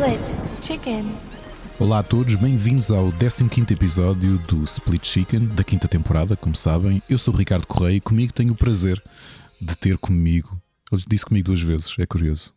Split 0.00 0.62
Chicken. 0.62 1.04
Olá 1.78 1.98
a 1.98 2.02
todos, 2.02 2.34
bem-vindos 2.34 2.90
ao 2.90 3.12
15 3.12 3.44
episódio 3.70 4.38
do 4.48 4.64
Split 4.64 5.06
Chicken 5.06 5.48
da 5.48 5.62
quinta 5.62 5.86
temporada, 5.86 6.34
como 6.34 6.56
sabem. 6.56 7.02
Eu 7.06 7.18
sou 7.18 7.34
o 7.34 7.36
Ricardo 7.36 7.66
Correia 7.66 7.96
e 7.96 8.00
comigo 8.00 8.32
tenho 8.32 8.54
o 8.54 8.56
prazer 8.56 9.02
de 9.60 9.76
ter 9.76 9.98
comigo, 9.98 10.58
ele 10.90 11.02
disse 11.06 11.26
comigo 11.26 11.48
duas 11.48 11.60
vezes, 11.60 11.94
é 11.98 12.06
curioso, 12.06 12.54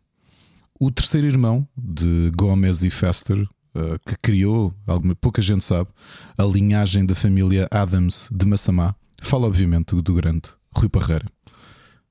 o 0.80 0.90
terceiro 0.90 1.26
irmão 1.26 1.68
de 1.76 2.32
Gomez 2.34 2.82
e 2.82 2.88
Fester, 2.88 3.38
uh, 3.42 3.98
que 4.06 4.16
criou, 4.22 4.72
alguma, 4.86 5.14
pouca 5.14 5.42
gente 5.42 5.64
sabe, 5.64 5.90
a 6.38 6.44
linhagem 6.44 7.04
da 7.04 7.14
família 7.14 7.68
Adams 7.70 8.30
de 8.32 8.46
Massamá. 8.46 8.94
Fala, 9.20 9.46
obviamente, 9.46 9.94
do 9.94 10.14
grande 10.14 10.48
Rui 10.74 10.88
Parreira. 10.88 11.26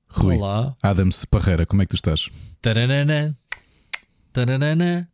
Rui, 0.06 0.36
Olá. 0.36 0.76
Adams 0.80 1.24
Parreira, 1.24 1.66
como 1.66 1.82
é 1.82 1.86
que 1.86 1.90
tu 1.90 1.96
estás? 1.96 2.28
Taranana. 2.62 3.36
Taranana. 4.32 5.08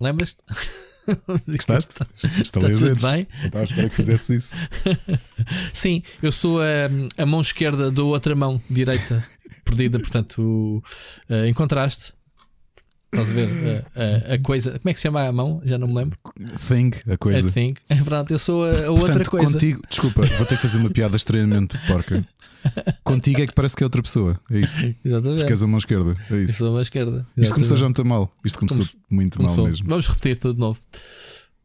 Lembras-te? 0.00 0.38
Gostaste? 1.46 1.94
Está 2.40 2.60
os 2.60 2.66
tudo 2.66 2.84
dedos. 2.84 3.04
bem? 3.04 3.26
Estava 3.44 3.60
a 3.60 3.64
esperar 3.64 3.90
que 3.90 3.96
fizesse 3.96 4.34
isso. 4.36 4.56
Sim, 5.74 6.02
eu 6.22 6.32
sou 6.32 6.60
a, 6.60 7.22
a 7.22 7.26
mão 7.26 7.40
esquerda 7.40 7.90
da 7.90 8.02
outra 8.02 8.34
mão 8.34 8.60
direita 8.70 9.24
perdida, 9.64 9.98
portanto, 9.98 10.82
uh, 11.28 11.46
encontraste. 11.46 12.12
Estás 13.12 13.30
a 13.30 13.32
ver 13.32 13.48
a, 13.96 14.32
a- 14.32 14.34
a 14.34 14.38
coisa. 14.40 14.70
Como 14.78 14.88
é 14.90 14.92
que 14.94 15.00
se 15.00 15.02
chama 15.02 15.26
a 15.26 15.32
mão? 15.32 15.60
Já 15.64 15.76
não 15.78 15.88
me 15.88 15.94
lembro. 15.94 16.16
Thing, 16.68 16.90
a 17.12 17.16
coisa. 17.16 17.48
I 17.48 17.50
think. 17.50 17.80
É 17.88 17.94
verdade, 17.96 18.32
eu 18.32 18.38
sou 18.38 18.64
a, 18.64 18.68
a 18.68 18.90
outra 18.90 19.06
Portanto, 19.06 19.30
coisa. 19.30 19.52
contigo, 19.52 19.82
desculpa, 19.88 20.22
vou 20.26 20.46
ter 20.46 20.54
que 20.56 20.62
fazer 20.62 20.78
uma 20.78 20.90
piada 20.90 21.16
extremamente 21.16 21.76
porca. 21.88 22.24
Contigo 23.02 23.40
é 23.40 23.46
que 23.46 23.54
parece 23.54 23.74
que 23.74 23.82
é 23.82 23.86
outra 23.86 24.02
pessoa. 24.02 24.38
É 24.50 24.58
isso. 24.60 24.94
Exatamente. 25.04 25.38
Porque 25.38 25.52
és 25.52 25.62
a 25.62 25.66
mão 25.66 25.78
esquerda. 25.78 26.14
É 26.30 26.34
Eu 26.34 26.44
isso. 26.44 26.58
sou 26.58 26.68
a 26.68 26.70
mão 26.72 26.80
esquerda. 26.80 27.26
Isto 27.36 27.54
começou 27.54 27.76
já 27.76 27.86
Exatamente. 27.86 28.06
muito 28.06 28.08
mal. 28.08 28.32
Isto 28.44 28.58
começou 28.58 28.84
Come- 28.84 29.02
muito 29.10 29.36
Começou. 29.38 29.56
mal 29.64 29.66
mesmo. 29.66 29.88
Vamos 29.88 30.06
repetir 30.08 30.38
tudo 30.38 30.54
de 30.54 30.60
novo. 30.60 30.80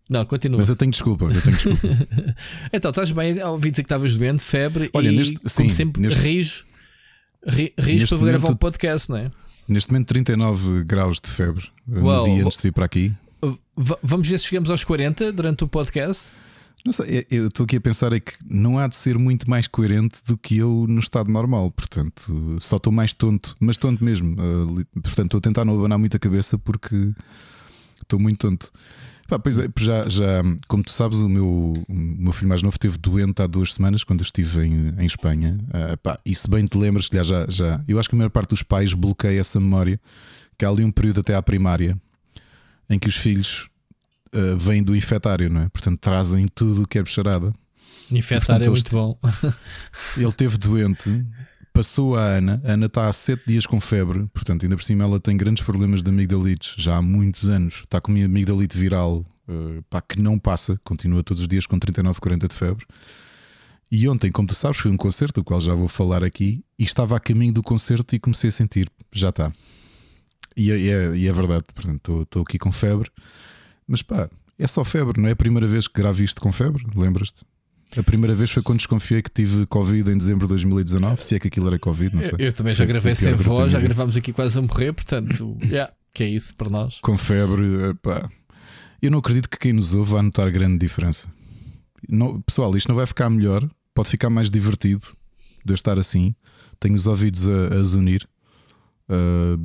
Não, 0.10 0.26
continua. 0.26 0.58
Mas 0.58 0.70
eu 0.70 0.76
tenho 0.76 0.92
desculpa, 0.92 1.26
eu 1.26 1.42
tenho 1.42 1.56
desculpa. 1.58 1.88
Então, 2.74 2.90
estás 2.90 3.12
bem? 3.12 3.42
Ouvi 3.44 3.72
dizer 3.72 3.84
que 3.84 3.88
estavas 3.88 4.16
doente, 4.18 4.42
febre 4.42 4.90
Olha, 4.94 5.10
e, 5.10 5.16
neste- 5.16 5.36
como 5.38 5.50
sim, 5.50 5.70
sempre, 5.70 6.02
neste- 6.02 6.20
rijo. 6.22 6.64
ri- 7.46 7.74
Rijo 7.78 8.08
para 8.18 8.28
gravar 8.28 8.50
o 8.52 8.56
podcast, 8.56 9.10
não 9.10 9.18
é? 9.18 9.30
Neste 9.68 9.92
momento, 9.92 10.08
39 10.10 10.84
graus 10.84 11.20
de 11.20 11.30
febre. 11.30 11.66
Uau, 11.90 12.28
no 12.28 12.34
dia 12.36 12.46
antes 12.46 12.62
de 12.62 12.68
ir 12.68 12.72
para 12.72 12.86
aqui. 12.86 13.14
Vamos 14.04 14.28
ver 14.28 14.38
se 14.38 14.46
chegamos 14.46 14.70
aos 14.70 14.84
40 14.84 15.32
durante 15.32 15.64
o 15.64 15.68
podcast. 15.68 16.30
Não 16.86 16.94
sei, 16.94 17.26
eu- 17.32 17.48
estou 17.48 17.64
aqui 17.64 17.78
a 17.78 17.82
pensar 17.82 18.14
é 18.14 18.20
que 18.20 18.34
não 18.48 18.78
há 18.78 18.88
de 18.88 18.96
ser 18.96 19.18
muito 19.18 19.50
mais 19.50 19.68
coerente 19.68 20.20
do 20.28 20.38
que 20.38 20.58
eu 20.58 20.86
no 20.88 21.00
estado 21.00 21.32
normal. 21.32 21.72
Portanto, 21.72 22.58
só 22.60 22.78
estou 22.78 22.94
mais 22.94 23.12
tonto, 23.12 23.56
mas 23.60 23.76
tonto 23.76 24.04
mesmo. 24.04 24.36
Li- 24.78 24.86
Portanto, 25.02 25.26
estou 25.26 25.38
a 25.40 25.42
tentar 25.42 25.66
não 25.66 25.78
abanar 25.80 25.98
muito 25.98 26.16
a 26.16 26.20
cabeça 26.20 26.60
porque 26.60 27.12
estou 28.02 28.20
muito 28.20 28.38
tonto. 28.48 28.72
Pá, 29.28 29.40
pois 29.40 29.58
é, 29.58 29.68
já, 29.80 30.08
já, 30.08 30.44
como 30.68 30.84
tu 30.84 30.92
sabes, 30.92 31.20
o 31.20 31.28
meu, 31.28 31.74
o 31.88 31.94
meu 31.94 32.32
filho 32.32 32.48
mais 32.48 32.62
novo 32.62 32.76
esteve 32.76 32.98
doente 33.00 33.42
há 33.42 33.48
duas 33.48 33.74
semanas 33.74 34.04
quando 34.04 34.20
eu 34.20 34.24
estive 34.24 34.66
em, 34.66 34.94
em 35.00 35.06
Espanha. 35.06 35.58
Ah, 35.74 35.98
pá, 35.98 36.20
e 36.24 36.36
se 36.36 36.48
bem 36.48 36.66
te 36.66 36.78
lembras, 36.78 37.10
já, 37.12 37.46
já, 37.50 37.84
eu 37.88 38.00
acho 38.00 38.08
que 38.08 38.16
a 38.16 38.18
maior 38.18 38.30
parte 38.30 38.50
dos 38.50 38.62
pais 38.62 38.94
bloqueia 38.94 39.40
essa 39.40 39.60
memória, 39.60 40.00
que 40.58 40.64
há 40.64 40.70
ali 40.70 40.84
um 40.84 40.92
período 40.92 41.22
até 41.22 41.34
à 41.34 41.42
primária 41.42 41.98
em 42.88 43.00
que 43.00 43.08
os 43.08 43.16
filhos 43.16 43.68
ah, 44.32 44.56
vêm 44.58 44.84
do 44.84 44.96
infetário, 44.96 45.50
não 45.50 45.62
é? 45.62 45.70
Portanto, 45.70 46.00
trazem 46.00 46.48
tudo 46.48 46.84
o 46.84 46.88
que 46.88 47.00
é 47.00 47.04
bicharada. 47.04 47.52
Infectar 48.12 48.62
é 48.62 48.70
muito 48.70 48.92
bom. 48.92 49.18
Ele 50.16 50.32
teve 50.32 50.58
doente, 50.58 51.26
passou 51.76 52.16
a 52.16 52.22
Ana. 52.22 52.62
A 52.64 52.72
Ana 52.72 52.86
está 52.86 53.08
há 53.10 53.14
sete 53.14 53.44
dias 53.48 53.66
com 53.68 53.80
febre, 53.82 54.26
portanto, 54.34 54.64
ainda 54.64 54.76
por 54.78 54.84
cima 54.84 55.04
ela 55.04 55.20
tem 55.20 55.36
grandes 55.36 55.64
problemas 55.64 56.02
de 56.02 56.10
amigdalites 56.10 56.74
já 56.78 56.96
há 56.98 57.02
muitos 57.02 57.50
anos. 57.50 57.82
Está 57.84 58.00
com 58.00 58.12
uma 58.14 58.24
amigdalite 58.24 58.78
viral 58.78 59.26
eh, 59.48 59.82
pá, 59.90 60.02
que 60.02 60.20
não 60.22 60.40
passa, 60.40 60.80
continua 60.84 61.22
todos 61.22 61.42
os 61.42 61.48
dias 61.48 61.68
com 61.68 61.78
39, 61.78 62.20
40 62.20 62.48
de 62.48 62.56
febre. 62.56 62.86
E 63.92 64.08
ontem, 64.08 64.32
como 64.32 64.48
tu 64.48 64.56
sabes, 64.56 64.80
foi 64.80 64.90
um 64.90 64.98
concerto, 64.98 65.42
do 65.42 65.44
qual 65.44 65.60
já 65.62 65.76
vou 65.76 65.88
falar 65.88 66.24
aqui, 66.24 66.64
e 66.80 66.84
estava 66.84 67.16
a 67.16 67.20
caminho 67.20 67.54
do 67.54 67.62
concerto 67.62 68.16
e 68.16 68.20
comecei 68.20 68.48
a 68.48 68.52
sentir, 68.52 68.90
já 69.14 69.30
está. 69.30 69.52
E 70.58 70.72
é, 70.72 70.80
é- 70.88 71.26
é 71.26 71.32
verdade, 71.34 71.66
portanto, 71.74 72.22
estou 72.24 72.42
aqui 72.42 72.58
com 72.58 72.72
febre, 72.72 73.12
mas 73.88 74.02
pá, 74.02 74.30
é 74.58 74.66
só 74.66 74.84
febre, 74.84 75.22
não 75.22 75.28
é 75.30 75.34
a 75.34 75.36
primeira 75.36 75.68
vez 75.68 75.88
que 75.88 75.94
gravo 76.02 76.24
isto 76.24 76.42
com 76.42 76.52
febre, 76.52 76.84
lembras-te? 76.96 77.42
A 77.98 78.04
primeira 78.04 78.36
vez 78.36 78.52
foi 78.52 78.62
quando 78.64 78.80
desconfiei 78.80 79.22
que 79.22 79.30
tive 79.30 79.66
Covid 79.68 80.12
em 80.12 80.18
dezembro 80.18 80.46
de 80.46 80.50
2019, 80.50 81.24
se 81.24 81.36
é 81.36 81.40
que 81.40 81.48
aquilo 81.48 81.68
era 81.68 81.80
Covid, 81.80 82.16
não 82.16 82.22
sei. 82.22 82.34
Eu, 82.40 82.46
eu 82.48 82.54
também 82.54 82.74
já 82.74 82.80
Foi- 82.80 82.88
gravei 82.88 83.16
sem 83.16 83.34
voz, 83.34 83.72
já 83.72 83.80
gravámos 83.80 84.18
aqui 84.18 84.34
quase 84.34 84.58
a 84.58 84.62
morrer, 84.62 84.92
portanto, 84.94 85.58
yeah, 85.64 85.92
que 86.14 86.24
é 86.24 86.30
isso 86.30 86.54
para 86.56 86.70
nós. 86.70 87.00
Com 87.00 87.18
febre, 87.18 87.94
pá. 88.02 88.30
Eu 89.02 89.12
não 89.12 89.20
acredito 89.20 89.50
que 89.50 89.58
quem 89.58 89.72
nos 89.74 89.94
ouve 89.94 90.12
vá 90.12 90.22
notar 90.24 90.52
grande 90.52 90.78
diferença. 90.80 91.28
Não- 92.10 92.42
pessoal, 92.42 92.76
isto 92.76 92.88
não 92.90 92.96
vai 92.96 93.06
ficar 93.06 93.30
melhor, 93.30 93.68
pode 93.94 94.10
ficar 94.10 94.30
mais 94.30 94.50
divertido 94.50 95.06
de 95.64 95.72
eu 95.72 95.76
estar 95.76 95.98
assim. 95.98 96.36
Tenho 96.80 96.96
os 96.96 97.08
ouvidos 97.08 97.48
a, 97.48 97.76
a 97.80 97.84
zunir, 97.84 98.28
ah, 99.10 99.58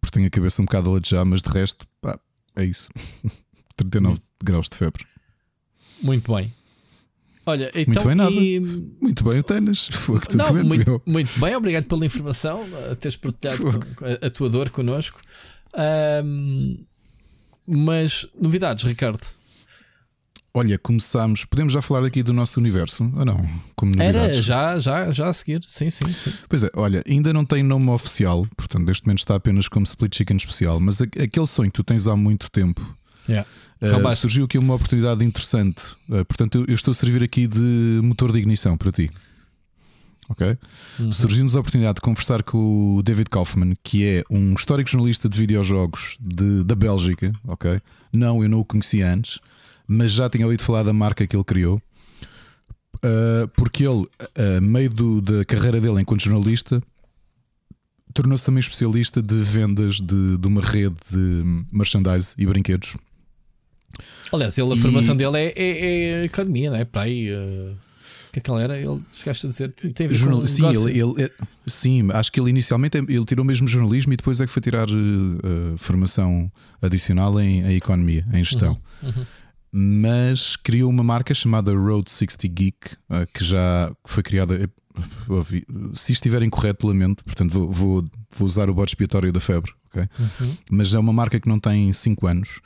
porque 0.00 0.14
tenho 0.14 0.26
a 0.26 0.30
cabeça 0.30 0.60
um 0.60 0.64
bocado 0.64 0.90
a 0.90 0.94
latejar, 0.94 1.24
mas 1.24 1.40
de 1.42 1.50
resto, 1.50 1.86
pá, 2.00 2.18
é 2.56 2.64
isso. 2.64 2.90
39 3.76 4.20
graus 4.42 4.68
de 4.68 4.76
febre. 4.76 5.04
Muito 6.02 6.32
bem. 6.34 6.52
Olha, 7.46 7.70
então. 7.74 8.06
bem, 8.06 8.14
nada. 8.14 8.30
e- 8.30 8.60
Muito 9.00 9.22
bem, 9.24 9.38
o 9.40 9.42
Tenas. 9.42 9.88
Foi 9.92 10.18
que 10.20 10.34
Não, 10.36 10.50
doente, 10.52 10.66
muito, 10.66 10.90
meu. 10.90 11.02
muito 11.06 11.40
bem, 11.40 11.54
obrigado 11.56 11.84
pela 11.84 12.06
informação, 12.06 12.66
a 12.90 12.94
teres 12.94 13.16
partilhado 13.16 13.80
a, 14.22 14.26
a 14.26 14.30
tua 14.30 14.48
dor 14.48 14.70
connosco. 14.70 15.20
Ahm, 15.74 16.78
mas, 17.66 18.26
novidades, 18.40 18.84
Ricardo. 18.84 19.20
Olha, 20.56 20.78
começámos. 20.78 21.44
Podemos 21.44 21.72
já 21.72 21.82
falar 21.82 22.04
aqui 22.06 22.22
do 22.22 22.32
nosso 22.32 22.60
universo? 22.60 23.10
Ou 23.16 23.24
não? 23.24 23.44
Como 23.74 23.90
novidades? 23.94 24.34
Era 24.36 24.42
já, 24.42 24.78
já, 24.78 25.10
já 25.10 25.28
a 25.28 25.32
seguir. 25.32 25.60
Sim, 25.66 25.90
sim, 25.90 26.06
sim. 26.12 26.32
Pois 26.48 26.62
é, 26.62 26.70
olha, 26.74 27.02
ainda 27.08 27.32
não 27.32 27.44
tem 27.44 27.62
nome 27.62 27.90
oficial, 27.90 28.46
portanto, 28.56 28.86
neste 28.86 29.04
momento 29.04 29.18
está 29.18 29.34
apenas 29.34 29.66
como 29.68 29.84
Split 29.84 30.14
Chicken 30.16 30.36
especial, 30.36 30.78
mas 30.78 31.02
aquele 31.02 31.46
sonho 31.46 31.70
que 31.72 31.74
tu 31.76 31.82
tens 31.84 32.06
há 32.06 32.14
muito 32.16 32.48
tempo. 32.52 32.80
Yeah. 33.28 33.48
Eh, 33.80 33.90
Calma, 33.90 34.10
surgiu 34.14 34.44
aqui 34.44 34.58
uma 34.58 34.74
oportunidade 34.74 35.24
interessante. 35.24 35.82
Eh, 36.10 36.24
portanto, 36.24 36.58
eu, 36.58 36.64
eu 36.68 36.74
estou 36.74 36.92
a 36.92 36.94
servir 36.94 37.22
aqui 37.22 37.46
de 37.46 38.00
motor 38.02 38.32
de 38.32 38.38
ignição 38.38 38.76
para 38.76 38.92
ti. 38.92 39.10
Ok? 40.28 40.56
Uhum. 41.00 41.12
Surgiu-nos 41.12 41.54
a 41.54 41.60
oportunidade 41.60 41.96
de 41.96 42.00
conversar 42.00 42.42
com 42.42 42.96
o 42.96 43.02
David 43.02 43.28
Kaufman, 43.28 43.74
que 43.82 44.04
é 44.04 44.24
um 44.30 44.54
histórico 44.54 44.88
jornalista 44.88 45.28
de 45.28 45.36
videojogos 45.38 46.16
de, 46.18 46.64
da 46.64 46.74
Bélgica. 46.74 47.30
Ok? 47.46 47.78
Não, 48.12 48.42
eu 48.42 48.48
não 48.48 48.60
o 48.60 48.64
conhecia 48.64 49.12
antes, 49.12 49.38
mas 49.86 50.12
já 50.12 50.30
tinha 50.30 50.46
ouvido 50.46 50.62
falar 50.62 50.82
da 50.82 50.92
marca 50.94 51.26
que 51.26 51.36
ele 51.36 51.44
criou. 51.44 51.80
Uh, 52.96 53.46
porque 53.54 53.86
ele, 53.86 54.06
a 54.56 54.60
meio 54.62 54.88
do- 54.88 55.20
da 55.20 55.44
carreira 55.44 55.78
dele 55.78 56.00
enquanto 56.00 56.22
jornalista, 56.24 56.82
tornou-se 58.14 58.46
também 58.46 58.60
especialista 58.60 59.20
de 59.20 59.34
vendas 59.34 59.96
de, 59.96 60.38
de 60.38 60.46
uma 60.48 60.62
rede 60.62 60.96
de 61.10 61.42
merchandise 61.70 62.34
e 62.38 62.46
brinquedos. 62.46 62.96
Aliás, 64.32 64.56
ele, 64.58 64.72
a 64.72 64.74
E- 64.74 64.78
formação 64.78 65.14
dele 65.16 65.36
é, 65.38 65.52
é, 65.56 65.68
é 66.20 66.24
economia, 66.24 66.70
não 66.70 66.76
é? 66.78 66.84
Para 66.84 67.02
aí. 67.02 67.30
O 67.32 68.32
que 68.34 68.40
é 68.40 68.42
que 68.42 68.50
ele 68.50 68.62
era? 68.62 68.76
Ele 68.78 69.00
chegaste 69.12 69.46
a 69.46 69.48
dizer. 69.50 69.72
Tem 69.72 70.08
a 70.08 70.12
Jornal- 70.12 70.46
sim, 70.48 70.66
ele, 70.66 70.98
ele- 71.00 71.22
é- 71.22 71.30
sim, 71.66 72.08
acho 72.12 72.32
que 72.32 72.40
ele 72.40 72.50
inicialmente 72.50 72.96
ele 72.98 73.24
tirou 73.24 73.44
mesmo 73.44 73.68
jornalismo 73.68 74.12
e 74.12 74.16
depois 74.16 74.40
é 74.40 74.46
que 74.46 74.50
foi 74.50 74.60
tirar 74.60 74.88
uh, 74.88 74.92
uh, 74.92 75.78
formação 75.78 76.50
adicional 76.82 77.40
em, 77.40 77.60
em 77.62 77.76
economia, 77.76 78.26
em 78.32 78.42
gestão. 78.42 78.76
Uhum. 79.02 79.24
Mas 79.76 80.56
criou 80.56 80.88
uma 80.90 81.02
marca 81.02 81.32
chamada 81.34 81.72
Road 81.72 82.10
60 82.10 82.46
Geek, 82.48 82.76
uh, 83.10 83.26
que 83.32 83.44
já 83.44 83.92
foi 84.04 84.22
criada. 84.22 84.68
Se 85.94 86.12
estiver 86.12 86.42
incorreto, 86.42 86.86
lamento, 86.86 87.24
portanto 87.24 87.52
vou, 87.52 87.70
vou, 87.72 88.04
vou 88.36 88.46
usar 88.46 88.70
o 88.70 88.74
bode 88.74 88.90
expiatório 88.90 89.32
da 89.32 89.40
febre, 89.40 89.72
ok? 89.92 90.08
Uhum. 90.18 90.56
mas 90.70 90.94
é 90.94 90.98
uma 90.98 91.12
marca 91.12 91.40
que 91.40 91.48
não 91.48 91.58
tem 91.58 91.92
5 91.92 92.26
anos 92.26 92.60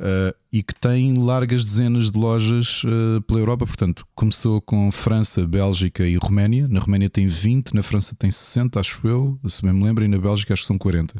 uh, 0.00 0.34
e 0.52 0.62
que 0.62 0.74
tem 0.74 1.14
largas 1.14 1.64
dezenas 1.64 2.10
de 2.10 2.18
lojas 2.18 2.82
uh, 2.84 3.20
pela 3.22 3.40
Europa. 3.40 3.66
Portanto, 3.66 4.06
começou 4.14 4.60
com 4.60 4.90
França, 4.90 5.46
Bélgica 5.46 6.06
e 6.06 6.16
Roménia. 6.16 6.66
Na 6.68 6.80
Roménia 6.80 7.10
tem 7.10 7.26
20, 7.26 7.74
na 7.74 7.82
França 7.82 8.14
tem 8.18 8.30
60, 8.30 8.78
acho 8.80 9.06
eu, 9.06 9.38
se 9.48 9.62
bem 9.62 9.72
me 9.72 9.84
lembro, 9.84 10.04
e 10.04 10.08
na 10.08 10.18
Bélgica 10.18 10.54
acho 10.54 10.62
que 10.62 10.68
são 10.68 10.78
40. 10.78 11.14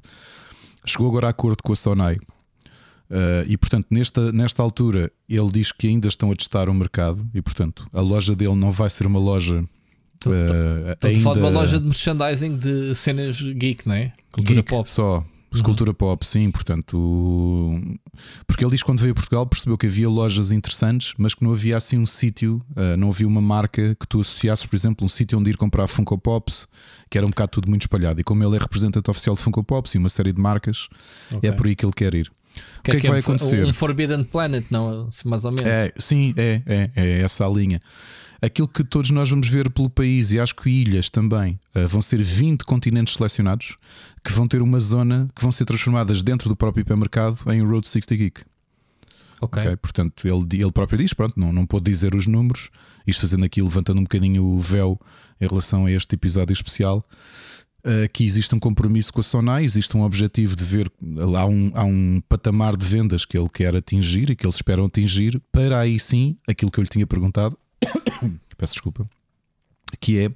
Chegou 0.85 1.09
agora 1.09 1.27
a 1.27 1.31
acordo 1.31 1.63
com 1.63 1.73
a 1.73 1.77
Sonai. 1.77 2.17
Uh, 3.09 3.47
e 3.47 3.57
portanto, 3.57 3.87
nesta, 3.91 4.33
nesta 4.33 4.63
altura, 4.63 5.13
ele 5.29 5.51
diz 5.53 5.71
que 5.71 5.87
ainda 5.87 6.09
estão 6.09 6.31
a 6.33 6.35
testar 6.35 6.69
o 6.69 6.75
mercado 6.75 7.25
e, 7.33 7.41
portanto, 7.41 7.87
a 7.93 8.01
loja 8.01 8.35
dele 8.35 8.55
não 8.57 8.71
vai 8.71 8.91
ser 8.91 9.07
uma 9.07 9.21
loja. 9.21 9.65
Uh, 10.27 10.91
Estou 10.93 11.11
a 11.11 11.15
falar 11.15 11.35
de 11.35 11.41
uma 11.41 11.49
ainda- 11.49 11.51
loja 11.61 11.79
de 11.79 11.85
merchandising 11.85 12.57
de 12.57 12.95
cenas 12.97 13.41
geek, 13.41 13.87
não 13.87 13.95
é? 13.95 14.13
Cultura 14.33 14.57
Geek, 14.57 14.69
pop. 14.71 14.91
Só. 14.91 15.25
Cultura 15.63 15.95
pop, 15.95 16.27
sim, 16.27 16.51
portanto. 16.51 17.81
Porque 18.47 18.65
ele 18.65 18.71
diz 18.73 18.83
que 18.83 18.87
quando 18.87 19.01
veio 19.01 19.13
a 19.13 19.15
Portugal 19.15 19.47
percebeu 19.47 19.79
que 19.79 19.87
havia 19.87 20.09
lojas 20.09 20.53
interessantes, 20.53 21.15
mas 21.17 21.35
que 21.35 21.43
não 21.43 21.53
havia 21.53 21.77
assim 21.77 21.99
um 21.99 22.07
sítio, 22.07 22.63
ah, 22.77 22.97
não 22.97 23.09
havia 23.09 23.27
uma 23.27 23.41
marca 23.41 23.97
que 23.99 24.07
tu 24.07 24.21
associasses, 24.21 24.67
por 24.67 24.77
exemplo, 24.77 25.05
um 25.05 25.09
sítio 25.09 25.39
onde 25.39 25.51
ir 25.51 25.57
comprar 25.57 25.87
Funko 25.89 26.19
Pops, 26.19 26.69
que 27.11 27.17
era 27.17 27.27
um 27.27 27.31
bocado 27.31 27.51
tudo 27.53 27.69
muito 27.69 27.83
espalhado. 27.83 28.21
E 28.21 28.25
como 28.25 28.45
ele 28.45 28.57
é 28.57 28.59
representante 28.59 29.11
oficial 29.11 29.35
de 29.35 29.43
Funko 29.43 29.65
Pops 29.65 29.95
e 29.95 29.99
uma 29.99 30.09
série 30.09 30.33
de 30.33 30.41
marcas, 30.41 30.89
Ok. 31.33 31.49
é 31.49 31.53
por 31.53 31.67
aí 31.67 31.75
que 31.75 31.85
ele 31.85 31.93
quer 31.93 32.15
ir. 32.15 32.31
O 32.79 32.83
que, 32.83 32.91
é 32.93 33.01
que, 33.01 33.09
vai 33.09 33.21
acontecer? 33.21 33.65
Um 33.65 33.73
Forbidden 33.73 34.25
Planet, 34.25 34.65
não? 34.71 35.09
Mais 35.25 35.45
ou 35.45 35.53
menos. 35.53 35.67
É, 35.67 35.93
sim, 35.99 36.35
é, 36.37 36.63
é, 36.67 36.91
é 36.95 37.21
essa 37.21 37.47
a 37.47 37.49
linha. 37.49 37.81
Aquilo 38.41 38.69
que 38.69 38.85
todos 38.85 39.11
nós 39.11 39.31
vamos 39.31 39.49
ver 39.49 39.71
pelo 39.71 39.89
país, 39.89 40.33
e 40.33 40.39
acho 40.39 40.55
que 40.55 40.69
ilhas 40.69 41.09
também, 41.09 41.59
uh, 41.75 41.89
vão 41.89 42.03
ser 42.03 42.23
20 42.23 42.65
continentes 42.65 43.15
selecionados 43.15 43.77
que 44.23 44.33
vão 44.33 44.47
ter 44.47 44.61
uma 44.61 44.79
zona 44.79 45.27
que 45.35 45.43
vão 45.43 45.51
ser 45.51 45.65
transformadas 45.65 46.23
dentro 46.23 46.49
do 46.49 46.57
próprio 46.57 46.83
hipermercado 46.83 47.39
em 47.51 47.63
Road 47.63 47.87
60 47.89 48.15
Geek. 48.15 48.43
Ok. 49.41 49.63
okay? 49.63 49.77
Portanto, 49.77 50.27
ele, 50.27 50.63
ele 50.63 50.73
próprio 50.73 50.99
diz: 50.99 51.13
pronto, 51.13 51.39
não, 51.39 51.53
não 51.53 51.67
pôde 51.67 51.91
dizer 51.91 52.15
os 52.15 52.27
números, 52.27 52.71
isto 53.07 53.21
fazendo 53.21 53.45
aqui, 53.45 53.63
levantando 53.63 53.99
um 53.99 54.05
bocadinho 54.05 54.45
o 54.45 54.59
véu 54.59 55.01
em 55.41 55.47
relação 55.47 55.87
a 55.87 55.91
este 55.91 56.15
episódio 56.15 56.53
especial. 56.53 57.05
Que 58.13 58.25
existe 58.25 58.55
um 58.55 58.59
compromisso 58.59 59.13
com 59.13 59.21
a 59.21 59.23
Sonai, 59.23 59.65
existe 59.65 59.97
um 59.97 60.03
objetivo 60.03 60.57
de 60.57 60.65
ver, 60.65 60.91
há 61.37 61.47
um, 61.47 61.71
há 61.75 61.85
um 61.85 62.21
patamar 62.29 62.77
de 62.77 62.85
vendas 62.85 63.25
que 63.25 63.39
ele 63.39 63.49
quer 63.49 63.77
atingir 63.77 64.31
e 64.31 64.37
que 64.37 64.45
eles 64.45 64.57
esperam 64.57 64.87
atingir, 64.87 65.41
para 65.53 65.79
aí 65.79 66.01
sim, 66.01 66.37
aquilo 66.49 66.71
que 66.71 66.81
eu 66.81 66.83
lhe 66.83 66.89
tinha 66.89 67.07
perguntado, 67.07 67.57
peço 68.59 68.75
desculpa, 68.75 69.09
que 70.01 70.19
é 70.19 70.31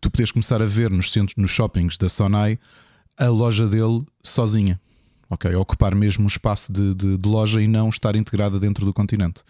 tu 0.00 0.10
podes 0.10 0.30
começar 0.30 0.60
a 0.60 0.66
ver 0.66 0.90
nos 0.90 1.10
centros, 1.10 1.36
nos 1.36 1.50
shoppings 1.50 1.96
da 1.96 2.08
Sonai, 2.08 2.58
a 3.16 3.28
loja 3.28 3.66
dele 3.66 4.04
sozinha 4.22 4.78
ok? 5.30 5.54
Ocupar 5.54 5.94
mesmo 5.94 6.24
um 6.24 6.26
espaço 6.26 6.72
de, 6.72 6.94
de, 6.94 7.16
de 7.16 7.28
loja 7.28 7.62
e 7.62 7.68
não 7.68 7.88
estar 7.88 8.16
integrada 8.16 8.58
dentro 8.58 8.84
do 8.84 8.92
continente. 8.92 9.42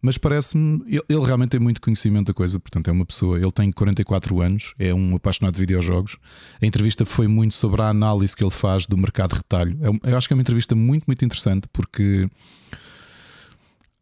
Mas 0.00 0.18
parece-me, 0.18 0.82
ele, 0.86 1.24
realmente 1.24 1.50
tem 1.50 1.60
muito 1.60 1.80
conhecimento 1.80 2.26
da 2.26 2.34
coisa, 2.34 2.60
portanto, 2.60 2.88
é 2.88 2.92
uma 2.92 3.04
pessoa, 3.04 3.38
ele 3.38 3.50
tem 3.50 3.72
44 3.72 4.40
anos, 4.40 4.74
é 4.78 4.94
um 4.94 5.16
apaixonado 5.16 5.54
de 5.54 5.60
videojogos. 5.60 6.16
A 6.60 6.66
entrevista 6.66 7.04
foi 7.04 7.26
muito 7.26 7.54
sobre 7.54 7.82
a 7.82 7.88
análise 7.88 8.36
que 8.36 8.44
ele 8.44 8.50
faz 8.50 8.86
do 8.86 8.96
mercado 8.96 9.30
de 9.30 9.36
retalho. 9.36 9.78
É, 9.80 10.10
eu 10.10 10.16
acho 10.16 10.28
que 10.28 10.34
é 10.34 10.36
uma 10.36 10.42
entrevista 10.42 10.74
muito, 10.74 11.04
muito 11.06 11.24
interessante 11.24 11.66
porque 11.72 12.28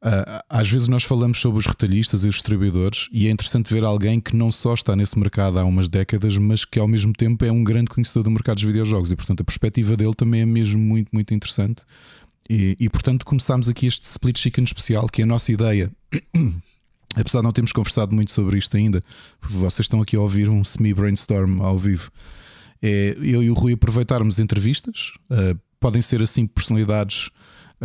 Uh, 0.04 0.44
às 0.50 0.68
vezes 0.68 0.86
nós 0.86 1.02
falamos 1.02 1.38
sobre 1.38 1.58
os 1.58 1.66
retalhistas 1.66 2.24
e 2.24 2.28
os 2.28 2.34
distribuidores, 2.34 3.08
e 3.10 3.26
é 3.26 3.30
interessante 3.30 3.72
ver 3.72 3.82
alguém 3.84 4.20
que 4.20 4.36
não 4.36 4.52
só 4.52 4.74
está 4.74 4.94
nesse 4.94 5.18
mercado 5.18 5.58
há 5.58 5.64
umas 5.64 5.88
décadas, 5.88 6.36
mas 6.36 6.62
que 6.62 6.78
ao 6.78 6.86
mesmo 6.86 7.14
tempo 7.14 7.42
é 7.42 7.50
um 7.50 7.64
grande 7.64 7.88
conhecedor 7.88 8.22
do 8.22 8.30
mercado 8.30 8.56
dos 8.56 8.64
videojogos, 8.64 9.10
e 9.10 9.16
portanto 9.16 9.40
a 9.40 9.44
perspectiva 9.44 9.96
dele 9.96 10.12
também 10.14 10.42
é 10.42 10.46
mesmo 10.46 10.78
muito, 10.78 11.08
muito 11.10 11.32
interessante. 11.32 11.84
E, 12.48 12.76
e 12.78 12.88
portanto 12.88 13.24
começámos 13.24 13.68
aqui 13.68 13.86
este 13.86 14.02
split 14.02 14.38
chicken 14.38 14.64
especial, 14.64 15.08
que 15.08 15.22
é 15.22 15.24
a 15.24 15.26
nossa 15.26 15.52
ideia. 15.52 15.90
Apesar 17.16 17.38
de 17.38 17.44
não 17.44 17.52
termos 17.52 17.72
conversado 17.72 18.14
muito 18.14 18.32
sobre 18.32 18.58
isto 18.58 18.76
ainda, 18.76 19.02
vocês 19.40 19.84
estão 19.84 20.02
aqui 20.02 20.16
a 20.16 20.20
ouvir 20.20 20.48
um 20.48 20.64
semi-brainstorm 20.64 21.62
ao 21.62 21.78
vivo. 21.78 22.10
É 22.82 23.16
eu 23.20 23.42
e 23.42 23.50
o 23.50 23.54
Rui 23.54 23.74
aproveitarmos 23.74 24.40
entrevistas, 24.40 25.12
uh, 25.30 25.58
podem 25.78 26.02
ser 26.02 26.22
assim 26.22 26.46
personalidades 26.46 27.30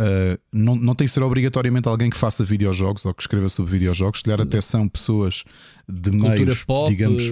Uh, 0.00 0.38
não, 0.50 0.76
não 0.76 0.94
tem 0.94 1.06
que 1.06 1.12
ser 1.12 1.22
obrigatoriamente 1.22 1.86
alguém 1.86 2.08
que 2.08 2.16
faça 2.16 2.42
videojogos 2.42 3.04
ou 3.04 3.12
que 3.12 3.22
escreva 3.22 3.50
sobre 3.50 3.72
videojogos, 3.72 4.20
se 4.20 4.24
calhar 4.24 4.40
até 4.40 4.58
são 4.60 4.88
pessoas 4.88 5.44
de 5.86 6.10
cultura 6.10 6.36
meios, 6.36 6.64
pop, 6.64 6.88
digamos, 6.88 7.22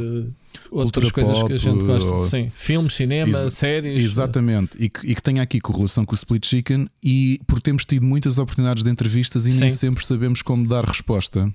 outras 0.71 1.11
coisas 1.13 1.37
pop, 1.37 1.49
que 1.49 1.55
a 1.55 1.59
gente 1.59 1.85
gosta, 1.85 2.13
ou, 2.13 2.19
sim, 2.19 2.51
filmes, 2.55 2.95
cinema, 2.95 3.31
ex 3.31 3.53
séries, 3.53 4.03
exatamente, 4.03 4.77
e 4.79 4.89
que, 4.89 5.07
e 5.07 5.15
que 5.15 5.23
tenha 5.23 5.43
aqui 5.43 5.61
correlação 5.61 6.05
com 6.05 6.13
o 6.13 6.15
Split 6.15 6.47
Chicken. 6.47 6.89
E 7.03 7.41
por 7.47 7.61
termos 7.61 7.85
tido 7.85 8.05
muitas 8.05 8.39
oportunidades 8.39 8.83
de 8.83 8.91
entrevistas 8.91 9.47
e 9.47 9.53
sim. 9.53 9.61
nem 9.61 9.69
sempre 9.69 10.05
sabemos 10.05 10.43
como 10.43 10.67
dar 10.67 10.85
resposta. 10.85 11.53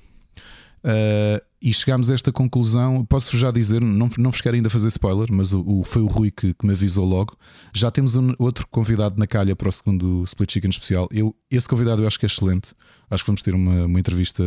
Uh, 0.84 1.40
e 1.62 1.74
chegámos 1.74 2.10
a 2.10 2.14
esta 2.14 2.30
conclusão. 2.30 3.06
Posso 3.06 3.38
já 3.38 3.50
dizer, 3.50 3.80
não, 3.80 4.10
não 4.18 4.30
vos 4.30 4.42
quero 4.42 4.58
ainda 4.58 4.70
fazer 4.70 4.90
spoiler, 4.90 5.30
mas 5.32 5.54
o, 5.54 5.64
o 5.66 5.84
foi 5.86 6.02
o 6.02 6.08
Rui 6.08 6.30
que, 6.30 6.54
que, 6.54 6.68
me 6.68 6.74
avisou 6.74 7.06
logo. 7.06 7.38
Já 7.74 7.90
temos 7.90 8.18
um, 8.18 8.34
outro 8.38 8.68
convidado 8.68 9.18
na 9.18 9.26
calha 9.26 9.56
para 9.56 9.70
o 9.70 9.72
segundo 9.72 10.24
Split 10.26 10.52
Chicken 10.52 10.70
especial. 10.70 11.08
Eu, 11.10 11.34
esse 11.50 11.68
convidado 11.70 12.02
eu 12.02 12.08
acho 12.08 12.20
que 12.20 12.26
é 12.26 12.28
excelente. 12.28 12.74
Acho 13.10 13.24
que 13.24 13.28
vamos 13.28 13.42
ter 13.42 13.56
uma, 13.56 13.86
uma 13.86 13.98
entrevista 13.98 14.44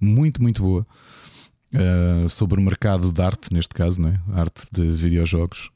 muito, 0.00 0.42
muito 0.42 0.62
boa. 0.62 0.84
Uh, 1.74 2.28
sobre 2.28 2.60
o 2.60 2.62
mercado 2.62 3.10
de 3.10 3.22
arte, 3.22 3.52
neste 3.52 3.74
caso, 3.74 4.00
né? 4.00 4.20
arte 4.34 4.66
de 4.70 4.90
videojogos. 4.90 5.70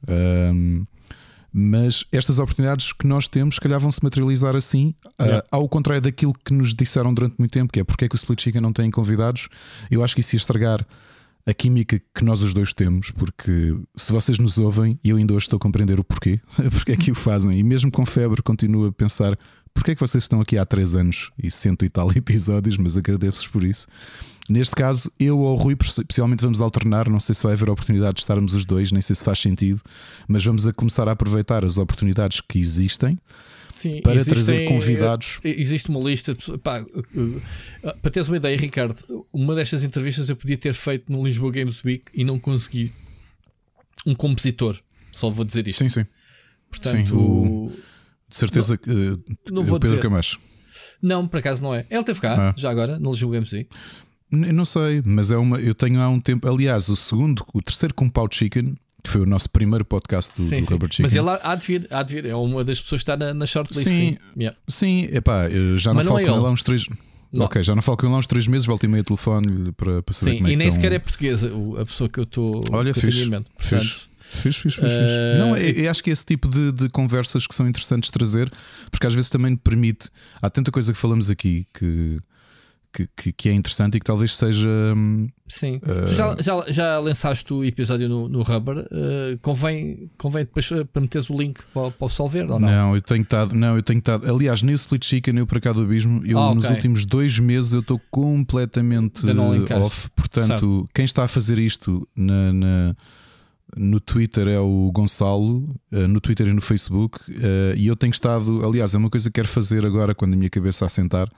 Mas 1.58 2.04
estas 2.12 2.38
oportunidades 2.38 2.92
que 2.92 3.06
nós 3.06 3.28
temos, 3.28 3.54
se 3.54 3.60
calhar 3.62 3.80
vão 3.80 3.90
se 3.90 4.04
materializar 4.04 4.54
assim, 4.54 4.94
ah, 5.18 5.24
yeah. 5.24 5.42
uh, 5.42 5.48
ao 5.52 5.66
contrário 5.66 6.02
daquilo 6.02 6.34
que 6.44 6.52
nos 6.52 6.74
disseram 6.74 7.14
durante 7.14 7.36
muito 7.38 7.50
tempo, 7.50 7.72
que 7.72 7.80
é 7.80 7.84
porque 7.84 8.04
é 8.04 8.08
que 8.10 8.14
o 8.14 8.18
Split 8.18 8.42
Chicken 8.42 8.60
não 8.60 8.74
tem 8.74 8.90
convidados. 8.90 9.48
Eu 9.90 10.04
acho 10.04 10.14
que 10.14 10.20
isso 10.20 10.36
ia 10.36 10.38
estragar 10.38 10.86
a 11.46 11.54
química 11.54 11.98
que 12.14 12.24
nós 12.24 12.42
os 12.42 12.52
dois 12.52 12.74
temos, 12.74 13.10
porque 13.10 13.74
se 13.96 14.12
vocês 14.12 14.38
nos 14.38 14.58
ouvem, 14.58 14.98
e 15.02 15.08
eu 15.08 15.16
ainda 15.16 15.32
hoje 15.32 15.46
estou 15.46 15.56
a 15.56 15.60
compreender 15.60 15.98
o 15.98 16.04
porquê, 16.04 16.40
porque 16.72 16.92
é 16.92 16.96
que 16.96 17.10
o 17.10 17.14
fazem, 17.14 17.58
e 17.58 17.62
mesmo 17.62 17.90
com 17.90 18.04
febre 18.04 18.42
continuo 18.42 18.88
a 18.88 18.92
pensar 18.92 19.38
porque 19.72 19.92
é 19.92 19.94
que 19.94 20.00
vocês 20.00 20.24
estão 20.24 20.40
aqui 20.40 20.58
há 20.58 20.64
três 20.64 20.94
anos 20.94 21.30
e 21.42 21.50
cento 21.50 21.84
e 21.84 21.88
tal 21.88 22.10
episódios, 22.16 22.76
mas 22.76 22.98
agradeço-vos 22.98 23.48
por 23.48 23.64
isso. 23.64 23.86
Neste 24.48 24.74
caso, 24.74 25.10
eu 25.18 25.38
ou 25.38 25.54
o 25.54 25.56
Rui, 25.56 25.76
especialmente 25.80 26.42
vamos 26.42 26.60
alternar. 26.60 27.08
Não 27.08 27.18
sei 27.18 27.34
se 27.34 27.42
vai 27.42 27.52
haver 27.52 27.68
oportunidade 27.68 28.14
de 28.14 28.20
estarmos 28.20 28.54
os 28.54 28.64
dois, 28.64 28.92
nem 28.92 29.00
sei 29.00 29.16
se 29.16 29.24
faz 29.24 29.40
sentido, 29.40 29.80
mas 30.28 30.44
vamos 30.44 30.66
a 30.66 30.72
começar 30.72 31.08
a 31.08 31.12
aproveitar 31.12 31.64
as 31.64 31.78
oportunidades 31.78 32.40
que 32.40 32.58
existem. 32.58 33.18
Sim, 33.74 34.00
para 34.00 34.14
existem, 34.14 34.34
trazer 34.34 34.68
convidados. 34.68 35.38
Eh, 35.44 35.60
existe 35.60 35.90
uma 35.90 36.00
lista. 36.00 36.34
De, 36.34 36.58
pá, 36.58 36.78
eh, 36.78 36.84
eh, 37.82 37.94
para 38.00 38.10
teres 38.10 38.26
uma 38.26 38.38
ideia, 38.38 38.56
Ricardo, 38.56 38.96
uma 39.30 39.54
destas 39.54 39.84
entrevistas 39.84 40.30
eu 40.30 40.36
podia 40.36 40.56
ter 40.56 40.72
feito 40.72 41.12
no 41.12 41.22
Lisboa 41.24 41.52
Games 41.52 41.84
Week 41.84 42.04
e 42.14 42.24
não 42.24 42.38
consegui. 42.38 42.90
Um 44.06 44.14
compositor, 44.14 44.78
só 45.10 45.28
vou 45.28 45.44
dizer 45.44 45.66
isto. 45.66 45.80
Sim, 45.80 45.88
sim. 45.88 46.06
Portanto, 46.70 47.08
sim, 47.08 47.14
o, 47.14 47.72
de 48.28 48.36
certeza 48.36 48.78
que. 48.78 48.90
Não 49.50 49.64
vou 49.64 49.78
Pedro 49.78 49.96
dizer. 49.96 50.00
Camacho. 50.00 50.38
Não, 51.02 51.26
por 51.28 51.38
acaso 51.38 51.62
não 51.62 51.74
é. 51.74 51.84
Ele 51.90 52.04
teve 52.04 52.20
cá, 52.20 52.48
ah. 52.48 52.54
já 52.56 52.70
agora, 52.70 52.98
no 52.98 53.10
Lisboa 53.10 53.34
Games 53.34 53.52
Week. 53.52 53.68
Eu 54.32 54.52
não 54.52 54.64
sei, 54.64 55.02
mas 55.04 55.30
é 55.30 55.36
uma. 55.36 55.58
Eu 55.60 55.74
tenho 55.74 56.00
há 56.00 56.08
um 56.08 56.20
tempo. 56.20 56.48
Aliás, 56.48 56.88
o 56.88 56.96
segundo, 56.96 57.44
o 57.54 57.62
terceiro 57.62 57.94
Compound 57.94 58.34
Chicken, 58.34 58.74
que 59.02 59.10
foi 59.10 59.20
o 59.20 59.26
nosso 59.26 59.48
primeiro 59.48 59.84
podcast 59.84 60.34
do, 60.34 60.42
sim, 60.42 60.60
do 60.60 60.66
Robert 60.66 60.90
Chicken. 60.90 61.04
Mas 61.04 61.14
ele 61.14 61.30
há 61.42 61.54
de 61.54 61.66
vir, 61.66 61.86
há 61.90 62.02
de 62.02 62.14
vir. 62.14 62.26
É 62.26 62.34
uma 62.34 62.64
das 62.64 62.80
pessoas 62.80 63.02
que 63.02 63.10
está 63.10 63.16
na, 63.16 63.32
na 63.32 63.46
shortlist. 63.46 63.86
Sim, 63.86 63.90
sim. 63.96 64.18
Yeah. 64.36 64.58
sim 64.66 65.08
epá, 65.12 65.48
já 65.76 65.94
não 65.94 66.02
falo 66.02 66.14
não 66.14 66.18
é 66.18 66.24
com 66.24 66.36
ele 66.36 66.46
há 66.46 66.50
uns 66.50 66.62
três. 66.62 66.86
Não. 67.32 67.46
Ok, 67.46 67.62
já 67.62 67.74
não 67.74 67.82
falo 67.82 67.98
com 67.98 68.06
ele 68.06 68.14
há 68.14 68.18
uns 68.18 68.26
três 68.26 68.46
meses, 68.46 68.66
volto 68.66 68.84
e 68.84 68.88
meio 68.88 69.04
telefone 69.04 69.72
para, 69.72 70.02
para 70.02 70.14
saber 70.14 70.32
Sim, 70.32 70.36
como 70.38 70.48
é 70.48 70.52
e 70.52 70.56
nem 70.56 70.70
sequer 70.70 70.92
é 70.92 70.98
portuguesa 70.98 71.52
a 71.80 71.84
pessoa 71.84 72.08
que 72.08 72.18
eu 72.18 72.24
estou. 72.24 72.64
Olha, 72.70 72.92
fiz. 72.94 73.14
Fiz. 73.58 74.08
Fiz, 74.28 74.56
fiz, 74.56 74.76
uh... 74.78 75.38
Não, 75.38 75.56
eu, 75.56 75.84
eu, 75.84 75.90
acho 75.90 76.02
que 76.02 76.10
é 76.10 76.12
esse 76.12 76.26
tipo 76.26 76.48
de, 76.48 76.72
de, 76.72 76.88
conversas 76.88 77.46
que 77.46 77.54
são 77.54 77.68
interessantes 77.68 78.10
trazer, 78.10 78.50
porque 78.90 79.06
às 79.06 79.14
vezes 79.14 79.30
também 79.30 79.54
permite. 79.54 80.08
Há 80.42 80.50
tanta 80.50 80.72
coisa 80.72 80.92
que 80.92 80.98
falamos 80.98 81.30
aqui 81.30 81.64
que 81.72 82.18
que, 82.96 83.08
que, 83.14 83.32
que, 83.32 83.48
é 83.50 83.52
interessante 83.52 83.96
e 83.96 84.00
que 84.00 84.06
talvez 84.06 84.34
seja. 84.34 84.68
Hum, 84.96 85.26
Sim. 85.46 85.76
Uh... 85.76 86.06
Tu 86.06 86.14
já, 86.14 86.36
já, 86.40 86.64
já 86.68 86.98
lançaste 86.98 87.52
o 87.52 87.62
episódio 87.62 88.08
no, 88.08 88.26
no 88.26 88.42
Rubber. 88.42 88.78
Uh, 88.78 89.38
convém, 89.42 90.10
convém 90.16 90.44
depois 90.44 90.70
eh, 90.72 90.82
para 90.84 91.02
meteres 91.02 91.28
o 91.28 91.36
link 91.36 91.60
para, 91.74 91.90
para 91.90 92.06
o 92.06 92.08
Solver 92.08 92.50
ou 92.50 92.58
não? 92.58 92.68
Não, 92.68 92.94
eu 92.94 93.02
tenho 93.02 93.22
estado. 93.22 93.54
Não, 93.54 93.76
eu 93.76 93.82
tenho 93.82 93.98
estado. 93.98 94.26
Aliás, 94.30 94.62
nem 94.62 94.74
o 94.74 94.76
Split 94.76 95.04
Chicken, 95.04 95.34
nem 95.34 95.42
o 95.42 95.46
Para 95.46 95.60
Cá 95.60 95.72
do 95.74 95.82
Abismo, 95.82 96.22
eu 96.24 96.38
ah, 96.38 96.46
okay. 96.46 96.54
nos 96.54 96.70
últimos 96.70 97.04
dois 97.04 97.38
meses 97.38 97.74
eu 97.74 97.80
estou 97.80 98.00
completamente 98.10 99.26
off. 99.74 100.08
Portanto, 100.16 100.46
certo. 100.46 100.88
quem 100.94 101.04
está 101.04 101.24
a 101.24 101.28
fazer 101.28 101.58
isto 101.58 102.08
na, 102.16 102.52
na 102.52 102.96
no 103.76 104.00
Twitter 104.00 104.48
é 104.48 104.58
o 104.58 104.90
Gonçalo, 104.94 105.68
no 105.90 106.20
Twitter 106.20 106.46
e 106.46 106.52
no 106.52 106.62
Facebook, 106.62 107.18
e 107.76 107.86
eu 107.86 107.96
tenho 107.96 108.12
estado, 108.12 108.64
aliás, 108.64 108.94
é 108.94 108.98
uma 108.98 109.10
coisa 109.10 109.28
que 109.28 109.34
quero 109.34 109.48
fazer 109.48 109.84
agora 109.84 110.14
quando 110.14 110.34
a 110.34 110.36
minha 110.36 110.48
cabeça 110.48 110.86
assentar 110.86 111.28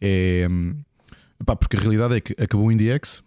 é. 0.00 0.46
Porque 1.58 1.76
a 1.76 1.80
realidade 1.80 2.14
é 2.16 2.20
que 2.20 2.32
acabou 2.42 2.68
o 2.68 2.72
IndieX, 2.72 3.22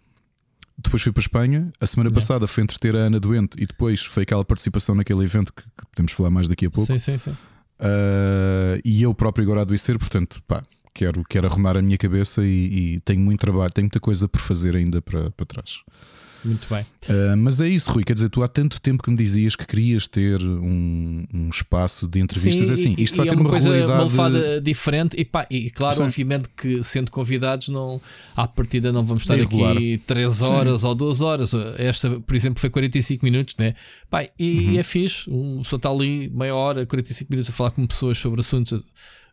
depois 0.78 1.02
fui 1.02 1.12
para 1.12 1.20
a 1.20 1.24
Espanha. 1.24 1.72
A 1.80 1.86
semana 1.86 2.10
passada 2.10 2.46
foi 2.46 2.62
entreter 2.62 2.94
a 2.94 3.00
Ana 3.00 3.18
doente 3.18 3.60
e 3.60 3.66
depois 3.66 4.04
foi 4.04 4.22
aquela 4.22 4.44
participação 4.44 4.94
naquele 4.94 5.24
evento 5.24 5.52
que, 5.52 5.62
que 5.62 5.86
podemos 5.90 6.12
falar 6.12 6.30
mais 6.30 6.46
daqui 6.46 6.66
a 6.66 6.70
pouco. 6.70 6.86
Sim, 6.86 6.98
sim, 6.98 7.18
sim. 7.18 7.30
Uh, 7.30 8.80
e 8.84 9.02
eu 9.02 9.14
próprio 9.14 9.44
agora 9.44 9.62
adoecer, 9.62 9.98
portanto, 9.98 10.42
pá, 10.46 10.64
quero, 10.94 11.24
quero 11.28 11.46
arrumar 11.46 11.76
a 11.76 11.82
minha 11.82 11.98
cabeça 11.98 12.44
e, 12.44 12.94
e, 12.94 13.00
tenho 13.00 13.20
muito 13.20 13.40
trabalho, 13.40 13.72
tenho 13.72 13.86
muita 13.86 14.00
coisa 14.00 14.28
por 14.28 14.40
fazer 14.40 14.74
ainda 14.74 15.02
para, 15.02 15.30
para 15.30 15.46
trás. 15.46 15.80
Muito 16.48 16.66
bem. 16.68 16.82
Uh, 16.82 17.36
mas 17.36 17.60
é 17.60 17.68
isso, 17.68 17.90
Rui. 17.90 18.02
Quer 18.02 18.14
dizer, 18.14 18.28
tu 18.30 18.42
há 18.42 18.48
tanto 18.48 18.80
tempo 18.80 19.02
que 19.02 19.10
me 19.10 19.16
dizias 19.16 19.54
que 19.54 19.66
querias 19.66 20.08
ter 20.08 20.40
um, 20.42 21.24
um 21.32 21.48
espaço 21.48 22.08
de 22.08 22.18
entrevistas. 22.18 22.66
Sim, 22.66 22.72
assim, 22.72 22.94
isto 22.98 23.14
e, 23.14 23.16
vai 23.18 23.26
e 23.26 23.28
ter 23.28 23.34
é 23.34 23.38
uma, 23.38 23.44
uma 23.44 23.50
coisa 23.50 23.70
regularidade 23.70 24.60
diferente. 24.62 25.16
E, 25.18 25.24
pá, 25.24 25.46
e 25.50 25.70
claro, 25.70 25.96
Sim. 25.96 26.02
obviamente 26.04 26.48
que 26.56 26.82
sendo 26.82 27.10
convidados, 27.10 27.68
não, 27.68 28.00
à 28.34 28.48
partida 28.48 28.90
não 28.90 29.04
vamos 29.04 29.24
estar 29.24 29.38
é 29.38 29.42
aqui 29.42 30.00
3 30.06 30.42
horas 30.42 30.80
Sim. 30.80 30.86
ou 30.86 30.94
2 30.94 31.20
horas. 31.20 31.52
Esta, 31.76 32.18
por 32.20 32.34
exemplo, 32.34 32.60
foi 32.60 32.70
45 32.70 33.24
minutos, 33.24 33.56
né? 33.58 33.74
Pá, 34.08 34.26
e 34.38 34.68
uhum. 34.68 34.78
é 34.78 34.82
fixe. 34.82 35.28
Um 35.30 35.62
pessoa 35.62 35.78
está 35.78 35.90
ali 35.90 36.30
meia 36.30 36.54
hora, 36.54 36.86
45 36.86 37.30
minutos 37.30 37.50
a 37.50 37.52
falar 37.52 37.70
com 37.72 37.86
pessoas 37.86 38.16
sobre 38.16 38.40
assuntos 38.40 38.82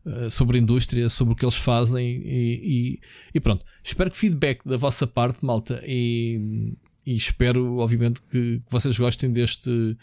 eh, 0.05 0.29
sobre 0.29 0.60
a 0.60 0.62
indústria, 0.62 1.10
sobre 1.10 1.34
o 1.34 1.36
que 1.36 1.43
eles 1.43 1.55
fazem 1.55 2.07
e, 2.07 2.19
e, 2.24 3.00
e, 3.34 3.39
pronto. 3.39 3.65
Espero 3.84 4.12
que 4.12 4.17
feedback 4.17 4.63
da 4.63 4.77
vossa 4.77 5.07
parte, 5.07 5.43
malta, 5.43 5.81
e, 5.84 6.74
e 7.05 7.15
espero, 7.15 7.77
obviamente, 7.77 8.21
que, 8.31 8.59
que 8.59 8.71
vocês 8.71 8.97
gostem 8.97 9.31
deste 9.31 9.97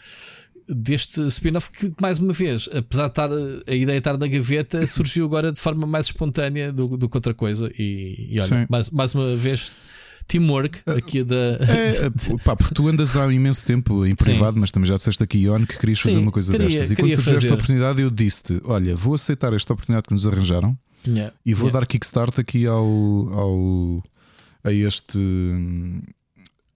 deste 0.67 1.21
spin-off 1.27 1.69
que, 1.71 1.93
mais 2.01 2.19
uma 2.19 2.33
vez, 2.33 2.69
apesar 2.73 3.03
de 3.03 3.11
estar 3.11 3.29
a 3.67 3.75
ideia 3.75 3.97
estar 3.97 4.17
na 4.17 4.27
gaveta, 4.27 4.85
surgiu 4.87 5.25
agora 5.25 5.51
de 5.51 5.59
forma 5.59 5.85
mais 5.85 6.05
espontânea 6.07 6.71
do, 6.71 6.97
do 6.97 7.09
que 7.09 7.17
outra 7.17 7.33
coisa. 7.33 7.71
E, 7.77 8.29
e 8.29 8.39
olha, 8.39 8.65
mais, 8.69 8.89
mais 8.89 9.13
uma 9.13 9.35
vez. 9.35 9.71
Teamwork 10.25 10.79
ah, 10.85 10.93
aqui 10.93 11.21
da. 11.21 11.35
É, 11.35 12.09
pá, 12.45 12.55
porque 12.55 12.73
tu 12.73 12.87
andas 12.87 13.17
há 13.17 13.31
imenso 13.31 13.65
tempo 13.65 14.05
em 14.05 14.15
privado, 14.15 14.53
Sim. 14.53 14.61
mas 14.61 14.71
também 14.71 14.87
já 14.87 14.95
disseste 14.95 15.21
aqui, 15.21 15.49
On, 15.49 15.65
que 15.65 15.77
querias 15.77 15.99
fazer 15.99 16.15
Sim, 16.15 16.21
uma 16.21 16.31
coisa 16.31 16.49
queria, 16.49 16.69
destas. 16.69 16.91
E 16.91 16.95
quando 16.95 17.11
surgiu 17.11 17.33
fazer. 17.33 17.45
esta 17.47 17.53
oportunidade, 17.53 18.01
eu 18.01 18.09
disse-te: 18.09 18.61
Olha, 18.63 18.95
vou 18.95 19.15
aceitar 19.15 19.51
esta 19.51 19.73
oportunidade 19.73 20.07
que 20.07 20.13
nos 20.13 20.25
arranjaram 20.25 20.77
yeah. 21.05 21.33
e 21.45 21.53
vou 21.53 21.67
yeah. 21.67 21.81
dar 21.81 21.85
kickstart 21.85 22.39
aqui 22.39 22.65
ao, 22.65 22.85
ao 23.33 24.03
a 24.63 24.71
este 24.71 25.19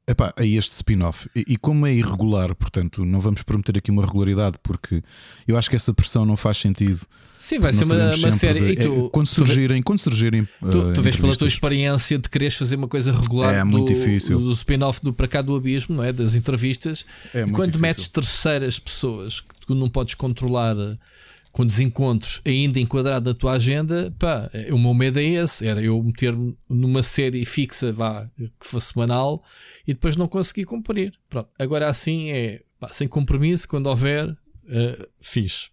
epá, 0.08 0.34
a 0.36 0.46
este 0.46 0.72
spin-off. 0.72 1.30
E, 1.36 1.44
e, 1.50 1.58
como 1.58 1.86
é 1.86 1.94
irregular, 1.94 2.56
portanto, 2.56 3.04
não 3.04 3.20
vamos 3.20 3.44
prometer 3.44 3.78
aqui 3.78 3.92
uma 3.92 4.06
regularidade, 4.06 4.58
porque 4.64 5.04
eu 5.48 5.58
acho 5.58 5.70
que 5.70 5.76
essa 5.76 5.94
pressão 5.94 6.26
não 6.26 6.38
faz 6.38 6.58
sentido. 6.58 7.02
Sim, 7.40 7.60
vai 7.60 7.72
ser 7.72 7.86
uma, 7.86 8.16
uma 8.16 8.32
série. 8.32 8.76
De, 8.76 8.84
tu, 8.84 9.06
é, 9.06 9.10
quando, 9.10 9.28
surgirem, 9.28 9.82
quando 9.84 10.00
surgirem. 10.00 10.48
Tu, 10.60 10.94
tu 10.94 11.02
vês 11.02 11.18
pela 11.18 11.36
tua 11.36 11.48
experiência 11.48 12.18
de 12.18 12.30
quereres 12.30 12.56
fazer 12.56 12.76
uma 12.76 12.88
coisa 12.88 13.12
regular 13.12 13.54
é, 13.54 13.64
muito 13.64 13.88
do, 13.88 13.94
difícil. 13.94 14.40
do 14.40 14.52
spin-off 14.54 15.02
do 15.02 15.14
Para 15.14 15.28
Cá 15.28 15.42
do 15.42 15.56
Abismo, 15.56 15.98
não 15.98 16.04
é? 16.04 16.12
das 16.12 16.34
entrevistas. 16.34 17.06
É 17.34 17.42
e 17.42 17.52
quando 17.52 17.74
difícil. 17.74 17.82
metes 17.82 18.08
terceiras 18.08 18.80
pessoas 18.80 19.42
que 19.42 19.68
tu 19.68 19.76
não 19.76 19.90
podes 19.90 20.16
controlar 20.16 20.76
com 21.58 21.66
desencontros 21.66 22.40
ainda 22.46 22.80
enquadrado 22.80 23.32
na 23.32 23.34
tua 23.34 23.54
agenda, 23.54 24.14
pá, 24.20 24.48
o 24.70 24.78
meu 24.78 24.94
medo 24.94 25.18
é 25.18 25.24
esse: 25.24 25.66
era 25.66 25.82
eu 25.82 26.00
meter-me 26.04 26.56
numa 26.70 27.02
série 27.02 27.44
fixa, 27.46 27.92
vá, 27.92 28.28
que 28.38 28.68
fosse 28.68 28.94
semanal, 28.94 29.42
e 29.88 29.92
depois 29.92 30.16
não 30.16 30.28
conseguir 30.28 30.66
cumprir. 30.66 31.16
Pronto, 31.28 31.50
agora 31.58 31.90
assim 31.90 32.30
é 32.30 32.62
pá, 32.80 32.90
sem 32.90 33.08
compromisso, 33.08 33.68
quando 33.68 33.88
houver, 33.88 34.30
uh, 34.30 35.08
fiz. 35.20 35.72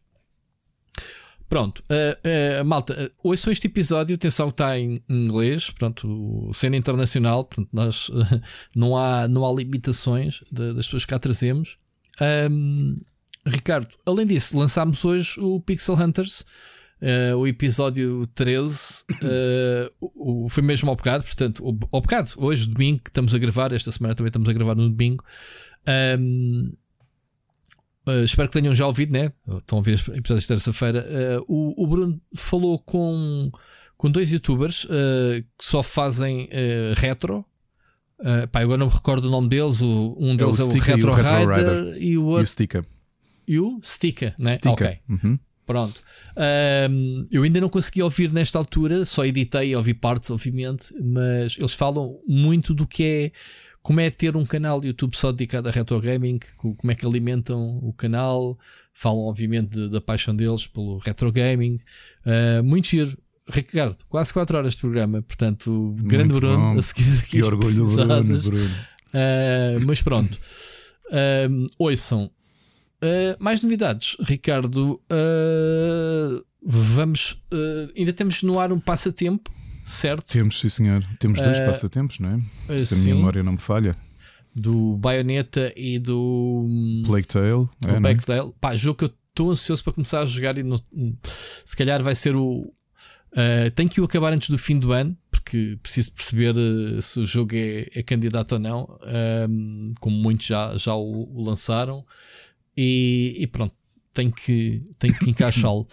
Pronto, 1.50 1.80
uh, 1.80 2.62
uh, 2.62 2.64
malta, 2.64 2.94
uh, 2.94 3.28
ouçam 3.28 3.52
este 3.52 3.66
episódio, 3.66 4.16
atenção 4.16 4.46
que 4.46 4.54
está 4.54 4.78
em 4.78 5.04
inglês, 5.06 5.70
pronto, 5.70 6.50
cena 6.54 6.78
internacional, 6.78 7.44
portanto, 7.44 7.68
nós 7.70 8.08
uh, 8.08 8.14
não, 8.74 8.96
há, 8.96 9.28
não 9.28 9.46
há 9.46 9.52
limitações 9.52 10.42
de, 10.50 10.72
das 10.72 10.86
pessoas 10.86 11.04
que 11.04 11.10
cá 11.10 11.18
trazemos. 11.18 11.76
Um, 12.50 13.02
Ricardo, 13.46 13.88
além 14.06 14.26
disso, 14.26 14.58
lançámos 14.58 15.04
hoje 15.04 15.38
o 15.38 15.60
Pixel 15.60 15.94
Hunters, 15.94 16.44
uh, 17.00 17.36
o 17.36 17.46
episódio 17.46 18.26
13. 18.28 19.04
Uh, 19.12 19.16
eh, 19.22 19.88
o, 20.00 20.48
foi 20.48 20.62
mesmo 20.62 20.88
ao 20.88 20.96
bocado, 20.96 21.24
portanto, 21.24 21.64
ao 21.92 22.00
bocado, 22.00 22.30
hoje, 22.38 22.68
domingo, 22.68 23.02
que 23.02 23.10
estamos 23.10 23.34
a 23.34 23.38
gravar, 23.38 23.72
esta 23.72 23.92
semana 23.92 24.14
também 24.14 24.28
estamos 24.28 24.48
a 24.48 24.52
gravar 24.52 24.74
no 24.74 24.88
domingo. 24.88 25.22
Um, 26.18 26.72
uh, 28.08 28.10
eh, 28.10 28.24
espero 28.24 28.48
que 28.48 28.58
tenham 28.58 28.74
já 28.74 28.86
ouvido, 28.86 29.12
né? 29.12 29.30
Estão 29.58 29.76
a 29.76 29.80
ouvir 29.80 29.94
episódios 30.14 30.42
de 30.42 30.48
terça-feira. 30.48 31.06
O, 31.46 31.84
o, 31.84 31.86
Bruno 31.86 32.20
falou 32.34 32.78
com, 32.78 33.50
com 33.96 34.10
dois 34.10 34.32
youtubers 34.32 34.86
que 34.86 35.64
só 35.64 35.82
fazem 35.82 36.48
retro. 36.96 37.44
Uh, 38.18 38.46
pá, 38.50 38.60
agora 38.60 38.78
não 38.78 38.86
me 38.86 38.92
recordo 38.92 39.26
o 39.26 39.30
nome 39.30 39.48
deles. 39.48 39.82
O, 39.82 40.16
um 40.18 40.36
deles 40.36 40.58
é 40.60 40.64
o, 40.64 40.66
é 40.66 40.70
o 40.70 40.78
Retro, 40.78 41.10
o 41.10 41.14
Retro 41.14 41.38
Rider, 41.38 41.56
Rider, 41.56 42.02
e 42.02 42.16
o 42.16 42.24
outro. 42.24 42.40
E 42.40 42.42
o 42.42 42.84
e 43.46 43.58
o 43.58 43.80
Stika, 43.82 44.34
né? 44.38 44.56
Ok. 44.66 44.98
Uhum. 45.08 45.38
Pronto. 45.66 46.02
Um, 46.90 47.24
eu 47.30 47.42
ainda 47.42 47.60
não 47.60 47.68
consegui 47.68 48.02
ouvir 48.02 48.32
nesta 48.32 48.58
altura, 48.58 49.04
só 49.04 49.24
editei 49.24 49.74
ouvi 49.74 49.94
partes, 49.94 50.30
obviamente, 50.30 50.94
mas 51.02 51.56
eles 51.58 51.72
falam 51.72 52.18
muito 52.26 52.74
do 52.74 52.86
que 52.86 53.02
é 53.02 53.32
como 53.82 54.00
é 54.00 54.08
ter 54.08 54.34
um 54.34 54.46
canal 54.46 54.80
de 54.80 54.88
YouTube 54.88 55.14
só 55.14 55.30
dedicado 55.30 55.68
a 55.68 55.72
retro 55.72 56.00
gaming, 56.00 56.38
como 56.56 56.90
é 56.90 56.94
que 56.94 57.04
alimentam 57.04 57.78
o 57.82 57.92
canal, 57.92 58.58
falam 58.94 59.20
obviamente 59.20 59.88
da 59.88 60.00
paixão 60.00 60.34
deles 60.34 60.66
pelo 60.66 60.96
retro 60.98 61.30
gaming. 61.30 61.78
Uh, 62.24 62.62
muito 62.62 62.88
giro. 62.88 63.16
Ricardo, 63.46 63.98
quase 64.08 64.32
4 64.32 64.56
horas 64.56 64.72
de 64.72 64.80
programa, 64.80 65.20
portanto, 65.20 65.94
grande 65.98 66.32
muito 66.32 66.40
Bruno 66.40 66.72
bom. 66.72 66.78
a 66.78 66.82
seguir 66.82 67.18
aqui. 67.18 67.30
Que 67.32 67.42
orgulho 67.42 67.86
do 67.86 67.94
Bruno. 67.94 68.24
Bruno. 68.24 68.74
Uh, 69.12 69.86
mas 69.86 70.00
pronto, 70.00 70.40
uh, 71.10 71.66
ouçam 71.78 72.30
Uh, 73.04 73.36
mais 73.38 73.62
novidades, 73.62 74.16
Ricardo. 74.20 74.98
Uh, 75.12 76.42
vamos. 76.64 77.32
Uh, 77.52 77.92
ainda 77.94 78.14
temos 78.14 78.42
no 78.42 78.58
ar 78.58 78.72
um 78.72 78.80
passatempo, 78.80 79.52
certo? 79.84 80.24
Temos, 80.24 80.58
sim, 80.58 80.70
senhor. 80.70 81.04
Temos 81.18 81.38
dois 81.38 81.60
passatempos, 81.60 82.18
não 82.18 82.30
é? 82.30 82.78
Se 82.78 82.94
a 82.94 82.96
minha 82.96 83.14
memória 83.14 83.42
não 83.42 83.52
me 83.52 83.58
falha. 83.58 83.94
Do 84.56 84.96
Bayonetta 84.96 85.70
e 85.76 85.98
do. 85.98 86.66
Plague 87.04 87.26
Tale. 87.26 87.68
É, 87.86 88.00
Plague 88.00 88.24
Tale. 88.24 88.52
Pá, 88.58 88.74
jogo 88.74 88.96
que 88.96 89.04
eu 89.04 89.12
estou 89.28 89.50
ansioso 89.50 89.84
para 89.84 89.92
começar 89.92 90.20
a 90.20 90.26
jogar 90.26 90.56
e 90.56 90.62
no, 90.62 90.78
se 91.20 91.76
calhar 91.76 92.02
vai 92.02 92.14
ser 92.14 92.34
o. 92.34 92.72
Tenho 93.74 93.90
que 93.90 94.00
o 94.00 94.04
acabar 94.04 94.32
antes 94.32 94.48
do 94.48 94.56
fim 94.56 94.78
do 94.78 94.92
ano, 94.92 95.14
porque 95.30 95.76
preciso 95.82 96.12
perceber 96.12 96.54
se 97.02 97.18
o 97.18 97.26
jogo 97.26 97.54
é, 97.54 97.86
é 97.92 98.02
candidato 98.02 98.52
ou 98.52 98.58
não. 98.60 98.98
como 100.00 100.16
muitos 100.16 100.46
já, 100.46 100.74
já 100.78 100.94
o, 100.94 101.28
o 101.34 101.44
lançaram 101.44 102.06
e, 102.76 103.36
e 103.38 103.46
pronto, 103.46 103.74
tem 104.12 104.30
que, 104.30 104.80
tem 104.98 105.12
que 105.12 105.30
encaixá-lo. 105.30 105.86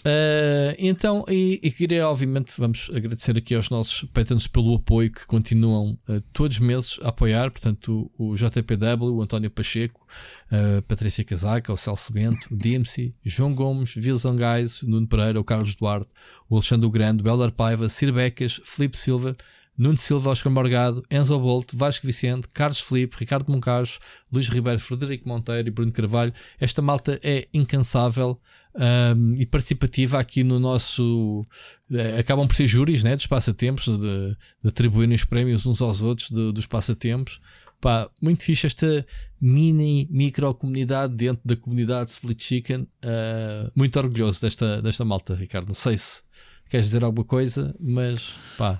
Uh, 0.00 0.72
então, 0.78 1.24
e, 1.28 1.58
e 1.62 1.70
queria, 1.70 2.08
obviamente, 2.08 2.52
vamos 2.56 2.90
agradecer 2.94 3.36
aqui 3.36 3.54
aos 3.54 3.68
nossos 3.70 4.04
patrons 4.10 4.46
pelo 4.46 4.76
apoio 4.76 5.10
que 5.10 5.26
continuam 5.26 5.98
uh, 6.08 6.20
todos 6.32 6.58
os 6.58 6.60
meses 6.60 7.00
a 7.02 7.08
apoiar. 7.08 7.50
Portanto, 7.50 8.10
o, 8.16 8.30
o 8.30 8.36
JPW, 8.36 9.16
o 9.16 9.22
António 9.22 9.50
Pacheco, 9.50 10.06
a 10.50 10.82
Patrícia 10.82 11.24
Casaca, 11.24 11.72
o 11.72 11.76
Celso 11.76 12.12
Bento, 12.12 12.54
o 12.54 12.56
DMC, 12.56 13.14
João 13.24 13.54
Gomes, 13.54 13.96
Wilson 13.96 14.36
Guys, 14.36 14.82
Nuno 14.82 15.08
Pereira, 15.08 15.40
o 15.40 15.44
Carlos 15.44 15.74
Duarte, 15.74 16.14
o 16.48 16.56
Alexandre 16.56 16.88
Grande, 16.88 17.22
Belar 17.22 17.50
Paiva, 17.50 17.88
Sir 17.88 18.12
Becas, 18.12 18.60
Felipe 18.64 18.96
Silva, 18.96 19.36
Nuno 19.80 19.96
Silva, 19.96 20.28
Oscar 20.28 20.52
Morgado, 20.52 21.02
Enzo 21.10 21.38
Bolt, 21.40 21.70
Vasco 21.72 22.06
Vicente, 22.06 22.46
Carlos 22.52 22.80
Felipe, 22.80 23.16
Ricardo 23.18 23.50
Moncajo, 23.50 23.98
Luís 24.30 24.46
Ribeiro, 24.50 24.78
Frederico 24.78 25.26
Monteiro 25.26 25.68
e 25.68 25.70
Bruno 25.70 25.90
Carvalho. 25.90 26.34
Esta 26.60 26.82
malta 26.82 27.18
é 27.22 27.48
incansável 27.54 28.38
um, 28.74 29.36
e 29.38 29.46
participativa 29.46 30.20
aqui 30.20 30.44
no 30.44 30.60
nosso. 30.60 31.46
Uh, 31.90 32.18
acabam 32.20 32.46
por 32.46 32.54
ser 32.54 32.66
júris 32.66 33.02
né, 33.02 33.16
dos 33.16 33.26
passatempos, 33.26 33.86
de, 33.86 34.36
de 34.62 34.68
atribuírem 34.68 35.14
os 35.14 35.24
prémios 35.24 35.64
uns 35.64 35.80
aos 35.80 36.02
outros 36.02 36.28
de, 36.28 36.52
dos 36.52 36.66
passatempos. 36.66 37.40
Pá, 37.80 38.06
muito 38.20 38.42
fixe 38.42 38.66
esta 38.66 39.06
mini 39.40 40.06
micro 40.10 40.52
comunidade 40.52 41.14
dentro 41.14 41.40
da 41.42 41.56
comunidade 41.56 42.10
Split 42.10 42.42
Chicken. 42.42 42.82
Uh, 42.82 43.72
muito 43.74 43.98
orgulhoso 43.98 44.42
desta, 44.42 44.82
desta 44.82 45.06
malta, 45.06 45.34
Ricardo. 45.34 45.68
Não 45.68 45.74
sei 45.74 45.96
se 45.96 46.20
queres 46.68 46.84
dizer 46.84 47.02
alguma 47.02 47.24
coisa, 47.24 47.74
mas 47.80 48.34
pá, 48.58 48.78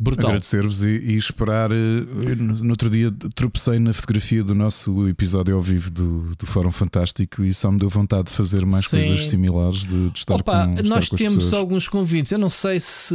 Brutal. 0.00 0.30
Agradecer-vos 0.30 0.84
e, 0.84 0.90
e, 0.90 1.16
esperar. 1.16 1.72
Eh, 1.72 2.34
no 2.36 2.70
outro 2.70 2.88
dia 2.88 3.10
tropecei 3.34 3.80
na 3.80 3.92
fotografia 3.92 4.44
do 4.44 4.54
nosso 4.54 5.08
episódio 5.08 5.56
ao 5.56 5.60
vivo 5.60 5.90
do, 5.90 6.36
do 6.36 6.46
Fórum 6.46 6.70
Fantástico 6.70 7.42
e 7.42 7.52
só 7.52 7.72
me 7.72 7.80
deu 7.80 7.88
vontade 7.88 8.28
de 8.28 8.30
fazer 8.30 8.64
mais 8.64 8.84
Sim. 8.84 8.90
coisas 9.00 9.26
similares, 9.26 9.80
de, 9.80 10.10
de 10.10 10.18
estar 10.18 10.36
Opa, 10.36 10.68
com 10.68 10.82
Nós 10.84 11.08
com 11.08 11.16
temos 11.16 11.52
alguns 11.52 11.88
convites. 11.88 12.30
Eu 12.30 12.38
não 12.38 12.48
sei 12.48 12.78
se 12.78 13.12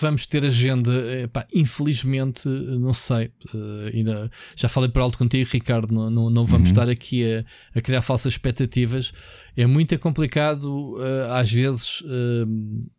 vamos 0.00 0.26
ter 0.26 0.46
agenda. 0.46 0.90
Epá, 1.22 1.46
infelizmente, 1.54 2.48
não 2.48 2.94
sei. 2.94 3.30
Uh, 3.52 3.90
ainda, 3.92 4.30
já 4.56 4.70
falei 4.70 4.88
por 4.88 5.02
alto 5.02 5.18
contigo, 5.18 5.46
Ricardo. 5.52 5.92
Não, 5.92 6.08
não, 6.08 6.30
não 6.30 6.46
vamos 6.46 6.68
uhum. 6.68 6.72
estar 6.72 6.88
aqui 6.88 7.30
a, 7.30 7.44
a, 7.78 7.82
criar 7.82 8.00
falsas 8.00 8.32
expectativas. 8.32 9.12
É 9.54 9.66
muito 9.66 9.98
complicado, 9.98 10.96
uh, 10.96 11.32
às 11.32 11.52
vezes. 11.52 12.00
Uh, 12.00 12.90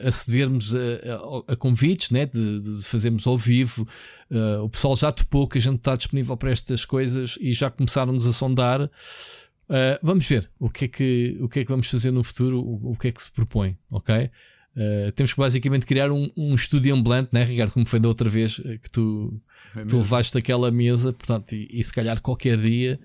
acedermos 0.00 0.74
a, 0.74 0.78
a, 0.78 1.52
a 1.52 1.56
convites, 1.56 2.10
né? 2.10 2.26
de, 2.26 2.60
de, 2.60 2.82
fazermos 2.82 3.26
ao 3.26 3.38
vivo. 3.38 3.86
Uh, 4.30 4.62
o 4.62 4.68
pessoal 4.68 4.96
já 4.96 5.12
topou 5.12 5.46
que 5.48 5.58
a 5.58 5.60
gente 5.60 5.76
está 5.76 5.94
disponível 5.94 6.36
para 6.36 6.50
estas 6.50 6.84
coisas 6.84 7.38
e 7.40 7.52
já 7.52 7.70
começaram-nos 7.70 8.26
a 8.26 8.32
sondar. 8.32 8.82
Uh, 8.82 9.98
vamos 10.02 10.26
ver 10.26 10.50
o 10.58 10.68
que, 10.68 10.84
é 10.84 10.88
que, 10.88 11.38
o 11.40 11.48
que 11.48 11.60
é 11.60 11.64
que 11.64 11.70
vamos 11.70 11.88
fazer 11.88 12.10
no 12.10 12.22
futuro, 12.22 12.60
o, 12.60 12.92
o 12.92 12.96
que 12.96 13.08
é 13.08 13.12
que 13.12 13.22
se 13.22 13.32
propõe, 13.32 13.76
ok? 13.90 14.30
Uh, 14.76 15.12
temos 15.12 15.32
que 15.32 15.38
basicamente 15.38 15.86
criar 15.86 16.10
um, 16.10 16.28
um 16.36 16.54
estúdio 16.54 16.94
ambulante, 16.94 17.30
né, 17.32 17.44
Ricardo? 17.44 17.72
Como 17.72 17.86
foi 17.86 18.00
da 18.00 18.08
outra 18.08 18.28
vez 18.28 18.56
que 18.56 18.90
tu 18.90 19.40
é 19.76 19.82
tu 19.82 19.98
levaste 19.98 20.36
aquela 20.36 20.70
mesa, 20.70 21.12
portanto, 21.12 21.52
e, 21.52 21.68
e, 21.72 21.82
se 21.82 21.92
calhar 21.92 22.20
qualquer 22.20 22.58
dia 22.58 22.98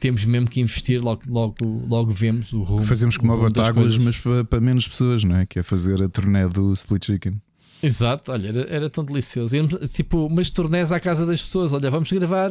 temos 0.00 0.24
mesmo 0.24 0.48
que 0.48 0.60
investir, 0.60 1.02
logo, 1.02 1.22
logo, 1.28 1.56
logo 1.88 2.10
vemos 2.12 2.52
o 2.52 2.62
rumo. 2.62 2.84
Fazemos 2.84 3.16
como 3.16 3.32
a 3.32 3.36
Batáguas, 3.36 3.98
mas 3.98 4.16
para, 4.18 4.44
para, 4.44 4.60
menos 4.60 4.86
pessoas, 4.86 5.24
não 5.24 5.36
é? 5.36 5.46
Que 5.46 5.58
é 5.58 5.62
fazer 5.62 6.02
a 6.02 6.08
turnê 6.08 6.46
do 6.48 6.72
Split 6.72 7.06
Chicken. 7.06 7.40
Exato, 7.82 8.32
olha, 8.32 8.48
era, 8.48 8.60
era 8.68 8.90
tão 8.90 9.04
delicioso. 9.04 9.54
Irmos, 9.54 9.76
tipo, 9.92 10.26
umas 10.26 10.50
turnés 10.50 10.90
à 10.90 10.98
casa 10.98 11.24
das 11.24 11.40
pessoas. 11.40 11.72
Olha, 11.72 11.90
vamos 11.90 12.10
gravar. 12.10 12.50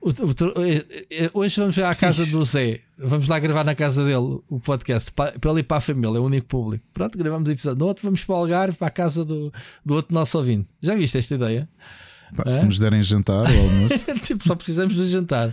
O, 0.00 0.08
o, 0.08 0.64
eh, 0.64 1.06
eh, 1.10 1.30
hoje 1.34 1.60
vamos 1.60 1.78
à 1.78 1.94
casa 1.94 2.24
do 2.26 2.44
Zé. 2.44 2.80
Vamos 2.96 3.28
lá 3.28 3.38
gravar 3.38 3.64
na 3.64 3.74
casa 3.74 4.04
dele 4.04 4.40
o 4.48 4.60
podcast 4.60 5.10
para, 5.12 5.38
para 5.38 5.50
ele 5.50 5.60
e 5.60 5.62
para 5.62 5.78
a 5.78 5.80
família, 5.80 6.16
é 6.16 6.20
o 6.20 6.24
único 6.24 6.46
público. 6.46 6.84
Pronto, 6.92 7.18
gravamos 7.18 7.48
o 7.48 7.52
episódio. 7.52 7.78
No 7.78 7.86
outro, 7.86 8.04
vamos 8.04 8.24
para 8.24 8.34
o 8.34 8.38
Algarve, 8.38 8.76
para 8.76 8.88
a 8.88 8.90
casa 8.90 9.24
do, 9.24 9.52
do 9.84 9.94
outro 9.94 10.14
nosso 10.14 10.38
ouvinte. 10.38 10.70
Já 10.80 10.94
viste 10.94 11.18
esta 11.18 11.34
ideia? 11.34 11.68
Pá, 12.36 12.48
se 12.48 12.64
nos 12.64 12.78
derem 12.78 13.02
jantar 13.02 13.44
ou 13.50 13.60
almoço. 13.60 14.14
tipo, 14.22 14.44
só 14.46 14.54
precisamos 14.54 14.94
de 14.94 15.10
jantar. 15.10 15.52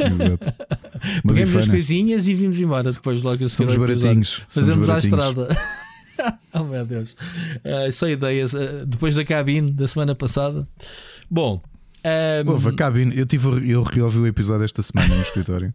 Exato. 0.00 0.54
Pegamos 1.26 1.56
as 1.56 1.68
coisinhas 1.68 2.26
e 2.26 2.34
vimos 2.34 2.58
embora 2.58 2.90
depois 2.90 3.22
logo 3.22 3.44
a 3.44 3.48
Somos 3.48 3.76
baratinhos. 3.76 4.28
somos 4.28 4.46
Fazemos 4.48 4.88
à 4.88 4.92
baratinhos. 4.94 5.18
estrada. 5.18 5.48
oh 6.54 6.64
meu 6.64 6.84
Deus. 6.84 7.16
Ah, 7.64 7.90
só 7.92 8.08
ideias. 8.08 8.54
ah, 8.54 8.84
depois 8.86 9.14
da 9.14 9.24
cabine 9.24 9.70
da 9.70 9.86
semana 9.88 10.14
passada. 10.14 10.66
Bom. 11.30 11.60
ahm, 12.04 12.48
Houve, 12.48 12.68
a 12.68 12.72
cabine. 12.74 13.16
Eu, 13.16 13.26
tive, 13.26 13.70
eu 13.70 13.82
reouvi 13.82 14.18
o 14.18 14.26
episódio 14.26 14.64
esta 14.64 14.82
semana 14.82 15.14
no 15.14 15.22
escritório. 15.22 15.72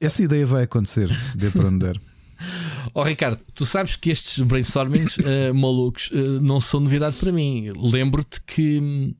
Essa 0.00 0.22
ideia 0.22 0.46
vai 0.46 0.64
acontecer, 0.64 1.08
dê 1.34 1.50
para 1.50 1.66
onde 1.66 1.78
der. 1.78 2.00
Ó 2.94 3.02
Ricardo, 3.04 3.42
tu 3.54 3.64
sabes 3.64 3.96
que 3.96 4.10
estes 4.10 4.44
brainstormings 4.44 5.18
ah, 5.20 5.54
malucos 5.54 6.10
ah, 6.12 6.40
não 6.42 6.60
são 6.60 6.80
novidade 6.80 7.16
para 7.16 7.32
mim. 7.32 7.70
Lembro-te 7.76 8.40
que. 8.42 9.14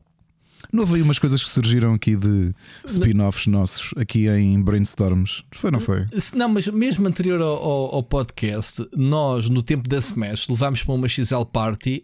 Não 0.76 0.82
houve 0.82 0.96
aí 0.96 1.02
umas 1.02 1.18
coisas 1.18 1.42
que 1.42 1.48
surgiram 1.48 1.94
aqui 1.94 2.14
de 2.14 2.54
spin-offs 2.84 3.46
nossos 3.46 3.94
aqui 3.96 4.28
em 4.28 4.60
brainstorms. 4.62 5.42
Foi, 5.52 5.70
não 5.70 5.80
foi? 5.80 6.06
Não, 6.34 6.50
mas 6.50 6.68
mesmo 6.68 7.08
anterior 7.08 7.40
ao, 7.40 7.48
ao- 7.56 7.94
ao 7.94 8.02
podcast, 8.02 8.86
nós, 8.94 9.48
no 9.48 9.62
tempo 9.62 9.88
da 9.88 9.96
Smash, 9.96 10.46
levámos 10.48 10.82
para 10.84 10.94
uma 10.94 11.08
XL 11.08 11.44
Party 11.50 12.02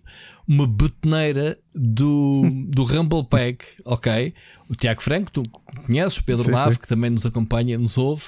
uma 0.49 0.67
betoneira 0.67 1.59
do, 1.75 2.43
do 2.73 2.85
Rumble 2.85 3.25
Pack, 3.25 3.65
ok? 3.85 4.33
O 4.71 4.75
Tiago 4.75 5.03
Franco, 5.03 5.31
tu 5.31 5.43
conheces, 5.87 6.17
o 6.19 6.25
Pedro 6.25 6.45
Lave, 6.51 6.79
que 6.79 6.89
também 6.89 7.11
nos 7.11 7.27
acompanha, 7.27 7.77
nos 7.79 7.99
ouve, 7.99 8.25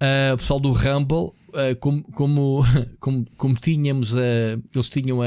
ah, 0.00 0.34
o 0.34 0.38
pessoal 0.38 0.60
do 0.60 0.70
Rumble, 0.72 1.32
ah, 1.54 1.74
como, 1.80 2.04
como, 2.12 2.64
como, 3.00 3.26
como 3.36 3.54
tínhamos, 3.56 4.16
a, 4.16 4.20
eles 4.74 4.88
tinham 4.88 5.20
a, 5.20 5.26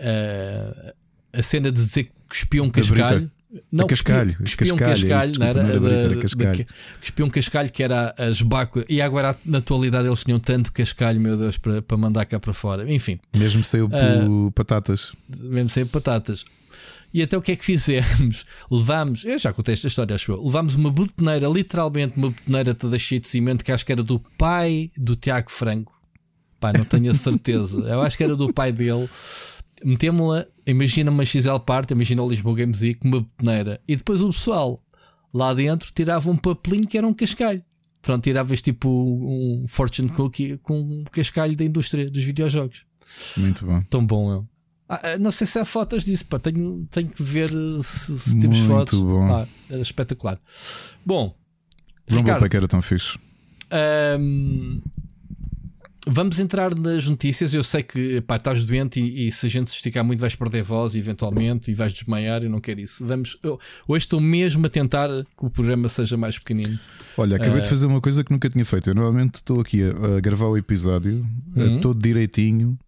a, 0.00 0.94
a 1.36 1.42
cena 1.42 1.70
de 1.70 1.80
dizer 1.80 2.04
que 2.04 2.10
cuspiam 2.28 2.70
cascalho. 2.70 3.30
Não, 3.72 3.86
cascalho, 3.86 4.36
cuspiam 4.38 4.76
um 4.76 4.78
cascalho, 4.78 5.32
é 5.34 5.38
não 5.38 5.46
era? 5.46 5.60
era 5.62 5.80
da- 6.14 6.20
cascalho. 6.20 6.56
que- 6.56 6.66
cuspiam 7.00 7.30
cascalho 7.30 7.70
que 7.72 7.82
era 7.82 8.14
as 8.18 8.42
baco 8.42 8.84
E 8.88 9.00
agora, 9.00 9.34
na 9.46 9.58
atualidade, 9.58 10.06
eles 10.08 10.24
tinham 10.24 10.38
tanto 10.38 10.70
cascalho, 10.72 11.18
meu 11.20 11.36
Deus, 11.38 11.56
para, 11.56 11.80
para 11.80 11.96
mandar 11.96 12.26
cá 12.26 12.38
para 12.38 12.52
fora. 12.52 12.90
Enfim, 12.92 13.18
Mesmo 13.34 13.64
saiu 13.64 13.88
por 13.88 14.52
patatas. 14.52 15.12
mesmo 15.40 15.70
sem 15.70 15.84
batatas. 15.86 16.44
E 17.14 17.22
até 17.22 17.38
o 17.38 17.40
que 17.40 17.52
é 17.52 17.56
que 17.56 17.64
fizemos? 17.64 18.44
Levámos, 18.70 19.24
eu 19.24 19.38
já 19.38 19.52
contei 19.52 19.72
esta 19.72 19.86
história, 19.88 20.14
acho 20.16 20.32
eu. 20.32 20.44
Levámos 20.44 20.74
uma 20.74 20.90
botoneira, 20.90 21.48
literalmente 21.48 22.18
uma 22.18 22.28
botoneira 22.30 22.74
toda 22.74 22.98
cheia 22.98 23.20
de 23.20 23.28
cimento, 23.28 23.64
que 23.64 23.72
acho 23.72 23.86
que 23.86 23.92
era 23.92 24.02
do 24.02 24.20
pai 24.36 24.90
do 24.98 25.16
Tiago 25.16 25.50
Franco. 25.50 25.94
Pá, 26.60 26.72
não 26.76 26.84
tenho 26.84 27.10
a 27.10 27.14
certeza. 27.14 27.80
Eu 27.80 28.02
acho 28.02 28.16
que 28.18 28.24
era 28.24 28.36
do 28.36 28.52
pai 28.52 28.72
dele. 28.72 29.08
Metemos-la, 29.84 30.46
imagina 30.66 31.10
uma 31.10 31.24
XL 31.24 31.58
Part, 31.64 31.92
imagina 31.92 32.22
o 32.22 32.28
Lisboa 32.28 32.56
Games 32.56 32.80
Week, 32.82 33.00
uma 33.04 33.20
botoneira. 33.20 33.80
E 33.86 33.94
depois 33.96 34.22
o 34.22 34.28
pessoal 34.30 34.82
lá 35.32 35.52
dentro 35.54 35.90
tirava 35.94 36.30
um 36.30 36.36
papelinho 36.36 36.86
que 36.86 36.96
era 36.96 37.06
um 37.06 37.12
cascalho. 37.14 37.62
Pronto, 38.00 38.22
tiravas 38.22 38.62
tipo 38.62 38.88
um 38.88 39.66
fortune 39.68 40.08
cookie 40.08 40.58
com 40.58 40.78
um 40.80 41.04
cascalho 41.10 41.56
da 41.56 41.64
indústria 41.64 42.06
dos 42.06 42.22
videojogos. 42.24 42.84
Muito 43.36 43.66
bom. 43.66 43.82
Tão 43.90 44.04
bom, 44.06 44.30
eu. 44.30 44.48
Ah, 44.88 45.00
ah, 45.02 45.18
não 45.18 45.32
sei 45.32 45.46
se 45.46 45.58
há 45.58 45.64
fotos 45.64 46.04
disso, 46.04 46.24
pá. 46.26 46.38
Tenho, 46.38 46.86
tenho 46.90 47.08
que 47.08 47.20
ver 47.22 47.50
eh, 47.50 47.82
se, 47.82 48.16
se 48.18 48.38
temos 48.40 48.58
Muito 48.58 48.72
fotos. 48.72 49.00
bom. 49.00 49.26
Ah, 49.34 49.44
era 49.68 49.82
espetacular. 49.82 50.38
Bom, 51.04 51.34
Não 52.08 52.18
vou 52.18 52.18
Ricardo, 52.20 52.38
para 52.38 52.48
que 52.48 52.56
era 52.56 52.68
tão 52.68 52.80
fixe. 52.80 53.18
ahm, 53.70 54.78
vamos 56.06 56.38
entrar 56.38 56.74
nas 56.74 57.08
notícias. 57.08 57.52
Eu 57.52 57.64
sei 57.64 57.82
que 57.82 58.20
pá, 58.22 58.36
estás 58.36 58.64
doente 58.64 59.00
e, 59.00 59.28
e 59.28 59.32
se 59.32 59.46
a 59.46 59.48
gente 59.48 59.68
se 59.70 59.76
esticar 59.76 60.04
muito 60.04 60.20
vais 60.20 60.34
perder 60.34 60.62
voz 60.62 60.94
eventualmente 60.94 61.70
e 61.70 61.74
vais 61.74 61.92
desmaiar. 61.92 62.42
Eu 62.42 62.50
não 62.50 62.60
quero 62.60 62.80
isso. 62.80 63.04
Vamos, 63.06 63.38
eu- 63.42 63.58
hoje 63.88 64.04
estou 64.04 64.20
mesmo 64.20 64.66
a 64.66 64.70
tentar 64.70 65.08
que 65.08 65.44
o 65.44 65.50
programa 65.50 65.88
seja 65.88 66.16
mais 66.16 66.38
pequenino. 66.38 66.78
Olha, 67.16 67.36
acabei 67.36 67.58
Eh, 67.58 67.62
de 67.62 67.68
fazer 67.68 67.86
uma 67.86 68.00
coisa 68.00 68.22
que 68.22 68.30
nunca 68.32 68.48
tinha 68.48 68.64
feito. 68.64 68.88
Eu 68.90 68.94
normalmente 68.94 69.36
estou 69.36 69.60
aqui 69.60 69.82
a, 69.82 70.16
a 70.16 70.20
gravar 70.20 70.46
o 70.46 70.56
episódio 70.56 71.26
eh, 71.56 71.60
Uhum. 71.62 71.80
todo 71.80 72.00
direitinho 72.00 72.78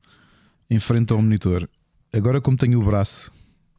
em 0.71 0.79
frente 0.79 1.13
ao 1.13 1.21
monitor. 1.21 1.69
Agora, 2.13 2.41
como 2.41 2.57
tenho 2.57 2.81
o 2.81 2.85
braço 2.85 3.33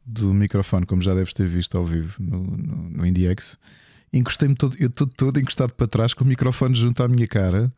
do 0.04 0.34
microfone, 0.34 0.84
como 0.86 1.00
já 1.02 1.14
deves 1.14 1.32
ter 1.32 1.46
visto 1.46 1.78
ao 1.78 1.84
vivo 1.84 2.16
no, 2.20 2.42
no, 2.42 2.90
no 2.90 3.06
IndieX, 3.06 3.58
encostei-me 4.12 4.54
todo, 4.56 4.76
eu 4.80 4.88
estou 4.88 5.06
todo 5.06 5.38
encostado 5.38 5.72
para 5.72 5.86
trás 5.86 6.14
com 6.14 6.24
o 6.24 6.26
microfone 6.26 6.74
junto 6.74 7.00
à 7.02 7.06
minha 7.08 7.28
cara, 7.28 7.72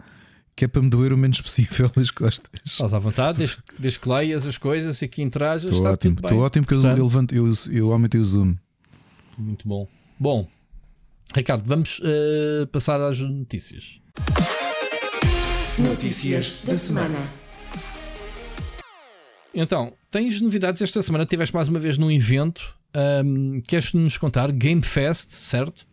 que 0.55 0.65
é 0.65 0.69
para 0.69 0.83
me 0.83 0.91
doer 0.91 1.13
o 1.13 1.17
menos 1.19 1.41
possível 1.41 1.91
as 1.97 2.11
costas. 2.11 2.51
Estás 2.65 2.93
à 2.95 2.99
vontade, 2.99 3.39
desde, 3.39 3.57
desde 3.79 3.99
que 4.01 4.09
leias 4.09 4.47
as 4.47 4.59
coisas 4.59 5.01
e 5.01 5.05
aqui 5.07 5.23
entrajas, 5.23 5.65
Estou 5.65 5.79
está 5.79 5.91
ótimo, 5.93 6.17
tudo 6.17 6.23
bem. 6.23 6.31
estou 6.31 6.45
ótimo 6.47 6.65
porque 6.67 6.75
eu, 6.75 6.81
Portanto, 6.81 6.99
eu, 6.99 7.05
levanto, 7.07 7.35
eu, 7.35 7.53
eu 7.73 7.93
aumentei 7.93 8.21
o 8.21 8.25
zoom. 8.25 8.55
Muito 9.39 9.67
bom. 9.67 9.89
Bom, 10.19 10.49
Ricardo, 11.35 11.67
vamos 11.67 12.01
eh, 12.05 12.67
passar 12.71 13.01
às 13.01 13.19
notícias. 13.19 13.99
Notícias 15.79 16.63
da 16.65 16.75
semana. 16.75 17.19
Então, 19.55 19.93
tens 20.11 20.41
novidades 20.41 20.81
esta 20.83 21.03
semana? 21.03 21.27
Tiveste 21.27 21.55
mais 21.55 21.69
uma 21.69 21.79
vez 21.79 21.99
num 21.99 22.11
evento. 22.11 22.75
ahm, 22.95 23.61
queres 23.67 23.93
nos 23.95 24.17
contar? 24.19 24.51
Game 24.53 24.83
Fest, 24.83 25.31
certo? 25.31 25.87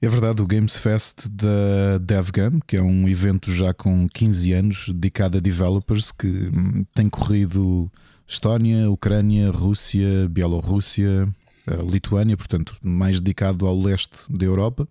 É 0.00 0.08
verdade, 0.10 0.42
o 0.42 0.46
Games 0.46 0.76
Fest 0.76 1.26
da 1.30 1.96
DevGam, 1.98 2.60
que 2.66 2.76
é 2.76 2.82
um 2.82 3.08
evento 3.08 3.50
já 3.50 3.72
com 3.72 4.06
15 4.06 4.52
anos 4.52 4.88
dedicado 4.90 5.38
a 5.38 5.40
developers 5.40 6.12
que 6.12 6.26
hum, 6.26 6.84
tem 6.94 7.08
corrido 7.08 7.90
Estónia, 8.26 8.90
Ucrânia, 8.90 9.50
Rússia, 9.50 10.28
Bielorrússia, 10.28 11.26
eh, 11.66 11.82
Lituânia, 11.90 12.36
portanto, 12.36 12.76
mais 12.82 13.22
dedicado 13.22 13.66
ao 13.66 13.80
leste 13.80 14.30
da 14.30 14.44
Europa, 14.44 14.86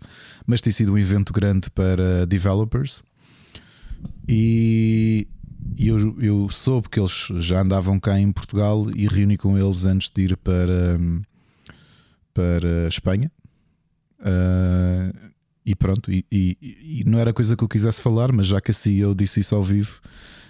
mas 0.45 0.59
tem 0.59 0.73
sido 0.73 0.93
um 0.93 0.97
evento 0.97 1.31
grande 1.31 1.69
para 1.69 2.25
developers. 2.25 3.03
E 4.27 5.27
eu, 5.77 6.19
eu 6.19 6.49
soube 6.49 6.89
que 6.89 6.99
eles 6.99 7.27
já 7.37 7.61
andavam 7.61 7.99
cá 7.99 8.19
em 8.19 8.31
Portugal 8.31 8.87
e 8.95 9.07
reuni 9.07 9.37
com 9.37 9.55
eles 9.55 9.85
antes 9.85 10.09
de 10.09 10.23
ir 10.23 10.37
para, 10.37 10.97
hum, 10.99 11.21
para 12.33 12.85
a 12.85 12.87
Espanha. 12.87 13.31
Ah, 14.25 15.11
e 15.65 15.75
pronto, 15.75 16.11
e, 16.11 16.25
e- 16.31 16.57
e 17.01 17.03
não 17.05 17.17
era 17.19 17.33
coisa 17.33 17.55
que 17.55 17.63
eu 17.63 17.67
quisesse 17.67 18.01
falar, 18.01 18.31
mas 18.31 18.47
já 18.47 18.59
que 18.61 18.71
a 18.71 18.73
CEO 18.73 19.15
disse 19.15 19.39
isso 19.39 19.55
ao 19.55 19.63
vivo, 19.63 19.99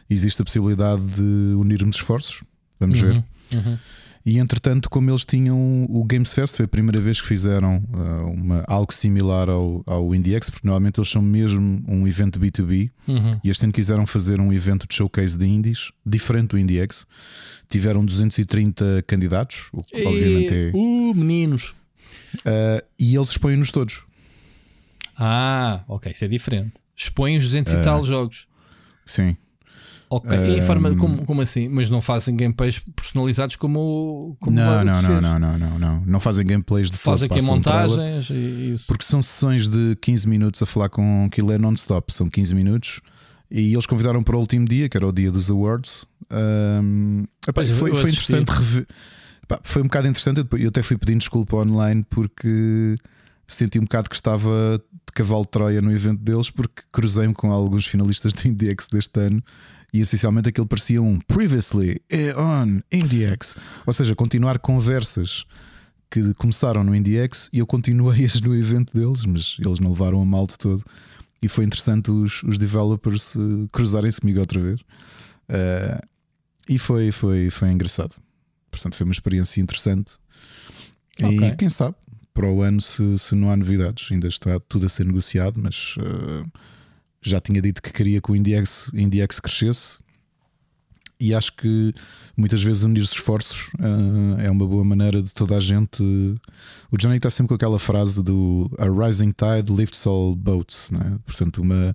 existe 0.10 0.42
a 0.42 0.46
possibilidade 0.46 1.02
de 1.16 1.56
unirmos 1.56 1.98
esforços. 1.98 2.44
Vamos 2.80 3.00
ver. 3.00 3.24
Uhum. 3.54 3.78
E 4.26 4.40
entretanto, 4.40 4.90
como 4.90 5.10
eles 5.12 5.24
tinham 5.24 5.86
o 5.88 6.04
Games 6.04 6.34
Fest, 6.34 6.56
foi 6.58 6.66
a 6.66 6.68
primeira 6.68 7.00
vez 7.00 7.22
que 7.22 7.28
fizeram 7.28 7.82
ah, 7.94 8.24
uma, 8.26 8.64
algo 8.68 8.92
similar 8.94 9.50
ao, 9.50 9.84
ao 9.86 10.14
IndieX, 10.16 10.50
porque 10.50 10.66
normalmente 10.68 11.00
eles 11.00 11.10
são 11.12 11.22
mesmo 11.22 11.82
um 11.88 12.08
evento 12.08 12.40
B2B. 12.40 12.90
Uhum. 13.08 13.40
E 13.44 13.50
este 13.50 13.64
ano 13.64 13.72
quiseram 13.72 14.06
fazer 14.08 14.40
um 14.42 14.52
evento 14.52 14.88
de 14.88 14.96
showcase 14.96 15.38
de 15.38 15.46
indies, 15.46 15.92
diferente 16.06 16.50
do 16.50 16.58
IndieX. 16.60 17.06
Tiveram 17.70 18.04
230 18.04 19.04
candidatos, 19.08 19.68
o 19.72 19.84
que 19.84 20.04
obviamente 20.06 20.54
é. 20.54 20.72
Uh, 20.74 21.14
meninos. 21.16 21.76
Ah, 22.46 22.84
e 22.98 23.16
eles 23.16 23.30
expõem-nos 23.30 23.72
todos. 23.72 24.02
Ah, 25.18 25.84
ok, 25.88 26.12
isso 26.12 26.26
é 26.26 26.28
diferente. 26.28 26.74
Expõem 26.96 27.38
os 27.38 27.44
200 27.46 27.74
É. 27.74 27.80
e 27.80 27.82
tal 27.82 28.04
jogos. 28.04 28.48
Sim. 29.06 29.38
Ok, 30.10 30.32
em 30.38 30.60
Ahm. 30.60 30.62
forma, 30.62 30.96
como, 30.96 31.26
como 31.26 31.42
assim? 31.42 31.68
Mas 31.68 31.90
não 31.90 32.00
fazem 32.00 32.36
gameplays 32.36 32.80
personalizados 32.96 33.56
como, 33.56 34.38
como 34.40 34.56
não, 34.56 34.86
não, 34.86 35.02
não, 35.02 35.22
não, 35.22 35.40
não, 35.40 35.58
não, 35.58 35.80
não. 35.80 36.04
Não 36.06 36.20
fazem 36.20 36.46
gameplays 36.46 36.92
de 36.92 36.98
Faz 36.98 37.22
foto, 37.22 37.34
aqui 37.34 37.44
um 37.44 37.48
montagens 37.48 38.30
e 38.30 38.72
isso. 38.72 38.88
Porque 38.88 39.04
são 39.04 39.22
sessões 39.22 39.68
de 39.68 39.96
15 40.02 40.28
minutos 40.28 40.62
a 40.62 40.66
falar 40.66 40.90
com 40.90 41.26
aquilo 41.26 41.52
é 41.52 41.58
non-stop, 41.58 42.14
são 42.14 42.30
15 42.30 42.54
minutos. 42.54 43.02
E 43.50 43.74
eles 43.74 43.86
convidaram 43.88 44.22
para 44.22 44.36
o 44.36 44.40
último 44.40 44.66
dia, 44.66 44.88
que 44.88 44.96
era 44.96 45.08
o 45.08 45.12
dia 45.12 45.32
dos 45.32 45.50
awards. 45.50 46.06
Ahm, 46.30 47.24
epá, 47.48 47.54
Pois, 47.54 47.70
foi, 47.72 47.92
foi 47.92 48.10
interessante 48.10 48.50
rever. 48.50 48.88
Epá, 49.46 49.60
foi 49.64 49.82
um 49.82 49.86
bocado 49.86 50.08
interessante. 50.08 50.44
Eu- 50.58 50.70
até 50.70 50.82
fui 50.82 50.98
pedindo 50.98 51.20
desculpa 51.20 51.58
online 51.58 52.04
porque 52.10 52.96
senti 53.48 53.78
um 53.78 53.84
bocado 53.84 54.10
que 54.10 54.16
estava 54.16 54.82
de 55.08 55.14
cavalo 55.14 55.44
de 55.44 55.50
Troia 55.50 55.82
no 55.82 55.92
evento 55.92 56.20
deles, 56.22 56.50
porque 56.50 56.82
cruzei-me 56.92 57.34
com 57.34 57.52
alguns 57.52 57.86
finalistas 57.86 58.34
do 58.34 58.48
IndieX 58.48 58.88
deste 58.92 59.20
ano. 59.20 59.44
E 59.94 60.02
essencialmente 60.02 60.50
aquilo 60.50 60.66
parecia 60.68 61.02
um 61.02 61.20
previously 61.20 62.02
on 62.36 62.82
IndieX, 62.92 63.56
ou 63.86 63.94
seja, 63.94 64.14
continuar 64.16 64.60
conversas 64.60 65.46
que 66.10 66.34
começaram 66.34 66.84
no 66.84 66.94
IndieX 66.94 67.50
e 67.54 67.60
eu 67.60 67.68
continuei-as 67.68 68.42
no 68.42 68.54
evento 68.56 68.94
deles, 68.94 69.26
mas 69.26 69.58
eles 69.64 69.80
não 69.80 69.92
levaram 69.92 70.22
a 70.22 70.26
mal 70.26 70.46
de 70.48 70.58
todo. 70.58 70.84
E 71.42 71.48
foi 71.48 71.64
interessante 71.66 72.10
os, 72.12 72.42
os 72.44 72.58
developers 72.58 73.36
eh, 73.36 73.68
cruzarem-se 73.72 74.20
comigo 74.20 74.40
outra 74.40 74.60
vez. 74.60 74.82
Eh, 75.48 76.02
e 76.68 76.80
foi, 76.80 77.12
foi, 77.12 77.50
foi 77.52 77.72
engraçado. 77.72 78.16
Portanto, 78.76 78.96
foi 78.96 79.06
uma 79.06 79.14
experiência 79.14 79.62
interessante. 79.62 80.14
Ok. 81.22 81.48
E 81.48 81.56
quem 81.56 81.70
sabe, 81.70 81.96
para 82.34 82.50
o 82.50 82.62
ano, 82.62 82.82
se, 82.82 83.18
se 83.18 83.34
não 83.34 83.50
há 83.50 83.56
novidades, 83.56 84.12
ainda 84.12 84.28
está 84.28 84.60
tudo 84.60 84.86
a 84.86 84.90
ser 84.90 85.06
negociado, 85.06 85.58
mas 85.62 85.96
eh, 85.98 86.44
já 87.22 87.40
tinha 87.40 87.62
dito 87.62 87.82
que 87.82 87.92
queria 87.94 88.22
que 88.22 88.30
o 88.30 88.36
IndieX, 88.36 88.92
IndieX 88.94 89.40
crescesse. 89.40 90.00
e 91.18 91.34
acho 91.34 91.56
que 91.56 91.94
muitas 92.36 92.62
vezes 92.62 92.84
unir 92.84 93.00
os 93.00 93.14
esforços 93.14 93.70
uh, 93.80 94.38
é 94.40 94.52
uma 94.52 94.68
boa 94.68 94.84
maneira 94.84 95.24
de 95.24 95.34
toda 95.34 95.56
a 95.56 95.60
gente. 95.62 96.04
O 96.92 96.98
Johnny 96.98 97.16
está 97.16 97.30
sempre 97.30 97.48
com 97.48 97.56
aquela 97.56 97.80
frase 97.80 98.22
do 98.22 98.70
A 98.78 98.86
rising 98.86 99.32
tide 99.32 99.72
lifts 99.74 100.06
all 100.06 100.36
boats, 100.36 100.92
né? 100.92 101.18
portanto, 101.26 101.62
uma, 101.62 101.94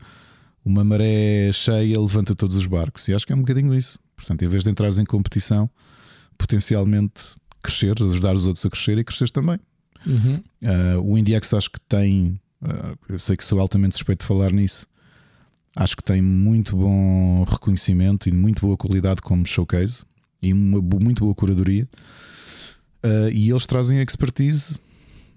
uma 0.64 0.82
maré 0.82 1.52
cheia 1.52 2.00
levanta 2.00 2.34
todos 2.34 2.56
os 2.56 2.66
barcos, 2.66 3.06
e 3.08 3.14
acho 3.14 3.26
que 3.26 3.34
é 3.34 3.36
um 3.36 3.40
bocadinho 3.40 3.74
isso. 3.74 3.98
Portanto, 4.16 4.42
em 4.42 4.48
vez 4.48 4.64
de 4.64 4.70
entrares 4.70 4.96
em 4.96 5.04
competição, 5.04 5.68
potencialmente 6.40 7.36
cresceres, 7.62 8.02
ajudar 8.02 8.34
os 8.34 8.46
outros 8.46 8.64
a 8.64 8.70
crescer 8.70 8.96
e 8.98 9.04
cresceres 9.04 9.30
também. 9.30 9.58
Uhum. 10.06 10.42
Uh, 10.62 11.12
o 11.12 11.18
IndieX 11.18 11.52
acho 11.52 11.70
que 11.70 11.80
tem, 11.80 12.40
uh, 12.62 12.98
eu 13.08 13.18
sei 13.18 13.36
que 13.36 13.44
sou 13.44 13.60
altamente 13.60 13.94
suspeito 13.94 14.22
de 14.22 14.26
falar 14.26 14.50
nisso, 14.50 14.86
acho 15.76 15.96
que 15.96 16.02
tem 16.02 16.22
muito 16.22 16.74
bom 16.74 17.44
reconhecimento 17.44 18.28
e 18.28 18.32
muito 18.32 18.62
boa 18.62 18.76
qualidade 18.76 19.20
como 19.20 19.46
showcase 19.46 20.04
e 20.42 20.52
uma 20.52 20.80
muito 20.80 21.22
boa 21.22 21.34
curadoria. 21.34 21.86
Uh, 23.04 23.30
e 23.32 23.50
eles 23.50 23.66
trazem 23.66 24.00
expertise 24.00 24.78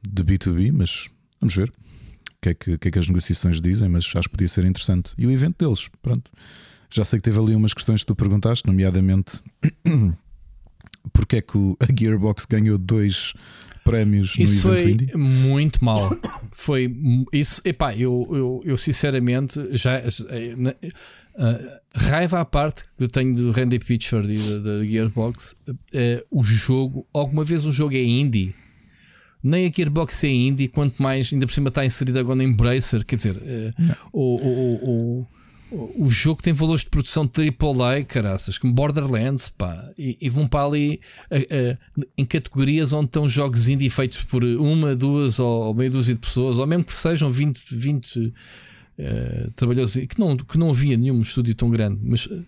de 0.07 0.23
B2B, 0.23 0.71
mas 0.71 1.09
vamos 1.39 1.55
ver 1.55 1.69
o 1.69 1.73
que, 2.41 2.49
é 2.49 2.53
que, 2.53 2.77
que, 2.77 2.87
é 2.87 2.91
que 2.91 2.99
as 2.99 3.07
negociações 3.07 3.61
dizem, 3.61 3.89
mas 3.89 4.05
acho 4.15 4.27
que 4.27 4.29
podia 4.29 4.47
ser 4.47 4.65
interessante. 4.65 5.13
E 5.17 5.27
o 5.27 5.31
evento 5.31 5.63
deles, 5.65 5.89
pronto. 6.01 6.31
Já 6.89 7.03
sei 7.03 7.19
que 7.19 7.23
teve 7.23 7.39
ali 7.39 7.55
umas 7.55 7.73
questões 7.73 8.01
que 8.01 8.07
tu 8.07 8.15
perguntaste, 8.15 8.67
nomeadamente 8.67 9.41
porque 11.11 11.37
é 11.37 11.41
que 11.41 11.57
a 11.79 11.87
Gearbox 11.93 12.45
ganhou 12.45 12.77
dois 12.77 13.33
prémios 13.83 14.37
no 14.37 14.43
isso 14.43 14.61
foi 14.61 14.91
Indie? 14.91 15.17
muito 15.17 15.83
mal. 15.83 16.09
Foi 16.51 16.89
isso, 17.31 17.61
epá, 17.65 17.95
eu, 17.95 18.27
eu, 18.31 18.61
eu 18.63 18.77
sinceramente 18.77 19.61
já 19.71 19.99
uh, 19.99 21.79
raiva 21.95 22.39
à 22.39 22.45
parte 22.45 22.83
que 22.97 23.03
eu 23.03 23.07
tenho 23.07 23.35
do 23.35 23.51
Randy 23.51 23.79
Pitchford 23.79 24.31
e 24.31 24.59
da, 24.59 24.83
Gearbox. 24.85 25.55
Uh, 25.67 25.75
o 26.31 26.43
jogo, 26.43 27.05
alguma 27.13 27.43
vez 27.43 27.65
um 27.65 27.71
jogo 27.71 27.95
é 27.95 28.03
indie. 28.03 28.55
Nem 29.43 29.67
a 29.67 29.71
Gearbox 29.71 30.23
é 30.23 30.29
indie, 30.29 30.69
quanto 30.69 31.03
mais 31.03 31.31
ainda 31.33 31.45
por 31.45 31.53
cima 31.53 31.67
está 31.67 31.85
inserido 31.85 32.17
agora 32.17 32.37
no 32.37 32.43
Embracer. 32.43 33.03
Quer 33.03 33.17
dizer, 33.17 33.35
uh, 33.35 33.95
o, 34.13 34.35
o, 34.35 35.19
o 35.21 35.27
o 35.73 36.09
jogo 36.09 36.41
tem 36.41 36.53
valores 36.53 36.83
de 36.83 36.89
produção 36.89 37.23
AAA, 37.23 38.03
caraças, 38.03 38.57
como 38.57 38.73
Borderlands, 38.73 39.49
pá, 39.49 39.91
e, 39.97 40.17
e 40.21 40.29
vão 40.29 40.47
para 40.47 40.65
ali 40.65 41.01
em 42.17 42.25
categorias 42.25 42.93
onde 42.93 43.05
estão 43.05 43.27
jogos 43.27 43.67
indie 43.67 43.89
feitos 43.89 44.23
por 44.23 44.43
uma, 44.43 44.95
duas 44.95 45.39
ou, 45.39 45.67
ou 45.67 45.73
meia 45.73 45.89
dúzia 45.89 46.13
de 46.13 46.19
pessoas, 46.19 46.57
ou 46.57 46.67
mesmo 46.67 46.85
que 46.85 46.93
sejam 46.93 47.29
20, 47.29 47.59
20 47.71 48.17
uh, 48.17 49.51
trabalhadores, 49.55 49.93
que 50.07 50.19
não, 50.19 50.37
que 50.37 50.57
não 50.57 50.69
havia 50.69 50.95
nenhum 50.95 51.21
estúdio 51.21 51.55
tão 51.55 51.69
grande, 51.69 51.99
mas 52.03 52.25
uh, 52.27 52.45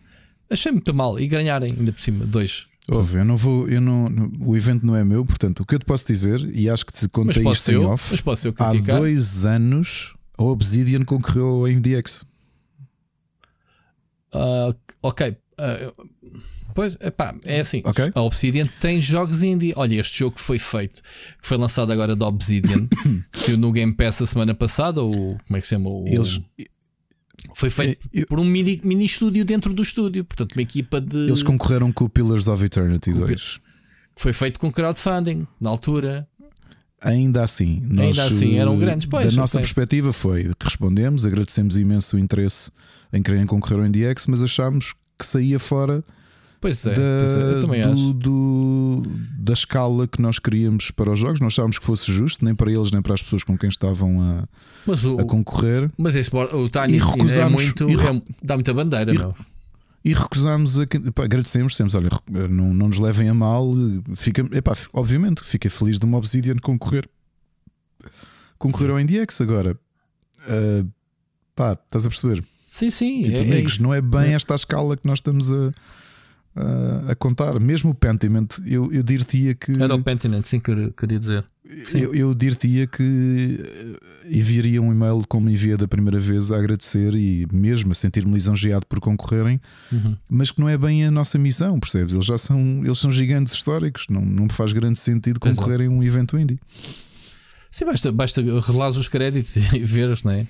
achei 0.49 0.71
muito 0.71 0.93
mal 0.93 1.19
e 1.19 1.27
ganharem 1.27 1.73
ainda 1.77 1.91
por 1.91 2.01
cima, 2.01 2.25
dois. 2.25 2.67
Ouve, 2.88 3.17
eu 3.17 3.25
não 3.25 3.35
vou, 3.35 3.67
eu 3.67 3.81
não, 3.81 4.31
o 4.39 4.55
evento 4.55 4.85
não 4.85 4.95
é 4.95 5.03
meu, 5.03 5.25
portanto, 5.25 5.61
o 5.61 5.65
que 5.65 5.73
eu 5.73 5.79
te 5.79 5.85
posso 5.85 6.05
dizer, 6.05 6.39
e 6.53 6.69
acho 6.69 6.85
que 6.85 6.93
te 6.93 7.07
contei 7.09 7.43
isto 7.47 7.71
em 7.71 7.77
off, 7.77 8.23
há 8.57 8.73
dois 8.73 9.45
anos 9.45 10.13
a 10.38 10.43
Obsidian 10.43 11.03
concorreu 11.03 11.65
a 11.65 11.69
MDX. 11.69 12.25
Uh, 14.33 14.75
ok. 15.01 15.29
Uh, 15.29 16.07
pois, 16.73 16.97
epá, 16.99 17.35
é 17.43 17.59
assim. 17.59 17.81
Okay. 17.85 18.11
A 18.13 18.21
Obsidian 18.21 18.67
tem 18.79 18.99
jogos 18.99 19.43
indie. 19.43 19.73
Olha, 19.75 19.99
este 19.99 20.19
jogo 20.19 20.35
que 20.35 20.41
foi 20.41 20.59
feito, 20.59 21.01
que 21.01 21.47
foi 21.47 21.57
lançado 21.57 21.91
agora 21.91 22.15
da 22.15 22.27
Obsidian, 22.27 22.88
saiu 23.33 23.57
no 23.57 23.71
Game 23.71 23.95
Pass 23.95 24.21
a 24.21 24.25
semana 24.25 24.53
passada, 24.53 25.01
ou 25.01 25.13
como 25.13 25.57
é 25.57 25.61
que 25.61 25.67
se 25.67 25.75
chama? 25.75 25.89
O, 25.89 26.05
Eles. 26.07 26.39
Foi 27.53 27.69
feito 27.69 28.09
eu, 28.11 28.25
por 28.27 28.39
um 28.39 28.43
mini, 28.43 28.81
mini 28.83 29.05
estúdio 29.05 29.45
dentro 29.45 29.73
do 29.73 29.81
estúdio, 29.81 30.25
portanto, 30.25 30.53
uma 30.53 30.61
equipa 30.61 30.99
de. 30.99 31.17
Eles 31.17 31.43
concorreram 31.43 31.91
com 31.91 32.03
o 32.05 32.09
Pillars 32.09 32.47
of 32.47 32.63
Eternity 32.63 33.13
2. 33.13 33.59
Foi 34.17 34.33
feito 34.33 34.59
com 34.59 34.71
crowdfunding 34.71 35.47
na 35.59 35.69
altura. 35.69 36.27
Ainda 37.05 37.43
assim, 37.43 37.83
nós, 37.87 38.17
ainda 38.17 38.23
assim 38.23 38.55
eram 38.55 38.77
grandes. 38.79 39.05
Pois, 39.05 39.33
da 39.33 39.41
nossa 39.41 39.59
perspectiva 39.59 40.11
foi 40.11 40.51
respondemos, 40.61 41.25
agradecemos 41.25 41.77
imenso 41.77 42.15
o 42.15 42.19
interesse 42.19 42.71
em 43.13 43.21
quererem 43.21 43.45
concorrer 43.45 43.79
ao 43.79 43.85
NDX, 43.85 44.25
mas 44.25 44.41
achámos 44.41 44.93
que 45.17 45.25
saía 45.25 45.59
fora 45.59 46.03
pois 46.59 46.83
é, 46.85 46.93
da, 46.93 46.95
pois 46.95 47.35
é, 47.35 47.59
do, 47.59 47.91
acho. 47.91 48.13
Do, 48.13 49.03
da 49.37 49.53
escala 49.53 50.07
que 50.07 50.19
nós 50.19 50.39
queríamos 50.39 50.89
para 50.89 51.11
os 51.11 51.19
jogos. 51.19 51.39
Não 51.39 51.47
achávamos 51.47 51.77
que 51.77 51.85
fosse 51.85 52.11
justo, 52.11 52.43
nem 52.43 52.55
para 52.55 52.71
eles, 52.71 52.91
nem 52.91 53.01
para 53.01 53.13
as 53.13 53.21
pessoas 53.21 53.43
com 53.43 53.55
quem 53.55 53.69
estavam 53.69 54.21
a, 54.21 54.43
o, 54.87 55.21
a 55.21 55.25
concorrer. 55.25 55.91
Mas 55.97 56.15
este, 56.15 56.35
o 56.35 56.69
Tiny 56.69 56.99
é 57.37 57.49
muito, 57.49 57.89
e, 57.89 57.93
é, 57.93 58.21
dá 58.41 58.55
muita 58.55 58.73
bandeira, 58.73 59.13
e, 59.13 59.17
não? 59.17 59.35
E 60.05 60.13
recusámos 60.13 60.79
a. 60.79 60.85
Pá, 61.15 61.23
agradecemos, 61.23 61.73
dissemos: 61.73 61.95
olha, 61.95 62.09
não, 62.47 62.71
não 62.75 62.87
nos 62.89 62.99
levem 62.99 63.27
a 63.27 63.33
mal. 63.33 63.73
Fica, 64.15 64.47
epá, 64.55 64.73
obviamente, 64.93 65.43
fiquei 65.43 65.69
feliz 65.71 65.97
de 65.97 66.05
uma 66.05 66.19
Obsidian 66.19 66.57
concorrer. 66.57 67.09
Concorrer 68.59 68.91
ao 68.91 68.99
NDX 68.99 69.41
agora. 69.41 69.75
Uh, 70.41 70.87
pá, 71.55 71.73
estás 71.73 72.05
a 72.05 72.09
perceber? 72.09 72.43
Sim, 72.67 72.91
sim. 72.91 73.23
Tipo, 73.23 73.37
é, 73.37 73.41
amigos, 73.41 73.79
é 73.79 73.81
não 73.81 73.91
é 73.91 73.99
bem 73.99 74.35
esta 74.35 74.53
a 74.53 74.55
escala 74.55 74.95
que 74.95 75.07
nós 75.07 75.17
estamos 75.17 75.51
a, 75.51 75.73
a, 76.55 77.11
a 77.11 77.15
contar. 77.15 77.59
Mesmo 77.59 77.91
o 77.91 77.95
Pentiment, 77.95 78.47
eu, 78.65 78.91
eu 78.91 79.03
diria 79.03 79.53
que. 79.53 79.71
Era 79.81 79.95
o 79.95 80.01
Pentiment, 80.01 80.43
sim, 80.43 80.59
que 80.59 80.91
queria 80.91 81.19
dizer. 81.19 81.45
Sim. 81.83 81.99
Eu, 81.99 82.13
eu 82.13 82.35
diria 82.35 82.85
que 82.85 83.59
eh, 83.59 84.37
enviaria 84.37 84.79
um 84.79 84.91
e-mail 84.91 85.23
como 85.27 85.49
enviei 85.49 85.75
da 85.75 85.87
primeira 85.87 86.19
vez 86.19 86.51
a 86.51 86.57
agradecer 86.57 87.15
e 87.15 87.47
mesmo 87.51 87.91
a 87.91 87.95
sentir-me 87.95 88.33
lisonjeado 88.35 88.85
por 88.85 88.99
concorrerem, 88.99 89.59
uhum. 89.91 90.15
mas 90.29 90.51
que 90.51 90.59
não 90.59 90.69
é 90.69 90.77
bem 90.77 91.03
a 91.05 91.09
nossa 91.09 91.39
missão, 91.39 91.79
percebes? 91.79 92.13
Eles 92.13 92.25
já 92.25 92.37
são, 92.37 92.83
eles 92.85 92.99
são 92.99 93.09
gigantes 93.09 93.51
históricos, 93.53 94.05
não, 94.11 94.21
não 94.21 94.47
faz 94.47 94.73
grande 94.73 94.99
sentido 94.99 95.39
concorrerem 95.39 95.87
a 95.87 95.89
um 95.89 96.03
evento 96.03 96.37
indie. 96.37 96.59
Sim, 97.71 97.85
basta, 97.85 98.11
basta 98.11 98.41
relar 98.61 98.89
os 98.89 99.07
créditos 99.07 99.55
e 99.73 99.79
ver 99.79 100.15
né, 100.23 100.45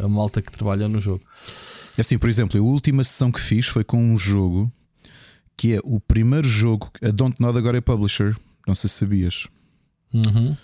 a 0.00 0.08
malta 0.08 0.42
que 0.42 0.50
trabalha 0.50 0.88
no 0.88 1.00
jogo. 1.00 1.22
É 1.96 2.00
assim, 2.00 2.18
por 2.18 2.28
exemplo, 2.28 2.58
a 2.58 2.62
última 2.62 3.04
sessão 3.04 3.30
que 3.30 3.40
fiz 3.40 3.66
foi 3.66 3.84
com 3.84 4.02
um 4.02 4.18
jogo 4.18 4.72
que 5.58 5.74
é 5.74 5.80
o 5.82 5.98
primeiro 5.98 6.46
jogo. 6.46 6.90
A 7.02 7.10
Don't 7.10 7.36
Nod 7.40 7.58
agora 7.58 7.76
é 7.76 7.80
publisher, 7.80 8.34
não 8.66 8.74
sei 8.74 8.88
se 8.88 8.96
sabias. 8.96 9.48
Uhum. 10.14 10.56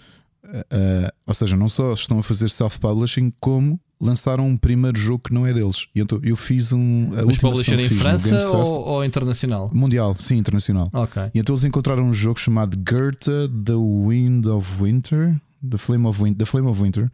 Uh, 0.44 1.10
ou 1.26 1.34
seja, 1.34 1.56
não 1.56 1.68
só 1.68 1.92
estão 1.92 2.18
a 2.18 2.22
fazer 2.22 2.48
self-publishing, 2.48 3.32
como 3.40 3.80
lançaram 4.00 4.46
um 4.46 4.56
primeiro 4.56 4.96
jogo 4.96 5.24
que 5.24 5.34
não 5.34 5.46
é 5.46 5.52
deles. 5.52 5.88
E 5.94 6.00
então 6.00 6.20
eu 6.22 6.36
fiz 6.36 6.72
um. 6.72 7.10
A 7.18 7.24
Mas 7.24 7.38
publisher 7.38 7.80
em 7.80 7.88
França 7.88 8.38
ou, 8.50 8.86
ou, 8.86 9.04
internacional? 9.04 9.70
Mundial, 9.74 10.14
sim, 10.18 10.36
internacional. 10.36 10.88
Okay. 10.92 11.24
E 11.34 11.40
então 11.40 11.54
eles 11.54 11.64
encontraram 11.64 12.04
um 12.04 12.14
jogo 12.14 12.38
chamado 12.38 12.76
Goethe 12.78 13.50
The 13.64 13.74
Wind 13.74 14.46
of 14.46 14.82
Winter. 14.82 15.34
The 15.68 15.78
Flame 15.78 16.06
of 16.06 16.22
Winter, 16.22 16.38
The 16.38 16.44
Flame 16.44 16.68
of 16.68 16.82
Winter, 16.82 17.10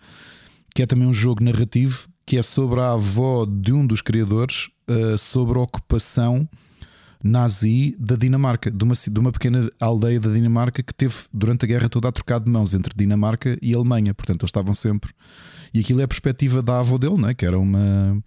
que 0.74 0.82
é 0.82 0.86
também 0.86 1.06
um 1.06 1.14
jogo 1.14 1.42
narrativo 1.42 2.08
que 2.26 2.36
é 2.36 2.42
sobre 2.42 2.80
a 2.80 2.92
avó 2.92 3.46
de 3.46 3.72
um 3.72 3.86
dos 3.86 4.02
criadores 4.02 4.68
uh, 4.88 5.16
sobre 5.16 5.56
a 5.56 5.62
ocupação 5.62 6.48
nazi 7.22 7.94
da 7.98 8.16
Dinamarca, 8.16 8.70
de 8.70 8.82
uma, 8.82 8.94
de 8.94 9.18
uma 9.18 9.30
pequena 9.30 9.68
aldeia 9.78 10.18
da 10.18 10.30
Dinamarca 10.30 10.82
que 10.82 10.94
teve 10.94 11.14
durante 11.32 11.64
a 11.64 11.68
guerra 11.68 11.88
toda 11.88 12.08
a 12.08 12.12
trocar 12.12 12.40
de 12.40 12.50
mãos 12.50 12.74
entre 12.74 12.92
Dinamarca 12.96 13.58
e 13.60 13.74
Alemanha. 13.74 14.14
Portanto, 14.14 14.42
eles 14.42 14.48
estavam 14.48 14.74
sempre. 14.74 15.12
E 15.72 15.80
aquilo 15.80 16.00
é 16.00 16.04
a 16.04 16.08
perspectiva 16.08 16.62
da 16.62 16.80
avó 16.80 16.98
dele, 16.98 17.20
né? 17.20 17.34
que 17.34 17.44
era 17.44 17.58
uma, 17.58 18.22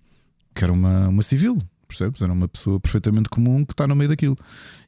que 0.53 0.63
era 0.63 0.71
uma, 0.71 1.09
uma 1.09 1.23
civil, 1.23 1.57
percebes? 1.87 2.21
Era 2.21 2.31
uma 2.31 2.47
pessoa 2.47 2.79
perfeitamente 2.79 3.29
comum 3.29 3.65
que 3.65 3.73
está 3.73 3.87
no 3.87 3.95
meio 3.95 4.09
daquilo. 4.09 4.37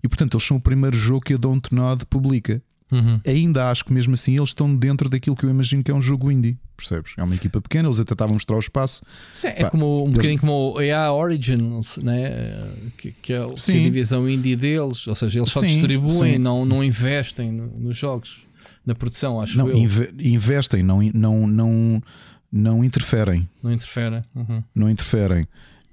E 0.04 0.08
portanto, 0.08 0.36
eles 0.36 0.46
são 0.46 0.58
o 0.58 0.62
primeiro 0.62 0.96
jogo 0.96 1.22
que 1.22 1.34
a 1.34 1.38
Don't 1.38 1.74
Nod 1.74 2.06
publica. 2.06 2.62
Uhum. 2.92 3.20
Ainda 3.26 3.72
acho 3.72 3.84
que 3.84 3.92
mesmo 3.92 4.14
assim 4.14 4.36
eles 4.36 4.50
estão 4.50 4.74
dentro 4.76 5.10
daquilo 5.10 5.36
que 5.36 5.46
eu 5.46 5.50
imagino 5.50 5.84
que 5.84 5.90
é 5.90 5.94
um 5.94 6.02
jogo 6.02 6.32
indie, 6.32 6.58
percebes? 6.76 7.14
É 7.18 7.24
uma 7.24 7.36
equipa 7.36 7.62
pequena, 7.62 7.88
eles 7.88 8.00
até 8.00 8.14
estavam 8.14 8.34
a 8.34 8.36
mostrar 8.36 8.56
o 8.56 8.60
espaço. 8.60 9.04
Sim, 9.34 9.48
é 9.48 9.70
como, 9.70 10.02
um 10.02 10.06
eles... 10.06 10.14
bocadinho 10.16 10.40
como 10.40 10.74
o 10.74 10.82
EA 10.82 11.12
Origins, 11.12 11.98
né? 11.98 12.56
que, 12.98 13.12
que, 13.12 13.34
é, 13.34 13.48
que 13.48 13.72
é 13.72 13.76
a 13.76 13.84
divisão 13.84 14.30
indie 14.30 14.56
deles, 14.56 15.08
ou 15.08 15.16
seja, 15.16 15.40
eles 15.40 15.52
só 15.52 15.62
sim, 15.62 15.68
distribuem, 15.68 16.34
sim. 16.34 16.38
Não, 16.38 16.66
não 16.66 16.84
investem 16.84 17.52
nos 17.52 17.98
jogos, 17.98 18.44
na 18.86 18.94
produção, 18.94 19.42
acho 19.42 19.58
não, 19.58 19.70
eu. 19.70 19.78
Inve 19.78 20.10
investem, 20.20 20.84
não, 20.84 21.02
não, 21.14 21.48
não, 21.48 22.04
não 22.52 22.84
interferem. 22.84 23.48
Não 23.64 23.72
interferem. 23.72 24.22
Uhum. 24.36 24.64
Não 24.74 24.90
interferem. 24.90 25.48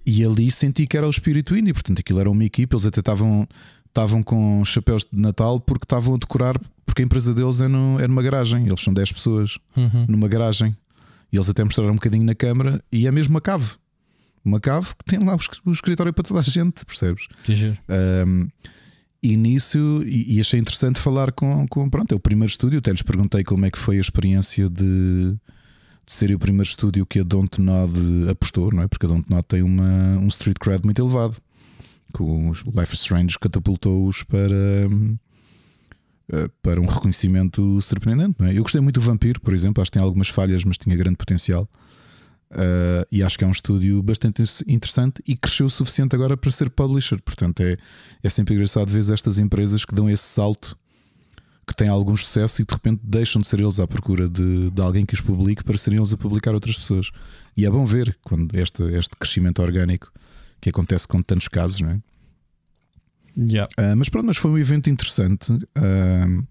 E 0.05 0.25
ali 0.25 0.51
senti 0.51 0.87
que 0.87 0.97
era 0.97 1.07
o 1.07 1.11
espírito 1.11 1.57
indie, 1.57 1.73
portanto 1.73 2.01
aquilo 2.01 2.21
era 2.21 2.31
uma 2.31 2.45
equipa, 2.45 2.75
eles 2.75 2.87
até 2.87 3.01
estavam 3.01 3.47
estavam 3.93 4.23
com 4.23 4.65
chapéus 4.65 5.05
de 5.11 5.21
Natal 5.21 5.61
porque 5.61 5.85
estavam 5.85 6.15
a 6.15 6.19
decorar, 6.19 6.59
porque 6.85 7.03
a 7.03 7.05
empresa 7.05 7.35
deles 7.35 7.61
é, 7.61 7.69
no, 7.69 8.01
é 8.01 8.09
numa 8.09 8.23
garagem, 8.23 8.67
eles 8.67 8.81
são 8.81 8.93
10 8.93 9.13
pessoas 9.13 9.59
uhum. 9.77 10.07
numa 10.09 10.27
garagem. 10.27 10.77
E 11.31 11.37
eles 11.37 11.49
até 11.49 11.63
mostraram 11.63 11.93
um 11.93 11.97
bocadinho 11.97 12.25
na 12.25 12.35
câmara 12.35 12.83
e 12.91 13.07
é 13.07 13.13
mesmo 13.13 13.35
uma 13.35 13.41
cave. 13.41 13.75
Uma 14.45 14.59
cave 14.59 14.89
que 14.99 15.05
tem 15.05 15.25
lá 15.25 15.37
o 15.65 15.73
escritório 15.73 16.13
para 16.13 16.25
toda 16.25 16.41
a 16.41 16.43
gente, 16.43 16.85
percebes? 16.85 17.27
Um, 18.27 18.49
e 19.23 19.37
nisso, 19.37 20.03
e, 20.05 20.37
e, 20.37 20.41
achei 20.41 20.59
interessante 20.59 20.99
falar 20.99 21.31
com, 21.31 21.67
com. 21.69 21.89
Pronto, 21.89 22.13
é 22.13 22.17
o 22.17 22.21
primeiro 22.21 22.51
estúdio. 22.51 22.81
Até 22.81 22.91
lhes 22.91 23.03
perguntei 23.03 23.45
como 23.45 23.65
é 23.65 23.71
que 23.71 23.79
foi 23.79 23.99
a 23.99 24.01
experiência 24.01 24.69
de, 24.69 25.33
de 26.05 26.13
ser 26.13 26.35
o 26.35 26.39
primeiro 26.41 26.69
estúdio 26.69 27.07
que 27.07 27.21
a 27.21 27.23
Dontnod 27.23 27.93
apostou, 28.29 28.73
não 28.73 28.83
é? 28.83 28.89
Porque 28.89 29.07
a 29.07 29.09
Dontnod 29.09 29.45
tem 29.45 29.63
uma, 29.63 30.19
um 30.19 30.27
street 30.27 30.57
cred 30.59 30.85
muito 30.85 31.01
elevado 31.01 31.37
Com 32.12 32.51
os 32.51 32.62
Life 32.62 32.94
Strange 32.94 33.38
catapultou-os 33.38 34.22
para, 34.22 34.88
eh, 36.33 36.48
para 36.62 36.81
um 36.81 36.87
reconhecimento 36.87 37.81
surpreendente. 37.81 38.42
É? 38.44 38.57
Eu 38.57 38.62
gostei 38.62 38.81
muito 38.81 39.01
do 39.01 39.05
Vampiro, 39.05 39.40
por 39.40 39.53
exemplo, 39.53 39.83
acho 39.83 39.90
que 39.90 39.98
tem 39.98 40.03
algumas 40.03 40.29
falhas, 40.29 40.64
mas 40.64 40.79
tinha 40.79 40.96
grande 40.96 41.16
potencial. 41.16 41.68
Uh, 42.53 43.09
e 43.11 43.22
acho 43.22 43.38
que 43.38 43.44
é 43.44 43.46
um 43.46 43.51
estúdio 43.51 44.03
bastante 44.03 44.42
interessante 44.68 45.22
e 45.27 45.35
cresceu 45.35 45.64
o 45.64 45.70
suficiente 45.70 46.14
agora 46.14 46.37
para 46.37 46.51
ser 46.51 46.68
publisher. 46.68 47.18
Portanto, 47.22 47.61
é, 47.61 47.79
é 48.22 48.29
sempre 48.29 48.55
engraçado 48.55 48.90
ver 48.90 49.01
estas 49.11 49.38
empresas 49.38 49.87
que 49.87 49.94
dão 49.94 50.09
esse 50.09 50.25
salto, 50.25 50.77
que 51.66 51.75
têm 51.75 51.88
algum 51.88 52.14
sucesso 52.14 52.61
e 52.61 52.64
de 52.66 52.72
repente 52.72 53.01
deixam 53.03 53.40
de 53.40 53.48
ser 53.48 53.61
eles 53.61 53.81
à 53.81 53.87
procura 53.87 54.29
de, 54.29 54.70
de 54.70 54.83
alguém 54.83 55.07
que 55.07 55.14
os 55.14 55.20
publique 55.20 55.64
para 55.64 55.79
serem 55.79 55.98
eles 55.98 56.12
a 56.12 56.16
publicar 56.16 56.53
outras 56.53 56.77
pessoas. 56.77 57.11
E 57.57 57.64
é 57.64 57.70
bom 57.70 57.87
ver 57.87 58.18
quando 58.22 58.55
este, 58.59 58.83
este 58.83 59.16
crescimento 59.16 59.62
orgânico 59.62 60.12
que 60.62 60.70
acontece 60.70 61.07
com 61.07 61.20
tantos 61.20 61.48
casos, 61.48 61.83
não 61.83 61.90
é? 61.90 62.01
Yeah. 63.37 63.68
Uh, 63.79 63.96
mas 63.96 64.09
pronto, 64.09 64.27
mas 64.27 64.37
foi 64.37 64.51
um 64.51 64.59
evento 64.59 64.88
interessante. 64.88 65.53
Uh, 65.53 66.46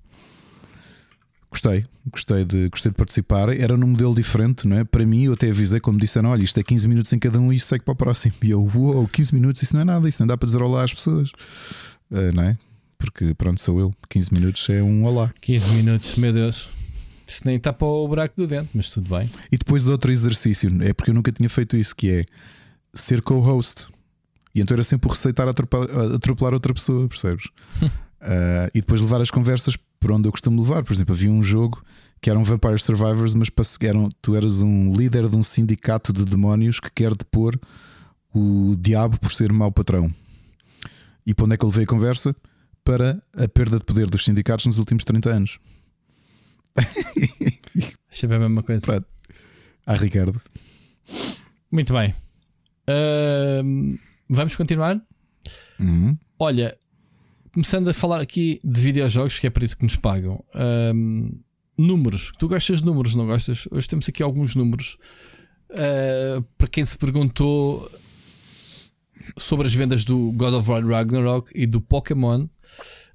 Gostei, 1.51 1.83
gostei 2.09 2.45
de, 2.45 2.69
gostei 2.69 2.91
de 2.91 2.97
participar. 2.97 3.49
Era 3.49 3.75
num 3.75 3.87
modelo 3.87 4.15
diferente, 4.15 4.65
não 4.65 4.77
é? 4.77 4.85
Para 4.85 5.05
mim, 5.05 5.25
eu 5.25 5.33
até 5.33 5.49
avisei, 5.49 5.81
como 5.81 5.99
disseram: 5.99 6.29
olha, 6.29 6.43
isto 6.43 6.57
é 6.57 6.63
15 6.63 6.87
minutos 6.87 7.11
em 7.11 7.19
cada 7.19 7.41
um 7.41 7.51
e 7.51 7.59
segue 7.59 7.83
para 7.83 7.91
o 7.91 7.95
próximo. 7.95 8.33
E 8.41 8.51
eu, 8.51 8.59
uou, 8.73 9.05
15 9.05 9.33
minutos, 9.33 9.61
isso 9.61 9.75
não 9.75 9.81
é 9.81 9.83
nada, 9.83 10.07
isso 10.07 10.21
não 10.21 10.27
dá 10.27 10.37
para 10.37 10.45
dizer 10.45 10.61
olá 10.61 10.81
às 10.81 10.93
pessoas, 10.93 11.29
uh, 12.09 12.31
não 12.33 12.43
é? 12.43 12.57
Porque 12.97 13.33
pronto, 13.33 13.59
sou 13.59 13.81
eu, 13.81 13.93
15 14.09 14.33
minutos 14.33 14.69
é 14.69 14.81
um 14.81 15.03
olá. 15.03 15.33
15 15.41 15.69
minutos, 15.71 16.15
meu 16.15 16.31
Deus. 16.31 16.69
Isso 17.27 17.41
nem 17.43 17.57
está 17.57 17.73
para 17.73 17.87
o 17.87 18.07
buraco 18.07 18.35
do 18.37 18.47
dente, 18.47 18.69
mas 18.73 18.89
tudo 18.89 19.13
bem. 19.13 19.29
E 19.51 19.57
depois 19.57 19.87
outro 19.89 20.09
exercício, 20.09 20.71
é 20.81 20.93
porque 20.93 21.11
eu 21.11 21.15
nunca 21.15 21.33
tinha 21.33 21.49
feito 21.49 21.75
isso, 21.75 21.93
que 21.93 22.09
é 22.09 22.25
ser 22.93 23.21
co-host. 23.21 23.87
E 24.53 24.61
então 24.61 24.75
era 24.75 24.83
sempre 24.83 25.07
por 25.07 25.15
receitar 25.15 25.47
atropelar, 25.47 25.89
atropelar 26.15 26.53
outra 26.53 26.73
pessoa, 26.73 27.07
percebes? 27.07 27.45
uh, 27.81 28.69
e 28.73 28.81
depois 28.81 29.01
levar 29.01 29.21
as 29.21 29.31
conversas 29.31 29.77
por 29.99 30.11
onde 30.11 30.27
eu 30.27 30.31
costumo 30.31 30.61
levar. 30.61 30.83
Por 30.83 30.93
exemplo, 30.93 31.13
havia 31.13 31.31
um 31.31 31.41
jogo 31.41 31.83
que 32.21 32.29
eram 32.29 32.43
Vampire 32.43 32.79
Survivors, 32.79 33.33
mas 33.33 33.49
eram, 33.81 34.09
tu 34.21 34.35
eras 34.35 34.61
um 34.61 34.91
líder 34.91 35.27
de 35.27 35.35
um 35.35 35.43
sindicato 35.43 36.13
de 36.13 36.23
demónios 36.25 36.79
que 36.79 36.91
quer 36.91 37.15
depor 37.15 37.59
o 38.33 38.75
diabo 38.79 39.19
por 39.19 39.31
ser 39.31 39.51
mau 39.51 39.71
patrão. 39.71 40.13
E 41.25 41.33
para 41.33 41.45
onde 41.45 41.55
é 41.55 41.57
que 41.57 41.65
eu 41.65 41.69
levei 41.69 41.83
a 41.83 41.87
conversa? 41.87 42.35
Para 42.83 43.21
a 43.35 43.47
perda 43.47 43.77
de 43.77 43.83
poder 43.83 44.09
dos 44.09 44.23
sindicatos 44.23 44.65
nos 44.65 44.79
últimos 44.79 45.03
30 45.03 45.29
anos. 45.29 45.59
Deixa 48.09 48.27
ver 48.27 48.35
a 48.35 48.39
mesma 48.39 48.63
coisa. 48.63 49.05
Ah, 49.85 49.95
Ricardo. 49.95 50.39
Muito 51.71 51.93
bem. 51.93 52.13
Uh, 52.87 53.97
vamos 54.35 54.55
continuar? 54.55 55.01
Uhum. 55.79 56.17
Olha, 56.39 56.77
começando 57.53 57.89
a 57.89 57.93
falar 57.93 58.21
aqui 58.21 58.59
de 58.63 58.79
videojogos, 58.79 59.37
que 59.37 59.47
é 59.47 59.49
para 59.49 59.65
isso 59.65 59.77
que 59.77 59.83
nos 59.83 59.95
pagam. 59.95 60.43
Um, 60.55 61.39
números. 61.77 62.31
Tu 62.37 62.47
gostas 62.47 62.79
de 62.79 62.85
números, 62.85 63.13
não 63.15 63.27
gostas? 63.27 63.67
Hoje 63.69 63.87
temos 63.87 64.07
aqui 64.07 64.23
alguns 64.23 64.55
números. 64.55 64.97
Uh, 65.69 66.41
para 66.57 66.67
quem 66.67 66.83
se 66.85 66.97
perguntou 66.97 67.89
sobre 69.37 69.67
as 69.67 69.73
vendas 69.73 70.03
do 70.03 70.31
God 70.33 70.53
of 70.53 70.69
War 70.69 70.85
Ragnarok 70.85 71.51
e 71.53 71.65
do 71.65 71.79
Pokémon, 71.79 72.47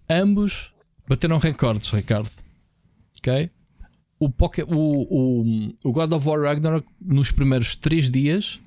ambos 0.09 0.72
bateram 1.09 1.38
recordes, 1.38 1.90
Ricardo. 1.90 2.31
Ok? 3.18 3.50
O, 4.18 4.31
Poké, 4.31 4.64
o, 4.64 4.68
o, 4.70 5.74
o 5.85 5.92
God 5.92 6.12
of 6.12 6.29
War 6.29 6.40
Ragnarok, 6.40 6.87
nos 7.00 7.31
primeiros 7.31 7.74
3 7.76 8.11
dias, 8.11 8.61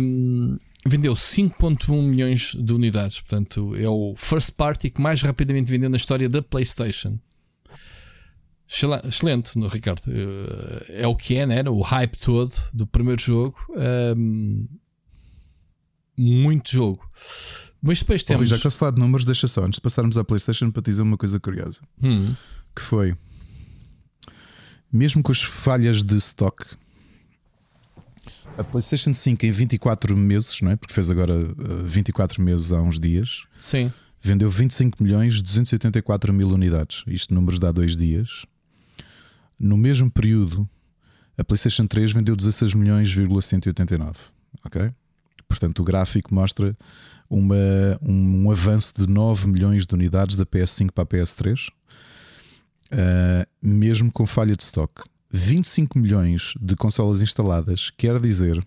um, 0.00 0.58
vendeu 0.86 1.12
5.1 1.14 2.02
milhões 2.02 2.54
de 2.54 2.72
unidades. 2.72 3.20
Portanto, 3.20 3.74
é 3.76 3.88
o 3.88 4.14
first 4.16 4.52
party 4.52 4.90
que 4.90 5.00
mais 5.00 5.22
rapidamente 5.22 5.70
vendeu 5.70 5.88
na 5.88 5.96
história 5.96 6.28
da 6.28 6.42
PlayStation. 6.42 7.18
Excelente, 9.04 9.58
no 9.58 9.68
Ricardo. 9.68 10.02
Eh, 10.08 11.02
é 11.02 11.06
o 11.06 11.14
que 11.14 11.36
é, 11.36 11.46
né? 11.46 11.62
O 11.68 11.80
hype 11.80 12.16
todo 12.18 12.52
do 12.72 12.86
primeiro 12.86 13.20
jogo. 13.20 13.56
Um, 14.16 14.66
muito 16.16 16.70
jogo. 16.70 17.08
Mas 17.80 18.00
depois 18.00 18.22
temos. 18.22 18.48
já 18.48 18.58
que 18.58 18.70
se 18.70 18.78
falar 18.78 18.92
de 18.92 19.00
números, 19.00 19.26
deixa 19.26 19.46
só, 19.46 19.62
antes 19.62 19.76
de 19.76 19.82
passarmos 19.82 20.16
à 20.16 20.24
PlayStation, 20.24 20.70
para 20.70 20.82
te 20.82 20.86
dizer 20.86 21.02
uma 21.02 21.16
coisa 21.16 21.38
curiosa. 21.38 21.80
Hum. 22.02 22.34
Que 22.74 22.82
foi. 22.82 23.14
Mesmo 24.90 25.22
com 25.22 25.32
as 25.32 25.42
falhas 25.42 26.02
de 26.02 26.16
stock 26.16 26.64
a 28.56 28.64
PlayStation 28.64 29.12
5 29.12 29.44
em 29.44 29.50
24 29.50 30.16
meses, 30.16 30.60
não 30.60 30.70
é? 30.70 30.76
Porque 30.76 30.94
fez 30.94 31.10
agora 31.10 31.34
24 31.84 32.40
eh, 32.40 32.44
meses 32.44 32.72
há 32.72 32.80
uns 32.80 32.98
dias. 33.00 33.44
Sim. 33.60 33.92
Vendeu 34.20 34.48
25 34.48 35.02
milhões 35.02 35.42
284 35.42 36.32
mil 36.32 36.48
unidades. 36.48 37.04
Isto 37.06 37.34
números 37.34 37.58
de 37.58 37.66
há 37.66 37.72
dois 37.72 37.96
dias. 37.96 38.46
No 39.58 39.76
mesmo 39.76 40.10
período, 40.10 40.68
a 41.36 41.44
PlayStation 41.44 41.86
3 41.86 42.12
vendeu 42.12 42.36
16 42.36 42.74
milhões, 42.74 43.10
189. 43.12 44.18
Ok? 44.64 44.90
Portanto, 45.48 45.80
o 45.80 45.84
gráfico 45.84 46.34
mostra 46.34 46.76
uma, 47.28 47.56
um, 48.00 48.44
um, 48.44 48.50
avanço 48.50 48.94
de 48.96 49.06
9 49.06 49.48
milhões 49.48 49.86
de 49.86 49.94
unidades 49.94 50.36
da 50.36 50.46
PS5 50.46 50.90
para 50.92 51.04
a 51.04 51.06
PS3, 51.06 51.68
uh, 51.68 51.72
eh, 52.90 53.46
mesmo 53.60 54.12
com 54.12 54.26
falha 54.26 54.56
de 54.56 54.62
stock. 54.62 55.02
25 55.36 55.98
milhões 55.98 56.54
de 56.60 56.76
consolas 56.76 57.20
instaladas 57.20 57.90
quer 57.90 58.20
dizer 58.20 58.64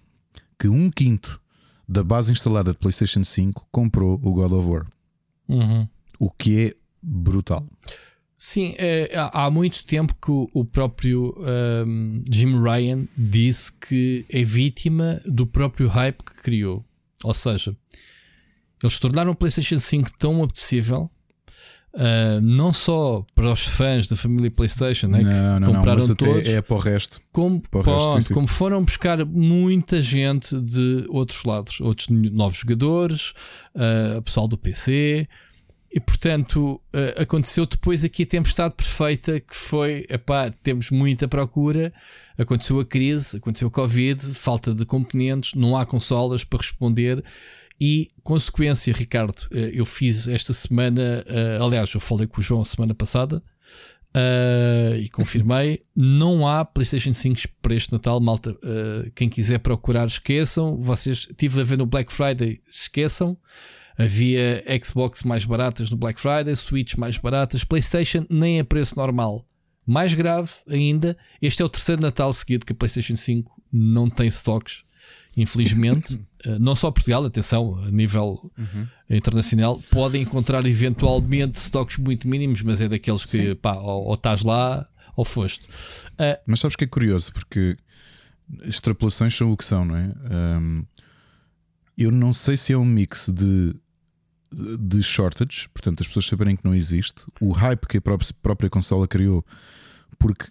que 0.60 0.68
um 0.68 0.90
quinto 0.90 1.40
da 1.88 2.04
base 2.04 2.34
instalada 2.34 2.74
de 2.74 2.78
PlayStation 2.78 3.24
5 3.24 3.70
comprou 3.72 4.20
o 4.22 4.34
God 4.34 4.52
of 4.52 4.70
War. 4.70 4.88
Uhum. 5.48 5.88
O 6.20 6.30
que 6.30 6.68
é 6.68 6.76
brutal. 7.02 7.66
Sim, 8.38 8.76
é, 8.78 9.10
há 9.16 9.50
muito 9.50 9.86
tempo 9.86 10.14
que 10.14 10.30
o, 10.30 10.66
próprio 10.66 11.34
um, 11.88 12.22
Jim 12.30 12.62
Ryan 12.62 13.08
disse 13.18 13.72
que 13.72 14.26
é 14.30 14.44
vítima 14.44 15.22
do 15.26 15.48
próprio 15.48 15.88
hype 15.88 16.22
que 16.22 16.36
criou. 16.44 16.86
Ou 17.24 17.34
seja, 17.34 17.76
eles 18.84 19.00
tornaram 19.00 19.32
o 19.32 19.36
PlayStation 19.36 19.80
5 19.80 20.10
tão 20.20 20.44
apetecível 20.44 21.10
Uh, 21.94 22.40
não 22.42 22.72
só 22.72 23.26
para 23.34 23.52
os 23.52 23.64
fãs 23.64 24.08
da 24.08 24.16
família 24.16 24.52
PlayStation, 24.52 25.08
né, 25.08 25.22
não, 25.22 25.32
que 25.32 25.60
não, 25.66 25.74
compraram 25.74 26.08
não, 26.08 26.16
todos, 26.16 26.48
é 26.48 26.62
para 26.62 26.76
o 26.76 26.80
resto. 26.80 27.20
Como, 27.32 27.60
para 27.60 27.80
o 27.80 27.82
resto, 27.82 28.14
sim, 28.14 28.22
sim. 28.22 28.34
como 28.36 28.48
foram 28.48 28.84
buscar 28.84 29.26
muita 29.26 30.00
gente 30.00 30.60
de 30.62 31.06
outros 31.10 31.44
lados, 31.44 31.82
outros 31.82 32.10
novos 32.10 32.60
jogadores, 32.60 33.34
uh, 33.76 34.22
pessoal 34.22 34.48
do 34.48 34.58
PC. 34.58 35.28
E 35.90 36.00
portanto 36.00 36.82
uh, 36.94 37.22
aconteceu 37.22 37.66
depois 37.66 38.04
aqui 38.04 38.24
a 38.24 38.28
tempestade 38.28 38.76
perfeita 38.76 39.40
que 39.40 39.56
foi 39.56 40.06
epá, 40.10 40.52
temos 40.62 40.92
muita 40.92 41.28
procura, 41.28 41.94
aconteceu 42.38 42.80
a 42.80 42.86
crise, 42.86 43.38
aconteceu 43.38 43.70
o 43.70 43.72
Covid, 43.72 44.22
falta 44.34 44.74
de 44.74 44.86
componentes, 44.86 45.54
não 45.56 45.78
há 45.78 45.86
consolas 45.86 46.44
para 46.44 46.60
responder 46.60 47.24
e, 47.80 48.10
consequência, 48.24 48.92
Ricardo, 48.94 49.48
eh, 49.52 49.72
eu 49.74 49.86
fiz 49.86 50.28
esta 50.28 50.52
semana, 50.52 51.24
uh, 51.28 51.64
aliás, 51.64 51.94
eu 51.94 52.00
falei 52.00 52.26
com 52.26 52.40
o 52.40 52.44
João 52.44 52.66
semana 52.66 52.96
passada 52.96 53.38
uh, 54.16 54.96
e 54.96 55.08
confirmei: 55.10 55.84
não 55.96 56.48
há 56.48 56.66
PlayStation 56.66 57.14
5 57.14 57.42
para 57.62 57.76
este 57.76 57.92
Natal, 57.92 58.20
malta. 58.20 58.58
Quem 59.14 59.30
quiser 59.30 59.60
procurar, 59.60 60.08
esqueçam. 60.08 60.82
Vocês 60.82 61.28
estive 61.30 61.62
a 61.62 61.64
ver 61.64 61.78
no 61.78 61.86
Black 61.86 62.12
Friday, 62.12 62.60
esqueçam. 62.68 63.38
Havia 64.00 64.64
Xbox 64.84 65.24
mais 65.24 65.44
baratas 65.44 65.90
no 65.90 65.98
Black 65.98 66.20
Friday, 66.20 66.56
Switch 66.56 66.96
mais 66.96 67.18
baratas, 67.18 67.64
PlayStation 67.64 68.26
nem 68.30 68.60
a 68.60 68.66
preço 68.66 68.96
normal. 68.96 69.46
Mais 69.86 70.14
grave 70.14 70.52
ainda, 70.70 71.18
este 71.42 71.62
é 71.62 71.66
o 71.66 71.70
terceiro 71.70 72.02
Natal 72.02 72.32
seguido 72.34 72.66
que 72.66 72.74
a 72.74 72.76
PlayStation 72.76 73.16
5 73.16 73.60
não 73.72 74.08
tem 74.10 74.28
stocks 74.28 74.84
infelizmente, 75.38 76.20
eh, 76.44 76.58
não 76.60 76.74
só 76.74 76.90
Portugal, 76.90 77.24
atenção, 77.24 77.78
a 77.86 77.92
nível 77.92 78.52
uhum. 78.58 78.88
internacional, 79.10 79.80
podem 79.92 80.24
encontrar 80.24 80.66
eventualmente 80.66 81.58
estoques 81.58 81.98
muito 81.98 82.28
mínimos, 82.28 82.64
mas 82.64 82.82
é 82.82 82.90
daqueles 82.90 83.24
que 83.24 83.54
pá, 83.56 83.76
ou, 83.76 84.06
ou 84.06 84.14
estás 84.16 84.44
lá 84.44 84.86
ou 85.16 85.24
foste. 85.24 85.68
Uh, 86.14 86.38
mas 86.46 86.60
sabes 86.60 86.76
que 86.76 86.84
é 86.84 86.88
curioso, 86.88 87.32
porque 87.32 87.78
extrapolações 88.64 89.36
são 89.36 89.52
o 89.52 89.58
que 89.58 89.64
são, 89.64 89.86
não 89.86 89.96
é? 89.96 90.14
Um, 90.60 90.86
eu 91.98 92.12
não 92.12 92.34
sei 92.34 92.56
se 92.56 92.74
é 92.74 92.78
um 92.78 92.86
mix 92.86 93.30
de, 93.30 93.76
de 94.52 95.02
shortage, 95.02 95.68
portanto, 95.70 96.02
as 96.02 96.08
pessoas 96.08 96.28
saberem 96.28 96.56
que 96.56 96.64
não 96.64 96.74
existe, 96.74 97.24
o 97.42 97.52
hype 97.52 97.88
que 97.88 97.98
a 97.98 98.02
própria, 98.02 98.30
própria 98.42 98.70
consola 98.70 99.08
criou, 99.08 99.44
porque, 100.20 100.46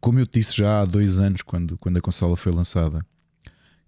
como 0.00 0.18
eu 0.18 0.26
te 0.26 0.40
disse 0.40 0.56
já 0.56 0.80
há 0.80 0.84
dois 0.84 1.20
anos, 1.20 1.42
quando, 1.42 1.78
quando 1.78 1.98
a 1.98 2.00
consola 2.00 2.36
foi 2.36 2.52
lançada 2.52 3.06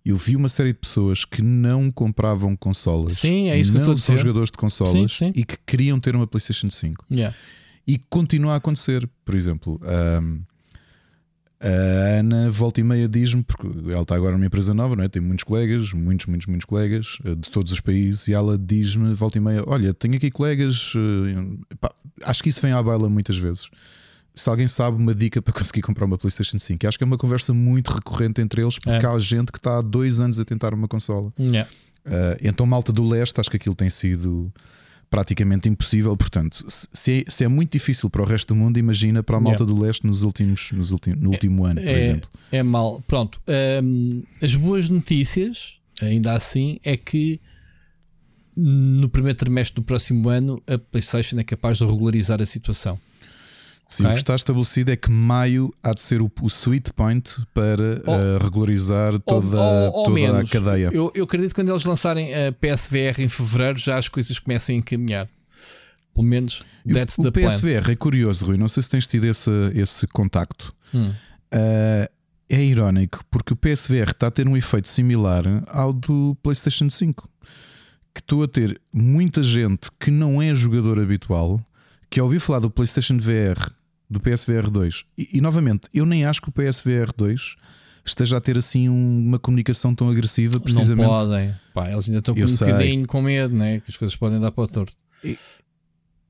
eu 0.04 0.16
vi 0.16 0.34
uma 0.34 0.48
série 0.48 0.72
de 0.72 0.78
pessoas 0.78 1.24
que 1.24 1.42
não 1.42 1.90
compravam 1.90 2.56
consolas. 2.56 3.14
Sim, 3.14 3.48
é 3.50 3.58
isso 3.58 3.70
que 3.70 3.78
eu 3.78 3.82
estou 3.82 3.92
a 3.92 3.96
dizer. 3.96 4.16
jogadores 4.16 4.50
de 4.50 4.56
consolas 4.56 5.12
sim, 5.12 5.26
sim. 5.26 5.32
e 5.34 5.44
que 5.44 5.56
queriam 5.64 6.00
ter 6.00 6.16
uma 6.16 6.26
PlayStation 6.26 6.68
5. 6.68 7.06
Yeah. 7.10 7.36
E 7.86 7.98
continua 8.10 8.54
a 8.54 8.56
acontecer. 8.56 9.08
Por 9.24 9.34
exemplo, 9.34 9.80
um, 10.20 10.40
A 11.60 12.18
Ana 12.18 12.50
volta 12.50 12.80
e 12.80 12.84
meia 12.84 13.08
diz-me, 13.08 13.44
porque 13.44 13.68
ela 13.88 14.02
está 14.02 14.16
agora 14.16 14.32
numa 14.32 14.46
empresa 14.46 14.74
nova, 14.74 14.96
não 14.96 15.04
é? 15.04 15.08
tem 15.08 15.22
muitos 15.22 15.44
colegas, 15.44 15.92
muitos, 15.92 16.26
muitos, 16.26 16.48
muitos 16.48 16.64
colegas 16.64 17.18
eh, 17.24 17.36
de 17.36 17.48
todos 17.50 17.70
os 17.70 17.78
países, 17.78 18.26
e 18.26 18.34
ela 18.34 18.58
diz-me, 18.58 19.14
volta 19.14 19.38
e 19.38 19.40
meia: 19.40 19.62
Olha, 19.68 19.94
tenho 19.94 20.16
aqui 20.16 20.28
colegas, 20.28 20.92
eh, 20.96 21.76
pá, 21.80 21.94
acho 22.22 22.42
que 22.42 22.48
isso 22.48 22.60
vem 22.60 22.72
à 22.72 22.82
baila 22.82 23.08
muitas 23.08 23.38
vezes. 23.38 23.70
Se 24.34 24.48
alguém 24.48 24.66
sabe 24.66 24.96
uma 24.96 25.14
dica 25.14 25.42
para 25.42 25.52
conseguir 25.52 25.82
comprar 25.82 26.06
uma 26.06 26.16
PlayStation 26.16 26.58
5, 26.58 26.86
acho 26.88 26.96
que 26.96 27.04
é 27.04 27.06
uma 27.06 27.18
conversa 27.18 27.52
muito 27.52 27.90
recorrente 27.92 28.40
entre 28.40 28.62
eles, 28.62 28.78
porque 28.78 29.04
É. 29.04 29.08
há 29.08 29.18
gente 29.18 29.52
que 29.52 29.58
está 29.58 29.78
há 29.78 29.82
dois 29.82 30.20
anos 30.20 30.40
a 30.40 30.44
tentar 30.44 30.72
uma 30.72 30.88
consola. 30.88 31.32
Yeah. 31.38 31.68
Uh, 32.06 32.36
então, 32.42 32.64
malta 32.66 32.92
do 32.92 33.06
leste, 33.06 33.38
acho 33.40 33.50
que 33.50 33.56
aquilo 33.56 33.74
tem 33.74 33.90
sido 33.90 34.50
praticamente 35.10 35.68
impossível. 35.68 36.16
Portanto, 36.16 36.64
se- 36.66 36.88
se 36.92 37.12
é, 37.26 37.30
se 37.30 37.44
é 37.44 37.48
muito 37.48 37.72
difícil 37.72 38.08
para 38.08 38.22
o 38.22 38.24
resto 38.24 38.48
do 38.48 38.56
mundo, 38.56 38.78
imagina 38.78 39.22
para 39.22 39.36
a 39.36 39.40
malta 39.40 39.66
do 39.66 39.78
leste 39.78 40.06
nos 40.06 40.22
últimos, 40.22 40.72
nos 40.72 40.90
ultim, 40.92 41.10
no 41.10 41.28
último 41.30 41.66
ano, 41.66 41.80
por 41.82 41.86
é, 41.88 41.98
exemplo. 41.98 42.30
é 42.50 42.62
mal. 42.62 43.02
Pronto. 43.06 43.38
hum, 43.84 44.22
as 44.42 44.54
boas 44.56 44.88
notícias, 44.88 45.76
ainda 46.00 46.32
assim, 46.32 46.80
é 46.82 46.96
que 46.96 47.38
no 48.56 49.08
primeiro 49.08 49.38
trimestre 49.38 49.74
do 49.76 49.82
próximo 49.82 50.28
ano 50.28 50.62
a 50.66 50.78
PlayStation 50.78 51.38
é 51.38 51.44
capaz 51.44 51.78
de 51.78 51.84
regularizar 51.84 52.40
a 52.40 52.46
situação. 52.46 52.98
Sim, 53.94 54.06
o 54.06 54.08
que 54.08 54.14
está 54.18 54.34
estabelecido 54.34 54.90
é 54.90 54.96
que 54.96 55.10
maio 55.10 55.72
há 55.82 55.92
de 55.92 56.00
ser 56.00 56.22
o, 56.22 56.30
o 56.40 56.46
sweet 56.48 56.92
point 56.94 57.30
para 57.52 58.02
Ou- 58.06 58.14
uh, 58.14 58.38
regularizar 58.42 59.18
toda, 59.20 59.56
ou, 59.60 59.92
ou 59.92 60.04
toda 60.04 60.14
menos. 60.14 60.50
a 60.50 60.52
cadeia. 60.52 60.90
Eu, 60.92 61.12
eu 61.14 61.24
acredito 61.24 61.50
que 61.50 61.54
quando 61.56 61.70
eles 61.70 61.84
lançarem 61.84 62.32
a 62.34 62.52
PSVR 62.52 63.20
em 63.20 63.28
fevereiro 63.28 63.78
já 63.78 63.98
as 63.98 64.08
coisas 64.08 64.38
comecem 64.38 64.76
a 64.76 64.78
encaminhar. 64.78 65.28
Pelo 66.14 66.26
menos 66.26 66.62
o- 66.86 66.92
that's 66.92 67.18
o 67.18 67.22
the 67.22 67.30
plan. 67.30 67.48
PSVR 67.48 67.90
é 67.90 67.96
curioso, 67.96 68.46
Rui. 68.46 68.56
Não 68.56 68.68
sei 68.68 68.82
se 68.82 68.90
tens 68.90 69.06
tido 69.06 69.24
esse, 69.24 69.50
esse 69.74 70.06
contacto. 70.06 70.74
Hum. 70.94 71.10
Uh, 71.54 72.08
é 72.48 72.62
irónico 72.64 73.22
porque 73.30 73.52
o 73.52 73.56
PSVR 73.56 74.10
está 74.10 74.26
a 74.26 74.30
ter 74.30 74.46
um 74.46 74.56
efeito 74.56 74.88
similar 74.88 75.44
ao 75.68 75.92
do 75.92 76.36
PlayStation 76.42 76.88
5. 76.90 77.28
Que 78.14 78.20
estou 78.20 78.42
a 78.42 78.48
ter 78.48 78.78
muita 78.92 79.42
gente 79.42 79.88
que 79.98 80.10
não 80.10 80.40
é 80.42 80.54
jogador 80.54 81.00
habitual 81.00 81.58
que 82.10 82.20
ouviu 82.20 82.38
falar 82.42 82.58
do 82.58 82.70
PlayStation 82.70 83.16
VR, 83.16 83.70
do 84.12 84.20
PSVR 84.20 84.70
2. 84.70 85.04
E, 85.18 85.28
e, 85.34 85.40
novamente, 85.40 85.88
eu 85.92 86.04
nem 86.06 86.24
acho 86.24 86.40
que 86.42 86.48
o 86.48 86.52
PSVR 86.52 87.10
2 87.16 87.56
esteja 88.04 88.36
a 88.36 88.40
ter 88.40 88.58
assim 88.58 88.88
um- 88.88 89.18
uma 89.26 89.38
comunicação 89.38 89.94
tão 89.94 90.08
agressiva, 90.10 90.58
precisamente. 90.60 91.06
Não 91.06 91.14
podem. 91.14 91.54
Pá, 91.72 91.90
eles 91.90 92.06
ainda 92.08 92.18
estão 92.18 92.34
com 92.34 92.40
Eu 92.40 92.46
um 92.46 92.48
sei. 92.48 92.66
bocadinho 92.72 93.06
com 93.06 93.22
medo, 93.22 93.54
né? 93.56 93.80
que 93.80 93.90
as 93.90 93.96
coisas 93.96 94.16
podem 94.16 94.40
dar 94.40 94.50
para 94.52 94.64
o 94.64 94.68
torto. 94.68 94.94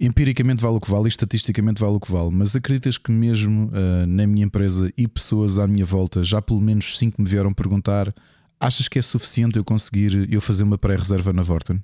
Empiricamente 0.01 0.61
vale 0.61 0.77
o 0.77 0.81
que 0.81 0.91
vale 0.91 1.05
e 1.05 1.09
estatisticamente 1.09 1.81
vale 1.81 1.95
o 1.95 2.01
que 2.01 2.11
vale, 2.11 2.31
mas 2.33 2.57
acreditas 2.57 2.99
que 2.99 3.13
mesmo 3.13 3.71
ah, 3.73 4.05
na 4.07 4.27
minha 4.27 4.45
empresa 4.45 4.93
e 4.99 5.07
pessoas 5.07 5.59
à 5.61 5.67
minha 5.69 5.85
volta, 5.85 6.25
já 6.25 6.43
pelo 6.43 6.61
menos 6.61 6.99
5 6.99 7.23
me 7.23 7.29
vieram 7.29 7.53
perguntar: 7.53 8.13
achas 8.59 8.89
que 8.89 8.99
é 8.99 9.03
suficiente 9.03 9.57
eu 9.57 9.65
conseguir 9.65 10.29
eu 10.33 10.41
fazer 10.41 10.65
uma 10.65 10.77
pré-reserva 10.77 11.33
na 11.33 11.43
Vorten? 11.43 11.81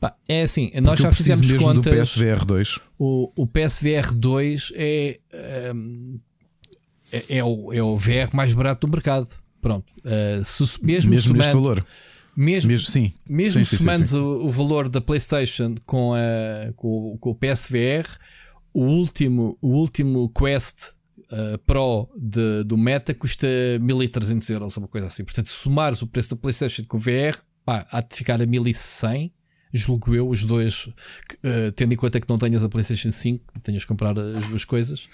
Pá, 0.00 0.16
é 0.26 0.42
assim, 0.42 0.70
nós 0.82 0.98
já 0.98 1.12
fizemos 1.12 1.46
mesmo 1.46 1.74
do 1.74 1.82
contas. 1.82 1.94
PSVR 1.94 2.44
2. 2.46 2.78
O, 2.98 3.30
o 3.36 3.46
PSVR 3.46 4.14
2 4.14 4.72
é, 4.74 5.20
hum, 5.74 6.18
é, 7.12 7.36
é 7.38 7.44
o, 7.44 7.70
é 7.72 7.82
o 7.82 7.96
VR 7.98 8.30
mais 8.32 8.54
barato 8.54 8.86
do 8.86 8.90
mercado. 8.90 9.28
Pronto. 9.60 9.92
Uh, 9.98 10.42
se- 10.42 10.62
mesmo 10.82 11.10
Mesmo 11.10 11.34
neste 11.34 11.50
somando- 11.52 11.68
valor. 11.68 11.86
Mesmo, 12.34 12.70
Mesmo, 12.70 12.86
sim. 12.88 13.12
mesmo 13.28 13.58
Sim, 13.58 13.64
sim, 13.64 13.76
sim, 13.76 13.84
somando 13.84 14.06
sim. 14.06 14.16
O, 14.16 14.46
o 14.46 14.50
valor 14.50 14.88
da 14.88 15.00
PlayStation 15.02 15.74
com, 15.84 16.14
a, 16.14 16.72
com, 16.76 17.12
o- 17.12 17.18
com 17.18 17.30
o 17.30 17.34
PSVR, 17.34 18.06
o 18.72 18.84
último, 18.84 19.58
o 19.60 19.68
último 19.68 20.30
Quest 20.30 20.92
uh, 21.30 21.58
Pro 21.66 22.08
de- 22.16 22.64
do 22.64 22.78
Meta 22.78 23.12
custa 23.12 23.46
1300 23.82 24.48
euros, 24.48 24.76
uma 24.78 24.88
coisa 24.88 25.08
assim. 25.08 25.24
Portanto, 25.24 25.48
se 25.48 25.54
somares 25.54 26.00
o 26.00 26.06
preço 26.06 26.30
da 26.30 26.36
PlayStation 26.40 26.84
com 26.88 26.96
o 26.96 27.00
VR, 27.00 27.36
pá, 27.66 27.86
há 27.92 28.00
de 28.00 28.16
ficar 28.16 28.40
a 28.40 28.46
1100. 28.46 29.30
Julgo 29.72 30.14
eu, 30.14 30.28
os 30.28 30.44
dois, 30.44 30.86
uh, 30.86 31.72
tendo 31.76 31.92
em 31.92 31.96
conta 31.96 32.20
que 32.20 32.28
não 32.28 32.38
tenhas 32.38 32.64
a 32.64 32.68
PlayStation 32.68 33.10
5, 33.10 33.44
tenhas 33.62 33.82
que 33.82 33.88
comprar 33.88 34.18
as 34.18 34.48
duas 34.48 34.64
coisas. 34.64 35.08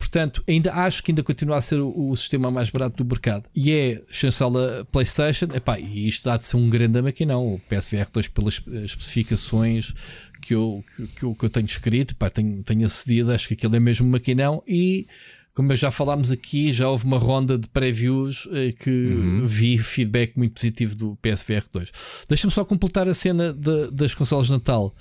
Portanto, 0.00 0.42
ainda 0.48 0.72
acho 0.72 1.02
que 1.02 1.12
ainda 1.12 1.22
continua 1.22 1.58
a 1.58 1.60
ser 1.60 1.78
o, 1.78 2.10
o 2.10 2.16
sistema 2.16 2.50
mais 2.50 2.70
barato 2.70 3.04
do 3.04 3.08
mercado. 3.08 3.48
E 3.54 3.70
é 3.70 4.02
chancela 4.08 4.86
PlayStation. 4.90 5.46
Epá, 5.54 5.78
e 5.78 6.08
isto 6.08 6.28
há 6.30 6.38
de 6.38 6.46
ser 6.46 6.56
um 6.56 6.70
grande 6.70 7.00
maquinão. 7.02 7.54
O 7.54 7.60
PSVR 7.60 8.08
2 8.10 8.28
pelas 8.28 8.62
especificações 8.84 9.92
que 10.40 10.54
eu, 10.54 10.82
que, 10.96 11.06
que 11.08 11.22
eu, 11.22 11.34
que 11.34 11.44
eu 11.44 11.50
tenho 11.50 11.66
escrito, 11.66 12.16
pá, 12.16 12.30
tenho, 12.30 12.62
tenho 12.62 12.86
acedido, 12.86 13.30
acho 13.30 13.46
que 13.46 13.54
aquilo 13.54 13.76
é 13.76 13.80
mesmo 13.80 14.08
maquinão. 14.08 14.62
E 14.66 15.06
como 15.54 15.74
já 15.76 15.90
falámos 15.90 16.30
aqui, 16.30 16.72
já 16.72 16.88
houve 16.88 17.04
uma 17.04 17.18
ronda 17.18 17.58
de 17.58 17.68
previews 17.68 18.48
eh, 18.52 18.72
que 18.72 19.14
vi 19.44 19.76
feedback 19.78 20.36
muito 20.36 20.54
positivo 20.54 20.94
do 20.94 21.16
PSVR 21.16 21.64
2. 21.72 21.90
Deixa-me 22.28 22.52
só 22.52 22.64
completar 22.64 23.08
a 23.08 23.14
cena 23.14 23.52
de- 23.52 23.90
das 23.90 24.14
consolas 24.14 24.46
de 24.46 24.52
Natal. 24.52 24.94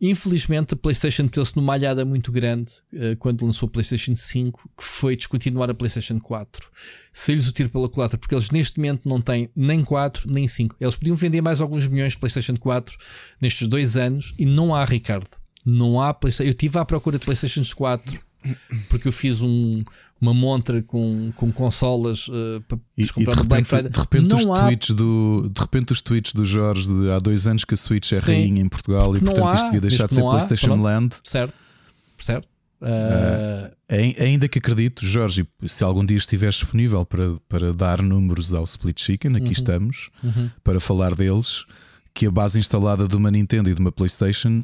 Infelizmente, 0.00 0.74
a 0.74 0.76
PlayStation 0.76 1.22
meteu-se 1.22 1.56
numa 1.56 1.72
alhada 1.72 2.04
muito 2.04 2.30
grande 2.32 2.70
eh, 2.92 3.14
quando 3.18 3.44
lançou 3.46 3.68
a 3.68 3.70
PlayStation 3.70 4.14
5, 4.14 4.68
que 4.76 4.84
foi 4.84 5.16
descontinuar 5.16 5.70
a 5.70 5.74
PlayStation 5.74 6.18
4. 6.20 6.68
Saiu-lhes 7.12 7.48
o 7.48 7.52
tiro 7.52 7.70
pela 7.70 7.88
culatra, 7.88 8.18
porque 8.18 8.34
eles 8.34 8.50
neste 8.50 8.76
momento 8.78 9.08
não 9.08 9.20
têm 9.20 9.48
nem 9.56 9.82
4 9.84 10.30
nem 10.30 10.46
5. 10.46 10.76
Eles 10.80 10.96
podiam 10.96 11.16
vender 11.16 11.40
mais 11.40 11.60
alguns 11.60 11.86
milhões 11.86 12.12
de 12.12 12.18
PlayStation 12.18 12.56
4 12.56 12.94
nestes 13.40 13.66
dois 13.68 13.96
anos 13.96 14.34
e 14.38 14.44
não 14.44 14.74
há, 14.74 14.84
Ricardo. 14.84 15.28
Não 15.64 16.00
há 16.00 16.12
PlayStation. 16.12 16.48
Eu 16.50 16.52
estive 16.52 16.78
à 16.78 16.84
procura 16.84 17.18
de 17.18 17.24
PlayStation 17.24 17.62
4 17.74 18.20
porque 18.88 19.08
eu 19.08 19.12
fiz 19.12 19.40
um- 19.42 19.82
uma 20.20 20.32
montra 20.34 20.82
com, 20.82 21.32
com 21.36 21.52
consolas 21.52 22.26
eh, 22.32 22.60
para 22.66 22.78
E, 22.96 23.02
e 23.02 23.08
comprar 23.08 23.32
de 23.34 23.38
no 23.42 23.44
Black 23.44 23.62
repente, 23.64 23.68
Friday. 23.68 23.90
de 23.92 23.98
repente 24.00 24.28
não 24.28 24.36
os 24.36 24.46
há 24.58 24.62
tweets 24.66 24.90
do 24.94 25.50
de 25.54 25.60
repente 25.60 25.92
os 25.92 26.00
tweets 26.00 26.32
do 26.32 26.44
Jorge 26.46 26.88
de 26.88 27.10
há 27.10 27.18
dois 27.18 27.46
anos 27.46 27.64
que 27.64 27.74
a 27.74 27.76
Switch 27.76 28.12
é 28.12 28.20
Sim. 28.20 28.32
rainha 28.32 28.62
em 28.62 28.68
Portugal 28.68 29.14
e 29.16 29.20
portanto 29.20 29.44
há, 29.46 29.54
isto 29.54 29.64
devia 29.66 29.80
deixar 29.82 30.06
de 30.08 30.14
ser 30.14 30.20
há, 30.22 30.30
PlayStation 30.30 30.66
pronto. 30.68 30.82
Land. 30.82 31.16
certo, 31.24 31.54
certo. 32.18 32.48
Eh, 32.82 33.70
Ai- 33.88 34.16
Ainda 34.18 34.48
que 34.48 34.58
acredito, 34.58 35.04
Jorge, 35.06 35.46
se 35.66 35.84
algum 35.84 36.04
dia 36.04 36.16
estiver 36.16 36.50
disponível 36.50 37.04
para, 37.04 37.36
para 37.48 37.72
dar 37.72 38.02
números 38.02 38.52
ao 38.54 38.64
Split 38.64 39.00
Chicken, 39.00 39.36
aqui 39.36 39.52
estamos 39.52 40.10
uhum. 40.22 40.50
para 40.62 40.80
falar 40.80 41.14
deles, 41.14 41.64
que 42.12 42.26
a 42.26 42.30
base 42.30 42.58
instalada 42.58 43.06
de 43.08 43.16
uma 43.16 43.30
Nintendo 43.30 43.68
e 43.70 43.74
de 43.74 43.80
uma 43.80 43.92
PlayStation 43.92 44.62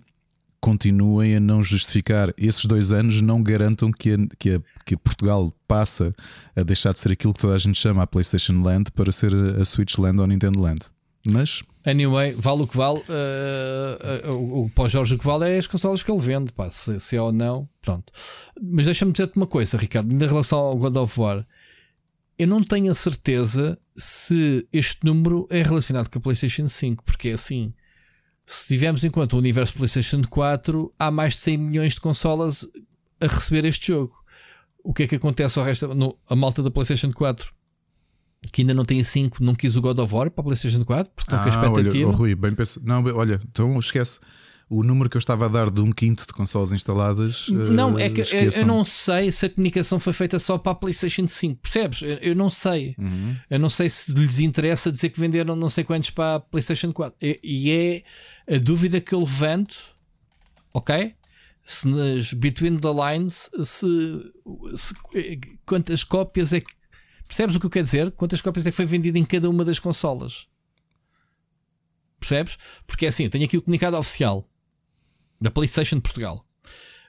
continuem 0.61 1.37
a 1.37 1.41
não 1.41 1.63
justificar 1.63 2.33
esses 2.37 2.65
dois 2.67 2.93
anos, 2.93 3.21
não 3.21 3.43
garantam 3.43 3.91
que 3.91 4.13
a, 4.13 4.17
que 4.39 4.55
a, 4.55 4.61
que 4.85 4.97
Portugal 4.97 5.53
passa 5.67 6.15
a 6.55 6.63
deixar 6.63 6.93
de 6.93 6.99
ser 6.99 7.13
aquilo 7.13 7.33
que 7.33 7.41
toda 7.41 7.55
a 7.55 7.59
gente 7.59 7.79
chama 7.79 8.03
a 8.03 8.07
PlayStation 8.07 8.61
Land 8.63 8.91
para 8.93 9.11
ser 9.11 9.33
a, 9.35 9.65
Switch 9.65 9.97
Land 9.99 10.19
ou 10.19 10.25
a 10.25 10.27
Nintendo 10.27 10.61
Land. 10.61 10.81
Mas 11.29 11.63
Anyway, 11.85 12.35
vale 12.37 12.63
o 12.63 12.67
que 12.67 12.77
vale. 12.77 13.03
eh, 13.09 14.23
eh, 14.25 14.31
o, 14.31 14.65
o 14.65 14.71
para 14.71 14.85
o 14.85 14.89
Jorge 14.89 15.15
o 15.15 15.19
que 15.19 15.25
vale 15.25 15.49
é 15.49 15.59
as 15.59 15.67
consolas 15.67 16.03
que 16.03 16.11
ele 16.11 16.21
vende, 16.21 16.53
pá, 16.53 16.69
se, 16.71 17.01
se 17.01 17.17
é 17.17 17.23
ou 17.23 17.33
não, 17.33 17.67
pronto. 17.81 18.13
Mas 18.61 18.85
deixa-me 18.85 19.13
dizer-te 19.13 19.37
uma 19.37 19.47
coisa, 19.47 19.79
Ricardo, 19.79 20.13
em 20.13 20.19
relação 20.19 20.59
ao 20.59 20.77
God 20.77 20.97
of 20.97 21.19
War, 21.19 21.47
eu 22.39 22.47
não 22.47 22.63
tenho 22.63 22.93
a 22.93 22.95
certeza 22.95 23.79
se 23.97 24.67
este 24.73 25.05
número 25.05 25.47
é 25.51 25.63
relacionado 25.63 26.11
com 26.11 26.19
a 26.19 26.23
PlayStation 26.23 26.69
5, 26.69 27.03
porque 27.03 27.31
é 27.31 27.33
assim. 27.33 27.73
Se 28.53 28.67
tivermos 28.67 29.05
em 29.05 29.11
conta 29.11 29.37
o 29.37 29.39
universo 29.39 29.75
PlayStation 29.75 30.23
4, 30.29 30.93
há 30.99 31.09
mais 31.09 31.35
de 31.35 31.39
100 31.41 31.57
milhões 31.59 31.95
de 31.95 32.01
consolas 32.01 32.67
a 33.21 33.27
receber 33.29 33.65
este 33.65 33.93
jogo. 33.93 34.13
O 34.83 34.93
que 34.93 35.05
é 35.05 35.07
que 35.07 35.15
acontece 35.15 35.57
ao 35.57 35.65
resto? 35.65 35.95
No, 35.95 36.19
a 36.29 36.35
malta 36.35 36.61
da 36.61 36.71
PlayStation 36.71 37.13
4 37.13 37.53
que 38.53 38.63
ainda 38.63 38.73
não 38.75 38.85
tem 38.85 39.01
a 39.01 39.05
5, 39.05 39.45
não 39.45 39.55
quis 39.55 39.77
o 39.77 39.81
God 39.83 39.99
of 40.01 40.13
War 40.15 40.31
para 40.31 40.41
a 40.41 40.45
PlayStation 40.45 40.83
4, 40.85 41.13
porque 41.15 41.31
estão 41.31 41.39
com 41.39 41.49
a 41.49 41.53
Ah, 41.53 41.71
olha, 41.71 41.71
expectativa. 41.81 42.11
oh, 42.11 42.13
Rui, 42.15 42.35
bem 42.35 42.53
pensa... 42.55 42.81
Não, 42.83 43.05
olha, 43.15 43.41
então 43.49 43.79
esquece. 43.79 44.19
O 44.73 44.85
número 44.85 45.11
que 45.11 45.17
eu 45.17 45.19
estava 45.19 45.47
a 45.47 45.49
dar 45.49 45.69
de 45.69 45.81
um 45.81 45.91
quinto 45.91 46.25
de 46.25 46.33
consolas 46.33 46.71
instaladas. 46.71 47.49
Não, 47.49 47.99
eh, 47.99 48.05
é 48.07 48.11
que 48.11 48.21
eu, 48.21 48.23
esqueçam. 48.23 48.61
eu 48.61 48.67
não 48.69 48.85
sei 48.85 49.33
se 49.33 49.47
a 49.47 49.51
comunicação 49.51 49.99
foi 49.99 50.13
feita 50.13 50.39
só 50.39 50.57
para 50.57 50.71
a 50.71 50.75
PlayStation 50.77 51.27
5, 51.27 51.61
percebes? 51.61 52.03
Eu, 52.03 52.19
eu 52.19 52.37
não 52.37 52.49
sei. 52.49 52.95
Uhum. 52.97 53.37
Eu 53.51 53.59
não 53.59 53.69
sei 53.69 53.89
se 53.91 54.13
lhes 54.13 54.39
interessa 54.39 54.93
dizer 54.93 55.09
que 55.11 55.19
venderam 55.19 55.57
não 55.57 55.69
sei 55.69 55.83
quantos 55.83 56.11
para 56.11 56.37
a 56.37 56.41
PlayStation 56.41 56.93
4. 56.93 57.17
E, 57.21 57.41
e 57.43 57.71
é 58.49 58.55
a 58.55 58.59
dúvida 58.59 59.01
que 59.01 59.13
eu 59.13 59.19
levanto, 59.19 59.77
ok? 60.73 61.17
Se 61.65 61.89
nas 61.89 62.33
Between 62.33 62.79
the 62.79 62.89
Lines, 62.93 63.51
se, 63.65 64.33
se- 64.77 64.95
quantas 65.67 66.05
cópias 66.05 66.53
é 66.53 66.61
que. 66.61 66.71
Percebes 67.27 67.57
o 67.57 67.61
que 67.61 67.67
eu 67.67 67.71
quero 67.71 67.85
dizer? 67.87 68.13
Quantas 68.13 68.41
cópias 68.41 68.67
é 68.69 68.71
que 68.71 68.77
foi 68.77 68.85
vendida 68.87 69.19
em 69.19 69.25
cada 69.25 69.51
uma 69.51 69.65
das 69.65 69.81
consolas? 69.81 70.47
Percebes? 72.21 72.57
Porque 72.87 73.07
é 73.07 73.09
assim, 73.09 73.25
eu 73.25 73.31
tenho 73.31 73.45
aqui 73.47 73.57
o 73.57 73.63
comunicado 73.63 73.97
oficial 73.97 74.47
da 75.41 75.51
PlayStation 75.51 75.97
de 75.97 76.03
Portugal. 76.03 76.45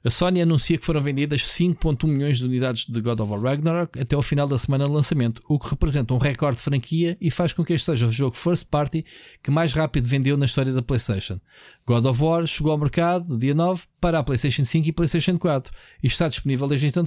A 0.04 0.10
Sony 0.10 0.42
anuncia 0.42 0.80
que 0.80 0.86
foram 0.86 1.00
vendidas 1.00 1.42
5.1 1.42 2.08
milhões 2.08 2.40
de 2.40 2.46
unidades 2.46 2.86
de 2.86 3.00
God 3.02 3.20
of 3.20 3.32
War 3.32 3.40
Ragnarok 3.40 4.00
até 4.00 4.16
ao 4.16 4.24
final 4.24 4.48
da 4.48 4.58
semana 4.58 4.86
de 4.86 4.92
lançamento, 4.92 5.44
o 5.48 5.60
que 5.60 5.70
representa 5.70 6.12
um 6.16 6.18
recorde 6.18 6.58
de 6.58 6.64
franquia 6.64 7.16
e 7.22 7.30
faz 7.30 7.54
com 7.54 7.64
que 7.64 7.74
este 7.74 7.86
seja 7.86 8.08
o 8.08 8.12
jogo 8.12 8.36
first 8.36 8.68
party 8.68 9.06
que 9.44 9.52
mais 9.52 9.74
rápido 9.74 10.08
vendeu 10.08 10.36
na 10.36 10.46
história 10.46 10.74
da 10.74 10.82
PlayStation. 10.82 11.40
God 11.86 12.04
of 12.06 12.24
War 12.24 12.48
chegou 12.48 12.72
ao 12.72 12.80
mercado 12.80 13.38
dia 13.38 13.54
9 13.54 13.84
para 14.00 14.18
a 14.18 14.24
PlayStation 14.24 14.66
5 14.66 14.88
e 14.88 14.92
PlayStation 14.92 15.38
4 15.38 15.72
e 16.02 16.08
está 16.08 16.28
disponível 16.28 16.68
desde 16.68 16.88
então. 16.88 17.04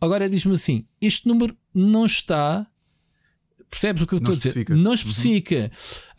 Agora 0.00 0.28
diz-me 0.28 0.54
assim: 0.54 0.86
este 1.02 1.28
número 1.28 1.54
não 1.74 2.06
está. 2.06 2.66
Percebes 3.70 4.02
o 4.02 4.06
que 4.06 4.14
eu 4.14 4.18
estou 4.18 4.34
a 4.34 4.36
dizer? 4.36 4.66
Não 4.70 4.90
uhum. 4.90 4.94
especifica. 4.94 5.56
Uhum. 5.56 5.70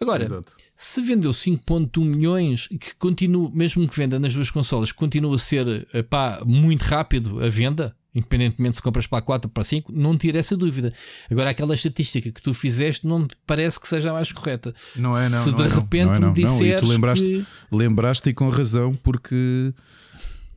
Agora, 0.02 0.24
Exato 0.24 0.54
se 0.76 1.02
vendeu 1.02 1.32
5.1 1.32 2.04
milhões, 2.04 2.68
que 2.68 2.96
continua, 2.98 3.50
mesmo 3.54 3.88
que 3.88 3.96
venda 3.96 4.20
nas 4.20 4.36
duas 4.36 4.52
consolas, 4.52 4.92
continua 4.92 5.36
a 5.36 5.40
ser 5.40 5.88
pá, 6.10 6.42
muito 6.46 6.84
rápido 6.84 7.42
a 7.42 7.48
venda, 7.48 7.96
independentemente 8.14 8.78
se 8.78 8.82
compras 8.82 9.08
para 9.08 9.22
4 9.22 9.48
ou 9.48 9.54
para 9.54 9.64
5, 9.64 9.92
não 9.94 10.18
tira 10.18 10.38
essa 10.38 10.58
dúvida. 10.58 10.94
Agora, 11.32 11.50
aquela 11.50 11.74
estatística 11.74 12.30
que 12.30 12.42
tu 12.42 12.54
fizeste 12.54 13.08
não 13.08 13.26
parece 13.48 13.80
que 13.80 13.88
seja 13.88 14.10
a 14.10 14.14
mais 14.14 14.32
correta. 14.34 14.74
Não 14.96 15.18
é, 15.18 15.30
não. 15.30 15.44
Se 15.44 15.52
não 15.52 15.58
de 15.58 15.64
é, 15.64 15.68
repente 15.68 16.06
não, 16.06 16.20
não, 16.20 16.28
me 16.30 16.34
disseres. 16.34 16.82
tu 16.82 16.88
lembraste, 16.88 17.26
que... 17.26 17.46
lembraste 17.72 18.30
e 18.30 18.34
com 18.34 18.50
razão, 18.50 18.94
porque 18.96 19.74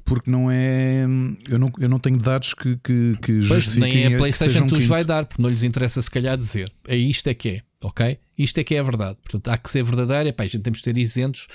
porque 0.08 0.30
não 0.30 0.50
é. 0.50 1.04
Eu 1.48 1.58
não, 1.58 1.70
eu 1.78 1.88
não 1.88 1.98
tenho 1.98 2.18
dados 2.18 2.54
que, 2.54 2.76
que, 2.82 3.16
que 3.20 3.40
justifiquem. 3.42 4.06
Nem 4.06 4.14
a 4.14 4.18
PlayStation 4.18 4.66
que 4.66 4.74
os 4.74 4.86
vai 4.86 5.04
dar, 5.04 5.26
porque 5.26 5.40
não 5.42 5.50
lhes 5.50 5.62
interessa 5.62 6.00
se 6.00 6.10
calhar 6.10 6.36
dizer. 6.36 6.72
É 6.86 6.96
isto 6.96 7.28
é 7.28 7.34
que 7.34 7.48
é, 7.48 7.62
ok? 7.82 8.18
Isto 8.36 8.60
é 8.60 8.64
que 8.64 8.74
é 8.74 8.78
a 8.78 8.82
verdade. 8.82 9.18
Portanto, 9.22 9.48
há 9.48 9.58
que 9.58 9.68
ser 9.68 9.82
verdadeiro. 9.82 10.28
Epá, 10.28 10.44
a 10.44 10.46
gente 10.46 10.62
temos 10.62 10.78
de 10.78 10.84
ser 10.84 10.96
isentos, 10.96 11.48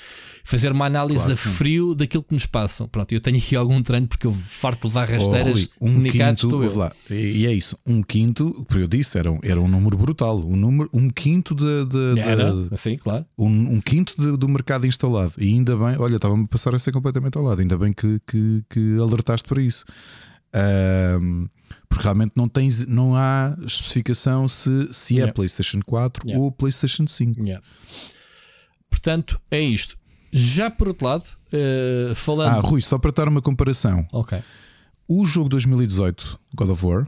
fazer 0.43 0.71
uma 0.71 0.85
análise 0.85 1.23
claro, 1.23 1.33
a 1.33 1.37
frio 1.37 1.95
daquilo 1.95 2.23
que 2.23 2.33
nos 2.33 2.45
passam. 2.45 2.87
Pronto, 2.87 3.11
eu 3.13 3.21
tenho 3.21 3.37
aqui 3.37 3.55
algum 3.55 3.81
treino 3.81 4.07
porque 4.07 4.27
eu 4.27 4.33
farto 4.33 4.87
levar 4.87 5.09
rasteiras 5.09 5.69
oh, 5.79 5.85
Rui, 5.85 5.95
um 5.95 6.03
quinto, 6.03 6.77
lá, 6.77 6.91
E 7.09 7.45
é 7.45 7.53
isso, 7.53 7.77
um 7.85 8.03
quinto, 8.03 8.65
porque 8.67 8.83
eu 8.83 8.87
disse, 8.87 9.17
era, 9.17 9.29
era 9.43 9.61
um 9.61 9.67
número 9.67 9.97
brutal. 9.97 10.39
Um, 10.39 10.55
número, 10.55 10.89
um 10.93 11.09
quinto 11.09 11.55
de, 11.55 11.85
de, 11.85 12.19
era, 12.19 12.51
de 12.51 12.73
assim, 12.73 12.97
claro. 12.97 13.25
Um, 13.37 13.75
um 13.75 13.81
quinto 13.81 14.13
de, 14.17 14.37
do 14.37 14.49
mercado 14.49 14.85
instalado. 14.85 15.33
E 15.37 15.47
ainda 15.47 15.77
bem, 15.77 15.95
olha, 15.97 16.17
estava-me 16.17 16.43
a 16.43 16.47
passar 16.47 16.75
a 16.75 16.79
ser 16.79 16.91
completamente 16.91 17.37
ao 17.37 17.43
lado. 17.43 17.61
Ainda 17.61 17.77
bem 17.77 17.93
que, 17.93 18.19
que, 18.27 18.63
que 18.69 18.97
alertaste 18.99 19.47
para 19.47 19.61
isso. 19.61 19.85
Um, 20.53 21.47
porque 21.93 22.03
realmente 22.05 22.31
não, 22.35 22.49
tens, 22.49 22.87
não 22.87 23.15
há 23.15 23.55
especificação 23.63 24.47
se, 24.47 24.91
se 24.91 25.13
é 25.13 25.17
yeah. 25.17 25.33
PlayStation 25.33 25.79
4 25.85 26.27
yeah. 26.27 26.43
ou 26.43 26.51
PlayStation 26.51 27.05
5. 27.05 27.39
Yeah. 27.39 27.63
Portanto, 28.89 29.39
é 29.51 29.61
isto. 29.61 29.95
Já 30.31 30.71
por 30.71 30.87
outro 30.87 31.05
lado, 31.05 31.23
uh, 31.23 32.15
falando. 32.15 32.49
Ah, 32.49 32.59
Rui, 32.61 32.81
só 32.81 32.97
para 32.97 33.11
dar 33.11 33.27
uma 33.27 33.43
comparação. 33.43 34.07
Ok. 34.11 34.41
O 35.07 35.23
jogo 35.23 35.49
2018, 35.49 36.39
God 36.55 36.69
of 36.71 36.83
War, 36.83 37.07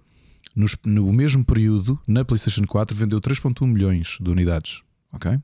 nos, 0.56 0.78
no 0.86 1.12
mesmo 1.12 1.44
período, 1.44 2.00
na 2.06 2.24
PlayStation 2.24 2.68
4, 2.68 2.96
vendeu 2.96 3.20
3,1 3.20 3.66
milhões 3.66 4.18
de 4.22 4.30
unidades. 4.30 4.84
Ok? 5.12 5.40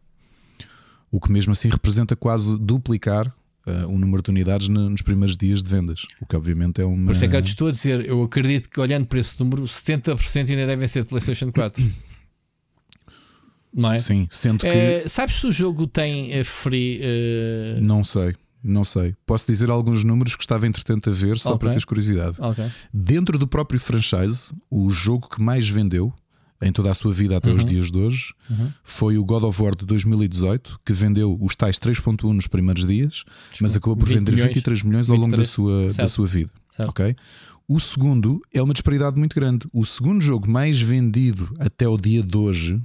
O 1.10 1.20
que 1.20 1.32
mesmo 1.32 1.52
assim 1.52 1.68
representa 1.68 2.16
quase 2.16 2.56
duplicar 2.60 3.34
uh, 3.66 3.88
um 3.88 3.97
número 3.97 4.22
de 4.22 4.30
unidades 4.30 4.70
nos 4.70 5.01
primeiros 5.01 5.38
dias 5.38 5.62
de 5.64 5.70
vendas, 5.70 6.05
o 6.20 6.26
que 6.26 6.36
obviamente 6.36 6.82
é 6.82 6.86
uma. 6.86 7.07
Por 7.07 7.16
isso 7.16 7.26
é 7.26 7.28
que 7.28 7.36
eu 7.36 7.41
te 7.41 7.49
estou 7.49 7.68
a 7.68 7.72
dizer, 7.72 8.05
eu 8.05 8.22
acredito 8.24 8.70
que 8.70 8.80
olhando 8.80 9.05
para 9.05 9.20
esse 9.20 9.39
número, 9.39 9.64
70% 9.64 10.49
ainda 10.49 10.68
devem 10.68 10.88
ser 10.88 11.01
de 11.01 11.07
PlayStation 11.07 11.51
4. 11.51 11.84
Não 13.74 13.93
é? 13.93 13.99
Sim, 13.99 14.28
sendo 14.30 14.59
que. 14.59 14.68
Uh, 14.68 15.07
sabes 15.07 15.36
se 15.36 15.47
o 15.47 15.51
jogo 15.51 15.88
tem 15.88 16.39
uh, 16.39 16.43
free. 16.43 17.01
Não 17.82 18.03
sei. 18.03 18.36
Não 18.64 18.84
sei. 18.84 19.16
Posso 19.26 19.47
dizer 19.47 19.70
alguns 19.72 20.03
números 20.03 20.36
que 20.36 20.43
estava 20.43 20.68
entretanto 20.68 21.09
a 21.09 21.14
ver, 21.14 21.39
só 21.39 21.49
okay. 21.49 21.59
para 21.59 21.70
teres 21.70 21.86
curiosidade. 21.86 22.38
Okay. 22.39 22.66
Dentro 22.93 23.39
do 23.39 23.47
próprio 23.47 23.80
franchise, 23.80 24.53
o 24.70 24.89
jogo 24.89 25.28
que 25.28 25.41
mais 25.41 25.68
vendeu 25.68 26.14
em 26.62 26.72
toda 26.72 26.91
a 26.91 26.93
sua 26.93 27.12
vida 27.12 27.38
até 27.38 27.49
uhum. 27.49 27.55
os 27.55 27.66
dias 27.66 27.91
de 27.91 27.97
hoje 27.97 28.34
uhum. 28.49 28.72
foi 28.84 29.18
o 29.18 29.26
God 29.26 29.43
of 29.43 29.62
War 29.62 29.76
de 29.76 29.86
2018, 29.86 30.80
que 30.86 30.93
vendeu 30.93 31.38
os 31.41 31.55
tais 31.55 31.78
3.1 31.78 32.32
nos 32.34 32.47
primeiros 32.47 32.86
dias, 32.86 33.24
mas 33.59 33.76
acabou 33.76 33.97
por 33.97 34.07
vender 34.07 34.32
milhões, 34.32 34.49
23 34.49 34.84
milhões 34.84 35.09
ao 35.09 35.16
23. 35.18 35.20
longo 35.20 35.38
da 35.38 35.45
sua, 35.45 35.93
da 35.93 36.07
sua 36.07 36.28
vida. 36.28 36.51
Ok? 36.80 37.16
O 37.68 37.80
segundo 37.80 38.41
é 38.53 38.62
uma 38.62 38.74
disparidade 38.74 39.18
muito 39.18 39.34
grande. 39.34 39.66
O 39.72 39.86
segundo 39.86 40.22
jogo 40.22 40.49
mais 40.49 40.82
vendido 40.82 41.53
até 41.57 41.88
o 41.88 41.97
dia 41.97 42.22
de 42.22 42.38
hoje 42.38 42.82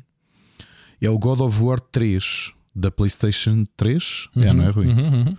é 1.01 1.11
o 1.11 1.19
God 1.19 1.41
of 1.41 1.63
War 1.63 1.81
3 1.81 2.53
da 2.75 2.91
PlayStation 2.91 3.67
3. 3.77 4.29
Uhum. 4.37 4.43
É, 4.43 4.53
não 4.53 4.65
é, 4.65 4.71
Rui? 4.71 4.87
Uhum, 4.87 5.15
uhum. 5.15 5.37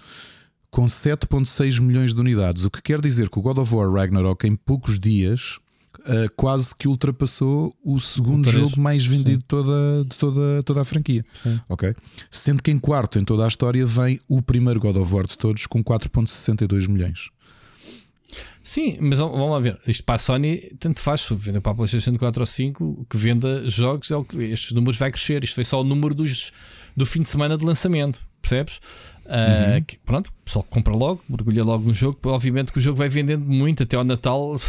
Com 0.70 0.86
7,6 0.86 1.80
milhões 1.80 2.14
de 2.14 2.20
unidades. 2.20 2.66
O 2.66 2.70
que 2.70 2.82
quer 2.82 3.00
dizer 3.00 3.30
que 3.30 3.40
o 3.40 3.42
God 3.42 3.60
of 3.60 3.74
War 3.74 3.92
Ragnarok, 3.92 4.46
em 4.46 4.56
poucos 4.56 5.00
dias, 5.00 5.60
uh, 6.08 6.30
quase 6.36 6.76
que 6.76 6.88
ultrapassou 6.88 7.76
o 7.84 8.00
segundo 8.00 8.48
o 8.48 8.52
jogo 8.52 8.80
mais 8.80 9.06
vendido 9.06 9.40
de 9.40 9.46
toda, 9.46 10.04
de 10.04 10.18
toda, 10.18 10.64
toda 10.64 10.82
a 10.82 10.86
franquia. 10.86 11.26
Sim. 11.34 11.60
Ok? 11.68 11.96
Sendo 12.32 12.64
que 12.64 12.72
em 12.72 12.80
quarto 12.80 13.20
em 13.20 13.26
toda 13.26 13.46
a 13.46 13.48
história 13.48 13.86
vem 13.86 14.20
o 14.28 14.42
primeiro 14.42 14.80
God 14.80 14.98
of 14.98 15.14
War 15.14 15.28
de 15.28 15.38
todos 15.38 15.66
com 15.68 15.84
4,62 15.84 16.88
milhões. 16.88 17.30
Sim, 18.64 18.98
mas 19.00 19.20
vamos 19.20 19.50
lá 19.50 19.60
ver. 19.60 19.80
Isto 19.88 20.04
para 20.04 20.16
a 20.16 20.18
Sony, 20.18 20.58
tanto 20.78 21.00
faz. 21.00 21.22
Se 21.22 21.34
vender 21.34 21.62
para 21.62 21.72
a 21.72 21.76
PlayStation 21.76 22.18
4 22.18 22.42
ou 22.42 22.46
5, 22.46 23.08
que 23.10 23.16
venda 23.16 23.68
jogos, 23.70 24.12
é 24.12 24.16
o 24.18 24.26
que, 24.26 24.38
estes 24.44 24.74
números 24.74 24.98
vai 24.98 25.10
crescer. 25.10 25.42
Isto 25.42 25.56
foi 25.56 25.64
só 25.64 25.80
o 25.80 25.86
número 25.86 26.14
dos, 26.14 26.52
do 26.96 27.06
fim 27.06 27.22
de 27.22 27.30
semana 27.30 27.58
de 27.58 27.64
lançamento 27.64 28.27
percebes? 28.48 28.80
Uh, 29.28 29.84
que, 29.86 30.00
pronto, 30.00 30.28
o 30.28 30.46
pessoal 30.46 30.66
compra 30.70 30.96
logo, 30.96 31.22
mergulha 31.28 31.64
logo 31.64 31.86
no 31.86 31.94
jogo. 31.94 32.18
Obviamente 32.26 32.72
que 32.72 32.78
o 32.78 32.82
jogo 32.82 32.98
vai 32.98 33.10
vendendo 33.10 33.44
muito 33.46 33.84
até 33.84 33.98
ao 33.98 34.04
Natal. 34.06 34.60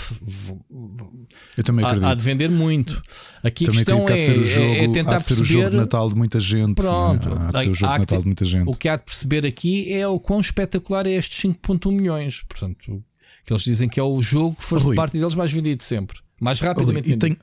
Eu 1.57 1.65
também 1.65 1.85
acredito. 1.85 2.07
Há, 2.07 2.15
de 2.15 2.25
vender 2.25 2.51
muito. 2.51 3.01
Aqui 3.43 3.67
também 3.67 3.83
a 3.83 3.85
questão 3.85 4.09
é, 4.09 4.19
ser 4.19 4.39
o 4.39 4.45
jogo, 4.45 4.67
é, 4.67 4.85
é 4.85 4.89
tentar 4.89 5.15
há 5.15 5.19
de 5.19 5.25
ser 5.25 5.37
perceber. 5.37 5.59
o 5.59 5.63
jogo 5.63 5.71
de 5.71 5.77
Natal 5.77 6.09
de 6.09 6.17
muita 6.17 6.41
gente. 6.41 6.75
Pronto, 6.75 7.29
há 7.41 7.53
de 7.53 7.61
ser 7.61 7.71
o 7.71 7.75
jogo 7.75 7.93
de 7.93 7.99
Natal 8.01 8.19
de 8.19 8.27
muita 8.27 8.45
gente. 8.45 8.69
O 8.69 8.75
que 8.75 8.89
há 8.89 8.97
de 8.97 9.05
perceber 9.05 9.47
aqui 9.47 9.93
é 9.93 10.09
o 10.09 10.19
quão 10.19 10.41
espetacular 10.41 11.07
é 11.07 11.13
estes 11.13 11.41
5,1 11.49 11.93
milhões. 11.93 12.43
Portanto, 12.49 13.05
que 13.45 13.53
eles 13.53 13.63
dizem 13.63 13.89
que 13.89 14.01
é 14.01 14.03
o 14.03 14.21
jogo 14.21 14.57
que 14.57 14.65
for 14.65 14.95
parte 14.97 15.17
deles 15.17 15.37
mais 15.37 15.53
vendido 15.53 15.83
sempre, 15.85 16.19
mais 16.41 16.59
rapidamente. 16.59 17.07
Rui, 17.09 17.15
e, 17.15 17.19
tenho, 17.19 17.37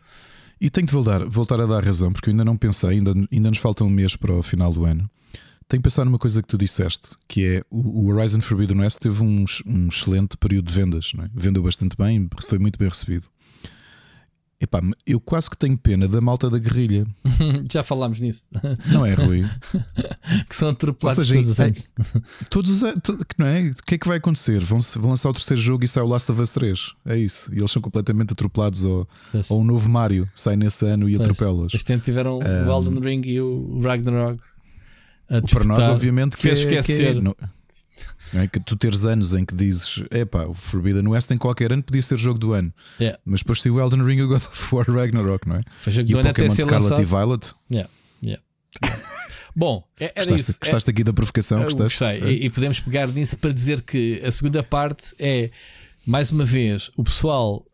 e 0.59 0.69
tenho 0.69 0.85
de 0.85 0.93
voltar, 0.93 1.23
voltar 1.23 1.61
a 1.61 1.65
dar 1.65 1.83
razão, 1.83 2.11
porque 2.11 2.29
eu 2.29 2.31
ainda 2.31 2.43
não 2.43 2.57
pensei, 2.57 2.89
ainda, 2.89 3.13
ainda 3.31 3.49
nos 3.49 3.57
falta 3.57 3.85
um 3.85 3.89
mês 3.89 4.17
para 4.17 4.33
o 4.33 4.43
final 4.43 4.73
do 4.73 4.83
ano. 4.83 5.09
Tenho 5.67 5.81
que 5.81 5.89
pensar 5.89 6.05
numa 6.05 6.19
coisa 6.19 6.41
que 6.43 6.47
tu 6.47 6.57
disseste, 6.57 7.15
que 7.27 7.43
é 7.43 7.63
o 7.71 8.07
Horizon 8.07 8.39
Forbidden 8.39 8.81
West 8.81 8.99
teve 8.99 9.23
um, 9.23 9.43
um 9.65 9.87
excelente 9.87 10.37
período 10.37 10.67
de 10.67 10.73
vendas, 10.73 11.11
é? 11.19 11.27
vendeu 11.33 11.63
bastante 11.63 11.97
bem, 11.97 12.29
foi 12.47 12.59
muito 12.59 12.77
bem 12.77 12.87
recebido. 12.87 13.27
Epá, 14.61 14.81
eu 15.05 15.19
quase 15.19 15.49
que 15.49 15.57
tenho 15.57 15.77
pena 15.77 16.07
da 16.07 16.21
malta 16.21 16.49
da 16.49 16.57
guerrilha. 16.57 17.05
Já 17.69 17.83
falámos 17.83 18.21
nisso. 18.21 18.45
Não 18.87 19.05
é, 19.05 19.13
Rui? 19.13 19.43
que 20.47 20.55
são 20.55 20.69
atropelados 20.69 21.27
seja, 21.27 21.35
todos 21.35 21.51
os 21.51 21.59
anos. 21.59 21.83
Todos 22.49 22.71
os 22.71 22.83
anos, 22.83 23.01
não 23.37 23.45
é? 23.45 23.63
O 23.63 23.83
que 23.85 23.95
é 23.95 23.97
que 23.97 24.07
vai 24.07 24.17
acontecer? 24.17 24.63
Vão, 24.63 24.79
vão 24.79 25.09
lançar 25.09 25.29
o 25.29 25.33
terceiro 25.33 25.61
jogo 25.61 25.83
e 25.83 25.87
sai 25.87 26.03
o 26.03 26.07
Last 26.07 26.31
of 26.31 26.41
Us 26.41 26.53
3. 26.53 26.93
É 27.05 27.17
isso. 27.17 27.53
E 27.53 27.57
eles 27.57 27.69
são 27.69 27.81
completamente 27.81 28.31
atropelados. 28.31 28.85
Ou, 28.85 29.07
ou 29.49 29.61
um 29.61 29.63
novo 29.63 29.89
Mario 29.89 30.29
sai 30.33 30.55
nesse 30.55 30.85
ano 30.85 31.09
e 31.09 31.15
atropela-os. 31.15 31.73
Este 31.73 31.91
ano 31.91 32.01
tiveram 32.01 32.39
um, 32.39 32.67
o 32.67 32.71
Elden 32.71 32.99
Ring 33.01 33.21
e 33.25 33.41
o 33.41 33.79
Ragnarok 33.81 34.39
para 35.51 35.63
nós, 35.63 35.89
obviamente, 35.89 36.35
que 36.35 36.41
fez 36.41 36.59
é, 36.59 36.61
esquecer. 36.61 37.13
Que 37.13 37.19
é, 37.19 37.21
não, 37.21 37.35
não 38.33 38.41
é 38.41 38.47
que 38.47 38.59
tu 38.59 38.75
teres 38.75 39.05
anos 39.05 39.33
em 39.33 39.45
que 39.45 39.55
dizes, 39.55 40.03
epá, 40.11 40.45
o 40.45 40.53
Forbidden 40.53 41.07
West 41.07 41.31
em 41.31 41.37
qualquer 41.37 41.71
ano 41.71 41.83
podia 41.83 42.01
ser 42.01 42.17
jogo 42.17 42.37
do 42.39 42.53
ano, 42.53 42.73
yeah. 42.99 43.17
mas 43.25 43.41
depois 43.41 43.61
saiu 43.61 43.75
o 43.75 43.81
Elden 43.81 44.03
Ring 44.03 44.17
e 44.17 44.23
o 44.23 44.27
God 44.27 44.41
of 44.41 44.75
War 44.75 44.89
Ragnarok, 44.89 45.47
não 45.47 45.57
é? 45.57 45.61
Foi 45.79 45.93
jogo 45.93 46.09
e 46.09 46.11
do 46.11 46.17
o 46.17 46.19
ano 46.19 46.29
Pokémon 46.29 46.51
até 46.51 46.61
Scarlet 46.61 46.83
lançado. 46.83 47.01
e 47.01 47.05
Violet. 47.05 47.53
Yeah. 47.71 47.89
Yeah. 48.25 48.43
Bom, 49.55 49.87
é, 49.99 50.05
era 50.05 50.13
gostaste, 50.15 50.51
isso. 50.51 50.59
Gostaste 50.59 50.89
é, 50.89 50.91
aqui 50.91 51.03
da 51.03 51.13
provocação? 51.13 51.63
Gostaste? 51.63 51.99
Gostei. 51.99 52.29
E, 52.29 52.45
e 52.45 52.49
podemos 52.49 52.79
pegar 52.79 53.07
nisso 53.07 53.37
para 53.37 53.53
dizer 53.53 53.81
que 53.81 54.21
a 54.25 54.31
segunda 54.31 54.61
parte 54.61 55.15
é, 55.17 55.49
mais 56.05 56.31
uma 56.31 56.43
vez, 56.43 56.91
o 56.97 57.03
pessoal 57.03 57.65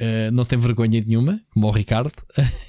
Uh, 0.00 0.32
não 0.32 0.46
tem 0.46 0.58
vergonha 0.58 0.98
nenhuma, 1.06 1.38
como 1.50 1.66
o 1.66 1.70
Ricardo. 1.70 2.12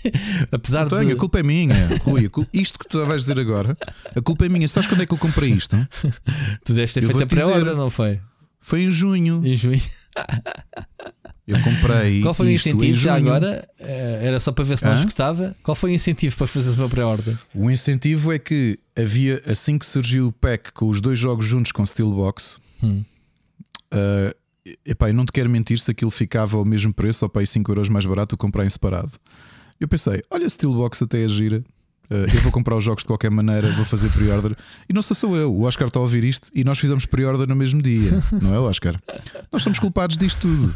Apesar 0.51 0.83
não 0.83 0.89
tenho, 0.89 1.05
de. 1.05 1.13
a 1.13 1.15
culpa 1.15 1.39
é 1.39 1.43
minha, 1.43 1.73
Rui. 2.03 2.29
Isto 2.51 2.77
que 2.77 2.89
tu 2.89 3.05
vais 3.05 3.21
dizer 3.21 3.39
agora, 3.39 3.77
a 4.13 4.21
culpa 4.21 4.45
é 4.45 4.49
minha. 4.49 4.67
Sabes 4.67 4.89
quando 4.89 5.03
é 5.03 5.05
que 5.05 5.13
eu 5.13 5.17
comprei 5.17 5.49
isto? 5.51 5.75
Tu 6.65 6.73
deves 6.73 6.93
ter 6.93 7.03
eu 7.03 7.07
feito 7.07 7.23
a 7.23 7.27
pré-ordem, 7.27 7.75
não 7.75 7.89
foi? 7.89 8.19
Foi 8.59 8.83
em 8.83 8.91
junho. 8.91 9.41
Em 9.45 9.55
junho. 9.55 9.81
Eu 11.47 11.61
comprei. 11.61 12.21
Qual 12.21 12.33
foi 12.33 12.47
o 12.47 12.51
incentivo 12.51 12.97
já 12.97 13.15
agora? 13.15 13.67
Uh, 13.79 13.83
era 14.25 14.39
só 14.39 14.51
para 14.51 14.63
ver 14.63 14.77
se 14.77 14.85
não 14.85 14.93
escutava. 14.93 15.55
Qual 15.63 15.73
foi 15.73 15.91
o 15.91 15.93
incentivo 15.93 16.35
para 16.35 16.47
fazer 16.47 16.79
uma 16.79 16.89
pré-ordem? 16.89 17.37
O 17.55 17.71
incentivo 17.71 18.31
é 18.31 18.39
que 18.39 18.77
havia, 18.95 19.41
assim 19.45 19.77
que 19.77 19.85
surgiu 19.85 20.27
o 20.27 20.31
pack 20.31 20.71
com 20.73 20.87
os 20.87 21.01
dois 21.01 21.17
jogos 21.17 21.45
juntos 21.45 21.71
com 21.71 21.85
Steelbox. 21.85 22.59
Hum. 22.83 23.03
Uh, 23.93 24.33
epá, 24.85 25.09
eu 25.09 25.13
não 25.13 25.25
te 25.25 25.31
quero 25.31 25.49
mentir 25.49 25.79
se 25.79 25.89
aquilo 25.91 26.11
ficava 26.11 26.57
ao 26.57 26.65
mesmo 26.65 26.93
preço 26.93 27.25
ou 27.25 27.29
para 27.29 27.45
5 27.45 27.71
euros 27.71 27.89
mais 27.89 28.05
barato 28.05 28.37
comprar 28.37 28.65
em 28.65 28.69
separado. 28.69 29.11
Eu 29.79 29.87
pensei, 29.87 30.21
olha, 30.29 30.47
Steelbox 30.49 31.01
até 31.01 31.23
é 31.23 31.27
gira. 31.27 31.63
Uh, 32.09 32.27
eu 32.35 32.41
vou 32.41 32.51
comprar 32.51 32.75
os 32.75 32.83
jogos 32.83 33.03
de 33.03 33.07
qualquer 33.07 33.31
maneira, 33.31 33.71
vou 33.71 33.85
fazer 33.85 34.09
pre-order. 34.09 34.55
E 34.89 34.93
não 34.93 35.01
sou 35.01 35.15
só 35.15 35.33
eu, 35.35 35.53
o 35.53 35.63
Oscar 35.63 35.87
está 35.87 35.97
a 35.97 36.01
ouvir 36.01 36.23
isto 36.25 36.49
e 36.53 36.63
nós 36.63 36.77
fizemos 36.77 37.05
pre-order 37.05 37.47
no 37.47 37.55
mesmo 37.55 37.81
dia, 37.81 38.21
não 38.41 38.53
é, 38.53 38.59
Oscar? 38.59 39.01
Nós 39.51 39.63
somos 39.63 39.79
culpados 39.79 40.17
disto 40.17 40.41
tudo. 40.41 40.75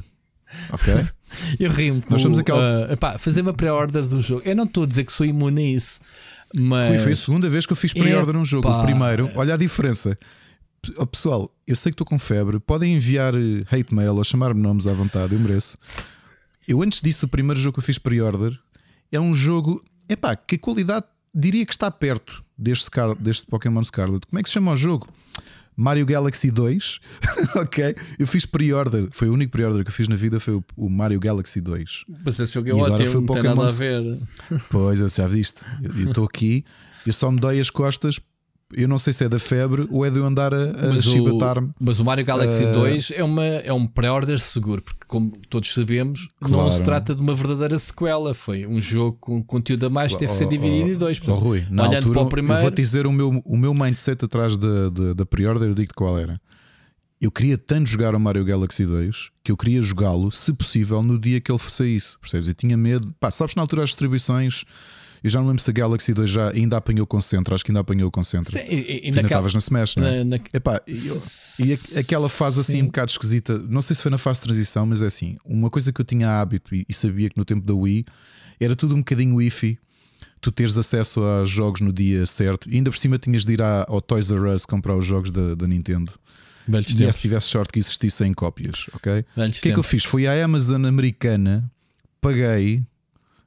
Ok? 0.72 0.94
Eu 1.60 1.70
rimo 1.72 2.02
Nós 2.10 2.22
somos 2.22 2.40
com, 2.40 2.54
aquele- 2.54 2.86
uh, 2.86 2.94
epá, 2.94 3.18
fazer 3.18 3.42
uma 3.42 3.54
pré-order 3.54 4.04
do 4.04 4.22
jogo. 4.22 4.42
Eu 4.46 4.56
não 4.56 4.64
estou 4.64 4.84
a 4.84 4.88
dizer 4.88 5.04
que 5.04 5.12
sou 5.12 5.26
imune 5.26 5.62
a 5.62 5.76
isso, 5.76 6.00
mas 6.56 6.92
Rui, 6.92 7.00
foi 7.00 7.12
a 7.12 7.16
segunda 7.16 7.50
vez 7.50 7.66
que 7.66 7.74
eu 7.74 7.78
fiz 7.78 7.94
pre-order 7.94 8.34
num 8.34 8.46
jogo. 8.46 8.70
O 8.70 8.84
primeiro, 8.84 9.30
olha 9.36 9.56
a 9.56 9.58
diferença. 9.58 10.18
Oh, 10.98 11.06
pessoal, 11.06 11.52
eu 11.68 11.76
sei 11.76 11.92
que 11.92 11.96
estou 11.96 12.06
com 12.06 12.20
febre. 12.20 12.60
Podem 12.60 12.96
enviar 12.96 13.34
eh, 13.36 13.64
hate 13.70 13.94
mail 13.94 14.16
ou 14.16 14.24
chamar-me 14.24 14.62
nomes 14.62 14.88
à 14.88 14.94
vontade, 14.94 15.34
eu 15.34 15.40
mereço. 15.40 15.78
Eu 16.68 16.82
antes 16.82 17.02
disso, 17.02 17.26
o 17.26 17.30
primeiro 17.30 17.60
jogo 17.60 17.74
que 17.74 17.80
eu 17.80 17.84
fiz 17.84 17.98
pre-order 17.98 18.58
é 19.12 19.20
um 19.20 19.34
jogo, 19.34 19.84
epá, 20.10 20.36
que 20.36 20.56
a 20.56 20.60
qualidade 20.60 21.06
diria 21.34 21.66
que 21.66 21.74
está 21.74 21.92
perto 21.92 22.44
deste, 22.58 22.86
Scar 22.86 23.16
deste 23.16 23.46
Pokémon 23.46 23.84
Scarlet. 23.84 24.26
Como 24.28 24.40
é 24.40 24.44
que 24.44 24.50
se 24.50 24.54
chama 24.54 24.72
o 24.72 24.78
jogo? 24.78 25.08
Mario 25.76 26.06
Galaxy 26.06 26.50
2. 26.50 27.00
ok. 27.58 27.96
Eu 28.18 28.26
fiz 28.26 28.46
pre-order. 28.46 29.10
Foi 29.12 29.28
o 29.28 29.34
único 29.34 29.52
pre-order 29.52 29.84
que 29.84 29.90
eu 29.90 29.94
fiz 29.94 30.08
na 30.08 30.16
vida. 30.16 30.40
Foi 30.40 30.56
o, 30.56 30.64
o 30.78 30.90
Mario 30.90 31.20
Galaxy 31.20 31.60
2. 31.60 32.06
Mas 32.24 32.40
esse 32.40 32.54
jogo 32.54 32.70
é 32.70 32.72
agora 32.72 32.94
ótimo, 32.94 33.08
foi 33.08 33.22
não 33.22 33.28
tem 33.28 33.36
Pokémon 33.36 33.56
nada 33.56 33.74
a 33.74 33.76
ver. 33.76 34.20
Pois, 34.70 35.02
é, 35.02 35.10
já 35.10 35.28
viste. 35.28 35.66
Eu 35.84 35.94
eu 35.94 36.08
estou 36.10 36.26
aqui, 36.26 36.64
eu 37.06 37.12
só 37.12 37.30
me 37.30 37.40
dei 37.40 37.60
as 37.60 37.70
costas. 37.70 38.20
Eu 38.78 38.88
não 38.88 38.98
sei 38.98 39.14
se 39.14 39.24
é 39.24 39.30
da 39.30 39.40
febre 39.40 39.88
ou 39.90 40.06
é 40.06 40.10
de 40.10 40.20
eu 40.20 40.26
andar 40.26 40.54
a, 40.54 40.64
a 40.90 41.02
chibatar-me. 41.02 41.72
mas 41.80 42.00
o 42.00 42.04
Mario 42.06 42.26
Galaxy 42.26 42.64
Uh, 42.66 42.74
2 42.74 43.12
é, 43.16 43.24
uma, 43.24 43.44
é 43.46 43.72
um 43.72 43.88
pré-order 43.88 44.38
seguro, 44.40 44.82
porque, 44.82 45.06
como 45.08 45.32
todos 45.50 45.74
sabemos, 45.74 46.28
não 46.42 46.50
Claro. 46.50 46.72
se 46.72 46.84
trata 46.84 47.16
de 47.16 47.22
uma 47.22 47.34
verdadeira 47.34 47.80
sequela. 47.80 48.34
Foi 48.34 48.68
um 48.68 48.82
jogo 48.82 49.18
com 49.20 49.42
conteúdo 49.44 49.86
a 49.86 49.90
mais 49.90 50.12
que 50.14 50.20
teve 50.20 50.34
ser 50.34 50.46
Oh, 50.46 50.50
dividido 50.50 50.90
oh, 50.90 50.94
em 50.94 50.98
dois. 50.98 51.18
oh, 51.22 51.26
Portanto, 51.26 51.44
Rui, 51.44 51.66
na 51.70 51.84
olhando 51.84 51.96
altura, 51.96 52.14
para 52.14 52.22
o 52.22 52.26
eu 52.26 52.30
primeiro, 52.30 52.62
vou-te 52.62 52.76
dizer 52.76 53.08
o 53.08 53.12
meu, 53.12 53.42
o 53.46 53.58
meu 53.58 53.74
mindset 53.74 54.26
atrás 54.26 54.58
da, 54.58 54.90
da, 54.90 55.14
da 55.14 55.26
pre-order. 55.26 55.70
Eu 55.70 55.74
digo 55.76 55.94
qual 55.96 56.20
era. 56.20 56.40
Eu 57.22 57.32
queria 57.32 57.58
tanto 57.58 57.90
jogar 57.90 58.14
o 58.14 58.20
Mario 58.20 58.44
Galaxy 58.44 58.86
2 58.86 59.30
que 59.44 59.52
eu 59.52 59.56
queria 59.58 59.82
jogá-lo, 59.82 60.32
se 60.32 60.52
possível, 60.52 61.02
no 61.02 61.18
dia 61.18 61.40
que 61.40 61.50
ele 61.52 61.60
saísse. 61.60 62.20
Percebes? 62.20 62.48
Eu 62.50 62.54
tinha 62.54 62.76
medo. 62.76 63.14
Pá, 63.20 63.32
sabes, 63.32 63.56
na 63.56 63.62
altura 63.62 63.84
as 63.84 63.90
distribuições. 63.92 64.66
Eu 65.26 65.30
já 65.32 65.40
não 65.40 65.48
lembro 65.48 65.62
se 65.64 65.70
a 65.70 65.74
Galaxy 65.74 66.14
2 66.14 66.30
já 66.30 66.50
ainda 66.52 66.78
apanhou 66.78 67.04
o 67.04 67.08
Concentra. 67.08 67.56
Acho 67.56 67.66
que 67.66 67.72
ainda 67.72 67.80
apanhou 67.80 68.08
o 68.08 68.12
Concentra. 68.12 68.52
sim, 68.52 68.66
e, 68.70 69.02
ainda 69.06 69.22
estavas 69.22 69.54
na 69.54 69.58
Smash, 69.60 69.96
não 69.96 70.06
é? 70.06 70.24
na- 70.24 70.38
na- 70.38 70.44
Epá, 70.54 70.82
eu- 70.88 71.22
e 71.60 71.74
aquela 72.00 72.30
fase 72.30 72.60
assim 72.62 72.74
Sim. 72.74 72.82
um 72.84 72.86
bocado 72.86 73.10
esquisita, 73.12 73.58
não 73.58 73.82
sei 73.82 73.96
se 73.96 74.02
foi 74.04 74.12
na 74.12 74.18
fase 74.20 74.42
de 74.42 74.44
transição, 74.46 74.86
mas 74.86 75.02
é 75.02 75.08
assim: 75.08 75.36
uma 75.44 75.70
coisa 75.70 75.92
que 75.92 76.00
eu 76.00 76.06
tinha 76.06 76.30
hábito 76.40 76.76
e, 76.76 76.86
e 76.88 76.94
sabia 76.94 77.30
que 77.30 77.38
no 77.38 77.44
tempo 77.44 77.66
da 77.66 77.74
Wii 77.74 78.06
era 78.60 78.76
tudo 78.76 78.94
um 78.94 79.00
bocadinho 79.00 79.36
Wi-Fi. 79.36 79.80
Tu 80.42 80.52
teres 80.52 80.78
acesso 80.78 81.24
a 81.24 81.44
jogos 81.44 81.82
no 81.82 81.92
dia 81.92 82.24
certo, 82.28 82.70
e 82.70 82.76
ainda 82.76 82.92
por 82.92 82.98
cima 82.98 83.18
tinhas 83.18 83.44
de 83.46 83.54
ir 83.54 83.62
à- 83.64 83.86
ao 83.90 84.00
Toys 84.00 84.30
R 84.30 84.48
Us 84.54 84.64
comprar 84.66 84.96
os 84.96 85.06
jogos 85.06 85.32
da, 85.32 85.56
da 85.56 85.68
Nintendo. 85.68 86.12
velhos 86.68 86.92
E 86.92 86.94
é 86.94 86.98
tempos. 87.00 87.16
se 87.16 87.22
tivesse 87.22 87.48
sorte 87.48 87.74
que 87.74 87.80
existissem 87.80 88.32
cópias, 88.32 88.86
ok? 88.94 89.26
velhos 89.36 89.58
O 89.58 89.62
que 89.62 89.70
é 89.70 89.72
que 89.72 89.80
eu 89.80 89.84
tempos. 89.84 89.88
fiz? 89.88 90.04
Fui 90.06 90.28
à 90.28 90.44
Amazon 90.46 90.86
americana, 90.86 91.72
paguei, 92.22 92.84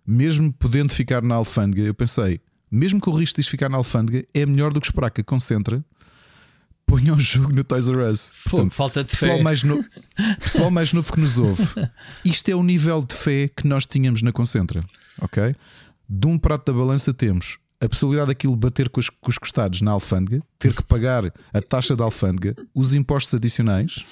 mesmo 0.09 0.51
podendo 0.51 0.91
ficar 0.91 1.23
na 1.23 1.35
alfândega. 1.35 1.83
Eu 1.83 1.93
pensei, 1.93 2.41
mesmo 2.71 2.99
que 2.99 3.11
o 3.11 3.13
risco 3.13 3.37
disto 3.37 3.51
ficar 3.51 3.69
na 3.69 3.77
alfândega, 3.77 4.27
é 4.33 4.47
melhor 4.47 4.73
do 4.73 4.81
que 4.81 4.87
esperar 4.87 5.11
que 5.11 5.21
a 5.21 5.25
concentra. 5.25 5.85
Ponha 6.87 7.13
o 7.13 7.21
jogo 7.21 7.53
no 7.53 7.63
Toys 7.63 7.87
R 7.87 8.11
Us. 8.11 8.33
Portanto, 8.49 8.73
falta 8.73 9.05
de 9.05 9.11
pessoal, 9.11 9.37
fé. 9.37 9.43
mais 9.43 9.63
no... 9.63 9.85
pessoal 10.41 10.71
mais 10.71 10.95
novo 10.95 11.13
que 11.13 11.21
nos 11.21 11.37
ouve, 11.37 11.63
isto 12.25 12.49
é 12.49 12.55
o 12.55 12.63
nível 12.63 13.05
de 13.05 13.15
fé 13.15 13.49
que 13.55 13.69
nós 13.69 13.85
tínhamos 13.85 14.23
na 14.23 14.33
concentra, 14.33 14.83
ok? 15.21 15.55
De 16.09 16.27
um 16.27 16.39
prato 16.39 16.73
da 16.73 16.79
balança 16.79 17.13
temos 17.13 17.59
a 17.79 17.87
possibilidade 17.87 18.29
daquilo 18.29 18.57
bater 18.57 18.89
com 18.89 19.01
os, 19.01 19.11
com 19.11 19.31
os 19.31 19.37
costados 19.37 19.83
na 19.83 19.91
alfândega, 19.91 20.43
ter 20.59 20.75
que 20.75 20.83
pagar 20.83 21.31
a 21.53 21.61
taxa 21.61 21.95
da 21.95 22.05
alfândega, 22.05 22.57
os 22.75 22.95
impostos 22.95 23.35
adicionais, 23.35 24.05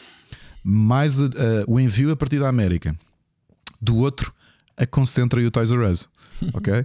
mais 0.62 1.20
uh, 1.20 1.32
o 1.66 1.80
envio 1.80 2.12
a 2.12 2.16
partir 2.16 2.38
da 2.38 2.48
América. 2.48 2.94
Do 3.80 3.96
outro, 3.96 4.32
a 4.76 4.86
Concentra 4.86 5.40
e 5.40 5.46
o 5.46 5.50
Toys 5.50 5.70
R 5.70 5.90
Us. 5.90 6.08
Ok? 6.52 6.84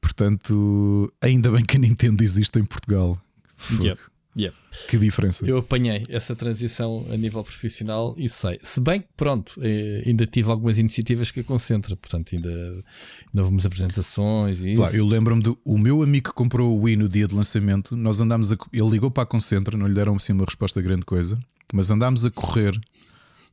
Portanto, 0.00 1.12
ainda 1.20 1.50
bem 1.50 1.62
que 1.62 1.76
a 1.76 1.80
Nintendo 1.80 2.24
existe 2.24 2.58
em 2.58 2.64
Portugal. 2.64 3.20
Fogo, 3.54 3.84
Yep, 3.84 4.00
yep. 4.36 4.56
Que 4.88 4.98
diferença. 4.98 5.44
Eu 5.44 5.58
apanhei 5.58 6.04
essa 6.08 6.34
transição 6.34 7.06
a 7.10 7.16
nível 7.16 7.44
profissional 7.44 8.14
e 8.16 8.28
sei. 8.28 8.58
Se 8.62 8.80
bem 8.80 9.02
que, 9.02 9.08
pronto, 9.16 9.60
eh, 9.60 10.02
ainda 10.06 10.26
tive 10.26 10.50
algumas 10.50 10.78
iniciativas 10.78 11.30
que 11.30 11.40
a 11.40 11.44
concentra, 11.44 11.94
portanto, 11.94 12.34
ainda, 12.34 12.48
ainda 12.48 13.42
houve 13.42 13.50
umas 13.50 13.66
apresentações 13.66 14.60
e 14.60 14.72
isso. 14.72 14.80
Claro, 14.80 14.96
eu 14.96 15.06
lembro-me 15.06 15.42
do 15.42 15.58
o 15.64 15.76
meu 15.76 16.02
amigo 16.02 16.30
que 16.30 16.34
comprou 16.34 16.74
o 16.74 16.84
Wii 16.84 16.96
no 16.96 17.08
dia 17.08 17.26
de 17.26 17.34
lançamento. 17.34 17.94
Nós 17.94 18.20
andámos 18.20 18.50
a. 18.52 18.56
Ele 18.72 18.88
ligou 18.88 19.10
para 19.10 19.24
a 19.24 19.26
Concentra, 19.26 19.76
não 19.76 19.86
lhe 19.86 19.94
deram 19.94 20.16
assim 20.16 20.32
uma 20.32 20.44
resposta 20.46 20.80
grande 20.80 21.04
coisa, 21.04 21.38
mas 21.74 21.90
andámos 21.90 22.24
a 22.24 22.30
correr 22.30 22.78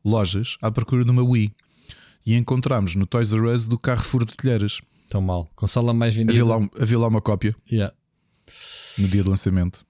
lojas 0.05 0.57
à 0.61 0.71
procura 0.71 1.03
de 1.03 1.11
uma 1.11 1.23
Wii 1.23 1.51
e 2.27 2.35
encontramos 2.35 2.93
no 2.93 3.05
Toys 3.05 3.31
R 3.31 3.47
Us 3.47 3.67
do 3.67 3.79
Carrefour 3.79 4.25
de 4.25 4.35
Telheiras. 4.35 4.81
Tão 5.09 5.21
mal. 5.21 5.49
Consola 5.55 5.93
mais 5.93 6.13
vendida. 6.13 6.33
Havia 6.33 6.45
lá, 6.45 6.69
havia 6.77 6.99
lá 6.99 7.07
uma 7.07 7.21
cópia 7.21 7.55
Yeah. 7.71 7.95
no 8.97 9.07
dia 9.07 9.23
de 9.23 9.29
lançamento. 9.29 9.85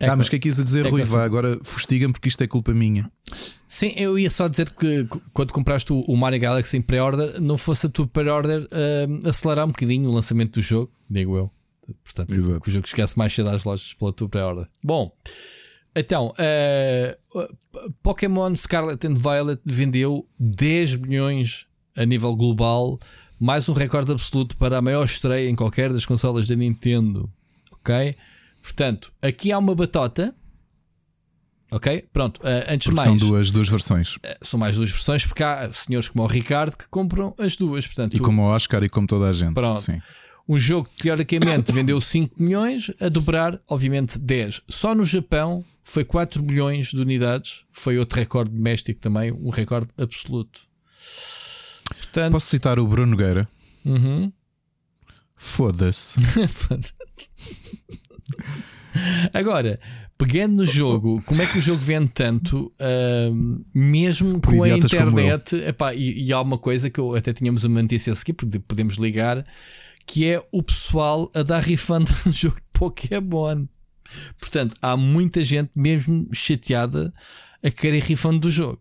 É 0.00 0.08
ah, 0.08 0.16
mas 0.16 0.26
o 0.26 0.30
que 0.30 0.36
é 0.36 0.38
que 0.38 0.48
quis 0.48 0.58
a 0.58 0.64
dizer, 0.64 0.86
é 0.86 0.88
Rui? 0.88 1.04
Vá, 1.04 1.24
agora 1.24 1.58
fustiga-me 1.62 2.12
porque 2.12 2.28
isto 2.28 2.42
é 2.42 2.46
culpa 2.46 2.72
minha. 2.72 3.10
Sim, 3.68 3.92
eu 3.96 4.18
ia 4.18 4.30
só 4.30 4.48
dizer 4.48 4.70
que 4.70 5.06
quando 5.34 5.52
compraste 5.52 5.92
o 5.92 6.16
Mario 6.16 6.40
Galaxy 6.40 6.78
em 6.78 6.82
pré-order, 6.82 7.38
não 7.40 7.58
fosse 7.58 7.86
a 7.86 7.90
tua 7.90 8.06
pré-order 8.06 8.66
ah, 8.72 9.28
acelerar 9.28 9.66
um 9.66 9.72
bocadinho 9.72 10.08
o 10.08 10.12
lançamento 10.14 10.54
do 10.54 10.62
jogo, 10.62 10.90
digo 11.08 11.36
eu. 11.36 11.50
Portanto, 12.02 12.34
Exato. 12.34 12.60
que 12.60 12.68
o 12.68 12.72
jogo 12.72 12.86
esquece 12.86 13.16
mais 13.18 13.32
cedo 13.34 13.50
às 13.50 13.64
lojas 13.64 13.92
pela 13.94 14.12
tua 14.12 14.28
pré-order. 14.28 14.66
Bom, 14.82 15.12
então, 15.96 16.32
ah, 16.38 17.16
Pokémon 18.02 18.54
Scarlet 18.54 19.06
and 19.06 19.14
Violet 19.14 19.60
vendeu 19.64 20.26
10 20.38 20.96
milhões 20.96 21.66
a 21.96 22.04
nível 22.04 22.36
global, 22.36 22.98
mais 23.40 23.68
um 23.68 23.72
recorde 23.72 24.12
absoluto 24.12 24.56
para 24.56 24.78
a 24.78 24.82
maior 24.82 25.04
estreia 25.04 25.48
em 25.48 25.56
qualquer 25.56 25.92
das 25.92 26.04
consolas 26.04 26.46
da 26.46 26.54
Nintendo. 26.54 27.30
Ok? 27.72 28.14
Portanto, 28.62 29.12
aqui 29.22 29.52
há 29.52 29.58
uma 29.58 29.74
batota. 29.74 30.34
Ok? 31.70 32.06
Pronto, 32.12 32.40
ah, 32.44 32.72
antes 32.72 32.84
de 32.88 32.94
Porque 32.94 33.08
mais 33.08 33.20
são 33.20 33.28
duas, 33.28 33.50
duas 33.50 33.68
versões. 33.68 34.18
são 34.42 34.58
mais 34.60 34.76
duas 34.76 34.90
versões, 34.90 35.26
porque 35.26 35.42
há 35.42 35.72
senhores 35.72 36.08
como 36.08 36.24
o 36.24 36.26
Ricardo 36.26 36.76
que 36.76 36.88
compram 36.88 37.34
as 37.38 37.56
duas. 37.56 37.86
Portanto, 37.86 38.14
E 38.14 38.20
como 38.20 38.42
o 38.42 38.44
Oscar 38.46 38.82
e 38.84 38.88
como 38.88 39.06
toda 39.06 39.28
a 39.28 39.32
gente. 39.32 39.54
Pronto. 39.54 39.80
Sim. 39.80 40.00
um 40.48 40.56
jogo 40.58 40.88
que 40.96 41.02
teoricamente 41.02 41.72
vendeu 41.72 42.00
5 42.00 42.40
milhões, 42.40 42.90
a 43.00 43.08
dobrar, 43.08 43.60
obviamente, 43.68 44.18
10. 44.18 44.62
Só 44.68 44.94
no 44.94 45.04
Japão 45.04 45.64
foi 45.86 46.04
4 46.04 46.42
milhões 46.42 46.88
de 46.88 47.00
unidades. 47.00 47.64
Foi 47.70 47.96
outro 47.96 48.18
recorde 48.18 48.50
doméstico 48.50 49.00
também, 49.00 49.30
um 49.30 49.50
recorde 49.50 49.86
absoluto. 49.96 50.62
Portanto, 51.88 52.32
Posso 52.32 52.48
citar 52.48 52.80
o 52.80 52.86
Bruno 52.86 53.12
Nogueira? 53.12 53.48
uhum. 53.84 54.32
Foda-se. 55.36 56.20
agora, 59.32 59.78
pegando 60.18 60.56
no 60.56 60.66
jogo, 60.66 61.22
como 61.22 61.40
é 61.40 61.46
que 61.46 61.58
o 61.58 61.60
jogo 61.60 61.80
vende 61.80 62.08
tanto, 62.08 62.72
ahm, 62.80 63.62
mesmo 63.72 64.40
Por 64.40 64.56
com 64.56 64.64
a 64.64 64.68
internet? 64.70 65.54
Epá, 65.56 65.94
e, 65.94 66.20
e 66.20 66.32
há 66.32 66.40
uma 66.40 66.58
coisa 66.58 66.90
que 66.90 66.98
eu 66.98 67.14
até 67.14 67.32
tínhamos 67.32 67.62
uma 67.62 67.80
notícia 67.80 68.12
a 68.12 68.16
seguir, 68.16 68.32
porque 68.32 68.58
podemos 68.58 68.96
ligar, 68.96 69.46
que 70.04 70.26
é 70.26 70.42
o 70.50 70.64
pessoal 70.64 71.30
a 71.32 71.44
dar 71.44 71.62
refund 71.62 72.08
no 72.26 72.32
jogo 72.32 72.56
de 72.56 72.66
Pokémon. 72.72 73.66
Portanto, 74.38 74.74
há 74.80 74.96
muita 74.96 75.42
gente 75.44 75.70
mesmo 75.74 76.28
chateada 76.32 77.12
a 77.62 77.70
querer 77.70 78.02
refund 78.02 78.40
do 78.40 78.50
jogo. 78.50 78.80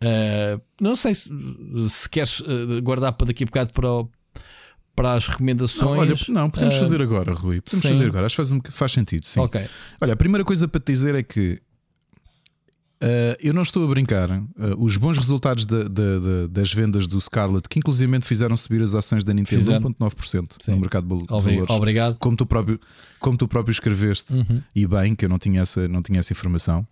Ah, 0.00 0.60
não 0.80 0.94
sei 0.94 1.14
se, 1.14 1.28
se 1.90 2.08
queres 2.08 2.42
ah, 2.46 2.80
guardar 2.80 3.12
para 3.12 3.26
daqui 3.28 3.42
a 3.44 3.46
bocado 3.46 3.72
para, 3.72 3.90
o- 3.90 4.10
para 4.94 5.14
as 5.14 5.26
recomendações. 5.28 5.80
Não, 5.82 5.98
olha, 5.98 6.14
não, 6.42 6.50
podemos 6.50 6.74
Ah, 6.74 6.78
fazer 6.78 7.02
agora, 7.02 7.32
Rui. 7.32 7.60
Podemos 7.60 7.82
sim. 7.82 7.88
fazer 7.88 8.06
agora. 8.06 8.26
Acho 8.26 8.34
que 8.34 8.36
faz, 8.36 8.52
um- 8.52 8.60
faz 8.70 8.92
sentido, 8.92 9.24
sim. 9.24 9.40
Ok. 9.40 9.60
Olha, 10.00 10.12
a 10.12 10.16
primeira 10.16 10.44
coisa 10.44 10.66
para 10.68 10.80
te 10.80 10.92
dizer 10.92 11.14
é 11.14 11.22
que 11.22 11.60
ah, 13.00 13.36
eu 13.40 13.52
não 13.54 13.62
estou 13.62 13.84
a 13.84 13.88
brincar. 13.88 14.30
Ah, 14.30 14.42
os 14.76 14.96
bons 14.96 15.18
resultados 15.18 15.64
da- 15.66 15.84
da- 15.84 16.18
da- 16.18 16.46
das 16.50 16.72
vendas 16.72 17.06
do 17.06 17.20
Scarlet, 17.20 17.68
que 17.68 17.78
inclusive 17.78 18.20
fizeram 18.22 18.56
subir 18.56 18.82
as 18.82 18.94
ações 18.94 19.22
da 19.24 19.32
Nintendo 19.32 19.60
Fizeram. 19.60 19.90
1,9% 19.90 20.56
Sim. 20.60 20.72
no 20.72 20.80
mercado 20.80 21.06
de 21.06 21.22
de 21.22 21.26
valores. 21.28 21.70
Obrigado. 21.70 22.18
Como 22.18 22.36
tu 22.36 22.44
próprio, 22.46 22.80
como 23.20 23.36
tu 23.38 23.46
próprio 23.48 23.72
escreveste, 23.72 24.32
Uhum. 24.34 24.62
e 24.74 24.86
bem, 24.86 25.14
que 25.14 25.24
eu 25.24 25.28
não 25.28 25.38
tinha 25.38 25.60
essa, 25.62 25.86
não 25.88 26.02
tinha 26.02 26.18
essa 26.20 26.32
informação. 26.32 26.86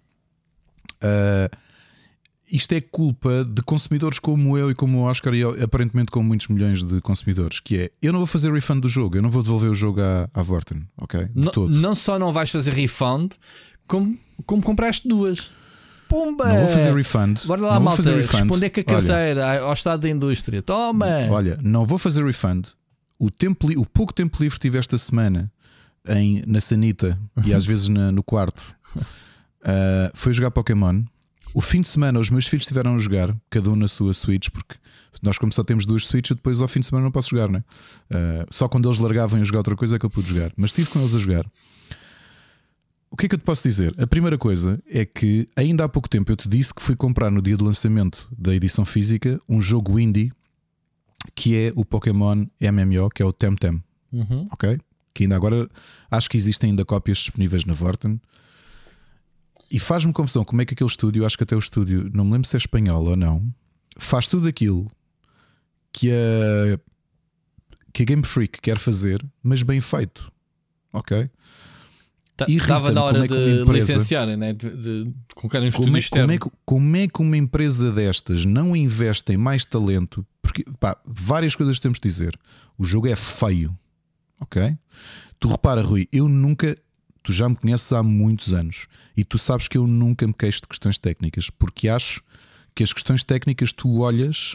Ah, 1.00 1.50
isto 2.50 2.72
é 2.72 2.80
culpa 2.80 3.44
de 3.44 3.60
consumidores 3.62 4.20
como 4.20 4.56
eu 4.56 4.70
e 4.70 4.74
como 4.74 4.98
o 4.98 5.02
Oscar, 5.02 5.34
e 5.34 5.42
aparentemente 5.60 6.12
com 6.12 6.22
muitos 6.22 6.46
milhões 6.48 6.84
de 6.84 7.00
consumidores. 7.00 7.58
Que 7.58 7.76
é 7.76 7.90
eu 8.00 8.12
não 8.12 8.20
vou 8.20 8.26
fazer 8.26 8.52
refund 8.52 8.80
do 8.80 8.88
jogo, 8.88 9.16
eu 9.16 9.22
não 9.22 9.30
vou 9.30 9.42
devolver 9.42 9.68
o 9.70 9.74
jogo 9.74 10.00
à, 10.00 10.28
à 10.32 10.42
Vorten, 10.42 10.86
ok? 10.96 11.24
De 11.24 11.44
Não, 11.44 11.52
todo. 11.52 11.72
não 11.72 11.94
só 11.96 12.18
não 12.18 12.32
vais 12.32 12.48
fazer 12.50 12.72
refund, 12.72 13.32
como, 13.88 14.16
como 14.46 14.62
compraste 14.62 15.08
duas. 15.08 15.50
Pumba! 16.08 16.46
Não 16.46 16.58
vou 16.58 16.68
fazer 16.68 16.94
refund. 16.94 17.40
Bora 17.46 17.60
lá, 17.60 17.74
não 17.74 17.82
malta. 17.82 17.96
fazer 17.96 18.16
refund. 18.16 18.40
Responder 18.40 18.70
com 18.70 18.80
a 18.80 18.84
Olha, 18.86 19.08
carteira 19.08 19.60
ao 19.60 19.72
estado 19.72 20.00
da 20.00 20.08
indústria. 20.08 20.62
Toma! 20.62 21.06
Olha, 21.30 21.58
não 21.62 21.84
vou 21.84 21.98
fazer 21.98 22.24
refund. 22.24 22.66
o, 23.18 23.30
tempo, 23.30 23.68
o 23.78 23.86
pouco 23.86 24.12
tempo 24.12 24.36
livre 24.40 24.58
que 24.58 24.62
tive 24.62 24.78
esta 24.78 24.96
semana 24.98 25.50
em, 26.08 26.42
na 26.46 26.60
sanita 26.60 27.18
e 27.44 27.52
às 27.52 27.64
vezes 27.66 27.88
na, 27.88 28.12
no 28.12 28.22
quarto 28.22 28.76
uh, 28.96 30.10
foi 30.14 30.32
jogar 30.32 30.50
Pokémon. 30.50 31.02
O 31.54 31.60
fim 31.60 31.80
de 31.80 31.88
semana 31.88 32.20
os 32.20 32.28
meus 32.30 32.46
filhos 32.46 32.64
estiveram 32.64 32.94
a 32.94 32.98
jogar, 32.98 33.34
cada 33.48 33.70
um 33.70 33.76
na 33.76 33.88
sua 33.88 34.12
Switch, 34.12 34.50
porque 34.50 34.76
nós, 35.22 35.38
como 35.38 35.52
só 35.52 35.64
temos 35.64 35.86
duas 35.86 36.04
Switches, 36.06 36.36
depois 36.36 36.60
ao 36.60 36.68
fim 36.68 36.80
de 36.80 36.86
semana 36.86 37.04
não 37.04 37.10
posso 37.10 37.30
jogar, 37.30 37.48
né? 37.48 37.64
Uh, 38.10 38.46
só 38.50 38.68
quando 38.68 38.88
eles 38.88 38.98
largavam 38.98 39.40
a 39.40 39.44
jogar 39.44 39.60
outra 39.60 39.74
coisa 39.76 39.96
é 39.96 39.98
que 39.98 40.04
eu 40.04 40.10
pude 40.10 40.28
jogar. 40.28 40.52
Mas 40.56 40.70
estive 40.70 40.90
com 40.90 40.98
eles 40.98 41.14
a 41.14 41.18
jogar. 41.18 41.46
O 43.10 43.16
que 43.16 43.26
é 43.26 43.28
que 43.28 43.34
eu 43.34 43.38
te 43.38 43.44
posso 43.44 43.62
dizer? 43.62 43.94
A 43.98 44.06
primeira 44.06 44.36
coisa 44.36 44.82
é 44.88 45.04
que 45.04 45.48
ainda 45.56 45.84
há 45.84 45.88
pouco 45.88 46.08
tempo 46.08 46.30
eu 46.30 46.36
te 46.36 46.48
disse 46.48 46.74
que 46.74 46.82
fui 46.82 46.96
comprar 46.96 47.30
no 47.30 47.40
dia 47.40 47.56
de 47.56 47.64
lançamento 47.64 48.28
da 48.36 48.54
edição 48.54 48.84
física 48.84 49.40
um 49.48 49.60
jogo 49.60 49.98
indie 49.98 50.32
que 51.34 51.56
é 51.56 51.72
o 51.74 51.84
Pokémon 51.84 52.46
MMO, 52.60 53.10
que 53.10 53.22
é 53.22 53.26
o 53.26 53.32
Temtem. 53.32 53.82
Uhum. 54.12 54.46
Ok? 54.52 54.78
Que 55.12 55.24
ainda 55.24 55.36
agora 55.36 55.68
acho 56.10 56.30
que 56.30 56.36
existem 56.36 56.70
ainda 56.70 56.84
cópias 56.84 57.18
disponíveis 57.18 57.64
na 57.64 57.72
Vorten. 57.72 58.20
E 59.70 59.78
faz-me 59.78 60.12
confusão 60.12 60.44
como 60.44 60.62
é 60.62 60.64
que 60.64 60.74
aquele 60.74 60.88
estúdio, 60.88 61.26
acho 61.26 61.36
que 61.36 61.42
até 61.42 61.56
o 61.56 61.58
estúdio, 61.58 62.08
não 62.12 62.24
me 62.24 62.32
lembro 62.32 62.46
se 62.46 62.56
é 62.56 62.58
espanhol 62.58 63.04
ou 63.04 63.16
não, 63.16 63.42
faz 63.98 64.28
tudo 64.28 64.46
aquilo 64.46 64.90
que 65.92 66.10
a, 66.12 66.78
que 67.92 68.02
a 68.02 68.06
Game 68.06 68.22
Freak 68.22 68.60
quer 68.60 68.78
fazer, 68.78 69.24
mas 69.42 69.62
bem 69.62 69.80
feito. 69.80 70.30
Ok? 70.92 71.28
Estava 72.48 72.92
na 72.92 73.02
hora 73.02 73.24
é 73.24 73.28
de 73.28 73.62
empresa, 73.62 73.92
licenciarem, 73.94 74.36
né? 74.36 74.52
de, 74.52 74.68
de, 74.70 75.04
de 75.04 75.14
colocar 75.34 75.62
um 75.62 75.70
como 75.70 75.96
é, 75.96 76.02
como, 76.02 76.32
é, 76.32 76.38
como 76.64 76.96
é 76.96 77.08
que 77.08 77.22
uma 77.22 77.36
empresa 77.36 77.90
destas 77.90 78.44
não 78.44 78.76
investe 78.76 79.32
em 79.32 79.36
mais 79.36 79.64
talento? 79.64 80.26
Porque 80.42 80.64
pá, 80.78 80.96
várias 81.06 81.56
coisas 81.56 81.80
temos 81.80 81.98
de 81.98 82.08
dizer. 82.08 82.38
O 82.76 82.84
jogo 82.84 83.08
é 83.08 83.16
feio, 83.16 83.76
ok? 84.38 84.76
Tu 85.40 85.48
repara, 85.48 85.80
Rui, 85.80 86.08
eu 86.12 86.28
nunca. 86.28 86.76
Tu 87.22 87.32
já 87.32 87.48
me 87.48 87.56
conheces 87.56 87.92
há 87.92 88.02
muitos 88.02 88.54
anos 88.54 88.86
e 89.16 89.24
tu 89.24 89.36
sabes 89.36 89.66
que 89.66 89.76
eu 89.76 89.86
nunca 89.86 90.26
me 90.26 90.32
queixo 90.32 90.60
de 90.60 90.68
questões 90.68 90.96
técnicas 90.96 91.50
porque 91.50 91.88
acho 91.88 92.22
que 92.72 92.84
as 92.84 92.92
questões 92.92 93.24
técnicas 93.24 93.72
tu 93.72 93.98
olhas 93.98 94.54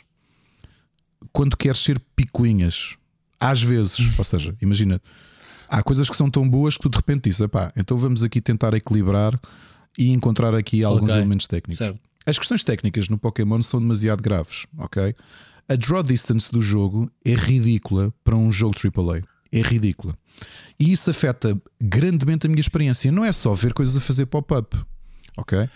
quando 1.34 1.58
queres 1.58 1.80
ser 1.80 2.00
picuinhas. 2.16 2.96
Às 3.40 3.62
vezes, 3.62 4.00
ou 4.18 4.24
seja, 4.24 4.56
imagina 4.62 5.02
há 5.72 5.82
coisas 5.82 6.10
que 6.10 6.18
são 6.18 6.30
tão 6.30 6.48
boas 6.48 6.76
que 6.76 6.84
tu 6.84 6.90
de 6.90 6.98
repente 6.98 7.30
dizes, 7.30 7.48
pá, 7.48 7.72
então 7.78 7.98
vamos 7.98 8.24
aqui 8.24 8.42
tentar 8.42 8.74
equilibrar 8.74 9.40
e 9.98 10.12
encontrar 10.12 10.54
aqui 10.54 10.84
alguns 10.84 11.12
okay. 11.12 11.22
elementos 11.22 11.48
técnicos. 11.48 11.78
Certo. 11.78 12.00
As 12.26 12.38
questões 12.38 12.64
técnicas 12.64 13.08
no 13.08 13.18
Pokémon 13.18 13.62
são 13.62 13.80
demasiado 13.80 14.22
graves, 14.22 14.68
ok? 14.78 15.16
A 15.68 15.76
draw 15.76 16.04
distance 16.04 16.52
do 16.52 16.62
jogo 16.62 17.10
é 17.24 17.34
ridícula 17.34 18.14
para 18.24 18.36
um 18.36 18.52
jogo 18.52 18.76
AAA. 18.76 19.24
É 19.52 19.62
ridícula. 19.62 20.16
E 20.80 20.92
isso 20.92 21.10
afeta 21.10 21.60
grandemente 21.80 22.46
a 22.46 22.50
minha 22.50 22.60
experiência. 22.60 23.12
Não 23.12 23.24
é 23.24 23.32
só 23.32 23.54
ver 23.54 23.74
coisas 23.74 23.96
a 23.96 24.02
fazer 24.02 24.26
pop-up, 24.26 24.78
ok? 25.38 25.70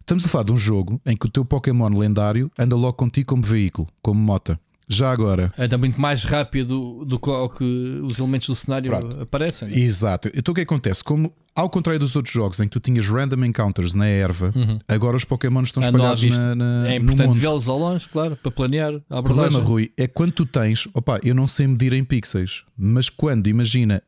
Estamos 0.00 0.24
a 0.24 0.28
falar 0.28 0.44
de 0.44 0.52
um 0.52 0.58
jogo 0.58 1.00
em 1.06 1.16
que 1.16 1.26
o 1.26 1.30
teu 1.30 1.44
Pokémon 1.44 1.88
lendário 1.88 2.50
anda 2.58 2.74
logo 2.74 2.94
contigo 2.94 3.28
como 3.28 3.42
veículo, 3.42 3.88
como 4.00 4.20
mota. 4.20 4.58
Já 4.88 5.10
agora. 5.10 5.52
Anda 5.56 5.78
muito 5.78 6.00
mais 6.00 6.24
rápido 6.24 7.04
do 7.04 7.18
que, 7.18 7.30
que 7.56 8.00
os 8.02 8.18
elementos 8.18 8.48
do 8.48 8.54
cenário 8.54 8.90
Pronto. 8.90 9.20
aparecem. 9.22 9.68
Né? 9.68 9.78
Exato. 9.78 10.30
Então 10.34 10.52
o 10.52 10.54
que 10.54 10.60
acontece? 10.60 11.02
Como 11.02 11.32
ao 11.54 11.68
contrário 11.68 12.00
dos 12.00 12.16
outros 12.16 12.32
jogos 12.32 12.60
em 12.60 12.64
que 12.64 12.70
tu 12.70 12.80
tinhas 12.80 13.06
random 13.08 13.44
encounters 13.44 13.94
na 13.94 14.06
erva, 14.06 14.52
uhum. 14.54 14.78
agora 14.88 15.16
os 15.16 15.24
Pokémon 15.24 15.62
estão 15.62 15.82
espalhados 15.82 16.24
na, 16.24 16.54
na, 16.54 16.88
É 16.88 16.96
importante 16.96 17.38
vê-los 17.38 17.68
ao 17.68 17.78
longe, 17.78 18.08
claro, 18.08 18.36
para 18.36 18.50
planear 18.50 18.94
a 19.08 19.18
abordagem. 19.18 19.20
O 19.20 19.24
problema, 19.24 19.60
Rui, 19.60 19.92
é 19.96 20.06
quando 20.06 20.32
tu 20.32 20.46
tens, 20.46 20.88
opa, 20.94 21.20
eu 21.22 21.34
não 21.34 21.46
sei 21.46 21.66
medir 21.66 21.92
em 21.92 22.04
pixels, 22.04 22.64
mas 22.76 23.08
quando, 23.08 23.48
imagina, 23.48 24.02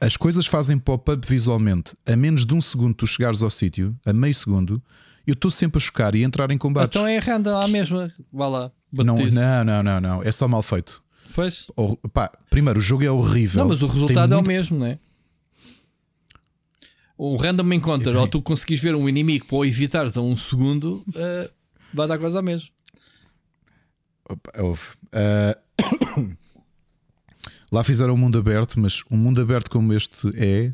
as 0.00 0.16
coisas 0.16 0.46
fazem 0.46 0.78
pop-up 0.78 1.26
visualmente, 1.26 1.92
a 2.06 2.16
menos 2.16 2.44
de 2.44 2.54
um 2.54 2.60
segundo 2.60 2.94
tu 2.94 3.06
chegares 3.06 3.42
ao 3.42 3.50
sítio, 3.50 3.94
a 4.04 4.12
meio 4.12 4.34
segundo, 4.34 4.82
eu 5.26 5.34
estou 5.34 5.50
sempre 5.50 5.78
a 5.78 5.80
chocar 5.80 6.14
e 6.14 6.22
a 6.22 6.26
entrar 6.26 6.50
em 6.50 6.58
combate. 6.58 6.96
Então 6.96 7.06
é 7.06 7.18
random 7.18 7.56
à 7.56 7.68
mesma, 7.68 8.12
vá 8.32 8.48
lá. 8.48 8.72
Não, 8.92 9.16
não, 9.16 9.64
não, 9.64 9.82
não, 9.82 10.00
não, 10.00 10.22
é 10.22 10.30
só 10.30 10.46
mal 10.46 10.62
feito. 10.62 11.02
Pois. 11.34 11.66
Ou, 11.76 11.96
pá, 12.12 12.30
primeiro, 12.50 12.78
o 12.78 12.82
jogo 12.82 13.04
é 13.04 13.10
horrível. 13.10 13.62
Não, 13.62 13.68
mas 13.68 13.82
o 13.82 13.86
resultado 13.86 14.34
é 14.34 14.36
o 14.36 14.42
mesmo, 14.42 14.78
não 14.78 14.86
é? 14.86 14.98
O 17.16 17.36
random 17.36 17.72
encounter, 17.72 18.16
ou 18.16 18.26
tu 18.26 18.42
conseguis 18.42 18.80
ver 18.80 18.94
um 18.94 19.08
inimigo 19.08 19.46
para 19.46 19.56
o 19.56 19.64
evitares 19.64 20.16
a 20.16 20.20
um 20.20 20.36
segundo, 20.36 21.04
uh, 21.08 21.50
vai 21.94 22.08
dar 22.08 22.18
coisa 22.18 22.40
a 22.40 22.42
mesmo. 22.42 22.68
Opa, 24.28 24.50
uh, 24.60 26.26
lá 27.70 27.84
fizeram 27.84 28.14
um 28.14 28.16
mundo 28.16 28.38
aberto, 28.38 28.80
mas 28.80 29.02
um 29.10 29.16
mundo 29.16 29.40
aberto 29.40 29.70
como 29.70 29.92
este 29.92 30.30
é. 30.34 30.70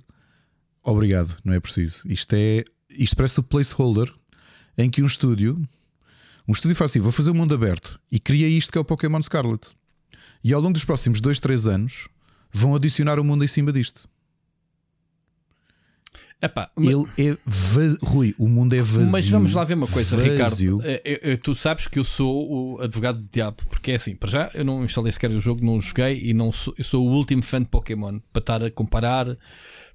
Obrigado, 0.82 1.36
não 1.44 1.52
é 1.52 1.60
preciso. 1.60 2.02
Isto 2.10 2.34
é. 2.34 2.64
Isto 2.90 3.16
parece 3.16 3.40
o 3.40 3.42
placeholder 3.42 4.12
em 4.78 4.88
que 4.88 5.02
um 5.02 5.06
estúdio 5.06 5.60
um 6.48 6.52
estúdio 6.52 6.74
faz 6.74 6.92
assim: 6.92 7.00
vou 7.00 7.12
fazer 7.12 7.30
um 7.30 7.34
mundo 7.34 7.54
aberto 7.54 8.00
e 8.10 8.18
cria 8.18 8.48
isto 8.48 8.72
que 8.72 8.78
é 8.78 8.80
o 8.80 8.84
Pokémon 8.84 9.20
Scarlet. 9.20 9.60
E 10.42 10.54
ao 10.54 10.60
longo 10.62 10.72
dos 10.72 10.84
próximos 10.84 11.20
2, 11.20 11.40
3 11.40 11.66
anos 11.66 12.08
vão 12.50 12.74
adicionar 12.74 13.18
o 13.18 13.22
um 13.22 13.24
mundo 13.24 13.44
em 13.44 13.46
cima 13.46 13.70
disto. 13.70 14.08
Epá, 16.40 16.70
Ele 16.76 17.04
é 17.18 17.36
vazio. 17.44 17.98
Rui, 18.00 18.34
o 18.38 18.48
mundo 18.48 18.72
é 18.72 18.80
vazio. 18.80 19.10
Mas 19.10 19.28
vamos 19.28 19.52
lá 19.54 19.64
ver 19.64 19.74
uma 19.74 19.88
coisa, 19.88 20.16
vazio. 20.16 20.32
Ricardo. 20.32 20.88
Eu, 20.88 21.00
eu, 21.04 21.18
eu, 21.32 21.38
tu 21.38 21.52
sabes 21.52 21.88
que 21.88 21.98
eu 21.98 22.04
sou 22.04 22.76
o 22.76 22.80
advogado 22.80 23.18
do 23.18 23.28
diabo, 23.28 23.56
porque 23.68 23.90
é 23.90 23.94
assim, 23.96 24.14
para 24.14 24.30
já 24.30 24.50
eu 24.54 24.64
não 24.64 24.84
instalei 24.84 25.10
sequer 25.10 25.30
o 25.30 25.40
jogo, 25.40 25.64
não 25.64 25.80
joguei 25.80 26.20
e 26.22 26.32
não 26.32 26.52
sou, 26.52 26.72
eu 26.78 26.84
sou 26.84 27.08
o 27.08 27.12
último 27.12 27.42
fã 27.42 27.60
de 27.60 27.68
Pokémon 27.68 28.20
para 28.32 28.40
estar 28.40 28.62
a 28.62 28.70
comparar. 28.70 29.36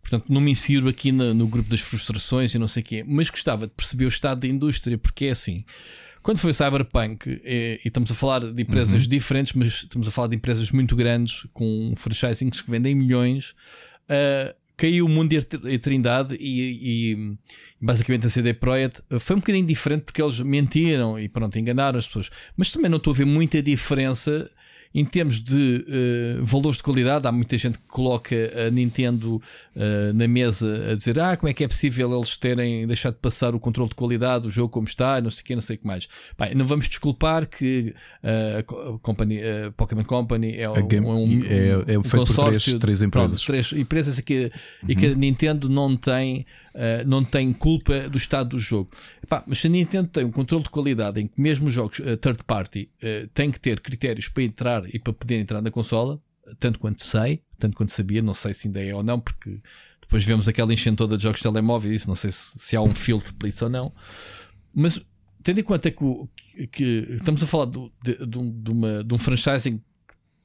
Portanto, 0.01 0.25
não 0.27 0.41
me 0.41 0.51
insiro 0.51 0.89
aqui 0.89 1.13
no, 1.13 1.33
no 1.33 1.47
grupo 1.47 1.69
das 1.69 1.79
frustrações 1.79 2.53
e 2.53 2.59
não 2.59 2.67
sei 2.67 2.83
o 2.83 2.85
quê, 2.85 3.05
mas 3.07 3.29
gostava 3.29 3.65
de 3.65 3.73
perceber 3.73 4.03
o 4.03 4.09
estado 4.09 4.41
da 4.41 4.47
indústria, 4.47 4.97
porque 4.97 5.25
é 5.25 5.31
assim. 5.31 5.63
Quando 6.21 6.37
foi 6.37 6.53
Cyberpunk, 6.53 7.29
e, 7.29 7.79
e 7.83 7.87
estamos 7.87 8.11
a 8.11 8.15
falar 8.15 8.39
de 8.51 8.61
empresas 8.61 9.03
uhum. 9.03 9.09
diferentes, 9.09 9.53
mas 9.53 9.67
estamos 9.67 10.07
a 10.07 10.11
falar 10.11 10.27
de 10.27 10.35
empresas 10.35 10.71
muito 10.71 10.93
grandes, 10.95 11.45
com 11.53 11.93
franchisings 11.97 12.61
que 12.61 12.69
vendem 12.71 12.95
milhões, 12.95 13.53
uh, 14.09 14.53
caiu 14.75 15.05
o 15.05 15.09
mundo 15.09 15.33
e 15.33 15.37
a 15.37 15.79
Trindade 15.79 16.35
e, 16.39 17.11
e, 17.11 17.37
basicamente 17.81 18.27
a 18.27 18.29
CD 18.29 18.53
Projekt 18.53 19.01
foi 19.19 19.35
um 19.35 19.39
bocadinho 19.39 19.65
diferente 19.65 20.03
porque 20.03 20.21
eles 20.21 20.39
mentiram 20.39 21.19
e 21.19 21.29
pronto, 21.29 21.57
enganaram 21.57 21.99
as 21.99 22.07
pessoas. 22.07 22.29
Mas 22.57 22.71
também 22.71 22.89
não 22.89 22.97
estou 22.97 23.13
a 23.13 23.17
ver 23.17 23.25
muita 23.25 23.61
diferença 23.61 24.49
em 24.93 25.03
termos 25.03 25.41
de 25.41 25.85
uh, 26.39 26.45
valores 26.45 26.77
de 26.77 26.83
qualidade, 26.83 27.25
há 27.25 27.31
muita 27.31 27.57
gente 27.57 27.79
que 27.79 27.87
coloca 27.87 28.35
a 28.67 28.69
Nintendo 28.69 29.41
uh, 29.75 30.13
na 30.13 30.27
mesa 30.27 30.91
a 30.91 30.95
dizer: 30.95 31.19
Ah, 31.19 31.35
como 31.35 31.49
é 31.49 31.53
que 31.53 31.63
é 31.63 31.67
possível 31.67 32.15
eles 32.15 32.37
terem 32.37 32.85
deixado 32.85 33.15
de 33.15 33.19
passar 33.19 33.55
o 33.55 33.59
controle 33.59 33.89
de 33.89 33.95
qualidade 33.95 34.43
do 34.43 34.51
jogo 34.51 34.69
como 34.69 34.87
está, 34.87 35.19
não 35.19 35.31
sei 35.31 35.41
o 35.41 35.45
que, 35.45 35.55
não 35.55 35.61
sei 35.61 35.75
o 35.77 35.79
que 35.79 35.87
mais. 35.87 36.07
Pai, 36.37 36.53
não 36.53 36.67
vamos 36.67 36.87
desculpar 36.87 37.47
que 37.47 37.95
uh, 38.23 38.95
a 38.95 38.99
company, 38.99 39.39
a 39.39 39.71
Pokémon 39.71 40.03
Company 40.03 40.57
é, 40.57 40.69
um, 40.69 40.87
game, 40.87 41.07
um, 41.07 41.43
é, 41.45 41.93
é 41.93 41.99
um 41.99 42.01
por 42.03 42.27
três, 42.27 42.75
três 42.75 43.01
empresas. 43.01 43.43
Pronto, 43.43 43.45
três 43.47 43.73
empresas 43.73 44.19
e 44.19 44.23
que, 44.23 44.43
uhum. 44.43 44.89
e 44.89 44.95
que 44.95 45.05
a 45.07 45.09
uhum. 45.09 45.15
Nintendo 45.15 45.69
não 45.69 45.95
tem 45.95 46.45
uh, 46.73 47.07
não 47.07 47.23
tem 47.23 47.51
culpa 47.53 48.09
do 48.09 48.17
estado 48.17 48.49
do 48.49 48.59
jogo. 48.59 48.89
Epá, 49.23 49.43
mas 49.47 49.59
se 49.59 49.67
a 49.67 49.69
Nintendo 49.69 50.09
tem 50.09 50.25
um 50.25 50.31
controle 50.31 50.63
de 50.63 50.69
qualidade 50.69 51.21
em 51.21 51.27
que 51.27 51.39
mesmo 51.39 51.67
os 51.67 51.73
jogos 51.73 51.99
uh, 51.99 52.17
third 52.17 52.43
party 52.45 52.89
uh, 53.01 53.27
têm 53.33 53.51
que 53.51 53.59
ter 53.59 53.79
critérios 53.79 54.27
para 54.27 54.43
entrar 54.43 54.93
e 54.93 54.99
para 54.99 55.13
poder 55.13 55.39
entrar 55.39 55.61
na 55.61 55.71
consola, 55.71 56.21
tanto 56.59 56.79
quanto 56.79 57.03
sei, 57.03 57.41
tanto 57.57 57.75
quanto 57.77 57.91
sabia, 57.91 58.21
não 58.21 58.33
sei 58.33 58.53
se 58.53 58.67
ainda 58.67 58.83
é 58.83 58.93
ou 58.93 59.03
não, 59.03 59.19
porque 59.19 59.61
depois 60.01 60.25
vemos 60.25 60.47
aquela 60.47 60.73
enchente 60.73 60.97
toda 60.97 61.17
de 61.17 61.23
jogos 61.23 61.39
de 61.39 61.43
telemóveis, 61.43 62.01
isso 62.01 62.07
não 62.07 62.15
sei 62.15 62.31
se, 62.31 62.59
se 62.59 62.75
há 62.75 62.81
um 62.81 62.93
filtro 62.93 63.33
para 63.33 63.47
isso 63.47 63.63
ou 63.63 63.71
não. 63.71 63.93
Mas 64.73 65.01
tendo 65.41 65.59
em 65.59 65.63
conta 65.63 65.91
que, 65.91 66.67
que 66.71 67.07
estamos 67.11 67.43
a 67.43 67.47
falar 67.47 67.65
de, 67.65 67.91
de, 68.03 68.25
de, 68.25 68.71
uma, 68.71 69.03
de 69.03 69.13
um 69.13 69.17
franchising 69.17 69.81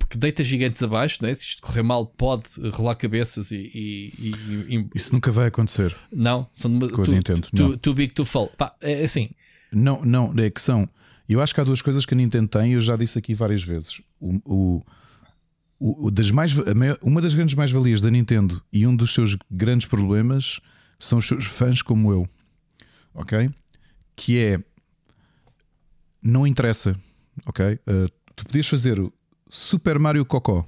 que 0.08 0.16
deita 0.16 0.42
gigantes 0.42 0.82
abaixo, 0.82 1.18
né? 1.22 1.34
se 1.34 1.44
isto 1.44 1.62
correr 1.62 1.82
mal, 1.82 2.06
pode 2.06 2.44
rolar 2.72 2.94
cabeças 2.94 3.50
e. 3.50 3.70
e, 3.74 4.34
e 4.68 4.88
Isso 4.94 5.12
nunca 5.12 5.30
vai 5.30 5.48
acontecer. 5.48 5.94
Não, 6.10 6.48
são 6.52 6.78
tu, 6.78 7.10
Nintendo. 7.10 7.48
Too, 7.54 7.76
too 7.76 7.94
big 7.94 8.14
to 8.14 8.24
fall. 8.24 8.48
Pá, 8.56 8.74
é 8.80 9.04
assim. 9.04 9.30
Não, 9.70 10.02
não, 10.04 10.34
é 10.38 10.48
que 10.48 10.60
são. 10.60 10.88
Eu 11.28 11.42
acho 11.42 11.54
que 11.54 11.60
há 11.60 11.64
duas 11.64 11.82
coisas 11.82 12.06
que 12.06 12.14
a 12.14 12.16
Nintendo 12.16 12.48
tem, 12.48 12.72
eu 12.72 12.80
já 12.80 12.96
disse 12.96 13.18
aqui 13.18 13.34
várias 13.34 13.62
vezes. 13.62 14.00
O, 14.18 14.82
o, 15.78 16.06
o 16.06 16.10
das 16.10 16.30
mais, 16.30 16.54
uma 17.02 17.20
das 17.20 17.34
grandes 17.34 17.54
mais-valias 17.54 18.00
da 18.00 18.10
Nintendo 18.10 18.62
e 18.72 18.86
um 18.86 18.96
dos 18.96 19.12
seus 19.12 19.36
grandes 19.50 19.86
problemas 19.86 20.58
são 20.98 21.18
os 21.18 21.26
seus 21.26 21.44
fãs 21.44 21.82
como 21.82 22.10
eu. 22.10 22.26
Ok? 23.12 23.50
Que 24.16 24.38
é. 24.38 24.60
Não 26.22 26.46
interessa. 26.46 26.98
Ok? 27.44 27.74
Uh, 27.74 28.10
tu 28.34 28.46
podias 28.46 28.66
fazer 28.66 28.98
Super 29.48 29.98
Mario 29.98 30.24
Cocó. 30.24 30.64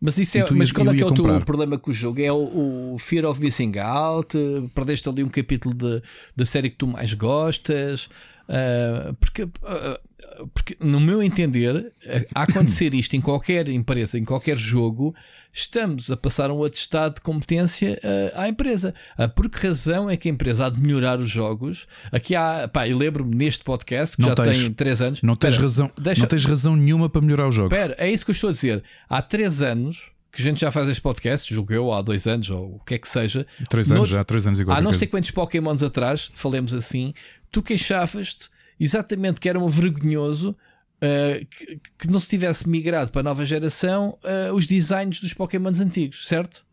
Mas, 0.00 0.18
isso 0.18 0.36
é, 0.36 0.44
mas 0.50 0.70
qual 0.70 0.86
é 0.88 0.94
que 0.94 1.02
é 1.02 1.06
o 1.06 1.14
teu 1.14 1.40
problema 1.40 1.78
com 1.78 1.90
o 1.90 1.94
jogo? 1.94 2.20
É 2.20 2.30
o, 2.30 2.92
o, 2.92 2.98
Fear 2.98 3.24
of 3.24 3.40
Missing 3.40 3.78
Out? 3.78 4.36
Perdeste 4.74 5.08
ali 5.08 5.24
um 5.24 5.28
capítulo 5.30 5.74
de, 5.74 6.02
da 6.36 6.44
série 6.44 6.68
que 6.68 6.76
tu 6.76 6.86
mais 6.86 7.14
gostas? 7.14 8.10
Uh, 8.48 9.14
porque, 9.14 9.42
uh, 9.42 10.48
porque, 10.52 10.76
no 10.80 11.00
meu 11.00 11.22
entender, 11.22 11.92
a 12.34 12.42
acontecer 12.42 12.92
isto 12.94 13.16
em 13.16 13.20
qualquer 13.20 13.68
empresa, 13.68 14.18
em 14.18 14.24
qualquer 14.24 14.56
jogo, 14.56 15.14
estamos 15.52 16.10
a 16.10 16.16
passar 16.16 16.50
um 16.50 16.62
atestado 16.62 17.16
de 17.16 17.20
competência 17.22 17.98
uh, 18.02 18.40
à 18.40 18.48
empresa. 18.48 18.94
por 19.34 19.48
que 19.48 19.66
razão 19.66 20.10
é 20.10 20.16
que 20.16 20.28
a 20.28 20.32
empresa 20.32 20.66
há 20.66 20.70
de 20.70 20.80
melhorar 20.80 21.18
os 21.18 21.30
jogos? 21.30 21.86
Aqui 22.12 22.34
há, 22.34 22.68
pá, 22.68 22.86
eu 22.88 22.98
lembro-me 22.98 23.34
neste 23.34 23.64
podcast 23.64 24.16
que 24.16 24.22
não 24.22 24.28
já 24.28 24.34
tens, 24.34 24.58
tem 24.58 24.72
3 24.72 25.02
anos. 25.02 25.22
Não 25.22 25.36
tens, 25.36 25.54
Pera, 25.54 25.62
razão, 25.62 25.90
deixa, 25.96 26.20
não 26.20 26.28
tens 26.28 26.44
razão 26.44 26.76
nenhuma 26.76 27.08
para 27.08 27.22
melhorar 27.22 27.48
os 27.48 27.54
jogos. 27.54 27.72
Espera, 27.72 27.94
é 27.98 28.10
isso 28.10 28.24
que 28.24 28.30
eu 28.30 28.34
estou 28.34 28.50
a 28.50 28.52
dizer. 28.52 28.82
Há 29.08 29.22
3 29.22 29.62
anos 29.62 30.14
que 30.34 30.42
a 30.42 30.44
gente 30.44 30.60
já 30.60 30.70
faz 30.72 30.88
este 30.88 31.00
podcast, 31.00 31.54
julgo 31.54 31.72
eu, 31.72 31.92
há 31.92 32.02
dois 32.02 32.26
anos 32.26 32.50
ou 32.50 32.74
o 32.74 32.80
que 32.84 32.94
é 32.94 32.98
que 32.98 33.06
seja. 33.06 33.46
Três 33.70 33.90
anos 33.92 34.08
já, 34.08 34.24
três 34.24 34.46
anos 34.46 34.58
igual. 34.58 34.76
Há 34.76 34.80
não 34.80 34.92
sei 34.92 35.06
quantos 35.06 35.30
Pokémons 35.30 35.82
atrás, 35.82 36.30
falemos 36.34 36.74
assim, 36.74 37.14
tu 37.54 37.62
queixavas-te 37.62 38.50
exatamente 38.80 39.40
que 39.40 39.48
era 39.48 39.60
um 39.60 39.68
vergonhoso 39.68 40.50
uh, 40.96 41.46
que, 41.46 41.80
que, 41.98 42.08
não 42.08 42.18
se 42.18 42.28
tivesse 42.28 42.68
migrado 42.68 43.12
para 43.12 43.20
a 43.20 43.24
nova 43.24 43.44
geração 43.44 44.18
uh, 44.24 44.52
os 44.52 44.66
designs 44.66 45.20
dos 45.20 45.32
Pokémons 45.32 45.80
antigos, 45.80 46.26
certo? 46.26 46.66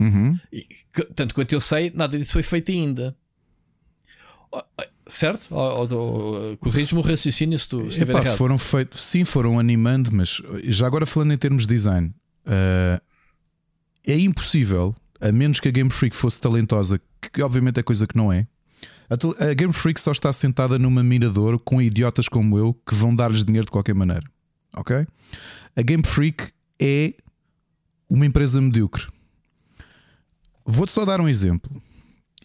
Uhum. 0.00 0.38
E, 0.50 0.62
que, 0.90 1.04
tanto 1.14 1.34
quanto 1.34 1.52
eu 1.52 1.60
sei, 1.60 1.92
nada 1.94 2.18
disso 2.18 2.32
foi 2.32 2.42
feito 2.42 2.72
ainda. 2.72 3.14
Certo? 5.06 5.54
Ou, 5.54 5.92
ou, 5.92 6.56
corrige-me 6.56 7.00
o 7.00 7.04
raciocínio 7.04 7.58
se 7.58 7.68
tu 7.68 7.86
estiver 7.88 8.14
Epá, 8.14 8.22
errado. 8.22 8.36
Foram 8.38 8.56
feitos, 8.56 9.02
sim, 9.02 9.22
foram 9.22 9.58
animando, 9.58 10.10
mas 10.12 10.40
já 10.64 10.86
agora 10.86 11.04
falando 11.04 11.32
em 11.32 11.38
termos 11.38 11.66
de 11.66 11.74
design, 11.74 12.08
uh, 12.46 13.00
é 14.06 14.18
impossível, 14.18 14.96
a 15.20 15.30
menos 15.30 15.60
que 15.60 15.68
a 15.68 15.70
Game 15.70 15.90
Freak 15.90 16.16
fosse 16.16 16.40
talentosa, 16.40 16.98
que 17.20 17.42
obviamente 17.42 17.78
é 17.78 17.82
coisa 17.82 18.06
que 18.06 18.16
não 18.16 18.32
é, 18.32 18.46
a 19.08 19.54
Game 19.54 19.72
Freak 19.72 20.00
só 20.00 20.12
está 20.12 20.32
sentada 20.32 20.78
numa 20.78 21.02
mirador 21.02 21.58
com 21.58 21.80
idiotas 21.80 22.28
como 22.28 22.58
eu 22.58 22.74
que 22.74 22.94
vão 22.94 23.14
dar-lhes 23.14 23.44
dinheiro 23.44 23.66
de 23.66 23.70
qualquer 23.70 23.94
maneira. 23.94 24.24
Ok? 24.74 25.06
A 25.76 25.82
Game 25.82 26.02
Freak 26.04 26.50
é 26.80 27.14
uma 28.08 28.26
empresa 28.26 28.60
medíocre. 28.60 29.06
Vou-te 30.64 30.92
só 30.92 31.04
dar 31.04 31.20
um 31.20 31.28
exemplo. 31.28 31.70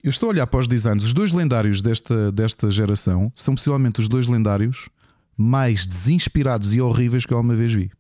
Eu 0.04 0.10
estou 0.10 0.28
a 0.28 0.32
olhar 0.32 0.48
para 0.48 0.60
os 0.60 0.68
designs. 0.68 1.04
Os 1.04 1.14
dois 1.14 1.32
lendários 1.32 1.82
desta, 1.82 2.32
desta 2.32 2.72
geração 2.72 3.32
são 3.36 3.56
possivelmente 3.56 4.00
os 4.00 4.08
dois 4.08 4.28
lendários 4.28 4.90
mais 5.38 5.88
desinspirados 5.88 6.74
e 6.74 6.82
horríveis 6.82 7.26
que 7.26 7.34
eu 7.34 7.38
alguma 7.38 7.56
vez 7.56 7.74
vi. 7.74 7.92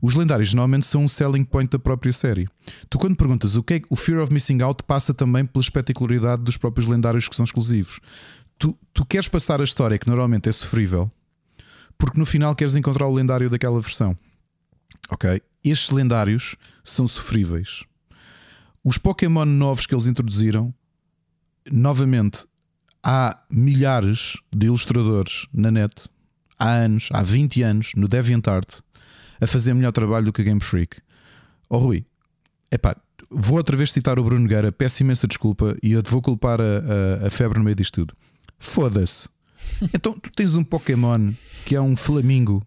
Os 0.00 0.14
lendários 0.14 0.52
normalmente 0.54 0.86
são 0.86 1.04
um 1.04 1.08
selling 1.08 1.44
point 1.44 1.70
da 1.70 1.78
própria 1.78 2.12
série. 2.12 2.48
Tu, 2.88 2.98
quando 2.98 3.16
perguntas 3.16 3.56
o 3.56 3.62
que 3.62 3.74
é 3.74 3.82
o 3.90 3.96
Fear 3.96 4.22
of 4.22 4.32
Missing 4.32 4.62
Out, 4.62 4.82
passa 4.84 5.12
também 5.12 5.44
pela 5.44 5.62
espetacularidade 5.62 6.42
dos 6.42 6.56
próprios 6.56 6.88
lendários 6.88 7.28
que 7.28 7.36
são 7.36 7.44
exclusivos. 7.44 8.00
Tu, 8.58 8.76
tu 8.92 9.04
queres 9.04 9.28
passar 9.28 9.60
a 9.60 9.64
história 9.64 9.98
que 9.98 10.08
normalmente 10.08 10.48
é 10.48 10.52
sofrível, 10.52 11.10
porque 11.96 12.18
no 12.18 12.26
final 12.26 12.54
queres 12.54 12.76
encontrar 12.76 13.06
o 13.06 13.14
lendário 13.14 13.50
daquela 13.50 13.80
versão. 13.80 14.16
Ok? 15.10 15.42
Estes 15.64 15.90
lendários 15.90 16.56
são 16.84 17.06
sofríveis. 17.06 17.84
Os 18.84 18.98
Pokémon 18.98 19.44
novos 19.44 19.86
que 19.86 19.94
eles 19.94 20.06
introduziram, 20.06 20.72
novamente, 21.70 22.46
há 23.02 23.42
milhares 23.50 24.36
de 24.54 24.66
ilustradores 24.66 25.46
na 25.52 25.70
net, 25.70 26.08
há 26.58 26.70
anos, 26.70 27.08
há 27.12 27.22
20 27.22 27.62
anos, 27.62 27.92
no 27.96 28.08
DeviantArt, 28.08 28.80
a 29.40 29.46
fazer 29.46 29.74
melhor 29.74 29.92
trabalho 29.92 30.26
do 30.26 30.32
que 30.32 30.40
a 30.40 30.44
Game 30.44 30.60
Freak. 30.60 30.96
Oh 31.68 31.78
Rui, 31.78 32.04
epá, 32.70 32.96
vou 33.30 33.56
outra 33.56 33.76
vez 33.76 33.92
citar 33.92 34.18
o 34.18 34.24
Bruno 34.24 34.48
Guerra, 34.48 34.72
peço 34.72 35.02
imensa 35.02 35.26
desculpa 35.26 35.76
e 35.82 35.92
eu 35.92 36.02
te 36.02 36.10
vou 36.10 36.22
culpar 36.22 36.60
a, 36.60 37.24
a, 37.24 37.26
a 37.26 37.30
febre 37.30 37.58
no 37.58 37.64
meio 37.64 37.76
disto 37.76 37.94
tudo. 37.94 38.14
Foda-se. 38.58 39.28
Então 39.94 40.12
tu 40.12 40.30
tens 40.32 40.54
um 40.54 40.64
Pokémon 40.64 41.32
que 41.64 41.76
é 41.76 41.80
um 41.80 41.94
Flamingo 41.94 42.66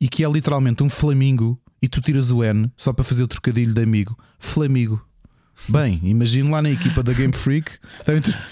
e 0.00 0.08
que 0.08 0.24
é 0.24 0.28
literalmente 0.30 0.82
um 0.82 0.88
Flamingo 0.88 1.58
e 1.80 1.88
tu 1.88 2.00
tiras 2.00 2.30
o 2.30 2.42
N 2.42 2.70
só 2.76 2.92
para 2.92 3.04
fazer 3.04 3.22
o 3.22 3.28
trocadilho 3.28 3.72
de 3.74 3.82
amigo. 3.82 4.18
Flamigo. 4.38 5.02
Bem, 5.68 6.00
imagino 6.02 6.50
lá 6.50 6.62
na 6.62 6.70
equipa 6.70 7.02
da 7.02 7.12
Game 7.12 7.32
Freak. 7.32 7.72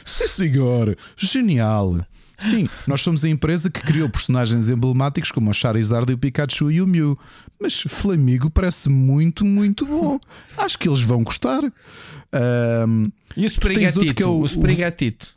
Sim, 0.04 0.26
senhor, 0.26 0.96
genial. 1.16 2.06
Sim, 2.38 2.68
nós 2.86 3.00
somos 3.00 3.24
a 3.24 3.28
empresa 3.28 3.68
que 3.68 3.80
criou 3.80 4.08
personagens 4.08 4.68
emblemáticos 4.68 5.32
como 5.32 5.50
o 5.50 5.54
Charizard, 5.54 6.12
o 6.12 6.16
Pikachu 6.16 6.70
e 6.70 6.80
o 6.80 6.86
Mew. 6.86 7.18
Mas 7.60 7.80
Flamigo 7.80 8.48
parece 8.48 8.88
muito, 8.88 9.44
muito 9.44 9.84
bom. 9.84 10.20
Acho 10.56 10.78
que 10.78 10.88
eles 10.88 11.00
vão 11.00 11.24
gostar. 11.24 11.60
Um, 11.64 13.10
e 13.36 13.44
o 13.44 13.46
Sprigatito? 13.46 14.22
É 14.22 14.26
o, 14.26 14.38
o 14.38 14.46
Sprigatito. 14.46 15.34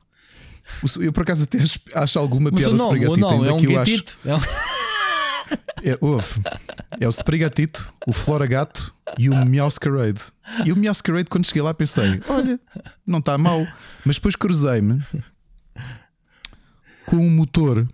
Eu 0.99 1.11
por 1.11 1.23
acaso 1.23 1.43
até 1.45 1.57
acho 1.95 2.19
alguma 2.19 2.51
piada 2.51 2.71
Mas 2.71 2.81
o 2.81 2.85
nome, 2.85 2.99
Sprigatito. 2.99 3.27
Não, 3.27 3.45
é 3.45 3.51
um 3.51 3.79
acho. 3.79 4.05
É, 4.23 4.35
um... 4.35 4.39
é, 5.93 5.97
ouve, 5.99 6.41
é 6.99 7.07
o 7.07 7.09
Sprigatito, 7.09 7.91
o 8.05 8.13
Floragato 8.13 8.93
e 9.17 9.27
o 9.27 9.43
Meowscarade. 9.43 10.21
E 10.65 10.71
o 10.71 10.77
Meowscarade, 10.77 11.29
quando 11.29 11.47
cheguei 11.47 11.63
lá, 11.63 11.73
pensei: 11.73 12.21
olha, 12.29 12.59
não 13.07 13.19
está 13.19 13.39
mal. 13.39 13.65
Mas 14.05 14.17
depois 14.17 14.35
cruzei-me 14.35 15.01
com 17.11 17.17
um 17.17 17.29
motor 17.29 17.85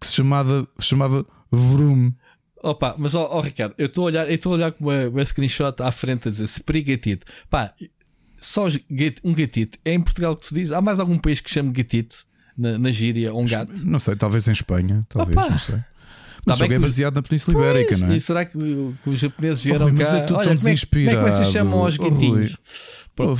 que 0.00 0.06
se 0.06 0.14
chamava, 0.14 0.66
chamava 0.80 1.26
Vroom. 1.50 2.12
Opa, 2.62 2.94
mas 2.96 3.14
ó 3.14 3.24
oh, 3.24 3.36
oh, 3.36 3.40
Ricardo, 3.42 3.74
eu 3.76 3.86
estou 3.86 4.04
a 4.04 4.06
olhar, 4.06 4.26
eu 4.26 4.34
estou 4.34 4.52
a 4.52 4.56
olhar 4.56 4.72
com 4.72 4.84
uma, 4.84 5.08
uma 5.08 5.24
screenshot 5.24 5.74
à 5.82 5.92
frente 5.92 6.28
a 6.28 6.30
dizer 6.30 6.44
Sprigatito. 6.46 7.26
Pá, 7.50 7.74
só 8.40 8.66
um 9.22 9.34
gatito. 9.34 9.78
É 9.84 9.92
em 9.92 10.00
Portugal 10.00 10.34
que 10.34 10.46
se 10.46 10.54
diz? 10.54 10.72
Há 10.72 10.80
mais 10.80 10.98
algum 10.98 11.18
país 11.18 11.40
que 11.42 11.50
chame 11.50 11.70
gatito 11.70 12.24
na, 12.56 12.78
na 12.78 12.90
gíria 12.90 13.34
ou 13.34 13.42
um 13.42 13.46
gato? 13.46 13.84
Não 13.84 13.98
sei, 13.98 14.16
talvez 14.16 14.48
em 14.48 14.52
Espanha, 14.52 15.04
talvez, 15.06 15.36
Opa. 15.36 15.50
não 15.50 15.58
sei. 15.58 15.74
Mas 16.46 16.56
tá 16.56 16.64
o 16.64 16.66
jogo 16.66 16.72
é 16.72 16.78
baseado 16.78 17.14
na 17.16 17.22
Península 17.22 17.58
pois, 17.58 17.68
Ibérica, 17.68 17.98
não 17.98 18.12
é? 18.12 18.16
E 18.16 18.20
será 18.20 18.44
que, 18.46 18.58
que 19.04 19.10
os 19.10 19.18
japoneses 19.18 19.62
vieram 19.62 19.86
oh, 19.86 19.92
mas 19.92 20.08
cá? 20.08 20.16
É 20.16 20.20
Olha, 20.20 20.26
como, 20.28 20.40
é, 20.40 20.56
como 20.56 21.10
é 21.10 21.24
que 21.24 21.32
vocês 21.32 21.48
chamam 21.48 21.80
aos 21.80 21.98
gatinhos? 21.98 22.56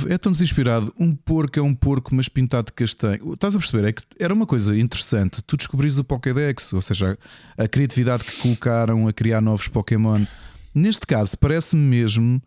É 0.09 0.17
tão 0.17 0.31
desinspirado. 0.31 0.93
Um 0.99 1.15
porco 1.15 1.59
é 1.59 1.61
um 1.61 1.73
porco, 1.73 2.13
mas 2.13 2.27
pintado 2.27 2.67
de 2.67 2.73
castanho. 2.73 3.33
Estás 3.33 3.55
a 3.55 3.59
perceber? 3.59 3.87
É 3.87 3.91
que 3.93 4.01
era 4.19 4.33
uma 4.33 4.45
coisa 4.45 4.77
interessante. 4.77 5.41
Tu 5.41 5.57
descobris 5.57 5.97
o 5.97 6.03
Pokédex, 6.03 6.73
ou 6.73 6.81
seja, 6.81 7.17
a 7.57 7.67
criatividade 7.67 8.23
que 8.23 8.41
colocaram 8.41 9.07
a 9.07 9.13
criar 9.13 9.41
novos 9.41 9.67
Pokémon. 9.67 10.25
Neste 10.73 11.05
caso, 11.05 11.37
parece-me 11.37 11.81
mesmo. 11.81 12.41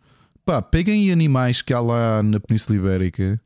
Pá, 0.45 0.61
peguem 0.61 1.11
animais 1.11 1.61
que 1.61 1.73
há 1.73 1.79
lá 1.79 2.21
na 2.21 2.39
Península 2.39 2.77
Ibérica, 2.77 3.39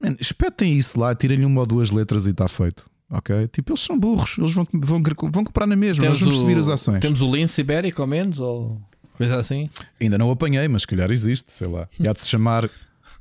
man, 0.00 0.16
espetem 0.20 0.78
isso 0.78 0.98
lá, 0.98 1.14
tirem-lhe 1.14 1.44
uma 1.44 1.60
ou 1.60 1.66
duas 1.66 1.90
letras 1.90 2.26
e 2.26 2.30
está 2.30 2.48
feito. 2.48 2.88
Ok? 3.10 3.48
Tipo, 3.48 3.72
eles 3.72 3.80
são 3.80 3.98
burros, 3.98 4.38
eles 4.38 4.52
vão, 4.52 4.66
vão, 4.72 5.02
vão 5.32 5.44
comprar 5.44 5.66
na 5.66 5.74
mesma, 5.74 6.02
temos 6.02 6.20
nós 6.20 6.28
vamos 6.28 6.36
o, 6.36 6.38
subir 6.38 6.56
as 6.56 6.68
ações. 6.68 7.00
Temos 7.00 7.20
o 7.20 7.34
lince 7.34 7.60
ibérico, 7.60 8.00
ao 8.00 8.06
menos, 8.06 8.38
ou 8.38 8.80
coisa 9.16 9.36
assim? 9.36 9.68
Ainda 10.00 10.16
não 10.16 10.28
o 10.28 10.30
apanhei, 10.30 10.68
mas 10.68 10.82
se 10.82 10.88
calhar 10.88 11.10
existe, 11.10 11.52
sei 11.52 11.66
lá. 11.66 11.88
E 11.98 12.08
há 12.08 12.12
de 12.12 12.20
se 12.20 12.28
chamar 12.28 12.70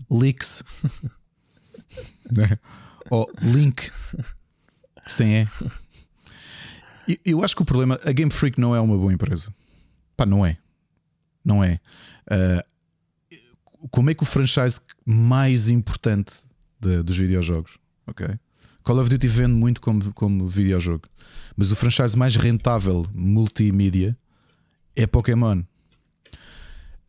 Leaks 0.09 0.63
né? 2.31 2.57
ou 3.09 3.31
Link 3.41 3.91
sem 5.07 5.37
é. 5.37 5.47
Eu 7.25 7.43
acho 7.43 7.55
que 7.55 7.61
o 7.61 7.65
problema, 7.65 7.99
a 8.03 8.11
Game 8.11 8.31
Freak 8.31 8.59
não 8.59 8.75
é 8.75 8.79
uma 8.79 8.95
boa 8.95 9.11
empresa. 9.11 9.53
Pá, 10.15 10.25
não 10.25 10.45
é. 10.45 10.57
Não 11.43 11.63
é. 11.63 11.79
Uh, 12.29 13.87
como 13.89 14.09
é 14.09 14.13
que 14.13 14.21
o 14.21 14.25
franchise 14.25 14.79
mais 15.05 15.69
importante 15.69 16.33
de, 16.79 17.01
dos 17.01 17.17
videojogos, 17.17 17.77
ok? 18.05 18.27
Call 18.83 18.99
of 18.99 19.09
Duty 19.09 19.27
vende 19.27 19.53
muito 19.53 19.81
como, 19.81 20.13
como 20.13 20.47
videojogo, 20.47 21.07
mas 21.55 21.71
o 21.71 21.75
franchise 21.75 22.17
mais 22.17 22.35
rentável 22.35 23.05
multimídia 23.13 24.17
é 24.95 25.07
Pokémon. 25.07 25.63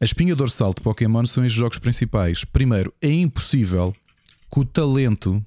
A 0.01 0.05
espinha 0.07 0.35
dorsal 0.35 0.73
de 0.73 0.81
Pokémon 0.81 1.27
são 1.27 1.45
os 1.45 1.53
jogos 1.53 1.77
principais. 1.77 2.43
Primeiro, 2.43 2.91
é 3.03 3.13
impossível 3.13 3.95
que 4.51 4.61
o 4.61 4.65
talento 4.65 5.45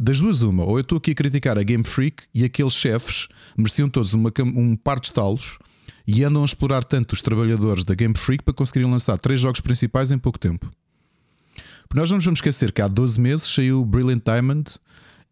das 0.00 0.18
duas, 0.18 0.42
uma, 0.42 0.64
ou 0.64 0.78
eu 0.78 0.80
estou 0.80 0.98
aqui 0.98 1.12
a 1.12 1.14
criticar 1.14 1.56
a 1.56 1.62
Game 1.62 1.84
Freak 1.84 2.24
e 2.34 2.44
aqueles 2.44 2.72
chefes 2.72 3.28
mereciam 3.56 3.88
todos 3.88 4.14
uma, 4.14 4.32
um 4.44 4.74
par 4.74 4.98
de 4.98 5.06
estalos 5.06 5.58
e 6.04 6.24
andam 6.24 6.42
a 6.42 6.44
explorar 6.44 6.82
tanto 6.82 7.12
os 7.12 7.22
trabalhadores 7.22 7.84
da 7.84 7.94
Game 7.94 8.16
Freak 8.18 8.42
para 8.42 8.52
conseguirem 8.52 8.90
lançar 8.90 9.16
três 9.16 9.40
jogos 9.40 9.60
principais 9.60 10.10
em 10.10 10.18
pouco 10.18 10.40
tempo. 10.40 10.68
Porque 11.88 12.00
nós 12.00 12.10
não 12.10 12.16
nos 12.16 12.24
vamos 12.24 12.38
esquecer 12.38 12.72
que 12.72 12.82
há 12.82 12.88
12 12.88 13.20
meses 13.20 13.46
saiu 13.46 13.84
Brilliant 13.84 14.24
Diamond 14.24 14.72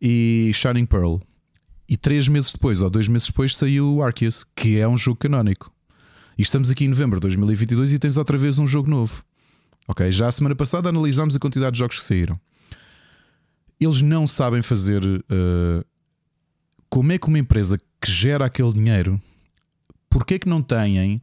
e 0.00 0.52
Shining 0.54 0.86
Pearl. 0.86 1.16
E 1.88 1.96
três 1.96 2.28
meses 2.28 2.52
depois, 2.52 2.80
ou 2.80 2.88
dois 2.88 3.08
meses 3.08 3.26
depois, 3.26 3.56
saiu 3.56 4.00
Arceus, 4.02 4.44
que 4.54 4.78
é 4.78 4.86
um 4.86 4.96
jogo 4.96 5.18
canónico. 5.18 5.73
E 6.36 6.42
estamos 6.42 6.70
aqui 6.70 6.84
em 6.84 6.88
novembro 6.88 7.18
de 7.18 7.22
2022 7.22 7.92
e 7.92 7.98
tens 7.98 8.16
outra 8.16 8.36
vez 8.36 8.58
um 8.58 8.66
jogo 8.66 8.90
novo. 8.90 9.24
Ok, 9.86 10.10
já 10.10 10.26
a 10.26 10.32
semana 10.32 10.54
passada 10.56 10.88
analisámos 10.88 11.36
a 11.36 11.38
quantidade 11.38 11.72
de 11.74 11.78
jogos 11.78 11.98
que 11.98 12.04
saíram. 12.04 12.38
Eles 13.80 14.02
não 14.02 14.26
sabem 14.26 14.62
fazer. 14.62 15.02
Uh, 15.04 15.84
como 16.88 17.12
é 17.12 17.18
que 17.18 17.28
uma 17.28 17.38
empresa 17.38 17.78
que 18.00 18.10
gera 18.10 18.46
aquele 18.46 18.72
dinheiro, 18.72 19.20
porque 20.08 20.38
que 20.38 20.48
não 20.48 20.62
têm 20.62 21.20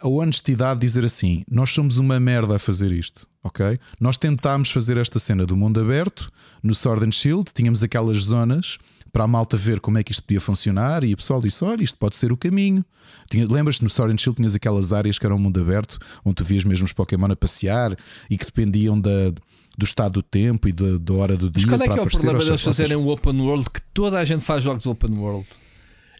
a 0.00 0.08
honestidade 0.08 0.80
de 0.80 0.86
dizer 0.86 1.04
assim: 1.04 1.44
nós 1.50 1.70
somos 1.70 1.98
uma 1.98 2.18
merda 2.18 2.56
a 2.56 2.58
fazer 2.58 2.90
isto, 2.92 3.26
ok? 3.42 3.78
Nós 4.00 4.16
tentámos 4.16 4.70
fazer 4.70 4.96
esta 4.96 5.18
cena 5.18 5.44
do 5.44 5.56
mundo 5.56 5.80
aberto 5.80 6.32
no 6.62 6.74
Sword 6.74 7.06
and 7.06 7.12
Shield, 7.12 7.52
tínhamos 7.52 7.82
aquelas 7.82 8.18
zonas 8.18 8.78
para 9.14 9.24
a 9.24 9.28
malta 9.28 9.56
ver 9.56 9.78
como 9.78 9.96
é 9.96 10.02
que 10.02 10.10
isto 10.10 10.24
podia 10.24 10.40
funcionar 10.40 11.04
e 11.04 11.14
o 11.14 11.16
pessoal 11.16 11.40
disse: 11.40 11.64
olha, 11.64 11.84
isto 11.84 11.96
pode 11.96 12.16
ser 12.16 12.32
o 12.32 12.36
caminho. 12.36 12.84
Lembras-te 13.32 13.84
no 13.84 13.88
Sword 13.88 14.12
and 14.12 14.18
Shield 14.18 14.36
tinhas 14.36 14.56
aquelas 14.56 14.92
áreas 14.92 15.20
que 15.20 15.24
eram 15.24 15.38
mundo 15.38 15.60
aberto, 15.60 15.98
onde 16.24 16.34
tu 16.34 16.44
vias 16.44 16.64
mesmo 16.64 16.84
os 16.84 16.92
Pokémon 16.92 17.30
a 17.30 17.36
passear 17.36 17.96
e 18.28 18.36
que 18.36 18.44
dependiam 18.44 19.00
da, 19.00 19.30
do 19.78 19.84
estado 19.84 20.14
do 20.14 20.22
tempo 20.22 20.68
e 20.68 20.72
da, 20.72 20.98
da 20.98 21.14
hora 21.14 21.36
do 21.36 21.48
dia. 21.48 21.64
Mas 21.64 21.78
qual 21.78 21.80
é 21.80 21.94
que 21.94 22.00
é 22.00 22.02
o 22.02 22.10
problema 22.10 22.44
deles 22.44 22.60
fazerem 22.60 22.96
o 22.96 23.06
open 23.06 23.40
world 23.40 23.70
que 23.70 23.80
toda 23.94 24.18
a 24.18 24.24
gente 24.24 24.44
faz 24.44 24.64
jogos 24.64 24.84
open 24.84 25.16
world? 25.16 25.46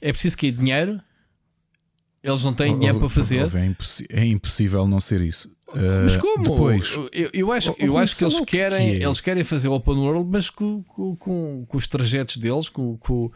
É 0.00 0.12
preciso 0.12 0.36
que 0.36 0.52
dinheiro? 0.52 1.00
Eles 2.22 2.44
não 2.44 2.54
têm 2.54 2.78
dinheiro 2.78 3.00
para 3.00 3.08
fazer. 3.08 3.44
É, 3.56 4.20
é, 4.20 4.24
impossível 4.24 4.86
não 4.86 5.00
ser 5.00 5.20
isso. 5.20 5.50
Mas 6.02 6.16
como? 6.16 6.44
Depois, 6.44 6.98
eu, 7.12 7.30
eu 7.32 7.52
acho, 7.52 7.74
eu 7.78 7.98
acho 7.98 8.16
que 8.16 8.24
eles 8.24 8.40
querem, 8.40 8.92
que 8.92 9.02
é? 9.02 9.06
eles 9.06 9.20
querem 9.20 9.44
fazer 9.44 9.68
open 9.68 9.96
world, 9.96 10.28
mas 10.30 10.50
com, 10.50 10.82
com, 10.82 11.16
com, 11.16 11.64
com 11.66 11.76
os 11.76 11.86
trajetos 11.86 12.36
deles, 12.36 12.68
com, 12.68 12.96
com, 12.96 13.30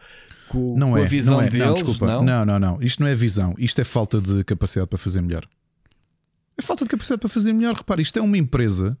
com, 0.47 0.75
não 0.77 0.97
é, 0.97 1.03
a 1.03 1.05
visão 1.05 1.37
não 1.37 1.43
é, 1.43 1.49
deles. 1.49 1.67
Não, 1.67 1.73
desculpa. 1.73 2.07
Não? 2.07 2.23
não, 2.23 2.45
não, 2.45 2.59
não. 2.59 2.81
Isto 2.81 3.03
não 3.03 3.09
é 3.09 3.15
visão. 3.15 3.53
Isto 3.57 3.81
é 3.81 3.83
falta 3.83 4.21
de 4.21 4.43
capacidade 4.43 4.87
para 4.87 4.97
fazer 4.97 5.21
melhor. 5.21 5.43
É 6.57 6.61
falta 6.61 6.83
de 6.83 6.89
capacidade 6.89 7.19
para 7.19 7.29
fazer 7.29 7.53
melhor. 7.53 7.75
Repare, 7.75 8.01
isto 8.01 8.17
é 8.17 8.21
uma 8.21 8.37
empresa 8.37 8.93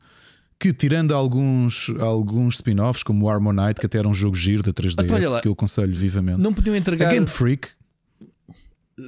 que, 0.59 0.73
tirando 0.73 1.13
alguns, 1.13 1.89
alguns 1.99 2.55
spin-offs, 2.55 3.03
como 3.03 3.25
o 3.25 3.29
Harmonite, 3.29 3.79
que 3.79 3.85
até 3.85 3.97
era 3.99 4.07
um 4.07 4.13
jogo 4.13 4.35
giro 4.35 4.61
da 4.61 4.73
3DS, 4.73 5.03
então, 5.03 5.41
que 5.41 5.47
eu 5.47 5.53
aconselho 5.53 5.93
vivamente. 5.93 6.39
Não 6.39 6.53
podiam 6.53 6.75
entregar. 6.75 7.07
A 7.07 7.11
Game 7.11 7.27
Freak 7.27 7.69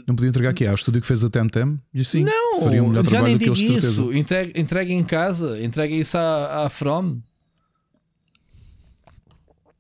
não 0.07 0.15
podia 0.15 0.29
entregar 0.29 0.49
aqui 0.49 0.65
ao 0.65 0.75
estúdio 0.75 1.01
que 1.01 1.07
fez 1.07 1.23
o 1.23 1.29
Temtem 1.29 1.79
e 1.93 2.01
assim 2.01 2.23
não, 2.23 2.61
faria 2.61 2.83
um 2.83 2.89
melhor 2.89 3.03
já 3.03 3.11
trabalho 3.11 3.37
nem 3.37 3.37
do 3.37 3.43
que 3.43 3.49
eles 3.49 3.59
isso. 3.59 3.81
certeza. 3.81 4.17
Entregue, 4.17 4.59
entregue 4.59 4.93
em 4.93 5.03
casa, 5.03 5.63
entregue 5.63 5.99
isso 5.99 6.17
à, 6.17 6.65
à 6.65 6.69
From. 6.69 7.21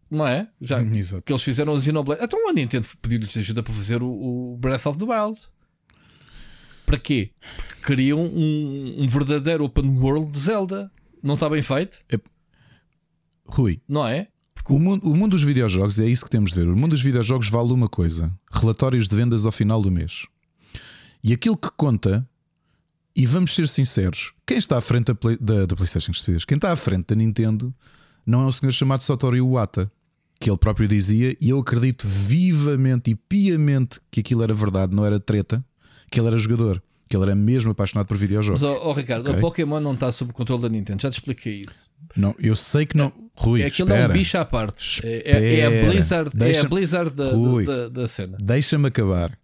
Não 0.09 0.27
é? 0.27 0.49
Já 0.59 0.81
Exato. 0.81 1.23
que 1.23 1.31
eles 1.31 1.41
fizeram 1.41 1.73
o 1.73 1.79
Xenoblade. 1.79 2.21
Então 2.23 2.49
a 2.49 2.53
Nintendo 2.53 2.85
pediu-lhes 3.01 3.35
ajuda 3.37 3.63
para 3.63 3.73
fazer 3.73 4.03
o, 4.03 4.09
o, 4.09 4.57
Breath 4.57 4.85
of 4.85 4.99
the 4.99 5.05
Wild. 5.05 5.39
Para 6.85 6.97
quê? 6.97 7.31
Porque 7.39 7.85
queriam 7.85 8.19
um, 8.19 8.95
um 8.99 9.07
verdadeiro 9.07 9.63
open 9.63 9.87
world 9.99 10.29
de 10.29 10.39
Zelda. 10.39 10.91
Não 11.23 11.35
está 11.35 11.49
bem 11.49 11.61
feito? 11.61 11.99
É... 12.11 12.19
Rui, 13.45 13.81
não 13.87 14.05
é? 14.05 14.27
O 14.69 14.79
mundo, 14.79 15.09
o 15.09 15.15
mundo 15.15 15.31
dos 15.31 15.43
videojogos 15.43 15.99
é 15.99 16.05
isso 16.05 16.23
que 16.23 16.31
temos 16.31 16.51
de 16.51 16.59
ver. 16.59 16.67
O 16.67 16.75
mundo 16.75 16.91
dos 16.91 17.01
videojogos 17.01 17.49
vale 17.49 17.71
uma 17.71 17.87
coisa: 17.87 18.31
relatórios 18.51 19.07
de 19.07 19.15
vendas 19.15 19.45
ao 19.45 19.51
final 19.51 19.81
do 19.81 19.91
mês. 19.91 20.25
E 21.23 21.33
aquilo 21.33 21.57
que 21.57 21.69
conta, 21.75 22.27
e 23.15 23.25
vamos 23.25 23.53
ser 23.53 23.67
sinceros, 23.67 24.33
quem 24.45 24.57
está 24.57 24.77
à 24.77 24.81
frente 24.81 25.07
da, 25.07 25.15
Play, 25.15 25.37
da, 25.39 25.65
da 25.65 25.75
PlayStation, 25.75 26.11
quem 26.47 26.55
está 26.55 26.71
à 26.71 26.75
frente 26.75 27.07
da 27.07 27.15
Nintendo, 27.15 27.73
não 28.25 28.41
é 28.41 28.45
um 28.45 28.51
senhor 28.51 28.71
chamado 28.71 29.01
Satoru 29.01 29.37
Iwata, 29.37 29.91
que 30.39 30.49
ele 30.49 30.57
próprio 30.57 30.87
dizia, 30.87 31.35
e 31.39 31.49
eu 31.49 31.59
acredito 31.59 32.07
vivamente 32.07 33.11
e 33.11 33.15
piamente 33.15 33.99
que 34.09 34.21
aquilo 34.21 34.41
era 34.41 34.53
verdade, 34.53 34.95
não 34.95 35.05
era 35.05 35.19
treta, 35.19 35.63
que 36.09 36.19
ele 36.19 36.27
era 36.27 36.37
jogador 36.37 36.81
que 37.11 37.17
ele 37.17 37.25
era 37.25 37.35
mesmo 37.35 37.71
apaixonado 37.71 38.07
por 38.07 38.15
videojogos. 38.15 38.61
Mas, 38.61 38.71
oh, 38.71 38.89
oh 38.89 38.93
Ricardo, 38.93 39.27
okay? 39.27 39.37
o 39.37 39.41
Pokémon 39.41 39.81
não 39.81 39.93
está 39.93 40.09
sob 40.13 40.31
o 40.31 40.33
controle 40.33 40.61
da 40.61 40.69
Nintendo, 40.69 41.01
já 41.01 41.11
te 41.11 41.15
expliquei 41.15 41.61
isso. 41.67 41.91
Não, 42.15 42.35
eu 42.39 42.55
sei 42.55 42.85
que 42.85 42.97
não. 42.97 43.11
Rui, 43.35 43.61
é 43.61 43.65
aquilo 43.65 43.91
é 43.93 44.07
um 44.07 44.13
bicho 44.13 44.37
à 44.37 44.45
parte. 44.45 45.01
É, 45.03 45.31
é, 45.31 45.59
é, 45.59 45.65
a 45.65 45.89
Blizzard, 45.89 46.31
é 46.39 46.59
a 46.59 46.63
Blizzard 46.65 47.11
da, 47.11 47.31
Rui, 47.31 47.65
da, 47.65 47.89
da 47.89 48.07
cena. 48.07 48.37
Deixa-me 48.39 48.87
acabar. 48.87 49.37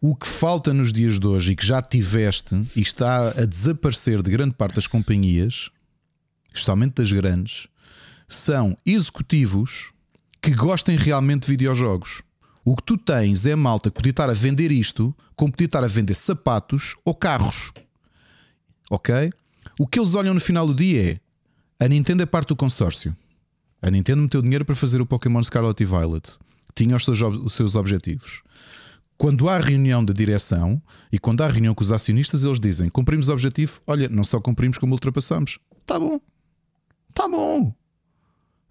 O 0.00 0.14
que 0.14 0.26
falta 0.26 0.72
nos 0.72 0.92
dias 0.92 1.18
de 1.18 1.26
hoje 1.26 1.52
e 1.52 1.56
que 1.56 1.66
já 1.66 1.80
tiveste 1.80 2.54
e 2.76 2.80
está 2.80 3.30
a 3.30 3.44
desaparecer 3.44 4.22
de 4.22 4.30
grande 4.30 4.54
parte 4.54 4.76
das 4.76 4.86
companhias, 4.86 5.70
especialmente 6.52 6.94
das 6.94 7.10
grandes, 7.10 7.66
são 8.28 8.76
executivos 8.84 9.90
que 10.40 10.54
gostem 10.54 10.96
realmente 10.96 11.42
de 11.42 11.48
videojogos. 11.48 12.22
O 12.64 12.76
que 12.76 12.82
tu 12.82 12.96
tens 12.96 13.46
é 13.46 13.56
malta 13.56 13.90
que 13.90 13.96
podia 13.96 14.10
estar 14.10 14.28
a 14.28 14.34
vender 14.34 14.70
isto, 14.70 15.16
como 15.34 15.50
podia 15.50 15.66
estar 15.66 15.82
a 15.82 15.88
vender 15.88 16.14
sapatos 16.14 16.94
ou 17.04 17.14
carros. 17.14 17.72
Ok? 18.90 19.32
O 19.78 19.86
que 19.86 19.98
eles 19.98 20.14
olham 20.14 20.34
no 20.34 20.40
final 20.40 20.66
do 20.66 20.74
dia 20.74 21.12
é 21.12 21.20
a 21.78 21.88
Nintendo 21.88 22.22
é 22.22 22.26
parte 22.26 22.48
do 22.48 22.56
consórcio. 22.56 23.16
A 23.80 23.90
Nintendo 23.90 24.22
meteu 24.22 24.42
dinheiro 24.42 24.64
para 24.64 24.74
fazer 24.74 25.00
o 25.00 25.06
Pokémon 25.06 25.42
Scarlet 25.42 25.80
e 25.82 25.86
Violet. 25.86 26.36
Tinha 26.74 26.96
os 26.96 27.04
seus, 27.04 27.20
os 27.20 27.52
seus 27.52 27.74
objetivos. 27.74 28.42
Quando 29.18 29.48
há 29.48 29.58
reunião 29.58 30.04
da 30.04 30.12
direção 30.12 30.80
e 31.10 31.18
quando 31.18 31.42
há 31.42 31.48
reunião 31.48 31.74
com 31.74 31.82
os 31.82 31.92
acionistas, 31.92 32.44
eles 32.44 32.60
dizem: 32.60 32.88
cumprimos 32.88 33.28
o 33.28 33.32
objetivo. 33.32 33.80
Olha, 33.86 34.08
não 34.08 34.24
só 34.24 34.40
cumprimos, 34.40 34.78
como 34.78 34.92
ultrapassamos. 34.92 35.58
Tá 35.86 35.98
bom. 35.98 36.20
Tá 37.14 37.28
bom. 37.28 37.74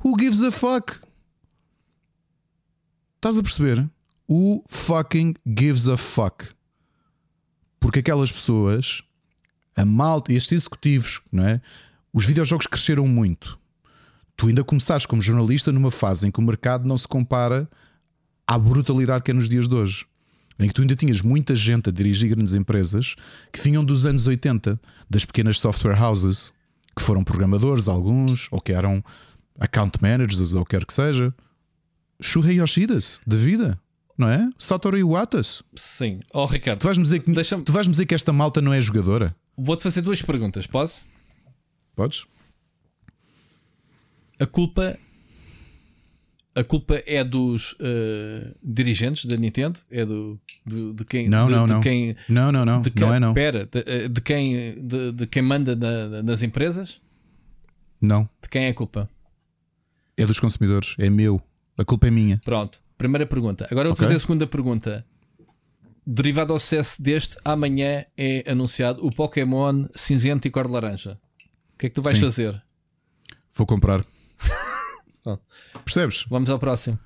Who 0.03 0.19
gives 0.19 0.43
a 0.43 0.51
fuck? 0.51 0.99
Estás 3.15 3.39
a 3.39 3.43
perceber? 3.43 3.89
O 4.27 4.63
fucking 4.67 5.33
gives 5.45 5.87
a 5.87 5.97
fuck. 5.97 6.47
Porque 7.79 7.99
aquelas 7.99 8.31
pessoas, 8.31 9.01
a 9.75 9.83
malta, 9.83 10.31
estes 10.31 10.51
executivos, 10.51 11.21
não 11.31 11.43
é? 11.43 11.61
Os 12.15 12.23
videojogos 12.23 12.65
cresceram 12.65 13.05
muito. 13.05 13.59
Tu 14.37 14.47
ainda 14.47 14.63
começaste 14.63 15.05
como 15.05 15.21
jornalista 15.21 15.69
numa 15.69 15.91
fase 15.91 16.25
em 16.25 16.31
que 16.31 16.39
o 16.39 16.41
mercado 16.41 16.87
não 16.87 16.97
se 16.97 17.05
compara 17.05 17.69
à 18.47 18.57
brutalidade 18.57 19.21
que 19.21 19.31
é 19.31 19.33
nos 19.33 19.49
dias 19.49 19.67
de 19.67 19.75
hoje. 19.75 20.05
Em 20.57 20.69
que 20.69 20.73
tu 20.73 20.81
ainda 20.81 20.95
tinhas 20.95 21.21
muita 21.21 21.53
gente 21.57 21.89
a 21.89 21.91
dirigir 21.91 22.29
grandes 22.29 22.53
empresas 22.53 23.17
que 23.51 23.61
vinham 23.61 23.83
dos 23.83 24.05
anos 24.05 24.27
80, 24.27 24.79
das 25.09 25.25
pequenas 25.25 25.59
software 25.59 26.01
houses, 26.01 26.53
que 26.95 27.03
foram 27.03 27.21
programadores, 27.21 27.89
alguns, 27.89 28.47
ou 28.49 28.61
que 28.61 28.71
eram 28.71 29.03
account 29.59 30.01
managers, 30.01 30.53
ou 30.53 30.63
quer 30.63 30.85
que 30.85 30.93
seja. 30.93 31.35
Shuhei 32.21 32.61
Yoshidas, 32.61 33.19
da 33.27 33.35
vida, 33.35 33.77
não 34.17 34.29
é? 34.29 34.49
Satoru 34.57 34.97
Iwatas. 34.97 35.63
Sim. 35.75 36.21
Oh, 36.33 36.45
Ricardo, 36.45 36.79
tu 36.79 36.85
vais-me 36.85 37.03
dizer, 37.03 37.19
que, 37.19 37.63
tu 37.65 37.73
vais 37.73 37.89
dizer 37.89 38.05
que 38.05 38.15
esta 38.15 38.31
malta 38.31 38.61
não 38.61 38.73
é 38.73 38.79
jogadora? 38.79 39.35
Vou-te 39.57 39.83
fazer 39.83 39.99
duas 39.99 40.21
perguntas, 40.21 40.65
posso? 40.65 41.01
Podes? 41.95 42.25
A 44.39 44.45
culpa. 44.45 44.97
A 46.53 46.63
culpa 46.63 47.01
é 47.05 47.21
dos 47.21 47.73
uh, 47.73 48.55
dirigentes 48.63 49.25
da 49.25 49.35
Nintendo? 49.35 49.79
É 49.91 50.05
do, 50.05 50.39
do 50.65 50.93
de 50.93 51.03
quem. 51.03 51.27
Não, 51.27 51.45
de, 51.45 51.51
não, 51.51 51.65
de 51.65 51.73
não. 51.73 51.81
Quem, 51.81 52.15
não, 52.29 52.51
não, 52.51 52.65
não. 52.65 52.81
De 52.81 52.91
quem, 52.91 53.01
não 53.01 53.13
é 53.13 53.19
não. 53.19 53.33
Pera, 53.33 53.65
de, 53.65 53.83
eh, 53.85 54.07
de 54.07 54.21
quem, 54.21 54.75
de, 54.81 55.11
de, 55.11 55.27
quem 55.27 55.41
manda 55.41 55.75
na, 55.75 56.23
nas 56.23 56.43
empresas? 56.43 57.01
Não. 57.99 58.29
De 58.41 58.47
quem 58.49 58.65
é 58.65 58.69
a 58.69 58.73
culpa? 58.73 59.09
É 60.15 60.25
dos 60.25 60.39
consumidores. 60.39 60.95
É 60.97 61.09
meu. 61.09 61.41
A 61.77 61.83
culpa 61.83 62.07
é 62.07 62.11
minha. 62.11 62.39
Pronto, 62.45 62.79
primeira 62.97 63.25
pergunta. 63.25 63.67
Agora 63.69 63.89
vou 63.89 63.93
okay. 63.93 64.05
fazer 64.05 64.15
a 64.15 64.19
segunda 64.19 64.47
pergunta. 64.47 65.05
Derivado 66.07 66.53
ao 66.53 66.59
sucesso 66.59 67.01
deste, 67.01 67.35
amanhã 67.43 68.05
é 68.15 68.45
anunciado 68.49 69.05
o 69.05 69.09
Pokémon 69.09 69.87
cinzento 69.93 70.47
e 70.47 70.51
cor 70.51 70.67
de 70.67 70.71
laranja. 70.71 71.19
O 71.75 71.77
que 71.77 71.87
é 71.87 71.89
que 71.89 71.95
tu 71.95 72.01
vais 72.01 72.17
Sim. 72.17 72.23
fazer? 72.23 72.63
Vou 73.53 73.67
comprar. 73.67 74.03
Percebes? 75.83 76.25
Vamos 76.29 76.49
ao 76.49 76.57
próximo. 76.57 76.97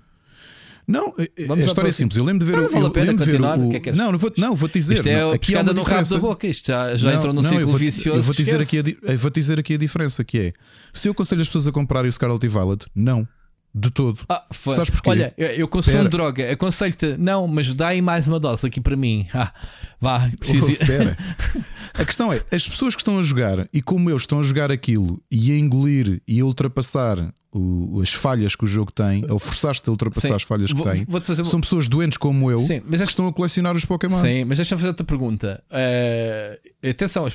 Não, 0.87 1.13
Vamos 1.47 1.65
a 1.65 1.67
história 1.67 1.89
é 1.89 1.91
simples. 1.91 2.17
Eu 2.17 2.23
lembro 2.23 2.43
de 2.43 2.51
ver 2.51 2.57
não, 2.57 2.63
não 2.63 2.71
vale 2.71 2.85
a 2.87 2.89
pena 2.89 3.13
continuar. 3.15 3.59
O... 3.59 3.69
Que 3.69 3.75
é 3.75 3.79
que 3.79 3.91
não, 3.91 4.11
não 4.11 4.17
vou, 4.17 4.33
não, 4.37 4.55
vou 4.55 4.67
te 4.67 4.79
dizer. 4.79 4.95
Isto 4.95 5.07
é 5.07 5.21
não, 5.21 5.31
aqui 5.31 5.55
há 5.55 5.61
uma 5.61 5.71
no 5.71 5.83
rabo 5.83 6.09
da 6.09 6.17
boca. 6.17 6.47
Isto 6.47 6.67
já, 6.67 6.95
já 6.95 7.13
entrou 7.13 7.31
não, 7.31 7.43
ciclo 7.43 7.67
vou, 7.67 7.77
vicioso. 7.77 8.17
Eu 8.17 8.23
vou, 8.23 8.33
dizer 8.33 8.59
aqui 8.59 8.79
a, 8.79 9.11
eu 9.11 9.17
vou 9.17 9.29
dizer 9.29 9.59
aqui 9.59 9.75
a 9.75 9.77
diferença: 9.77 10.23
que 10.23 10.39
é 10.39 10.53
se 10.91 11.07
eu 11.07 11.11
aconselho 11.11 11.41
as 11.41 11.47
pessoas 11.47 11.67
a 11.67 11.71
comprarem 11.71 12.09
o 12.09 12.11
Scarlet 12.11 12.43
e 12.43 12.49
Violet, 12.49 12.87
não. 12.95 13.27
De 13.73 13.91
todo. 13.91 14.21
Ah, 14.27 14.43
Sabes 14.51 14.89
porquê? 14.89 15.09
Olha, 15.09 15.33
eu 15.37 15.67
consumo 15.67 15.97
Pera. 15.97 16.09
droga. 16.09 16.51
Aconselho-te, 16.51 17.15
não, 17.17 17.47
mas 17.47 17.73
dá 17.73 17.89
aí 17.89 18.01
mais 18.01 18.27
uma 18.27 18.39
dose 18.39 18.65
aqui 18.65 18.81
para 18.81 18.95
mim. 18.95 19.27
Ah, 19.33 19.53
vá, 20.01 20.27
preciso. 20.39 20.67
Oh, 20.71 21.61
a 22.01 22.05
questão 22.05 22.33
é: 22.33 22.41
as 22.51 22.67
pessoas 22.67 22.95
que 22.95 23.01
estão 23.01 23.19
a 23.19 23.23
jogar 23.23 23.69
e 23.71 23.81
como 23.81 24.09
eu 24.09 24.17
estão 24.17 24.39
a 24.39 24.43
jogar 24.43 24.71
aquilo 24.71 25.21
e 25.29 25.51
a 25.51 25.57
engolir 25.57 26.19
e 26.27 26.39
a 26.39 26.45
ultrapassar 26.45 27.31
o, 27.51 27.99
as 28.01 28.13
falhas 28.13 28.55
que 28.55 28.63
o 28.63 28.67
jogo 28.67 28.91
tem, 28.91 29.25
ou 29.29 29.39
forçaste 29.39 29.87
a 29.87 29.91
ultrapassar 29.91 30.27
Sim. 30.27 30.33
as 30.35 30.43
falhas 30.43 30.71
que 30.71 30.77
vou, 30.77 30.91
tem, 30.91 31.03
vou 31.05 31.19
fazer... 31.19 31.43
são 31.45 31.59
pessoas 31.59 31.87
doentes 31.87 32.17
como 32.17 32.51
eu 32.51 32.59
Sim, 32.59 32.81
mas 32.85 33.01
que 33.01 33.07
estão 33.07 33.27
a 33.27 33.33
colecionar 33.33 33.75
os 33.75 33.85
Pokémon. 33.85 34.21
Sim, 34.21 34.45
mas 34.45 34.59
deixa-me 34.59 34.79
fazer 34.79 34.89
outra 34.89 35.05
pergunta. 35.05 35.63
Uh, 35.69 36.89
atenção, 36.89 37.25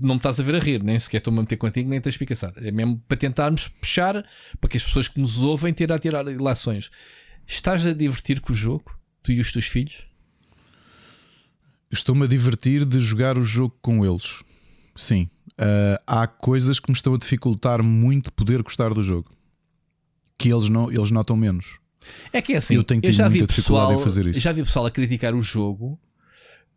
não 0.00 0.14
me 0.14 0.16
estás 0.16 0.38
a 0.38 0.42
ver 0.42 0.54
a 0.54 0.58
rir, 0.60 0.82
nem 0.82 0.98
sequer 0.98 1.18
estou-me 1.18 1.40
a 1.40 1.42
meter 1.42 1.56
contigo, 1.56 1.88
nem 1.88 2.00
a 2.04 2.08
explicação. 2.08 2.52
É 2.56 2.70
mesmo 2.70 3.02
para 3.08 3.16
tentarmos 3.16 3.66
puxar 3.66 4.24
para 4.60 4.70
que 4.70 4.76
as 4.76 4.84
pessoas 4.84 5.08
que 5.08 5.20
nos 5.20 5.42
ouvem 5.42 5.72
tenham 5.72 5.94
a 5.94 5.98
tirar 5.98 6.26
ilações. 6.28 6.90
Estás 7.46 7.84
a 7.84 7.92
divertir 7.92 8.40
com 8.40 8.52
o 8.52 8.56
jogo, 8.56 8.84
tu 9.22 9.32
e 9.32 9.40
os 9.40 9.52
teus 9.52 9.66
filhos? 9.66 10.06
Estou-me 11.90 12.24
a 12.24 12.28
divertir 12.28 12.84
de 12.84 12.98
jogar 13.00 13.36
o 13.36 13.44
jogo 13.44 13.76
com 13.82 14.06
eles. 14.06 14.42
Sim. 14.94 15.28
Uh, 15.58 15.98
há 16.06 16.26
coisas 16.26 16.78
que 16.80 16.90
me 16.90 16.96
estão 16.96 17.14
a 17.14 17.18
dificultar 17.18 17.82
muito 17.82 18.32
poder 18.32 18.62
gostar 18.62 18.92
do 18.92 19.02
jogo 19.02 19.33
que 20.38 20.52
eles, 20.52 20.68
não, 20.68 20.90
eles 20.90 21.10
notam 21.10 21.36
menos. 21.36 21.78
É 22.32 22.42
que 22.42 22.52
é 22.52 22.58
assim, 22.58 22.74
eu, 22.74 22.84
tenho 22.84 23.00
eu 23.02 23.12
já 23.12 23.28
vi 23.28 23.46
pessoal, 23.46 23.92
em 23.92 23.98
fazer 23.98 24.26
isso. 24.26 24.40
já 24.40 24.52
vi 24.52 24.62
pessoal 24.62 24.84
a 24.86 24.90
criticar 24.90 25.34
o 25.34 25.42
jogo 25.42 25.98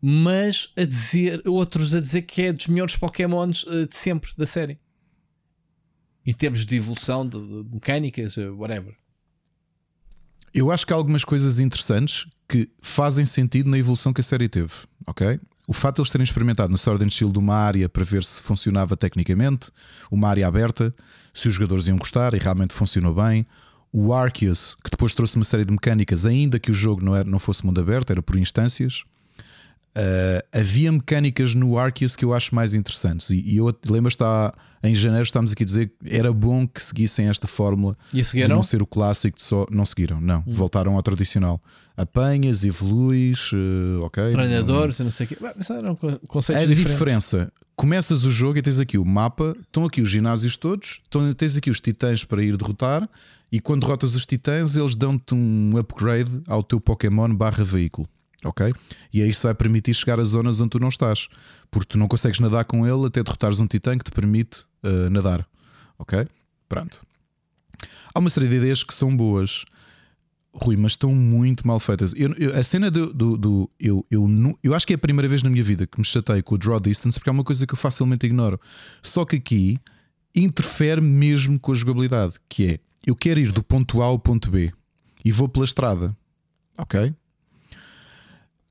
mas 0.00 0.72
a 0.76 0.84
dizer, 0.84 1.42
outros 1.46 1.94
a 1.94 2.00
dizer 2.00 2.22
que 2.22 2.42
é 2.42 2.52
dos 2.52 2.68
melhores 2.68 2.96
Pokémons 2.96 3.64
uh, 3.64 3.86
de 3.86 3.96
sempre 3.96 4.30
da 4.36 4.46
série. 4.46 4.78
Em 6.24 6.32
termos 6.32 6.64
de 6.64 6.76
evolução, 6.76 7.26
de, 7.26 7.38
de 7.38 7.68
mecânicas, 7.72 8.36
uh, 8.36 8.54
whatever. 8.54 8.94
Eu 10.54 10.70
acho 10.70 10.86
que 10.86 10.92
há 10.92 10.96
algumas 10.96 11.24
coisas 11.24 11.60
interessantes 11.60 12.26
que 12.48 12.70
fazem 12.80 13.26
sentido 13.26 13.68
na 13.68 13.78
evolução 13.78 14.12
que 14.12 14.20
a 14.20 14.24
série 14.24 14.48
teve, 14.48 14.72
ok? 15.06 15.38
O 15.66 15.72
fato 15.74 15.96
de 15.96 16.00
eles 16.00 16.10
terem 16.10 16.24
experimentado 16.24 16.72
no 16.72 16.78
Sword 16.78 17.04
and 17.04 17.10
Shield 17.10 17.38
uma 17.38 17.54
área 17.54 17.88
para 17.88 18.02
ver 18.02 18.24
se 18.24 18.40
funcionava 18.40 18.96
tecnicamente, 18.96 19.70
uma 20.10 20.28
área 20.28 20.48
aberta, 20.48 20.94
se 21.38 21.48
os 21.48 21.54
jogadores 21.54 21.86
iam 21.86 21.96
gostar 21.96 22.34
e 22.34 22.38
realmente 22.38 22.72
funcionou 22.72 23.14
bem. 23.14 23.46
O 23.92 24.12
Arceus, 24.12 24.74
que 24.82 24.90
depois 24.90 25.14
trouxe 25.14 25.36
uma 25.36 25.44
série 25.44 25.64
de 25.64 25.72
mecânicas, 25.72 26.26
ainda 26.26 26.58
que 26.58 26.70
o 26.70 26.74
jogo 26.74 27.04
não, 27.04 27.14
era, 27.14 27.28
não 27.28 27.38
fosse 27.38 27.64
mundo 27.64 27.80
aberto, 27.80 28.10
era 28.10 28.20
por 28.20 28.36
instâncias. 28.36 29.04
Uh, 29.96 30.42
havia 30.52 30.92
mecânicas 30.92 31.54
no 31.54 31.78
Arceus 31.78 32.14
que 32.14 32.24
eu 32.24 32.34
acho 32.34 32.54
mais 32.54 32.74
interessantes. 32.74 33.30
E, 33.30 33.40
e 33.40 33.56
eu 33.56 33.74
lembro 33.88 34.08
está 34.08 34.52
em 34.82 34.94
janeiro 34.94 35.24
estamos 35.24 35.52
aqui 35.52 35.62
a 35.62 35.66
dizer 35.66 35.88
que 35.88 36.14
era 36.14 36.32
bom 36.32 36.66
que 36.66 36.82
seguissem 36.82 37.28
esta 37.28 37.46
fórmula 37.46 37.96
e 38.12 38.22
de 38.22 38.46
não 38.46 38.62
ser 38.62 38.82
o 38.82 38.86
clássico 38.86 39.36
de 39.36 39.42
só. 39.42 39.66
Não 39.70 39.84
seguiram, 39.84 40.20
não. 40.20 40.40
Hum. 40.40 40.52
Voltaram 40.52 40.96
ao 40.96 41.02
tradicional. 41.02 41.60
Apanhas, 41.96 42.64
evoluís, 42.64 43.52
uh, 43.52 44.02
ok. 44.02 44.32
Treinadores, 44.32 45.00
não 45.00 45.10
sei 45.10 45.26
o 45.26 45.28
quê. 45.28 45.38
Mas 45.40 45.70
eram 45.70 45.96
conceitos 46.28 46.64
a 46.64 46.66
diferentes. 46.66 46.92
diferença. 46.92 47.52
Começas 47.78 48.24
o 48.24 48.30
jogo 48.30 48.58
e 48.58 48.62
tens 48.62 48.80
aqui 48.80 48.98
o 48.98 49.04
mapa, 49.04 49.56
estão 49.60 49.84
aqui 49.84 50.00
os 50.02 50.10
ginásios 50.10 50.56
todos, 50.56 51.00
tens 51.36 51.56
aqui 51.56 51.70
os 51.70 51.80
titãs 51.80 52.24
para 52.24 52.42
ir 52.42 52.56
derrotar, 52.56 53.08
e 53.52 53.60
quando 53.60 53.82
derrotas 53.82 54.16
os 54.16 54.26
titãs, 54.26 54.74
eles 54.74 54.96
dão-te 54.96 55.32
um 55.32 55.70
upgrade 55.78 56.42
ao 56.48 56.64
teu 56.64 56.80
Pokémon 56.80 57.32
barra 57.32 57.62
veículo 57.62 58.08
ok? 58.44 58.72
E 59.12 59.22
aí 59.22 59.30
isso 59.30 59.46
vai 59.46 59.54
permitir 59.54 59.94
chegar 59.94 60.18
a 60.18 60.24
zonas 60.24 60.60
onde 60.60 60.70
tu 60.70 60.80
não 60.80 60.88
estás, 60.88 61.28
porque 61.70 61.86
tu 61.86 61.98
não 61.98 62.08
consegues 62.08 62.40
nadar 62.40 62.64
com 62.64 62.84
ele 62.84 63.06
até 63.06 63.22
derrotares 63.22 63.60
um 63.60 63.66
titã 63.66 63.96
que 63.96 64.04
te 64.04 64.12
permite 64.12 64.64
uh, 64.82 65.08
nadar, 65.10 65.46
ok? 65.98 66.26
Pronto. 66.68 67.04
Há 68.12 68.18
uma 68.18 68.30
série 68.30 68.48
de 68.48 68.56
ideias 68.56 68.82
que 68.82 68.92
são 68.92 69.16
boas, 69.16 69.64
Rui, 70.52 70.76
mas 70.76 70.92
estão 70.92 71.14
muito 71.14 71.66
mal 71.66 71.78
feitas. 71.78 72.12
Eu, 72.16 72.32
eu, 72.34 72.56
a 72.56 72.62
cena 72.62 72.90
do. 72.90 73.12
do, 73.12 73.36
do 73.36 73.70
eu, 73.78 74.04
eu, 74.10 74.28
eu, 74.62 74.74
acho 74.74 74.86
que 74.86 74.92
é 74.92 74.96
a 74.96 74.98
primeira 74.98 75.28
vez 75.28 75.42
na 75.42 75.50
minha 75.50 75.62
vida 75.62 75.86
que 75.86 75.98
me 75.98 76.04
chatei 76.04 76.42
com 76.42 76.54
o 76.54 76.58
draw 76.58 76.80
distance, 76.80 77.18
porque 77.18 77.28
é 77.28 77.32
uma 77.32 77.44
coisa 77.44 77.66
que 77.66 77.74
eu 77.74 77.78
facilmente 77.78 78.26
ignoro. 78.26 78.60
Só 79.02 79.24
que 79.24 79.36
aqui 79.36 79.78
interfere 80.34 81.00
mesmo 81.00 81.58
com 81.58 81.72
a 81.72 81.74
jogabilidade, 81.74 82.34
que 82.48 82.66
é 82.66 82.80
eu 83.06 83.14
quero 83.14 83.40
ir 83.40 83.52
do 83.52 83.62
ponto 83.62 84.02
A 84.02 84.06
ao 84.06 84.18
ponto 84.18 84.50
B 84.50 84.72
e 85.24 85.30
vou 85.30 85.48
pela 85.48 85.64
estrada, 85.64 86.14
ok? 86.76 87.14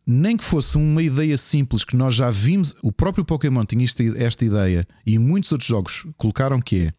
nem 0.07 0.37
que 0.37 0.43
fosse 0.43 0.77
uma 0.77 1.03
ideia 1.03 1.35
simples 1.37 1.83
que 1.83 1.97
nós 1.97 2.15
já 2.15 2.31
vimos, 2.31 2.73
o 2.81 2.93
próprio 2.93 3.25
Pokémon 3.25 3.65
tinha 3.65 3.83
esta 4.15 4.45
ideia 4.45 4.87
e 5.05 5.19
muitos 5.19 5.51
outros 5.51 5.67
jogos 5.67 6.07
colocaram 6.15 6.61
que 6.61 6.85
é: 6.85 6.93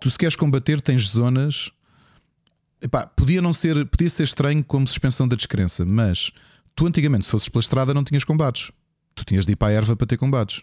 tu 0.00 0.10
se 0.10 0.18
queres 0.18 0.34
combater, 0.34 0.80
tens 0.80 1.08
zonas. 1.08 1.70
Epá, 2.80 3.06
podia 3.06 3.42
não 3.42 3.52
ser, 3.52 3.86
podia 3.86 4.08
ser 4.08 4.24
estranho 4.24 4.64
como 4.64 4.86
suspensão 4.86 5.26
da 5.26 5.36
descrença, 5.36 5.84
mas 5.84 6.30
tu 6.76 6.86
antigamente, 6.86 7.24
se 7.24 7.30
fosses 7.30 7.48
pela 7.48 7.60
estrada, 7.60 7.92
não 7.92 8.04
tinhas 8.04 8.24
combates. 8.24 8.70
Tu 9.14 9.24
tinhas 9.24 9.44
de 9.44 9.52
ir 9.52 9.56
para 9.56 9.68
a 9.68 9.72
erva 9.72 9.96
para 9.96 10.06
ter 10.06 10.16
combates. 10.16 10.62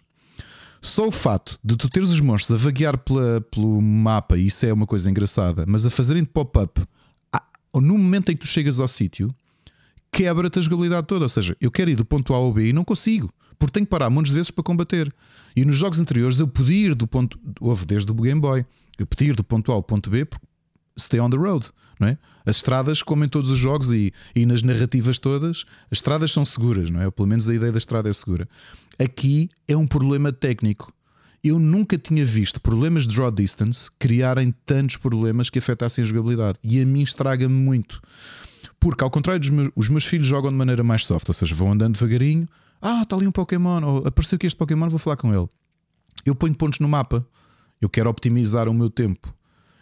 Só 0.81 1.07
o 1.07 1.11
fato 1.11 1.59
de 1.63 1.75
tu 1.75 1.89
teres 1.89 2.09
os 2.09 2.21
monstros 2.21 2.59
a 2.59 2.63
vaguear 2.63 2.97
pela, 2.97 3.41
pelo 3.41 3.81
mapa, 3.81 4.37
isso 4.37 4.65
é 4.65 4.71
uma 4.71 4.85
coisa 4.85 5.09
engraçada, 5.09 5.65
mas 5.67 5.85
a 5.85 5.89
fazerem 5.89 6.23
pop-up 6.23 6.81
no 7.81 7.97
momento 7.97 8.31
em 8.31 8.35
que 8.35 8.41
tu 8.41 8.47
chegas 8.47 8.79
ao 8.79 8.87
sítio, 8.87 9.33
quebra-te 10.11 10.59
a 10.59 10.61
jogabilidade 10.61 11.07
toda. 11.07 11.25
Ou 11.25 11.29
seja, 11.29 11.55
eu 11.59 11.71
quero 11.71 11.89
ir 11.89 11.95
do 11.95 12.05
ponto 12.05 12.33
A 12.33 12.37
ao 12.37 12.51
B 12.51 12.69
e 12.69 12.73
não 12.73 12.83
consigo, 12.83 13.33
porque 13.57 13.73
tenho 13.73 13.85
que 13.85 13.89
parar 13.89 14.09
muitas 14.09 14.33
vezes 14.33 14.51
para 14.51 14.63
combater. 14.63 15.13
E 15.55 15.65
nos 15.65 15.77
jogos 15.77 15.99
anteriores 15.99 16.39
eu 16.39 16.47
podia 16.47 16.87
ir 16.87 16.95
do 16.95 17.07
ponto. 17.07 17.39
Houve 17.59 17.85
desde 17.85 18.11
o 18.11 18.15
Game 18.15 18.39
Boy. 18.39 18.65
Eu 18.97 19.05
podia 19.05 19.29
ir 19.29 19.35
do 19.35 19.43
ponto 19.43 19.71
A 19.71 19.75
ao 19.75 19.83
ponto 19.83 20.09
B 20.09 20.25
porque 20.25 20.45
stay 20.99 21.19
on 21.19 21.29
the 21.29 21.37
road. 21.37 21.67
Não 21.99 22.07
é? 22.07 22.17
As 22.45 22.57
estradas, 22.57 23.01
como 23.01 23.23
em 23.23 23.29
todos 23.29 23.49
os 23.49 23.57
jogos 23.57 23.91
e, 23.91 24.13
e 24.35 24.45
nas 24.45 24.61
narrativas 24.61 25.17
todas, 25.17 25.65
as 25.91 25.97
estradas 25.97 26.31
são 26.31 26.43
seguras, 26.45 26.89
não 26.89 27.01
é? 27.01 27.09
Pelo 27.09 27.27
menos 27.27 27.47
a 27.49 27.55
ideia 27.55 27.71
da 27.71 27.77
estrada 27.77 28.09
é 28.09 28.13
segura. 28.13 28.47
Aqui 28.99 29.49
é 29.67 29.75
um 29.75 29.87
problema 29.87 30.31
técnico. 30.31 30.93
Eu 31.43 31.59
nunca 31.59 31.97
tinha 31.97 32.25
visto 32.25 32.59
problemas 32.59 33.05
de 33.05 33.15
draw 33.15 33.31
distance 33.31 33.89
criarem 33.99 34.53
tantos 34.65 34.97
problemas 34.97 35.49
que 35.49 35.59
afetassem 35.59 36.03
a 36.03 36.05
jogabilidade. 36.05 36.57
E 36.63 36.81
a 36.81 36.85
mim 36.85 37.03
estraga-me 37.03 37.53
muito. 37.53 38.01
Porque, 38.79 39.03
ao 39.03 39.09
contrário 39.09 39.39
dos 39.39 39.49
meus, 39.49 39.69
os 39.75 39.89
meus 39.89 40.05
filhos 40.05 40.27
jogam 40.27 40.51
de 40.51 40.57
maneira 40.57 40.83
mais 40.83 41.05
soft, 41.05 41.27
ou 41.27 41.33
seja, 41.33 41.53
vão 41.55 41.71
andando 41.71 41.93
devagarinho. 41.93 42.47
Ah, 42.81 43.01
está 43.03 43.15
ali 43.15 43.27
um 43.27 43.31
Pokémon, 43.31 43.83
ou 43.83 44.07
apareceu 44.07 44.35
aqui 44.35 44.47
este 44.47 44.57
Pokémon, 44.57 44.87
vou 44.89 44.99
falar 44.99 45.17
com 45.17 45.33
ele. 45.33 45.47
Eu 46.25 46.35
ponho 46.35 46.53
pontos 46.55 46.79
no 46.79 46.87
mapa. 46.87 47.25
Eu 47.79 47.89
quero 47.89 48.09
optimizar 48.09 48.67
o 48.67 48.73
meu 48.73 48.89
tempo. 48.89 49.33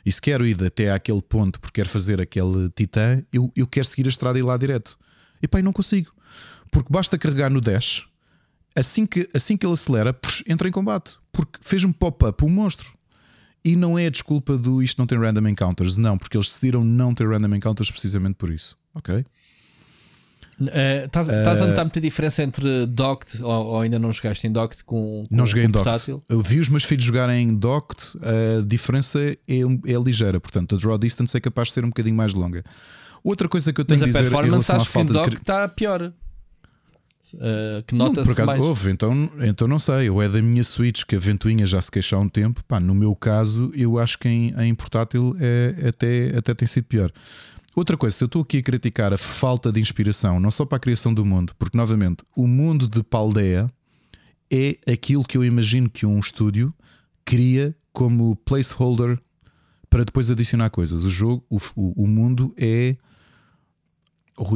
E 0.05 0.11
se 0.11 0.21
quero 0.21 0.45
ir 0.45 0.61
até 0.63 0.91
àquele 0.91 1.21
ponto 1.21 1.59
porque 1.59 1.81
quero 1.81 1.89
fazer 1.89 2.19
aquele 2.19 2.69
titã, 2.75 3.23
eu, 3.31 3.51
eu 3.55 3.65
quero 3.65 3.85
seguir 3.85 4.05
a 4.05 4.09
estrada 4.09 4.37
e 4.37 4.41
ir 4.41 4.43
lá 4.43 4.57
direto. 4.57 4.97
E 5.41 5.47
pá, 5.47 5.61
não 5.61 5.73
consigo. 5.73 6.13
Porque 6.71 6.91
basta 6.91 7.17
carregar 7.17 7.49
no 7.51 7.61
dash, 7.61 8.05
assim 8.75 9.05
que, 9.05 9.29
assim 9.33 9.55
que 9.55 9.65
ele 9.65 9.73
acelera, 9.73 10.17
entra 10.47 10.67
em 10.67 10.71
combate. 10.71 11.17
Porque 11.31 11.59
fez 11.61 11.83
um 11.83 11.91
pop-up 11.91 12.43
um 12.43 12.49
monstro. 12.49 12.91
E 13.63 13.75
não 13.75 13.97
é 13.97 14.07
a 14.07 14.09
desculpa 14.09 14.57
do 14.57 14.83
isto 14.83 14.99
não 14.99 15.07
tem 15.07 15.17
random 15.17 15.47
encounters, 15.47 15.95
não, 15.95 16.17
porque 16.17 16.35
eles 16.35 16.47
decidiram 16.47 16.83
não 16.83 17.13
ter 17.13 17.27
random 17.27 17.55
encounters 17.55 17.89
precisamente 17.89 18.35
por 18.35 18.49
isso. 18.49 18.77
Ok? 18.93 19.25
Estás 21.05 21.27
uh, 21.27 21.31
uh, 21.31 21.63
a 21.63 21.67
notar 21.67 21.85
muita 21.85 22.01
diferença 22.01 22.43
entre 22.43 22.85
docked 22.85 23.41
ou, 23.41 23.51
ou, 23.51 23.79
ainda 23.81 23.97
não 23.99 24.11
jogaste 24.11 24.45
em 24.47 24.51
docked 24.51 24.83
com, 24.83 25.23
com 25.27 25.35
Não 25.35 25.45
joguei 25.45 25.63
com 25.63 25.69
em 25.69 25.71
docked. 25.71 26.19
Eu 26.29 26.41
vi 26.41 26.59
os 26.59 26.69
meus 26.69 26.83
filhos 26.83 27.03
jogarem 27.03 27.49
em 27.49 27.55
docked, 27.55 28.17
a 28.21 28.65
diferença 28.65 29.19
é, 29.21 29.37
é 29.47 29.97
ligeira, 30.03 30.39
portanto, 30.39 30.75
a 30.75 30.77
draw 30.77 30.97
distance 30.97 31.35
é 31.35 31.39
capaz 31.39 31.69
de 31.69 31.73
ser 31.75 31.85
um 31.85 31.89
bocadinho 31.89 32.15
mais 32.15 32.33
longa. 32.33 32.63
Outra 33.23 33.47
coisa 33.47 33.71
que 33.71 33.79
eu 33.79 33.85
tenho 33.85 34.01
Mas 34.01 34.09
a 34.09 34.19
dizer 34.19 34.29
performance 34.29 34.71
em 34.71 34.85
falta 34.85 35.13
que 35.13 35.19
em 35.19 35.29
de. 35.29 35.35
está 35.35 35.67
pior. 35.67 36.13
Uh, 37.35 37.81
que 37.87 37.95
nota-se 37.95 38.27
por 38.27 38.33
acaso 38.33 38.51
mais. 38.51 38.61
houve, 38.61 38.91
então, 38.91 39.29
então 39.39 39.65
não 39.65 39.79
sei. 39.79 40.09
Ou 40.09 40.21
é 40.21 40.27
da 40.27 40.41
minha 40.41 40.63
Switch 40.63 41.05
que 41.05 41.15
a 41.15 41.19
ventoinha 41.19 41.65
já 41.65 41.81
se 41.81 41.89
queixou 41.89 42.19
há 42.19 42.21
um 42.21 42.27
tempo. 42.27 42.61
Pá, 42.67 42.81
no 42.81 42.93
meu 42.93 43.15
caso, 43.15 43.71
eu 43.73 43.97
acho 43.97 44.19
que 44.19 44.27
em, 44.27 44.53
em 44.61 44.75
portátil 44.75 45.33
é, 45.39 45.87
até, 45.87 46.37
até 46.37 46.53
tem 46.53 46.67
sido 46.67 46.83
pior. 46.83 47.09
Outra 47.75 47.97
coisa, 47.97 48.15
se 48.15 48.23
eu 48.23 48.27
estou 48.27 48.43
aqui 48.43 48.59
a 48.59 48.63
criticar 48.63 49.13
a 49.13 49.17
falta 49.17 49.71
de 49.71 49.79
inspiração, 49.79 50.39
não 50.39 50.51
só 50.51 50.63
para 50.65 50.77
a 50.77 50.79
criação 50.79 51.13
do 51.13 51.25
mundo, 51.25 51.53
porque 51.57 51.75
novamente 51.75 52.23
o 52.35 52.47
mundo 52.47 52.87
de 52.87 53.01
Paldeia 53.01 53.71
é 54.51 54.77
aquilo 54.91 55.23
que 55.23 55.37
eu 55.37 55.43
imagino 55.43 55.89
que 55.89 56.05
um 56.05 56.19
estúdio 56.19 56.73
cria 57.25 57.75
como 57.91 58.35
placeholder 58.35 59.19
para 59.89 60.03
depois 60.03 60.29
adicionar 60.29 60.69
coisas. 60.69 61.03
O 61.03 61.09
jogo, 61.09 61.43
o, 61.49 61.57
o, 61.75 62.03
o 62.03 62.07
mundo 62.07 62.53
é 62.57 62.95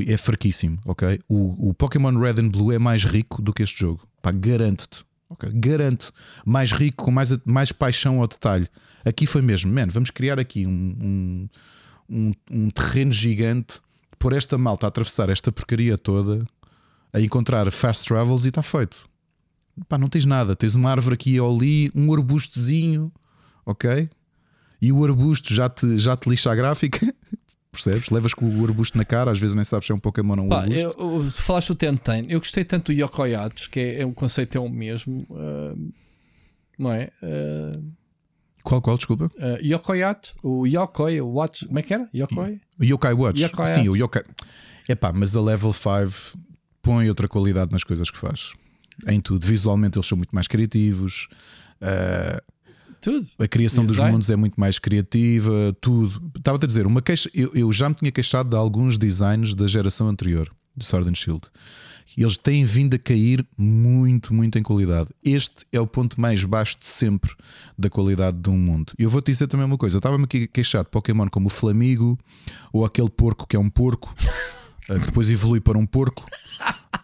é 0.07 0.17
fraquíssimo, 0.17 0.79
ok? 0.85 1.19
O, 1.29 1.69
o 1.69 1.73
Pokémon 1.73 2.17
Red 2.17 2.41
and 2.41 2.49
Blue 2.49 2.71
é 2.71 2.79
mais 2.79 3.03
rico 3.03 3.41
do 3.43 3.53
que 3.53 3.61
este 3.61 3.79
jogo, 3.79 4.07
pá, 4.21 4.31
garanto-te. 4.31 5.05
Okay? 5.29 5.51
Garanto, 5.53 6.11
mais 6.43 6.71
rico, 6.71 7.03
com 7.03 7.11
mais, 7.11 7.37
mais 7.45 7.71
paixão 7.71 8.19
ao 8.19 8.27
detalhe. 8.27 8.67
Aqui 9.05 9.27
foi 9.27 9.41
mesmo, 9.41 9.71
man, 9.71 9.87
vamos 9.87 10.09
criar 10.09 10.39
aqui 10.39 10.65
um, 10.65 10.97
um 10.99 11.49
um, 12.09 12.31
um 12.49 12.69
terreno 12.69 13.11
gigante, 13.11 13.79
por 14.19 14.33
esta 14.33 14.57
malta 14.57 14.87
a 14.87 14.89
atravessar 14.89 15.29
esta 15.29 15.51
porcaria 15.51 15.97
toda, 15.97 16.45
a 17.13 17.21
encontrar 17.21 17.71
fast 17.71 18.07
travels 18.07 18.45
e 18.45 18.49
está 18.49 18.61
feito. 18.61 19.07
Pá, 19.87 19.97
não 19.97 20.09
tens 20.09 20.25
nada, 20.25 20.55
tens 20.55 20.75
uma 20.75 20.89
árvore 20.89 21.15
aqui 21.15 21.39
ou 21.39 21.55
ali, 21.55 21.91
um 21.93 22.11
arbustozinho, 22.13 23.11
ok? 23.65 24.09
E 24.81 24.91
o 24.91 25.03
arbusto 25.03 25.53
já 25.53 25.69
te, 25.69 25.97
já 25.97 26.15
te 26.15 26.29
lixa 26.29 26.51
a 26.51 26.55
gráfica, 26.55 27.13
percebes? 27.71 28.09
Levas 28.09 28.33
com 28.33 28.49
o 28.49 28.63
arbusto 28.63 28.97
na 28.97 29.05
cara, 29.05 29.31
às 29.31 29.39
vezes 29.39 29.55
nem 29.55 29.63
sabes 29.63 29.85
se 29.85 29.91
é 29.91 29.95
um 29.95 29.99
Pokémon 29.99 30.37
ou 30.37 30.45
um 30.45 30.49
Pá, 30.49 30.61
arbusto. 30.61 30.95
Eu, 30.99 31.31
tu 31.31 31.41
falaste 31.41 31.71
o 31.71 31.75
Tenten, 31.75 32.25
eu 32.29 32.39
gostei 32.39 32.63
tanto 32.63 32.91
do 32.91 32.99
Yokoyatos, 32.99 33.67
que 33.67 33.79
é, 33.79 34.01
é 34.01 34.05
um 34.05 34.13
conceito 34.13 34.57
é 34.57 34.61
o 34.61 34.69
mesmo, 34.69 35.27
uh, 35.29 35.93
não 36.77 36.91
é? 36.91 37.11
Uh, 37.21 37.96
qual, 38.63 38.81
qual, 38.81 38.97
desculpa? 38.97 39.29
Uh, 39.37 39.65
Yokoyat, 39.65 40.33
o 40.43 40.65
Yokoi 40.65 41.21
Watch, 41.21 41.65
como 41.65 41.79
é 41.79 41.81
que 41.81 41.93
era? 41.93 42.09
Yokoi? 42.13 42.61
Yokai 42.81 43.13
Watch. 43.13 43.41
Yokai 43.41 43.65
Sim, 43.65 43.89
o 43.89 43.95
Yokai. 43.95 44.23
Epá, 44.87 45.11
mas 45.13 45.35
a 45.35 45.41
Level 45.41 45.73
5 45.73 46.37
põe 46.81 47.09
outra 47.09 47.27
qualidade 47.27 47.71
nas 47.71 47.83
coisas 47.83 48.09
que 48.09 48.17
faz. 48.17 48.53
Em 49.07 49.19
tudo. 49.19 49.45
Visualmente 49.45 49.97
eles 49.97 50.07
são 50.07 50.17
muito 50.17 50.33
mais 50.33 50.47
criativos. 50.47 51.27
Uh, 51.81 52.41
tudo. 53.01 53.27
A 53.39 53.47
criação 53.47 53.85
dos 53.85 53.99
mundos 53.99 54.29
é 54.29 54.35
muito 54.35 54.59
mais 54.59 54.79
criativa, 54.79 55.75
tudo. 55.79 56.31
Estava 56.35 56.57
a 56.61 56.67
dizer, 56.67 56.87
uma 56.87 57.01
queixa. 57.01 57.29
Eu, 57.33 57.51
eu, 57.53 57.71
já 57.71 57.89
me 57.89 57.95
tinha 57.95 58.11
queixado 58.11 58.49
de 58.49 58.55
alguns 58.55 58.97
designs 58.97 59.53
da 59.53 59.67
geração 59.67 60.07
anterior 60.07 60.49
do 60.75 60.83
Sword 60.83 61.09
and 61.09 61.15
Shield 61.15 61.41
eles 62.15 62.37
têm 62.37 62.63
vindo 62.63 62.95
a 62.95 62.99
cair 62.99 63.45
muito, 63.57 64.33
muito 64.33 64.57
em 64.57 64.63
qualidade. 64.63 65.09
Este 65.23 65.65
é 65.71 65.79
o 65.79 65.87
ponto 65.87 66.19
mais 66.21 66.43
baixo 66.43 66.79
de 66.79 66.87
sempre 66.87 67.33
da 67.77 67.89
qualidade 67.89 68.37
de 68.37 68.49
um 68.49 68.57
mundo. 68.57 68.93
E 68.97 69.03
eu 69.03 69.09
vou-te 69.09 69.31
dizer 69.31 69.47
também 69.47 69.65
uma 69.65 69.77
coisa: 69.77 69.97
eu 69.97 69.99
estava-me 69.99 70.23
aqui 70.23 70.47
queixado 70.47 70.85
de 70.85 70.91
Pokémon 70.91 71.27
como 71.29 71.47
o 71.47 71.49
Flamigo 71.49 72.17
ou 72.71 72.85
aquele 72.85 73.09
porco 73.09 73.47
que 73.47 73.55
é 73.55 73.59
um 73.59 73.69
porco, 73.69 74.13
eh, 74.89 74.99
que 74.99 75.07
depois 75.07 75.29
evolui 75.29 75.59
para 75.59 75.77
um 75.77 75.85
porco. 75.85 76.25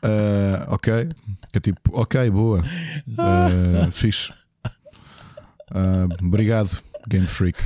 Uh, 0.03 0.65
ok. 0.73 1.09
É 1.53 1.59
tipo, 1.59 1.79
ok, 1.93 2.29
boa. 2.29 2.61
Uh, 3.07 3.91
fixe. 3.93 4.31
Uh, 5.69 6.25
obrigado, 6.25 6.81
Game 7.07 7.27
Freak. 7.27 7.59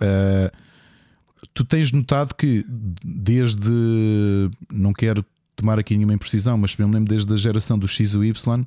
Uh, 0.00 0.50
tu 1.54 1.64
tens 1.64 1.92
notado 1.92 2.34
que 2.34 2.64
desde. 3.04 3.70
Não 4.72 4.92
quero 4.92 5.24
tomar 5.58 5.78
aqui 5.78 5.94
nenhuma 5.94 6.14
imprecisão, 6.14 6.56
mas 6.56 6.76
me 6.76 6.84
lembro 6.84 7.04
desde 7.04 7.32
a 7.32 7.36
geração 7.36 7.78
do 7.78 7.86
X 7.86 8.14
e 8.14 8.28
Y 8.28 8.66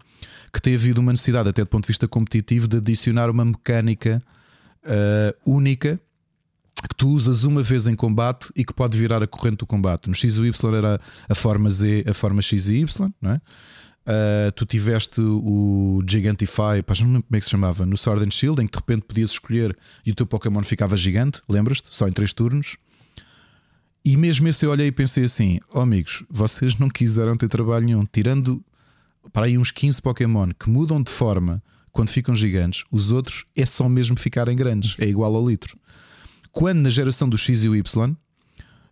que 0.53 0.61
tem 0.61 0.75
havido 0.75 1.01
uma 1.01 1.11
necessidade, 1.11 1.49
até 1.49 1.63
do 1.63 1.67
ponto 1.67 1.83
de 1.83 1.87
vista 1.87 2.07
competitivo, 2.07 2.67
de 2.67 2.77
adicionar 2.77 3.29
uma 3.29 3.45
mecânica 3.45 4.21
uh, 4.83 5.51
única 5.51 5.99
que 6.89 6.95
tu 6.95 7.09
usas 7.09 7.43
uma 7.43 7.61
vez 7.61 7.87
em 7.87 7.95
combate 7.95 8.51
e 8.55 8.65
que 8.65 8.73
pode 8.73 8.97
virar 8.97 9.21
a 9.21 9.27
corrente 9.27 9.57
do 9.57 9.65
combate. 9.65 10.07
No 10.07 10.15
X 10.15 10.35
e 10.35 10.47
Y 10.47 10.75
era 10.75 10.99
a 11.29 11.35
forma 11.35 11.69
Z, 11.69 12.05
a 12.07 12.13
forma 12.13 12.41
X 12.41 12.67
e 12.67 12.77
Y, 12.77 13.13
não 13.21 13.31
é? 13.31 13.41
Uh, 14.01 14.51
tu 14.55 14.65
tiveste 14.65 15.21
o 15.21 16.01
Gigantify, 16.07 16.81
pá, 16.85 16.95
não 17.01 17.07
lembro 17.07 17.23
como 17.23 17.37
é 17.37 17.39
que 17.39 17.45
se 17.45 17.51
chamava, 17.51 17.85
no 17.85 17.95
Sword 17.95 18.25
and 18.25 18.31
Shield, 18.31 18.61
em 18.61 18.65
que 18.65 18.71
de 18.73 18.79
repente 18.79 19.05
podias 19.05 19.29
escolher 19.29 19.77
e 20.03 20.11
o 20.11 20.15
teu 20.15 20.25
Pokémon 20.25 20.63
ficava 20.63 20.97
gigante, 20.97 21.39
lembras-te? 21.47 21.93
Só 21.95 22.07
em 22.07 22.11
3 22.11 22.33
turnos. 22.33 22.77
E 24.03 24.17
mesmo 24.17 24.47
esse 24.47 24.65
eu 24.65 24.71
olhei 24.71 24.87
e 24.87 24.91
pensei 24.91 25.25
assim: 25.25 25.59
oh 25.73 25.81
amigos, 25.81 26.23
vocês 26.29 26.77
não 26.77 26.89
quiseram 26.89 27.35
ter 27.35 27.47
trabalho 27.47 27.85
nenhum, 27.85 28.05
tirando 28.05 28.63
para 29.31 29.45
aí 29.45 29.57
uns 29.57 29.71
15 29.71 30.01
Pokémon 30.01 30.49
que 30.57 30.69
mudam 30.69 31.01
de 31.01 31.11
forma 31.11 31.61
quando 31.91 32.09
ficam 32.09 32.33
gigantes, 32.33 32.83
os 32.89 33.11
outros 33.11 33.43
é 33.55 33.65
só 33.65 33.87
mesmo 33.89 34.17
ficarem 34.17 34.55
grandes, 34.55 34.95
é 34.97 35.05
igual 35.05 35.35
ao 35.35 35.47
litro. 35.47 35.77
Quando 36.51 36.79
na 36.79 36.89
geração 36.89 37.27
do 37.27 37.37
X 37.37 37.63
e 37.63 37.69
o 37.69 37.75
Y, 37.75 38.15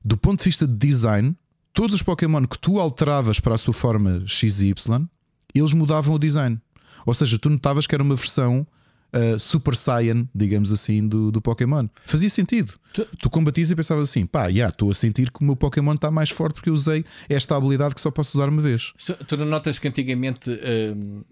do 0.04 0.18
ponto 0.18 0.40
de 0.40 0.46
vista 0.46 0.68
de 0.68 0.76
design, 0.76 1.36
todos 1.74 1.96
os 1.96 2.04
Pokémon 2.04 2.46
que 2.46 2.60
tu 2.60 2.80
alteravas 2.80 3.40
para 3.40 3.56
a 3.56 3.58
sua 3.58 3.74
forma 3.74 4.24
X 4.28 4.60
e 4.62 4.68
Y, 4.68 5.08
eles 5.54 5.74
mudavam 5.74 6.16
o 6.16 6.20
design. 6.20 6.60
Ou 7.06 7.14
seja, 7.14 7.40
tu 7.40 7.50
notavas 7.50 7.88
que 7.88 7.96
era 7.96 8.04
uma 8.04 8.16
versão 8.16 8.68
uh, 9.14 9.40
Super 9.40 9.76
Saiyan, 9.76 10.28
digamos 10.34 10.72
assim, 10.72 11.08
do, 11.08 11.32
do 11.32 11.42
Pokémon. 11.42 11.88
Fazia 12.06 12.30
sentido. 12.30 12.74
Tu, 12.94 13.06
tu 13.20 13.30
combatias 13.30 13.70
e 13.72 13.76
pensavas 13.76 14.10
assim: 14.10 14.26
pá, 14.26 14.44
já 14.44 14.50
yeah, 14.50 14.72
estou 14.72 14.90
a 14.90 14.94
sentir 14.94 15.32
que 15.32 15.42
o 15.42 15.44
meu 15.44 15.56
Pokémon 15.56 15.94
está 15.94 16.10
mais 16.10 16.30
forte 16.30 16.56
porque 16.56 16.70
eu 16.70 16.74
usei 16.74 17.04
esta 17.28 17.56
habilidade 17.56 17.96
que 17.96 18.02
só 18.02 18.12
posso 18.12 18.38
usar 18.38 18.50
uma 18.50 18.62
vez. 18.62 18.94
Tu, 19.06 19.14
tu 19.26 19.38
não 19.38 19.46
notas 19.46 19.80
que 19.80 19.88
antigamente. 19.88 20.50
Uh 20.50 21.24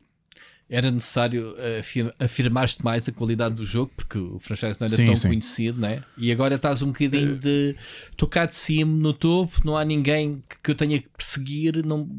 era 0.69 0.91
necessário 0.91 1.55
afirmar-te 2.19 2.83
mais 2.83 3.07
a 3.07 3.11
qualidade 3.11 3.55
do 3.55 3.65
jogo, 3.65 3.91
porque 3.95 4.17
o 4.17 4.37
franchise 4.37 4.77
não 4.79 4.87
era 4.87 4.95
sim, 4.95 5.05
tão 5.05 5.15
sim. 5.15 5.27
conhecido, 5.29 5.79
né? 5.79 6.03
e 6.17 6.31
agora 6.31 6.55
estás 6.55 6.81
um 6.81 6.87
bocadinho 6.87 7.35
eh, 7.35 7.37
de 7.37 7.75
tocar 8.17 8.47
de 8.47 8.55
cima 8.55 8.91
no 8.91 9.13
topo, 9.13 9.61
não 9.63 9.77
há 9.77 9.85
ninguém 9.85 10.43
que 10.61 10.71
eu 10.71 10.75
tenha 10.75 10.99
que 10.99 11.07
perseguir. 11.15 11.85
Não... 11.85 12.09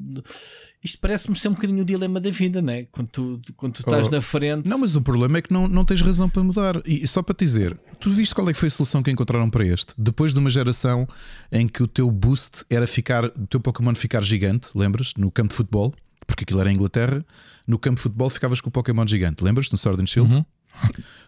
Isto 0.83 0.99
parece-me 0.99 1.37
ser 1.37 1.49
um 1.49 1.55
bocadinho 1.55 1.83
o 1.83 1.85
dilema 1.85 2.21
da 2.21 2.31
vida, 2.31 2.63
né? 2.63 2.87
quando 2.91 3.09
tu, 3.09 3.41
quando 3.57 3.75
tu 3.75 3.81
estás 3.81 4.09
oh, 4.09 4.11
na 4.11 4.21
frente. 4.23 4.69
Não, 4.69 4.79
mas 4.79 4.97
o 4.97 5.03
problema 5.03 5.39
é 5.39 5.43
que 5.43 5.53
não, 5.53 5.69
não 5.69 5.85
tens 5.85 6.01
razão 6.01 6.31
para 6.31 6.43
mudar. 6.43 6.81
E 6.87 7.07
só 7.07 7.23
para 7.23 7.35
te 7.35 7.45
dizer, 7.45 7.79
tu 8.01 8.11
viste 8.11 8.35
qual 8.35 8.49
é 8.49 8.53
que 8.53 8.59
foi 8.59 8.69
a 8.69 8.71
solução 8.71 9.03
que 9.03 9.11
encontraram 9.11 9.51
para 9.51 9.67
este? 9.67 9.93
Depois 9.99 10.33
de 10.33 10.39
uma 10.39 10.49
geração 10.49 11.07
em 11.53 11.67
que 11.69 11.83
o 11.83 11.89
teu 11.89 12.11
boost 12.11 12.65
era 12.71 12.87
ficar, 12.87 13.27
o 13.27 13.47
teu 13.47 13.61
Pokémon 13.61 13.95
ficar 13.95 14.23
gigante, 14.23 14.69
lembras? 14.75 15.15
No 15.17 15.31
campo 15.31 15.51
de 15.51 15.57
futebol, 15.57 15.93
porque 16.27 16.45
aquilo 16.45 16.61
era 16.61 16.71
em 16.71 16.75
Inglaterra 16.75 17.25
no 17.69 17.79
campo 17.79 17.97
de 17.97 18.03
futebol 18.03 18.31
ficavas 18.31 18.63
com 18.63 18.71
o 18.71 18.73
Pokémon 18.73 19.07
gigante. 19.07 19.45
Lembras-te 19.45 19.73
no 19.73 19.79
Sword 19.79 20.03
and 20.03 20.07
Shield? 20.07 20.35
Uhum. 20.35 20.45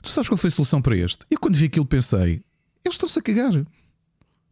Tu 0.03 0.09
sabes 0.09 0.29
qual 0.29 0.39
foi 0.39 0.49
a 0.49 0.51
solução 0.51 0.81
para 0.81 0.97
este? 0.97 1.27
E 1.31 1.37
quando 1.37 1.55
vi 1.55 1.67
aquilo 1.67 1.85
pensei, 1.85 2.43
eles 2.83 2.95
estão-se 2.95 3.19
a 3.19 3.23
cagar. 3.23 3.55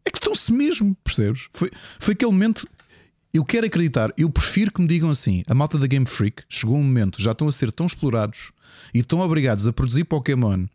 É 0.05 0.11
que 0.11 0.19
estão-se 0.19 0.53
mesmo, 0.53 0.95
percebes? 1.03 1.47
Foi, 1.51 1.71
foi 1.99 2.13
aquele 2.13 2.31
momento. 2.31 2.67
Eu 3.33 3.43
quero 3.43 3.65
acreditar, 3.65 4.13
eu 4.17 4.29
prefiro 4.29 4.71
que 4.71 4.81
me 4.81 4.87
digam 4.87 5.09
assim: 5.09 5.43
a 5.47 5.53
malta 5.53 5.77
da 5.77 5.87
Game 5.87 6.05
Freak 6.05 6.43
chegou 6.47 6.77
um 6.77 6.83
momento, 6.83 7.21
já 7.21 7.31
estão 7.31 7.47
a 7.47 7.51
ser 7.51 7.71
tão 7.71 7.85
explorados 7.85 8.51
e 8.93 8.99
estão 8.99 9.19
obrigados 9.19 9.67
a 9.67 9.73
produzir 9.73 10.03
Pokémon 10.03 10.65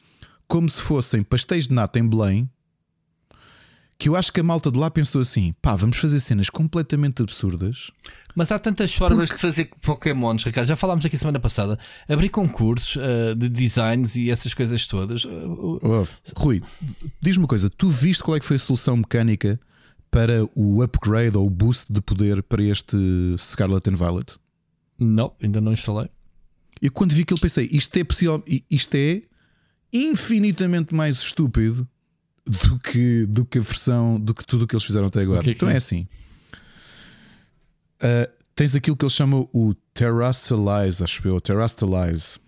como 0.46 0.68
se 0.68 0.80
fossem 0.80 1.22
pastéis 1.22 1.68
de 1.68 1.74
nata 1.74 1.98
em 1.98 2.08
Belém 2.08 2.48
que 3.98 4.08
eu 4.08 4.16
acho 4.16 4.32
que 4.32 4.40
a 4.40 4.42
malta 4.42 4.70
de 4.70 4.78
lá 4.78 4.90
pensou 4.90 5.20
assim: 5.20 5.54
pá, 5.62 5.74
vamos 5.74 5.96
fazer 5.96 6.20
cenas 6.20 6.50
completamente 6.50 7.22
absurdas. 7.22 7.90
Mas 8.34 8.50
há 8.50 8.58
tantas 8.58 8.92
formas 8.94 9.30
Porque... 9.30 9.34
de 9.34 9.40
fazer 9.40 9.70
Pokémons, 9.80 10.42
Ricardo. 10.42 10.66
Já 10.66 10.76
falámos 10.76 11.04
aqui 11.04 11.16
semana 11.16 11.38
passada. 11.38 11.78
Abrir 12.08 12.30
concursos 12.30 12.96
uh, 12.96 13.34
de 13.36 13.48
designs 13.48 14.16
e 14.16 14.30
essas 14.30 14.52
coisas 14.54 14.86
todas. 14.86 15.24
Uh, 15.24 16.06
Rui, 16.36 16.62
diz-me 17.22 17.42
uma 17.42 17.48
coisa: 17.48 17.70
tu 17.70 17.88
viste 17.88 18.22
qual 18.22 18.36
é 18.36 18.40
que 18.40 18.46
foi 18.46 18.56
a 18.56 18.58
solução 18.58 18.96
mecânica 18.96 19.60
para 20.10 20.44
o 20.54 20.82
upgrade 20.82 21.36
ou 21.36 21.46
o 21.46 21.50
boost 21.50 21.92
de 21.92 22.00
poder 22.00 22.42
para 22.42 22.62
este 22.62 22.96
Scarlet 23.38 23.88
and 23.88 23.96
Violet? 23.96 24.36
Não, 24.98 25.32
ainda 25.42 25.60
não 25.60 25.72
instalei. 25.72 26.08
E 26.82 26.90
quando 26.90 27.12
vi 27.12 27.22
aquilo 27.22 27.40
pensei: 27.40 27.68
isto 27.70 27.96
é 27.96 28.02
possível, 28.02 28.42
isto 28.68 28.94
é 28.96 29.22
infinitamente 29.92 30.92
mais 30.92 31.18
estúpido 31.18 31.88
do 32.46 32.78
que, 32.78 33.26
do 33.26 33.44
que 33.44 33.58
a 33.58 33.62
versão, 33.62 34.20
do 34.20 34.34
que 34.34 34.44
tudo 34.44 34.64
o 34.64 34.66
que 34.66 34.74
eles 34.74 34.84
fizeram 34.84 35.06
até 35.06 35.20
agora. 35.20 35.42
Que 35.42 35.50
é 35.50 35.52
que 35.52 35.58
então 35.58 35.68
é, 35.68 35.74
é 35.74 35.76
assim: 35.76 36.06
uh, 38.00 38.30
tens 38.54 38.74
aquilo 38.74 38.96
que 38.96 39.04
eles 39.04 39.14
chamam 39.14 39.48
o 39.52 39.74
Terrastalize, 39.92 41.02
acho 41.02 41.26
eu, 41.26 41.40
Terrastalize, 41.40 42.38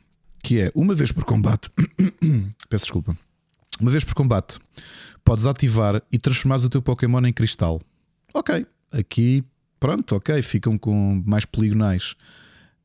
que 0.42 0.60
é 0.60 0.70
uma 0.74 0.94
vez 0.94 1.12
por 1.12 1.24
combate. 1.24 1.70
Peço 2.68 2.84
desculpa. 2.84 3.16
Uma 3.80 3.90
vez 3.90 4.04
por 4.04 4.14
combate, 4.14 4.58
podes 5.24 5.46
ativar 5.46 6.02
e 6.10 6.18
transformar 6.18 6.56
o 6.56 6.68
teu 6.68 6.80
Pokémon 6.80 7.24
em 7.26 7.32
cristal. 7.32 7.80
Ok, 8.32 8.66
aqui, 8.90 9.44
pronto, 9.78 10.16
ok, 10.16 10.40
ficam 10.42 10.78
com 10.78 11.22
mais 11.26 11.44
poligonais 11.44 12.14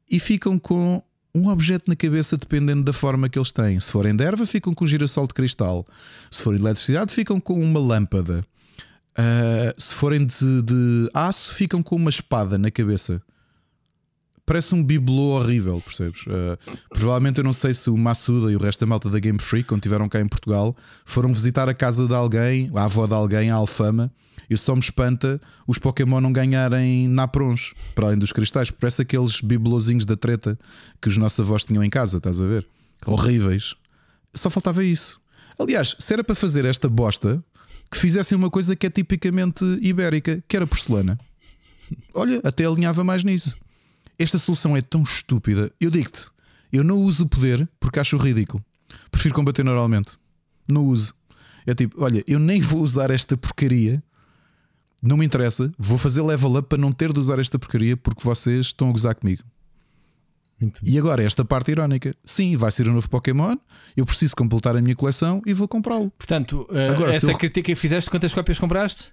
e 0.10 0.20
ficam 0.20 0.60
com 0.60 1.02
um 1.34 1.48
objeto 1.48 1.86
na 1.88 1.96
cabeça 1.96 2.38
dependendo 2.38 2.84
da 2.84 2.94
forma 2.94 3.30
que 3.30 3.38
eles 3.38 3.52
têm. 3.52 3.80
Se 3.80 3.92
forem 3.92 4.16
de 4.16 4.24
erva, 4.24 4.46
ficam 4.46 4.74
com 4.74 4.84
um 4.84 4.88
girassol 4.88 5.28
de 5.28 5.34
cristal. 5.34 5.86
Se 6.30 6.42
forem 6.42 6.60
de 6.60 6.66
eletricidade, 6.66 7.14
ficam 7.14 7.40
com 7.40 7.62
uma 7.62 7.80
lâmpada. 7.80 8.46
Uh, 9.12 9.82
se 9.82 9.94
forem 9.94 10.26
de, 10.26 10.62
de, 10.62 11.10
aço, 11.14 11.54
ficam 11.54 11.82
com 11.84 11.96
uma 11.96 12.10
espada 12.10 12.58
na 12.58 12.72
cabeça. 12.72 13.22
Parece 14.46 14.74
um 14.74 14.84
bibelô 14.84 15.38
horrível, 15.38 15.82
percebes? 15.82 16.24
Uh, 16.24 16.58
provavelmente 16.90 17.38
eu 17.38 17.44
não 17.44 17.54
sei 17.54 17.74
se 17.74 17.90
o 17.90 17.98
Massuda 17.98 18.52
e 18.52 18.56
o 18.56 18.60
resto 18.60 18.82
da 18.82 18.88
malta 18.88 19.10
da 19.10 19.20
Game 19.20 19.40
Freak, 19.40 19.68
quando 19.68 19.80
estiveram 19.80 20.10
cá 20.10 20.20
em 20.20 20.28
Portugal, 20.28 20.76
foram 21.06 21.32
visitar 21.32 21.70
a 21.70 21.74
casa 21.74 22.08
de 22.08 22.14
alguém, 22.14 22.70
a 22.76 22.86
avó 22.86 23.06
de 23.06 23.14
alguém, 23.14 23.50
a 23.50 23.56
Alfama, 23.56 24.12
e 24.50 24.58
só 24.58 24.74
me 24.76 24.82
espanta 24.82 25.40
os 25.68 25.78
Pokémon 25.78 26.20
não 26.20 26.32
ganharem 26.32 27.08
naprons, 27.08 27.74
para 27.96 28.08
além 28.08 28.20
dos 28.20 28.32
cristais. 28.32 28.72
Parece 28.72 29.02
aqueles 29.02 29.42
bibelozinhos 29.42 30.06
da 30.06 30.16
treta 30.16 30.58
que 31.02 31.08
os 31.08 31.18
nossos 31.18 31.40
avós 31.40 31.64
tinham 31.64 31.84
em 31.84 31.90
casa, 31.90 32.18
estás 32.18 32.42
a 32.42 32.46
ver? 32.46 32.66
Horríveis. 33.06 33.76
Só 34.34 34.50
faltava 34.50 34.84
isso. 34.84 35.20
Aliás, 35.60 35.96
se 36.00 36.14
era 36.14 36.24
para 36.24 36.36
fazer 36.36 36.66
esta 36.66 36.90
bosta, 36.90 37.44
que 37.92 37.98
fizessem 37.98 38.38
uma 38.38 38.50
coisa 38.50 38.76
que 38.76 38.88
é 38.88 38.90
tipicamente 38.90 39.64
ibérica, 39.82 40.42
que 40.48 40.56
era 40.56 40.66
porcelana. 40.66 41.20
Olha, 42.14 42.40
até 42.44 42.66
alinhava 42.66 43.04
mais 43.04 43.24
nisso. 43.24 43.58
Esta 44.18 44.38
solução 44.38 44.78
é 44.78 44.82
tão 44.82 45.04
estúpida. 45.04 45.72
Eu 45.80 45.92
digo-te, 45.92 46.28
eu 46.72 46.84
não 46.84 46.98
uso 46.98 47.26
o 47.26 47.30
poder 47.30 47.68
porque 47.80 48.00
acho 48.00 48.18
ridículo. 48.18 48.64
Prefiro 49.12 49.36
combater 49.36 49.64
normalmente. 49.64 50.12
Não 50.68 50.86
uso. 50.86 51.14
É 51.66 51.76
tipo, 51.76 52.02
olha, 52.04 52.24
eu 52.26 52.40
nem 52.40 52.62
vou 52.62 52.82
usar 52.82 53.12
esta 53.12 53.36
porcaria 53.36 54.02
não 55.02 55.18
me 55.18 55.26
interessa, 55.26 55.72
vou 55.78 55.98
fazer 55.98 56.22
level 56.22 56.56
up 56.58 56.70
para 56.70 56.78
não 56.78 56.92
ter 56.92 57.12
de 57.12 57.20
usar 57.20 57.40
esta 57.40 57.58
porcaria 57.58 57.98
porque 57.98 58.24
vocês 58.24 58.68
estão 58.68 58.90
a 58.90 58.92
gozar 58.92 59.16
comigo. 59.16 59.44
E 60.84 60.98
agora, 60.98 61.24
esta 61.24 61.44
parte 61.44 61.72
irónica. 61.72 62.12
Sim, 62.24 62.56
vai 62.56 62.72
ser 62.72 62.88
um 62.88 62.94
novo 62.94 63.10
Pokémon. 63.10 63.56
Eu 63.98 64.06
preciso 64.06 64.36
completar 64.36 64.76
a 64.76 64.82
minha 64.82 64.96
coleção 64.96 65.42
e 65.46 65.54
vou 65.54 65.68
comprá-lo. 65.68 66.12
Portanto, 66.12 66.68
uh, 66.70 66.92
agora, 66.94 67.12
essa 67.12 67.32
eu... 67.32 67.38
crítica 67.38 67.66
que 67.66 67.76
fizeste, 67.76 68.10
quantas 68.12 68.32
cópias 68.32 68.60
compraste? 68.60 69.12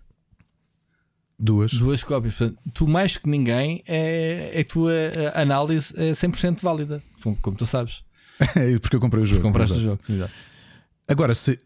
Duas. 1.39 1.73
Duas 1.73 2.05
cópias. 2.05 2.35
Portanto, 2.35 2.59
tu, 2.75 2.87
mais 2.87 3.17
que 3.17 3.29
ninguém, 3.29 3.83
é, 3.87 4.51
é 4.53 4.61
a 4.61 4.65
tua 4.65 4.93
análise 5.35 5.95
é 5.97 6.13
100% 6.13 6.61
válida, 6.61 7.03
como 7.41 7.57
tu 7.57 7.65
sabes. 7.65 8.03
É 8.55 8.79
porque 8.79 8.95
eu 8.95 9.01
comprei 9.01 9.23
o 9.23 9.27
jogo. 9.27 9.41
Porque 9.41 9.49
compraste 9.49 9.73
Exato. 9.73 9.87
o 9.87 9.91
jogo. 9.91 10.03
Exato. 10.09 10.33
Agora, 11.11 11.35
se, 11.35 11.59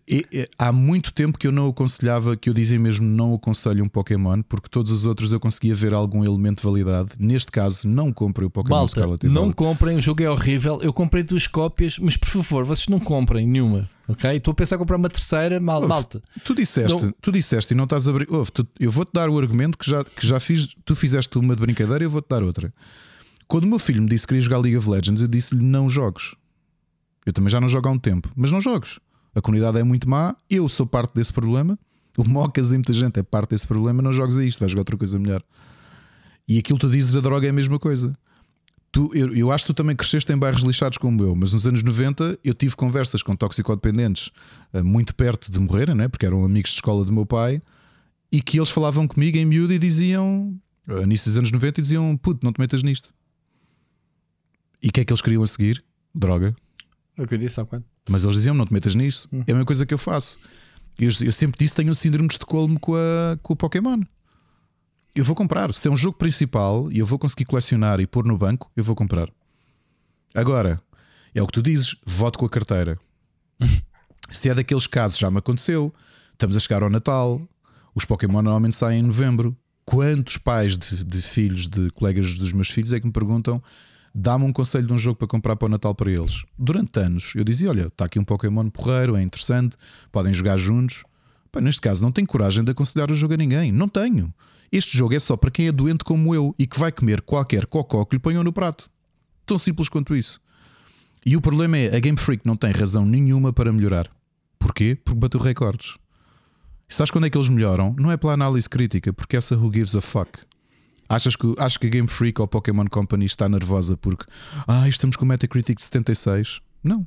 há 0.56 0.70
muito 0.70 1.12
tempo 1.12 1.36
que 1.36 1.48
eu 1.48 1.50
não 1.50 1.66
aconselhava, 1.66 2.36
que 2.36 2.48
eu 2.48 2.54
dizia 2.54 2.78
mesmo 2.78 3.04
não 3.04 3.34
aconselho 3.34 3.82
um 3.84 3.88
Pokémon, 3.88 4.40
porque 4.40 4.68
todos 4.68 4.92
os 4.92 5.04
outros 5.04 5.32
eu 5.32 5.40
conseguia 5.40 5.74
ver 5.74 5.92
algum 5.92 6.24
elemento 6.24 6.58
de 6.58 6.62
validade. 6.62 7.10
Neste 7.18 7.50
caso, 7.50 7.88
não 7.88 8.12
comprei 8.12 8.46
o 8.46 8.50
Pokémon 8.50 8.76
Malta, 8.76 8.92
Scarlet 8.92 9.26
Não 9.26 9.52
comprem, 9.52 9.96
o 9.96 10.00
jogo 10.00 10.22
é 10.22 10.30
horrível. 10.30 10.78
Eu 10.80 10.92
comprei 10.92 11.24
duas 11.24 11.48
cópias, 11.48 11.98
mas 11.98 12.16
por 12.16 12.28
favor, 12.28 12.64
vocês 12.64 12.86
não 12.86 13.00
comprem 13.00 13.44
nenhuma. 13.44 13.90
Ok? 14.08 14.30
Estou 14.30 14.52
a 14.52 14.54
pensar 14.54 14.76
em 14.76 14.78
comprar 14.78 14.96
uma 14.96 15.08
terceira, 15.08 15.58
mal, 15.58 15.78
Ouve, 15.78 15.88
malta. 15.88 16.22
Tu 16.44 16.54
disseste, 16.54 17.04
não... 17.04 17.12
tu 17.20 17.32
disseste 17.32 17.74
e 17.74 17.76
não 17.76 17.84
estás 17.84 18.06
a 18.06 18.12
abrir. 18.12 18.28
eu 18.78 18.90
vou-te 18.92 19.10
dar 19.12 19.28
o 19.28 19.36
argumento 19.36 19.76
que 19.76 19.90
já, 19.90 20.04
que 20.04 20.24
já 20.24 20.38
fiz. 20.38 20.68
Tu 20.84 20.94
fizeste 20.94 21.36
uma 21.36 21.56
de 21.56 21.60
brincadeira 21.60 22.04
e 22.04 22.06
eu 22.06 22.10
vou-te 22.10 22.28
dar 22.28 22.44
outra. 22.44 22.72
Quando 23.48 23.64
o 23.64 23.66
meu 23.66 23.80
filho 23.80 24.02
me 24.02 24.08
disse 24.08 24.24
que 24.24 24.34
queria 24.34 24.42
jogar 24.42 24.58
League 24.58 24.76
of 24.76 24.88
Legends, 24.88 25.20
eu 25.20 25.26
disse-lhe 25.26 25.64
não 25.64 25.88
jogos. 25.88 26.36
Eu 27.26 27.32
também 27.32 27.50
já 27.50 27.60
não 27.60 27.68
jogo 27.68 27.88
há 27.88 27.90
um 27.90 27.98
tempo, 27.98 28.30
mas 28.36 28.52
não 28.52 28.60
jogos. 28.60 29.00
A 29.34 29.40
comunidade 29.40 29.78
é 29.78 29.82
muito 29.82 30.08
má, 30.08 30.36
eu 30.48 30.68
sou 30.68 30.86
parte 30.86 31.14
desse 31.14 31.32
problema. 31.32 31.78
O 32.16 32.28
Mocas 32.28 32.72
e 32.72 32.74
muita 32.74 32.92
gente 32.92 33.18
é 33.18 33.22
parte 33.22 33.50
desse 33.50 33.66
problema. 33.66 34.02
Não 34.02 34.12
jogues 34.12 34.38
a 34.38 34.44
isto, 34.44 34.60
vais 34.60 34.70
jogar 34.70 34.82
outra 34.82 34.96
coisa 34.96 35.18
melhor. 35.18 35.42
E 36.46 36.58
aquilo 36.58 36.78
que 36.78 36.86
tu 36.86 36.90
dizes 36.90 37.12
da 37.12 37.20
droga 37.20 37.46
é 37.46 37.50
a 37.50 37.52
mesma 37.52 37.78
coisa. 37.78 38.14
Tu, 38.90 39.10
eu, 39.14 39.34
eu, 39.34 39.50
acho 39.50 39.64
que 39.64 39.72
tu 39.72 39.76
também 39.76 39.96
cresceste 39.96 40.30
em 40.30 40.36
bairros 40.36 40.62
lixados 40.62 40.98
como 40.98 41.22
eu, 41.22 41.34
mas 41.34 41.54
nos 41.54 41.66
anos 41.66 41.82
90 41.82 42.38
eu 42.44 42.52
tive 42.52 42.76
conversas 42.76 43.22
com 43.22 43.34
toxicodependentes 43.34 44.30
uh, 44.74 44.84
muito 44.84 45.14
perto 45.14 45.50
de 45.50 45.58
morrer, 45.58 45.94
né? 45.94 46.08
porque 46.08 46.26
eram 46.26 46.44
amigos 46.44 46.72
de 46.72 46.76
escola 46.76 47.02
do 47.02 47.10
meu 47.10 47.24
pai, 47.24 47.62
e 48.30 48.42
que 48.42 48.58
eles 48.58 48.68
falavam 48.68 49.08
comigo 49.08 49.38
em 49.38 49.46
miúdo 49.46 49.72
e 49.72 49.78
diziam, 49.78 50.54
uh, 50.86 51.02
início 51.02 51.30
dos 51.30 51.38
anos 51.38 51.50
90, 51.50 51.80
e 51.80 51.82
diziam: 51.82 52.16
Puto, 52.18 52.44
não 52.44 52.52
te 52.52 52.60
metas 52.60 52.82
nisto. 52.82 53.14
E 54.82 54.88
o 54.88 54.92
que 54.92 55.00
é 55.00 55.04
que 55.06 55.12
eles 55.12 55.22
queriam 55.22 55.42
a 55.42 55.46
seguir? 55.46 55.82
Droga. 56.14 56.54
É 57.22 57.24
o 57.24 57.28
que 57.28 57.34
eu 57.34 57.38
disse 57.38 57.60
há 57.60 57.64
quando. 57.64 57.84
Mas 58.10 58.24
eles 58.24 58.34
diziam: 58.34 58.52
Não 58.52 58.66
te 58.66 58.72
metas 58.72 58.96
nisto. 58.96 59.28
Hum. 59.32 59.44
É 59.46 59.52
a 59.52 59.54
mesma 59.54 59.64
coisa 59.64 59.86
que 59.86 59.94
eu 59.94 59.98
faço. 59.98 60.40
Eu, 60.98 61.08
eu 61.22 61.32
sempre 61.32 61.56
disse: 61.56 61.76
Tenho 61.76 61.92
um 61.92 61.94
síndrome 61.94 62.26
de 62.26 62.34
Estocolmo 62.34 62.80
com, 62.80 62.96
a, 62.96 63.38
com 63.40 63.52
o 63.52 63.56
Pokémon. 63.56 64.00
Eu 65.14 65.24
vou 65.24 65.36
comprar. 65.36 65.72
Se 65.72 65.86
é 65.86 65.90
um 65.90 65.96
jogo 65.96 66.18
principal 66.18 66.90
e 66.90 66.98
eu 66.98 67.06
vou 67.06 67.20
conseguir 67.20 67.44
colecionar 67.44 68.00
e 68.00 68.08
pôr 68.08 68.24
no 68.24 68.36
banco, 68.36 68.68
eu 68.76 68.82
vou 68.82 68.96
comprar. 68.96 69.30
Agora, 70.34 70.82
é 71.32 71.40
o 71.40 71.46
que 71.46 71.52
tu 71.52 71.62
dizes, 71.62 71.94
voto 72.04 72.40
com 72.40 72.46
a 72.46 72.50
carteira. 72.50 72.98
Se 74.30 74.48
é 74.48 74.54
daqueles 74.54 74.88
casos, 74.88 75.16
já 75.16 75.30
me 75.30 75.38
aconteceu. 75.38 75.94
Estamos 76.32 76.56
a 76.56 76.60
chegar 76.60 76.82
ao 76.82 76.90
Natal, 76.90 77.40
os 77.94 78.04
Pokémon 78.04 78.42
normalmente 78.42 78.74
saem 78.74 78.98
em 78.98 79.06
novembro. 79.06 79.56
Quantos 79.84 80.38
pais 80.38 80.76
de, 80.76 81.04
de 81.04 81.22
filhos 81.22 81.68
de 81.68 81.88
colegas 81.90 82.36
dos 82.36 82.52
meus 82.52 82.70
filhos 82.70 82.92
é 82.92 82.98
que 82.98 83.06
me 83.06 83.12
perguntam: 83.12 83.62
dá-me 84.14 84.44
um 84.44 84.52
conselho 84.52 84.86
de 84.86 84.92
um 84.92 84.98
jogo 84.98 85.16
para 85.16 85.28
comprar 85.28 85.56
para 85.56 85.66
o 85.66 85.68
Natal 85.68 85.94
para 85.94 86.10
eles? 86.10 86.44
Durante 86.58 86.98
anos 86.98 87.32
eu 87.34 87.44
dizia: 87.44 87.70
olha, 87.70 87.86
está 87.86 88.04
aqui 88.04 88.18
um 88.18 88.24
Pokémon 88.24 88.68
porreiro, 88.70 89.16
é 89.16 89.22
interessante, 89.22 89.76
podem 90.10 90.32
jogar 90.32 90.56
juntos. 90.56 91.04
Pá, 91.50 91.60
neste 91.60 91.80
caso, 91.80 92.02
não 92.02 92.10
tenho 92.10 92.26
coragem 92.26 92.64
de 92.64 92.70
aconselhar 92.70 93.10
o 93.10 93.14
jogo 93.14 93.34
a 93.34 93.36
ninguém. 93.36 93.70
Não 93.70 93.88
tenho. 93.88 94.32
Este 94.72 94.96
jogo 94.96 95.14
é 95.14 95.18
só 95.18 95.36
para 95.36 95.50
quem 95.50 95.68
é 95.68 95.72
doente 95.72 96.02
como 96.02 96.34
eu 96.34 96.54
e 96.58 96.66
que 96.66 96.78
vai 96.78 96.90
comer 96.90 97.20
qualquer 97.20 97.66
cocó 97.66 98.06
que 98.06 98.16
lhe 98.16 98.20
ponham 98.20 98.42
no 98.42 98.52
prato. 98.52 98.88
Tão 99.44 99.58
simples 99.58 99.90
quanto 99.90 100.16
isso. 100.16 100.40
E 101.26 101.36
o 101.36 101.42
problema 101.42 101.76
é 101.76 101.94
a 101.94 102.00
Game 102.00 102.16
Freak 102.16 102.46
não 102.46 102.56
tem 102.56 102.72
razão 102.72 103.04
nenhuma 103.04 103.52
para 103.52 103.70
melhorar. 103.70 104.10
Porquê? 104.58 104.96
Porque 105.04 105.20
bateu 105.20 105.38
recordes. 105.38 105.96
E 106.88 106.94
sabes 106.94 107.10
quando 107.10 107.26
é 107.26 107.30
que 107.30 107.36
eles 107.36 107.50
melhoram? 107.50 107.94
Não 107.98 108.10
é 108.10 108.16
pela 108.16 108.32
análise 108.32 108.68
crítica, 108.68 109.12
porque 109.12 109.36
essa 109.36 109.56
who 109.56 109.70
gives 109.72 109.94
a 109.94 110.00
fuck. 110.00 110.38
Achas 111.08 111.36
que, 111.36 111.54
acho 111.58 111.78
que 111.78 111.86
a 111.86 111.90
Game 111.90 112.08
Freak 112.08 112.40
ou 112.40 112.48
Pokémon 112.48 112.86
Company 112.86 113.26
está 113.26 113.48
nervosa 113.48 113.96
porque 113.96 114.24
ah, 114.66 114.88
estamos 114.88 115.16
com 115.16 115.24
Metacritic 115.24 115.76
de 115.76 115.84
76? 115.84 116.60
Não. 116.82 117.06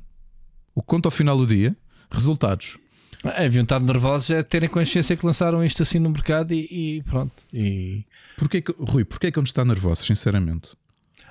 O 0.74 0.80
que 0.80 0.86
conta 0.86 1.08
ao 1.08 1.10
final 1.10 1.36
do 1.36 1.46
dia, 1.46 1.76
resultados. 2.10 2.78
Haviam 3.24 3.62
estado 3.62 3.84
nervosos 3.84 4.30
é 4.30 4.42
terem 4.42 4.68
consciência 4.68 5.16
que 5.16 5.24
lançaram 5.24 5.64
isto 5.64 5.82
assim 5.82 5.98
no 5.98 6.10
mercado 6.10 6.52
e, 6.52 6.98
e 6.98 7.02
pronto. 7.02 7.32
E... 7.52 8.04
Porquê 8.36 8.60
que, 8.60 8.74
Rui, 8.78 9.04
porquê 9.04 9.32
que 9.32 9.38
não 9.38 9.44
está 9.44 9.64
nervoso, 9.64 10.04
sinceramente? 10.04 10.76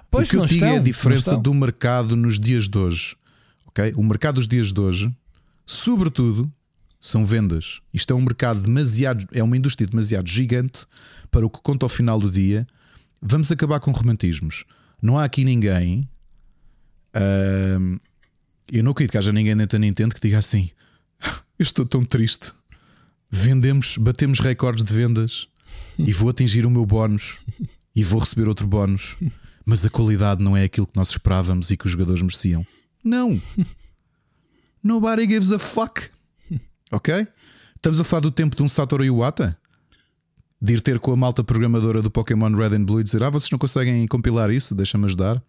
Pois 0.09 0.27
o 0.27 0.31
que 0.31 0.37
eu 0.37 0.45
digo 0.45 0.53
estão, 0.55 0.69
é 0.69 0.77
a 0.77 0.81
diferença 0.81 1.37
do 1.37 1.53
mercado 1.53 2.15
nos 2.15 2.39
dias 2.39 2.67
de 2.67 2.77
hoje. 2.77 3.15
ok? 3.67 3.93
O 3.95 4.03
mercado 4.03 4.35
dos 4.35 4.47
dias 4.47 4.73
de 4.73 4.79
hoje, 4.79 5.15
sobretudo, 5.65 6.51
são 7.07 7.23
vendas. 7.23 7.81
Isto 7.93 8.13
é 8.13 8.15
um 8.15 8.21
mercado 8.21 8.61
demasiado, 8.61 9.27
é 9.31 9.43
uma 9.43 9.55
indústria 9.55 9.87
demasiado 9.87 10.27
gigante 10.27 10.85
para 11.29 11.45
o 11.45 11.49
que 11.49 11.61
conta 11.61 11.85
ao 11.85 11.89
final 11.89 12.19
do 12.19 12.31
dia. 12.31 12.65
Vamos 13.21 13.51
acabar 13.51 13.79
com 13.79 13.91
romantismos. 13.91 14.65
Não 14.99 15.17
há 15.17 15.23
aqui 15.23 15.45
ninguém. 15.45 16.07
Uh, 17.15 17.99
eu 18.71 18.83
não 18.83 18.91
acredito 18.91 19.11
que 19.11 19.17
haja 19.19 19.31
ninguém 19.31 19.55
dentro 19.55 19.77
da 19.77 19.79
Nintendo 19.79 20.15
que 20.15 20.21
diga 20.21 20.39
assim: 20.39 20.71
Eu 21.59 21.63
estou 21.63 21.85
tão 21.85 22.03
triste. 22.03 22.51
Vendemos, 23.29 23.97
batemos 23.97 24.39
recordes 24.39 24.83
de 24.83 24.93
vendas 24.93 25.47
e 25.99 26.11
vou 26.11 26.29
atingir 26.29 26.65
o 26.65 26.71
meu 26.71 26.85
bónus 26.85 27.37
e 27.95 28.03
vou 28.03 28.19
receber 28.19 28.47
outro 28.47 28.65
bónus, 28.65 29.15
mas 29.65 29.85
a 29.85 29.89
qualidade 29.89 30.43
não 30.43 30.55
é 30.57 30.63
aquilo 30.63 30.87
que 30.87 30.95
nós 30.95 31.09
esperávamos 31.09 31.69
e 31.69 31.77
que 31.77 31.85
os 31.85 31.91
jogadores 31.91 32.21
mereciam. 32.21 32.65
Não. 33.03 33.39
Nobody 34.81 35.27
gives 35.27 35.51
a 35.51 35.59
fuck. 35.59 36.14
Ok? 36.95 37.27
Estamos 37.75 37.99
a 37.99 38.05
falar 38.05 38.21
do 38.21 38.31
tempo 38.31 38.55
de 38.55 38.63
um 38.63 38.69
Satoru 38.69 39.03
Iwata? 39.03 39.57
De 40.61 40.73
ir 40.73 40.81
ter 40.81 40.97
com 40.97 41.11
a 41.11 41.15
malta 41.17 41.43
programadora 41.43 42.01
do 42.01 42.09
Pokémon 42.09 42.49
Red 42.55 42.73
and 42.73 42.85
Blue 42.85 43.01
e 43.01 43.03
dizer: 43.03 43.21
Ah, 43.21 43.29
vocês 43.29 43.51
não 43.51 43.59
conseguem 43.59 44.07
compilar 44.07 44.49
isso? 44.49 44.73
Deixa-me 44.73 45.03
ajudar. 45.03 45.43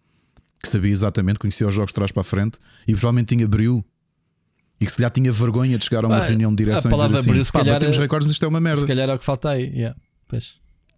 Que 0.61 0.67
sabia 0.67 0.91
exatamente, 0.91 1.39
conhecia 1.39 1.65
os 1.65 1.73
jogos 1.73 1.91
de 1.91 1.95
trás 1.95 2.11
para 2.11 2.21
a 2.21 2.23
frente 2.25 2.57
e 2.85 2.91
provavelmente 2.91 3.35
tinha 3.35 3.47
brilho 3.47 3.85
e 4.79 4.85
que 4.85 4.91
se 4.91 4.97
calhar 4.97 5.11
tinha 5.11 5.31
vergonha 5.31 5.77
de 5.77 5.85
chegar 5.85 6.03
a 6.03 6.07
uma 6.07 6.17
ah, 6.17 6.25
reunião 6.25 6.53
de 6.53 6.63
direção 6.63 6.91
e 6.91 6.95
dizer 6.95 7.13
assim: 7.13 7.29
abriu, 7.29 7.45
pá, 7.45 7.51
calhar, 7.59 7.75
batemos 7.75 7.97
recordes, 7.97 8.31
isto 8.31 8.43
é 8.43 8.47
uma 8.47 8.59
merda. 8.59 8.81
Se 8.81 8.87
calhar 8.87 9.09
é 9.09 9.13
o 9.13 9.19
que 9.19 9.25
falta 9.25 9.49
aí. 9.49 9.67
Yeah. 9.69 9.97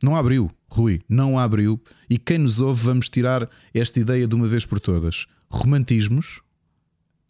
Não 0.01 0.15
abriu, 0.15 0.49
Rui, 0.67 1.01
não 1.07 1.37
abriu. 1.37 1.79
E 2.09 2.17
quem 2.17 2.39
nos 2.39 2.59
ouve, 2.59 2.83
vamos 2.83 3.07
tirar 3.07 3.47
esta 3.71 3.99
ideia 3.99 4.27
de 4.27 4.33
uma 4.33 4.47
vez 4.47 4.65
por 4.65 4.79
todas. 4.79 5.27
Romantismos, 5.49 6.41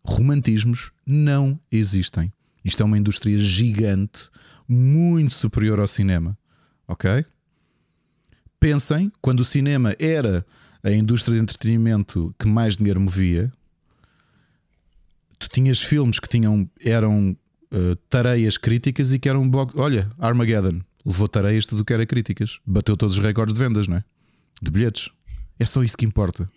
romantismos 0.06 0.92
não 1.06 1.60
existem. 1.70 2.32
Isto 2.70 2.84
é 2.84 2.86
uma 2.86 3.00
indústria 3.00 3.36
gigante, 3.40 4.30
muito 4.68 5.34
superior 5.34 5.80
ao 5.80 5.88
cinema. 5.88 6.38
Ok? 6.88 7.26
Pensem, 8.60 9.12
quando 9.20 9.40
o 9.40 9.46
cinema 9.46 9.96
era 9.98 10.46
a 10.84 10.92
indústria 10.92 11.36
de 11.36 11.42
entretenimento 11.42 12.34
que 12.38 12.48
mais 12.48 12.78
dinheiro 12.78 13.02
movia, 13.02 13.52
tu 15.40 15.50
tinhas 15.50 15.82
filmes 15.82 16.20
que 16.20 16.30
tinham, 16.30 16.70
eram 16.80 17.36
uh, 17.74 17.96
tareias 18.08 18.56
críticas 18.56 19.14
e 19.14 19.20
que 19.20 19.28
eram. 19.28 19.50
Olha, 19.76 20.08
Armageddon 20.20 20.80
levou 21.04 21.28
tareias 21.28 21.66
tudo 21.66 21.82
o 21.82 21.86
que 21.86 21.92
era 21.94 22.06
críticas, 22.06 22.60
bateu 22.64 22.96
todos 22.96 23.18
os 23.18 23.24
recordes 23.26 23.56
de 23.56 23.60
vendas, 23.60 23.88
não 23.88 23.98
é? 23.98 24.04
De 24.62 24.70
bilhetes. 24.70 25.10
É 25.58 25.66
só 25.66 25.84
isso 25.84 25.98
que 25.98 26.06
importa. 26.06 26.48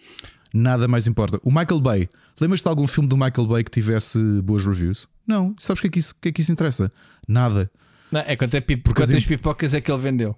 Nada 0.52 0.86
mais 0.86 1.06
importa. 1.06 1.40
O 1.42 1.50
Michael 1.50 1.80
Bay, 1.80 2.08
lembras-te 2.38 2.64
de 2.64 2.68
algum 2.68 2.86
filme 2.86 3.08
do 3.08 3.16
Michael 3.16 3.46
Bay 3.46 3.64
que 3.64 3.70
tivesse 3.70 4.18
boas 4.42 4.66
reviews? 4.66 5.08
Não. 5.26 5.54
Sabes 5.58 5.80
o 5.80 5.82
que 5.82 5.88
é 5.88 5.90
que 5.90 5.98
isso, 5.98 6.14
que 6.20 6.28
é 6.28 6.32
que 6.32 6.40
isso 6.40 6.52
interessa? 6.52 6.92
Nada. 7.26 7.70
Não, 8.10 8.20
é 8.20 8.36
quanto 8.36 8.54
é 8.54 8.60
pip 8.60 8.82
quantas 8.84 9.10
assim, 9.10 9.26
pipocas 9.26 9.74
é 9.74 9.80
que 9.80 9.90
ele 9.90 10.00
vendeu. 10.00 10.36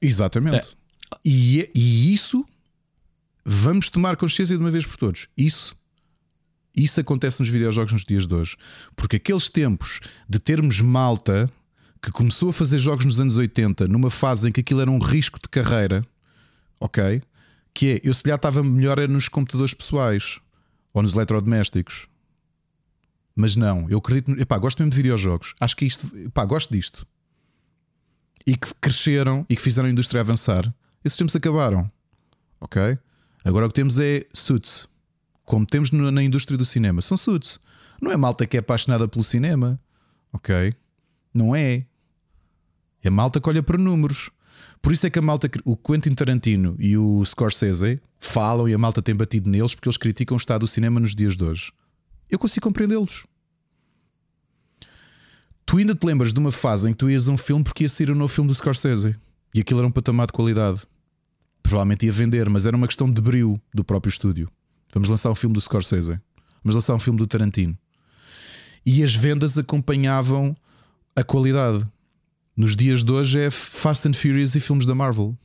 Exatamente. 0.00 0.76
É. 1.12 1.18
E, 1.24 1.70
e 1.74 2.14
isso 2.14 2.46
vamos 3.44 3.88
tomar 3.88 4.16
consciência 4.16 4.56
de 4.56 4.62
uma 4.62 4.70
vez 4.70 4.86
por 4.86 4.96
todos. 4.96 5.28
Isso 5.36 5.74
isso 6.76 7.00
acontece 7.00 7.40
nos 7.40 7.48
videojogos 7.48 7.94
nos 7.94 8.04
dias 8.04 8.26
de 8.26 8.34
hoje. 8.34 8.54
Porque 8.94 9.16
aqueles 9.16 9.48
tempos 9.48 10.00
de 10.28 10.38
termos 10.38 10.80
malta 10.82 11.50
que 12.02 12.10
começou 12.10 12.50
a 12.50 12.52
fazer 12.52 12.78
jogos 12.78 13.06
nos 13.06 13.18
anos 13.18 13.38
80, 13.38 13.88
numa 13.88 14.10
fase 14.10 14.48
em 14.48 14.52
que 14.52 14.60
aquilo 14.60 14.82
era 14.82 14.90
um 14.90 14.98
risco 14.98 15.40
de 15.42 15.48
carreira, 15.48 16.06
ok? 16.78 17.22
Que 17.72 17.92
é, 17.92 18.00
eu 18.04 18.12
se 18.12 18.22
calhar 18.22 18.36
estava 18.36 18.62
melhor 18.62 18.98
era 18.98 19.10
nos 19.10 19.28
computadores 19.28 19.72
pessoais 19.72 20.38
ou 20.92 21.02
nos 21.02 21.14
eletrodomésticos. 21.14 22.06
Mas 23.36 23.54
não, 23.54 23.88
eu 23.90 23.98
acredito. 23.98 24.32
Epá, 24.40 24.58
gosto 24.58 24.78
mesmo 24.78 24.90
de 24.90 24.96
videojogos. 24.96 25.54
Acho 25.60 25.76
que 25.76 25.84
isto. 25.84 26.10
Epá, 26.16 26.44
gosto 26.44 26.72
disto. 26.72 27.06
E 28.46 28.56
que 28.56 28.72
cresceram 28.80 29.46
e 29.48 29.54
que 29.54 29.62
fizeram 29.62 29.88
a 29.88 29.92
indústria 29.92 30.20
avançar. 30.20 30.74
Esses 31.04 31.18
tempos 31.18 31.36
acabaram. 31.36 31.90
Ok? 32.58 32.98
Agora 33.44 33.66
o 33.66 33.68
que 33.68 33.74
temos 33.74 34.00
é 34.00 34.24
suits 34.32 34.88
como 35.46 35.64
temos 35.64 35.92
na 35.92 36.22
indústria 36.22 36.58
do 36.58 36.64
cinema, 36.64 37.00
são 37.00 37.16
suits. 37.16 37.58
Não 38.02 38.10
é 38.10 38.16
malta 38.16 38.44
que 38.46 38.56
é 38.56 38.60
apaixonada 38.60 39.08
pelo 39.08 39.24
cinema, 39.24 39.80
ok? 40.32 40.74
Não 41.32 41.54
é. 41.54 41.86
É 43.02 43.08
malta 43.08 43.40
que 43.40 43.48
olha 43.48 43.62
para 43.62 43.78
números. 43.78 44.28
Por 44.82 44.92
isso 44.92 45.06
é 45.06 45.10
que 45.10 45.18
a 45.18 45.22
malta, 45.22 45.48
o 45.64 45.76
Quentin 45.76 46.14
Tarantino 46.14 46.76
e 46.78 46.98
o 46.98 47.24
Scorsese 47.24 48.00
falam 48.18 48.68
e 48.68 48.74
a 48.74 48.78
malta 48.78 49.00
tem 49.00 49.14
batido 49.14 49.48
neles 49.48 49.74
porque 49.74 49.88
eles 49.88 49.96
criticam 49.96 50.34
o 50.34 50.38
estado 50.38 50.60
do 50.60 50.68
cinema 50.68 50.98
nos 50.98 51.14
dias 51.14 51.36
de 51.36 51.44
hoje. 51.44 51.72
Eu 52.30 52.38
consigo 52.38 52.64
compreendê-los. 52.64 53.24
Tu 55.64 55.78
ainda 55.78 55.94
te 55.94 56.06
lembras 56.06 56.32
de 56.32 56.38
uma 56.38 56.52
fase 56.52 56.88
em 56.88 56.92
que 56.92 56.98
tu 56.98 57.10
ias 57.10 57.28
a 57.28 57.32
um 57.32 57.36
filme 57.36 57.64
porque 57.64 57.84
ia 57.84 57.88
sair 57.88 58.10
um 58.10 58.14
novo 58.14 58.32
filme 58.32 58.48
do 58.48 58.54
Scorsese 58.54 59.16
e 59.52 59.60
aquilo 59.60 59.80
era 59.80 59.88
um 59.88 59.90
patamar 59.90 60.26
de 60.26 60.32
qualidade. 60.32 60.80
Provavelmente 61.62 62.06
ia 62.06 62.12
vender, 62.12 62.48
mas 62.48 62.66
era 62.66 62.76
uma 62.76 62.86
questão 62.86 63.10
de 63.10 63.20
brilho 63.20 63.60
do 63.74 63.84
próprio 63.84 64.10
estúdio. 64.10 64.48
Vamos 64.92 65.08
lançar 65.08 65.30
um 65.30 65.34
filme 65.34 65.54
do 65.54 65.60
Scorsese. 65.60 66.20
Vamos 66.62 66.76
lançar 66.76 66.94
um 66.94 66.98
filme 66.98 67.18
do 67.18 67.26
Tarantino. 67.26 67.76
E 68.84 69.02
as 69.02 69.14
vendas 69.14 69.58
acompanhavam 69.58 70.56
a 71.16 71.24
qualidade. 71.24 71.86
Nos 72.56 72.76
dias 72.76 73.02
de 73.02 73.10
hoje 73.10 73.40
é 73.40 73.50
Fast 73.50 74.08
and 74.08 74.12
Furious 74.12 74.54
e 74.54 74.60
filmes 74.60 74.86
da 74.86 74.94
Marvel. 74.94 75.36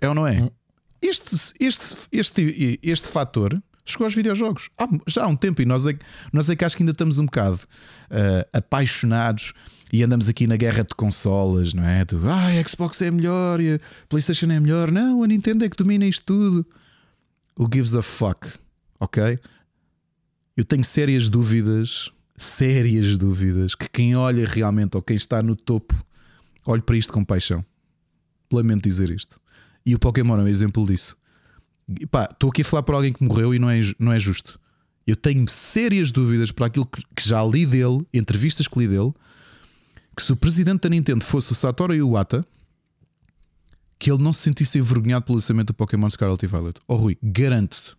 É 0.00 0.08
ou 0.08 0.14
não 0.14 0.26
é? 0.26 0.42
Hum. 0.42 0.50
Este, 1.00 1.54
este, 1.60 2.08
este, 2.10 2.80
este 2.82 3.08
fator 3.08 3.62
chegou 3.84 4.04
aos 4.04 4.14
videojogos 4.14 4.70
há, 4.78 4.88
já 5.06 5.24
há 5.24 5.26
um 5.26 5.36
tempo 5.36 5.60
e 5.60 5.64
nós 5.66 5.86
é, 5.86 5.96
nós 6.32 6.48
é 6.48 6.56
que 6.56 6.64
acho 6.64 6.76
que 6.76 6.82
ainda 6.82 6.92
estamos 6.92 7.18
um 7.18 7.26
bocado 7.26 7.56
uh, 7.56 8.48
apaixonados 8.52 9.52
e 9.92 10.02
andamos 10.02 10.28
aqui 10.28 10.46
na 10.46 10.56
guerra 10.56 10.82
de 10.82 10.94
consolas, 10.96 11.74
não 11.74 11.84
é? 11.84 12.04
Do, 12.04 12.28
ah, 12.28 12.48
a 12.48 12.68
Xbox 12.68 13.00
é 13.02 13.10
melhor 13.10 13.60
e 13.60 13.74
a 13.74 13.80
PlayStation 14.08 14.50
é 14.50 14.58
melhor. 14.58 14.90
Não, 14.90 15.22
a 15.22 15.26
Nintendo 15.26 15.64
é 15.64 15.68
que 15.68 15.76
domina 15.76 16.04
isto 16.04 16.24
tudo 16.24 16.66
o 17.56 17.68
gives 17.72 17.94
a 17.94 18.02
fuck, 18.02 18.48
ok? 18.98 19.38
Eu 20.56 20.64
tenho 20.64 20.84
sérias 20.84 21.28
dúvidas, 21.28 22.10
sérias 22.36 23.16
dúvidas, 23.16 23.74
que 23.74 23.88
quem 23.88 24.16
olha 24.16 24.46
realmente 24.46 24.96
ou 24.96 25.02
quem 25.02 25.16
está 25.16 25.42
no 25.42 25.54
topo 25.54 25.94
olhe 26.66 26.82
para 26.82 26.96
isto 26.96 27.12
com 27.12 27.24
paixão. 27.24 27.64
lamento 28.52 28.88
dizer 28.88 29.10
isto. 29.10 29.40
E 29.84 29.94
o 29.94 29.98
Pokémon 29.98 30.38
é 30.38 30.42
um 30.42 30.48
exemplo 30.48 30.86
disso. 30.86 31.16
Estou 31.88 32.50
aqui 32.50 32.62
a 32.62 32.64
falar 32.64 32.82
por 32.82 32.94
alguém 32.94 33.12
que 33.12 33.22
morreu 33.22 33.54
e 33.54 33.58
não 33.58 33.68
é, 33.68 33.80
não 33.98 34.12
é 34.12 34.18
justo. 34.18 34.58
Eu 35.06 35.16
tenho 35.16 35.46
sérias 35.48 36.10
dúvidas 36.10 36.50
por 36.50 36.64
aquilo 36.64 36.86
que, 36.86 37.02
já 37.28 37.44
li 37.44 37.66
dele, 37.66 38.06
entrevistas 38.12 38.66
que 38.66 38.78
li 38.78 38.88
dele, 38.88 39.12
que 40.16 40.22
se 40.22 40.32
o 40.32 40.36
presidente 40.36 40.82
da 40.82 40.88
Nintendo 40.88 41.24
fosse 41.24 41.52
o 41.52 41.54
Satoru 41.54 41.94
Iwata, 41.94 42.46
que 43.98 44.10
ele 44.10 44.22
não 44.22 44.32
se 44.32 44.40
sentisse 44.40 44.78
envergonhado 44.78 45.26
pelo 45.26 45.36
lançamento 45.36 45.68
do 45.68 45.74
Pokémon 45.74 46.08
Scarlet 46.08 46.42
e 46.42 46.48
Violet. 46.48 46.80
Oh 46.88 46.96
Rui, 46.96 47.18
garanto-te. 47.22 47.94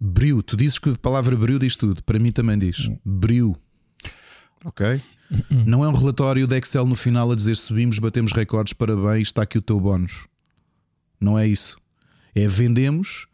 Brio, 0.00 0.42
tu 0.42 0.56
dizes 0.56 0.78
que 0.78 0.90
a 0.90 0.98
palavra 0.98 1.36
brio 1.36 1.58
diz 1.58 1.76
tudo, 1.76 2.02
para 2.02 2.18
mim 2.18 2.30
também 2.30 2.58
diz. 2.58 2.88
Brio. 3.04 3.56
Ok? 4.64 5.00
Não 5.66 5.84
é 5.84 5.88
um 5.88 5.92
relatório 5.92 6.46
de 6.46 6.56
Excel 6.58 6.86
no 6.86 6.94
final 6.94 7.30
a 7.30 7.34
dizer 7.34 7.56
subimos, 7.56 7.98
batemos 7.98 8.32
recordes, 8.32 8.72
parabéns, 8.72 9.28
está 9.28 9.42
aqui 9.42 9.58
o 9.58 9.62
teu 9.62 9.80
bónus. 9.80 10.26
Não 11.20 11.38
é 11.38 11.46
isso. 11.46 11.78
É 12.34 12.48
vendemos, 12.48 13.26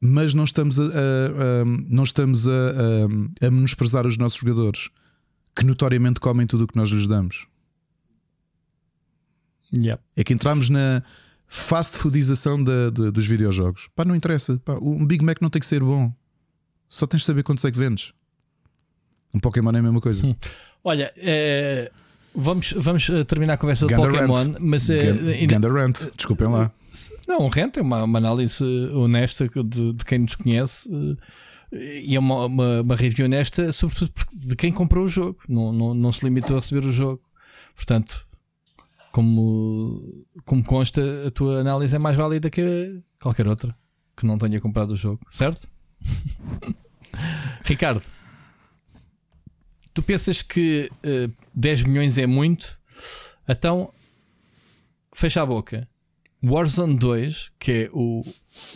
mas 0.00 0.34
não 0.34 0.44
estamos 0.44 0.78
a, 0.78 0.84
a, 0.84 0.86
a 0.86 1.64
não 1.88 2.04
estamos 2.04 2.48
a, 2.48 2.52
a, 2.52 3.46
a 3.46 3.50
menosprezar 3.50 4.06
os 4.06 4.16
nossos 4.16 4.38
jogadores 4.38 4.88
que 5.54 5.64
notoriamente 5.64 6.20
comem 6.20 6.46
tudo 6.46 6.64
o 6.64 6.66
que 6.66 6.76
nós 6.76 6.90
lhes 6.90 7.06
damos. 7.06 7.46
Yep. 9.74 10.02
É 10.16 10.24
que 10.24 10.32
entramos 10.32 10.70
na 10.70 11.02
fast 11.46 11.98
foodização 11.98 12.62
da, 12.62 12.90
de, 12.90 13.10
dos 13.10 13.26
videojogos. 13.26 13.88
Pá, 13.94 14.04
não 14.04 14.14
interessa. 14.14 14.60
Pá, 14.64 14.78
um 14.80 15.04
Big 15.04 15.24
Mac 15.24 15.40
não 15.40 15.50
tem 15.50 15.60
que 15.60 15.66
ser 15.66 15.80
bom. 15.80 16.12
Só 16.88 17.06
tens 17.06 17.20
de 17.20 17.26
saber 17.26 17.42
quantos 17.42 17.64
é 17.64 17.70
que 17.70 17.78
vendes. 17.78 18.12
Um 19.34 19.40
Pokémon 19.40 19.72
é 19.72 19.78
a 19.78 19.82
mesma 19.82 20.00
coisa. 20.00 20.26
Hum. 20.26 20.34
Olha, 20.82 21.12
é, 21.16 21.90
vamos, 22.34 22.72
vamos 22.72 23.10
eh, 23.10 23.24
terminar 23.24 23.54
a 23.54 23.56
conversa 23.58 23.86
do 23.86 23.94
Pokémon, 23.94 24.34
rant. 24.34 24.56
mas 24.60 24.88
é, 24.88 25.44
Ganda 25.46 25.68
Rant, 25.68 26.08
desculpem 26.16 26.48
lá. 26.48 26.72
Não, 27.26 27.48
rant 27.48 27.76
é 27.76 27.82
uma, 27.82 28.04
uma 28.04 28.18
análise 28.18 28.64
honesta 28.92 29.48
de, 29.48 29.92
de, 29.92 30.04
quem 30.04 30.20
nos 30.20 30.34
conhece 30.34 30.88
e 31.72 32.16
é 32.16 32.18
uma, 32.18 32.46
uma, 32.46 32.80
uma 32.80 32.96
review 32.96 33.26
honesta, 33.26 33.70
sobretudo 33.72 34.12
de 34.32 34.56
quem 34.56 34.72
comprou 34.72 35.04
o 35.04 35.08
jogo, 35.08 35.38
não, 35.48 35.72
não, 35.72 35.94
não 35.94 36.12
se 36.12 36.24
limitou 36.24 36.56
a 36.56 36.60
receber 36.60 36.86
o 36.86 36.92
jogo. 36.92 37.22
Portanto, 37.76 38.26
como, 39.12 40.02
como 40.44 40.64
consta, 40.64 41.26
a 41.26 41.30
tua 41.30 41.60
análise 41.60 41.94
é 41.94 41.98
mais 41.98 42.16
válida 42.16 42.50
que 42.50 43.00
qualquer 43.20 43.46
outra 43.46 43.76
que 44.16 44.26
não 44.26 44.36
tenha 44.36 44.60
comprado 44.60 44.92
o 44.92 44.96
jogo, 44.96 45.20
certo? 45.30 45.68
Ricardo, 47.64 48.02
tu 49.94 50.02
pensas 50.02 50.42
que 50.42 50.90
uh, 50.92 51.06
eh, 51.06 51.30
10 51.54 51.82
milhões 51.84 52.18
é 52.18 52.26
muito? 52.26 52.78
Então, 53.48 53.92
fecha 55.14 55.42
a 55.42 55.46
boca. 55.46 55.88
Warzone 56.42 56.96
2, 56.96 57.50
que 57.58 57.72
é 57.72 57.90
o, 57.92 58.24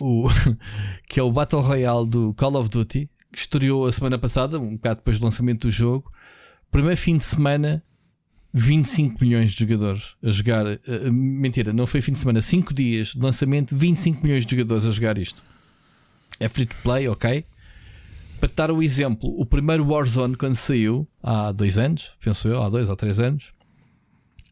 o, 0.00 0.28
que 1.08 1.20
é 1.20 1.22
o 1.22 1.30
Battle 1.30 1.60
Royale 1.60 2.08
do 2.08 2.34
Call 2.34 2.56
of 2.56 2.68
Duty, 2.68 3.08
que 3.32 3.38
estreou 3.38 3.86
a 3.86 3.92
semana 3.92 4.18
passada, 4.18 4.58
um 4.58 4.76
bocado 4.76 4.96
depois 4.96 5.18
do 5.18 5.24
lançamento 5.24 5.68
do 5.68 5.70
jogo. 5.70 6.10
Primeiro 6.70 6.96
fim 6.96 7.16
de 7.16 7.24
semana, 7.24 7.82
25 8.52 9.24
milhões 9.24 9.52
de 9.52 9.60
jogadores 9.60 10.16
a 10.22 10.30
jogar. 10.30 10.66
Uh, 10.66 11.12
mentira, 11.12 11.72
não 11.72 11.86
foi 11.86 12.00
fim 12.00 12.12
de 12.12 12.18
semana, 12.18 12.40
5 12.40 12.74
dias 12.74 13.08
de 13.08 13.20
lançamento, 13.20 13.76
25 13.76 14.22
milhões 14.22 14.44
de 14.44 14.50
jogadores 14.50 14.84
a 14.84 14.90
jogar 14.90 15.16
isto. 15.16 15.42
É 16.40 16.48
free 16.48 16.66
to 16.66 16.76
play, 16.82 17.08
ok? 17.08 17.44
Para 18.40 18.50
dar 18.54 18.70
o 18.72 18.82
exemplo, 18.82 19.32
o 19.38 19.46
primeiro 19.46 19.86
Warzone, 19.86 20.36
quando 20.36 20.56
saiu, 20.56 21.08
há 21.22 21.52
dois 21.52 21.78
anos, 21.78 22.10
penso 22.20 22.48
eu, 22.48 22.60
há 22.60 22.68
dois 22.68 22.88
ou 22.88 22.96
três 22.96 23.20
anos, 23.20 23.52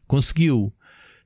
conseguiu 0.07 0.73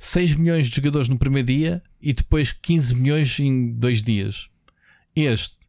6 0.06 0.36
milhões 0.36 0.68
de 0.68 0.76
jogadores 0.76 1.10
no 1.10 1.18
primeiro 1.18 1.48
dia 1.48 1.84
e 2.02 2.14
depois 2.14 2.52
15 2.52 2.96
milhões 2.96 3.40
em 3.40 3.72
dois 3.74 4.04
dias. 4.04 4.50
Este, 5.16 5.68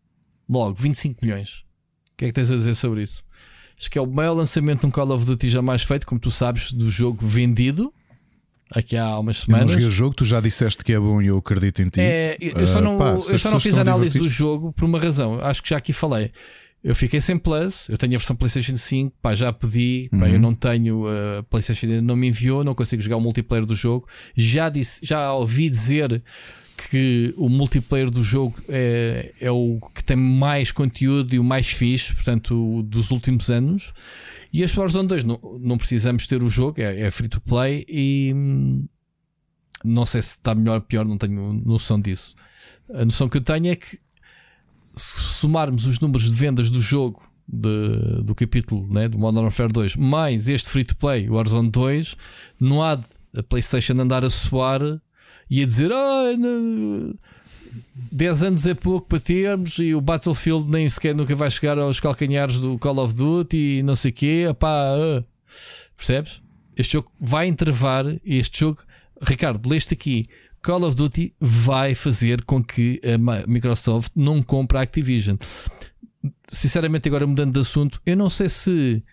logo, 0.49 0.75
25 0.75 1.25
milhões. 1.25 1.65
O 2.13 2.17
que 2.17 2.25
é 2.27 2.29
que 2.29 2.35
tens 2.35 2.51
a 2.51 2.55
dizer 2.55 2.75
sobre 2.75 3.03
isso? 3.03 3.23
Acho 3.79 3.91
que 3.91 3.99
é 3.99 4.01
o 4.01 4.07
maior 4.07 4.33
lançamento 4.33 4.81
de 4.81 4.87
um 4.87 4.91
Call 4.91 5.11
of 5.11 5.25
Duty 5.25 5.51
jamais 5.51 5.83
feito, 5.83 6.07
como 6.07 6.21
tu 6.21 6.31
sabes, 6.31 6.73
do 6.73 6.91
jogo 6.91 7.27
vendido. 7.27 7.93
Aqui 8.71 8.97
há 8.97 9.19
umas 9.19 9.39
semanas. 9.39 9.73
Eu 9.73 9.81
não 9.81 9.87
o 9.87 9.91
jogo, 9.91 10.15
tu 10.15 10.25
já 10.25 10.41
disseste 10.41 10.83
que 10.83 10.93
é 10.93 10.99
bom 10.99 11.23
e 11.23 11.27
eu 11.27 11.39
acredito 11.39 11.81
em 11.83 11.89
ti. 11.89 12.01
É, 12.01 12.37
eu 12.41 12.67
só 12.67 12.81
não, 12.81 12.97
uh, 12.97 12.99
pá, 12.99 13.11
eu 13.13 13.39
só 13.39 13.51
não 13.51 13.61
fiz 13.61 13.77
análise 13.77 14.19
do 14.19 14.29
jogo 14.29 14.73
por 14.73 14.85
uma 14.85 14.99
razão. 14.99 15.39
Acho 15.41 15.63
que 15.63 15.69
já 15.69 15.77
aqui 15.77 15.93
falei. 15.93 16.33
Eu 16.85 16.95
fiquei 16.95 17.21
sem 17.21 17.37
Plus, 17.37 17.89
eu 17.89 17.99
tenho 17.99 18.15
a 18.15 18.19
versão 18.19 18.37
PlayStation 18.37 18.77
5, 18.77 19.17
pá, 19.21 19.35
já 19.35 19.53
pedi, 19.53 20.09
uhum. 20.13 20.21
pá, 20.21 20.29
eu 20.29 20.35
uhum. 20.35 20.41
não 20.41 20.55
tenho, 20.55 21.07
a 21.07 21.41
uh, 21.41 21.43
PlayStation 21.45 21.87
não 22.01 22.15
me 22.15 22.29
enviou, 22.29 22.63
não 22.63 22.75
consigo 22.75 23.03
jogar 23.03 23.17
o 23.17 23.21
multiplayer 23.21 23.67
do 23.67 23.75
jogo. 23.75 24.07
Já 24.37 24.69
disse, 24.69 25.05
já 25.05 25.33
ouvi 25.33 25.69
dizer 25.69 26.23
que 26.77 27.35
o 27.37 27.49
multiplayer 27.49 28.11
do 28.11 28.23
jogo 28.23 28.55
é, 28.69 29.33
é 29.41 29.51
o 29.51 29.81
que 29.95 30.05
tem 30.05 30.17
mais 30.17 30.71
conteúdo 30.71 31.35
e 31.35 31.39
o 31.39 31.45
mais 31.45 31.69
fixe, 31.69 32.15
portanto, 32.15 32.83
dos 32.85 33.11
últimos 33.11 33.51
anos. 33.51 33.93
E 34.53 34.63
a 34.63 34.67
Warzone 34.77 35.09
2 35.09 35.25
não, 35.25 35.41
não 35.61 35.79
precisamos 35.79 36.27
ter 36.27 36.43
o 36.43 36.49
jogo, 36.49 36.81
é, 36.81 37.01
é 37.01 37.11
free 37.11 37.29
to 37.29 37.41
play 37.41 37.85
e 37.89 38.33
hum, 38.35 38.87
não 39.85 40.07
sei 40.07 40.23
se 40.23 40.33
está 40.35 40.55
melhor 40.55 40.77
ou 40.77 40.81
pior, 40.83 41.05
não 41.05 41.19
tenho 41.19 41.53
noção 41.65 42.01
disso. 42.01 42.35
A 42.95 43.05
noção 43.05 43.29
que 43.29 43.39
eu 43.39 43.43
tenho 43.43 43.69
é 43.69 43.77
que 43.77 43.99
se 44.97 45.21
somarmos 45.21 45.87
os 45.87 46.01
números 46.01 46.31
de 46.31 46.37
vendas 46.37 46.71
do 46.71 46.81
jogo 46.81 47.23
de, 47.47 48.23
do 48.23 48.35
capítulo 48.35 48.87
né, 48.93 49.09
do 49.09 49.19
Modern 49.19 49.45
Warfare 49.45 49.73
2 49.73 49.97
mais 49.97 50.49
este 50.49 50.69
free 50.69 50.85
to 50.85 50.97
play, 50.97 51.29
Warzone 51.29 51.71
2, 51.71 52.17
não 52.61 52.83
há 52.83 52.97
de 52.97 53.07
a 53.37 53.43
PlayStation 53.43 53.93
andar 54.01 54.25
a 54.25 54.31
soar 54.31 54.81
e 55.51 55.63
a 55.63 55.67
dizer: 55.67 55.93
oh, 55.93 57.15
10 58.11 58.43
anos 58.43 58.67
é 58.67 58.75
pouco 58.75 59.07
para 59.07 59.21
termos 59.21 59.79
e 59.79 59.95
o 59.95 60.01
Battlefield 60.01 60.69
nem 60.69 60.89
sequer 60.89 61.15
nunca 61.15 61.37
vai 61.37 61.51
chegar 61.51 61.79
aos 61.79 62.01
calcanhares 62.01 62.61
do 62.61 62.79
Call 62.79 62.99
of 62.99 63.15
Duty 63.15 63.79
e 63.79 63.83
não 63.83 63.95
sei 63.95 64.11
o 64.11 64.15
quê. 64.15 64.47
Epá, 64.49 64.95
uh. 64.97 65.25
Percebes? 65.97 66.41
Este 66.77 66.95
jogo 66.95 67.11
vai 67.21 67.47
entrevar. 67.47 68.05
Este 68.25 68.61
jogo, 68.61 68.79
Ricardo, 69.23 69.69
leste 69.69 69.95
aqui. 69.95 70.27
Call 70.67 70.83
of 70.83 70.97
Duty 70.97 71.33
vai 71.39 71.95
fazer 71.95 72.43
com 72.45 72.61
que 72.61 73.01
a 73.05 73.47
Microsoft 73.47 74.11
não 74.17 74.43
compre 74.43 74.77
a 74.77 74.81
Activision. 74.81 75.37
Sinceramente, 76.49 77.09
agora 77.09 77.25
mudando 77.25 77.55
de 77.55 77.61
assunto, 77.61 78.03
eu 78.05 78.17
não 78.17 78.29
sei 78.29 78.49
se 78.49 79.05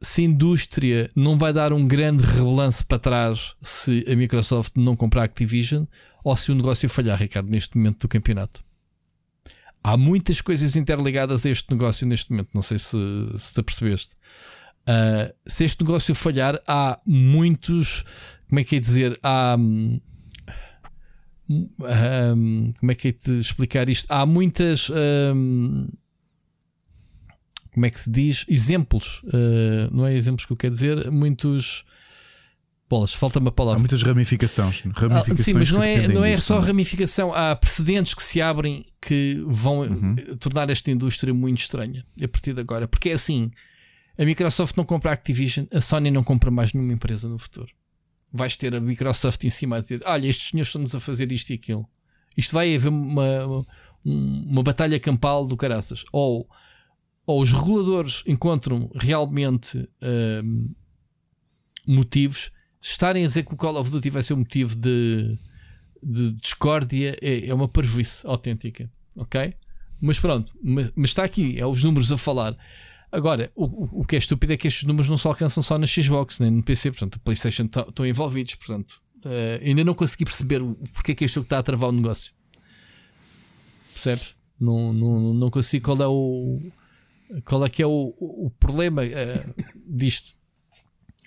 se 0.00 0.22
a 0.22 0.24
indústria 0.24 1.08
não 1.14 1.38
vai 1.38 1.52
dar 1.52 1.72
um 1.72 1.86
grande 1.86 2.26
rebalance 2.26 2.84
para 2.84 2.98
trás 2.98 3.54
se 3.62 4.04
a 4.10 4.16
Microsoft 4.16 4.72
não 4.74 4.96
comprar 4.96 5.22
a 5.22 5.24
Activision 5.26 5.84
ou 6.24 6.36
se 6.36 6.50
o 6.50 6.54
negócio 6.56 6.88
falhar, 6.88 7.16
Ricardo, 7.16 7.48
neste 7.48 7.76
momento 7.76 8.00
do 8.00 8.08
campeonato. 8.08 8.64
Há 9.84 9.96
muitas 9.96 10.40
coisas 10.40 10.74
interligadas 10.74 11.46
a 11.46 11.50
este 11.50 11.70
negócio 11.70 12.04
neste 12.08 12.32
momento, 12.32 12.48
não 12.52 12.62
sei 12.62 12.80
se, 12.80 12.98
se 13.36 13.54
te 13.54 13.60
apercebeste. 13.60 14.16
Uh, 14.82 15.32
se 15.46 15.62
este 15.62 15.84
negócio 15.84 16.12
falhar, 16.12 16.60
há 16.66 16.98
muitos. 17.06 18.04
Como 18.48 18.58
é 18.58 18.64
que 18.64 18.74
é 18.74 18.80
dizer? 18.80 19.16
Há. 19.22 19.54
Um, 19.56 20.00
um, 22.36 22.72
como 22.78 22.92
é 22.92 22.94
que 22.94 23.08
é 23.08 23.12
te 23.12 23.30
explicar 23.32 23.88
isto? 23.88 24.06
Há 24.10 24.24
muitas. 24.26 24.90
Um, 24.90 25.88
como 27.72 27.86
é 27.86 27.90
que 27.90 28.00
se 28.00 28.10
diz? 28.10 28.44
Exemplos. 28.48 29.22
Uh, 29.24 29.88
não 29.90 30.06
é 30.06 30.14
exemplos 30.14 30.44
que 30.44 30.52
eu 30.52 30.56
quero 30.56 30.74
dizer, 30.74 31.10
muitos. 31.10 31.84
Bolas, 32.88 33.14
falta-me 33.14 33.48
a 33.48 33.52
palavra. 33.52 33.78
Há 33.78 33.80
muitas 33.80 34.02
ramificações. 34.02 34.82
ramificações 34.94 35.40
ah, 35.40 35.42
sim, 35.42 35.54
mas 35.54 35.70
não 35.70 35.82
é, 35.82 36.08
não 36.08 36.22
é 36.22 36.36
só 36.36 36.56
também. 36.56 36.68
ramificação. 36.68 37.32
Há 37.32 37.56
precedentes 37.56 38.12
que 38.12 38.22
se 38.22 38.42
abrem 38.42 38.84
que 39.00 39.42
vão 39.46 39.80
uhum. 39.80 40.16
tornar 40.38 40.68
esta 40.68 40.90
indústria 40.90 41.32
muito 41.32 41.60
estranha 41.60 42.04
a 42.22 42.28
partir 42.28 42.52
de 42.52 42.60
agora. 42.60 42.86
Porque 42.86 43.08
é 43.08 43.12
assim: 43.12 43.50
a 44.18 44.24
Microsoft 44.24 44.76
não 44.76 44.84
compra 44.84 45.10
a 45.10 45.14
Activision, 45.14 45.66
a 45.72 45.80
Sony 45.80 46.10
não 46.10 46.22
compra 46.22 46.50
mais 46.50 46.74
nenhuma 46.74 46.92
empresa 46.92 47.28
no 47.28 47.38
futuro. 47.38 47.72
Vais 48.32 48.56
ter 48.56 48.74
a 48.74 48.80
Microsoft 48.80 49.44
em 49.44 49.50
cima 49.50 49.76
a 49.76 49.80
dizer: 49.80 50.00
olha, 50.04 50.26
estes 50.26 50.50
senhores 50.50 50.68
estão-nos 50.68 50.94
a 50.94 51.00
fazer 51.00 51.30
isto 51.30 51.50
e 51.50 51.54
aquilo. 51.54 51.88
Isto 52.36 52.54
vai 52.54 52.74
haver 52.74 52.88
uma, 52.88 53.44
uma, 53.44 53.66
uma 54.04 54.62
batalha 54.62 54.98
campal 54.98 55.46
do 55.46 55.56
caraças. 55.56 56.04
Ou 56.12 56.48
ou 57.26 57.40
os 57.40 57.52
reguladores 57.52 58.22
encontram 58.26 58.90
realmente 58.94 59.78
uh, 59.78 60.74
motivos, 61.86 62.50
estarem 62.80 63.24
a 63.24 63.26
dizer 63.26 63.44
que 63.44 63.54
o 63.54 63.56
Call 63.56 63.76
of 63.76 63.90
Duty 63.90 64.10
vai 64.10 64.22
ser 64.22 64.34
um 64.34 64.38
motivo 64.38 64.76
de, 64.76 65.38
de 66.02 66.32
discórdia 66.34 67.16
é, 67.22 67.46
é 67.46 67.54
uma 67.54 67.68
parvoíce 67.68 68.26
autêntica, 68.26 68.90
ok? 69.16 69.54
Mas 70.00 70.18
pronto, 70.18 70.52
mas, 70.62 70.90
mas, 70.96 71.10
está 71.10 71.22
aqui, 71.22 71.58
é 71.58 71.64
os 71.64 71.84
números 71.84 72.10
a 72.10 72.18
falar. 72.18 72.56
Agora, 73.12 73.52
o, 73.54 74.00
o 74.00 74.04
que 74.04 74.16
é 74.16 74.18
estúpido 74.18 74.54
é 74.54 74.56
que 74.56 74.66
estes 74.66 74.84
números 74.84 75.08
não 75.10 75.18
se 75.18 75.26
alcançam 75.28 75.62
só 75.62 75.76
na 75.76 75.86
Xbox, 75.86 76.40
nem 76.40 76.50
no 76.50 76.62
PC, 76.62 76.90
portanto, 76.90 77.16
a 77.16 77.18
PlayStation 77.18 77.66
tá, 77.66 77.84
estão 77.86 78.06
envolvidos, 78.06 78.54
portanto, 78.54 79.02
uh, 79.18 79.62
ainda 79.62 79.84
não 79.84 79.92
consegui 79.92 80.24
perceber 80.24 80.62
o, 80.62 80.74
porque 80.94 81.12
é 81.12 81.14
que 81.14 81.24
este 81.24 81.34
jogo 81.34 81.44
está 81.44 81.58
a 81.58 81.62
travar 81.62 81.90
o 81.90 81.92
negócio. 81.92 82.32
Percebes? 83.92 84.34
Não, 84.58 84.94
não, 84.94 85.34
não 85.34 85.50
consigo 85.50 85.84
qual 85.84 86.02
é 86.02 86.06
o 86.06 86.60
qual 87.44 87.64
é 87.64 87.68
que 87.68 87.82
é 87.82 87.86
o, 87.86 88.14
o 88.18 88.50
problema 88.58 89.02
uh, 89.02 89.54
disto? 89.86 90.32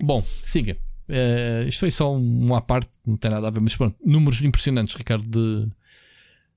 Bom, 0.02 0.24
siga. 0.44 0.78
Uh, 1.08 1.68
isto 1.68 1.80
foi 1.80 1.92
só 1.92 2.16
uma 2.16 2.62
parte, 2.62 2.90
não 3.06 3.18
tem 3.18 3.32
nada 3.32 3.48
a 3.48 3.52
ver, 3.52 3.60
mas 3.60 3.76
pronto, 3.76 3.96
números 4.04 4.42
impressionantes, 4.42 4.96
Ricardo, 4.96 5.26
de, 5.26 5.72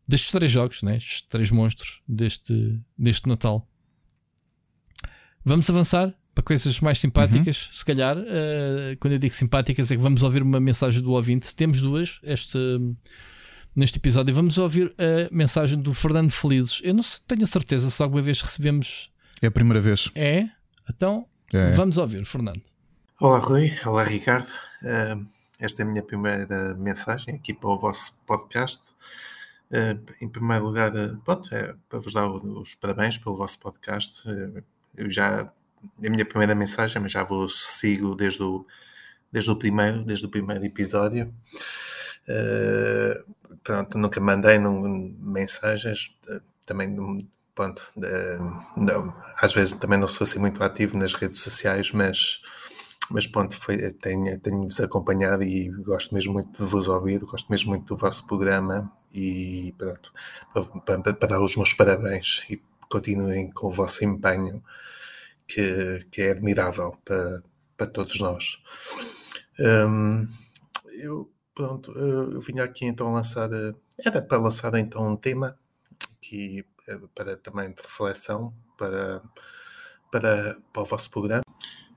destes 0.06 0.30
três 0.30 0.50
jogos, 0.50 0.82
né? 0.82 0.96
estes 0.96 1.22
três 1.22 1.50
monstros 1.50 2.02
deste, 2.08 2.78
deste 2.96 3.28
Natal. 3.28 3.66
Vamos 5.48 5.70
avançar 5.70 6.14
para 6.34 6.44
coisas 6.44 6.78
mais 6.78 6.98
simpáticas, 6.98 7.68
uhum. 7.68 7.72
se 7.72 7.82
calhar. 7.82 8.18
Uh, 8.18 8.94
quando 9.00 9.14
eu 9.14 9.18
digo 9.18 9.32
simpáticas, 9.34 9.90
é 9.90 9.96
que 9.96 10.02
vamos 10.02 10.22
ouvir 10.22 10.42
uma 10.42 10.60
mensagem 10.60 11.00
do 11.02 11.12
ouvinte. 11.12 11.56
Temos 11.56 11.80
duas 11.80 12.20
este, 12.22 12.58
neste 13.74 13.96
episódio. 13.96 14.34
Vamos 14.34 14.58
ouvir 14.58 14.94
a 14.98 15.34
mensagem 15.34 15.78
do 15.78 15.94
Fernando 15.94 16.30
Felizes. 16.30 16.82
Eu 16.84 16.92
não 16.92 17.02
tenho 17.26 17.44
a 17.44 17.46
certeza 17.46 17.88
se 17.88 18.02
alguma 18.02 18.20
vez 18.20 18.42
recebemos. 18.42 19.10
É 19.40 19.46
a 19.46 19.50
primeira 19.50 19.80
vez. 19.80 20.10
É? 20.14 20.50
Então, 20.86 21.26
é. 21.50 21.72
vamos 21.72 21.96
ouvir, 21.96 22.26
Fernando. 22.26 22.60
Olá, 23.18 23.38
Rui. 23.38 23.74
Olá, 23.86 24.04
Ricardo. 24.04 24.50
Uh, 24.82 25.26
esta 25.58 25.80
é 25.80 25.86
a 25.86 25.88
minha 25.88 26.02
primeira 26.02 26.74
mensagem 26.74 27.36
aqui 27.36 27.54
para 27.54 27.70
o 27.70 27.78
vosso 27.78 28.18
podcast. 28.26 28.92
Uh, 29.70 29.98
em 30.20 30.28
primeiro 30.28 30.66
lugar, 30.66 30.94
uh, 30.94 31.16
pronto, 31.24 31.48
é 31.54 31.74
para 31.88 32.00
vos 32.00 32.12
dar 32.12 32.28
os 32.28 32.74
parabéns 32.74 33.16
pelo 33.16 33.38
vosso 33.38 33.58
podcast. 33.58 34.24
Eu 34.98 35.10
já, 35.10 35.42
a 35.42 36.10
minha 36.10 36.24
primeira 36.24 36.54
mensagem, 36.54 37.00
mas 37.00 37.12
já 37.12 37.24
vos 37.24 37.78
sigo 37.78 38.14
desde 38.14 38.42
o, 38.42 38.66
desde 39.32 39.50
o 39.50 39.56
primeiro, 39.56 40.04
desde 40.04 40.26
o 40.26 40.30
primeiro 40.30 40.64
episódio. 40.64 41.32
pronto, 43.62 43.98
nunca 43.98 44.20
mandei 44.20 44.58
num, 44.58 45.16
mensagens, 45.20 46.14
também 46.66 46.94
pronto, 47.54 47.82
não, 48.76 49.14
às 49.42 49.52
vezes 49.52 49.72
também 49.72 49.98
não 49.98 50.08
sou 50.08 50.24
assim 50.24 50.38
muito 50.38 50.62
ativo 50.62 50.96
nas 50.98 51.14
redes 51.14 51.40
sociais, 51.40 51.92
mas 51.92 52.40
mas 53.10 53.26
pronto, 53.26 53.56
foi, 53.56 53.90
tenho, 53.92 54.38
tenho-vos 54.38 54.80
acompanhado 54.80 55.42
e 55.42 55.70
gosto 55.82 56.14
mesmo 56.14 56.34
muito 56.34 56.62
de 56.62 56.70
vos 56.70 56.88
ouvir, 56.88 57.20
gosto 57.20 57.50
mesmo 57.50 57.70
muito 57.70 57.86
do 57.86 57.96
vosso 57.96 58.26
programa 58.26 58.92
e 59.12 59.74
pronto, 59.78 60.12
para, 60.52 60.64
para, 61.00 61.14
para 61.14 61.28
dar 61.28 61.40
os 61.40 61.56
meus 61.56 61.72
parabéns 61.72 62.44
e 62.50 62.60
continuem 62.88 63.50
com 63.50 63.68
o 63.68 63.70
vosso 63.70 64.04
empenho 64.04 64.62
que, 65.48 66.06
que 66.10 66.22
é 66.22 66.30
admirável 66.30 66.96
para, 67.04 67.42
para 67.76 67.86
todos 67.86 68.20
nós. 68.20 68.58
Um, 69.58 70.26
eu, 71.00 71.32
pronto, 71.54 71.90
eu 71.92 72.40
vinha 72.40 72.62
aqui 72.62 72.84
então 72.84 73.12
lançar, 73.12 73.50
era 74.04 74.22
para 74.22 74.38
lançar 74.38 74.74
então 74.74 75.12
um 75.12 75.16
tema 75.16 75.58
que 76.20 76.64
eh, 76.86 77.00
para 77.14 77.36
também 77.36 77.72
de 77.72 77.82
reflexão 77.82 78.54
para, 78.76 79.22
para, 80.12 80.58
para 80.72 80.82
o 80.82 80.84
vosso 80.84 81.10
programa 81.10 81.42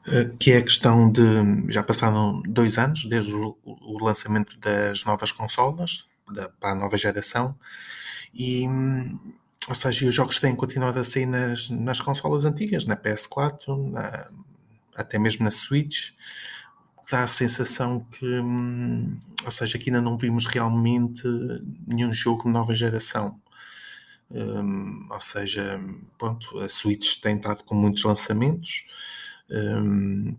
eh, 0.07 0.31
que 0.39 0.51
é 0.51 0.57
a 0.57 0.63
questão 0.63 1.11
de. 1.11 1.21
Já 1.69 1.83
passaram 1.83 2.41
dois 2.47 2.77
anos 2.77 3.05
desde 3.05 3.35
o, 3.35 3.57
o 3.63 4.03
lançamento 4.03 4.57
das 4.59 5.03
novas 5.05 5.31
consolas, 5.31 6.07
da, 6.33 6.49
para 6.49 6.71
a 6.71 6.75
nova 6.75 6.97
geração, 6.97 7.55
e. 8.33 8.65
Ou 9.67 9.75
seja, 9.75 10.07
os 10.07 10.15
jogos 10.15 10.39
têm 10.39 10.55
continuado 10.55 10.99
a 10.99 11.03
sair 11.03 11.25
nas, 11.25 11.69
nas 11.69 12.01
consolas 12.01 12.45
antigas, 12.45 12.85
na 12.85 12.97
PS4, 12.97 13.91
na, 13.91 14.31
até 14.95 15.19
mesmo 15.19 15.43
na 15.43 15.51
Switch. 15.51 16.11
Dá 17.09 17.23
a 17.23 17.27
sensação 17.27 17.99
que. 17.99 18.25
Ou 19.45 19.51
seja, 19.51 19.77
que 19.77 19.89
ainda 19.89 20.01
não 20.01 20.17
vimos 20.17 20.45
realmente 20.45 21.23
nenhum 21.85 22.13
jogo 22.13 22.43
de 22.43 22.49
nova 22.49 22.73
geração. 22.73 23.39
Um, 24.33 25.07
ou 25.09 25.19
seja, 25.19 25.79
pronto, 26.17 26.57
a 26.59 26.69
Switch 26.69 27.19
tem 27.21 27.35
estado 27.35 27.63
com 27.65 27.75
muitos 27.75 28.03
lançamentos 28.03 28.87
um, 29.49 30.37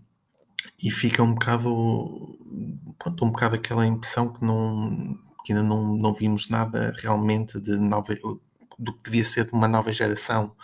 e 0.83 0.91
fica 0.91 1.23
um 1.23 1.35
bocado, 1.35 2.39
pronto, 2.99 3.25
um 3.25 3.31
bocado 3.31 3.57
aquela 3.57 3.87
impressão 3.87 4.33
que, 4.33 4.43
não, 4.43 5.19
que 5.45 5.53
ainda 5.53 5.63
não, 5.63 5.95
não 5.97 6.15
vimos 6.15 6.49
nada 6.49 6.95
realmente 6.99 7.61
de 7.61 7.77
nova, 7.77 8.15
do 8.83 8.93
que 8.93 9.05
devia 9.05 9.25
ser 9.25 9.45
de 9.45 9.53
uma 9.53 9.69
nova 9.69 9.93
geração. 9.93 10.55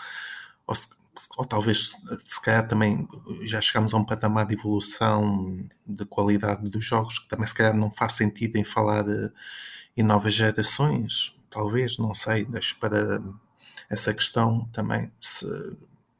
Ou, 0.66 0.74
se, 0.74 0.88
ou 1.36 1.44
talvez, 1.44 1.92
se 2.26 2.42
calhar, 2.42 2.66
também 2.66 3.06
já 3.44 3.60
chegamos 3.60 3.94
a 3.94 3.96
um 3.96 4.04
patamar 4.04 4.46
de 4.46 4.54
evolução 4.54 5.68
de 5.86 6.04
qualidade 6.04 6.68
dos 6.68 6.84
jogos 6.84 7.18
que 7.18 7.28
também, 7.28 7.46
se 7.46 7.54
calhar, 7.54 7.74
não 7.74 7.90
faz 7.90 8.12
sentido 8.12 8.56
em 8.56 8.64
falar 8.64 9.04
em 9.96 10.02
novas 10.02 10.34
gerações. 10.34 11.38
Talvez, 11.50 11.98
não 11.98 12.14
sei, 12.14 12.44
deixo 12.44 12.78
para 12.78 13.22
essa 13.88 14.12
questão 14.12 14.68
também. 14.72 15.10
Se, 15.20 15.46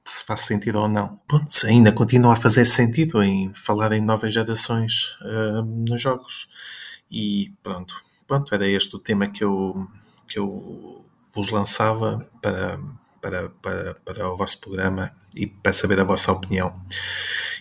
se 0.09 0.25
faz 0.25 0.41
sentido 0.43 0.81
ou 0.81 0.89
não. 0.89 1.21
Pronto, 1.29 1.47
ainda 1.67 1.93
continua 1.93 2.33
a 2.33 2.37
fazer 2.37 2.65
sentido 2.65 3.23
em 3.23 3.53
falar 3.53 3.93
em 3.93 4.01
novas 4.01 4.33
gerações 4.33 5.19
uh, 5.23 5.63
nos 5.63 6.01
jogos. 6.01 6.49
E 7.11 7.53
pronto, 7.63 8.01
pronto, 8.27 8.55
era 8.55 8.67
este 8.67 8.97
o 8.97 8.99
tema 8.99 9.29
que 9.29 9.45
eu, 9.45 9.87
que 10.27 10.39
eu 10.39 11.05
vos 11.35 11.51
lançava 11.51 12.27
para, 12.41 12.79
para, 13.21 13.49
para, 13.63 13.95
para 14.05 14.29
o 14.29 14.37
vosso 14.37 14.59
programa 14.59 15.13
e 15.35 15.47
para 15.47 15.73
saber 15.73 16.01
a 16.01 16.05
vossa 16.05 16.33
opinião. 16.33 16.75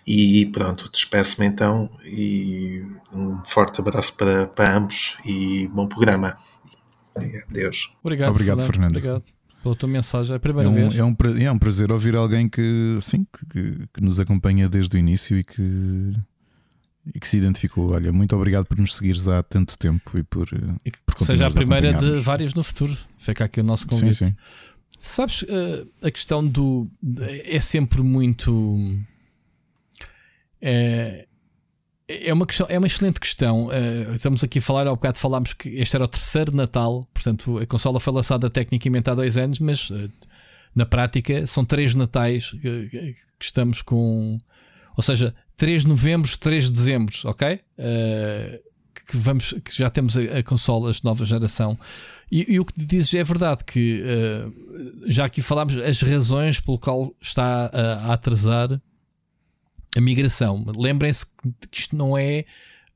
E 0.05 0.45
pronto, 0.47 0.89
despeço-me 0.89 1.47
então 1.47 1.89
e 2.05 2.85
um 3.11 3.43
forte 3.43 3.81
abraço 3.81 4.13
para, 4.13 4.47
para 4.47 4.77
ambos 4.77 5.17
e 5.25 5.67
bom 5.67 5.87
programa. 5.87 6.35
Adeus. 7.49 7.93
Obrigado, 8.01 8.29
Obrigado 8.29 8.61
Fernando. 8.61 8.91
Obrigado 8.91 9.23
pela 9.63 9.75
tua 9.75 9.89
mensagem. 9.89 10.33
É 10.33 10.37
a 10.37 10.39
primeira 10.39 10.69
é 10.69 10.71
um, 10.71 10.75
vez. 10.75 10.95
É 10.95 11.03
um, 11.03 11.15
é 11.41 11.51
um 11.51 11.59
prazer 11.59 11.91
ouvir 11.91 12.15
alguém 12.15 12.47
que, 12.47 12.97
sim, 13.01 13.25
que, 13.49 13.87
que, 13.93 14.01
nos 14.01 14.19
acompanha 14.19 14.69
desde 14.69 14.95
o 14.95 14.99
início 14.99 15.37
e 15.37 15.43
que, 15.43 16.13
e 17.13 17.19
que 17.19 17.27
se 17.27 17.37
identificou. 17.37 17.91
Olha, 17.91 18.11
muito 18.11 18.35
obrigado 18.35 18.65
por 18.65 18.77
nos 18.77 18.95
seguires 18.95 19.27
há 19.27 19.43
tanto 19.43 19.77
tempo 19.77 20.17
e 20.17 20.23
por. 20.23 20.47
E 20.85 20.91
que 20.91 20.97
por 21.05 21.25
seja 21.25 21.47
a 21.47 21.51
primeira 21.51 21.95
a 21.95 21.99
de 21.99 22.19
várias 22.19 22.53
no 22.53 22.63
futuro. 22.63 22.95
Fica 23.17 23.45
aqui 23.45 23.61
o 23.61 23.63
nosso 23.63 23.87
convite. 23.87 24.15
Sim, 24.15 24.25
sim. 24.25 24.35
Sabes, 24.99 25.43
uh, 25.43 25.87
a 26.01 26.11
questão 26.11 26.45
do. 26.45 26.89
É 27.45 27.59
sempre 27.59 28.01
muito. 28.01 28.77
É, 30.61 31.27
é 32.07 32.33
uma, 32.33 32.45
questão, 32.45 32.65
é 32.69 32.77
uma 32.77 32.87
excelente 32.87 33.19
questão. 33.19 33.67
Uh, 33.67 34.15
estamos 34.15 34.43
aqui 34.43 34.59
a 34.59 34.61
falar, 34.61 34.87
há 34.87 34.91
bocado 34.91 35.17
falámos 35.17 35.53
que 35.53 35.69
este 35.69 35.95
era 35.95 36.05
o 36.05 36.07
terceiro 36.07 36.55
Natal, 36.55 37.07
portanto 37.13 37.59
a 37.59 37.65
consola 37.65 37.99
foi 37.99 38.13
lançada 38.13 38.49
tecnicamente 38.49 39.09
há 39.09 39.13
dois 39.13 39.37
anos, 39.37 39.59
mas 39.59 39.91
na 40.77 40.85
prática 40.85 41.45
são 41.47 41.65
três 41.65 41.95
Natais 41.95 42.51
que, 42.51 43.15
estamos 43.39 43.81
com. 43.81 44.37
Ou 44.97 45.03
seja, 45.03 45.33
3 45.55 45.83
de 45.83 45.87
novembro, 45.87 46.37
3 46.37 46.65
de 46.65 46.71
dezembro, 46.71 47.15
ok? 47.25 47.53
Uh, 47.53 48.67
que, 49.07 49.15
vamos, 49.15 49.53
que 49.63 49.77
já 49.77 49.89
temos 49.89 50.17
a, 50.17 50.39
a 50.39 50.43
consola, 50.43 50.91
a 50.91 50.93
nova 51.03 51.23
geração. 51.23 51.79
E, 52.29 52.55
e, 52.55 52.59
o 52.59 52.65
que 52.65 52.73
dizes 52.85 53.13
é 53.13 53.23
verdade, 53.23 53.63
que 53.63 54.03
já 55.05 55.25
aqui 55.25 55.41
falámos 55.41 55.77
as 55.77 56.01
razões 56.01 56.59
pelo 56.59 56.77
qual 56.77 57.15
está 57.21 57.71
a 57.71 58.13
atrasar 58.13 58.81
a 59.95 60.01
migração. 60.01 60.65
Lembrem-se 60.75 61.25
que 61.71 61.79
isto 61.79 61.95
não 61.95 62.17
é 62.17 62.43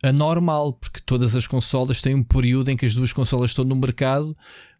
anormal, 0.03 0.73
porque 0.73 0.99
todas 1.05 1.35
as 1.35 1.47
consolas 1.47 2.01
têm 2.01 2.15
um 2.15 2.23
período 2.23 2.69
em 2.69 2.77
que 2.77 2.85
as 2.85 2.93
duas 2.93 3.13
consolas 3.13 3.51
estão 3.51 3.63
no 3.63 3.75
mercado 3.75 4.35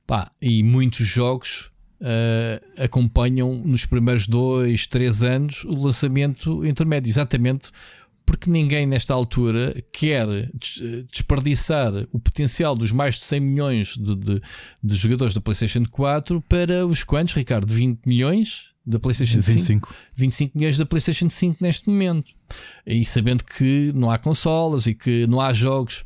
pá, 0.06 0.30
e 0.42 0.64
muitos 0.64 1.06
jogos 1.06 1.71
uh, 2.02 2.84
acompanham 2.84 3.56
nos 3.66 3.86
primeiros 3.86 4.28
dois, 4.28 4.88
três 4.88 5.24
anos 5.24 5.64
o 5.64 5.76
lançamento 5.76 6.66
intermédio, 6.66 7.10
exatamente 7.10 7.70
porque 8.26 8.50
ninguém 8.50 8.86
nesta 8.86 9.14
altura 9.14 9.84
quer 9.92 10.26
desperdiçar 11.12 11.92
o 12.14 12.20
potencial 12.20 12.76
dos 12.76 12.92
mais 12.92 13.16
de 13.16 13.22
100 13.22 13.40
milhões 13.42 13.98
de, 13.98 14.16
de, 14.16 14.42
de 14.82 14.96
jogadores 14.96 15.34
da 15.34 15.42
PlayStation 15.42 15.84
4 15.86 16.42
para 16.48 16.86
os 16.86 17.04
quantos, 17.04 17.34
Ricardo? 17.34 17.72
20 17.72 18.06
milhões? 18.06 18.72
da 18.86 19.00
PlayStation 19.00 19.40
25. 19.40 19.88
5. 19.88 19.96
25 20.16 20.58
milhões 20.58 20.78
da 20.78 20.86
PlayStation 20.86 21.30
5 21.30 21.58
neste 21.62 21.90
momento. 21.90 22.32
E 22.86 23.06
sabendo 23.06 23.44
que 23.44 23.92
não 23.94 24.10
há 24.10 24.18
consolas 24.18 24.88
e 24.88 24.94
que 24.94 25.28
não 25.28 25.40
há 25.40 25.54
jogos. 25.54 26.04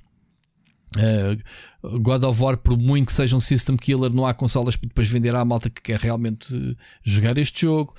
Uh, 0.95 1.99
God 1.99 2.23
of 2.23 2.41
War, 2.41 2.57
por 2.57 2.77
muito 2.77 3.07
que 3.07 3.13
seja 3.13 3.35
um 3.35 3.39
system 3.39 3.77
killer, 3.77 4.13
não 4.13 4.25
há 4.25 4.33
consolas 4.33 4.75
para 4.75 4.87
depois 4.87 5.09
vender 5.09 5.35
à 5.35 5.43
malta 5.43 5.69
que 5.69 5.81
quer 5.81 5.99
realmente 5.99 6.77
jogar 7.03 7.37
este 7.37 7.61
jogo. 7.61 7.93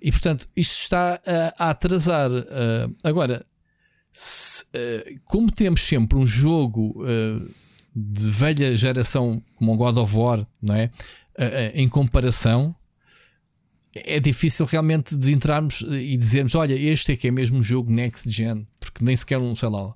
E 0.00 0.10
portanto, 0.10 0.46
isto 0.56 0.80
está 0.82 1.20
a, 1.26 1.66
a 1.66 1.70
atrasar. 1.70 2.30
Uh, 2.30 2.94
agora, 3.04 3.46
se, 4.12 4.64
uh, 4.64 5.20
como 5.24 5.50
temos 5.50 5.80
sempre 5.80 6.18
um 6.18 6.26
jogo 6.26 7.04
de 7.94 8.30
velha 8.30 8.76
geração 8.76 9.42
como 9.54 9.72
o 9.72 9.76
God 9.76 9.98
of 9.98 10.16
War, 10.16 10.46
não 10.62 10.74
é? 10.74 10.90
em 11.74 11.88
comparação, 11.88 12.74
é 13.94 14.18
difícil 14.18 14.64
realmente 14.64 15.16
de 15.16 15.32
entrarmos 15.32 15.82
e 15.82 16.16
dizermos: 16.16 16.54
olha, 16.54 16.74
este 16.74 17.12
é 17.12 17.16
que 17.16 17.28
é 17.28 17.30
mesmo 17.30 17.58
um 17.58 17.62
jogo 17.62 17.92
next 17.92 18.30
gen, 18.30 18.66
porque 18.80 19.04
nem 19.04 19.14
sequer 19.16 19.38
um, 19.38 19.54
sei 19.54 19.68
lá, 19.68 19.94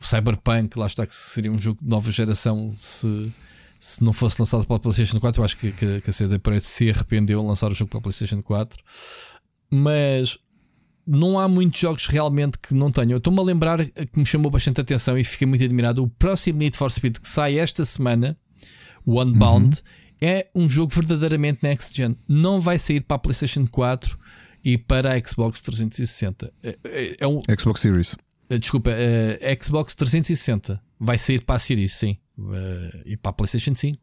Cyberpunk, 0.00 0.78
lá 0.78 0.86
está 0.86 1.06
que 1.06 1.14
seria 1.14 1.52
um 1.52 1.58
jogo 1.58 1.80
de 1.82 1.88
nova 1.88 2.10
geração 2.10 2.72
se, 2.76 3.30
se 3.78 4.02
não 4.02 4.12
fosse 4.12 4.40
lançado 4.40 4.66
para 4.66 4.76
a 4.76 4.78
PlayStation 4.78 5.20
4. 5.20 5.40
Eu 5.40 5.44
acho 5.44 5.56
que, 5.56 5.70
que, 5.72 6.00
que 6.00 6.10
a 6.10 6.12
CD 6.12 6.38
parece 6.38 6.66
se 6.66 6.90
arrependeu 6.90 7.40
de 7.40 7.46
lançar 7.46 7.70
o 7.70 7.74
jogo 7.74 7.90
para 7.90 7.98
a 7.98 8.02
PlayStation 8.02 8.42
4, 8.42 8.82
mas 9.70 10.38
não 11.06 11.38
há 11.38 11.46
muitos 11.48 11.78
jogos 11.78 12.06
realmente 12.06 12.58
que 12.58 12.72
não 12.74 12.90
tenham. 12.90 13.12
Eu 13.12 13.18
estou-me 13.18 13.40
a 13.40 13.42
lembrar 13.42 13.84
que 13.84 14.18
me 14.18 14.24
chamou 14.24 14.50
bastante 14.50 14.80
atenção 14.80 15.18
e 15.18 15.24
fiquei 15.24 15.46
muito 15.46 15.64
admirado. 15.64 16.02
O 16.02 16.08
próximo 16.08 16.58
Need 16.58 16.76
for 16.76 16.90
Speed 16.90 17.18
que 17.18 17.28
sai 17.28 17.58
esta 17.58 17.84
semana, 17.84 18.38
o 19.04 19.20
Unbound, 19.20 19.78
uhum. 19.78 19.82
é 20.20 20.48
um 20.54 20.68
jogo 20.68 20.94
verdadeiramente 20.94 21.60
next 21.62 21.94
gen. 21.96 22.16
Não 22.26 22.60
vai 22.60 22.78
sair 22.78 23.00
para 23.00 23.16
a 23.16 23.18
PlayStation 23.18 23.66
4 23.66 24.18
e 24.64 24.78
para 24.78 25.12
a 25.12 25.22
Xbox 25.22 25.60
360. 25.60 26.52
É, 26.62 26.78
é, 26.84 27.16
é 27.20 27.26
um, 27.26 27.40
Xbox 27.58 27.80
Series. 27.80 28.16
Eh, 28.50 28.58
desculpa, 28.58 28.90
uh, 28.90 29.62
Xbox 29.64 29.94
360 29.94 30.82
vai 30.98 31.16
sair 31.16 31.44
para 31.44 31.54
a 31.54 31.58
Series, 31.58 31.92
sim. 31.94 32.18
Uh, 32.36 33.02
e 33.06 33.16
para 33.16 33.30
a 33.30 33.32
PlayStation 33.32 33.74
5. 33.74 33.96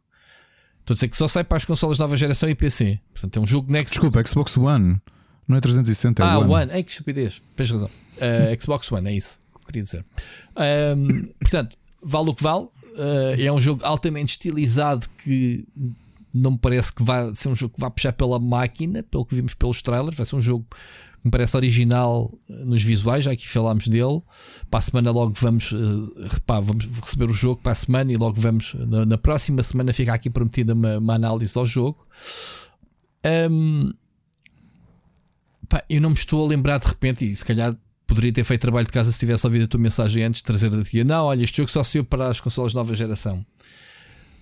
Estou 0.79 0.93
a 0.93 0.95
dizer 0.95 1.09
que 1.09 1.17
só 1.17 1.27
sai 1.27 1.43
para 1.43 1.57
as 1.57 1.65
consolas 1.65 1.99
nova 1.99 2.15
geração 2.15 2.49
e 2.49 2.55
PC. 2.55 2.97
Portanto, 3.13 3.37
é 3.37 3.41
um 3.41 3.45
jogo 3.45 3.69
next 3.69 3.91
Desculpa, 3.91 4.25
Xbox 4.25 4.55
One. 4.55 5.01
Não 5.45 5.57
é 5.57 5.61
360, 5.61 6.23
é 6.23 6.25
ah, 6.25 6.39
One. 6.39 6.53
One. 6.53 6.71
Ai, 6.71 6.81
que 6.81 6.91
estupidez. 6.91 7.41
Tens 7.57 7.71
razão. 7.71 7.89
Uh, 8.15 8.61
Xbox 8.61 8.89
One, 8.89 9.09
é 9.09 9.13
isso 9.13 9.37
que 9.51 9.57
eu 9.57 9.65
queria 9.65 9.83
dizer. 9.83 10.05
Um, 10.95 11.27
portanto, 11.41 11.77
vale 12.01 12.29
o 12.29 12.33
que 12.33 12.43
vale. 12.43 12.65
Uh, 12.65 13.35
é 13.37 13.51
um 13.51 13.59
jogo 13.59 13.83
altamente 13.83 14.31
estilizado 14.31 15.07
que 15.23 15.67
não 16.33 16.51
me 16.51 16.57
parece 16.57 16.93
que 16.93 17.03
vai 17.03 17.35
ser 17.35 17.49
um 17.49 17.55
jogo 17.55 17.75
que 17.75 17.81
vai 17.81 17.91
puxar 17.91 18.13
pela 18.13 18.39
máquina, 18.39 19.03
pelo 19.03 19.25
que 19.25 19.35
vimos 19.35 19.53
pelos 19.53 19.81
trailers. 19.81 20.15
Vai 20.15 20.25
ser 20.25 20.37
um 20.37 20.41
jogo 20.41 20.65
me 21.27 21.31
parece 21.31 21.55
original 21.55 22.31
nos 22.49 22.83
visuais, 22.83 23.23
já 23.23 23.31
aqui 23.31 23.47
falámos 23.47 23.87
dele. 23.87 24.21
Para 24.69 24.79
a 24.79 24.81
semana 24.81 25.11
logo 25.11 25.33
vamos, 25.39 25.71
uh, 25.71 26.41
pá, 26.45 26.59
vamos 26.59 26.85
receber 26.85 27.29
o 27.29 27.33
jogo 27.33 27.61
para 27.61 27.71
a 27.71 27.75
semana 27.75 28.11
e 28.11 28.17
logo 28.17 28.39
vamos, 28.39 28.73
na, 28.73 29.05
na 29.05 29.17
próxima 29.17 29.61
semana, 29.63 29.93
fica 29.93 30.13
aqui 30.13 30.29
prometida 30.29 30.73
uma, 30.73 30.97
uma 30.97 31.13
análise 31.13 31.57
ao 31.57 31.65
jogo. 31.65 32.05
Um, 33.51 33.93
Pá, 35.69 35.83
eu 35.89 35.99
não 35.99 36.11
me 36.11 36.15
estou 36.15 36.45
a 36.45 36.47
lembrar 36.47 36.79
de 36.79 36.87
repente, 36.87 37.29
e 37.29 37.35
se 37.35 37.43
calhar 37.43 37.75
poderia 38.05 38.31
ter 38.31 38.43
feito 38.43 38.61
trabalho 38.61 38.87
de 38.87 38.93
casa 38.93 39.11
se 39.11 39.19
tivesse 39.19 39.45
ouvido 39.45 39.65
a 39.65 39.67
tua 39.67 39.79
mensagem 39.79 40.23
antes 40.23 40.39
de 40.39 40.45
trazer 40.45 40.69
daqui. 40.69 41.03
Não, 41.03 41.25
olha, 41.25 41.43
este 41.43 41.57
jogo 41.57 41.69
só 41.69 41.83
saiu 41.83 42.05
para 42.05 42.29
as 42.29 42.39
consolas 42.39 42.73
nova 42.73 42.95
geração. 42.95 43.45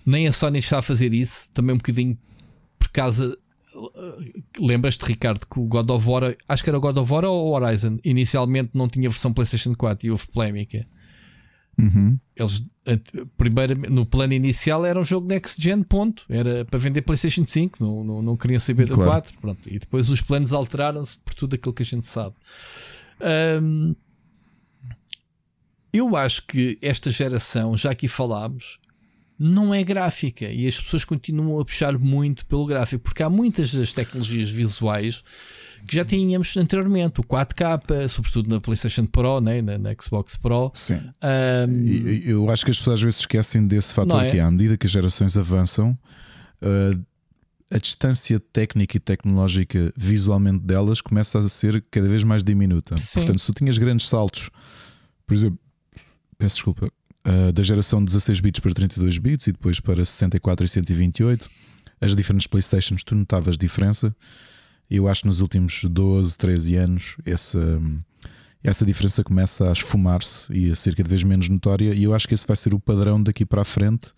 Nem 0.04 0.28
a 0.28 0.32
Sony 0.32 0.60
está 0.60 0.78
a 0.78 0.82
fazer 0.82 1.12
isso, 1.12 1.50
também 1.52 1.74
um 1.74 1.78
bocadinho 1.78 2.16
por 2.78 2.88
causa. 2.90 3.36
Lembras-te, 4.58 5.04
Ricardo, 5.04 5.46
que 5.46 5.58
o 5.58 5.64
God 5.64 5.90
of 5.90 6.08
War, 6.08 6.36
acho 6.48 6.62
que 6.62 6.70
era 6.70 6.78
o 6.78 6.80
God 6.80 6.96
of 6.98 7.12
War 7.12 7.24
ou 7.24 7.48
o 7.48 7.52
Horizon, 7.52 7.98
inicialmente 8.04 8.70
não 8.74 8.88
tinha 8.88 9.08
versão 9.08 9.32
PlayStation 9.32 9.74
4 9.74 10.06
e 10.06 10.10
houve 10.10 10.26
polémica. 10.28 10.86
Uhum. 11.78 12.18
Eles, 12.34 12.64
primeiro, 13.36 13.90
no 13.90 14.06
plano 14.06 14.32
inicial, 14.32 14.86
era 14.86 14.98
um 14.98 15.04
jogo 15.04 15.28
next 15.28 15.62
gen, 15.62 15.82
ponto. 15.82 16.24
Era 16.28 16.64
para 16.64 16.78
vender 16.78 17.02
PlayStation 17.02 17.44
5, 17.46 17.84
não, 17.84 18.04
não, 18.04 18.22
não 18.22 18.36
queriam 18.36 18.60
saber 18.60 18.86
claro. 18.86 19.02
da 19.02 19.06
4. 19.06 19.38
Pronto. 19.40 19.68
E 19.68 19.78
depois 19.78 20.08
os 20.08 20.20
planos 20.20 20.52
alteraram-se 20.52 21.18
por 21.18 21.34
tudo 21.34 21.54
aquilo 21.54 21.74
que 21.74 21.82
a 21.82 21.86
gente 21.86 22.06
sabe. 22.06 22.34
Um, 23.60 23.94
eu 25.92 26.14
acho 26.16 26.46
que 26.46 26.78
esta 26.80 27.10
geração, 27.10 27.76
já 27.76 27.90
aqui 27.90 28.08
falámos, 28.08 28.78
não 29.38 29.74
é 29.74 29.84
gráfica 29.84 30.46
e 30.46 30.66
as 30.66 30.80
pessoas 30.80 31.04
continuam 31.04 31.60
a 31.60 31.64
puxar 31.64 31.98
muito 31.98 32.46
pelo 32.46 32.64
gráfico, 32.64 33.04
porque 33.04 33.22
há 33.22 33.28
muitas 33.28 33.72
das 33.74 33.92
tecnologias 33.92 34.50
visuais 34.50 35.22
que 35.86 35.94
já 35.94 36.04
tínhamos 36.04 36.56
anteriormente, 36.56 37.20
o 37.20 37.24
4K, 37.24 38.08
sobretudo 38.08 38.48
na 38.48 38.60
PlayStation 38.60 39.06
Pro, 39.06 39.40
né? 39.40 39.62
na, 39.62 39.78
na 39.78 39.90
Xbox 40.00 40.36
Pro. 40.36 40.72
Sim. 40.74 40.98
Um, 41.68 41.86
eu 42.24 42.50
acho 42.50 42.64
que 42.64 42.70
as 42.70 42.78
pessoas 42.78 42.94
às 42.94 43.02
vezes 43.02 43.20
esquecem 43.20 43.66
desse 43.66 43.94
fator 43.94 44.24
é? 44.24 44.30
que 44.30 44.40
à 44.40 44.50
medida 44.50 44.76
que 44.76 44.86
as 44.86 44.90
gerações 44.90 45.36
avançam, 45.36 45.96
uh, 46.62 47.04
a 47.70 47.78
distância 47.78 48.40
técnica 48.40 48.96
e 48.96 49.00
tecnológica 49.00 49.92
visualmente 49.96 50.64
delas 50.64 51.00
começa 51.00 51.38
a 51.38 51.48
ser 51.48 51.84
cada 51.90 52.08
vez 52.08 52.24
mais 52.24 52.42
diminuta. 52.42 52.96
Sim. 52.96 53.20
Portanto, 53.20 53.40
se 53.40 53.46
tu 53.46 53.54
tinhas 53.54 53.78
grandes 53.78 54.08
saltos, 54.08 54.50
por 55.26 55.34
exemplo, 55.34 55.58
peço 56.38 56.56
desculpa, 56.56 56.90
uh, 57.26 57.52
da 57.52 57.62
geração 57.62 58.00
de 58.00 58.06
16 58.06 58.40
bits 58.40 58.60
para 58.60 58.72
32 58.72 59.18
bits 59.18 59.48
e 59.48 59.52
depois 59.52 59.80
para 59.80 60.04
64 60.04 60.64
e 60.64 60.68
128, 60.68 61.50
as 62.00 62.14
diferentes 62.14 62.46
Playstations, 62.46 63.02
tu 63.02 63.14
notavas 63.14 63.58
diferença. 63.58 64.14
Eu 64.88 65.08
acho 65.08 65.22
que 65.22 65.26
nos 65.26 65.40
últimos 65.40 65.84
12, 65.84 66.38
13 66.38 66.76
anos 66.76 67.16
essa, 67.24 67.80
essa 68.62 68.86
diferença 68.86 69.24
começa 69.24 69.68
a 69.68 69.72
esfumar-se 69.72 70.52
e 70.52 70.70
a 70.70 70.76
ser 70.76 70.94
cada 70.94 71.08
vez 71.08 71.22
menos 71.22 71.48
notória, 71.48 71.92
e 71.92 72.04
eu 72.04 72.14
acho 72.14 72.28
que 72.28 72.34
esse 72.34 72.46
vai 72.46 72.56
ser 72.56 72.72
o 72.72 72.80
padrão 72.80 73.22
daqui 73.22 73.44
para 73.44 73.62
a 73.62 73.64
frente. 73.64 74.08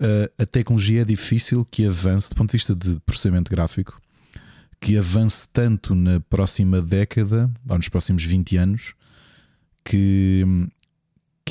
Uh, 0.00 0.42
a 0.42 0.46
tecnologia 0.46 1.02
é 1.02 1.04
difícil 1.04 1.64
que 1.70 1.86
avance 1.86 2.30
do 2.30 2.34
ponto 2.34 2.50
de 2.50 2.56
vista 2.56 2.74
de 2.74 2.98
processamento 3.00 3.50
gráfico, 3.50 4.00
que 4.80 4.96
avance 4.96 5.46
tanto 5.46 5.94
na 5.94 6.20
próxima 6.20 6.80
década, 6.80 7.50
ou 7.68 7.76
nos 7.76 7.88
próximos 7.88 8.24
20 8.24 8.56
anos, 8.56 8.94
que, 9.84 10.42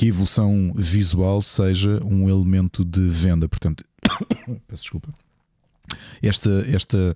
que 0.00 0.06
a 0.06 0.08
evolução 0.08 0.72
visual 0.74 1.42
seja 1.42 2.02
um 2.02 2.26
elemento 2.26 2.86
de 2.86 3.06
venda. 3.06 3.46
Portanto, 3.46 3.84
peço 4.66 4.84
desculpa. 4.84 5.12
Esta, 6.22 6.64
esta 6.72 7.14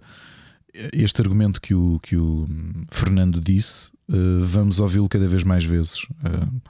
este 0.92 1.22
argumento 1.22 1.62
que 1.62 1.74
o, 1.74 1.98
que 2.00 2.14
o 2.14 2.46
Fernando 2.90 3.40
disse, 3.40 3.88
uh, 4.10 4.42
vamos 4.42 4.80
ouvi-lo 4.80 5.08
cada 5.08 5.26
vez 5.26 5.42
mais 5.42 5.64
vezes. 5.64 6.02
Uh, 6.02 6.60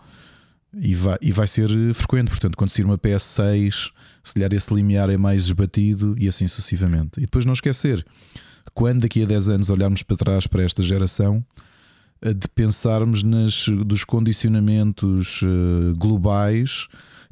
e, 0.74 0.94
vai, 0.94 1.18
e 1.20 1.32
vai 1.32 1.48
ser 1.48 1.68
frequente, 1.94 2.28
portanto, 2.28 2.56
quando 2.56 2.70
sair 2.70 2.84
uma 2.84 2.96
PS6, 2.96 3.90
se 4.22 4.38
lhe 4.38 4.54
esse 4.54 4.72
limiar 4.72 5.10
é 5.10 5.16
mais 5.16 5.42
esbatido 5.42 6.14
e 6.16 6.28
assim 6.28 6.46
sucessivamente. 6.46 7.18
E 7.18 7.22
depois 7.22 7.44
não 7.44 7.54
esquecer, 7.54 8.06
quando 8.72 9.00
daqui 9.00 9.20
a 9.24 9.26
10 9.26 9.48
anos 9.48 9.68
olharmos 9.68 10.04
para 10.04 10.16
trás 10.16 10.46
para 10.46 10.62
esta 10.62 10.80
geração, 10.80 11.44
de 12.32 12.48
pensarmos 12.54 13.22
nas, 13.22 13.66
dos 13.68 14.04
condicionamentos 14.04 15.40
globais 15.98 16.86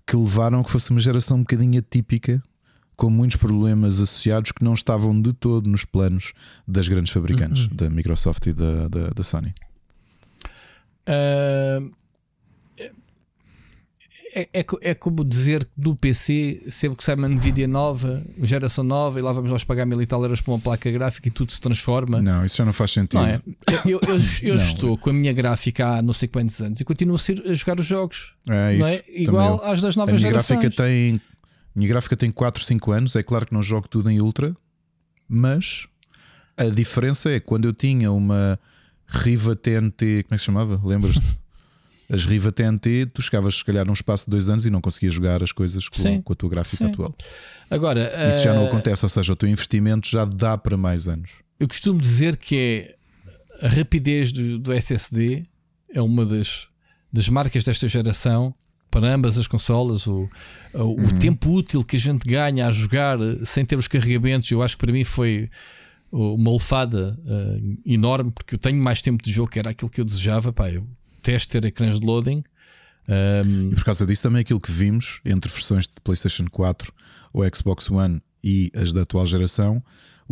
que 0.07 0.17
levaram 0.17 0.61
a 0.61 0.65
que 0.65 0.71
fosse 0.71 0.91
uma 0.91 1.01
geração 1.01 1.39
um 1.39 1.41
bocadinho 1.41 1.79
atípica 1.79 2.43
com 2.97 3.11
muitos 3.11 3.37
problemas 3.37 4.01
associados 4.01 4.53
que 4.53 4.63
não 4.63 4.75
estavam 4.75 5.21
de 5.21 5.33
todo 5.33 5.69
nos 5.69 5.85
planos 5.85 6.33
das 6.69 6.89
grandes 6.89 7.13
fabricantes, 7.13 7.65
uhum. 7.67 7.77
da 7.77 7.91
Microsoft 7.91 8.47
e 8.47 8.53
da, 8.53 8.89
da, 8.89 9.09
da 9.09 9.23
Sony. 9.23 9.53
Uh, 11.09 11.91
é, 14.35 14.49
é, 14.53 14.67
é, 14.81 14.95
como 14.95 15.25
dizer 15.25 15.67
do 15.77 15.95
PC, 15.95 16.63
sempre 16.71 16.97
que 16.97 17.05
sai 17.05 17.15
uma 17.15 17.29
Nvidia 17.29 17.69
nova, 17.69 18.23
geração 18.43 18.83
nova, 18.83 19.19
e 19.19 19.23
lá 19.23 19.33
vamos 19.33 19.51
nós 19.51 19.63
pagar 19.65 19.85
mil 19.85 20.01
e 20.01 20.07
tal 20.07 20.23
euros 20.23 20.41
para 20.41 20.53
uma 20.53 20.59
placa 20.59 20.91
gráfica 20.91 21.29
e 21.29 21.31
tudo 21.31 21.53
se 21.53 21.61
transforma. 21.61 22.21
Não, 22.23 22.45
isso 22.45 22.57
já 22.57 22.65
não 22.65 22.73
faz 22.73 22.93
sentido. 22.93 23.21
Não 23.21 23.27
é? 23.27 23.41
Eu, 23.85 24.01
eu, 24.09 24.19
eu 24.43 24.55
estou 24.57 24.97
com 24.97 25.11
a 25.11 25.13
minha 25.13 25.33
gráfica 25.33 25.87
há 25.87 26.03
não 26.03 26.13
sei 26.13 26.29
quantos 26.29 26.61
anos 26.61 26.81
e 26.81 26.85
continuo 26.85 27.17
a, 27.17 27.19
ser, 27.19 27.43
a 27.47 27.53
jogar 27.53 27.79
os 27.79 27.87
jogos. 27.87 28.35
É, 28.49 28.75
isso, 28.75 28.89
é? 28.89 29.03
Igual 29.09 29.63
às 29.65 29.81
das 29.81 29.97
novas 29.97 30.15
a 30.15 30.17
minha 30.17 30.31
gerações. 30.31 30.61
gráfica 30.61 30.83
tem 30.83 31.21
minha 31.75 31.89
gráfica 31.89 32.17
tem 32.17 32.31
4, 32.31 32.65
5 32.65 32.93
anos. 32.93 33.17
É 33.17 33.23
claro 33.23 33.47
que 33.47 33.53
não 33.53 33.63
jogo 33.63 33.89
tudo 33.89 34.11
em 34.11 34.21
Ultra, 34.21 34.55
mas 35.29 35.87
a 36.57 36.65
diferença 36.65 37.31
é 37.31 37.41
quando 37.41 37.67
eu 37.67 37.73
tinha 37.73 38.11
uma 38.13 38.59
Riva 39.07 39.55
TNT, 39.55 40.23
como 40.25 40.35
é 40.35 40.37
que 40.37 40.39
se 40.39 40.45
chamava? 40.45 40.81
Lembras-te? 40.83 41.23
As 42.13 42.27
Riva 42.27 42.53
TNT, 42.53 43.07
tu 43.07 43.23
chegavas 43.23 43.57
se 43.57 43.65
calhar 43.65 43.87
num 43.87 43.95
espaço 43.95 44.27
de 44.27 44.33
dois 44.33 44.51
anos 44.51 44.67
e 44.67 44.71
não 44.71 44.83
conseguias 44.83 45.15
jogar 45.15 45.43
as 45.43 45.51
coisas 45.51 45.89
com, 45.89 46.21
com 46.21 46.33
a 46.35 46.37
tua 46.37 46.51
gráfica 46.51 46.85
Sim. 46.85 46.93
atual. 46.93 47.15
Agora, 47.71 48.29
isso 48.29 48.45
já 48.45 48.53
não 48.53 48.65
eh, 48.65 48.69
acontece, 48.69 49.03
ou 49.03 49.09
seja, 49.09 49.33
o 49.33 49.37
teu 49.37 49.49
investimento 49.49 50.07
já 50.07 50.27
dá 50.27 50.59
para 50.59 50.77
mais 50.77 51.09
anos. 51.09 51.31
Eu 51.59 51.67
costumo 51.67 51.99
dizer 51.99 52.37
que 52.37 52.57
é 53.63 53.67
a 53.67 53.69
rapidez 53.69 54.31
do, 54.31 54.59
do 54.59 54.73
SSD 54.75 55.47
é 55.91 56.03
uma 56.03 56.27
das, 56.27 56.69
das 57.11 57.31
marcas 57.31 57.65
desta 57.65 57.89
geração 57.89 58.55
para 58.91 59.09
ambas 59.09 59.39
as 59.39 59.47
consolas, 59.47 60.07
o, 60.07 60.29
o, 60.75 60.83
uhum. 60.83 61.09
tempo 61.19 61.51
útil 61.51 61.83
que 61.83 61.97
a 61.97 61.99
gente 61.99 62.29
ganha 62.29 62.67
a 62.67 62.71
jogar 62.71 63.19
sem 63.43 63.65
ter 63.65 63.79
os 63.79 63.89
carregamentos, 63.89 64.51
eu 64.51 64.63
acho 64.63 64.77
que 64.77 64.85
para 64.85 64.93
mim 64.93 65.03
foi 65.03 65.49
uma 66.13 66.53
lefada 66.53 67.19
uh, 67.25 67.79
enorme, 67.87 68.31
porque 68.31 68.55
eu 68.55 68.59
tenho 68.59 68.81
mais 68.83 69.01
tempo 69.01 69.25
de 69.25 69.33
jogo, 69.33 69.51
que 69.51 69.59
era 69.59 69.71
aquilo 69.71 69.89
que 69.89 69.99
eu 69.99 70.05
desejava. 70.05 70.53
Pá, 70.53 70.71
eu 70.71 70.87
testo 71.23 71.53
ter 71.53 71.65
ecrãs 71.65 71.99
de 71.99 72.07
loading. 72.07 72.43
Um... 73.09 73.71
E 73.71 73.75
por 73.75 73.85
causa 73.85 74.07
disso, 74.07 74.23
também 74.23 74.41
aquilo 74.41 74.61
que 74.61 74.71
vimos 74.71 75.21
entre 75.25 75.51
versões 75.51 75.89
de 75.89 75.95
PlayStation 76.03 76.45
4 76.51 76.93
ou 77.33 77.43
Xbox 77.55 77.91
One 77.91 78.23
e 78.43 78.71
as 78.75 78.93
da 78.93 79.03
atual 79.03 79.27
geração 79.27 79.83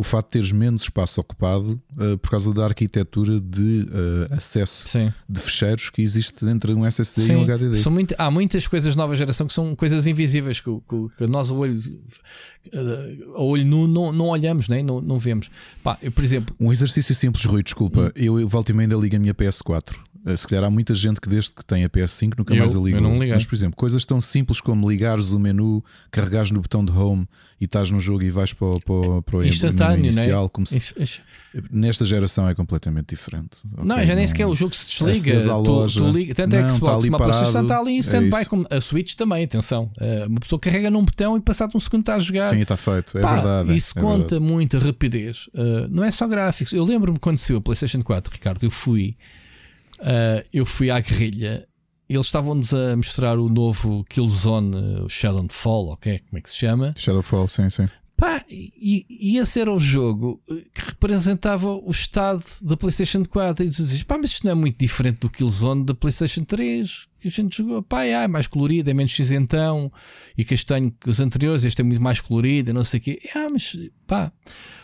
o 0.01 0.03
facto 0.03 0.29
de 0.29 0.31
teres 0.31 0.51
menos 0.51 0.81
espaço 0.81 1.21
ocupado 1.21 1.79
uh, 1.91 2.17
por 2.17 2.31
causa 2.31 2.51
da 2.51 2.65
arquitetura 2.65 3.39
de 3.39 3.87
uh, 3.87 4.33
acesso 4.33 4.87
Sim. 4.87 5.13
de 5.29 5.39
fecheiros 5.39 5.91
que 5.91 6.01
existe 6.01 6.43
entre 6.47 6.73
um 6.73 6.83
SSD 6.83 7.21
Sim. 7.21 7.33
e 7.33 7.35
um 7.35 7.43
HDD. 7.43 7.77
São 7.77 7.91
muito, 7.91 8.15
há 8.17 8.31
muitas 8.31 8.67
coisas 8.67 8.95
nova 8.95 9.15
geração 9.15 9.45
que 9.45 9.53
são 9.53 9.75
coisas 9.75 10.07
invisíveis 10.07 10.59
que, 10.59 10.71
que, 10.89 11.17
que 11.17 11.27
nós, 11.27 11.51
a 11.51 11.53
olho, 11.53 11.77
uh, 11.77 13.35
a 13.35 13.43
olho 13.43 13.63
nu, 13.63 13.87
não, 13.87 14.11
não 14.11 14.25
olhamos, 14.25 14.67
nem, 14.67 14.81
não, 14.81 14.99
não 14.99 15.19
vemos. 15.19 15.51
Pá, 15.83 15.95
eu, 16.01 16.11
por 16.11 16.23
exemplo, 16.23 16.55
um 16.59 16.71
exercício 16.71 17.13
simples, 17.13 17.45
Rui, 17.45 17.61
desculpa. 17.61 18.07
Hum. 18.07 18.11
Eu, 18.15 18.39
eu 18.39 18.47
volto 18.47 18.71
e 18.71 18.73
meia 18.73 18.85
ainda 18.85 18.95
ligo 18.95 19.15
a 19.15 19.19
minha 19.19 19.35
PS4 19.35 19.99
eh, 20.25 20.37
se 20.37 20.47
calhar 20.47 20.63
há 20.63 20.69
muita 20.69 20.93
gente 20.93 21.19
que 21.19 21.27
desde 21.27 21.51
que 21.51 21.65
tem 21.65 21.83
a 21.83 21.89
PS5 21.89 22.33
nunca 22.37 22.53
eu, 22.53 22.59
mais 22.59 22.75
a 22.75 23.01
não 23.01 23.17
Mas, 23.17 23.45
por 23.45 23.55
exemplo, 23.55 23.75
coisas 23.75 24.05
tão 24.05 24.21
simples 24.21 24.61
como 24.61 24.89
ligares 24.89 25.31
o 25.31 25.39
menu, 25.39 25.83
carregares 26.11 26.51
no 26.51 26.61
botão 26.61 26.85
de 26.85 26.91
home 26.91 27.27
e 27.59 27.65
estás 27.65 27.91
no 27.91 27.99
jogo 27.99 28.23
e 28.23 28.29
vais 28.29 28.53
para, 28.53 28.79
para, 28.79 29.21
para 29.23 29.37
o 29.37 29.45
Instantâneo, 29.45 29.90
instantâneo, 29.99 30.05
inicial, 30.11 30.43
né? 30.43 30.49
como 30.51 30.67
se- 30.67 31.21
nesta 31.69 32.05
geração 32.05 32.47
é 32.47 32.55
completamente 32.55 33.09
diferente. 33.09 33.57
Não, 33.83 33.95
Ok, 33.95 34.05
já 34.05 34.15
nem 34.15 34.25
sequer 34.25 34.45
o 34.45 34.55
jogo 34.55 34.73
se 34.73 34.87
desliga. 34.87 35.39
Tu, 35.63 35.87
tu 35.93 36.09
liga, 36.09 36.33
tanto 36.35 36.55
a 36.55 36.61
Não, 36.61 36.69
Xbox 36.69 36.81
está 36.81 36.95
ali 36.97 37.09
como 37.09 37.15
a 37.15 37.19
PlayStation 37.27 37.61
está 37.63 37.79
ali 37.79 37.91
em 37.91 37.97
É 37.97 37.99
stand-by, 37.99 38.45
como 38.45 38.67
a 38.69 38.79
Switch 38.81 39.13
também. 39.15 39.43
Atenção, 39.43 39.91
Eh, 39.99 40.25
uma 40.27 40.39
pessoa 40.39 40.59
carrega 40.59 40.89
num 40.89 41.03
botão 41.03 41.35
e 41.37 41.41
passado 41.41 41.75
um 41.75 41.79
segundo 41.79 42.01
está 42.01 42.15
a 42.15 42.19
jogar. 42.19 42.49
Sim, 42.49 42.59
está 42.61 42.77
feito, 42.77 43.17
é 43.17 43.21
Pá, 43.21 43.33
verdade. 43.35 43.75
Isso 43.75 43.97
é 43.97 44.01
conta 44.01 44.35
verdade. 44.35 44.39
muito 44.53 44.77
a 44.77 44.79
rapidez. 44.79 45.47
Uh, 45.53 45.87
não 45.89 46.03
é 46.03 46.11
só 46.11 46.27
gráficos. 46.27 46.71
Eu 46.73 46.85
lembro-me 46.85 47.19
quando 47.19 47.37
saiu 47.37 47.57
a 47.57 47.61
PlayStation 47.61 48.01
4, 48.01 48.31
Ricardo. 48.33 48.63
Eu 48.63 48.71
fui, 48.71 49.17
uh, 49.99 50.47
eu 50.53 50.65
fui 50.65 50.89
à 50.89 50.99
guerrilha. 50.99 51.67
Eles 52.09 52.25
estavam-nos 52.25 52.73
a 52.73 52.95
mostrar 52.97 53.39
o 53.39 53.47
novo 53.47 54.03
Killzone, 54.09 55.01
o 55.05 55.07
Shadow 55.09 55.41
and 55.43 55.47
Fall, 55.49 55.87
ok? 55.89 56.19
Como 56.19 56.37
é 56.37 56.41
que 56.41 56.49
se 56.49 56.57
chama? 56.57 56.93
Shadowfall, 56.97 57.47
sim, 57.47 57.69
sim. 57.69 57.85
Pá, 58.21 58.45
e, 58.47 59.03
e 59.09 59.37
esse 59.39 59.59
era 59.59 59.73
o 59.73 59.79
jogo 59.79 60.39
uh, 60.47 60.55
que 60.55 60.89
representava 60.89 61.71
o 61.71 61.89
estado 61.89 62.43
da 62.61 62.77
PlayStation 62.77 63.25
4. 63.25 63.65
E 63.65 63.69
tu 63.71 63.77
dizes, 63.77 64.03
pá, 64.03 64.15
mas 64.21 64.29
isto 64.29 64.45
não 64.45 64.51
é 64.51 64.53
muito 64.55 64.77
diferente 64.77 65.21
do 65.21 65.29
Killzone 65.29 65.83
da 65.83 65.95
PlayStation 65.95 66.43
3 66.43 67.07
que 67.19 67.29
a 67.29 67.31
gente 67.31 67.57
jogou. 67.57 67.81
Pá, 67.81 68.03
é, 68.03 68.11
é 68.11 68.27
mais 68.27 68.45
colorido, 68.45 68.91
é 68.91 68.93
menos 68.93 69.15
cinzentão 69.15 69.91
e 70.37 70.45
castanho 70.45 70.91
que 70.91 71.09
os 71.09 71.19
anteriores. 71.19 71.65
Este 71.65 71.81
é 71.81 71.83
muito 71.83 71.99
mais 71.99 72.21
colorido, 72.21 72.71
não 72.75 72.83
sei 72.83 72.99
o 72.99 73.01
quê. 73.01 73.19
Ah, 73.33 73.47
mas 73.51 73.75
pá, 74.05 74.31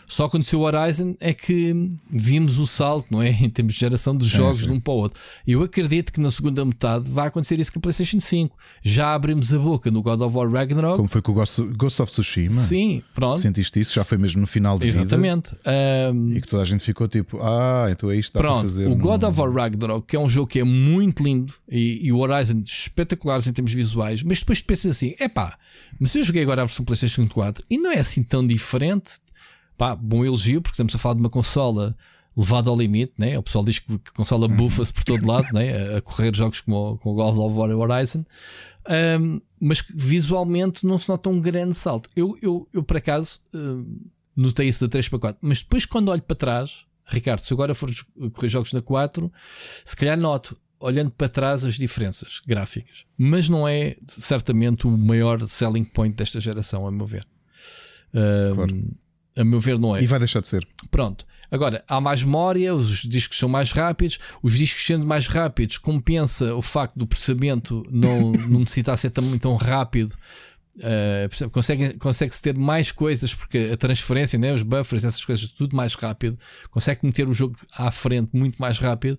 só 0.08 0.28
quando 0.28 0.42
o 0.52 0.60
Horizon 0.60 1.14
é 1.20 1.34
que 1.34 1.92
vimos 2.10 2.58
o 2.58 2.66
salto, 2.66 3.06
não 3.10 3.22
é? 3.22 3.28
Em 3.40 3.50
termos 3.50 3.74
de 3.74 3.80
geração 3.80 4.16
de 4.16 4.26
jogos 4.26 4.62
de 4.62 4.72
um 4.72 4.80
para 4.80 4.92
o 4.92 4.96
outro. 4.96 5.20
Eu 5.46 5.62
acredito 5.62 6.12
que 6.12 6.18
na 6.20 6.30
segunda 6.30 6.64
metade 6.64 7.10
vai 7.10 7.28
acontecer 7.28 7.60
isso 7.60 7.72
com 7.72 7.78
a 7.78 7.82
PlayStation 7.82 8.18
5. 8.18 8.56
Já 8.82 9.14
abrimos 9.14 9.52
a 9.52 9.58
boca 9.58 9.90
no 9.90 10.02
God 10.02 10.20
of 10.22 10.36
War 10.36 10.50
Ragnarok. 10.50 10.96
Como 10.96 11.08
foi 11.08 11.20
com 11.20 11.32
o 11.32 11.34
Ghost, 11.34 11.62
Ghost 11.76 12.02
of 12.02 12.10
Tsushima? 12.10 12.54
Sim, 12.54 13.02
pronto. 13.14 13.38
Sentiste 13.38 13.78
isso? 13.80 13.94
Já 13.94 14.04
foi 14.04 14.16
mesmo 14.18 14.40
no 14.40 14.46
final 14.46 14.78
de? 14.78 14.86
Exatamente. 14.86 15.54
Ahm, 15.64 16.36
E 16.36 16.40
que 16.40 16.48
toda 16.48 16.62
a 16.62 16.66
gente 16.66 16.82
ficou 16.82 17.06
tipo, 17.06 17.38
ah, 17.42 17.88
então 17.90 18.10
é 18.10 18.16
isto 18.16 18.32
que 18.32 18.38
dá 18.38 18.40
para 18.40 18.50
Pronto, 18.50 18.62
fazer. 18.62 18.86
o 18.88 18.96
God 18.96 19.22
of 19.24 19.38
War 19.40 19.52
Ragnarok, 19.52 20.06
que 20.06 20.16
é 20.16 20.20
um 20.20 20.28
jogo 20.28 20.46
que 20.46 20.58
é 20.60 20.64
muito 20.64 21.22
lindo 21.22 21.52
e, 21.68 22.06
e 22.06 22.12
o 22.12 22.18
Horizon 22.18 22.62
espetaculares 22.64 23.46
em 23.46 23.52
termos 23.52 23.72
visuais, 23.72 24.22
mas 24.22 24.40
depois 24.40 24.60
tu 24.62 24.64
pensas 24.66 24.92
assim: 24.92 25.14
epá, 25.20 25.58
mas 25.98 26.14
eu 26.14 26.24
joguei 26.24 26.42
agora 26.42 26.62
a 26.62 26.64
versão 26.64 26.84
PlayStation 26.84 27.26
4 27.28 27.64
e 27.68 27.76
não 27.78 27.90
é 27.92 27.98
assim 28.00 28.22
tão 28.22 28.46
diferente. 28.46 29.12
Pá, 29.78 29.94
bom 29.96 30.24
elogio, 30.24 30.60
porque 30.60 30.74
estamos 30.74 30.94
a 30.94 30.98
falar 30.98 31.14
de 31.14 31.20
uma 31.20 31.30
consola 31.30 31.96
levada 32.36 32.68
ao 32.70 32.76
limite, 32.76 33.12
né? 33.18 33.36
o 33.38 33.42
pessoal 33.42 33.64
diz 33.64 33.78
que 33.78 33.92
a 33.94 34.12
consola 34.14 34.46
bufa-se 34.46 34.92
por 34.92 35.02
todo 35.04 35.26
lado, 35.26 35.48
né? 35.52 35.96
a 35.96 36.00
correr 36.00 36.34
jogos 36.36 36.60
como, 36.60 36.92
o- 36.92 36.98
com 36.98 37.10
o 37.10 37.14
God 37.14 37.36
of 37.38 37.56
War 37.58 37.70
e 37.70 37.74
Horizon. 37.74 38.24
Um, 39.20 39.40
mas 39.60 39.82
visualmente 39.94 40.86
não 40.86 40.98
se 40.98 41.08
nota 41.08 41.28
um 41.30 41.40
grande 41.40 41.74
salto. 41.74 42.08
Eu, 42.14 42.36
eu, 42.42 42.68
eu 42.72 42.82
por 42.82 42.96
acaso, 42.96 43.40
um, 43.54 44.00
notei 44.36 44.68
isso 44.68 44.84
da 44.84 44.88
3 44.88 45.08
para 45.08 45.18
4, 45.18 45.38
mas 45.42 45.62
depois, 45.62 45.84
quando 45.84 46.10
olho 46.10 46.22
para 46.22 46.36
trás, 46.36 46.84
Ricardo, 47.06 47.40
se 47.40 47.52
agora 47.52 47.74
for 47.74 47.90
correr 48.32 48.48
jogos 48.48 48.72
na 48.72 48.82
4, 48.82 49.32
se 49.84 49.96
calhar 49.96 50.16
noto, 50.18 50.56
olhando 50.78 51.10
para 51.10 51.28
trás, 51.28 51.64
as 51.64 51.74
diferenças 51.74 52.40
gráficas. 52.46 53.04
Mas 53.16 53.48
não 53.48 53.66
é 53.66 53.96
certamente 54.06 54.86
o 54.86 54.96
maior 54.96 55.40
selling 55.46 55.84
point 55.84 56.14
desta 56.14 56.40
geração, 56.40 56.86
a 56.86 56.90
meu 56.92 57.04
ver. 57.06 57.26
Um, 58.14 58.54
Claro. 58.54 58.76
A 59.38 59.44
meu 59.44 59.60
ver, 59.60 59.78
não 59.78 59.96
é. 59.96 60.02
E 60.02 60.06
vai 60.06 60.18
deixar 60.18 60.40
de 60.40 60.48
ser. 60.48 60.66
Pronto. 60.90 61.24
Agora, 61.50 61.82
há 61.88 62.00
mais 62.00 62.22
memória, 62.22 62.74
os 62.74 63.02
discos 63.02 63.38
são 63.38 63.48
mais 63.48 63.72
rápidos, 63.72 64.18
os 64.42 64.58
discos 64.58 64.84
sendo 64.84 65.06
mais 65.06 65.28
rápidos 65.28 65.78
compensa 65.78 66.54
o 66.54 66.60
facto 66.60 66.96
do 66.96 67.06
processamento 67.06 67.86
não, 67.90 68.32
não 68.50 68.60
necessitar 68.60 68.98
ser 68.98 69.10
também 69.10 69.38
tão 69.38 69.54
rápido. 69.54 70.12
Uh, 70.76 71.28
percebe? 71.28 71.50
consegue, 71.50 71.94
consegue-se 71.94 72.40
ter 72.40 72.56
mais 72.56 72.92
coisas 72.92 73.34
porque 73.34 73.70
a 73.72 73.76
transferência, 73.76 74.38
né, 74.38 74.52
os 74.52 74.62
buffers, 74.62 75.04
essas 75.04 75.24
coisas, 75.24 75.52
tudo 75.52 75.74
mais 75.74 75.94
rápido. 75.94 76.38
Consegue 76.70 77.00
meter 77.04 77.28
o 77.28 77.34
jogo 77.34 77.56
à 77.72 77.90
frente 77.90 78.30
muito 78.32 78.58
mais 78.58 78.78
rápido. 78.78 79.18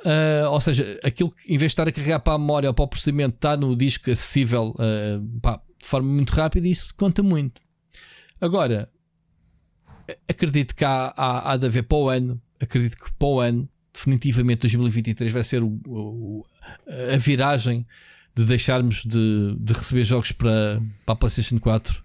Uh, 0.00 0.50
ou 0.50 0.60
seja, 0.60 0.98
aquilo 1.04 1.30
que 1.30 1.54
em 1.54 1.56
vez 1.56 1.70
de 1.70 1.74
estar 1.74 1.88
a 1.88 1.92
carregar 1.92 2.20
para 2.20 2.34
a 2.34 2.38
memória 2.38 2.68
ou 2.68 2.74
para 2.74 2.84
o 2.84 2.88
processamento, 2.88 3.36
está 3.36 3.56
no 3.56 3.76
disco 3.76 4.10
acessível 4.10 4.74
uh, 4.78 5.40
pá, 5.40 5.60
de 5.80 5.86
forma 5.86 6.08
muito 6.08 6.30
rápida 6.30 6.66
e 6.66 6.70
isso 6.70 6.94
conta 6.96 7.22
muito. 7.22 7.62
Agora, 8.40 8.90
acredito 10.28 10.74
que 10.74 10.84
há, 10.84 11.12
há, 11.16 11.52
há 11.52 11.56
de 11.56 11.66
haver 11.66 11.82
para 11.84 11.96
o 11.98 12.08
ano, 12.08 12.40
acredito 12.60 12.96
que 12.96 13.12
para 13.12 13.28
o 13.28 13.40
ano, 13.40 13.68
definitivamente 13.92 14.60
2023 14.62 15.32
vai 15.32 15.44
ser 15.44 15.62
o, 15.62 15.78
o- 15.86 16.44
a 17.12 17.16
viragem 17.16 17.86
de 18.34 18.44
deixarmos 18.44 19.04
de, 19.04 19.56
de 19.60 19.72
receber 19.72 20.04
jogos 20.04 20.32
para, 20.32 20.82
para 21.06 21.12
a 21.12 21.16
PlayStation 21.16 21.58
4. 21.58 22.02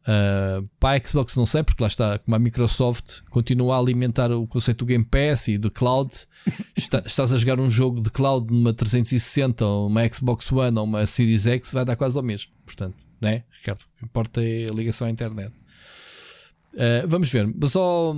Uh, 0.00 0.66
para 0.80 0.96
a 1.00 1.06
Xbox 1.06 1.36
não 1.36 1.44
sei, 1.44 1.62
porque 1.62 1.82
lá 1.82 1.86
está, 1.86 2.18
como 2.18 2.34
a 2.34 2.38
Microsoft 2.38 3.20
continua 3.28 3.76
a 3.76 3.78
alimentar 3.78 4.32
o 4.32 4.46
conceito 4.46 4.78
do 4.78 4.86
Game 4.86 5.04
Pass 5.04 5.48
e 5.48 5.58
do 5.58 5.70
cloud. 5.70 6.10
Está- 6.74 7.02
estás 7.04 7.32
a 7.34 7.38
jogar 7.38 7.60
um 7.60 7.68
jogo 7.68 8.00
de 8.00 8.08
cloud 8.10 8.50
numa 8.50 8.72
360 8.72 9.62
ou 9.64 9.88
uma 9.88 10.08
Xbox 10.08 10.50
One 10.50 10.78
ou 10.78 10.84
uma 10.84 11.04
Series 11.04 11.46
X, 11.46 11.72
vai 11.74 11.84
dar 11.84 11.96
quase 11.96 12.16
ao 12.16 12.22
mesmo. 12.24 12.50
Portanto, 12.64 12.96
né, 13.20 13.44
Ricardo? 13.50 13.80
O 13.82 13.98
que 13.98 14.04
importa 14.06 14.42
é 14.42 14.68
a 14.68 14.72
ligação 14.72 15.06
à 15.06 15.10
internet. 15.10 15.52
Uh, 16.74 17.06
vamos 17.06 17.30
ver, 17.30 17.52
mas 17.60 17.74
ó 17.76 18.14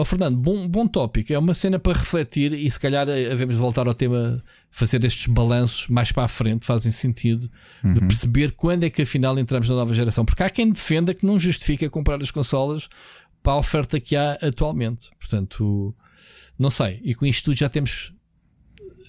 ó, 0.00 0.04
Fernando, 0.04 0.36
bom, 0.36 0.68
bom 0.68 0.86
tópico. 0.86 1.32
É 1.32 1.38
uma 1.38 1.54
cena 1.54 1.78
para 1.78 1.98
refletir 1.98 2.52
e 2.52 2.70
se 2.70 2.78
calhar 2.78 3.08
eh, 3.08 3.30
havemos 3.30 3.56
de 3.56 3.60
voltar 3.60 3.86
ao 3.86 3.94
tema, 3.94 4.42
fazer 4.70 5.04
estes 5.04 5.26
balanços 5.26 5.88
mais 5.88 6.12
para 6.12 6.24
a 6.24 6.28
frente, 6.28 6.64
fazem 6.64 6.92
sentido 6.92 7.50
de 7.82 8.00
perceber 8.00 8.52
quando 8.52 8.84
é 8.84 8.90
que 8.90 9.02
afinal 9.02 9.38
entramos 9.38 9.68
na 9.68 9.74
nova 9.74 9.94
geração. 9.94 10.24
Porque 10.24 10.42
há 10.42 10.50
quem 10.50 10.70
defenda 10.70 11.12
que 11.12 11.26
não 11.26 11.38
justifica 11.38 11.90
comprar 11.90 12.22
as 12.22 12.30
consolas 12.30 12.88
para 13.42 13.52
a 13.52 13.58
oferta 13.58 14.00
que 14.00 14.16
há 14.16 14.32
atualmente. 14.40 15.10
Portanto, 15.18 15.94
não 16.58 16.70
sei. 16.70 17.00
E 17.04 17.14
com 17.14 17.26
isto 17.26 17.46
tudo 17.46 17.56
já 17.56 17.68
temos, 17.68 18.12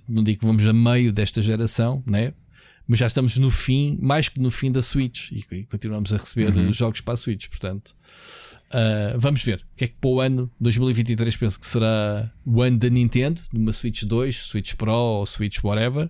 não 0.08 0.24
digo 0.24 0.40
que 0.40 0.46
vamos 0.46 0.66
a 0.66 0.74
meio 0.74 1.12
desta 1.12 1.42
geração, 1.42 2.04
né? 2.06 2.34
mas 2.90 2.98
já 2.98 3.06
estamos 3.06 3.38
no 3.38 3.52
fim, 3.52 4.00
mais 4.02 4.30
que 4.30 4.40
no 4.40 4.50
fim 4.50 4.72
da 4.72 4.82
Switch 4.82 5.32
e, 5.32 5.44
continuamos 5.66 6.12
a 6.12 6.18
receber 6.18 6.58
Uhum. 6.58 6.74
jogos 6.74 7.02
para 7.02 7.14
a 7.14 7.18
Switch. 7.18 7.48
Portanto, 7.48 7.96
Uh, 8.70 9.18
vamos 9.18 9.44
ver 9.44 9.58
o 9.58 9.76
que 9.76 9.86
é 9.86 9.88
que 9.88 9.96
para 10.00 10.10
o 10.10 10.22
ano 10.22 10.52
2023 10.62 11.38
penso 11.38 11.60
que 11.60 11.66
será 11.66 12.32
o 12.46 12.62
ano 12.62 12.78
da 12.78 12.90
Nintendo, 12.90 13.42
numa 13.52 13.74
Switch 13.74 14.04
2, 14.04 14.36
Switch 14.36 14.76
Pro 14.76 14.92
ou 14.92 15.26
Switch 15.26 15.64
whatever. 15.64 16.10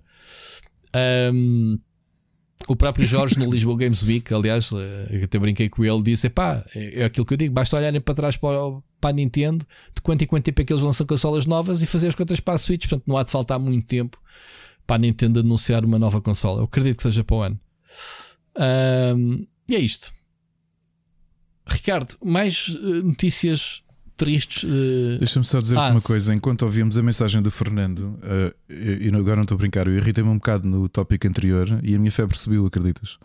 Um, 1.34 1.80
o 2.68 2.76
próprio 2.76 3.08
Jorge 3.08 3.40
no 3.40 3.46
Lisboa 3.50 3.78
Games 3.78 4.04
Week, 4.04 4.34
aliás, 4.34 4.72
eh, 4.74 5.08
eu 5.12 5.24
até 5.24 5.40
brinquei 5.40 5.70
com 5.70 5.86
ele, 5.86 6.04
disse: 6.04 6.30
pá, 6.30 6.66
é, 6.76 7.02
é 7.02 7.06
aquilo 7.06 7.26
que 7.26 7.34
eu 7.34 7.38
digo, 7.38 7.54
basta 7.54 7.78
olharem 7.78 8.02
para 8.02 8.14
trás 8.14 8.36
para, 8.36 8.52
para 9.00 9.12
a 9.12 9.14
Nintendo, 9.14 9.66
de 9.96 10.02
quanto 10.02 10.24
em 10.24 10.28
quanto 10.28 10.44
tempo 10.44 10.62
é 10.62 10.66
que 10.66 10.74
eles 10.74 10.84
lançam 10.84 11.06
consolas 11.06 11.46
novas 11.46 11.82
e 11.82 11.88
fazer 11.88 12.10
as 12.10 12.16
contas 12.16 12.42
para 12.42 12.56
a 12.56 12.58
Switch, 12.58 12.88
portanto 12.88 13.08
não 13.08 13.16
há 13.16 13.24
de 13.24 13.32
faltar 13.32 13.58
muito 13.58 13.88
tempo 13.88 14.22
para 14.86 14.98
a 14.98 15.00
Nintendo 15.00 15.40
anunciar 15.40 15.86
uma 15.86 15.98
nova 15.98 16.20
consola. 16.20 16.60
Eu 16.60 16.66
acredito 16.66 16.98
que 16.98 17.04
seja 17.04 17.24
para 17.24 17.36
o 17.36 17.42
ano. 17.42 17.60
Um, 19.16 19.46
e 19.70 19.76
é 19.76 19.80
isto. 19.80 20.12
Ricardo, 21.70 22.16
mais 22.24 22.76
eh, 22.76 23.02
notícias 23.04 23.82
tristes. 24.18 24.64
eh, 24.70 25.18
Deixa-me 25.20 25.46
só 25.46 25.60
dizer 25.60 25.78
Ah, 25.78 25.90
uma 25.92 26.02
coisa. 26.02 26.34
Enquanto 26.34 26.64
ouvimos 26.64 26.98
a 26.98 27.04
mensagem 27.04 27.42
do 27.42 27.50
Fernando, 27.50 28.20
eh, 28.24 28.54
e 28.70 29.08
agora 29.16 29.38
não 29.38 29.44
estou 29.44 29.56
a 29.56 29.58
brincar, 29.58 29.88
eu 29.88 29.96
irritei-me 29.96 30.30
um 30.30 30.36
bocado 30.36 30.68
no 30.68 30.90
tópico 30.90 31.28
anterior 31.28 31.80
e 31.84 31.96
a 31.96 32.00
minha 32.00 32.12
febre 32.12 32.38
subiu, 32.38 32.66
acreditas? 32.66 33.18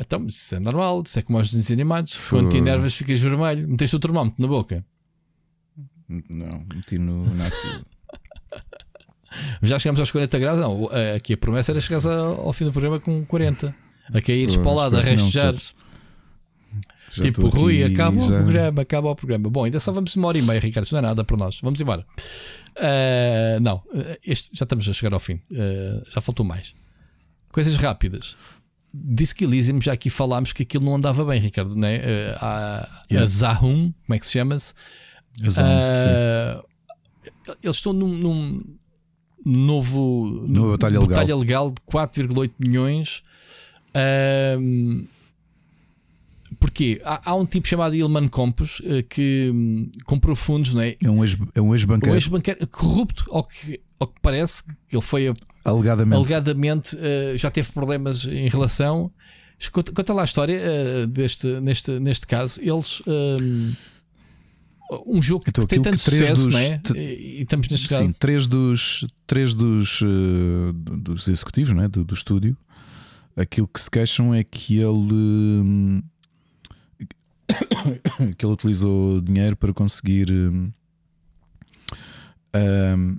então, 0.00 0.26
isso 0.26 0.54
é 0.54 0.58
normal, 0.58 1.02
isso 1.06 1.18
é 1.18 1.22
como 1.22 1.38
aos 1.38 1.48
desenhos 1.48 1.70
animados. 1.70 2.12
Foi. 2.12 2.40
Quando 2.40 2.50
te 2.50 2.56
enervas, 2.58 2.94
ficas 2.94 3.20
vermelho. 3.20 3.68
Meteste 3.68 3.94
o 3.94 4.00
termómetro 4.00 4.40
na 4.42 4.48
boca. 4.48 4.84
Não, 6.08 6.64
meti 6.74 6.98
no 6.98 7.32
Nazi. 7.34 7.84
Já 9.62 9.78
chegamos 9.78 10.00
aos 10.00 10.10
40 10.10 10.38
graus. 10.38 10.58
Não, 10.60 10.88
aqui 11.16 11.32
a 11.32 11.36
promessa 11.36 11.72
era 11.72 11.80
chegares 11.80 12.06
ao, 12.06 12.52
fim 12.52 12.64
do 12.66 12.72
programa 12.72 13.00
com 13.00 13.24
40. 13.26 13.74
A 14.12 14.20
caíres 14.20 14.56
para 14.56 14.70
o 14.70 14.74
lado, 14.74 14.96
a 14.96 14.98
espero 14.98 15.16
que 15.16 15.20
não, 15.20 15.24
restejares. 15.26 15.74
Já 15.74 15.84
Tipo, 17.22 17.48
Rui, 17.48 17.82
acaba 17.84 18.20
o 18.20 18.28
já- 18.28 18.36
programa, 18.42 18.82
acaba 18.82 19.10
o 19.10 19.14
programa. 19.16 19.48
Bom, 19.50 19.64
ainda 19.64 19.78
só 19.80 19.92
vamos 19.92 20.14
uma 20.16 20.28
hora 20.28 20.38
e 20.38 20.42
meia, 20.42 20.60
Ricardo. 20.60 20.84
Isso 20.86 20.94
não 20.94 20.98
é 20.98 21.02
nada 21.02 21.22
para 21.24 21.36
nós. 21.36 21.58
Vamos 21.62 21.80
embora. 21.80 22.04
Eh, 22.76 23.58
não, 23.60 23.82
eh, 23.94 24.18
este, 24.26 24.50
já 24.56 24.64
estamos 24.64 24.88
a 24.88 24.92
chegar 24.92 25.12
ao 25.14 25.20
fim. 25.20 25.40
Eh, 25.52 26.02
já 26.10 26.20
faltou 26.20 26.44
mais. 26.44 26.74
Coisas 27.52 27.76
rápidas. 27.76 28.36
Disse 28.92 29.34
que 29.34 29.44
Elysium, 29.44 29.80
já 29.80 29.92
aqui 29.92 30.08
falámos 30.10 30.52
que 30.52 30.62
aquilo 30.62 30.84
não 30.84 30.94
andava 30.96 31.24
bem, 31.24 31.40
Ricardo. 31.40 31.74
Né? 31.76 32.00
Há 32.40 32.88
a 32.88 33.02
Yeah. 33.10 33.26
Zahum, 33.30 33.92
como 34.06 34.14
é 34.14 34.18
que 34.18 34.26
se 34.26 34.32
chama-se? 34.32 34.72
Ah, 35.58 36.62
eles 37.62 37.76
estão 37.76 37.92
num, 37.92 38.08
num 38.08 38.64
novo 39.44 40.44
Numa 40.48 40.70
batalha 40.72 40.98
legal. 41.00 41.08
batalha 41.16 41.36
legal 41.36 41.70
de 41.70 41.80
4,8 41.82 42.52
milhões. 42.58 43.22
Ahm, 43.94 45.06
porquê? 46.64 47.00
Há, 47.04 47.30
há 47.30 47.34
um 47.34 47.44
tipo 47.44 47.68
chamado 47.68 47.94
Ilman 47.94 48.26
Campos 48.28 48.80
eh, 48.84 49.02
que 49.02 49.50
hum, 49.52 49.90
comprou 50.06 50.34
fundos, 50.34 50.72
não 50.72 50.80
é? 50.80 50.96
É 51.02 51.10
um 51.10 51.22
ex- 51.22 51.36
é 51.54 51.60
um 51.60 51.68
Um 51.68 51.74
ex-banqueiro, 51.74 52.16
ex-banqueiro 52.16 52.66
corrupto, 52.68 53.24
ao 53.30 53.44
que, 53.44 53.78
ao 54.00 54.06
que 54.06 54.20
parece, 54.22 54.64
que 54.88 54.96
ele 54.96 55.02
foi 55.02 55.28
a- 55.28 55.34
alegadamente. 55.64 56.16
alegadamente 56.16 56.96
eh, 56.98 57.34
já 57.36 57.50
teve 57.50 57.70
problemas 57.72 58.24
em 58.26 58.48
relação. 58.48 59.10
Conta, 59.72 59.92
conta 59.92 60.12
lá 60.14 60.22
a 60.22 60.24
história 60.24 60.58
eh, 60.58 61.06
deste, 61.06 61.46
neste, 61.60 61.98
neste 62.00 62.26
caso. 62.26 62.58
Eles, 62.62 63.02
hum, 63.06 63.72
um 65.06 65.20
jogo 65.20 65.44
que 65.44 65.50
Então, 65.50 65.66
tem 65.66 65.78
aquilo 65.80 65.84
tanto 65.96 66.02
que 66.02 66.10
sucesso, 66.18 66.44
dos- 66.46 66.54
não 66.54 66.60
é? 66.60 66.80
E, 66.96 67.42
estamos 67.42 67.68
neste 67.68 67.88
Sim, 67.88 67.94
caso. 68.06 68.16
três 68.18 68.46
dos, 68.46 69.06
três 69.26 69.54
dos, 69.54 70.00
dos 70.98 71.28
executivos 71.28 71.74
né, 71.74 71.88
do, 71.88 72.04
do 72.04 72.14
estúdio, 72.14 72.56
aquilo 73.36 73.66
que 73.68 73.80
se 73.80 73.90
queixam 73.90 74.34
é 74.34 74.44
que 74.44 74.76
ele, 74.78 75.12
hum, 75.12 76.02
que 78.36 78.44
ele 78.44 78.52
utilizou 78.52 79.20
dinheiro 79.20 79.56
para 79.56 79.72
conseguir. 79.72 80.30
hum, 80.32 80.70
hum, 82.56 83.18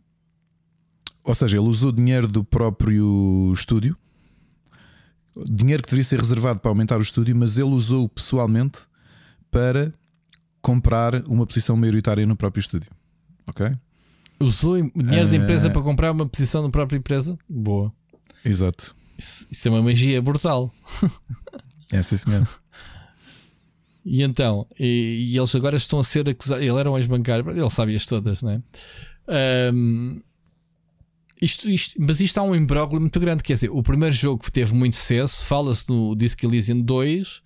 ou 1.24 1.34
seja, 1.36 1.58
ele 1.58 1.68
usou 1.68 1.92
dinheiro 1.92 2.28
do 2.28 2.44
próprio 2.44 3.52
estúdio, 3.54 3.98
dinheiro 5.50 5.82
que 5.82 5.90
deveria 5.90 6.04
ser 6.04 6.20
reservado 6.20 6.60
para 6.60 6.70
aumentar 6.70 6.98
o 7.00 7.02
estúdio, 7.02 7.36
mas 7.36 7.58
ele 7.58 7.70
usou 7.70 8.08
pessoalmente 8.08 8.82
para 9.50 9.92
comprar 10.62 11.28
uma 11.28 11.46
posição 11.46 11.76
maioritária 11.76 12.26
no 12.26 12.36
próprio 12.36 12.62
estúdio. 12.62 12.90
Ok? 13.48 13.72
Usou 14.40 14.76
dinheiro 14.96 15.30
da 15.30 15.36
empresa 15.36 15.68
Eh. 15.68 15.72
para 15.72 15.82
comprar 15.82 16.12
uma 16.12 16.28
posição 16.28 16.62
da 16.64 16.70
própria 16.70 16.98
empresa? 16.98 17.38
Boa. 17.50 17.92
Exato. 18.44 18.96
Isso, 19.18 19.48
isso 19.50 19.68
é 19.68 19.72
uma 19.72 19.82
magia 19.82 20.22
brutal. 20.22 20.72
É, 21.92 22.02
sim, 22.04 22.18
senhor. 22.18 22.48
E 24.06 24.22
então, 24.22 24.68
e, 24.80 25.32
e 25.34 25.38
eles 25.38 25.56
agora 25.56 25.78
estão 25.78 26.00
a 26.00 26.04
ser 26.04 26.30
acusados. 26.30 26.64
Ele 26.64 26.78
era 26.80 26.92
um 26.92 26.98
ex-bancário, 26.98 27.50
ele 27.50 27.70
sabia-as 27.72 28.06
todas, 28.06 28.44
não 28.44 28.52
é? 28.52 28.62
Ahm, 29.28 30.20
isto, 31.42 31.70
isto, 31.70 31.96
mas 32.00 32.22
isto 32.22 32.38
há 32.38 32.44
um 32.44 32.56
imbróglio 32.56 33.02
muito 33.02 33.20
grande. 33.20 33.44
Quer 33.44 33.54
dizer, 33.56 33.70
o 33.72 33.82
primeiro 33.84 34.14
jogo 34.14 34.44
que 34.44 34.52
teve 34.52 34.74
muito 34.74 34.96
sucesso, 34.96 35.44
fala-se 35.46 35.90
no 35.90 36.16
Disco 36.16 36.46
Elysium 36.46 36.82
2, 36.82 37.42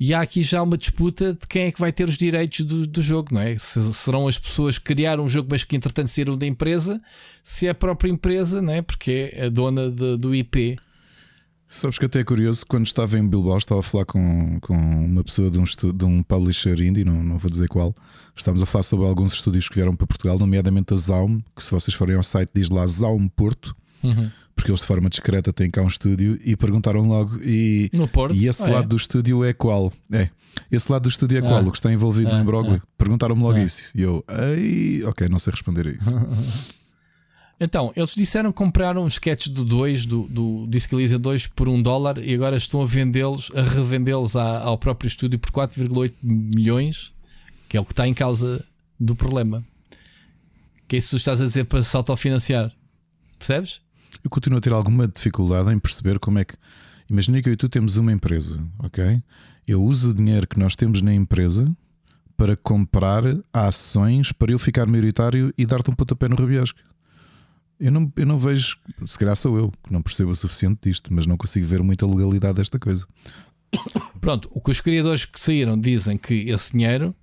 e 0.00 0.14
há 0.14 0.22
aqui 0.22 0.42
já 0.42 0.62
uma 0.62 0.78
disputa 0.78 1.34
de 1.34 1.46
quem 1.46 1.64
é 1.64 1.72
que 1.72 1.78
vai 1.78 1.92
ter 1.92 2.08
os 2.08 2.16
direitos 2.16 2.64
do, 2.64 2.86
do 2.86 3.02
jogo, 3.02 3.28
não 3.34 3.40
é? 3.42 3.58
Se 3.58 3.92
serão 3.92 4.26
as 4.26 4.38
pessoas 4.38 4.78
que 4.78 4.86
criaram 4.86 5.24
o 5.24 5.28
jogo, 5.28 5.48
mas 5.50 5.62
que 5.62 5.76
entretanto 5.76 6.08
saíram 6.08 6.36
da 6.38 6.46
empresa, 6.46 7.00
se 7.44 7.66
é 7.66 7.70
a 7.70 7.74
própria 7.74 8.10
empresa, 8.10 8.62
não 8.62 8.72
é? 8.72 8.80
Porque 8.80 9.30
é 9.34 9.44
a 9.44 9.48
dona 9.50 9.90
de- 9.90 10.16
do 10.16 10.34
IP. 10.34 10.78
Sabes 11.72 12.00
que 12.00 12.04
até 12.06 12.18
é 12.18 12.24
curioso, 12.24 12.66
quando 12.66 12.84
estava 12.84 13.16
em 13.16 13.24
Bilbao, 13.28 13.56
estava 13.56 13.78
a 13.78 13.82
falar 13.84 14.04
com, 14.04 14.58
com 14.60 14.74
uma 14.74 15.22
pessoa 15.22 15.48
de 15.48 15.56
um, 15.56 15.62
de 15.62 16.04
um 16.04 16.20
publisher 16.20 16.80
indie, 16.80 17.04
não, 17.04 17.22
não 17.22 17.38
vou 17.38 17.48
dizer 17.48 17.68
qual. 17.68 17.94
Estávamos 18.36 18.60
a 18.60 18.66
falar 18.66 18.82
sobre 18.82 19.06
alguns 19.06 19.34
estúdios 19.34 19.68
que 19.68 19.76
vieram 19.76 19.94
para 19.94 20.04
Portugal, 20.04 20.36
nomeadamente 20.36 20.92
a 20.92 20.96
Zaum, 20.96 21.40
que 21.54 21.62
se 21.62 21.70
vocês 21.70 21.94
forem 21.94 22.16
ao 22.16 22.24
site 22.24 22.50
diz 22.52 22.70
lá 22.70 22.84
Zaum 22.88 23.28
Porto, 23.28 23.76
porque 24.56 24.68
eles 24.68 24.80
de 24.80 24.86
forma 24.88 25.08
discreta 25.08 25.52
têm 25.52 25.70
cá 25.70 25.80
um 25.82 25.86
estúdio 25.86 26.40
e 26.44 26.56
perguntaram 26.56 27.02
logo. 27.06 27.38
E, 27.40 27.88
e 28.34 28.48
esse 28.48 28.64
Ah, 28.64 28.70
é? 28.70 28.72
lado 28.74 28.88
do 28.88 28.96
estúdio 28.96 29.44
é 29.44 29.52
qual? 29.52 29.92
É. 30.10 30.28
Esse 30.72 30.90
lado 30.90 31.02
do 31.04 31.08
estúdio 31.08 31.38
é 31.38 31.40
qual? 31.40 31.58
Ah. 31.58 31.60
O 31.62 31.70
que 31.70 31.78
está 31.78 31.92
envolvido 31.92 32.30
Ah, 32.30 32.34
no 32.34 32.42
imbróglio? 32.42 32.82
Perguntaram-me 32.98 33.42
logo 33.44 33.58
Ah. 33.58 33.62
isso. 33.62 33.92
E 33.94 34.02
eu, 34.02 34.24
ei, 34.28 35.04
ok, 35.04 35.28
não 35.28 35.38
sei 35.38 35.52
responder 35.52 35.86
a 35.86 35.90
isso. 35.92 36.10
Então, 37.60 37.92
eles 37.94 38.14
disseram 38.14 38.50
que 38.50 38.56
compraram 38.56 39.04
os 39.04 39.14
sketches 39.14 39.52
do 39.52 39.62
2, 39.62 40.06
do, 40.06 40.22
do 40.22 40.68
Elysium 40.92 41.20
2 41.20 41.46
por 41.48 41.68
um 41.68 41.82
dólar 41.82 42.16
e 42.16 42.34
agora 42.34 42.56
estão 42.56 42.80
a 42.80 42.86
vendê-los, 42.86 43.52
a 43.54 43.62
revendê-los 43.62 44.34
ao 44.34 44.78
próprio 44.78 45.08
estúdio 45.08 45.38
por 45.38 45.50
4,8 45.50 46.14
milhões, 46.22 47.12
que 47.68 47.76
é 47.76 47.80
o 47.80 47.84
que 47.84 47.92
está 47.92 48.08
em 48.08 48.14
causa 48.14 48.64
do 48.98 49.14
problema. 49.14 49.62
Que 50.88 50.96
é 50.96 50.98
isso 50.98 51.08
que 51.08 51.16
tu 51.16 51.16
estás 51.18 51.42
a 51.42 51.44
dizer 51.44 51.64
para 51.64 51.82
se 51.82 51.94
autofinanciar. 51.94 52.72
Percebes? 53.38 53.82
Eu 54.24 54.30
continuo 54.30 54.58
a 54.58 54.62
ter 54.62 54.72
alguma 54.72 55.06
dificuldade 55.06 55.70
em 55.70 55.78
perceber 55.78 56.18
como 56.18 56.38
é 56.38 56.44
que. 56.44 56.54
Imagina 57.10 57.42
que 57.42 57.48
eu 57.48 57.52
e 57.52 57.56
tu 57.56 57.68
temos 57.68 57.96
uma 57.96 58.10
empresa, 58.12 58.58
ok? 58.78 59.22
Eu 59.68 59.84
uso 59.84 60.10
o 60.10 60.14
dinheiro 60.14 60.46
que 60.46 60.58
nós 60.58 60.74
temos 60.74 61.02
na 61.02 61.12
empresa 61.12 61.70
para 62.36 62.56
comprar 62.56 63.22
ações 63.52 64.32
para 64.32 64.50
eu 64.50 64.58
ficar 64.58 64.86
maioritário 64.86 65.52
e 65.58 65.66
dar-te 65.66 65.90
um 65.90 65.94
pontapé 65.94 66.26
no 66.26 66.36
rabiosco. 66.36 66.78
Eu 67.80 67.90
não, 67.90 68.12
eu 68.14 68.26
não 68.26 68.38
vejo, 68.38 68.76
se 69.06 69.18
calhar 69.18 69.34
sou 69.34 69.56
eu 69.56 69.72
que 69.82 69.90
não 69.90 70.02
percebo 70.02 70.30
o 70.30 70.36
suficiente 70.36 70.80
disto, 70.90 71.12
mas 71.12 71.26
não 71.26 71.36
consigo 71.36 71.66
ver 71.66 71.82
muita 71.82 72.06
legalidade 72.06 72.56
desta 72.56 72.78
coisa. 72.78 73.06
Pronto, 74.20 74.50
o 74.52 74.60
que 74.60 74.70
os 74.70 74.80
criadores 74.80 75.24
que 75.24 75.40
saíram 75.40 75.80
dizem 75.80 76.18
que 76.18 76.34
esse 76.50 76.72
dinheiro 76.72 77.14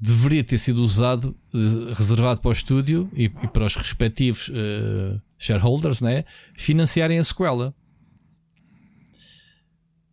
deveria 0.00 0.44
ter 0.44 0.58
sido 0.58 0.82
usado, 0.82 1.36
eh, 1.54 1.94
reservado 1.94 2.40
para 2.40 2.50
o 2.50 2.52
estúdio 2.52 3.10
e, 3.14 3.24
e 3.24 3.48
para 3.48 3.64
os 3.64 3.74
respectivos 3.76 4.50
eh, 4.54 5.20
shareholders, 5.38 6.00
né? 6.00 6.24
financiarem 6.54 7.18
a 7.18 7.24
sequela. 7.24 7.74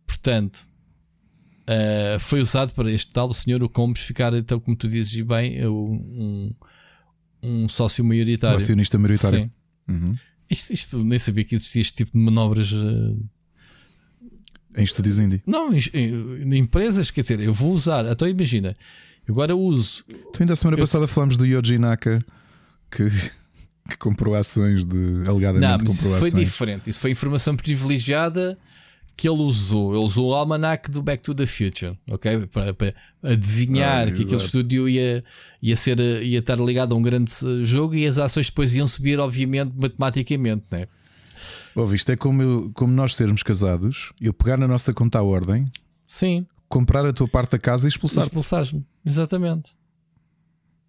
Portanto, 0.06 0.66
eh, 1.66 2.16
foi 2.18 2.40
usado 2.40 2.72
para 2.72 2.90
este 2.90 3.12
tal 3.12 3.32
senhor, 3.32 3.62
o 3.62 3.68
Combs, 3.68 4.00
ficar, 4.00 4.32
então, 4.34 4.58
como 4.58 4.76
tu 4.76 4.88
dizes 4.88 5.20
bem, 5.22 5.64
um, 5.66 6.50
um 7.42 7.68
sócio 7.68 8.04
maioritário. 8.04 8.56
acionista 8.56 8.98
maioritário. 8.98 9.40
Sim. 9.40 9.50
Uhum. 9.88 10.14
Isto, 10.50 10.72
isto 10.72 11.04
nem 11.04 11.18
sabia 11.18 11.44
que 11.44 11.54
existia 11.56 11.80
este 11.82 11.94
tipo 11.94 12.12
de 12.12 12.18
manobras 12.18 12.70
eh, 12.72 13.14
Em 14.80 14.84
estúdios 14.84 15.18
indie. 15.18 15.42
Não, 15.46 15.72
em, 15.72 15.78
em- 15.94 16.54
em 16.54 16.58
empresas, 16.58 17.10
quer 17.10 17.22
dizer, 17.22 17.40
eu 17.40 17.52
vou 17.54 17.72
usar. 17.72 18.04
Então 18.06 18.28
imagina, 18.28 18.76
agora 19.28 19.56
uso. 19.56 20.04
Tu 20.32 20.40
ainda 20.42 20.52
a 20.52 20.56
semana 20.56 20.76
Eu- 20.76 20.82
passada 20.82 21.06
falámos 21.08 21.36
do 21.36 21.46
Yoji 21.46 21.78
Naka 21.78 22.22
que, 22.90 23.08
que 23.88 23.96
comprou 23.98 24.34
ações 24.34 24.84
de. 24.84 25.22
alegadamente 25.26 25.60
Não, 25.60 25.78
mas 25.78 25.96
comprou 25.96 26.10
isso 26.12 26.18
foi 26.20 26.28
ações. 26.28 26.44
diferente. 26.44 26.90
Isso 26.90 27.00
foi 27.00 27.10
informação 27.10 27.56
privilegiada 27.56 28.58
que 29.16 29.28
ele 29.28 29.38
usou. 29.40 29.94
Ele 29.94 30.02
usou 30.04 30.28
o 30.30 30.34
almanac 30.34 30.90
do 30.90 31.02
Back 31.02 31.22
to 31.22 31.34
the 31.34 31.46
Future, 31.46 31.96
ok? 32.10 32.46
Para, 32.48 32.74
para 32.74 32.94
adivinhar 33.22 34.06
Ah, 34.08 34.10
que 34.12 34.22
aquele 34.22 34.36
estúdio 34.36 34.88
ia, 34.88 35.24
ia, 35.62 35.76
ser, 35.76 35.98
ia 36.22 36.38
estar 36.40 36.58
ligado 36.60 36.92
a 36.94 36.98
um 36.98 37.02
grande 37.02 37.30
jogo 37.64 37.94
e 37.94 38.06
as 38.06 38.18
ações 38.18 38.46
depois 38.50 38.74
iam 38.76 38.86
subir, 38.86 39.18
obviamente, 39.18 39.72
matematicamente, 39.76 40.64
né? 40.70 40.86
Ouve, 41.74 41.96
isto 41.96 42.10
é 42.12 42.16
como, 42.16 42.42
eu- 42.42 42.70
como 42.74 42.92
nós 42.92 43.14
sermos 43.14 43.42
casados, 43.42 44.12
eu 44.20 44.32
pegar 44.32 44.56
na 44.56 44.66
nossa 44.68 44.92
conta 44.94 45.18
à 45.18 45.22
ordem, 45.22 45.66
Sim, 46.06 46.46
comprar 46.68 47.04
a 47.06 47.12
tua 47.12 47.28
parte 47.28 47.52
da 47.52 47.58
casa 47.58 47.86
e 47.86 47.88
expulsar-te. 47.88 48.28
expulsares-me. 48.28 48.84
Exatamente. 49.04 49.74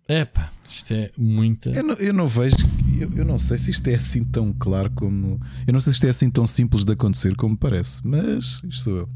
Epá, 0.07 0.51
isto 0.71 0.93
é 0.93 1.11
muita. 1.17 1.69
Eu 1.71 1.83
não, 1.83 1.93
eu 1.95 2.13
não 2.13 2.27
vejo, 2.27 2.55
eu, 2.99 3.11
eu 3.13 3.25
não 3.25 3.37
sei 3.37 3.57
se 3.57 3.71
isto 3.71 3.87
é 3.87 3.95
assim 3.95 4.23
tão 4.23 4.53
claro 4.53 4.89
como. 4.91 5.39
Eu 5.65 5.73
não 5.73 5.79
sei 5.79 5.91
se 5.91 5.97
isto 5.97 6.07
é 6.07 6.09
assim 6.09 6.29
tão 6.29 6.47
simples 6.47 6.85
de 6.85 6.93
acontecer 6.93 7.35
como 7.35 7.57
parece, 7.57 8.05
mas 8.07 8.61
isto 8.63 8.83
sou 8.83 8.97
eu. 8.97 9.09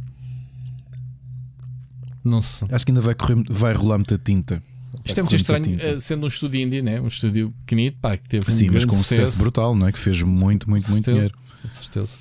Não 2.24 2.42
sei. 2.42 2.68
Acho 2.72 2.86
que 2.86 2.92
ainda 2.92 3.02
vai, 3.02 3.16
correr, 3.16 3.44
vai 3.50 3.74
rolar 3.74 3.98
muita 3.98 4.18
tinta. 4.18 4.62
Isto 5.04 5.20
é 5.20 5.24
muito 5.24 5.36
estranho, 5.36 5.78
eh, 5.80 6.00
sendo 6.00 6.26
um 6.26 6.28
estúdio 6.28 6.60
indie, 6.62 6.82
né? 6.82 7.02
um 7.02 7.08
estúdio 7.08 7.52
pequenito, 7.66 7.98
pá, 8.00 8.16
que 8.18 8.28
teve 8.28 8.52
Sim, 8.52 8.70
um 8.70 8.74
mas 8.74 8.86
com 8.86 8.94
um 8.94 8.98
sucesso 8.98 9.38
brutal, 9.38 9.74
não 9.74 9.88
é? 9.88 9.92
Que 9.92 9.98
fez 9.98 10.22
muito, 10.22 10.70
muito, 10.70 10.70
muito 10.70 10.84
certeza. 10.84 11.12
dinheiro. 11.12 11.38
Com 11.62 11.70
certeza. 11.70 12.18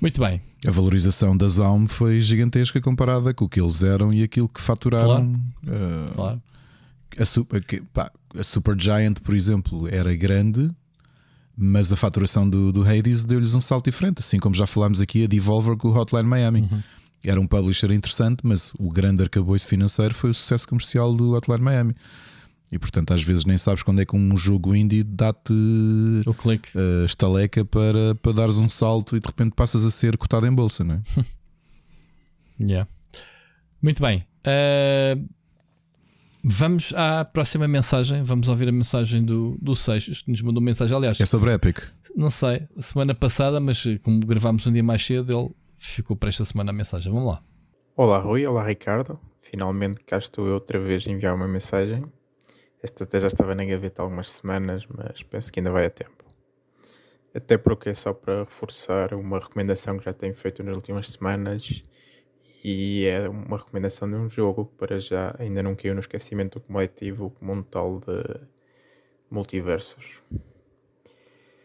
Muito 0.00 0.20
bem. 0.20 0.40
A 0.66 0.70
valorização 0.70 1.36
da 1.36 1.48
Zaum 1.48 1.86
foi 1.86 2.20
gigantesca 2.20 2.80
comparada 2.80 3.32
com 3.32 3.44
o 3.44 3.48
que 3.48 3.60
eles 3.60 3.82
eram 3.82 4.12
e 4.12 4.22
aquilo 4.22 4.48
que 4.48 4.60
faturaram. 4.60 5.40
Uh, 5.64 6.12
Claro. 6.14 6.42
A, 7.18 7.24
Super, 7.24 7.62
pá, 7.92 8.10
a 8.38 8.44
Supergiant, 8.44 9.14
por 9.22 9.34
exemplo, 9.34 9.88
era 9.88 10.14
grande, 10.14 10.70
mas 11.56 11.92
a 11.92 11.96
faturação 11.96 12.48
do, 12.48 12.72
do 12.72 12.82
Hades 12.88 13.24
deu-lhes 13.24 13.54
um 13.54 13.60
salto 13.60 13.86
diferente. 13.86 14.18
Assim 14.20 14.38
como 14.38 14.54
já 14.54 14.66
falámos 14.66 15.00
aqui, 15.00 15.24
a 15.24 15.26
Devolver 15.26 15.76
com 15.76 15.88
o 15.88 15.96
Hotline 15.96 16.28
Miami. 16.28 16.68
Era 17.24 17.40
um 17.40 17.46
publisher 17.46 17.90
interessante, 17.92 18.40
mas 18.44 18.72
o 18.78 18.88
grande 18.90 19.22
arcabouço 19.24 19.66
financeiro 19.66 20.14
foi 20.14 20.30
o 20.30 20.34
sucesso 20.34 20.68
comercial 20.68 21.14
do 21.14 21.32
Hotline 21.32 21.62
Miami. 21.62 21.94
E 22.70 22.78
portanto, 22.78 23.12
às 23.14 23.22
vezes 23.22 23.44
nem 23.46 23.56
sabes 23.56 23.82
quando 23.82 24.00
é 24.02 24.04
que 24.04 24.14
um 24.14 24.36
jogo 24.36 24.76
indie 24.76 25.02
dá-te 25.02 25.52
O 26.26 26.34
clique. 26.34 26.68
uh, 26.76 27.06
estaleca 27.06 27.64
para, 27.64 28.14
para 28.16 28.32
dares 28.32 28.58
um 28.58 28.68
salto 28.68 29.16
e 29.16 29.20
de 29.20 29.26
repente 29.26 29.52
passas 29.54 29.84
a 29.86 29.90
ser 29.90 30.16
cotado 30.18 30.46
em 30.46 30.52
bolsa, 30.52 30.84
não 30.84 30.96
é? 30.96 31.00
Yeah. 32.60 32.88
Muito 33.80 34.02
bem. 34.02 34.24
Uh, 34.44 35.28
vamos 36.44 36.92
à 36.94 37.24
próxima 37.24 37.66
mensagem. 37.68 38.22
Vamos 38.22 38.48
ouvir 38.48 38.68
a 38.68 38.72
mensagem 38.72 39.24
do, 39.24 39.56
do 39.60 39.74
Seixas, 39.74 40.22
que 40.22 40.30
nos 40.30 40.42
mandou 40.42 40.62
mensagem. 40.62 40.96
Aliás, 40.96 41.20
É 41.20 41.26
sobre 41.26 41.52
Epic. 41.52 41.78
não 42.16 42.30
sei, 42.30 42.66
semana 42.80 43.14
passada, 43.14 43.60
mas 43.60 43.84
eh, 43.86 43.98
como 43.98 44.20
gravámos 44.20 44.66
um 44.66 44.72
dia 44.72 44.82
mais 44.82 45.04
cedo, 45.04 45.32
ele 45.38 45.50
ficou 45.76 46.16
para 46.16 46.28
esta 46.28 46.44
semana 46.44 46.70
a 46.70 46.74
mensagem. 46.74 47.12
Vamos 47.12 47.28
lá. 47.28 47.42
Olá 47.96 48.18
Rui, 48.18 48.46
olá 48.46 48.64
Ricardo. 48.64 49.18
Finalmente 49.40 50.00
cá 50.04 50.18
estou 50.18 50.46
eu 50.46 50.54
outra 50.54 50.78
vez 50.78 51.06
a 51.06 51.10
enviar 51.10 51.34
uma 51.34 51.48
mensagem. 51.48 52.04
Esta 52.82 53.04
até 53.04 53.18
já 53.18 53.26
estava 53.28 53.54
na 53.54 53.64
gaveta 53.64 54.02
há 54.02 54.04
algumas 54.04 54.30
semanas, 54.30 54.84
mas 54.88 55.22
penso 55.22 55.50
que 55.52 55.58
ainda 55.58 55.70
vai 55.72 55.86
a 55.86 55.90
tempo. 55.90 56.12
Até 57.34 57.58
porque 57.58 57.88
é 57.90 57.94
só 57.94 58.12
para 58.12 58.40
reforçar 58.40 59.14
uma 59.14 59.38
recomendação 59.38 59.98
que 59.98 60.04
já 60.04 60.12
tenho 60.12 60.34
feito 60.34 60.62
nas 60.62 60.74
últimas 60.76 61.08
semanas 61.10 61.82
e 62.70 63.06
é 63.06 63.26
uma 63.26 63.56
recomendação 63.56 64.06
de 64.06 64.14
um 64.14 64.28
jogo 64.28 64.66
que 64.66 64.74
para 64.74 64.98
já 64.98 65.34
ainda 65.38 65.62
não 65.62 65.74
caiu 65.74 65.94
no 65.94 66.00
esquecimento 66.00 66.60
coletivo 66.60 67.30
como 67.30 67.54
um 67.54 67.62
tal 67.62 67.98
de 67.98 68.40
multiversos. 69.30 70.22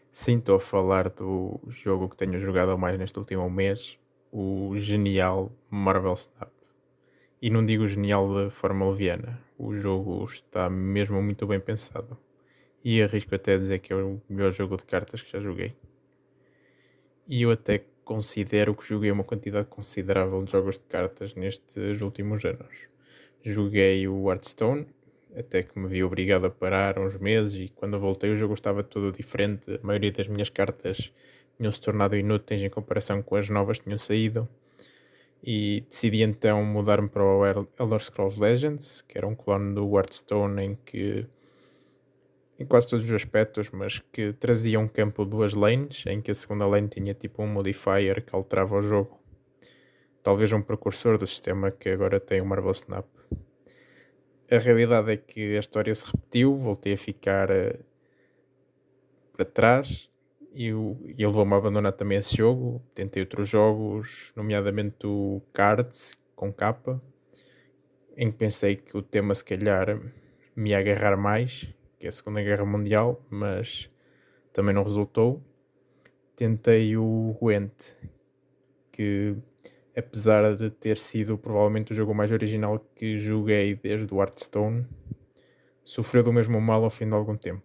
Sim, 0.10 0.38
estou 0.38 0.56
a 0.56 0.60
falar 0.62 1.10
do 1.10 1.60
jogo 1.68 2.08
que 2.08 2.16
tenho 2.16 2.40
jogado 2.40 2.78
mais 2.78 2.98
neste 2.98 3.20
último 3.20 3.50
mês, 3.50 4.00
o 4.32 4.78
genial 4.78 5.52
Marvel 5.70 6.14
Snap. 6.14 6.54
E 7.42 7.50
não 7.50 7.66
digo 7.66 7.86
genial 7.86 8.46
de 8.46 8.50
forma 8.50 8.90
leviana. 8.90 9.42
O 9.58 9.74
jogo 9.74 10.24
está 10.24 10.70
mesmo 10.70 11.22
muito 11.22 11.46
bem 11.46 11.60
pensado. 11.60 12.18
E 12.82 13.02
arrisco 13.02 13.36
até 13.36 13.56
a 13.56 13.58
dizer 13.58 13.80
que 13.80 13.92
é 13.92 13.96
o 13.98 14.22
melhor 14.30 14.52
jogo 14.52 14.78
de 14.78 14.86
cartas 14.86 15.22
que 15.22 15.30
já 15.30 15.42
joguei. 15.42 15.76
E 17.28 17.42
eu 17.42 17.52
até 17.52 17.84
considero 18.04 18.76
que 18.76 18.88
joguei 18.88 19.12
uma 19.12 19.24
quantidade 19.24 19.68
considerável 19.68 20.44
de 20.44 20.52
jogos 20.52 20.76
de 20.78 20.86
cartas 20.86 21.34
nestes 21.36 22.02
últimos 22.02 22.44
anos. 22.46 22.88
Joguei 23.44 24.08
o 24.08 24.30
Hearthstone, 24.30 24.88
até 25.36 25.64
que 25.64 25.78
me 25.78 25.88
vi 25.88 26.04
obrigado 26.04 26.46
a 26.46 26.50
parar 26.50 27.00
uns 27.00 27.18
meses 27.18 27.60
e 27.60 27.70
quando 27.70 28.00
voltei 28.00 28.32
o 28.32 28.36
jogo 28.36 28.54
estava 28.54 28.84
todo 28.84 29.12
diferente. 29.12 29.80
A 29.82 29.86
maioria 29.86 30.12
das 30.12 30.28
minhas 30.28 30.50
cartas 30.50 31.12
tinham 31.58 31.72
se 31.72 31.82
tornado 31.82 32.16
inúteis 32.16 32.62
em 32.62 32.70
comparação 32.70 33.22
com 33.22 33.36
as 33.36 33.50
novas 33.50 33.80
que 33.80 33.86
tinham 33.86 34.00
saído. 34.00 34.48
E 35.44 35.82
decidi 35.90 36.22
então 36.22 36.64
mudar-me 36.64 37.10
para 37.10 37.24
o 37.24 37.46
Elder 37.46 38.00
Scrolls 38.00 38.40
Legends, 38.40 39.02
que 39.02 39.18
era 39.18 39.28
um 39.28 39.36
clone 39.36 39.76
do 39.76 39.98
Hearthstone 39.98 40.62
em 40.64 40.78
que 40.86 41.26
em 42.60 42.66
quase 42.66 42.88
todos 42.88 43.06
os 43.06 43.12
aspectos, 43.12 43.70
mas 43.72 44.00
que 44.12 44.34
trazia 44.34 44.80
um 44.80 44.88
campo 44.88 45.26
duas 45.26 45.54
lanes, 45.54 46.06
em 46.06 46.22
que 46.22 46.32
a 46.32 46.36
segunda 46.36 46.66
lane 46.66 46.88
tinha 46.88 47.14
tipo 47.14 47.42
um 47.44 47.48
modifier 47.48 48.22
que 48.22 48.36
alterava 48.36 48.78
o 48.78 48.82
jogo. 48.82 49.20
Talvez 50.22 50.52
um 50.54 50.62
precursor 50.62 51.18
do 51.18 51.28
sistema 51.28 51.72
que 51.72 51.90
agora 51.90 52.20
tem 52.20 52.42
o 52.42 52.46
Marvel 52.46 52.72
Snap 52.72 53.06
a 54.52 54.60
realidade 54.60 55.12
é 55.12 55.18
que 55.18 55.56
a 55.56 55.60
história 55.60 55.94
se 55.96 56.06
repetiu, 56.06 56.56
voltei 56.56 56.94
a 56.94 56.98
ficar 56.98 57.50
uh, 57.50 57.84
para 59.32 59.46
trás 59.46 60.10
e, 60.54 60.68
e 60.68 60.72
ele 60.72 61.26
levou-me 61.26 61.54
a 61.54 61.58
abandonar 61.58 61.94
também 61.94 62.18
esse 62.18 62.38
jogo. 62.38 62.82
Tentei 62.94 63.24
outros 63.24 63.50
jogos, 63.50 64.32
nomeadamente 64.36 65.08
o 65.08 65.42
Cards 65.52 66.16
com 66.36 66.54
capa, 66.54 67.02
em 68.16 68.32
que 68.32 68.38
pensei 68.38 68.76
que 68.76 68.96
o 68.96 69.02
tema 69.02 69.34
se 69.34 69.44
calhar 69.44 70.00
me 70.56 70.70
ia 70.70 70.78
agarrar 70.78 71.18
mais, 71.18 71.74
que 72.04 72.08
é 72.08 72.10
a 72.10 72.12
Segunda 72.12 72.44
Guerra 72.44 72.66
Mundial, 72.66 73.26
mas 73.30 73.90
também 74.52 74.76
não 74.76 74.84
resultou. 74.84 75.42
Tentei 76.36 76.98
o 76.98 77.34
Gwent, 77.40 77.96
que 78.92 79.38
apesar 79.96 80.54
de 80.58 80.70
ter 80.70 80.98
sido 80.98 81.38
provavelmente 81.38 81.94
o 81.94 81.96
jogo 81.96 82.14
mais 82.14 82.30
original 82.30 82.78
que 82.94 83.18
joguei 83.18 83.76
desde 83.76 84.14
o 84.14 84.20
Hearthstone, 84.20 84.86
sofreu 85.82 86.22
do 86.24 86.34
mesmo 86.34 86.60
mal 86.60 86.84
ao 86.84 86.90
fim 86.90 87.08
de 87.08 87.16
algum 87.16 87.38
tempo. 87.38 87.64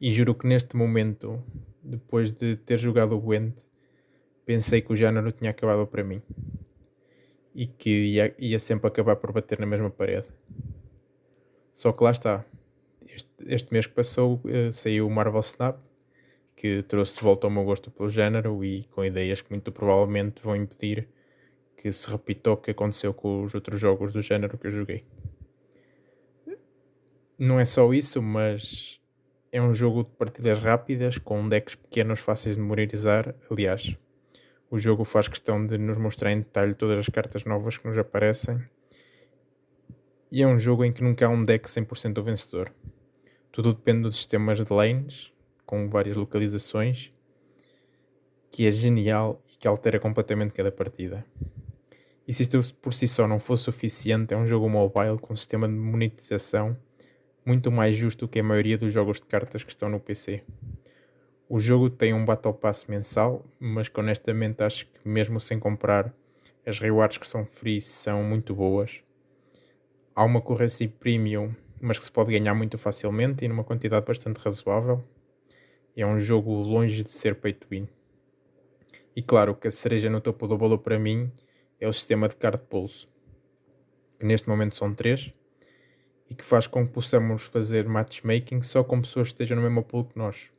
E 0.00 0.10
juro 0.10 0.34
que 0.34 0.48
neste 0.48 0.76
momento, 0.76 1.40
depois 1.80 2.32
de 2.32 2.56
ter 2.56 2.76
jogado 2.76 3.14
o 3.14 3.20
Gwent, 3.20 3.54
pensei 4.44 4.82
que 4.82 4.92
o 4.92 4.96
género 4.96 5.30
tinha 5.30 5.52
acabado 5.52 5.86
para 5.86 6.02
mim 6.02 6.20
e 7.54 7.68
que 7.68 7.88
ia, 7.88 8.34
ia 8.36 8.58
sempre 8.58 8.88
acabar 8.88 9.14
por 9.14 9.30
bater 9.30 9.60
na 9.60 9.66
mesma 9.66 9.90
parede. 9.90 10.26
Só 11.72 11.92
que 11.92 12.02
lá 12.02 12.10
está. 12.10 12.44
Este, 13.14 13.30
este 13.46 13.72
mês 13.72 13.86
que 13.86 13.94
passou 13.94 14.40
uh, 14.44 14.72
saiu 14.72 15.06
o 15.06 15.10
Marvel 15.10 15.40
Snap 15.40 15.78
que 16.56 16.82
trouxe 16.82 17.14
de 17.16 17.20
volta 17.20 17.46
o 17.46 17.50
meu 17.50 17.64
gosto 17.64 17.90
pelo 17.90 18.08
género 18.08 18.64
e 18.64 18.84
com 18.84 19.04
ideias 19.04 19.42
que 19.42 19.50
muito 19.50 19.70
provavelmente 19.72 20.42
vão 20.42 20.56
impedir 20.56 21.08
que 21.76 21.92
se 21.92 22.10
repita 22.10 22.52
o 22.52 22.56
que 22.56 22.70
aconteceu 22.70 23.12
com 23.12 23.42
os 23.42 23.54
outros 23.54 23.80
jogos 23.80 24.12
do 24.12 24.20
género 24.20 24.56
que 24.56 24.66
eu 24.66 24.70
joguei. 24.70 25.04
Não 27.38 27.58
é 27.58 27.64
só 27.64 27.92
isso, 27.92 28.22
mas 28.22 29.00
é 29.52 29.60
um 29.60 29.74
jogo 29.74 30.04
de 30.04 30.10
partidas 30.10 30.60
rápidas 30.60 31.18
com 31.18 31.48
decks 31.48 31.74
pequenos 31.74 32.20
fáceis 32.20 32.56
de 32.56 32.62
memorizar. 32.62 33.34
Aliás, 33.50 33.96
o 34.70 34.78
jogo 34.78 35.04
faz 35.04 35.28
questão 35.28 35.66
de 35.66 35.76
nos 35.76 35.98
mostrar 35.98 36.32
em 36.32 36.38
detalhe 36.38 36.74
todas 36.74 36.98
as 36.98 37.08
cartas 37.08 37.44
novas 37.44 37.76
que 37.76 37.86
nos 37.86 37.98
aparecem. 37.98 38.60
E 40.30 40.42
é 40.42 40.46
um 40.46 40.58
jogo 40.58 40.84
em 40.84 40.92
que 40.92 41.02
nunca 41.02 41.26
há 41.26 41.28
um 41.28 41.44
deck 41.44 41.68
100% 41.68 42.22
vencedor. 42.22 42.72
Tudo 43.54 43.72
depende 43.72 44.02
dos 44.02 44.16
sistemas 44.16 44.58
de 44.58 44.72
lanes, 44.72 45.32
com 45.64 45.88
várias 45.88 46.16
localizações, 46.16 47.12
que 48.50 48.66
é 48.66 48.72
genial 48.72 49.40
e 49.48 49.56
que 49.56 49.68
altera 49.68 50.00
completamente 50.00 50.52
cada 50.52 50.72
partida. 50.72 51.24
E 52.26 52.32
se 52.32 52.42
isto 52.42 52.74
por 52.82 52.92
si 52.92 53.06
só 53.06 53.28
não 53.28 53.38
fosse 53.38 53.62
suficiente, 53.62 54.34
é 54.34 54.36
um 54.36 54.44
jogo 54.44 54.68
mobile 54.68 55.20
com 55.20 55.34
um 55.34 55.36
sistema 55.36 55.68
de 55.68 55.74
monetização 55.74 56.76
muito 57.46 57.70
mais 57.70 57.96
justo 57.96 58.26
que 58.26 58.40
a 58.40 58.42
maioria 58.42 58.76
dos 58.76 58.92
jogos 58.92 59.20
de 59.20 59.26
cartas 59.28 59.62
que 59.62 59.70
estão 59.70 59.88
no 59.88 60.00
PC. 60.00 60.42
O 61.48 61.60
jogo 61.60 61.88
tem 61.88 62.12
um 62.12 62.24
Battle 62.24 62.54
Pass 62.54 62.86
mensal, 62.86 63.46
mas 63.60 63.86
que 63.88 64.00
honestamente 64.00 64.64
acho 64.64 64.84
que 64.86 65.08
mesmo 65.08 65.38
sem 65.38 65.60
comprar, 65.60 66.12
as 66.66 66.80
rewards 66.80 67.18
que 67.18 67.28
são 67.28 67.46
free 67.46 67.80
são 67.80 68.24
muito 68.24 68.52
boas. 68.52 69.00
Há 70.12 70.24
uma 70.24 70.40
currency 70.40 70.88
premium, 70.88 71.54
mas 71.84 71.98
que 71.98 72.04
se 72.06 72.10
pode 72.10 72.32
ganhar 72.32 72.54
muito 72.54 72.78
facilmente 72.78 73.44
e 73.44 73.48
numa 73.48 73.62
quantidade 73.62 74.06
bastante 74.06 74.38
razoável. 74.38 75.04
É 75.94 76.06
um 76.06 76.18
jogo 76.18 76.50
longe 76.50 77.04
de 77.04 77.10
ser 77.10 77.34
pay 77.34 77.52
to 77.52 77.68
win. 77.70 77.86
E 79.14 79.20
claro 79.20 79.54
que 79.54 79.68
a 79.68 79.70
cereja 79.70 80.08
no 80.08 80.18
topo 80.18 80.48
do 80.48 80.56
bolo 80.56 80.78
para 80.78 80.98
mim 80.98 81.30
é 81.78 81.86
o 81.86 81.92
sistema 81.92 82.26
de 82.26 82.36
card 82.36 82.62
pulse, 82.70 83.06
que 84.18 84.24
neste 84.24 84.48
momento 84.48 84.74
são 84.74 84.94
três, 84.94 85.30
e 86.30 86.34
que 86.34 86.42
faz 86.42 86.66
com 86.66 86.86
que 86.86 86.92
possamos 86.92 87.42
fazer 87.42 87.86
matchmaking 87.86 88.62
só 88.62 88.82
com 88.82 89.02
pessoas 89.02 89.28
que 89.28 89.34
estejam 89.34 89.56
no 89.56 89.62
mesmo 89.62 89.84
pool 89.84 90.06
que 90.06 90.16
nós. 90.16 90.50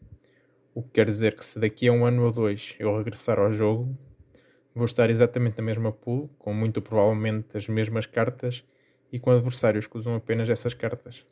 O 0.75 0.83
que 0.83 0.91
quer 0.91 1.07
dizer 1.07 1.35
que 1.35 1.43
se 1.43 1.59
daqui 1.59 1.87
a 1.87 1.91
um 1.91 2.05
ano 2.05 2.23
ou 2.23 2.31
dois 2.31 2.75
eu 2.77 2.95
regressar 2.95 3.39
ao 3.39 3.51
jogo, 3.51 3.97
vou 4.75 4.85
estar 4.85 5.09
exatamente 5.09 5.57
na 5.57 5.63
mesma 5.63 5.91
pool, 5.91 6.29
com 6.37 6.53
muito 6.53 6.83
provavelmente 6.83 7.57
as 7.57 7.67
mesmas 7.67 8.05
cartas 8.05 8.63
e 9.11 9.19
com 9.19 9.31
adversários 9.31 9.87
que 9.87 9.97
usam 9.97 10.15
apenas 10.15 10.49
essas 10.49 10.73
cartas. 10.73 11.25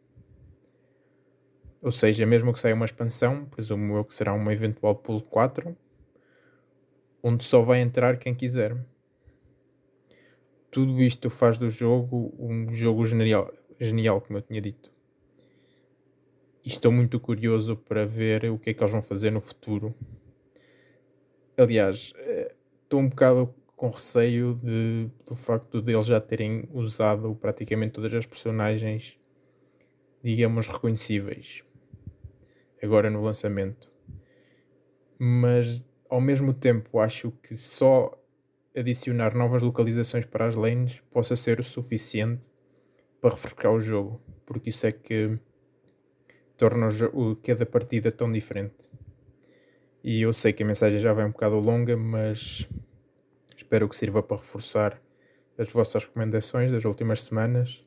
Ou 1.82 1.92
seja, 1.92 2.26
mesmo 2.26 2.54
que 2.54 2.60
saia 2.60 2.74
uma 2.74 2.86
expansão, 2.86 3.46
presumo 3.46 3.98
eu 3.98 4.06
que 4.06 4.14
será 4.14 4.34
uma 4.34 4.54
eventual 4.54 4.96
pool 4.96 5.22
4, 5.22 5.76
onde 7.22 7.44
só 7.44 7.62
vai 7.62 7.82
entrar 7.82 8.18
quem 8.18 8.34
quiser. 8.34 8.78
Tudo 10.72 11.02
isto 11.02 11.30
faz 11.30 11.58
do 11.58 11.70
jogo 11.70 12.34
um 12.40 12.74
jogo 12.74 13.06
genial, 13.06 13.54
genial 13.80 14.22
como 14.22 14.38
eu 14.38 14.42
tinha 14.42 14.62
dito. 14.62 14.92
E 16.64 16.70
estou 16.70 16.92
muito 16.92 17.20
curioso 17.20 17.76
para 17.76 18.06
ver 18.06 18.50
o 18.50 18.58
que 18.58 18.70
é 18.70 18.74
que 18.74 18.82
eles 18.82 18.92
vão 18.92 19.02
fazer 19.02 19.32
no 19.32 19.42
futuro. 19.42 19.94
Aliás, 21.58 22.14
eh, 22.16 22.56
estou 22.84 23.02
um 23.02 23.10
bocado 23.10 23.54
com 23.84 23.90
receio 23.90 24.56
de, 24.64 25.10
do 25.28 25.36
facto 25.36 25.82
de 25.82 25.92
eles 25.92 26.06
já 26.06 26.22
terem 26.22 26.70
usado 26.72 27.36
praticamente 27.36 27.92
todas 27.92 28.14
as 28.14 28.26
personagens, 28.26 29.20
digamos, 30.24 30.70
reconhecíveis 30.70 31.66
agora 32.82 33.10
no 33.10 33.22
lançamento. 33.22 33.92
Mas 35.20 35.86
ao 36.10 36.22
mesmo 36.22 36.54
tempo 36.54 36.98
acho 36.98 37.32
que 37.44 37.58
só 37.58 38.18
adicionar 38.74 39.36
novas 39.36 39.62
localizações 39.62 40.26
para 40.26 40.46
as 40.46 40.56
lanes 40.56 41.04
possa 41.12 41.36
ser 41.36 41.60
o 41.60 41.64
suficiente 41.64 42.50
para 43.20 43.32
refrescar 43.32 43.74
o 43.74 43.82
jogo, 43.82 44.22
porque 44.46 44.70
isso 44.70 44.88
é 44.88 44.94
que 44.94 45.38
torna 46.56 46.88
o, 47.12 47.36
cada 47.36 47.66
partida 47.66 48.14
tão 48.14 48.32
diferente. 48.32 48.90
E 50.02 50.22
eu 50.22 50.32
sei 50.32 50.54
que 50.54 50.64
a 50.64 50.66
mensagem 50.66 51.00
já 51.00 51.12
vai 51.12 51.26
um 51.26 51.32
bocado 51.32 51.60
longa, 51.60 51.98
mas 51.98 52.66
espero 53.74 53.90
que 53.90 53.96
sirva 53.96 54.22
para 54.22 54.38
reforçar 54.38 55.02
as 55.58 55.68
vossas 55.72 56.04
recomendações 56.04 56.72
das 56.72 56.86
últimas 56.86 57.24
semanas, 57.24 57.84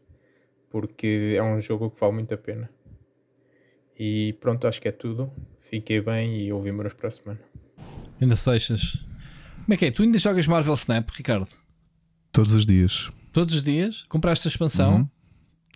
porque 0.69 1.35
é 1.37 1.43
um 1.43 1.61
jogo 1.61 1.89
que 1.91 2.01
vale 2.01 2.15
muito 2.15 2.35
a 2.35 2.37
pena. 2.37 2.69
E 3.97 4.33
pronto, 4.41 4.67
acho 4.67 4.81
que 4.81 4.89
é 4.89 4.93
tudo. 4.93 5.33
Fiquei 5.61 6.01
bem 6.01 6.41
e 6.41 6.53
ouvimos-nos 6.53 6.93
para 6.93 7.07
a 7.07 7.11
semana. 7.13 7.41
Ainda 8.21 8.35
seixas. 8.35 9.05
Como 9.63 9.75
é 9.75 9.77
que 9.77 9.87
é? 9.87 9.91
Tu 9.93 10.03
ainda 10.03 10.19
jogas 10.19 10.49
Marvel 10.49 10.75
Snap, 10.75 11.09
Ricardo? 11.11 11.49
Todos 12.33 12.53
os 12.53 12.67
dias. 12.67 13.13
Todos 13.33 13.55
os 13.55 13.63
dias? 13.63 14.05
Compraste 14.09 14.49
a 14.49 14.51
expansão? 14.51 14.97
Uhum. 14.97 15.09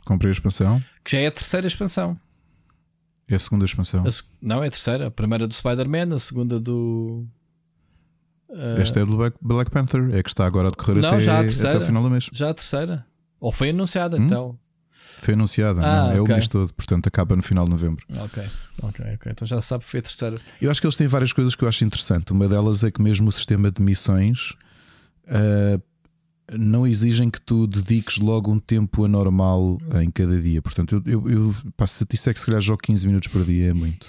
Comprei 0.05 0.31
a 0.31 0.33
expansão. 0.33 0.83
Que 1.05 1.13
já 1.13 1.19
é 1.21 1.29
a 1.29 1.33
terceira 1.33 1.69
expansão. 1.69 2.19
É 3.29 3.37
a 3.37 3.39
segunda 3.39 3.65
expansão. 3.65 4.05
A 4.05 4.11
Não, 4.43 4.65
é 4.65 4.67
a 4.67 4.71
terceira. 4.71 5.07
A 5.07 5.11
primeira 5.11 5.47
do 5.47 5.55
Spider-Man, 5.55 6.17
a 6.17 6.19
segunda 6.19 6.59
do. 6.59 7.29
Uh... 8.51 8.81
Esta 8.81 9.01
é 9.01 9.05
do 9.05 9.17
Black, 9.41 9.71
Panther. 9.71 10.15
É 10.15 10.23
que 10.23 10.29
está 10.29 10.45
agora 10.45 10.69
a 10.69 10.71
decorrer 10.71 11.01
Não, 11.01 11.09
até, 11.09 11.21
já 11.21 11.39
a 11.39 11.43
terceira. 11.43 11.71
até 11.71 11.79
o 11.79 11.87
final 11.87 12.03
do 12.03 12.11
mês. 12.11 12.29
Já 12.33 12.51
a 12.51 12.55
terceira. 12.55 13.07
Ou 13.39 13.53
foi 13.53 13.71
anunciada, 13.71 14.17
hum? 14.17 14.25
então. 14.25 14.59
Foi 15.19 15.35
anunciada, 15.35 15.81
ah, 15.81 16.03
não, 16.05 16.13
é 16.13 16.21
okay. 16.21 16.33
o 16.33 16.37
mês 16.37 16.49
todo, 16.49 16.73
portanto 16.73 17.07
acaba 17.07 17.37
no 17.37 17.43
final 17.43 17.67
de 17.67 17.71
novembro. 17.71 18.07
Ok, 18.17 18.43
ok, 18.83 19.05
ok. 19.15 19.33
Então 19.33 19.47
já 19.47 19.61
sabe, 19.61 19.85
foi 19.85 20.01
a 20.01 20.03
terceira. 20.03 20.39
Eu 20.61 20.71
acho 20.71 20.81
que 20.81 20.87
eles 20.87 20.97
têm 20.97 21.07
várias 21.07 21.31
coisas 21.33 21.55
que 21.55 21.63
eu 21.63 21.69
acho 21.69 21.85
interessante. 21.85 22.33
Uma 22.33 22.49
delas 22.49 22.85
é 22.85 22.91
que 22.91 23.03
mesmo 23.03 23.29
o 23.29 23.33
sistema 23.33 23.71
de 23.71 23.83
missões 23.83 24.55
uh, 25.27 25.83
não 26.57 26.87
exigem 26.87 27.31
que 27.31 27.41
tu 27.41 27.67
dediques 27.67 28.19
logo 28.19 28.51
um 28.51 28.59
tempo 28.59 29.05
anormal 29.05 29.79
em 30.01 30.11
cada 30.11 30.41
dia. 30.41 30.63
Portanto, 30.63 31.03
eu, 31.05 31.21
eu, 31.21 31.31
eu 31.31 31.55
passo, 31.77 31.99
se 31.99 32.07
disser 32.09 32.33
que 32.33 32.41
se 32.41 32.47
calhar 32.47 32.61
jogo 32.63 32.81
15 32.83 33.07
minutos 33.07 33.29
por 33.29 33.45
dia 33.45 33.71
é 33.71 33.75
muito. 33.75 34.07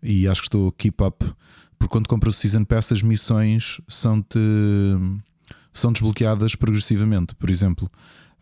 E 0.00 0.28
acho 0.28 0.42
que 0.42 0.46
estou 0.46 0.70
keep 0.72 1.02
up, 1.02 1.24
porque 1.80 1.92
quando 1.92 2.08
compro 2.08 2.28
o 2.28 2.32
Season 2.32 2.62
Pass, 2.62 2.92
as 2.92 3.00
missões 3.00 3.80
são-te 3.88 4.38
são 5.72 5.90
desbloqueadas 5.90 6.54
progressivamente. 6.54 7.34
Por 7.34 7.48
exemplo, 7.48 7.90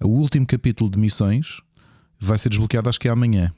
o 0.02 0.09
último 0.09 0.44
capítulo 0.44 0.90
de 0.90 0.98
missões 0.98 1.60
vai 2.19 2.36
ser 2.36 2.48
desbloqueado, 2.48 2.89
acho 2.89 2.98
que 2.98 3.06
é 3.06 3.12
amanhã. 3.12 3.52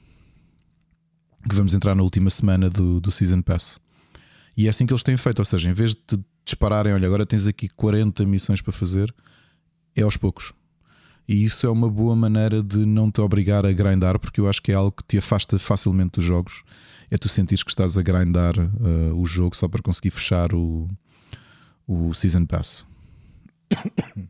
Que 1.49 1.55
vamos 1.55 1.73
entrar 1.73 1.95
na 1.95 2.03
última 2.03 2.29
semana 2.29 2.69
do, 2.69 3.01
do 3.01 3.09
Season 3.09 3.41
Pass. 3.41 3.79
E 4.55 4.67
é 4.67 4.69
assim 4.69 4.85
que 4.85 4.93
eles 4.93 5.01
têm 5.01 5.17
feito, 5.17 5.39
ou 5.39 5.45
seja, 5.45 5.67
em 5.67 5.73
vez 5.73 5.95
de 5.95 6.23
dispararem, 6.45 6.93
olha, 6.93 7.07
agora 7.07 7.25
tens 7.25 7.47
aqui 7.47 7.67
40 7.69 8.23
missões 8.25 8.61
para 8.61 8.71
fazer, 8.71 9.11
é 9.95 10.03
aos 10.03 10.15
poucos. 10.15 10.53
E 11.31 11.45
isso 11.45 11.65
é 11.65 11.69
uma 11.69 11.89
boa 11.89 12.13
maneira 12.13 12.61
de 12.61 12.85
não 12.85 13.09
te 13.09 13.21
obrigar 13.21 13.65
a 13.65 13.71
grindar, 13.71 14.19
porque 14.19 14.41
eu 14.41 14.49
acho 14.49 14.61
que 14.61 14.69
é 14.69 14.75
algo 14.75 14.91
que 14.91 15.03
te 15.05 15.17
afasta 15.17 15.57
facilmente 15.57 16.15
dos 16.15 16.25
jogos. 16.25 16.61
É 17.09 17.17
tu 17.17 17.29
sentires 17.29 17.63
que 17.63 17.71
estás 17.71 17.97
a 17.97 18.01
grindar 18.01 18.53
uh, 18.59 19.15
o 19.15 19.25
jogo 19.25 19.55
só 19.55 19.69
para 19.69 19.81
conseguir 19.81 20.09
fechar 20.09 20.53
o, 20.53 20.89
o 21.87 22.13
Season 22.13 22.45
Pass. 22.45 22.85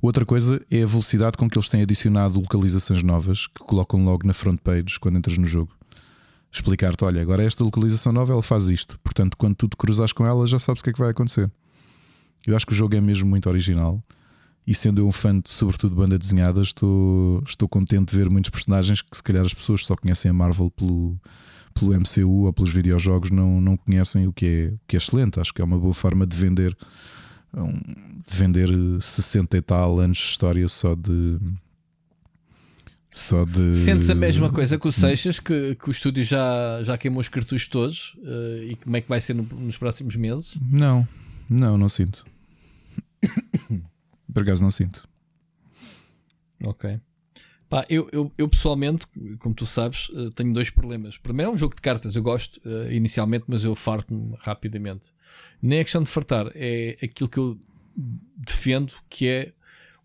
Outra 0.00 0.24
coisa 0.24 0.64
é 0.70 0.84
a 0.84 0.86
velocidade 0.86 1.36
com 1.36 1.50
que 1.50 1.58
eles 1.58 1.68
têm 1.68 1.82
adicionado 1.82 2.38
localizações 2.38 3.02
novas 3.02 3.48
que 3.48 3.58
colocam 3.64 4.04
logo 4.04 4.24
na 4.24 4.32
front 4.32 4.60
page 4.60 4.96
quando 5.00 5.18
entras 5.18 5.38
no 5.38 5.46
jogo. 5.46 5.72
Explicar-te, 6.52 7.02
olha, 7.04 7.20
agora 7.20 7.42
esta 7.42 7.64
localização 7.64 8.12
nova 8.12 8.32
ela 8.32 8.44
faz 8.44 8.68
isto. 8.68 8.96
Portanto, 9.00 9.36
quando 9.36 9.56
tu 9.56 9.66
te 9.66 9.76
cruzas 9.76 10.12
com 10.12 10.24
ela, 10.24 10.46
já 10.46 10.60
sabes 10.60 10.82
o 10.82 10.84
que 10.84 10.90
é 10.90 10.92
que 10.92 11.00
vai 11.00 11.10
acontecer. 11.10 11.50
Eu 12.46 12.54
acho 12.54 12.64
que 12.64 12.74
o 12.74 12.76
jogo 12.76 12.94
é 12.94 13.00
mesmo 13.00 13.28
muito 13.28 13.48
original. 13.48 14.00
E 14.70 14.74
sendo 14.74 15.00
eu 15.00 15.08
um 15.08 15.10
fã, 15.10 15.42
sobretudo 15.46 15.90
de 15.90 15.96
banda 15.96 16.16
desenhada, 16.16 16.62
estou, 16.62 17.42
estou 17.44 17.68
contente 17.68 18.12
de 18.12 18.16
ver 18.16 18.30
muitos 18.30 18.50
personagens 18.50 19.02
que 19.02 19.16
se 19.16 19.22
calhar 19.22 19.44
as 19.44 19.52
pessoas 19.52 19.84
só 19.84 19.96
conhecem 19.96 20.30
a 20.30 20.32
Marvel 20.32 20.70
pelo, 20.70 21.20
pelo 21.74 21.92
MCU 21.92 22.44
ou 22.44 22.52
pelos 22.52 22.70
videojogos 22.70 23.32
não, 23.32 23.60
não 23.60 23.76
conhecem 23.76 24.28
o 24.28 24.32
que, 24.32 24.46
é, 24.46 24.74
o 24.74 24.80
que 24.86 24.94
é 24.94 24.98
excelente. 24.98 25.40
Acho 25.40 25.52
que 25.52 25.60
é 25.60 25.64
uma 25.64 25.76
boa 25.76 25.92
forma 25.92 26.24
de 26.24 26.36
vender 26.36 26.76
de 27.52 28.36
vender 28.36 28.68
60 29.00 29.56
e 29.56 29.60
tal 29.60 29.98
anos 29.98 30.18
de 30.18 30.22
história 30.22 30.68
só 30.68 30.94
de. 30.94 31.40
Só 33.10 33.44
de. 33.44 33.74
Sentes 33.74 34.08
a 34.08 34.14
mesma 34.14 34.52
coisa 34.52 34.78
que 34.78 34.86
o 34.86 34.92
Seixas, 34.92 35.40
que, 35.40 35.74
que 35.74 35.88
o 35.88 35.90
estúdio 35.90 36.22
já, 36.22 36.80
já 36.84 36.96
queimou 36.96 37.20
os 37.20 37.28
cartuchos 37.28 37.66
todos 37.66 38.14
uh, 38.18 38.70
e 38.70 38.76
como 38.76 38.96
é 38.96 39.00
que 39.00 39.08
vai 39.08 39.20
ser 39.20 39.34
no, 39.34 39.42
nos 39.42 39.76
próximos 39.76 40.14
meses? 40.14 40.56
Não, 40.70 41.06
não, 41.48 41.76
não 41.76 41.88
sinto. 41.88 42.24
Por 44.32 44.42
acaso 44.42 44.62
não 44.62 44.70
sinto. 44.70 45.08
Ok. 46.64 47.00
Pá, 47.68 47.86
eu, 47.88 48.08
eu, 48.12 48.32
eu, 48.36 48.48
pessoalmente, 48.48 49.06
como 49.38 49.54
tu 49.54 49.64
sabes, 49.64 50.08
uh, 50.08 50.30
tenho 50.32 50.52
dois 50.52 50.70
problemas. 50.70 51.16
Primeiro 51.16 51.52
é 51.52 51.54
um 51.54 51.56
jogo 51.56 51.74
de 51.74 51.80
cartas, 51.80 52.16
eu 52.16 52.22
gosto 52.22 52.60
uh, 52.64 52.92
inicialmente, 52.92 53.44
mas 53.46 53.62
eu 53.62 53.76
farto-me 53.76 54.34
rapidamente. 54.40 55.12
Nem 55.62 55.78
é 55.78 55.84
questão 55.84 56.02
de 56.02 56.10
fartar, 56.10 56.50
é 56.54 56.96
aquilo 57.00 57.28
que 57.28 57.38
eu 57.38 57.56
defendo, 58.36 58.92
que 59.08 59.28
é 59.28 59.52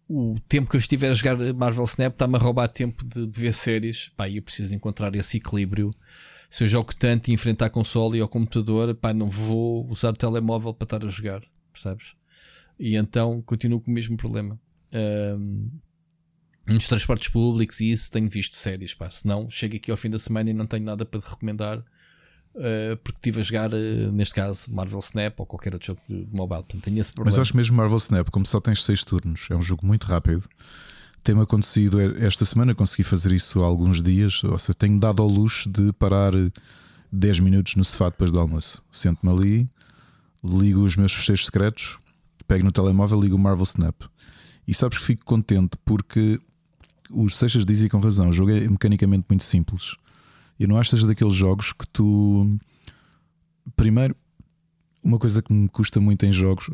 o 0.08 0.36
tempo 0.48 0.70
que 0.70 0.76
eu 0.76 0.80
estiver 0.80 1.10
a 1.10 1.14
jogar 1.16 1.38
Marvel 1.56 1.86
Snap 1.86 2.14
está-me 2.14 2.36
a 2.36 2.40
roubar 2.40 2.68
tempo 2.68 3.04
de, 3.04 3.26
de 3.26 3.40
ver 3.40 3.54
séries. 3.54 4.12
Pá, 4.16 4.30
eu 4.30 4.44
preciso 4.44 4.76
encontrar 4.76 5.16
esse 5.16 5.38
equilíbrio. 5.38 5.90
Se 6.50 6.64
eu 6.64 6.68
jogo 6.68 6.96
tanto 6.96 7.30
e 7.30 7.34
enfrentar 7.34 7.66
a 7.66 7.70
console 7.72 8.20
e 8.20 8.22
ao 8.22 8.28
computador, 8.28 8.94
pá, 8.94 9.12
não 9.14 9.30
vou 9.30 9.90
usar 9.90 10.10
o 10.10 10.18
telemóvel 10.18 10.74
para 10.74 10.86
estar 10.86 11.04
a 11.04 11.10
jogar, 11.10 11.42
percebes? 11.74 12.14
E 12.80 12.96
então 12.96 13.42
continuo 13.42 13.80
com 13.80 13.92
o 13.92 13.94
mesmo 13.94 14.18
problema. 14.18 14.60
Um, 14.94 15.70
nos 16.68 16.88
transportes 16.88 17.30
públicos 17.30 17.80
e 17.80 17.92
isso 17.92 18.12
tenho 18.12 18.30
visto 18.30 18.56
séries, 18.56 18.94
pá. 18.94 19.10
Senão 19.10 19.50
chego 19.50 19.76
aqui 19.76 19.92
ao 19.92 19.98
fim 19.98 20.10
da 20.10 20.20
semana 20.20 20.50
e 20.50 20.54
não 20.54 20.66
tenho 20.66 20.84
nada 20.84 21.06
para 21.06 21.20
te 21.20 21.30
recomendar. 21.30 21.84
Uh, 22.56 22.96
porque 23.04 23.18
estive 23.18 23.42
a 23.42 23.44
jogar, 23.44 23.74
uh, 23.74 24.12
neste 24.14 24.34
caso, 24.34 24.74
Marvel 24.74 25.00
Snap 25.00 25.38
ou 25.42 25.46
qualquer 25.46 25.74
outro 25.74 25.88
jogo 25.88 26.02
de, 26.08 26.26
mobile. 26.32 26.64
Portanto, 26.64 26.84
tenho 26.84 27.00
esse 27.00 27.12
problema. 27.12 27.36
Mas 27.36 27.40
acho 27.40 27.56
mesmo 27.56 27.76
Marvel 27.76 27.98
Snap, 27.98 28.30
como 28.30 28.46
só 28.46 28.62
tens 28.62 28.84
6 28.84 29.04
turnos, 29.04 29.48
é 29.50 29.56
um 29.56 29.62
jogo 29.62 29.86
muito 29.86 30.06
rápido. 30.06 30.48
Tem-me 31.22 31.42
acontecido 31.42 32.00
esta 32.24 32.46
semana, 32.46 32.74
consegui 32.74 33.04
fazer 33.04 33.34
isso 33.34 33.62
há 33.62 33.66
alguns 33.66 34.02
dias. 34.02 34.42
Ou 34.44 34.58
seja, 34.58 34.74
tenho 34.74 34.98
dado 34.98 35.22
ao 35.22 35.28
luxo 35.28 35.70
de 35.70 35.92
parar 35.94 36.32
10 37.12 37.40
minutos 37.40 37.76
no 37.76 37.84
sofá 37.84 38.10
depois 38.10 38.32
do 38.32 38.40
almoço. 38.40 38.82
Sento-me 38.90 39.34
ali, 39.34 39.70
ligo 40.44 40.82
os 40.82 40.96
meus 40.96 41.12
fecheiros 41.14 41.46
secretos, 41.46 41.98
pego 42.48 42.64
no 42.64 42.72
telemóvel, 42.72 43.22
ligo 43.22 43.36
o 43.36 43.40
Marvel 43.40 43.64
Snap. 43.64 44.04
E 44.68 44.74
sabes 44.74 44.98
que 44.98 45.04
fico 45.04 45.26
contente 45.26 45.78
porque 45.86 46.40
os 47.12 47.38
Seixas 47.38 47.66
dizem 47.66 47.90
com 47.90 48.00
razão, 48.00 48.30
o 48.30 48.34
jogo 48.34 48.52
é 48.52 48.68
mecanicamente 48.68 49.26
muito 49.30 49.44
simples. 49.44 49.96
Eu 50.60 50.68
não 50.68 50.78
acho 50.78 50.90
que 50.90 50.96
seja 50.96 51.08
daqueles 51.08 51.34
jogos 51.34 51.74
que 51.74 51.88
tu. 51.90 52.58
Primeiro, 53.76 54.16
uma 55.04 55.20
coisa 55.20 55.42
que 55.42 55.54
me 55.54 55.68
custa 55.70 56.00
muito 56.00 56.26
em 56.26 56.32
jogos, 56.32 56.70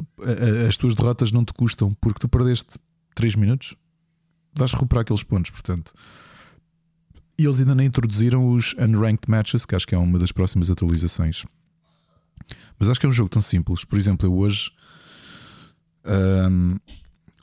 as 0.68 0.78
tuas 0.78 0.96
derrotas 0.96 1.32
não 1.32 1.44
te 1.44 1.54
custam 1.54 1.94
porque 1.96 2.20
tu 2.20 2.30
perdeste 2.30 2.78
3 3.16 3.36
minutos, 3.36 3.76
vais 4.54 4.72
recuperar 4.72 5.02
aqueles 5.02 5.24
pontos, 5.24 5.52
portanto. 5.52 5.94
E 7.38 7.44
eles 7.44 7.60
ainda 7.60 7.74
nem 7.74 7.88
introduziram 7.88 8.50
os 8.50 8.74
Unranked 8.74 9.30
Matches, 9.30 9.66
que 9.66 9.76
acho 9.76 9.88
que 9.88 9.96
é 9.96 9.98
uma 9.98 10.20
das 10.20 10.32
próximas 10.32 10.70
atualizações. 10.70 11.44
Mas 12.78 12.90
acho 12.90 13.00
que 13.00 13.06
é 13.06 13.10
um 13.10 13.12
jogo 13.12 13.30
tão 13.30 13.42
simples. 13.42 13.84
Por 13.84 13.98
exemplo, 13.98 14.28
eu 14.28 14.36
hoje. 14.36 14.72
Um, 16.06 16.78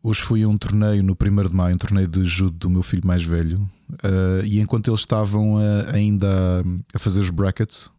Hoje 0.03 0.23
fui 0.23 0.43
a 0.43 0.49
um 0.49 0.57
torneio 0.57 1.03
no 1.03 1.13
1 1.13 1.49
de 1.49 1.55
maio, 1.55 1.75
um 1.75 1.79
torneio 1.79 2.07
de 2.07 2.25
judo 2.25 2.57
do 2.57 2.71
meu 2.71 2.83
filho 2.83 3.07
mais 3.07 3.23
velho. 3.23 3.69
Uh, 3.91 4.45
e 4.45 4.61
enquanto 4.61 4.89
eles 4.89 5.01
estavam 5.01 5.59
a, 5.59 5.91
ainda 5.93 6.65
a 6.95 6.99
fazer 6.99 7.21
os 7.21 7.31
brackets, 7.31 7.91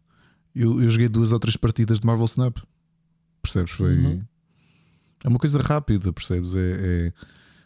eu, 0.54 0.82
eu, 0.82 0.88
joguei 0.88 1.08
duas 1.08 1.30
ou 1.30 1.38
três 1.38 1.56
partidas 1.56 2.00
de 2.00 2.06
Marvel 2.06 2.24
Snap. 2.24 2.56
Percebes? 3.42 3.72
Foi. 3.72 3.96
Uhum. 3.96 4.22
É 5.22 5.28
uma 5.28 5.38
coisa 5.38 5.60
rápida, 5.60 6.12
percebes? 6.12 6.54
É, 6.54 6.58
é, 6.58 7.12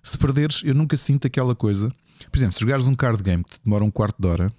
Se 0.02 0.18
perderes, 0.18 0.62
eu 0.64 0.74
nunca 0.74 0.96
sinto 0.96 1.26
aquela 1.26 1.54
coisa. 1.54 1.88
Por 2.30 2.36
exemplo, 2.36 2.54
se 2.54 2.60
jogares 2.60 2.88
um 2.88 2.94
card 2.94 3.22
game 3.22 3.44
que 3.44 3.58
demora 3.64 3.84
um 3.84 3.90
quarto 3.90 4.20
de 4.20 4.26
hora, 4.26 4.52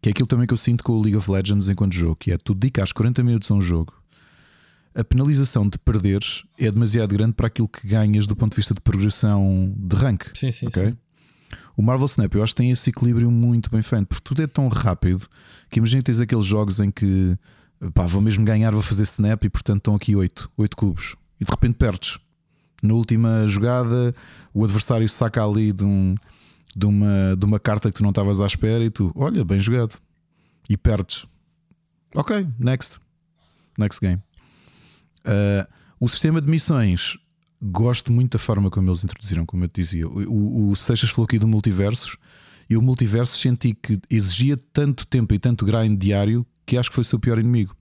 que 0.00 0.08
é 0.08 0.12
aquilo 0.12 0.28
também 0.28 0.46
que 0.46 0.54
eu 0.54 0.58
sinto 0.58 0.84
com 0.84 0.92
o 0.92 1.02
League 1.02 1.16
of 1.16 1.28
Legends 1.28 1.68
enquanto 1.68 1.94
jogo, 1.94 2.16
que 2.16 2.30
é 2.30 2.38
tu 2.38 2.54
dedicares 2.54 2.92
40 2.92 3.24
minutos 3.24 3.50
a 3.50 3.54
um 3.54 3.60
jogo 3.60 3.92
a 4.96 5.04
penalização 5.04 5.68
de 5.68 5.78
perderes 5.78 6.42
é 6.58 6.70
demasiado 6.70 7.10
grande 7.10 7.34
para 7.34 7.48
aquilo 7.48 7.68
que 7.68 7.86
ganhas 7.86 8.26
do 8.26 8.34
ponto 8.34 8.52
de 8.52 8.56
vista 8.56 8.72
de 8.72 8.80
progressão 8.80 9.74
de 9.76 9.94
rank. 9.94 10.24
Sim, 10.34 10.50
sim, 10.50 10.66
okay? 10.68 10.86
sim. 10.90 10.96
O 11.76 11.82
Marvel 11.82 12.06
Snap 12.06 12.34
eu 12.34 12.42
acho 12.42 12.54
que 12.54 12.62
tem 12.62 12.70
esse 12.70 12.88
equilíbrio 12.88 13.30
muito 13.30 13.70
bem 13.70 13.82
feito, 13.82 14.06
porque 14.06 14.24
tudo 14.24 14.42
é 14.42 14.46
tão 14.46 14.68
rápido 14.68 15.28
que 15.68 15.78
imagina 15.78 16.00
que 16.00 16.06
tens 16.06 16.18
aqueles 16.18 16.46
jogos 16.46 16.80
em 16.80 16.90
que 16.90 17.36
pá, 17.92 18.06
vou 18.06 18.22
mesmo 18.22 18.42
ganhar, 18.42 18.72
vou 18.72 18.80
fazer 18.80 19.02
snap 19.02 19.44
e 19.44 19.50
portanto 19.50 19.78
estão 19.78 19.94
aqui 19.94 20.16
8, 20.16 20.50
8 20.56 20.76
cubos 20.76 21.14
e 21.38 21.44
de 21.44 21.50
repente 21.50 21.74
perdes. 21.74 22.18
Na 22.82 22.94
última 22.94 23.46
jogada, 23.46 24.14
o 24.54 24.64
adversário 24.64 25.08
saca 25.10 25.44
ali 25.44 25.72
de, 25.72 25.84
um, 25.84 26.14
de, 26.74 26.86
uma, 26.86 27.36
de 27.36 27.44
uma 27.44 27.60
carta 27.60 27.90
que 27.90 27.96
tu 27.96 28.02
não 28.02 28.10
estavas 28.10 28.40
à 28.40 28.46
espera 28.46 28.82
e 28.82 28.88
tu, 28.88 29.12
olha, 29.14 29.44
bem 29.44 29.60
jogado, 29.60 29.94
e 30.70 30.76
perdes. 30.76 31.26
Ok, 32.14 32.46
next. 32.58 32.98
Next 33.78 34.00
game. 34.00 34.22
Uh, 35.26 35.66
o 35.98 36.08
sistema 36.08 36.40
de 36.40 36.48
missões, 36.48 37.16
gosto 37.60 38.12
muito 38.12 38.32
da 38.32 38.38
forma 38.38 38.70
como 38.70 38.88
eles 38.88 39.02
introduziram, 39.02 39.46
como 39.46 39.64
eu 39.64 39.68
te 39.68 39.80
dizia. 39.80 40.06
O, 40.06 40.70
o, 40.70 40.76
Seixas 40.76 41.10
falou 41.10 41.24
aqui 41.24 41.38
do 41.38 41.48
multiversos 41.48 42.16
e 42.68 42.76
o 42.76 42.82
multiverso 42.82 43.38
senti 43.38 43.74
que 43.74 43.98
exigia 44.10 44.56
tanto 44.72 45.06
tempo 45.06 45.34
e 45.34 45.38
tanto 45.38 45.64
grind 45.64 45.98
diário 45.98 46.46
que 46.64 46.76
acho 46.76 46.90
que 46.90 46.94
foi 46.94 47.02
o 47.02 47.04
seu 47.04 47.18
pior 47.18 47.38
inimigo. 47.38 47.74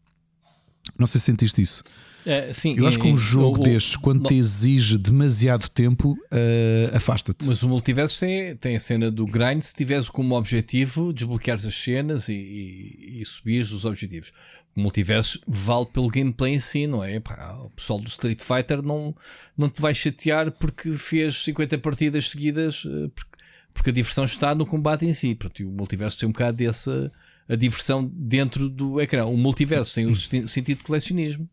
Não 0.97 1.07
sei 1.07 1.19
se 1.19 1.26
sentiste 1.26 1.61
isso. 1.61 1.84
É, 2.26 2.51
sim, 2.53 2.76
eu 2.76 2.88
acho 2.88 2.99
que 2.99 3.07
um 3.07 3.17
jogo 3.17 3.59
o, 3.59 3.63
destes, 3.63 3.95
quando 3.95 4.27
te 4.27 4.34
exige 4.34 4.97
demasiado 4.97 5.69
tempo, 5.69 6.13
uh, 6.13 6.95
afasta-te. 6.95 7.45
Mas 7.45 7.61
o 7.61 7.69
multiverso 7.69 8.19
tem, 8.19 8.55
tem 8.55 8.76
a 8.76 8.80
cena 8.80 9.11
do 9.11 9.27
grind. 9.27 9.61
Se 9.61 9.76
tiveres 9.76 10.09
como 10.09 10.35
objetivo 10.35 11.13
desbloqueares 11.13 11.67
as 11.67 11.76
cenas 11.76 12.27
e, 12.27 12.34
e, 12.34 13.22
e 13.22 13.26
subires 13.26 13.72
os 13.72 13.85
objetivos 13.85 14.31
o 14.76 14.81
multiverso 14.81 15.39
vale 15.47 15.85
pelo 15.85 16.10
gameplay 16.10 16.53
em 16.53 16.60
si, 16.60 16.85
não 16.85 17.03
é? 17.03 17.19
Pá, 17.19 17.57
o 17.64 17.69
pessoal 17.69 17.99
do 17.99 18.10
Street 18.10 18.41
Fighter 18.41 18.81
não, 18.81 19.15
não 19.57 19.69
te 19.69 19.81
vai 19.81 19.93
chatear 19.93 20.52
porque 20.52 20.91
fez 20.97 21.43
50 21.43 21.77
partidas 21.77 22.30
seguidas, 22.30 22.84
eh, 22.85 23.10
porque, 23.15 23.31
porque 23.73 23.89
a 23.89 23.93
diversão 23.93 24.26
está 24.26 24.53
no 24.53 24.65
combate 24.65 25.06
em 25.06 25.14
si. 25.14 25.34
Pronto, 25.34 25.61
e 25.61 25.65
o 25.65 25.72
multiverso 25.72 26.19
tem 26.19 26.27
um 26.27 26.31
bocado 26.34 26.57
dessa 26.57 27.11
a 27.47 27.56
diversão 27.56 28.10
dentro 28.14 28.68
do 28.68 28.99
ecrã. 28.99 29.26
O 29.26 29.38
multiverso 29.38 29.95
tem 29.95 30.06
o 30.07 30.15
sentido 30.15 30.80
de 30.80 30.84
colecionismo. 30.84 31.49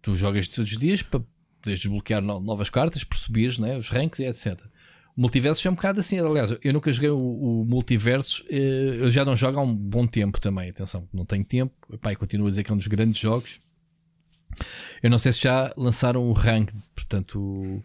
Tu 0.00 0.14
jogas 0.16 0.46
todos 0.46 0.70
os 0.70 0.78
dias 0.78 1.02
para 1.02 1.20
poderes 1.60 1.80
desbloquear 1.80 2.20
novas 2.22 2.68
cartas, 2.68 3.02
por 3.02 3.16
subires 3.16 3.58
né, 3.58 3.76
os 3.76 3.88
ranks 3.88 4.18
e 4.20 4.24
etc. 4.24 4.60
O 5.16 5.20
multiverso 5.20 5.66
é 5.66 5.70
um 5.70 5.74
bocado 5.74 6.00
assim. 6.00 6.18
Aliás, 6.18 6.56
eu 6.62 6.72
nunca 6.72 6.92
joguei 6.92 7.10
o, 7.10 7.18
o 7.18 7.64
multiverso, 7.66 8.44
eh, 8.50 8.96
eu 9.00 9.10
já 9.10 9.24
não 9.24 9.36
jogo 9.36 9.58
há 9.58 9.62
um 9.62 9.76
bom 9.76 10.06
tempo 10.06 10.40
também. 10.40 10.70
Atenção, 10.70 11.06
não 11.12 11.24
tenho 11.24 11.44
tempo. 11.44 11.74
Pai, 12.00 12.16
continuo 12.16 12.46
a 12.46 12.50
dizer 12.50 12.64
que 12.64 12.70
é 12.70 12.74
um 12.74 12.78
dos 12.78 12.86
grandes 12.86 13.20
jogos. 13.20 13.60
Eu 15.02 15.10
não 15.10 15.18
sei 15.18 15.32
se 15.32 15.42
já 15.42 15.72
lançaram 15.76 16.22
o 16.22 16.32
rank, 16.32 16.70
portanto, 16.94 17.38
uh, 17.38 17.82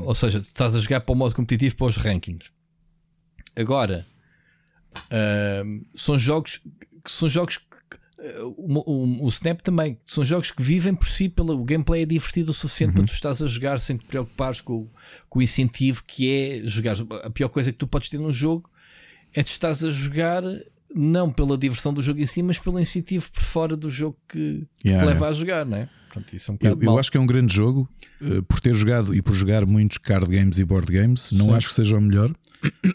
ou, 0.00 0.06
ou, 0.08 0.14
seja, 0.14 0.38
estás 0.38 0.74
a 0.74 0.80
jogar 0.80 1.00
para 1.00 1.12
o 1.12 1.16
modo 1.16 1.34
competitivo 1.34 1.76
para 1.76 1.86
os 1.86 1.96
rankings. 1.96 2.50
Agora, 3.54 4.06
uh, 4.94 5.86
são 5.94 6.18
jogos 6.18 6.60
que 7.04 7.12
são 7.12 7.28
jogos 7.28 7.60
o, 8.56 8.78
o, 8.78 9.26
o, 9.26 9.28
Snap 9.28 9.60
também. 9.60 9.98
São 10.04 10.24
jogos 10.24 10.50
que 10.50 10.62
vivem 10.62 10.94
por 10.94 11.06
si, 11.06 11.28
pelo, 11.28 11.60
o 11.60 11.64
gameplay 11.64 12.02
é 12.02 12.06
divertido 12.06 12.50
o 12.50 12.54
suficiente 12.54 12.90
uhum. 12.90 12.96
para 12.96 13.06
tu 13.06 13.12
estás 13.12 13.42
a 13.42 13.46
jogar 13.46 13.78
sem 13.78 13.96
te 13.96 14.06
preocupares 14.06 14.60
com, 14.60 14.88
com 15.28 15.38
o 15.38 15.42
incentivo 15.42 16.02
que 16.06 16.30
é 16.30 16.62
jogar. 16.64 16.96
A 17.22 17.30
pior 17.30 17.48
coisa 17.48 17.70
que 17.70 17.78
tu 17.78 17.86
podes 17.86 18.08
ter 18.08 18.18
num 18.18 18.32
jogo 18.32 18.70
é 19.34 19.42
tu 19.42 19.48
estás 19.48 19.84
a 19.84 19.90
jogar 19.90 20.42
não 20.94 21.30
pela 21.30 21.58
diversão 21.58 21.92
do 21.92 22.02
jogo 22.02 22.20
em 22.20 22.26
si, 22.26 22.42
mas 22.42 22.58
pelo 22.58 22.80
incentivo 22.80 23.30
por 23.30 23.42
fora 23.42 23.76
do 23.76 23.90
jogo 23.90 24.16
que, 24.26 24.66
yeah, 24.84 25.04
te 25.04 25.08
leva 25.08 25.28
a 25.28 25.32
jogar, 25.32 25.66
não 25.66 25.76
é? 25.76 25.88
Portanto, 26.12 26.34
é 26.34 26.52
um 26.52 26.56
eu, 26.62 26.78
eu 26.80 26.98
acho 26.98 27.10
que 27.10 27.18
é 27.18 27.20
um 27.20 27.26
grande 27.26 27.54
jogo 27.54 27.86
uh, 28.22 28.42
por 28.44 28.60
ter 28.60 28.74
jogado 28.74 29.14
e 29.14 29.20
por 29.20 29.34
jogar 29.34 29.66
muitos 29.66 29.98
card 29.98 30.26
games 30.34 30.58
e 30.58 30.64
board 30.64 30.90
games. 30.90 31.32
Não 31.32 31.46
Sim. 31.46 31.52
acho 31.52 31.68
que 31.68 31.74
seja 31.74 31.98
o 31.98 32.00
melhor, 32.00 32.34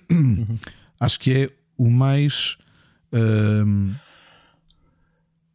uhum. 0.10 0.58
acho 1.00 1.20
que 1.20 1.32
é 1.32 1.50
o 1.78 1.90
mais. 1.92 2.58
Uh, 3.14 3.94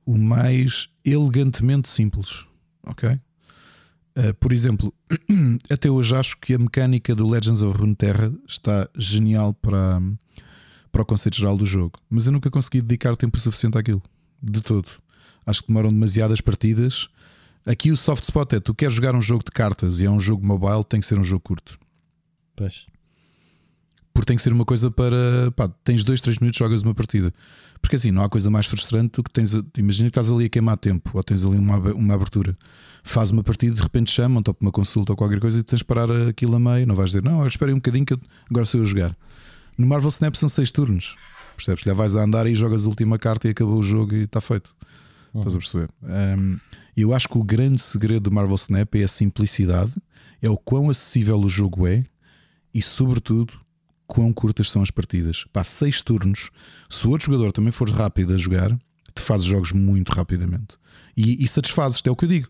o 0.06 0.16
mais 0.16 0.88
elegantemente 1.04 1.88
simples. 1.88 2.46
Ok? 2.86 3.08
Uh, 3.10 4.32
por 4.40 4.52
exemplo, 4.52 4.94
até 5.68 5.90
hoje 5.90 6.16
acho 6.16 6.38
que 6.38 6.54
a 6.54 6.58
mecânica 6.58 7.14
do 7.14 7.28
Legends 7.28 7.60
of 7.60 7.76
Runeterra 7.76 8.32
está 8.48 8.88
genial 8.96 9.52
para, 9.52 10.00
para 10.90 11.02
o 11.02 11.04
conceito 11.04 11.36
geral 11.36 11.58
do 11.58 11.66
jogo, 11.66 12.00
mas 12.08 12.26
eu 12.26 12.32
nunca 12.32 12.50
consegui 12.50 12.80
dedicar 12.80 13.14
tempo 13.16 13.38
suficiente 13.38 13.76
àquilo, 13.76 14.02
de 14.42 14.62
todo. 14.62 14.88
Acho 15.44 15.60
que 15.60 15.68
demoram 15.68 15.90
demasiadas 15.90 16.40
partidas. 16.40 17.08
Aqui 17.66 17.90
o 17.90 17.96
soft 17.96 18.22
spot 18.24 18.54
é: 18.54 18.60
tu 18.60 18.74
queres 18.74 18.94
jogar 18.94 19.14
um 19.14 19.20
jogo 19.20 19.44
de 19.44 19.50
cartas 19.50 20.00
e 20.00 20.06
é 20.06 20.10
um 20.10 20.18
jogo 20.18 20.46
mobile, 20.46 20.82
tem 20.84 21.00
que 21.00 21.06
ser 21.06 21.18
um 21.18 21.24
jogo 21.24 21.42
curto. 21.42 21.78
Pois. 22.54 22.86
Porque 24.14 24.26
tem 24.26 24.36
que 24.36 24.42
ser 24.42 24.52
uma 24.52 24.64
coisa 24.64 24.90
para. 24.90 25.52
Pá, 25.54 25.68
tens 25.84 26.02
2, 26.02 26.20
3 26.22 26.38
minutos, 26.38 26.58
jogas 26.58 26.82
uma 26.82 26.94
partida. 26.94 27.32
Porque 27.86 27.94
assim, 27.94 28.10
não 28.10 28.20
há 28.24 28.28
coisa 28.28 28.50
mais 28.50 28.66
frustrante 28.66 29.12
do 29.12 29.22
que 29.22 29.30
tens. 29.30 29.52
Imagina 29.78 30.10
que 30.10 30.18
estás 30.18 30.28
ali 30.28 30.46
a 30.46 30.48
queimar 30.48 30.76
tempo 30.76 31.08
ou 31.14 31.22
tens 31.22 31.44
ali 31.44 31.56
uma, 31.56 31.78
uma 31.92 32.14
abertura. 32.14 32.58
Faz 33.04 33.30
uma 33.30 33.44
partida 33.44 33.76
de 33.76 33.80
repente 33.80 34.10
chamam-te 34.10 34.48
ou 34.48 34.56
uma 34.60 34.72
consulta 34.72 35.12
ou 35.12 35.16
qualquer 35.16 35.38
coisa 35.38 35.60
e 35.60 35.62
tens 35.62 35.78
de 35.78 35.84
parar 35.84 36.10
aquilo 36.28 36.56
a 36.56 36.58
meio. 36.58 36.84
Não 36.84 36.96
vais 36.96 37.10
dizer, 37.10 37.22
não, 37.22 37.46
espera 37.46 37.70
aí 37.70 37.72
um 37.72 37.78
bocadinho 37.78 38.04
que 38.04 38.14
eu, 38.14 38.20
agora 38.50 38.66
sou 38.66 38.80
eu 38.80 38.84
a 38.84 38.88
jogar. 38.88 39.16
No 39.78 39.86
Marvel 39.86 40.08
Snap 40.08 40.34
são 40.34 40.48
6 40.48 40.72
turnos. 40.72 41.14
Percebes? 41.56 41.84
Já 41.84 41.94
vais 41.94 42.16
a 42.16 42.24
andar 42.24 42.48
e 42.48 42.56
jogas 42.56 42.84
a 42.84 42.88
última 42.88 43.20
carta 43.20 43.46
e 43.46 43.52
acabou 43.52 43.78
o 43.78 43.82
jogo 43.84 44.16
e 44.16 44.24
está 44.24 44.40
feito. 44.40 44.74
Uhum. 45.32 45.42
Estás 45.42 45.54
a 45.54 45.58
perceber? 45.58 45.88
Um, 46.02 46.58
eu 46.96 47.14
acho 47.14 47.28
que 47.28 47.38
o 47.38 47.44
grande 47.44 47.80
segredo 47.80 48.28
do 48.28 48.32
Marvel 48.32 48.56
Snap 48.56 48.92
é 48.96 49.04
a 49.04 49.08
simplicidade, 49.08 49.94
é 50.42 50.50
o 50.50 50.56
quão 50.56 50.90
acessível 50.90 51.38
o 51.38 51.48
jogo 51.48 51.86
é 51.86 52.02
e, 52.74 52.82
sobretudo, 52.82 53.54
quão 54.06 54.32
curtas 54.32 54.70
são 54.70 54.82
as 54.82 54.90
partidas. 54.90 55.44
Pá, 55.52 55.64
seis 55.64 56.00
turnos. 56.00 56.50
Se 56.88 57.06
o 57.06 57.10
outro 57.10 57.26
jogador 57.26 57.52
também 57.52 57.72
for 57.72 57.88
rápido 57.90 58.34
a 58.34 58.38
jogar, 58.38 58.70
te 59.14 59.22
fazes 59.22 59.46
jogos 59.46 59.72
muito 59.72 60.12
rapidamente. 60.12 60.76
E, 61.16 61.42
e 61.42 61.48
satisfazes-te, 61.48 62.08
é 62.08 62.12
o 62.12 62.16
que 62.16 62.24
eu 62.24 62.28
digo. 62.28 62.48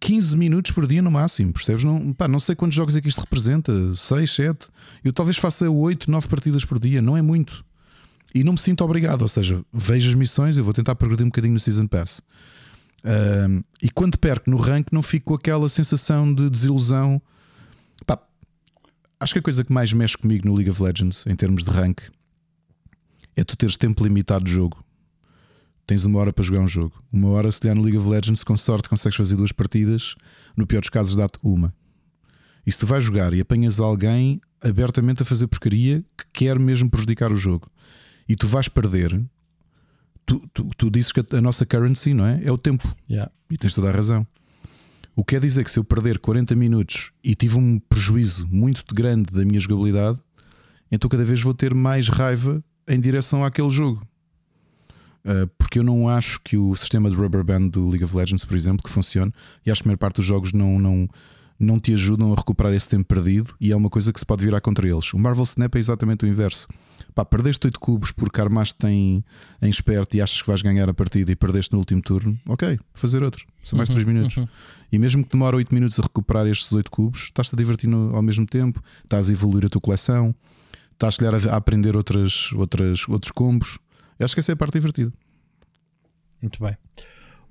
15 0.00 0.36
minutos 0.36 0.72
por 0.72 0.86
dia 0.86 1.00
no 1.00 1.10
máximo, 1.10 1.52
percebes? 1.52 1.84
Não, 1.84 2.12
pá, 2.12 2.26
não 2.26 2.40
sei 2.40 2.56
quantos 2.56 2.74
jogos 2.74 2.96
é 2.96 3.00
que 3.00 3.08
isto 3.08 3.20
representa, 3.20 3.72
6, 3.94 4.30
7. 4.30 4.68
Eu 5.04 5.12
talvez 5.12 5.36
faça 5.36 5.70
8, 5.70 6.10
9 6.10 6.28
partidas 6.28 6.64
por 6.64 6.78
dia, 6.78 7.00
não 7.00 7.16
é 7.16 7.22
muito. 7.22 7.64
E 8.34 8.42
não 8.42 8.54
me 8.54 8.58
sinto 8.58 8.82
obrigado, 8.82 9.22
ou 9.22 9.28
seja, 9.28 9.62
vejo 9.72 10.08
as 10.08 10.14
missões, 10.14 10.56
eu 10.56 10.64
vou 10.64 10.72
tentar 10.72 10.94
progredir 10.96 11.24
um 11.24 11.28
bocadinho 11.28 11.54
no 11.54 11.60
Season 11.60 11.86
Pass. 11.86 12.22
E 13.80 13.90
quando 13.90 14.18
perco 14.18 14.50
no 14.50 14.56
rank, 14.56 14.88
não 14.90 15.02
fico 15.02 15.26
com 15.26 15.34
aquela 15.34 15.68
sensação 15.68 16.32
de 16.34 16.48
desilusão 16.48 17.20
Acho 19.22 19.34
que 19.34 19.38
a 19.38 19.42
coisa 19.42 19.62
que 19.62 19.72
mais 19.72 19.92
mexe 19.92 20.18
comigo 20.18 20.48
no 20.48 20.52
League 20.52 20.68
of 20.68 20.82
Legends, 20.82 21.24
em 21.28 21.36
termos 21.36 21.62
de 21.62 21.70
rank, 21.70 22.00
é 23.36 23.44
tu 23.44 23.56
teres 23.56 23.76
tempo 23.76 24.02
limitado 24.02 24.44
de 24.44 24.50
jogo. 24.50 24.84
Tens 25.86 26.04
uma 26.04 26.18
hora 26.18 26.32
para 26.32 26.42
jogar 26.42 26.58
um 26.58 26.66
jogo. 26.66 27.00
Uma 27.12 27.28
hora, 27.28 27.52
se 27.52 27.60
der 27.60 27.72
no 27.72 27.82
League 27.82 27.96
of 27.96 28.08
Legends, 28.08 28.42
com 28.42 28.56
sorte 28.56 28.88
consegues 28.88 29.16
fazer 29.16 29.36
duas 29.36 29.52
partidas. 29.52 30.16
No 30.56 30.66
pior 30.66 30.80
dos 30.80 30.90
casos, 30.90 31.14
dá-te 31.14 31.38
uma. 31.40 31.72
E 32.66 32.72
se 32.72 32.76
tu 32.76 32.84
vais 32.84 33.04
jogar 33.04 33.32
e 33.32 33.40
apanhas 33.40 33.78
alguém 33.78 34.40
abertamente 34.60 35.22
a 35.22 35.24
fazer 35.24 35.46
porcaria 35.46 36.04
que 36.18 36.24
quer 36.32 36.58
mesmo 36.58 36.90
prejudicar 36.90 37.32
o 37.32 37.36
jogo 37.36 37.70
e 38.28 38.34
tu 38.34 38.48
vais 38.48 38.66
perder, 38.66 39.24
tu, 40.26 40.44
tu, 40.52 40.68
tu 40.76 40.90
dizes 40.90 41.12
que 41.12 41.24
a 41.36 41.40
nossa 41.40 41.64
currency 41.64 42.12
não 42.12 42.26
é? 42.26 42.42
É 42.42 42.50
o 42.50 42.58
tempo. 42.58 42.92
Yeah. 43.08 43.30
E 43.48 43.56
tens 43.56 43.72
toda 43.72 43.88
a 43.88 43.92
razão. 43.92 44.26
O 45.14 45.24
que 45.24 45.34
quer 45.34 45.40
dizer 45.40 45.64
que 45.64 45.70
se 45.70 45.78
eu 45.78 45.84
perder 45.84 46.18
40 46.18 46.56
minutos 46.56 47.12
e 47.22 47.34
tive 47.34 47.58
um 47.58 47.78
prejuízo 47.78 48.46
muito 48.50 48.82
grande 48.94 49.32
da 49.32 49.44
minha 49.44 49.60
jogabilidade, 49.60 50.20
então 50.90 51.08
cada 51.08 51.24
vez 51.24 51.42
vou 51.42 51.52
ter 51.52 51.74
mais 51.74 52.08
raiva 52.08 52.62
em 52.88 53.00
direção 53.00 53.44
àquele 53.44 53.70
jogo. 53.70 54.02
Uh, 55.24 55.46
porque 55.56 55.78
eu 55.78 55.84
não 55.84 56.08
acho 56.08 56.40
que 56.42 56.56
o 56.56 56.74
sistema 56.74 57.08
de 57.08 57.16
rubber 57.16 57.44
band 57.44 57.68
do 57.68 57.88
League 57.88 58.04
of 58.04 58.16
Legends, 58.16 58.44
por 58.44 58.56
exemplo, 58.56 58.82
que 58.82 58.90
funcione, 58.90 59.32
e 59.64 59.70
acho 59.70 59.82
que 59.82 59.88
a 59.88 59.90
maior 59.90 59.98
parte 59.98 60.16
dos 60.16 60.24
jogos 60.24 60.52
não, 60.52 60.78
não, 60.78 61.08
não 61.64 61.78
te 61.78 61.94
ajudam 61.94 62.32
a 62.32 62.36
recuperar 62.36 62.72
esse 62.74 62.88
tempo 62.88 63.04
perdido, 63.04 63.54
e 63.60 63.72
é 63.72 63.76
uma 63.76 63.88
coisa 63.88 64.12
que 64.12 64.18
se 64.18 64.26
pode 64.26 64.44
virar 64.44 64.60
contra 64.60 64.88
eles. 64.88 65.12
O 65.14 65.18
Marvel 65.18 65.44
Snap 65.44 65.74
é 65.74 65.78
exatamente 65.78 66.24
o 66.24 66.28
inverso. 66.28 66.66
Pá, 67.14 67.24
perdeste 67.24 67.66
8 67.66 67.78
cubos 67.78 68.10
porque 68.10 68.40
armaste 68.40 68.86
em, 68.86 69.22
em 69.60 69.68
esperto 69.68 70.16
e 70.16 70.20
achas 70.20 70.40
que 70.40 70.48
vais 70.48 70.62
ganhar 70.62 70.88
a 70.88 70.94
partida 70.94 71.30
e 71.30 71.36
perdeste 71.36 71.72
no 71.72 71.78
último 71.78 72.00
turno, 72.00 72.38
ok, 72.46 72.78
fazer 72.94 73.22
outro. 73.22 73.46
São 73.62 73.76
mais 73.76 73.90
3 73.90 74.04
uhum, 74.04 74.12
minutos. 74.12 74.36
Uhum. 74.36 74.48
E 74.90 74.98
mesmo 74.98 75.22
que 75.22 75.30
demore 75.30 75.56
8 75.56 75.74
minutos 75.74 76.00
a 76.00 76.02
recuperar 76.02 76.46
estes 76.46 76.72
8 76.72 76.90
cubos, 76.90 77.24
estás-te 77.24 77.54
a 77.54 77.56
divertir 77.56 77.88
no, 77.88 78.14
ao 78.16 78.22
mesmo 78.22 78.46
tempo, 78.46 78.82
estás 79.04 79.28
a 79.28 79.32
evoluir 79.32 79.66
a 79.66 79.68
tua 79.68 79.80
coleção, 79.80 80.34
estás 80.92 81.16
a, 81.20 81.52
a 81.52 81.56
aprender 81.56 81.96
outras, 81.96 82.50
outras, 82.54 83.08
outros 83.08 83.30
combos. 83.30 83.78
Eu 84.18 84.24
acho 84.24 84.34
que 84.34 84.40
essa 84.40 84.52
é 84.52 84.54
a 84.54 84.56
parte 84.56 84.74
divertida. 84.74 85.12
Muito 86.40 86.62
bem. 86.62 86.76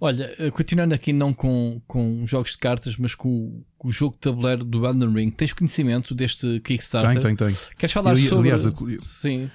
Olha, 0.03 0.34
eh, 0.40 0.49
continuando 0.49 0.95
aqui 0.95 1.14
não 1.14 1.32
com, 1.32 1.80
com 1.86 2.26
jogos 2.26 2.53
de 2.53 2.57
cartas, 2.57 2.98
mas 2.98 3.14
com, 3.14 3.61
com 3.78 3.88
o 3.88 3.91
jogo 3.91 4.15
de 4.15 4.22
tabuleiro 4.22 4.64
do 4.64 4.84
Elden 4.84 5.14
Ring, 5.14 5.30
tens 5.30 5.53
conhecimento 5.53 6.15
deste 6.15 6.60
Kickstarter? 6.61 7.22
Tenho, 7.22 7.38
tenho, 7.38 7.52
tenho. 7.52 7.69
Queres 7.78 7.94
falar 7.94 8.14
eu, 8.14 8.18
sobre... 8.18 8.52
Aliás, 8.52 8.68
Sim. 9.03 9.48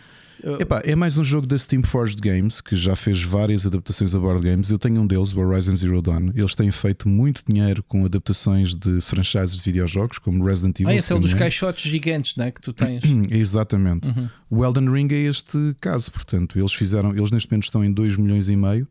Epá, 0.60 0.82
é 0.85 0.94
mais 0.94 1.18
um 1.18 1.24
jogo 1.24 1.47
da 1.47 1.59
Steam 1.59 1.82
Forged 1.82 2.20
Games 2.20 2.60
que 2.60 2.77
já 2.77 2.94
fez 2.94 3.23
várias 3.23 3.66
adaptações 3.66 4.14
a 4.14 4.20
board 4.20 4.40
games. 4.48 4.70
Eu 4.70 4.78
tenho 4.78 5.01
um 5.01 5.06
deles, 5.06 5.32
o 5.32 5.40
Horizon 5.40 5.74
Zero 5.74 6.01
Dawn. 6.01 6.31
Eles 6.35 6.55
têm 6.55 6.70
feito 6.70 7.09
muito 7.09 7.43
dinheiro 7.44 7.82
com 7.82 8.05
adaptações 8.05 8.77
de 8.77 9.01
franchises 9.01 9.56
de 9.56 9.62
videojogos, 9.64 10.18
como 10.18 10.44
Resident 10.44 10.78
Evil. 10.78 10.90
Ah, 10.90 10.94
esse 10.94 11.12
é 11.12 11.16
um 11.16 11.20
dos 11.20 11.35
caixotes 11.35 11.90
gigantes 11.90 12.36
né, 12.36 12.52
que 12.52 12.60
tu 12.60 12.73
tens. 12.73 13.02
Exatamente. 13.31 14.10
Uhum. 14.10 14.28
O 14.51 14.64
Elden 14.64 14.89
Ring 14.90 15.09
é 15.10 15.23
este 15.23 15.74
caso, 15.81 16.12
portanto, 16.12 16.56
eles 16.56 16.73
fizeram, 16.73 17.16
eles 17.16 17.32
neste 17.32 17.51
momento 17.51 17.64
estão 17.64 17.85
em 17.85 17.90
2 17.90 18.16
milhões 18.16 18.48
e 18.48 18.55
meio 18.55 18.86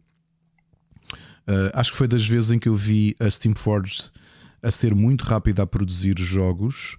Uh, 1.48 1.70
acho 1.74 1.92
que 1.92 1.98
foi 1.98 2.08
das 2.08 2.26
vezes 2.26 2.52
em 2.52 2.60
que 2.60 2.68
eu 2.68 2.76
vi 2.76 3.16
a 3.20 3.30
Steamforged 3.30 4.12
a 4.64 4.72
ser 4.72 4.96
muito 4.96 5.24
rápida 5.24 5.62
a 5.62 5.68
produzir 5.68 6.16
jogos. 6.18 6.98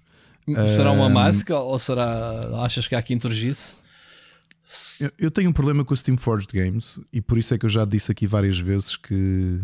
Será 0.75 0.91
uma 0.93 1.09
máscara 1.09 1.59
ou 1.59 1.77
será. 1.77 2.63
Achas 2.63 2.87
que 2.87 2.95
há 2.95 2.99
aqui 2.99 3.13
introgice? 3.13 3.75
Eu, 5.01 5.11
eu 5.19 5.31
tenho 5.31 5.49
um 5.49 5.53
problema 5.53 5.83
com 5.83 5.93
a 5.93 5.97
Steamforged 5.97 6.49
Games 6.53 6.99
e 7.11 7.21
por 7.21 7.37
isso 7.37 7.53
é 7.53 7.57
que 7.57 7.65
eu 7.65 7.69
já 7.69 7.83
disse 7.83 8.11
aqui 8.11 8.25
várias 8.25 8.57
vezes 8.57 8.95
que. 8.95 9.61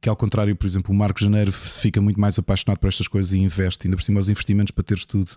Que 0.00 0.08
ao 0.08 0.16
contrário, 0.16 0.56
por 0.56 0.66
exemplo, 0.66 0.94
o 0.94 0.96
Marco 0.96 1.20
Janeiro 1.20 1.52
se 1.52 1.78
fica 1.78 2.00
muito 2.00 2.18
mais 2.18 2.38
apaixonado 2.38 2.78
por 2.78 2.88
estas 2.88 3.06
coisas 3.06 3.34
e 3.34 3.38
investe, 3.38 3.86
ainda 3.86 3.98
por 3.98 4.02
cima 4.02 4.18
os 4.18 4.30
investimentos 4.30 4.70
para 4.70 4.82
teres 4.82 5.04
tudo. 5.04 5.32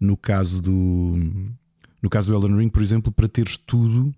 No 0.00 0.16
caso 0.16 0.60
do. 0.60 1.52
No 2.02 2.10
caso 2.10 2.32
do 2.32 2.36
Elden 2.36 2.58
Ring, 2.58 2.68
por 2.68 2.82
exemplo, 2.82 3.12
para 3.12 3.28
teres 3.28 3.56
tudo 3.56 4.12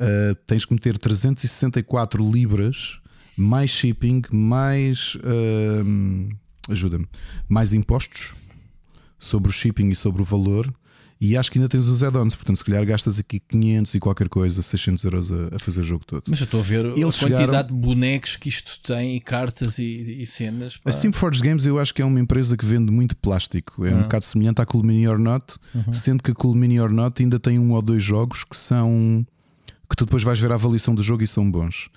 uh, 0.00 0.34
tens 0.46 0.64
que 0.64 0.72
meter 0.72 0.96
364 0.98 2.30
libras, 2.30 2.98
mais 3.36 3.70
shipping, 3.70 4.22
mais. 4.32 5.14
Uh, 5.16 6.28
ajuda-me, 6.68 7.06
mais 7.48 7.72
impostos 7.72 8.34
sobre 9.18 9.50
o 9.50 9.52
shipping 9.52 9.88
e 9.90 9.96
sobre 9.96 10.22
o 10.22 10.24
valor. 10.24 10.72
E 11.20 11.36
acho 11.36 11.50
que 11.50 11.58
ainda 11.58 11.68
tens 11.68 11.88
os 11.88 12.02
add-ons, 12.02 12.34
portanto, 12.36 12.56
se 12.56 12.64
calhar 12.64 12.86
gastas 12.86 13.18
aqui 13.18 13.40
500 13.40 13.94
e 13.94 13.98
qualquer 13.98 14.28
coisa, 14.28 14.62
600 14.62 15.04
euros 15.04 15.32
a, 15.32 15.56
a 15.56 15.58
fazer 15.58 15.80
o 15.80 15.82
jogo 15.82 16.04
todo. 16.06 16.22
Mas 16.28 16.38
eu 16.38 16.44
estou 16.44 16.60
a 16.60 16.62
ver 16.62 16.84
Eles 16.86 17.16
a 17.16 17.26
quantidade 17.26 17.40
chegaram... 17.40 17.66
de 17.66 17.74
bonecos 17.74 18.36
que 18.36 18.48
isto 18.48 18.80
tem, 18.80 19.16
e 19.16 19.20
cartas 19.20 19.78
e, 19.78 20.22
e 20.22 20.24
cenas. 20.24 20.76
Pá. 20.76 20.90
A 20.90 20.92
Steam 20.92 21.12
Forge 21.12 21.42
Games 21.42 21.66
eu 21.66 21.76
acho 21.76 21.92
que 21.92 22.00
é 22.00 22.04
uma 22.04 22.20
empresa 22.20 22.56
que 22.56 22.64
vende 22.64 22.92
muito 22.92 23.16
plástico. 23.16 23.84
É 23.84 23.92
um 23.92 24.02
bocado 24.02 24.24
semelhante 24.24 24.62
à 24.62 24.66
Cool 24.66 24.84
Mini 24.84 25.08
or 25.08 25.18
Not, 25.18 25.56
uhum. 25.74 25.92
sendo 25.92 26.22
que 26.22 26.30
a 26.30 26.34
Cool 26.34 26.54
Mini 26.54 26.78
or 26.78 26.92
Not 26.92 27.20
ainda 27.20 27.40
tem 27.40 27.58
um 27.58 27.72
ou 27.72 27.82
dois 27.82 28.04
jogos 28.04 28.44
que 28.44 28.56
são 28.56 29.26
que 29.88 29.96
tu 29.96 30.04
depois 30.04 30.22
vais 30.22 30.38
ver 30.38 30.50
a 30.52 30.54
avaliação 30.54 30.94
do 30.94 31.02
jogo 31.02 31.22
e 31.22 31.26
são 31.26 31.50
bons. 31.50 31.88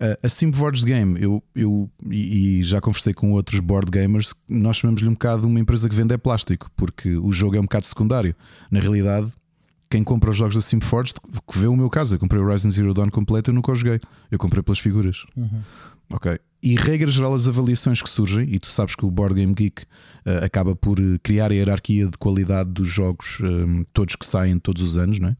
Uh, 0.00 0.16
a 0.22 0.28
Steam 0.28 0.50
Game, 0.84 1.20
eu, 1.20 1.42
eu 1.54 1.90
e, 2.10 2.60
e, 2.60 2.62
já 2.62 2.80
conversei 2.80 3.12
com 3.12 3.32
outros 3.32 3.60
board 3.60 3.90
gamers, 3.90 4.34
nós 4.48 4.78
chamamos-lhe 4.78 5.06
um 5.06 5.12
bocado 5.12 5.46
uma 5.46 5.60
empresa 5.60 5.88
que 5.88 5.94
vende 5.94 6.14
é 6.14 6.16
plástico, 6.16 6.70
porque 6.74 7.16
o 7.16 7.30
jogo 7.30 7.56
é 7.56 7.60
um 7.60 7.64
bocado 7.64 7.84
secundário. 7.84 8.34
Na 8.70 8.80
realidade, 8.80 9.30
quem 9.90 10.02
compra 10.02 10.30
os 10.30 10.36
jogos 10.36 10.54
da 10.54 10.62
SimForge, 10.62 11.12
que 11.12 11.58
vê 11.58 11.66
o 11.66 11.76
meu 11.76 11.90
caso, 11.90 12.14
eu 12.14 12.18
comprei 12.18 12.40
o 12.40 12.46
Horizon 12.46 12.70
Zero 12.70 12.94
Dawn 12.94 13.10
completo, 13.10 13.50
eu 13.50 13.54
nunca 13.54 13.72
o 13.72 13.74
joguei. 13.74 14.00
Eu 14.30 14.38
comprei 14.38 14.62
pelas 14.62 14.78
figuras. 14.78 15.26
Uhum. 15.36 15.60
Ok. 16.12 16.38
E 16.62 16.76
regra 16.76 17.10
geral, 17.10 17.34
as 17.34 17.48
avaliações 17.48 18.00
que 18.00 18.08
surgem, 18.08 18.48
e 18.54 18.58
tu 18.58 18.68
sabes 18.68 18.94
que 18.94 19.04
o 19.04 19.10
Board 19.10 19.34
Game 19.34 19.52
Geek 19.52 19.82
uh, 19.82 20.44
acaba 20.44 20.76
por 20.76 20.96
criar 21.22 21.50
a 21.50 21.54
hierarquia 21.54 22.06
de 22.06 22.16
qualidade 22.18 22.70
dos 22.70 22.88
jogos, 22.88 23.40
um, 23.40 23.84
todos 23.92 24.16
que 24.16 24.26
saem 24.26 24.58
todos 24.58 24.82
os 24.82 24.96
anos, 24.96 25.18
não 25.18 25.28
é? 25.28 25.36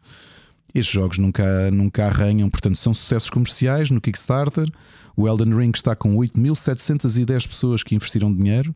Estes 0.75 0.95
jogos 0.95 1.19
nunca, 1.19 1.71
nunca 1.71 2.07
arranham, 2.07 2.49
portanto, 2.49 2.77
são 2.77 2.95
sucessos 2.95 3.31
comerciais 3.31 3.91
no 3.91 4.01
Kickstarter. 4.01 4.71
O 5.17 5.29
Elden 5.29 5.55
Ring 5.55 5.73
está 5.75 5.97
com 5.97 6.17
8.710 6.17 7.49
pessoas 7.49 7.83
que 7.83 7.95
investiram 7.95 8.33
dinheiro. 8.33 8.75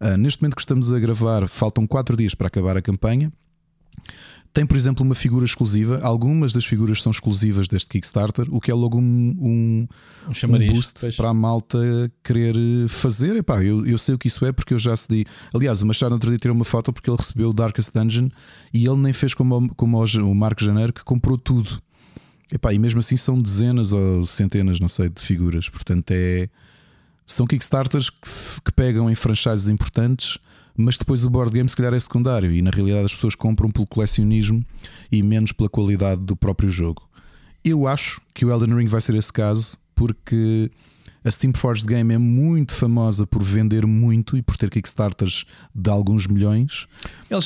Uh, 0.00 0.16
neste 0.16 0.42
momento 0.42 0.56
que 0.56 0.62
estamos 0.62 0.92
a 0.92 0.98
gravar, 0.98 1.48
faltam 1.48 1.86
4 1.86 2.16
dias 2.16 2.34
para 2.34 2.48
acabar 2.48 2.76
a 2.76 2.82
campanha. 2.82 3.32
Tem, 4.56 4.64
por 4.64 4.74
exemplo, 4.74 5.04
uma 5.04 5.14
figura 5.14 5.44
exclusiva. 5.44 6.00
Algumas 6.02 6.54
das 6.54 6.64
figuras 6.64 7.02
são 7.02 7.12
exclusivas 7.12 7.68
deste 7.68 7.88
Kickstarter, 7.88 8.46
o 8.48 8.58
que 8.58 8.70
é 8.70 8.74
logo 8.74 8.96
um, 8.96 9.36
um, 9.38 9.88
um, 10.30 10.32
chamariz, 10.32 10.70
um 10.70 10.74
boost 10.74 10.98
pois. 10.98 11.14
para 11.14 11.28
a 11.28 11.34
malta 11.34 11.78
querer 12.24 12.56
fazer. 12.88 13.36
Epá, 13.36 13.62
eu, 13.62 13.86
eu 13.86 13.98
sei 13.98 14.14
o 14.14 14.18
que 14.18 14.28
isso 14.28 14.46
é 14.46 14.52
porque 14.52 14.72
eu 14.72 14.78
já 14.78 14.96
cedi. 14.96 15.26
Aliás, 15.52 15.82
o 15.82 15.86
Machado 15.86 16.12
outro 16.12 16.30
dia 16.30 16.38
tirou 16.38 16.54
uma 16.56 16.64
foto 16.64 16.90
porque 16.90 17.10
ele 17.10 17.18
recebeu 17.18 17.50
o 17.50 17.52
Darkest 17.52 17.92
Dungeon 17.92 18.30
e 18.72 18.86
ele 18.86 18.96
nem 18.96 19.12
fez 19.12 19.34
como, 19.34 19.68
como 19.74 20.02
o 20.02 20.34
Marco 20.34 20.64
Janeiro 20.64 20.90
que 20.90 21.04
comprou 21.04 21.36
tudo. 21.36 21.78
Epá, 22.50 22.72
e 22.72 22.78
mesmo 22.78 23.00
assim 23.00 23.18
são 23.18 23.38
dezenas 23.38 23.92
ou 23.92 24.24
centenas, 24.24 24.80
não 24.80 24.88
sei, 24.88 25.10
de 25.10 25.20
figuras. 25.20 25.68
Portanto, 25.68 26.12
é. 26.12 26.48
São 27.26 27.46
Kickstarters 27.46 28.08
que, 28.08 28.28
que 28.64 28.72
pegam 28.72 29.10
em 29.10 29.14
franchises 29.14 29.68
importantes 29.68 30.38
mas 30.76 30.98
depois 30.98 31.24
o 31.24 31.30
board 31.30 31.52
game 31.52 31.68
se 31.68 31.76
calhar 31.76 31.94
é 31.94 32.00
secundário 32.00 32.52
e 32.52 32.62
na 32.62 32.70
realidade 32.70 33.06
as 33.06 33.14
pessoas 33.14 33.34
compram 33.34 33.70
pelo 33.70 33.86
colecionismo 33.86 34.64
e 35.10 35.22
menos 35.22 35.52
pela 35.52 35.68
qualidade 35.68 36.20
do 36.20 36.36
próprio 36.36 36.68
jogo. 36.68 37.08
Eu 37.64 37.86
acho 37.86 38.20
que 38.34 38.44
o 38.44 38.50
Elden 38.50 38.76
Ring 38.76 38.86
vai 38.86 39.00
ser 39.00 39.14
esse 39.14 39.32
caso 39.32 39.76
porque 39.94 40.70
a 41.24 41.30
Steam 41.30 41.52
Forged 41.52 41.84
Game 41.84 42.14
é 42.14 42.18
muito 42.18 42.72
famosa 42.72 43.26
por 43.26 43.42
vender 43.42 43.84
muito 43.84 44.36
e 44.36 44.42
por 44.42 44.56
ter 44.56 44.70
Kickstarters 44.70 45.44
de 45.74 45.90
alguns 45.90 46.28
milhões. 46.28 46.86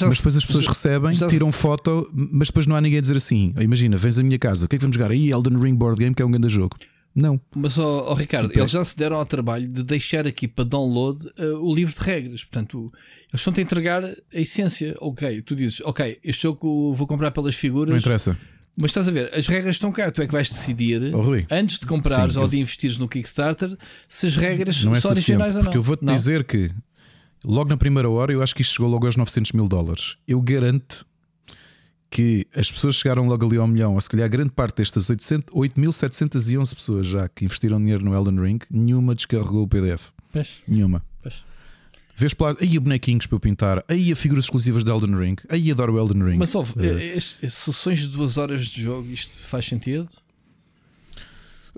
Mas 0.08 0.18
depois 0.18 0.36
as 0.36 0.44
pessoas 0.44 0.64
já, 0.64 0.70
recebem, 0.70 1.14
já 1.14 1.28
tiram 1.28 1.50
foto, 1.50 2.10
mas 2.12 2.48
depois 2.48 2.66
não 2.66 2.76
há 2.76 2.80
ninguém 2.80 2.98
a 2.98 3.00
dizer 3.00 3.16
assim: 3.16 3.54
imagina, 3.58 3.96
vens 3.96 4.18
à 4.18 4.22
minha 4.22 4.38
casa, 4.38 4.66
o 4.66 4.68
que 4.68 4.76
é 4.76 4.78
que 4.78 4.82
vamos 4.82 4.96
jogar? 4.96 5.10
Aí 5.10 5.30
Elden 5.30 5.58
Ring 5.58 5.74
Board 5.74 5.98
Game, 5.98 6.14
que 6.14 6.20
é 6.20 6.26
um 6.26 6.30
grande 6.30 6.50
jogo. 6.50 6.76
Não. 7.14 7.40
Mas, 7.54 7.76
oh, 7.78 8.06
oh 8.08 8.14
Ricardo, 8.14 8.48
tipo, 8.48 8.60
eles 8.60 8.70
já 8.70 8.84
se 8.84 8.96
deram 8.96 9.16
ao 9.16 9.26
trabalho 9.26 9.66
de 9.66 9.82
deixar 9.82 10.26
aqui 10.26 10.46
para 10.46 10.64
download 10.64 11.26
uh, 11.38 11.56
o 11.60 11.74
livro 11.74 11.94
de 11.94 12.00
regras. 12.00 12.44
Portanto, 12.44 12.92
eles 13.30 13.40
estão-te 13.40 13.60
a 13.60 13.62
entregar 13.62 14.04
a 14.04 14.14
essência. 14.32 14.94
Ok, 15.00 15.42
tu 15.42 15.56
dizes, 15.56 15.80
ok, 15.82 16.18
este 16.22 16.44
jogo 16.44 16.94
vou 16.94 17.06
comprar 17.06 17.30
pelas 17.30 17.54
figuras. 17.54 17.90
Não 17.90 17.98
interessa. 17.98 18.36
Mas 18.76 18.92
estás 18.92 19.08
a 19.08 19.10
ver, 19.10 19.30
as 19.34 19.46
regras 19.48 19.76
estão 19.76 19.90
cá. 19.90 20.10
Tu 20.10 20.22
é 20.22 20.26
que 20.26 20.32
vais 20.32 20.48
decidir, 20.48 21.12
oh, 21.14 21.54
antes 21.54 21.78
de 21.78 21.86
comprares 21.86 22.34
Sim, 22.34 22.40
ou 22.40 22.48
de 22.48 22.58
investires 22.58 22.96
no 22.96 23.08
Kickstarter, 23.08 23.76
se 24.08 24.26
as 24.26 24.36
regras 24.36 24.82
não 24.84 24.94
é 24.94 25.00
são 25.00 25.10
originais 25.10 25.56
ou 25.56 25.58
não. 25.58 25.64
Porque 25.64 25.78
eu 25.78 25.82
vou-te 25.82 26.04
dizer 26.04 26.44
que 26.44 26.70
logo 27.44 27.68
na 27.68 27.76
primeira 27.76 28.08
hora 28.08 28.32
eu 28.32 28.42
acho 28.42 28.54
que 28.54 28.62
isto 28.62 28.74
chegou 28.74 28.88
logo 28.88 29.06
aos 29.06 29.16
900 29.16 29.52
mil 29.52 29.66
dólares. 29.66 30.16
Eu 30.26 30.40
garanto 30.40 31.04
que 32.10 32.46
as 32.54 32.70
pessoas 32.70 32.96
chegaram 32.96 33.26
logo 33.26 33.46
ali 33.46 33.56
ao 33.56 33.68
milhão, 33.68 33.94
ou 33.94 34.00
se 34.00 34.10
calhar 34.10 34.28
grande 34.28 34.50
parte 34.50 34.78
destas 34.78 35.06
8.711 35.06 36.74
pessoas 36.74 37.06
já 37.06 37.28
que 37.28 37.44
investiram 37.44 37.78
dinheiro 37.78 38.04
no 38.04 38.12
Elden 38.12 38.40
Ring, 38.40 38.58
nenhuma 38.68 39.14
descarregou 39.14 39.62
o 39.62 39.68
PDF. 39.68 40.08
Pois. 40.32 40.56
Nenhuma. 40.66 41.04
Pois. 41.22 41.44
Vês 42.16 42.34
para 42.34 42.56
aí 42.60 42.76
a 42.76 42.80
bonequinhos 42.80 43.26
para 43.26 43.36
eu 43.36 43.40
pintar, 43.40 43.84
aí 43.88 44.10
a 44.10 44.16
figuras 44.16 44.44
exclusivas 44.44 44.82
de 44.82 44.90
Elden 44.90 45.16
Ring, 45.16 45.36
aí 45.48 45.70
adoro 45.70 45.94
o 45.94 45.98
Elden 45.98 46.22
Ring. 46.22 46.38
Mas 46.38 46.54
ouve, 46.54 46.72
uh, 46.72 47.20
sessões 47.20 48.00
de 48.00 48.08
duas 48.08 48.36
horas 48.36 48.66
de 48.66 48.82
jogo, 48.82 49.08
isto 49.08 49.38
faz 49.44 49.64
sentido? 49.64 50.08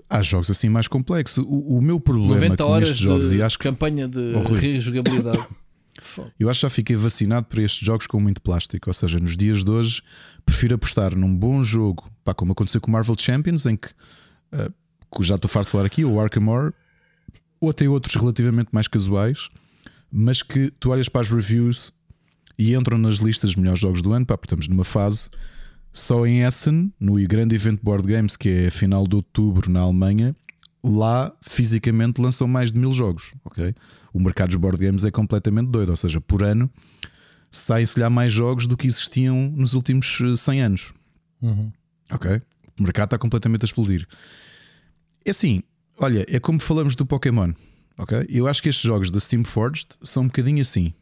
Há 0.09 0.21
jogos 0.21 0.49
assim 0.49 0.67
mais 0.67 0.87
complexos. 0.87 1.45
O, 1.47 1.77
o 1.77 1.81
meu 1.81 1.99
problema 1.99 2.35
90 2.35 2.63
com 2.63 2.77
estes 2.79 2.97
jogos 2.97 3.31
e 3.31 3.41
acho 3.41 3.57
que 3.57 3.63
campanha 3.63 4.07
de 4.07 4.33
oh, 4.35 4.53
rejogabilidade. 4.53 5.45
Eu 6.39 6.49
acho 6.49 6.59
que 6.59 6.65
já 6.65 6.69
fiquei 6.69 6.95
vacinado 6.95 7.45
para 7.47 7.61
estes 7.61 7.85
jogos 7.85 8.07
com 8.07 8.19
muito 8.19 8.41
plástico. 8.41 8.89
Ou 8.89 8.93
seja, 8.93 9.19
nos 9.19 9.37
dias 9.37 9.63
de 9.63 9.69
hoje, 9.69 10.01
prefiro 10.45 10.75
apostar 10.75 11.15
num 11.15 11.33
bom 11.33 11.63
jogo, 11.63 12.09
pá, 12.23 12.33
como 12.33 12.51
aconteceu 12.51 12.81
com 12.81 12.89
o 12.89 12.91
Marvel 12.91 13.15
Champions, 13.17 13.65
em 13.65 13.75
que 13.75 13.89
uh, 14.53 14.73
já 15.21 15.35
estou 15.35 15.49
farto 15.49 15.67
de 15.67 15.71
falar 15.71 15.85
aqui, 15.85 16.03
ou 16.03 16.19
Arkham 16.19 16.47
Horror, 16.47 16.73
ou 17.59 17.69
até 17.69 17.87
outros 17.87 18.15
relativamente 18.15 18.69
mais 18.71 18.87
casuais, 18.87 19.49
mas 20.11 20.41
que 20.41 20.71
tu 20.79 20.89
olhas 20.89 21.07
para 21.07 21.21
as 21.21 21.29
reviews 21.29 21.91
e 22.57 22.75
entram 22.75 22.97
nas 22.97 23.17
listas 23.17 23.51
de 23.51 23.59
melhores 23.59 23.79
jogos 23.79 24.01
do 24.01 24.13
ano. 24.13 24.25
Pá, 24.25 24.37
porque 24.37 24.47
estamos 24.47 24.67
numa 24.67 24.83
fase 24.83 25.29
só 25.91 26.25
em 26.25 26.43
Essen, 26.43 26.91
no 26.99 27.15
grande 27.27 27.55
evento 27.55 27.81
Board 27.83 28.07
Games, 28.07 28.35
que 28.35 28.49
é 28.49 28.67
a 28.67 28.71
final 28.71 29.07
de 29.07 29.15
outubro 29.15 29.71
na 29.71 29.81
Alemanha. 29.81 30.35
Lá 30.83 31.31
fisicamente 31.41 32.19
lançam 32.19 32.47
mais 32.47 32.71
de 32.71 32.77
mil 32.77 32.91
jogos, 32.91 33.31
ok? 33.45 33.73
o 34.13 34.19
mercado 34.19 34.49
dos 34.49 34.57
board 34.57 34.77
games 34.77 35.03
é 35.03 35.11
completamente 35.11 35.69
doido, 35.69 35.89
ou 35.89 35.97
seja, 35.97 36.21
por 36.21 36.43
ano 36.43 36.69
saem-se 37.51 37.99
lá 37.99 38.09
mais 38.09 38.31
jogos 38.31 38.67
do 38.67 38.77
que 38.77 38.87
existiam 38.87 39.51
nos 39.55 39.73
últimos 39.73 40.19
100 40.37 40.59
eh, 40.59 40.63
anos. 40.63 40.93
Uhum. 41.41 41.71
Ok? 42.11 42.41
O 42.79 42.83
mercado 42.83 43.05
está 43.05 43.17
completamente 43.17 43.63
a 43.63 43.65
explodir. 43.65 44.07
É 45.25 45.31
assim, 45.31 45.61
olha, 45.99 46.25
é 46.27 46.39
como 46.39 46.59
falamos 46.59 46.95
do 46.95 47.05
Pokémon. 47.05 47.53
Ok? 47.97 48.25
Eu 48.27 48.47
acho 48.47 48.61
que 48.61 48.69
estes 48.69 48.83
jogos 48.83 49.11
da 49.11 49.19
Steam 49.19 49.43
Forged 49.43 49.89
são 50.01 50.23
um 50.23 50.27
bocadinho 50.27 50.61
assim. 50.61 50.93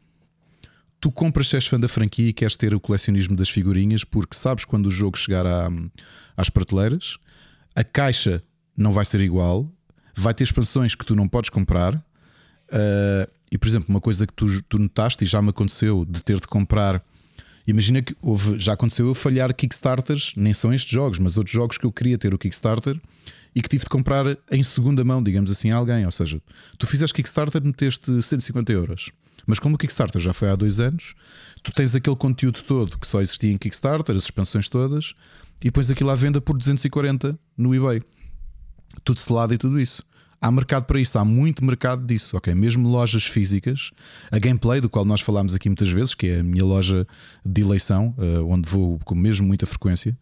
Tu 0.99 1.09
compras 1.11 1.47
se 1.47 1.55
és 1.55 1.65
fã 1.65 1.79
da 1.79 1.87
franquia 1.87 2.29
e 2.29 2.33
queres 2.33 2.57
ter 2.57 2.75
o 2.75 2.79
colecionismo 2.79 3.35
das 3.35 3.49
figurinhas 3.49 4.03
porque 4.03 4.35
sabes 4.35 4.65
quando 4.65 4.87
o 4.87 4.91
jogo 4.91 5.17
chegar 5.17 5.45
à, 5.45 5.69
às 6.35 6.49
prateleiras, 6.49 7.17
a 7.73 7.83
caixa 7.83 8.43
não 8.81 8.91
vai 8.91 9.05
ser 9.05 9.21
igual, 9.21 9.71
vai 10.15 10.33
ter 10.33 10.43
expansões 10.43 10.95
que 10.95 11.05
tu 11.05 11.15
não 11.15 11.27
podes 11.27 11.49
comprar 11.49 12.03
Uh, 12.71 13.29
e 13.51 13.57
por 13.57 13.67
exemplo, 13.67 13.89
uma 13.89 13.99
coisa 13.99 14.25
que 14.25 14.33
tu, 14.33 14.45
tu 14.63 14.79
notaste 14.79 15.25
e 15.25 15.27
já 15.27 15.41
me 15.41 15.49
aconteceu 15.49 16.05
de 16.05 16.23
ter 16.23 16.39
de 16.39 16.47
comprar. 16.47 17.03
Imagina 17.67 18.01
que 18.01 18.15
houve, 18.21 18.57
já 18.57 18.73
aconteceu 18.73 19.07
eu 19.07 19.13
falhar 19.13 19.53
Kickstarters, 19.53 20.33
nem 20.37 20.53
são 20.53 20.73
estes 20.73 20.89
jogos, 20.89 21.19
mas 21.19 21.37
outros 21.37 21.53
jogos 21.53 21.77
que 21.77 21.85
eu 21.85 21.91
queria 21.91 22.17
ter 22.17 22.33
o 22.33 22.37
Kickstarter 22.37 22.99
e 23.53 23.61
que 23.61 23.67
tive 23.67 23.83
de 23.83 23.89
comprar 23.89 24.25
em 24.49 24.63
segunda 24.63 25.03
mão, 25.03 25.21
digamos 25.21 25.51
assim, 25.51 25.69
a 25.69 25.75
alguém. 25.75 26.05
Ou 26.05 26.11
seja, 26.11 26.41
tu 26.79 26.87
fizeste 26.87 27.13
Kickstarter, 27.13 27.61
meteste 27.61 28.21
150 28.21 28.71
euros. 28.71 29.11
Mas 29.45 29.59
como 29.59 29.75
o 29.75 29.77
Kickstarter 29.77 30.21
já 30.21 30.31
foi 30.31 30.49
há 30.49 30.55
dois 30.55 30.79
anos, 30.79 31.13
tu 31.61 31.73
tens 31.73 31.93
aquele 31.93 32.15
conteúdo 32.15 32.63
todo 32.63 32.97
que 32.97 33.07
só 33.07 33.21
existia 33.21 33.51
em 33.51 33.57
Kickstarter, 33.57 34.15
as 34.15 34.23
expansões 34.23 34.69
todas, 34.69 35.13
e 35.61 35.69
pões 35.69 35.91
aquilo 35.91 36.09
à 36.09 36.15
venda 36.15 36.39
por 36.39 36.57
240 36.57 37.37
no 37.57 37.75
eBay. 37.75 38.01
Tudo 39.03 39.19
selado 39.19 39.53
e 39.53 39.57
tudo 39.57 39.80
isso 39.80 40.03
há 40.41 40.49
mercado 40.49 40.85
para 40.85 40.99
isso, 40.99 41.19
há 41.19 41.23
muito 41.23 41.63
mercado 41.63 42.01
disso, 42.01 42.35
ok? 42.35 42.53
Mesmo 42.55 42.89
lojas 42.89 43.26
físicas, 43.26 43.91
a 44.31 44.39
Gameplay, 44.39 44.81
do 44.81 44.89
qual 44.89 45.05
nós 45.05 45.22
falámos 45.22 45.53
aqui 45.53 45.69
muitas 45.69 45.91
vezes, 45.91 46.15
que 46.15 46.27
é 46.27 46.39
a 46.39 46.43
minha 46.43 46.65
loja 46.65 47.05
de 47.45 47.61
eleição, 47.61 48.15
uh, 48.18 48.45
onde 48.47 48.68
vou 48.68 48.99
com 49.05 49.13
mesmo 49.13 49.45
muita 49.45 49.68
frequência. 49.68 50.18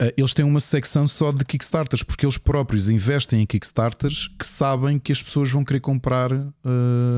Uh, 0.00 0.14
eles 0.16 0.32
têm 0.32 0.44
uma 0.44 0.60
secção 0.60 1.08
só 1.08 1.32
de 1.32 1.44
Kickstarters, 1.44 2.04
porque 2.04 2.24
eles 2.24 2.38
próprios 2.38 2.88
investem 2.88 3.42
em 3.42 3.46
Kickstarters 3.46 4.28
que 4.38 4.46
sabem 4.46 5.00
que 5.00 5.10
as 5.10 5.20
pessoas 5.20 5.50
vão 5.50 5.64
querer 5.64 5.80
comprar 5.80 6.32
uh, 6.32 6.46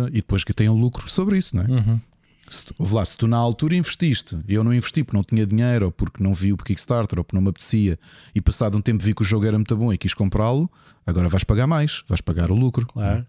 e 0.09 0.17
depois 0.17 0.43
que 0.43 0.55
tenham 0.55 0.75
lucro 0.75 1.07
sobre 1.07 1.37
isso, 1.37 1.55
não 1.55 1.65
é? 1.65 1.67
Uhum. 1.67 2.01
Se 2.51 2.67
tu, 2.67 2.75
lá, 2.93 3.05
se 3.05 3.17
tu 3.17 3.29
na 3.29 3.37
altura 3.37 3.77
investiste 3.77 4.37
e 4.49 4.55
eu 4.55 4.65
não 4.65 4.75
investi 4.75 5.05
porque 5.05 5.17
não 5.17 5.23
tinha 5.23 5.47
dinheiro 5.47 5.87
ou 5.87 5.93
porque 5.93 6.21
não 6.21 6.35
vi 6.35 6.53
o 6.53 6.57
Kickstarter 6.57 7.21
ou 7.21 7.25
porque 7.25 7.37
não 7.37 7.43
me 7.43 7.49
apetecia 7.49 7.97
e 8.35 8.41
passado 8.41 8.77
um 8.77 8.81
tempo 8.81 9.05
vi 9.05 9.15
que 9.15 9.23
o 9.23 9.25
jogo 9.25 9.47
era 9.47 9.57
muito 9.57 9.77
bom 9.77 9.93
e 9.93 9.97
quis 9.97 10.15
comprá-lo, 10.15 10.69
agora 11.07 11.29
vais 11.29 11.45
pagar 11.45 11.69
mais, 11.69 12.03
vais 12.09 12.21
pagar 12.21 12.51
o 12.51 12.57
lucro. 12.57 12.89
Claro. 12.89 13.25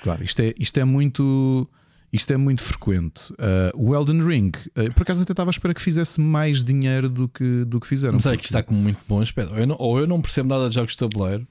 Claro, 0.00 0.22
isto 0.22 0.40
é, 0.40 0.54
isto 0.58 0.78
é 0.78 0.84
muito. 0.84 1.68
Isto 2.12 2.32
é 2.32 2.36
muito 2.36 2.62
frequente. 2.62 3.32
Uh, 3.32 3.72
o 3.74 3.92
Elden 3.92 4.22
Ring, 4.22 4.52
uh, 4.76 4.92
por 4.94 5.02
acaso 5.02 5.24
até 5.24 5.32
estava 5.32 5.50
à 5.50 5.52
espera 5.52 5.74
que 5.74 5.82
fizesse 5.82 6.20
mais 6.20 6.62
dinheiro 6.62 7.08
do 7.08 7.28
que, 7.28 7.64
do 7.64 7.80
que 7.80 7.88
fizeram. 7.88 8.14
Mas 8.14 8.26
é 8.26 8.36
que 8.36 8.44
está 8.44 8.62
com 8.62 8.72
muito 8.72 9.00
bom 9.08 9.20
aspecto. 9.20 9.52
Ou 9.52 9.58
eu, 9.58 9.66
não, 9.66 9.76
ou 9.80 9.98
eu 9.98 10.06
não 10.06 10.22
percebo 10.22 10.48
nada 10.48 10.68
de 10.68 10.76
jogos 10.76 10.92
de 10.92 10.98
tabuleiro. 10.98 11.44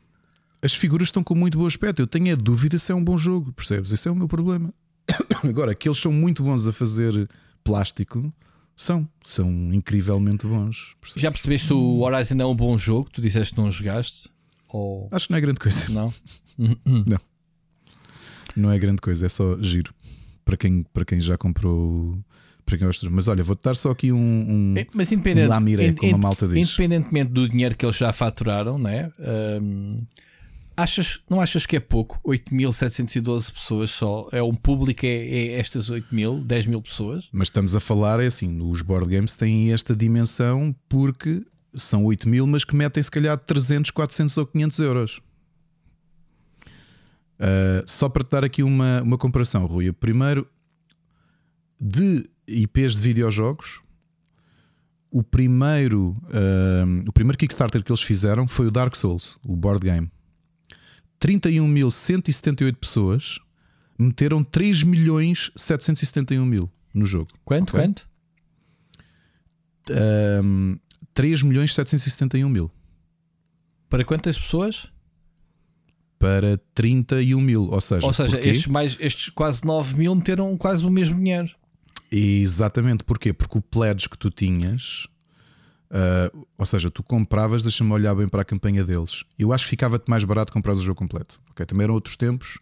As 0.62 0.74
figuras 0.74 1.10
estão 1.10 1.22
com 1.22 1.36
muito 1.36 1.58
bom 1.58 1.68
aspecto. 1.68 2.02
Eu 2.02 2.08
tenho 2.08 2.32
a 2.32 2.38
dúvida 2.38 2.80
se 2.80 2.94
é 2.94 2.96
um 2.96 3.04
bom 3.04 3.18
jogo, 3.18 3.52
percebes? 3.52 3.92
Esse 3.92 4.08
é 4.08 4.12
o 4.12 4.16
meu 4.16 4.30
problema. 4.30 4.74
Agora, 5.44 5.76
que 5.76 5.88
eles 5.88 5.98
são 5.98 6.12
muito 6.12 6.44
bons 6.44 6.68
a 6.68 6.74
fazer 6.74 7.30
plástico, 7.64 8.34
são, 8.76 9.08
são 9.24 9.50
incrivelmente 9.74 10.48
bons. 10.48 10.96
Percebes? 11.00 11.22
Já 11.22 11.32
percebeste 11.32 11.74
o 11.74 12.02
Horizon 12.02 12.38
é 12.40 12.46
um 12.46 12.56
bom 12.56 12.78
jogo? 12.78 13.10
Tu 13.12 13.22
disseste 13.22 13.54
que 13.54 13.62
não 13.62 13.70
jogaste? 13.70 14.30
Ou... 14.70 15.08
Acho 15.12 15.28
que 15.28 15.32
não 15.32 15.38
é 15.38 15.42
grande 15.42 15.60
coisa. 15.60 15.90
Não? 15.90 16.14
não. 17.06 17.20
Não 18.56 18.72
é 18.72 18.80
grande 18.80 19.02
coisa, 19.02 19.26
é 19.26 19.30
só 19.30 19.58
giro. 19.62 19.94
Para 20.44 20.58
quem, 20.58 20.84
para 20.94 21.06
quem 21.06 21.20
já 21.20 21.38
comprou. 21.38 22.18
Para 22.66 22.78
quem 22.78 22.88
gosta. 22.88 23.10
Mas 23.10 23.28
olha, 23.28 23.44
vou-te 23.44 23.64
dar 23.64 23.76
só 23.76 23.92
aqui 23.92 24.12
um, 24.12 24.18
um, 24.18 24.74
é, 24.78 24.88
Mas 24.94 25.12
independente, 25.12 25.48
um 25.48 25.50
lamiré, 25.50 25.94
como 25.94 26.16
a 26.16 26.18
malta 26.18 26.48
diz. 26.48 26.58
Independentemente 26.58 27.32
do 27.32 27.48
dinheiro 27.48 27.76
que 27.76 27.86
eles 27.86 27.98
já 27.98 28.12
faturaram, 28.12 28.78
né? 28.78 29.12
Um, 29.62 30.06
Achas, 30.76 31.20
não 31.30 31.40
achas 31.40 31.66
que 31.66 31.76
é 31.76 31.80
pouco? 31.80 32.20
8.712 32.28 33.54
pessoas 33.54 33.92
só. 33.92 34.28
É 34.32 34.42
um 34.42 34.56
público, 34.56 35.06
é, 35.06 35.10
é 35.10 35.60
estas 35.60 35.90
8.000, 35.90 36.44
10 36.44 36.68
mil 36.68 36.82
pessoas? 36.82 37.30
Mas 37.32 37.48
estamos 37.48 37.76
a 37.76 37.80
falar, 37.80 38.20
é 38.20 38.26
assim, 38.26 38.60
os 38.62 38.82
board 38.82 39.08
games 39.10 39.36
têm 39.36 39.72
esta 39.72 39.96
dimensão 39.96 40.76
porque 40.90 41.46
são 41.76 42.06
8 42.06 42.28
mil, 42.28 42.48
mas 42.48 42.64
que 42.64 42.76
metem 42.76 43.04
se 43.04 43.12
calhar 43.12 43.38
300, 43.38 43.92
400 43.92 44.38
ou 44.38 44.46
500 44.48 44.80
euros. 44.80 45.22
Uh, 47.40 47.84
só 47.86 48.10
para 48.10 48.24
te 48.24 48.32
dar 48.32 48.44
aqui 48.44 48.64
uma, 48.64 49.02
uma 49.02 49.18
comparação, 49.18 49.66
Rui. 49.66 49.92
Primeiro, 49.92 50.48
de 51.80 52.28
IPs 52.48 52.94
de 52.94 53.00
videojogos, 53.00 53.82
o 55.12 55.22
primeiro, 55.22 56.18
uh, 56.24 57.08
o 57.08 57.14
primeiro 57.14 57.38
Kickstarter 57.38 57.84
que 57.84 57.92
eles 57.92 58.02
fizeram 58.02 58.48
foi 58.48 58.68
o 58.68 58.72
Dark 58.72 58.96
Souls, 58.96 59.38
o 59.44 59.56
board 59.56 59.86
game. 59.86 60.10
31.178 61.24 62.76
pessoas 62.76 63.40
meteram 63.98 64.44
3 64.44 64.84
milhões 64.84 65.52
771 65.56 66.46
mil 66.46 66.70
no 66.94 67.06
jogo. 67.06 67.30
Quanto? 67.46 67.70
Okay? 67.70 67.86
Quanto? 67.88 68.10
Um, 70.44 70.78
3 71.14 71.44
milhões 71.44 71.74
771 71.74 72.50
mil. 72.50 72.70
Para 73.90 74.04
quantas 74.04 74.38
pessoas? 74.38 74.90
Para 76.20 76.60
31 76.76 77.40
mil. 77.40 77.70
Ou 77.70 77.80
seja, 77.80 78.06
ou 78.06 78.12
seja 78.12 78.40
estes, 78.42 78.68
mais, 78.68 78.98
estes 79.00 79.30
quase 79.30 79.66
9 79.66 79.98
mil 79.98 80.14
meteram 80.16 80.58
quase 80.58 80.86
o 80.86 80.90
mesmo 80.90 81.18
dinheiro. 81.18 81.56
Exatamente. 82.12 83.06
Porquê? 83.06 83.32
Porque 83.32 83.58
o 83.58 83.62
pledge 83.62 84.10
que 84.10 84.18
tu 84.18 84.30
tinhas. 84.30 85.08
Uh, 85.94 86.46
ou 86.58 86.66
seja, 86.66 86.90
tu 86.90 87.04
compravas, 87.04 87.62
deixa-me 87.62 87.92
olhar 87.92 88.16
bem 88.16 88.28
para 88.28 88.42
a 88.42 88.46
campanha 88.46 88.84
deles. 88.84 89.24
Eu 89.38 89.54
acho 89.54 89.66
que 89.66 89.70
ficava-te 89.70 90.10
mais 90.10 90.24
barato 90.24 90.52
comprar 90.52 90.74
o 90.74 90.82
jogo 90.82 90.98
completo. 90.98 91.40
Okay? 91.52 91.66
Também 91.66 91.84
eram 91.84 91.94
outros 91.94 92.18
tempos 92.18 92.58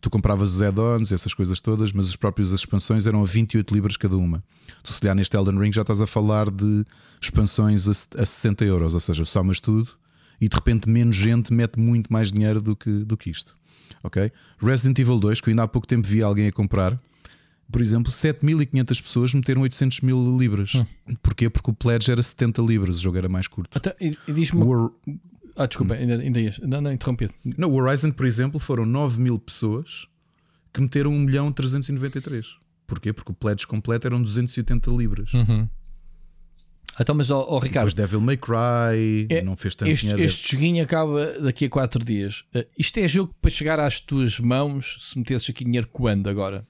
tu 0.00 0.08
compravas 0.08 0.54
os 0.54 0.62
add-ons, 0.62 1.12
essas 1.12 1.34
coisas 1.34 1.60
todas, 1.60 1.92
mas 1.92 2.08
os 2.08 2.16
próprios 2.16 2.52
as 2.52 2.60
expansões 2.60 3.06
eram 3.06 3.20
a 3.20 3.24
28 3.24 3.72
libras 3.72 3.96
cada 3.96 4.16
uma. 4.16 4.42
Tu 4.82 4.92
se 4.92 5.04
olhar 5.04 5.14
neste 5.14 5.36
Elden 5.36 5.58
Ring 5.58 5.72
já 5.72 5.82
estás 5.82 6.00
a 6.00 6.06
falar 6.06 6.50
de 6.50 6.84
expansões 7.20 7.86
a, 7.86 8.22
a 8.22 8.24
60 8.24 8.64
euros, 8.64 8.94
ou 8.94 9.00
seja, 9.00 9.24
somas 9.24 9.60
tudo 9.60 9.90
e 10.40 10.48
de 10.48 10.56
repente 10.56 10.88
menos 10.88 11.14
gente 11.14 11.52
mete 11.52 11.78
muito 11.78 12.10
mais 12.10 12.32
dinheiro 12.32 12.62
do 12.62 12.74
que, 12.74 12.90
do 13.04 13.16
que 13.16 13.30
isto. 13.30 13.54
Ok? 14.02 14.32
Resident 14.58 14.98
Evil 14.98 15.18
2, 15.20 15.40
que 15.40 15.50
ainda 15.50 15.64
há 15.64 15.68
pouco 15.68 15.86
tempo 15.86 16.08
vi 16.08 16.22
alguém 16.22 16.46
a 16.46 16.52
comprar, 16.52 16.98
por 17.70 17.80
exemplo, 17.80 18.10
7.500 18.10 19.02
pessoas 19.02 19.34
meteram 19.34 19.62
800 19.62 20.00
mil 20.00 20.36
libras. 20.38 20.74
Hum. 20.74 20.86
Porquê? 21.22 21.48
Porque 21.48 21.70
o 21.70 21.74
pledge 21.74 22.10
era 22.10 22.22
70 22.22 22.62
libras, 22.62 22.98
o 22.98 23.00
jogo 23.00 23.18
era 23.18 23.28
mais 23.28 23.46
curto. 23.46 23.76
Até, 23.76 23.94
e, 24.00 24.16
e 24.26 24.32
diz-me. 24.32 24.62
Ah, 25.56 25.66
desculpa, 25.66 25.94
ainda, 25.94 26.14
ainda 26.16 26.40
ias. 26.40 26.58
Não, 26.60 26.80
não, 26.80 26.92
interrompi. 26.92 27.28
No 27.44 27.74
Horizon, 27.74 28.12
por 28.12 28.26
exemplo, 28.26 28.58
foram 28.58 28.86
9 28.86 29.20
mil 29.20 29.38
pessoas 29.38 30.06
que 30.72 30.80
meteram 30.80 31.12
1 31.12 31.18
milhão 31.20 31.52
393. 31.52 32.46
Porquê? 32.86 33.12
Porque 33.12 33.30
o 33.30 33.34
pledge 33.34 33.66
completo 33.66 34.06
eram 34.06 34.22
280 34.22 34.90
libras. 34.90 35.32
Uhum. 35.32 35.68
Então, 36.98 37.14
mas, 37.14 37.30
oh, 37.30 37.46
oh 37.48 37.58
Ricardo, 37.58 37.88
Depois 37.88 37.94
Devil 37.94 38.20
May 38.20 38.36
Cry 38.36 39.26
é, 39.30 39.42
não 39.42 39.56
fez 39.56 39.74
tanto 39.74 39.90
este, 39.90 40.02
dinheiro. 40.02 40.22
Este 40.22 40.52
joguinho 40.52 40.82
acaba 40.82 41.32
daqui 41.40 41.64
a 41.64 41.70
4 41.70 42.04
dias. 42.04 42.44
Uh, 42.54 42.64
isto 42.76 42.98
é 42.98 43.08
jogo 43.08 43.34
para 43.40 43.50
chegar 43.50 43.80
às 43.80 44.00
tuas 44.00 44.38
mãos 44.38 44.98
se 45.00 45.18
metesses 45.18 45.48
aqui 45.48 45.64
dinheiro 45.64 45.88
quando 45.88 46.28
agora? 46.28 46.66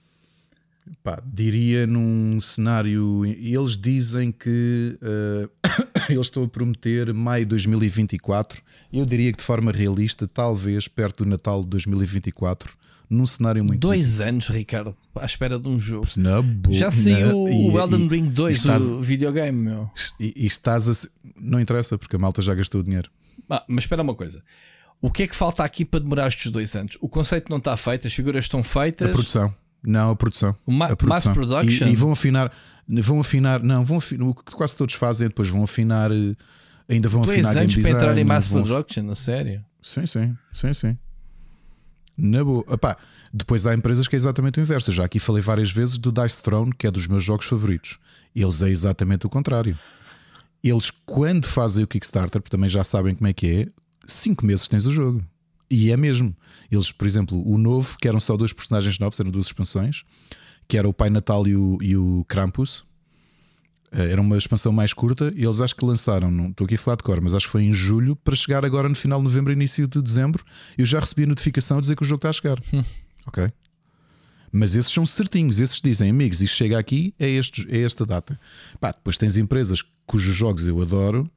Pá, 1.03 1.23
diria 1.25 1.87
num 1.87 2.39
cenário. 2.41 3.25
Eles 3.25 3.79
dizem 3.79 4.31
que 4.31 4.99
uh, 5.01 5.51
eles 6.11 6.27
estão 6.27 6.45
a 6.45 6.49
prometer 6.49 7.13
maio 7.15 7.45
de 7.45 7.51
2024. 7.51 8.63
Eu 8.93 9.07
diria 9.07 9.33
que 9.33 9.39
de 9.39 9.45
forma 9.45 9.73
realista, 9.73 10.27
talvez 10.27 10.89
perto 10.89 11.25
do 11.25 11.31
Natal 11.31 11.63
de 11.63 11.69
2024, 11.69 12.77
num 13.09 13.25
cenário 13.25 13.65
muito. 13.65 13.81
Dois 13.81 14.07
difícil. 14.07 14.27
anos, 14.27 14.49
Ricardo, 14.49 14.95
à 15.15 15.25
espera 15.25 15.59
de 15.59 15.69
um 15.69 15.79
jogo. 15.79 16.07
Na 16.17 16.43
boa, 16.43 16.75
Já 16.75 16.91
saiu 16.91 17.45
o 17.45 17.81
Elden 17.81 18.09
Ring 18.09 18.29
2, 18.29 18.59
estás, 18.59 18.85
o 18.87 19.01
videogame, 19.01 19.59
meu. 19.59 19.91
E, 20.19 20.35
e 20.37 20.47
estás 20.47 20.89
a. 20.89 21.09
Não 21.41 21.59
interessa, 21.61 21.97
porque 21.97 22.17
a 22.17 22.19
malta 22.19 22.43
já 22.43 22.55
gastou 22.55 22.81
o 22.81 22.85
dinheiro. 22.85 23.11
Ah, 23.49 23.65
mas 23.67 23.85
espera 23.85 24.03
uma 24.03 24.15
coisa. 24.15 24.43
O 25.01 25.11
que 25.11 25.23
é 25.23 25.27
que 25.27 25.35
falta 25.35 25.65
aqui 25.65 25.85
para 25.85 26.01
demorar 26.01 26.29
estes 26.29 26.53
dois 26.53 26.77
anos? 26.77 26.99
O 27.01 27.09
conceito 27.09 27.49
não 27.49 27.57
está 27.57 27.75
feito, 27.77 28.07
as 28.07 28.13
figuras 28.13 28.45
estão 28.45 28.63
feitas. 28.63 29.09
A 29.09 29.11
produção. 29.11 29.55
Não, 29.83 30.11
a 30.11 30.17
produção. 30.17 30.55
Ma 30.67 30.87
a 30.87 30.97
produção. 30.97 31.33
Mass 31.33 31.49
production. 31.49 31.87
E, 31.87 31.93
e, 31.93 31.97
vão 31.97 32.13
afinar, 32.13 32.53
vão 32.89 33.21
afinar, 33.21 33.63
não, 33.63 33.85
vão 33.85 33.97
afinar, 33.99 34.27
o 34.27 34.35
que 34.35 34.53
quase 34.53 34.77
todos 34.77 34.95
fazem, 34.95 35.29
depois 35.29 35.49
vão 35.49 35.63
afinar, 35.63 36.11
eh, 36.13 36.35
ainda 36.89 37.09
vão 37.09 37.23
Dois 37.23 37.39
afinar 37.39 37.61
anos 37.63 37.75
game 37.75 37.89
para 37.89 37.99
entrar 37.99 38.19
em 38.19 38.25
mass 38.25 38.47
vão... 38.47 38.63
production, 38.63 39.11
a 39.11 39.15
sério? 39.15 39.65
Sim, 39.83 40.05
sim, 40.07 40.37
sim, 40.53 40.73
sim. 40.73 40.99
Na 42.17 42.45
boa. 42.45 42.65
Epá, 42.71 42.97
depois 43.33 43.67
há 43.67 43.75
empresas 43.75 44.07
que 44.07 44.15
é 44.15 44.19
exatamente 44.19 44.59
o 44.59 44.61
inverso. 44.61 44.91
Eu 44.91 44.95
já 44.95 45.05
aqui 45.05 45.19
falei 45.19 45.43
várias 45.43 45.71
vezes 45.71 45.97
do 45.97 46.13
Dice 46.13 46.43
Throne, 46.43 46.73
que 46.77 46.87
é 46.87 46.91
dos 46.91 47.07
meus 47.07 47.25
jogos 47.25 47.47
favoritos. 47.47 47.99
Eles 48.35 48.63
é 48.63 48.69
exatamente 48.69 49.27
o 49.27 49.31
contrário. 49.31 49.79
Eles, 50.63 50.91
quando 50.91 51.47
fazem 51.47 51.83
o 51.83 51.87
Kickstarter, 51.87 52.41
porque 52.43 52.55
também 52.55 52.69
já 52.69 52.85
sabem 52.85 53.15
como 53.15 53.29
é 53.29 53.33
que 53.33 53.47
é, 53.47 53.69
5 54.07 54.45
meses 54.45 54.69
tens 54.69 54.85
o 54.85 54.91
jogo. 54.91 55.25
E 55.71 55.91
é 55.91 55.97
mesmo. 55.97 56.37
Eles, 56.71 56.91
por 56.91 57.07
exemplo, 57.07 57.41
o 57.47 57.57
novo, 57.57 57.97
que 57.99 58.09
eram 58.09 58.19
só 58.19 58.37
dois 58.37 58.53
personagens 58.53 58.99
novos, 58.99 59.21
eram 59.21 59.31
duas 59.31 59.47
expansões, 59.47 60.03
que 60.67 60.77
era 60.77 60.89
o 60.89 60.93
Pai 60.93 61.11
Natal 61.11 61.47
e 61.47 61.55
o, 61.55 61.79
e 61.81 61.97
o 61.97 62.25
Krampus. 62.27 62.85
Eh, 63.93 64.13
era 64.13 64.21
uma 64.21 64.37
expansão 64.37 64.73
mais 64.73 64.93
curta 64.93 65.33
e 65.37 65.45
eles 65.45 65.61
acho 65.61 65.75
que 65.75 65.85
lançaram, 65.85 66.31
não 66.31 66.51
estou 66.51 66.65
aqui 66.65 66.75
a 66.75 66.79
falar 66.79 66.97
de 66.97 67.03
cor, 67.03 67.21
mas 67.21 67.35
acho 67.35 67.47
que 67.47 67.53
foi 67.53 67.63
em 67.63 67.73
julho 67.73 68.15
para 68.17 68.37
chegar 68.37 68.65
agora 68.65 68.89
no 68.89 68.95
final 68.95 69.19
de 69.19 69.25
novembro, 69.25 69.53
início 69.53 69.87
de 69.87 70.01
dezembro. 70.03 70.45
Eu 70.77 70.87
já 70.87 71.01
recebi 71.01 71.25
a 71.25 71.27
notificação 71.27 71.79
a 71.79 71.81
dizer 71.81 71.97
que 71.97 72.03
o 72.03 72.07
jogo 72.07 72.19
está 72.19 72.31
a 72.31 72.33
chegar. 72.33 72.59
Hum. 72.73 72.85
Ok. 73.27 73.51
Mas 74.53 74.75
esses 74.75 74.93
são 74.93 75.07
certinhos, 75.07 75.61
esses 75.61 75.81
dizem, 75.81 76.11
amigos, 76.11 76.41
isto 76.41 76.57
chega 76.57 76.77
aqui, 76.79 77.15
é, 77.19 77.29
este, 77.29 77.67
é 77.71 77.83
esta 77.83 78.05
data. 78.05 78.39
Pá, 78.81 78.91
depois 78.91 79.17
tens 79.17 79.37
empresas 79.37 79.83
cujos 80.07 80.35
jogos 80.35 80.67
eu 80.67 80.81
adoro, 80.83 81.31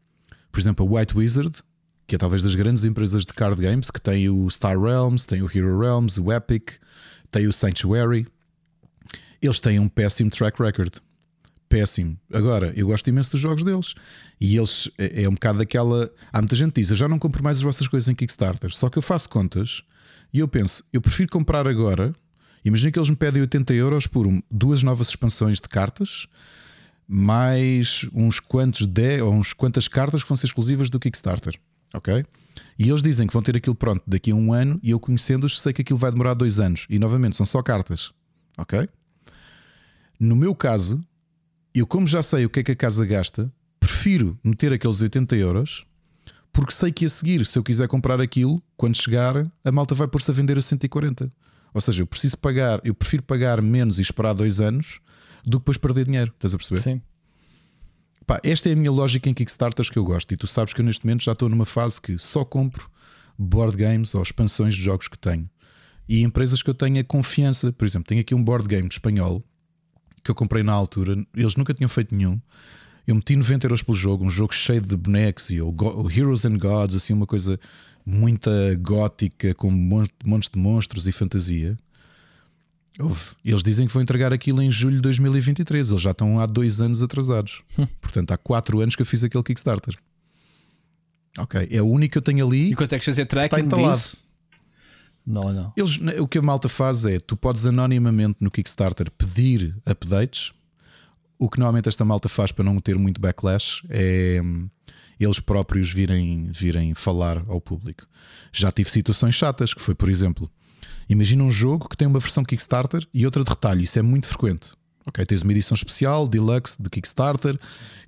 por 0.51 0.60
exemplo, 0.60 0.88
a 0.88 0.99
White 0.99 1.15
Wizard, 1.15 1.61
que 2.06 2.16
é 2.16 2.18
talvez 2.18 2.42
das 2.42 2.56
grandes 2.56 2.84
empresas 2.84 3.26
de 3.26 3.34
card 3.34 3.62
games, 3.62 3.90
que 3.90 4.02
tem 4.02 4.30
o 4.30 4.50
Star 4.50 4.80
Realms, 4.80 5.28
tem 5.28 5.42
o 5.42 5.50
Hero 5.54 5.80
Realms, 5.80 6.20
o 6.20 6.32
Epic, 6.32 6.72
tem 7.32 7.48
o 7.48 7.54
Sanctuary. 7.54 8.28
Eles 9.42 9.60
têm 9.60 9.80
um 9.80 9.90
péssimo 9.90 10.30
track 10.30 10.62
record. 10.62 10.94
Péssimo. 11.68 12.18
Agora, 12.32 12.72
eu 12.76 12.88
gosto 12.88 13.08
imenso 13.08 13.32
dos 13.32 13.42
jogos 13.42 13.64
deles. 13.64 13.96
E 14.40 14.56
eles 14.56 14.90
é, 14.98 15.24
é 15.24 15.30
um 15.30 15.34
bocado 15.34 15.58
daquela. 15.58 16.10
Há 16.32 16.40
muita 16.40 16.56
gente 16.56 16.72
que 16.72 16.82
diz: 16.82 16.92
Eu 16.92 16.96
já 16.96 17.08
não 17.08 17.18
compro 17.18 17.44
mais 17.44 17.58
as 17.58 17.64
vossas 17.64 17.88
coisas 17.88 18.08
em 18.08 18.16
Kickstarter. 18.16 18.74
Só 18.74 18.90
que 18.90 18.98
eu 18.98 19.02
faço 19.02 19.28
contas 19.30 19.82
e 20.32 20.40
eu 20.40 20.48
penso: 20.48 20.84
Eu 20.94 21.02
prefiro 21.02 21.32
comprar 21.32 21.68
agora. 21.68 22.14
Imagina 22.64 22.92
que 22.92 23.00
eles 23.00 23.10
me 23.10 23.16
pedem 23.16 23.42
80 23.42 23.74
euros 23.74 24.08
por 24.08 24.26
duas 24.50 24.84
novas 24.84 25.10
expansões 25.10 25.60
de 25.60 25.68
cartas, 25.68 26.28
mais 27.06 28.08
uns 28.14 28.40
quantos 28.40 28.86
de, 28.86 29.22
ou 29.22 29.34
uns 29.34 29.52
quantas 29.52 29.90
cartas 29.90 30.24
que 30.24 30.30
vão 30.30 30.38
ser 30.38 30.46
exclusivas 30.46 30.90
do 30.90 30.98
Kickstarter. 30.98 31.60
Ok? 31.94 32.26
E 32.78 32.90
eles 32.90 33.02
dizem 33.03 33.28
que 33.28 33.34
vão 33.34 33.41
ter 33.41 33.56
aquilo 33.56 33.76
pronto 33.76 34.03
daqui 34.06 34.32
a 34.32 34.36
um 34.36 34.53
ano, 34.53 34.80
e 34.84 34.91
eu 34.91 34.99
conhecendo-os 34.99 35.61
sei 35.61 35.74
que 35.74 35.82
aquilo 35.82 35.99
vai 35.99 36.11
demorar 36.11 36.34
dois 36.34 36.60
anos. 36.60 36.86
E 36.90 36.99
novamente, 36.99 37.36
são 37.36 37.45
só 37.45 37.61
cartas. 37.61 38.11
Ok? 38.57 38.88
No 40.20 40.36
meu 40.36 40.56
caso, 40.56 41.03
eu, 41.74 41.88
como 41.88 42.06
já 42.06 42.22
sei 42.22 42.45
o 42.45 42.49
que 42.49 42.60
é 42.60 42.64
que 42.64 42.72
a 42.72 42.76
casa 42.76 43.06
gasta, 43.06 43.52
prefiro 43.80 44.38
meter 44.44 44.72
aqueles 44.74 45.02
80 45.02 45.36
euros 45.36 45.86
porque 46.53 46.72
sei 46.72 46.91
que 46.91 47.03
a 47.03 47.10
seguir, 47.10 47.44
se 47.48 47.57
eu 47.57 47.64
quiser 47.64 47.88
comprar 47.88 48.22
aquilo, 48.22 48.61
quando 48.78 48.95
chegar, 48.95 49.52
a 49.65 49.72
malta 49.72 49.95
vai 49.95 50.07
pôr-se 50.07 50.30
a 50.30 50.34
vender 50.34 50.56
a 50.56 50.61
140. 50.61 51.34
Ou 51.74 51.82
seja, 51.82 52.03
eu 52.03 52.07
preciso 52.07 52.38
pagar, 52.38 52.80
eu 52.84 52.94
prefiro 52.94 53.24
pagar 53.24 53.60
menos 53.60 53.98
e 53.98 54.03
esperar 54.03 54.34
dois 54.34 54.61
anos 54.61 54.99
do 55.44 55.57
que 55.57 55.64
depois 55.64 55.78
perder 55.78 56.06
dinheiro. 56.06 56.32
Estás 56.36 56.53
a 56.53 56.57
perceber? 56.57 56.80
Sim. 56.80 57.02
Pá, 58.26 58.40
esta 58.44 58.70
é 58.70 58.74
a 58.74 58.76
minha 58.76 58.91
lógica 58.91 59.30
em 59.30 59.34
Kickstarters 59.34 59.90
que 59.90 59.98
eu 59.98 60.04
gosto. 60.04 60.32
E 60.34 60.38
tu 60.38 60.48
sabes 60.48 60.74
que 60.74 60.82
eu 60.82 60.86
neste 60.86 61.06
momento 61.06 61.24
já 61.24 61.34
estou 61.34 61.50
numa 61.50 61.66
fase 61.66 62.02
que 62.02 62.18
só 62.18 62.45
compro 62.45 62.90
board 63.38 63.76
games 63.76 64.16
ou 64.16 64.22
expansões 64.22 64.76
de 64.76 64.82
jogos 64.82 65.08
que 65.08 65.18
tenho. 65.18 65.50
E 66.08 66.22
empresas 66.22 66.62
que 66.62 66.70
eu 66.70 66.74
tenha 66.74 67.04
confiança. 67.04 67.72
Por 67.72 67.86
exemplo, 67.86 68.08
tenho 68.08 68.22
aqui 68.22 68.34
um 68.36 68.44
board 68.44 68.68
game 68.68 68.88
espanhol 68.88 69.44
que 70.24 70.32
eu 70.32 70.36
comprei 70.36 70.64
na 70.64 70.72
altura, 70.72 71.22
eles 71.36 71.56
nunca 71.56 71.74
tinham 71.74 71.90
feito 71.90 72.16
nenhum. 72.16 72.40
Eu 73.06 73.16
meti 73.16 73.36
90 73.36 73.68
euros 73.68 73.84
pelo 73.84 73.98
jogo, 73.98 74.24
um 74.24 74.30
jogo 74.30 74.54
cheio 74.54 74.80
de 74.80 74.95
bonecos 74.95 75.50
e 75.50 75.62
o 75.62 75.76
Heroes 76.10 76.45
and 76.45 76.58
Gods, 76.58 76.95
assim, 76.95 77.12
uma 77.12 77.28
coisa 77.28 77.60
muita 78.06 78.50
gótica, 78.76 79.54
com 79.54 79.70
montes 79.70 80.50
de 80.50 80.58
monstros 80.58 81.08
e 81.08 81.12
fantasia. 81.12 81.78
Eles 83.44 83.64
dizem 83.64 83.88
que 83.88 83.94
vão 83.94 84.02
entregar 84.02 84.32
aquilo 84.32 84.61
em 84.61 84.70
julho 84.70 84.98
de 84.98 85.02
2023. 85.02 85.90
Eles 85.90 86.02
já 86.02 86.11
estão 86.11 86.40
há 86.40 86.45
dois 86.45 86.80
anos 86.80 87.02
atrasados. 87.02 87.64
Hum. 87.78 87.88
Portanto, 88.02 88.32
há 88.32 88.38
quatro 88.38 88.80
anos 88.82 88.95
que 88.95 89.02
eu 89.02 89.06
fiz 89.06 89.24
aquele 89.24 89.44
Kickstarter. 89.44 89.98
Ok, 91.38 91.68
é 91.72 91.82
o 91.82 91.86
único 91.86 92.14
que 92.14 92.18
eu 92.20 92.22
tenho 92.22 92.45
ali. 92.45 92.72
E 92.72 92.76
quanto 92.76 92.94
é 92.94 92.99
que 92.99 93.06
fazer 93.06 93.26
tracking 93.26 93.68
disso? 93.68 94.18
Não, 95.26 95.52
não. 95.52 95.74
Eles, 95.76 95.99
o 96.20 96.28
que 96.28 96.38
a 96.38 96.41
malta 96.41 96.70
faz 96.70 97.06
é 97.06 97.20
tu 97.20 97.36
podes 97.36 97.65
anonimamente 97.65 98.38
no 98.41 98.52
Kickstarter 98.52 99.10
pedir 99.11 99.76
updates. 99.86 100.52
O 101.40 101.49
que 101.49 101.57
normalmente 101.57 101.90
esta 101.90 102.06
malta 102.06 102.30
faz 102.30 102.52
para 102.52 102.64
não 102.64 102.80
ter 102.80 102.98
muito 102.98 103.20
backlash 103.20 103.84
é 103.90 104.40
hum, 104.44 104.70
eles 105.20 105.40
próprios 105.40 105.91
virem, 105.91 106.48
virem 106.52 106.94
falar 106.94 107.44
ao 107.48 107.60
público. 107.60 108.06
Já 108.52 108.72
tive 108.72 108.90
situações 108.90 109.34
chatas, 109.34 109.74
que 109.74 109.82
foi, 109.82 109.95
por 109.95 110.10
exemplo, 110.10 110.52
imagina 111.10 111.44
um 111.44 111.52
jogo 111.52 111.90
que 111.90 111.98
tem 111.98 112.08
uma 112.08 112.20
versão 112.20 112.44
Kickstarter 112.44 113.06
e 113.14 113.26
outra 113.26 113.44
de 113.44 113.50
retalho. 113.50 113.82
Isso 113.82 114.00
é 114.00 114.02
muito 114.02 114.28
frequente. 114.28 114.72
Ok, 115.06 115.26
tens 115.26 115.42
uma 115.42 115.52
edição 115.52 115.76
especial, 115.76 116.28
deluxe 116.28 116.82
de 116.82 116.90
Kickstarter, 116.90 117.60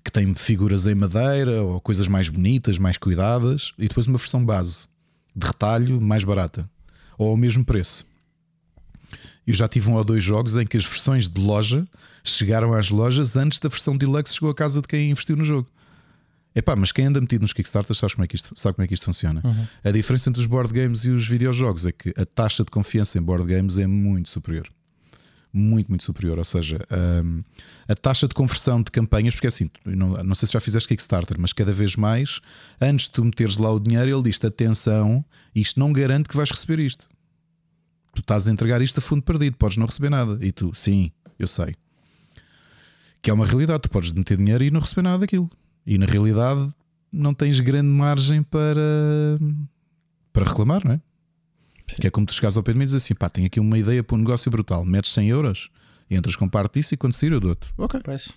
que 0.04 0.12
tem 0.12 0.34
figuras 0.34 0.88
em 0.88 0.96
madeira 0.96 1.62
ou 1.62 1.82
coisas 1.82 2.08
mais 2.08 2.30
bonitas, 2.30 2.78
mais 2.78 2.98
cuidadas, 2.98 3.74
e 3.78 3.88
depois 3.88 4.08
uma 4.08 4.18
versão 4.18 4.46
base 4.46 4.88
de 5.36 5.46
retalho 5.46 6.00
mais 6.00 6.24
barata 6.24 6.70
ou 7.18 7.30
ao 7.30 7.38
mesmo 7.38 7.66
preço. 7.66 8.06
Eu 9.46 9.54
já 9.54 9.68
tive 9.68 9.90
um 9.90 9.94
ou 9.94 10.04
dois 10.04 10.24
jogos 10.24 10.58
em 10.58 10.66
que 10.66 10.78
as 10.78 10.86
versões 10.86 11.28
de 11.30 11.40
loja 11.40 11.86
chegaram 12.24 12.74
às 12.74 12.90
lojas 12.90 13.38
antes 13.38 13.60
da 13.60 13.70
versão 13.70 13.96
deluxe 13.96 14.34
chegou 14.34 14.50
à 14.50 14.56
casa 14.56 14.82
de 14.82 14.88
quem 14.88 15.12
investiu 15.12 15.36
no 15.36 15.44
jogo. 15.44 15.68
Epá, 16.56 16.74
mas 16.74 16.94
quem 16.94 17.08
anda 17.08 17.20
metido 17.20 17.42
nos 17.42 17.52
Kickstarters 17.52 18.00
sabe 18.00 18.14
como 18.16 18.24
é 18.24 18.28
que 18.28 18.36
isto, 18.38 18.54
sabe 18.56 18.76
como 18.76 18.86
é 18.86 18.88
que 18.88 18.94
isto 18.94 19.06
funciona. 19.06 19.42
Uhum. 19.44 19.68
A 19.84 19.92
diferença 19.92 20.30
entre 20.30 20.42
os 20.42 20.48
board 20.48 20.72
games 20.72 21.04
e 21.04 21.10
os 21.10 21.28
videojogos 21.28 21.86
é 21.86 21.92
que 21.92 22.14
a 22.16 22.26
taxa 22.26 22.64
de 22.64 22.72
confiança 22.72 23.18
em 23.20 23.22
board 23.22 23.46
games 23.46 23.78
é 23.78 23.86
muito 23.86 24.30
superior. 24.30 24.66
Muito, 25.52 25.90
muito 25.90 26.04
superior. 26.06 26.38
Ou 26.38 26.46
seja, 26.46 26.80
um, 27.24 27.44
a 27.90 27.96
taxa 27.96 28.26
de 28.26 28.34
conversão 28.34 28.82
de 28.82 28.90
campanhas, 28.90 29.36
porque 29.36 29.48
é 29.48 29.50
assim, 29.50 29.70
não, 29.86 30.12
não 30.12 30.34
sei 30.36 30.48
se 30.48 30.54
já 30.54 30.62
fizeste 30.62 30.88
Kickstarter, 30.88 31.36
mas 31.38 31.52
cada 31.52 31.74
vez 31.74 31.98
mais, 31.98 32.40
antes 32.80 33.08
de 33.08 33.12
tu 33.12 33.26
meteres 33.26 33.58
lá 33.58 33.72
o 33.72 33.80
dinheiro, 33.80 34.10
ele 34.10 34.24
diz-te: 34.24 34.48
atenção, 34.48 35.26
isto 35.54 35.78
não 35.78 35.92
garante 35.92 36.30
que 36.30 36.38
vais 36.38 36.50
receber 36.50 36.80
isto. 36.80 37.10
Tu 38.14 38.22
estás 38.22 38.48
a 38.48 38.52
entregar 38.52 38.82
isto 38.82 39.00
a 39.00 39.02
fundo 39.02 39.24
perdido, 39.24 39.58
podes 39.58 39.76
não 39.76 39.86
receber 39.86 40.10
nada. 40.10 40.38
E 40.42 40.54
tu, 40.54 40.74
sim, 40.74 41.12
eu 41.38 41.48
sei. 41.48 41.76
Que 43.22 43.30
é 43.30 43.34
uma 43.34 43.46
realidade, 43.46 43.82
tu 43.82 43.90
podes 43.90 44.14
meter 44.14 44.38
dinheiro 44.38 44.64
e 44.64 44.72
não 44.72 44.80
receber 44.80 45.02
nada 45.02 45.20
daquilo. 45.20 45.50
E 45.86 45.98
na 45.98 46.06
realidade 46.06 46.74
não 47.12 47.34
tens 47.34 47.60
grande 47.60 47.88
margem 47.88 48.44
para, 48.44 48.82
para 50.34 50.46
reclamar, 50.46 50.84
não 50.84 50.94
é? 50.94 51.02
Sim. 51.88 52.02
Que 52.02 52.08
é 52.08 52.10
como 52.10 52.26
tu 52.26 52.34
chegas 52.34 52.58
ao 52.58 52.64
pé 52.64 52.74
de 52.74 52.80
mim 52.80 52.84
e 52.84 52.88
dizes 52.88 53.04
assim: 53.04 53.14
pá, 53.14 53.30
tenho 53.30 53.48
aqui 53.48 53.60
uma 53.60 53.78
ideia 53.78 54.04
para 54.04 54.16
um 54.16 54.20
negócio 54.20 54.50
brutal, 54.50 54.84
metes 54.84 55.14
100 55.14 55.30
euros, 55.30 55.70
entras 56.10 56.36
com 56.36 56.50
parte 56.50 56.76
disso 56.80 56.94
e 56.94 56.98
quando 56.98 57.14
sair 57.14 57.32
eu 57.32 57.40
dou-te. 57.40 57.68
Ok. 57.78 58.02
Pois. 58.04 58.30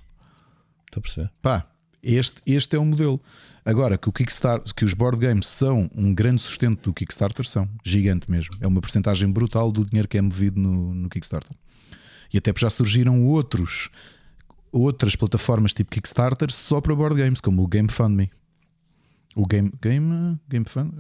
Estou 0.87 0.99
a 0.99 1.01
perceber. 1.01 1.31
Pá, 1.43 1.67
este, 2.03 2.41
este 2.47 2.77
é 2.77 2.79
o 2.79 2.85
modelo. 2.85 3.21
Agora, 3.65 3.99
que, 3.99 4.09
o 4.09 4.13
Kickstarter, 4.13 4.73
que 4.75 4.85
os 4.85 4.95
board 4.95 5.19
games 5.19 5.47
são 5.47 5.91
um 5.95 6.15
grande 6.15 6.41
sustento 6.41 6.85
do 6.85 6.95
Kickstarter, 6.95 7.47
são 7.47 7.69
gigante 7.85 8.31
mesmo. 8.31 8.57
É 8.61 8.67
uma 8.67 8.81
porcentagem 8.81 9.31
brutal 9.31 9.71
do 9.71 9.85
dinheiro 9.85 10.09
que 10.09 10.17
é 10.17 10.23
movido 10.23 10.59
no, 10.59 10.95
no 10.95 11.09
Kickstarter. 11.09 11.55
E 12.33 12.39
até 12.39 12.53
já 12.57 12.71
surgiram 12.71 13.25
outros 13.27 13.91
outras 14.73 15.17
plataformas 15.17 15.75
tipo 15.75 15.91
Kickstarter 15.91 16.51
só 16.53 16.81
para 16.81 16.95
board 16.95 17.21
games, 17.21 17.41
como 17.41 17.63
o 17.63 17.67
GameFundMe. 17.67 18.31
O 19.37 19.47
Game 19.47 19.73
Game 19.81 20.39
Game 20.49 20.65
Fund, 20.67 20.93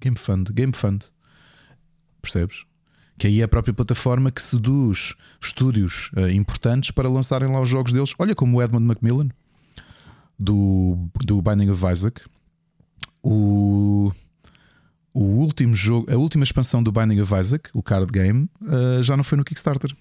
Game 0.00 0.16
Fund, 0.16 0.50
Game 0.50 0.72
Fund. 0.72 1.04
Percebes? 2.20 2.64
Que 3.18 3.28
aí 3.28 3.40
é 3.40 3.44
a 3.44 3.48
própria 3.48 3.72
plataforma 3.72 4.30
que 4.30 4.42
seduz 4.42 5.14
estúdios 5.40 6.10
uh, 6.16 6.28
importantes 6.28 6.90
para 6.90 7.08
lançarem 7.08 7.50
lá 7.50 7.60
os 7.60 7.68
jogos 7.68 7.92
deles. 7.92 8.12
Olha 8.18 8.34
como 8.34 8.58
o 8.58 8.62
Edmund 8.62 8.86
Macmillan 8.86 9.28
do, 10.38 11.08
do 11.24 11.40
Binding 11.40 11.70
of 11.70 11.84
Isaac. 11.86 12.20
O, 13.22 14.12
o 15.14 15.22
último 15.22 15.74
jogo, 15.74 16.12
a 16.12 16.16
última 16.16 16.44
expansão 16.44 16.82
do 16.82 16.92
Binding 16.92 17.20
of 17.20 17.34
Isaac, 17.34 17.70
o 17.72 17.82
card 17.82 18.12
game, 18.12 18.50
uh, 18.60 19.02
já 19.02 19.16
não 19.16 19.24
foi 19.24 19.38
no 19.38 19.44
Kickstarter. 19.44 19.96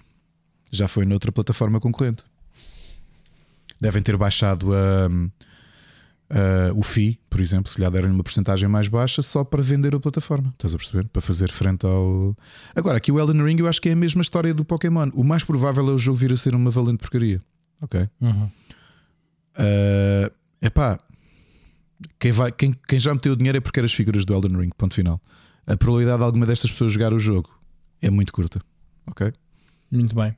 Já 0.69 0.87
foi 0.87 1.05
noutra 1.05 1.31
plataforma 1.31 1.79
concorrente 1.79 2.25
devem 3.85 4.01
ter 4.01 4.17
baixado 4.17 4.73
a, 4.73 5.07
a, 6.29 6.73
o 6.73 6.81
FII, 6.81 7.19
por 7.29 7.39
exemplo, 7.39 7.71
se 7.71 7.79
lhe 7.79 7.89
derem 7.89 8.09
uma 8.09 8.23
porcentagem 8.23 8.67
mais 8.67 8.87
baixa 8.87 9.21
só 9.21 9.43
para 9.43 9.61
vender 9.61 9.93
a 9.95 9.99
plataforma. 9.99 10.51
Estás 10.53 10.73
a 10.73 10.77
perceber? 10.77 11.07
Para 11.09 11.21
fazer 11.21 11.51
frente 11.51 11.85
ao. 11.85 12.35
Agora, 12.75 12.97
aqui 12.97 13.11
o 13.11 13.19
Elden 13.19 13.43
Ring 13.43 13.59
eu 13.59 13.67
acho 13.67 13.79
que 13.79 13.89
é 13.89 13.91
a 13.91 13.95
mesma 13.95 14.23
história 14.23 14.53
do 14.53 14.65
Pokémon. 14.65 15.09
O 15.13 15.23
mais 15.23 15.43
provável 15.43 15.87
é 15.89 15.93
o 15.93 15.97
jogo 15.99 16.17
vir 16.17 16.33
a 16.33 16.35
ser 16.35 16.55
uma 16.55 16.71
valente 16.71 16.97
porcaria. 16.97 17.41
Ok? 17.81 18.09
Uhum. 18.21 18.49
Uh, 19.57 20.31
epá, 20.61 20.99
quem, 22.19 22.31
vai, 22.31 22.51
quem, 22.51 22.75
quem 22.87 22.99
já 22.99 23.13
meteu 23.13 23.33
o 23.33 23.35
dinheiro 23.35 23.57
é 23.59 23.61
porque 23.61 23.79
era 23.79 23.85
as 23.85 23.93
figuras 23.93 24.25
do 24.25 24.33
Elden 24.33 24.57
Ring, 24.57 24.71
ponto 24.75 24.95
final. 24.95 25.21
A 25.67 25.77
probabilidade 25.77 26.19
de 26.19 26.23
alguma 26.23 26.45
destas 26.45 26.71
pessoas 26.71 26.91
jogar 26.91 27.13
o 27.13 27.19
jogo 27.19 27.49
é 28.01 28.09
muito 28.09 28.33
curta. 28.33 28.59
Ok? 29.07 29.31
Muito 29.91 30.15
bem. 30.15 30.35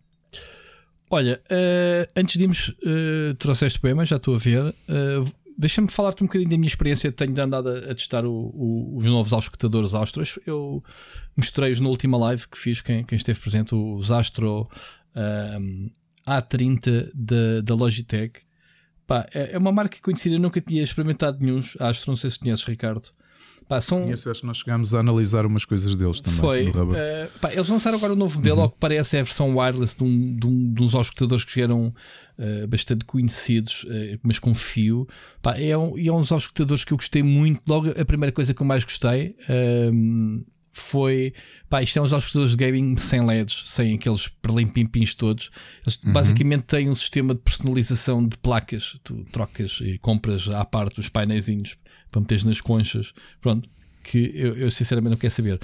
Olha, 1.09 1.41
uh, 1.45 2.11
antes 2.15 2.38
de 2.38 2.43
irmos, 2.43 2.69
uh, 2.69 3.34
trouxeste 3.38 3.79
poema, 3.79 4.05
já 4.05 4.17
estou 4.17 4.35
a 4.35 4.38
ver. 4.38 4.65
Uh, 4.65 5.47
Deixa-me 5.59 5.88
falar-te 5.88 6.23
um 6.23 6.27
bocadinho 6.27 6.51
da 6.51 6.55
minha 6.55 6.67
experiência. 6.67 7.11
Tenho 7.11 7.31
andado 7.41 7.69
a, 7.69 7.77
a 7.91 7.95
testar 7.95 8.23
o, 8.25 8.31
o, 8.31 8.95
os 8.95 9.03
novos 9.05 9.34
auscultadores 9.34 9.95
Astros. 9.95 10.38
Eu 10.45 10.84
mostrei-os 11.35 11.79
na 11.79 11.89
última 11.89 12.15
live 12.15 12.47
que 12.47 12.57
fiz, 12.57 12.79
quem, 12.79 13.03
quem 13.03 13.15
esteve 13.15 13.39
presente, 13.39 13.73
os 13.73 14.11
Astro 14.11 14.69
um, 15.15 15.89
A30 16.27 17.09
da, 17.11 17.61
da 17.63 17.73
Logitech. 17.73 18.41
Pá, 19.07 19.27
é, 19.34 19.53
é, 19.53 19.57
uma 19.57 19.71
marca 19.71 19.97
conhecida, 19.99 20.35
eu 20.35 20.39
nunca 20.39 20.61
tinha 20.61 20.84
experimentado 20.84 21.43
nenhum 21.43 21.59
Astro. 21.79 22.11
Não 22.11 22.15
sei 22.15 22.29
se 22.29 22.38
conheces, 22.38 22.63
Ricardo. 22.63 23.09
Pá, 23.68 23.81
são... 23.81 24.03
Conheço, 24.03 24.30
acho 24.30 24.41
que 24.41 24.48
nós 24.48 24.57
chegámos 24.57 24.94
a 24.94 24.99
analisar 24.99 25.45
umas 25.45 25.65
coisas 25.65 25.95
deles 25.95 26.22
também. 26.22 26.39
Foi. 26.39 26.69
Uh, 26.69 27.39
pá, 27.41 27.52
eles 27.52 27.68
lançaram 27.68 27.98
agora 27.98 28.14
um 28.14 28.15
novo 28.15 28.38
modelo, 28.38 28.57
uhum. 28.57 28.64
ao 28.64 28.69
que 28.69 28.77
parece 28.80 29.18
é 29.18 29.19
a 29.19 29.23
versão 29.23 29.57
wireless 29.57 29.98
de, 29.98 30.03
um, 30.03 30.35
de, 30.38 30.48
um, 30.48 30.73
de 30.73 30.84
uns 30.84 30.95
auscultadores 30.95 31.44
que 31.44 31.61
eram 31.61 31.88
uh, 31.88 32.68
bastante 32.68 33.03
conhecidos, 33.03 33.84
uh, 33.84 34.19
mas 34.23 34.39
com 34.39 34.56
fio. 34.56 35.06
Pá, 35.41 35.57
é, 35.57 35.77
um, 35.77 35.98
e 35.98 36.07
é 36.07 36.14
uns 36.14 36.31
auscultadores 36.31 36.85
que 36.85 36.94
eu 36.94 36.98
gostei 36.98 37.22
muito. 37.22 37.61
Logo, 37.68 37.89
a 37.89 38.06
primeira 38.06 38.31
coisa 38.31 38.53
que 38.53 38.61
eu 38.61 38.65
mais 38.65 38.85
gostei 38.85 39.35
ehm, 39.49 40.44
foi. 40.82 41.34
Pá, 41.70 41.82
isto 41.82 41.99
é 41.99 42.02
uns 42.02 42.14
auscultadores 42.14 42.56
de 42.56 42.58
gaming 42.58 42.98
sem 42.98 43.26
LEDs, 43.26 43.64
sem 43.66 43.95
aqueles 43.95 44.28
perlimpimpins 44.28 45.14
todos. 45.14 45.49
Eles 45.86 45.99
uhum. 46.04 46.14
basicamente 46.14 46.64
têm 46.64 46.90
um 46.90 46.95
sistema 46.95 47.34
de 47.34 47.41
personalização 47.41 48.26
de 48.26 48.38
placas. 48.38 48.98
Tu 49.04 49.26
trocas 49.32 49.80
e 49.82 49.98
compras 49.98 50.49
à 50.49 50.64
parte 50.66 50.99
os 50.99 51.10
painéis 51.10 51.48
para 52.12 52.22
meteres 52.22 52.44
nas 52.44 52.62
conchas. 52.62 53.14
Pronto, 53.41 53.70
que 54.04 54.32
eu, 54.36 54.56
eu 54.56 54.72
sinceramente 54.72 55.12
não 55.12 55.18
quero 55.18 55.34
saber. 55.34 55.60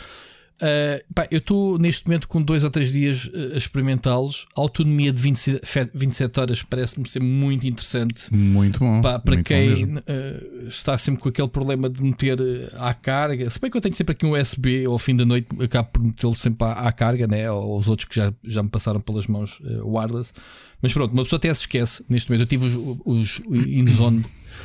Uh, 0.62 1.14
pá, 1.14 1.28
eu 1.32 1.40
estou 1.40 1.78
neste 1.78 2.06
momento 2.06 2.28
com 2.28 2.42
dois 2.42 2.64
ou 2.64 2.70
três 2.70 2.92
dias 2.92 3.26
uh, 3.26 3.54
a 3.54 3.58
experimentá-los. 3.58 4.48
A 4.56 4.62
autonomia 4.62 5.12
de 5.12 5.22
27, 5.22 5.92
27 5.94 6.40
horas 6.40 6.64
parece-me 6.64 7.08
ser 7.10 7.22
muito 7.22 7.68
interessante. 7.68 8.34
Muito 8.34 8.80
bom. 8.80 9.02
Pá, 9.02 9.20
para 9.20 9.36
muito 9.36 9.48
quem 9.48 9.96
uh, 9.96 10.68
está 10.68 10.98
sempre 10.98 11.22
com 11.22 11.30
aquele 11.30 11.48
problema 11.48 11.90
de 11.90 12.02
meter 12.02 12.38
à 12.76 12.94
carga, 12.94 13.50
se 13.50 13.60
bem 13.60 13.70
que 13.70 13.78
eu 13.78 13.82
tenho 13.82 13.96
sempre 13.96 14.14
aqui 14.14 14.26
um 14.26 14.40
USB 14.40 14.86
ao 14.86 14.98
fim 14.98 15.16
da 15.16 15.26
noite, 15.26 15.48
acabo 15.62 15.90
por 15.92 16.04
metê-lo 16.04 16.34
sempre 16.34 16.68
à, 16.68 16.72
à, 16.72 16.92
carga, 16.92 17.28
né? 17.28 17.50
ou 17.52 17.78
os 17.78 17.90
outros 17.90 18.08
que 18.08 18.16
já, 18.16 18.34
já 18.44 18.64
me 18.64 18.70
passaram 18.70 19.02
pelas 19.02 19.28
mãos 19.28 19.60
wireless. 19.84 20.34
Mas 20.82 20.94
pronto, 20.94 21.14
uma 21.14 21.24
pessoa 21.24 21.38
até 21.38 21.54
se 21.54 21.62
esquece. 21.62 22.06
Neste 22.10 22.30
momento 22.30 22.42
eu 22.42 22.48
tive 22.48 22.66
os, 22.66 22.76
os 23.06 23.42
InZone 23.48 24.24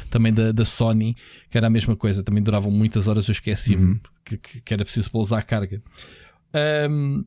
também 0.09 0.33
da, 0.33 0.53
da 0.53 0.65
Sony, 0.65 1.17
que 1.51 1.57
era 1.57 1.67
a 1.67 1.71
mesma 1.71 1.97
coisa, 1.97 2.23
também 2.23 2.43
duravam 2.43 2.71
muitas 2.71 3.09
horas, 3.09 3.29
eu 3.29 3.33
esqueci-me 3.33 3.85
uhum. 3.85 4.01
que, 4.25 4.37
que, 4.63 4.75
era 4.75 4.85
preciso 4.85 5.11
pô-los 5.11 5.33
à 5.33 5.43
carga. 5.43 5.83
Um, 6.91 7.25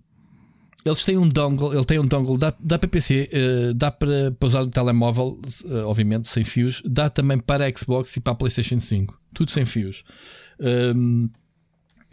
eles 0.83 1.05
têm 1.05 1.17
um 1.17 1.29
dongle, 1.29 1.75
ele 1.75 1.85
tem 1.85 1.99
um 1.99 2.05
dongle, 2.05 2.37
dá, 2.37 2.51
para 2.51 2.87
PC, 2.87 3.29
uh, 3.31 3.73
dá 3.73 3.91
para, 3.91 4.31
para 4.31 4.47
usar 4.47 4.61
no 4.61 4.71
telemóvel, 4.71 5.39
uh, 5.65 5.85
obviamente, 5.85 6.27
sem 6.27 6.43
fios, 6.43 6.81
dá 6.85 7.09
também 7.09 7.37
para 7.37 7.67
a 7.67 7.73
Xbox 7.73 8.15
e 8.17 8.19
para 8.19 8.33
a 8.33 8.35
PlayStation 8.35 8.79
5, 8.79 9.19
tudo 9.33 9.51
sem 9.51 9.63
fios. 9.63 10.03
Um, 10.59 11.29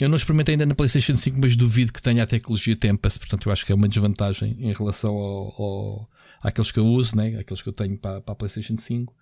eu 0.01 0.09
não 0.09 0.17
experimentei 0.17 0.53
ainda 0.53 0.67
na 0.67 0.75
PlayStation 0.75 1.17
5, 1.17 1.39
mas 1.41 1.57
duvido 1.57 1.93
que 1.93 2.01
tenha 2.01 2.23
a 2.23 2.27
tecnologia 2.27 2.77
Tempest, 2.77 3.19
portanto, 3.19 3.49
eu 3.49 3.53
acho 3.53 3.67
que 3.67 3.73
é 3.73 3.75
uma 3.75 3.89
desvantagem 3.89 4.57
em 4.61 4.73
relação 4.73 5.15
ao, 5.15 5.63
ao 5.63 6.11
àqueles 6.41 6.71
que 6.71 6.79
eu 6.79 6.87
uso, 6.87 7.17
né? 7.17 7.39
aqueles 7.39 7.63
que 7.63 7.69
eu 7.69 7.73
tenho 7.73 7.97
para, 7.99 8.21
para 8.21 8.33
a 8.33 8.37
PlayStation 8.37 8.77
5. 8.77 9.15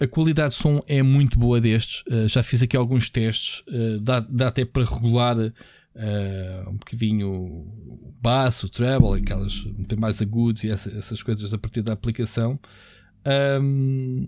A 0.00 0.06
qualidade 0.06 0.54
de 0.54 0.60
som 0.60 0.82
é 0.86 1.02
muito 1.02 1.38
boa 1.38 1.60
destes. 1.60 2.02
Uh, 2.06 2.28
já 2.28 2.42
fiz 2.42 2.62
aqui 2.62 2.76
alguns 2.76 3.08
testes. 3.08 3.60
Uh, 3.68 4.00
dá, 4.00 4.20
dá 4.20 4.48
até 4.48 4.64
para 4.64 4.84
regular 4.84 5.36
ah, 5.96 6.68
um 6.68 6.76
bocadinho 6.76 7.28
o 7.30 8.14
basso, 8.22 8.66
o 8.66 8.68
treble, 8.68 9.20
aquelas 9.20 9.66
tem 9.88 9.98
mais 9.98 10.22
agudos 10.22 10.62
e 10.64 10.70
essa, 10.70 10.88
essas 10.96 11.22
coisas 11.22 11.52
a 11.52 11.58
partir 11.58 11.82
da 11.82 11.92
aplicação. 11.92 12.58
Um, 13.60 14.26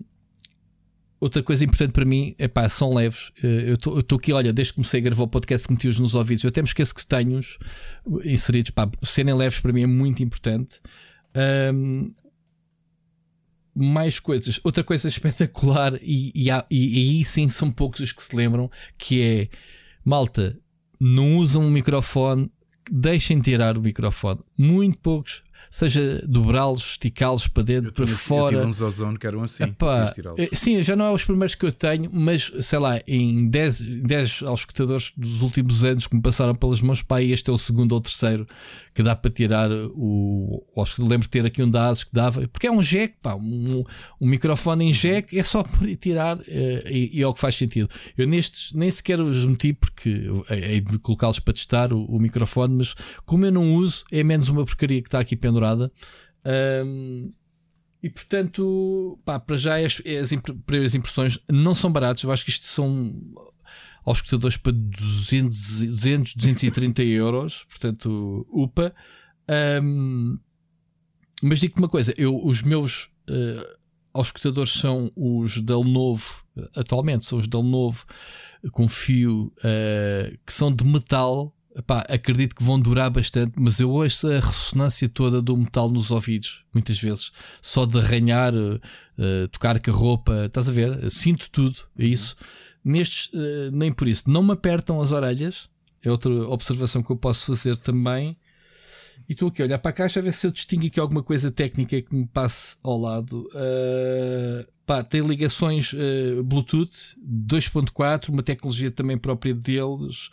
outra 1.19 1.41
coisa 1.41 1.63
importante 1.63 1.93
para 1.93 2.03
mim 2.03 2.35
é 2.37 2.47
pá, 2.47 2.67
são 2.67 2.93
leves. 2.93 3.31
eu 3.41 3.75
estou 3.75 4.17
aqui, 4.17 4.33
olha, 4.33 4.51
desde 4.51 4.73
que 4.73 4.77
comecei 4.77 4.99
a 4.99 5.03
gravar 5.03 5.23
o 5.23 5.27
podcast, 5.27 5.71
meti-os 5.71 5.99
nos 5.99 6.15
ouvidos. 6.15 6.43
Eu 6.43 6.49
até 6.49 6.61
me 6.61 6.67
esqueço 6.67 6.93
que 6.93 7.05
tenho-os 7.07 7.57
inseridos. 8.25 8.71
Pá, 8.71 8.89
serem 9.01 9.33
leves 9.33 9.59
para 9.59 9.71
mim 9.71 9.83
é 9.83 9.87
muito 9.87 10.21
importante. 10.21 10.81
Um, 11.73 12.11
mais 13.75 14.19
coisas. 14.19 14.59
Outra 14.63 14.83
coisa 14.83 15.07
espetacular, 15.09 15.95
e, 16.01 16.31
e, 16.35 16.49
e, 16.49 16.57
e 16.69 17.17
aí 17.19 17.25
sim 17.25 17.49
são 17.49 17.71
poucos 17.71 17.99
os 17.99 18.11
que 18.11 18.23
se 18.23 18.35
lembram, 18.35 18.69
que 18.97 19.21
é 19.21 19.49
malta, 20.03 20.55
não 20.99 21.37
usam 21.37 21.63
um 21.63 21.71
microfone, 21.71 22.51
deixem 22.91 23.39
tirar 23.39 23.77
o 23.77 23.81
microfone. 23.81 24.39
Muito 24.57 24.99
poucos 24.99 25.43
seja 25.73 26.23
dobrá-los, 26.27 26.91
esticá-los 26.91 27.47
para 27.47 27.63
dentro, 27.63 27.91
para 27.91 28.05
fora. 28.05 28.57
Eu 28.57 28.59
tive 28.59 28.69
uns 28.69 28.79
ozone 28.79 29.17
que 29.17 29.25
eram 29.25 29.41
assim. 29.41 29.63
Epá, 29.63 30.13
eh, 30.37 30.49
sim, 30.53 30.83
já 30.83 30.95
não 30.95 31.05
é 31.05 31.11
os 31.11 31.23
primeiros 31.23 31.55
que 31.55 31.65
eu 31.65 31.71
tenho, 31.71 32.11
mas 32.13 32.53
sei 32.61 32.77
lá, 32.77 33.01
em 33.07 33.49
10, 33.49 33.81
10 33.81 34.43
escutadores 34.53 35.11
dos 35.17 35.41
últimos 35.41 35.83
anos 35.83 36.05
que 36.05 36.15
me 36.15 36.21
passaram 36.21 36.53
pelas 36.53 36.79
mãos, 36.79 37.01
pá, 37.01 37.23
este 37.23 37.49
é 37.49 37.53
o 37.53 37.57
segundo 37.57 37.93
ou 37.93 37.99
terceiro 37.99 38.45
que 38.93 39.01
dá 39.01 39.15
para 39.15 39.31
tirar 39.31 39.71
o. 39.71 40.63
Lembro 40.99 41.21
de 41.21 41.29
ter 41.29 41.43
aqui 41.43 41.63
um 41.63 41.69
da 41.69 41.87
ASUS 41.87 42.03
que 42.03 42.13
dava, 42.13 42.47
porque 42.49 42.67
é 42.67 42.71
um 42.71 42.79
jack, 42.79 43.15
pá, 43.19 43.33
um, 43.33 43.83
um 44.21 44.27
microfone 44.27 44.85
em 44.85 44.91
jack, 44.91 45.35
é 45.35 45.41
só 45.41 45.63
para 45.63 45.95
tirar 45.95 46.37
uh, 46.37 46.43
e, 46.45 47.09
e, 47.17 47.21
é 47.23 47.27
o 47.27 47.33
que 47.33 47.39
faz 47.39 47.55
sentido. 47.55 47.89
Eu 48.15 48.27
nestes 48.27 48.73
nem 48.73 48.91
sequer 48.91 49.19
os 49.19 49.43
meti 49.47 49.73
porque 49.73 50.27
hei 50.51 50.81
de 50.81 50.99
colocá-los 50.99 51.39
para 51.39 51.55
testar 51.55 51.91
o, 51.91 52.05
o 52.05 52.19
microfone, 52.19 52.75
mas 52.75 52.93
como 53.25 53.43
eu 53.47 53.51
não 53.51 53.73
uso, 53.73 54.03
é 54.11 54.23
menos 54.23 54.49
uma 54.49 54.63
porcaria 54.63 55.01
que 55.01 55.07
está 55.07 55.19
aqui 55.19 55.35
pendurada. 55.35 55.62
Um, 56.85 57.31
E 58.01 58.09
portanto, 58.09 59.17
pá, 59.23 59.39
para 59.39 59.55
já 59.55 59.77
as, 59.77 60.01
as 60.21 60.29
primeiras 60.65 60.93
impressões 60.93 61.39
não 61.49 61.73
são 61.73 61.91
baratas. 61.91 62.23
Eu 62.23 62.31
acho 62.31 62.43
que 62.43 62.51
isto 62.51 62.65
são 62.65 63.13
aos 64.05 64.17
escutadores 64.17 64.57
para 64.57 64.73
200, 64.73 65.85
200 65.85 66.35
230 66.35 67.03
euros. 67.03 67.65
Portanto, 67.69 68.45
UPA. 68.51 68.93
Um, 69.81 70.37
mas 71.41 71.59
digo-te 71.59 71.79
uma 71.79 71.89
coisa: 71.89 72.13
eu, 72.17 72.45
os 72.45 72.61
meus 72.61 73.05
uh, 73.29 73.77
auscultadores 74.13 74.73
são 74.73 75.11
os 75.15 75.61
da 75.61 75.77
Lenovo, 75.77 76.43
atualmente 76.75 77.25
são 77.25 77.39
os 77.39 77.47
da 77.47 77.59
Lenovo 77.59 78.05
com 78.71 78.87
fio 78.87 79.51
uh, 79.59 80.37
que 80.45 80.53
são 80.53 80.73
de 80.73 80.85
metal. 80.85 81.55
Epá, 81.75 82.05
acredito 82.07 82.55
que 82.55 82.63
vão 82.63 82.79
durar 82.79 83.09
bastante, 83.09 83.53
mas 83.55 83.79
eu 83.79 83.89
ouço 83.89 84.27
a 84.27 84.39
ressonância 84.39 85.09
toda 85.09 85.41
do 85.41 85.57
metal 85.57 85.89
nos 85.89 86.11
ouvidos, 86.11 86.63
muitas 86.71 87.01
vezes, 87.01 87.31
só 87.63 87.85
de 87.85 87.97
arranhar, 87.97 88.53
uh, 88.53 89.47
tocar 89.51 89.81
com 89.81 89.89
a 89.89 89.93
roupa, 89.93 90.45
estás 90.45 90.69
a 90.69 90.71
ver? 90.71 91.09
Sinto 91.09 91.49
tudo, 91.49 91.75
é 91.97 92.05
isso. 92.05 92.35
Nestes, 92.85 93.33
uh, 93.33 93.71
nem 93.71 93.91
por 93.91 94.07
isso, 94.07 94.29
não 94.29 94.43
me 94.43 94.51
apertam 94.51 95.01
as 95.01 95.11
orelhas, 95.11 95.67
é 96.03 96.11
outra 96.11 96.31
observação 96.47 97.01
que 97.01 97.11
eu 97.11 97.17
posso 97.17 97.47
fazer 97.47 97.75
também. 97.77 98.37
E 99.27 99.33
estou 99.33 99.47
aqui 99.47 99.61
a 99.63 99.65
olhar 99.65 99.79
para 99.79 99.89
a 99.89 99.93
caixa 99.93 100.19
a 100.19 100.23
ver 100.23 100.33
se 100.33 100.45
eu 100.45 100.51
distingo 100.51 100.85
aqui 100.85 100.99
alguma 100.99 101.23
coisa 101.23 101.49
técnica 101.49 101.99
que 102.01 102.13
me 102.13 102.27
passe 102.27 102.75
ao 102.83 102.99
lado. 102.99 103.47
Uh, 103.47 104.67
pá, 104.85 105.03
tem 105.03 105.21
ligações 105.21 105.95
Bluetooth 106.45 107.15
2.4, 107.25 108.29
uma 108.29 108.43
tecnologia 108.43 108.91
também 108.91 109.17
própria 109.17 109.55
deles. 109.55 110.29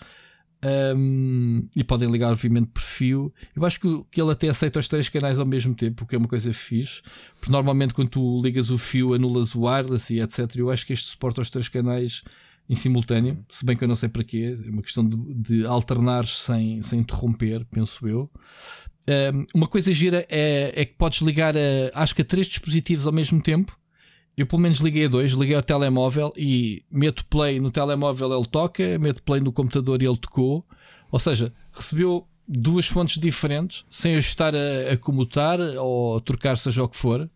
Um, 0.62 1.66
e 1.74 1.82
podem 1.82 2.11
ligar, 2.11 2.31
obviamente, 2.32 2.69
por 2.69 2.82
fio. 2.82 3.32
Eu 3.57 3.65
acho 3.65 3.81
que, 3.81 4.05
que 4.11 4.20
ele 4.20 4.32
até 4.32 4.49
aceita 4.49 4.78
os 4.78 4.89
três 4.89 5.09
canais 5.09 5.39
ao 5.39 5.47
mesmo 5.47 5.74
tempo, 5.74 6.05
o 6.05 6.07
que 6.07 6.15
é 6.15 6.19
uma 6.19 6.28
coisa 6.28 6.53
fixe. 6.53 7.03
Porque 7.39 7.51
normalmente, 7.51 7.95
quando 7.95 8.11
tu 8.11 8.41
ligas 8.43 8.70
o 8.70 8.77
fio, 8.77 9.15
anulas 9.15 9.55
o 9.55 9.62
wireless 9.62 10.12
e 10.12 10.20
etc. 10.20 10.57
Eu 10.57 10.70
acho 10.70 10.87
que 10.87 10.93
este 10.93 11.09
suporta 11.09 11.41
os 11.41 11.51
três 11.51 11.69
canais 11.69 12.23
em 12.69 12.74
simultâneo, 12.77 13.45
se 13.49 13.66
bem 13.66 13.77
que 13.77 13.82
eu 13.82 13.89
não 13.89 13.97
sei 13.97 14.09
para 14.09 14.23
quê, 14.23 14.57
é 14.65 14.70
uma 14.70 14.81
questão 14.81 15.05
de, 15.05 15.16
de 15.35 15.66
alternar 15.66 16.24
sem, 16.24 16.81
sem 16.85 17.01
interromper, 17.01 17.66
penso 17.69 18.07
eu. 18.07 18.31
Um, 19.35 19.45
uma 19.57 19.66
coisa 19.66 19.93
gira 19.93 20.24
é, 20.28 20.73
é 20.77 20.85
que 20.85 20.95
podes 20.95 21.20
ligar 21.20 21.57
a, 21.57 21.61
acho 21.95 22.15
que 22.15 22.23
a 22.23 22.24
três 22.24 22.47
dispositivos 22.47 23.09
ao 23.09 23.12
mesmo 23.12 23.43
tempo. 23.43 23.77
Eu 24.40 24.46
pelo 24.46 24.62
menos 24.62 24.78
liguei 24.78 25.04
a 25.04 25.08
dois, 25.08 25.32
liguei 25.32 25.54
ao 25.54 25.62
telemóvel 25.62 26.32
e 26.34 26.82
meto 26.90 27.26
play 27.26 27.60
no 27.60 27.70
telemóvel, 27.70 28.32
ele 28.32 28.48
toca, 28.48 28.98
meto 28.98 29.22
play 29.22 29.38
no 29.38 29.52
computador 29.52 30.00
e 30.00 30.06
ele 30.06 30.16
tocou. 30.16 30.64
Ou 31.12 31.18
seja, 31.18 31.52
recebeu 31.70 32.26
duas 32.48 32.86
fontes 32.86 33.20
diferentes, 33.20 33.84
sem 33.90 34.16
ajustar 34.16 34.54
a, 34.56 34.92
a 34.94 34.96
comutar 34.96 35.60
ou 35.60 36.18
trocar, 36.22 36.56
seja 36.56 36.82
o 36.82 36.88
que 36.88 36.96
for. 36.96 37.28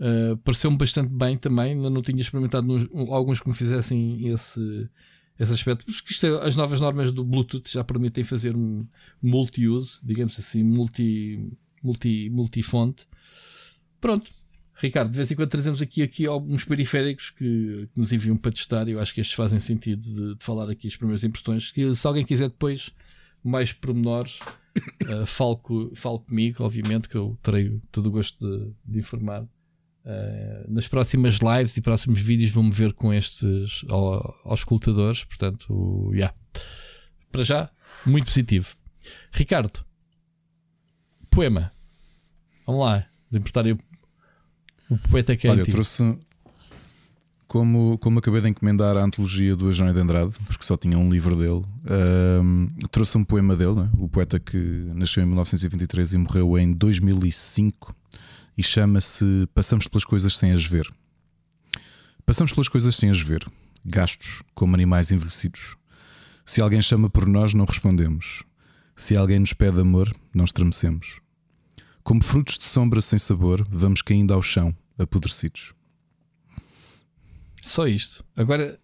Uh, 0.00 0.34
Pareceu-me 0.38 0.78
bastante 0.78 1.10
bem 1.10 1.36
também. 1.36 1.74
Não 1.74 2.00
tinha 2.00 2.22
experimentado 2.22 2.66
nos, 2.66 2.88
alguns 3.10 3.38
que 3.38 3.46
me 3.46 3.54
fizessem 3.54 4.26
esse, 4.28 4.88
esse 5.38 5.52
aspecto. 5.52 5.84
Porque 5.84 6.10
isto 6.10 6.24
é, 6.24 6.48
as 6.48 6.56
novas 6.56 6.80
normas 6.80 7.12
do 7.12 7.22
Bluetooth 7.22 7.70
já 7.70 7.84
permitem 7.84 8.24
fazer 8.24 8.56
um 8.56 8.86
multi-use, 9.22 10.00
digamos 10.02 10.38
assim, 10.38 10.64
multi, 10.64 11.52
multi, 11.82 12.30
multi-fonte. 12.30 13.06
Pronto. 14.00 14.39
Ricardo, 14.80 15.10
de 15.10 15.16
vez 15.16 15.30
em 15.30 15.34
quando 15.36 15.50
trazemos 15.50 15.82
aqui, 15.82 16.02
aqui 16.02 16.26
alguns 16.26 16.64
periféricos 16.64 17.28
que, 17.28 17.86
que 17.92 18.00
nos 18.00 18.12
enviam 18.12 18.36
para 18.36 18.50
testar. 18.50 18.88
Eu 18.88 18.98
acho 18.98 19.12
que 19.12 19.20
estes 19.20 19.36
fazem 19.36 19.58
sentido 19.58 20.00
de, 20.00 20.34
de 20.36 20.42
falar 20.44 20.70
aqui 20.70 20.88
as 20.88 20.96
primeiras 20.96 21.22
impressões. 21.22 21.70
Que, 21.70 21.94
se 21.94 22.06
alguém 22.06 22.24
quiser 22.24 22.48
depois 22.48 22.90
mais 23.44 23.74
pormenores, 23.74 24.40
uh, 25.04 25.26
fale, 25.26 26.20
comigo, 26.26 26.64
obviamente, 26.64 27.10
que 27.10 27.16
eu 27.16 27.38
terei 27.42 27.78
todo 27.92 28.06
o 28.06 28.10
gosto 28.10 28.38
de, 28.38 28.72
de 28.92 28.98
informar. 29.00 29.42
Uh, 29.42 30.72
nas 30.72 30.88
próximas 30.88 31.40
lives 31.40 31.76
e 31.76 31.82
próximos 31.82 32.22
vídeos 32.22 32.50
vão-me 32.50 32.70
ver 32.70 32.94
com 32.94 33.12
estes 33.12 33.84
aos 33.90 34.60
escutadores. 34.60 35.24
Portanto, 35.24 36.10
yeah. 36.14 36.34
para 37.30 37.44
já, 37.44 37.70
muito 38.06 38.24
positivo. 38.24 38.74
Ricardo, 39.30 39.84
poema. 41.30 41.70
Vamos 42.66 42.82
lá, 42.82 43.06
de 43.30 43.38
importar 43.38 43.66
o, 44.90 44.98
poeta 44.98 45.36
que 45.36 45.46
é 45.46 45.50
Olha, 45.50 45.60
eu 45.60 45.66
trouxe, 45.66 46.18
como, 47.46 47.98
como 47.98 48.18
acabei 48.18 48.40
de 48.40 48.48
encomendar 48.48 48.96
a 48.96 49.02
antologia 49.02 49.56
do 49.56 49.66
Eugênio 49.68 49.92
de 49.92 50.00
Andrade, 50.00 50.34
porque 50.46 50.64
só 50.64 50.76
tinha 50.76 50.98
um 50.98 51.10
livro 51.10 51.34
dele, 51.34 51.62
uh, 51.62 52.88
trouxe 52.90 53.16
um 53.18 53.24
poema 53.24 53.56
dele, 53.56 53.74
né? 53.74 53.90
o 53.98 54.08
poeta 54.08 54.38
que 54.38 54.56
nasceu 54.94 55.22
em 55.22 55.26
1923 55.26 56.12
e 56.12 56.18
morreu 56.18 56.58
em 56.58 56.72
2005 56.72 57.94
e 58.56 58.62
chama-se 58.62 59.48
Passamos 59.54 59.88
pelas 59.88 60.04
coisas 60.04 60.36
sem 60.36 60.52
as 60.52 60.64
ver. 60.64 60.88
Passamos 62.26 62.52
pelas 62.52 62.68
coisas 62.68 62.94
sem 62.94 63.10
as 63.10 63.20
ver, 63.20 63.44
gastos 63.84 64.42
como 64.54 64.74
animais 64.74 65.10
envelhecidos. 65.10 65.76
Se 66.44 66.60
alguém 66.60 66.82
chama 66.82 67.08
por 67.08 67.26
nós, 67.26 67.54
não 67.54 67.64
respondemos. 67.64 68.44
Se 68.94 69.16
alguém 69.16 69.38
nos 69.38 69.52
pede 69.52 69.80
amor, 69.80 70.14
não 70.34 70.44
estremecemos. 70.44 71.19
Como 72.10 72.24
frutos 72.24 72.58
de 72.58 72.64
sombra 72.64 73.00
sem 73.00 73.20
sabor, 73.20 73.64
vamos 73.70 74.02
caindo 74.02 74.34
ao 74.34 74.42
chão, 74.42 74.76
apodrecidos. 74.98 75.72
Só 77.62 77.86
isto. 77.86 78.24
Agora, 78.36 78.80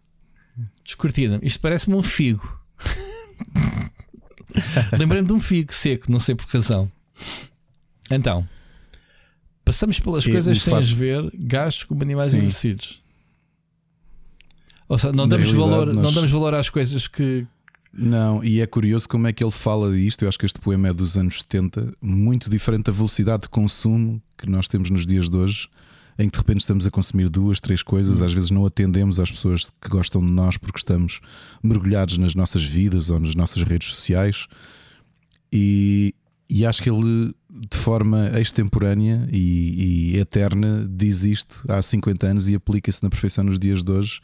descortina 0.85 1.41
Isto 1.43 1.59
parece-me 1.59 1.97
um 1.97 2.05
figo. 2.05 2.57
Lembrei-me 4.97 5.27
de 5.27 5.33
um 5.33 5.41
figo 5.41 5.75
seco, 5.75 6.09
não 6.09 6.21
sei 6.21 6.37
por 6.37 6.47
que 6.47 6.57
razão. 6.57 6.89
Então, 8.09 8.49
Passamos 9.65 9.99
pelas 9.99 10.25
e 10.25 10.31
coisas 10.31 10.63
sem 10.63 10.71
fato... 10.71 10.85
as 10.85 10.93
ver, 10.93 11.29
gastos 11.35 11.83
como 11.83 12.05
animais 12.05 12.31
Sim. 12.31 12.37
envelhecidos. 12.37 13.03
Ou 14.89 14.97
seja, 14.99 15.13
não 15.13 15.27
damos, 15.27 15.51
valor, 15.51 15.87
nós... 15.89 15.97
não 15.97 16.13
damos 16.13 16.31
valor 16.31 16.55
às 16.55 16.71
coisas 16.71 17.09
que. 17.09 17.45
Não, 17.99 18.45
e 18.45 18.61
é 18.61 18.67
curioso 18.67 19.09
como 19.09 19.27
é 19.27 19.33
que 19.33 19.43
ele 19.43 19.51
fala 19.51 19.91
disto. 19.93 20.23
Eu 20.23 20.29
acho 20.29 20.39
que 20.39 20.45
este 20.45 20.61
poema 20.61 20.89
é 20.89 20.93
dos 20.93 21.17
anos 21.17 21.41
70, 21.41 21.95
muito 22.01 22.51
diferente 22.51 22.85
da 22.85 22.93
velocidade 22.93 23.45
de 23.45 23.49
consumo 23.49 24.23
que 24.37 24.49
nós 24.49 24.69
temos 24.69 24.91
nos 24.91 25.07
dias 25.07 25.31
de 25.31 25.37
hoje, 25.37 25.67
em 26.19 26.29
que 26.29 26.33
de 26.33 26.39
repente 26.39 26.61
estamos 26.61 26.87
a 26.87 26.91
consumir 26.91 27.31
duas, 27.31 27.59
três 27.59 27.83
coisas, 27.83 28.21
às 28.21 28.35
vezes 28.35 28.51
não 28.51 28.67
atendemos 28.67 29.19
às 29.19 29.31
pessoas 29.31 29.71
que 29.81 29.89
gostam 29.89 30.21
de 30.21 30.31
nós 30.31 30.59
porque 30.59 30.79
estamos 30.79 31.21
mergulhados 31.63 32.19
nas 32.19 32.35
nossas 32.35 32.63
vidas 32.63 33.09
ou 33.09 33.19
nas 33.19 33.35
nossas 33.35 33.63
redes 33.63 33.89
sociais. 33.89 34.47
E, 35.51 36.15
e 36.51 36.67
acho 36.67 36.83
que 36.83 36.91
ele, 36.91 37.35
de 37.49 37.79
forma 37.79 38.31
extemporânea 38.39 39.27
e, 39.33 40.13
e 40.13 40.19
eterna, 40.19 40.87
diz 40.91 41.25
isto 41.25 41.65
há 41.67 41.81
50 41.81 42.27
anos 42.27 42.51
e 42.51 42.57
aplica-se 42.57 43.03
na 43.03 43.09
perfeição 43.09 43.45
nos 43.45 43.59
dias 43.59 43.83
de 43.83 43.91
hoje. 43.91 44.21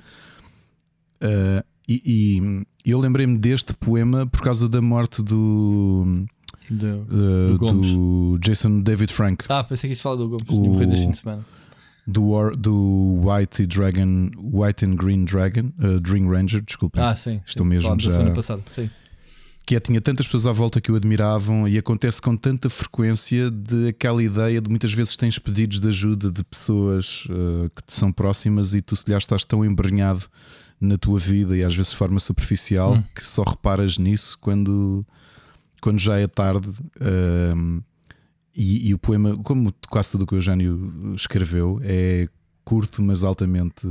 Uh, 1.23 1.72
e, 1.89 2.03
e, 2.05 2.91
eu 2.91 2.99
lembrei-me 2.99 3.39
deste 3.39 3.75
poema 3.75 4.27
por 4.27 4.43
causa 4.43 4.69
da 4.69 4.81
morte 4.81 5.23
do. 5.23 6.25
Do, 6.71 6.87
uh, 6.87 7.59
do, 7.59 8.39
Jason 8.39 8.81
David 8.81 9.13
Frank. 9.13 9.45
Ah, 9.49 9.65
pensei 9.65 9.89
que 9.89 9.95
isso 9.95 10.03
fala 10.03 10.17
do 10.17 10.29
Gomes. 10.29 10.49
O, 10.49 10.79
fim 10.79 10.87
de 10.87 11.17
semana. 11.17 11.45
Do, 12.07 12.51
do 12.53 13.21
White 13.25 13.67
Dragon, 13.67 14.31
White 14.39 14.85
and 14.85 14.97
Green 14.97 15.25
Dragon, 15.25 15.73
uh, 15.81 16.01
Dream 16.01 16.29
Ranger, 16.29 16.63
desculpa. 16.63 17.11
Ah, 17.11 17.15
sim. 17.15 17.41
Estou 17.45 17.65
sim. 17.65 17.69
mesmo 17.69 17.99
já. 17.99 18.11
semana 18.11 18.33
passada, 18.33 18.63
sim 18.67 18.89
que 19.65 19.77
é, 19.77 19.81
tinha 19.81 20.01
tantas 20.01 20.27
pessoas 20.27 20.47
à 20.47 20.53
volta 20.53 20.81
que 20.81 20.91
o 20.91 20.97
admiravam 20.97 21.69
e 21.69 21.79
acontece 21.79 22.21
com 22.21 22.37
tanta 22.37 22.69
frequência 22.69 23.51
de 23.51 23.89
aquela 23.89 24.23
ideia 24.23 24.61
de 24.61 24.69
muitas 24.69 24.93
vezes 24.93 25.17
tens 25.17 25.39
pedidos 25.39 25.79
de 25.79 25.89
ajuda 25.89 26.31
de 26.31 26.43
pessoas 26.45 27.25
uh, 27.27 27.71
que 27.75 27.83
te 27.87 27.95
são 27.95 28.13
próximas 28.13 28.75
e 28.75 28.83
tu 28.83 28.97
se 28.97 29.09
lhe 29.09 29.17
estás 29.17 29.45
tão 29.45 29.65
embrenhado 29.65 30.25
na 30.83 30.99
tua 30.99 31.19
vida 31.19 31.57
e 31.57 31.63
às 31.63 31.75
vezes 31.75 31.93
de 31.93 31.97
forma 31.97 32.19
superficial 32.19 32.95
hum. 32.95 33.05
que 33.15 33.25
só 33.25 33.45
reparas 33.45 33.99
nisso 33.99 34.37
quando, 34.41 35.07
quando 35.81 36.01
já 36.01 36.19
é 36.19 36.27
tarde. 36.27 36.69
Uh, 36.69 37.83
e, 38.55 38.89
e, 38.89 38.95
o 38.95 38.99
poema, 38.99 39.35
como 39.39 39.73
quase 39.89 40.11
tudo 40.11 40.25
o 40.25 40.27
que 40.27 40.35
o 40.35 40.37
Eugênio 40.37 41.15
escreveu, 41.15 41.81
é 41.83 42.29
curto, 42.65 43.01
mas 43.01 43.23
altamente 43.23 43.87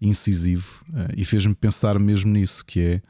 incisivo 0.00 0.84
uh, 0.90 1.12
e 1.16 1.24
fez-me 1.24 1.54
pensar 1.54 1.98
mesmo 1.98 2.30
nisso, 2.30 2.64
que 2.64 2.80
é 2.80 3.02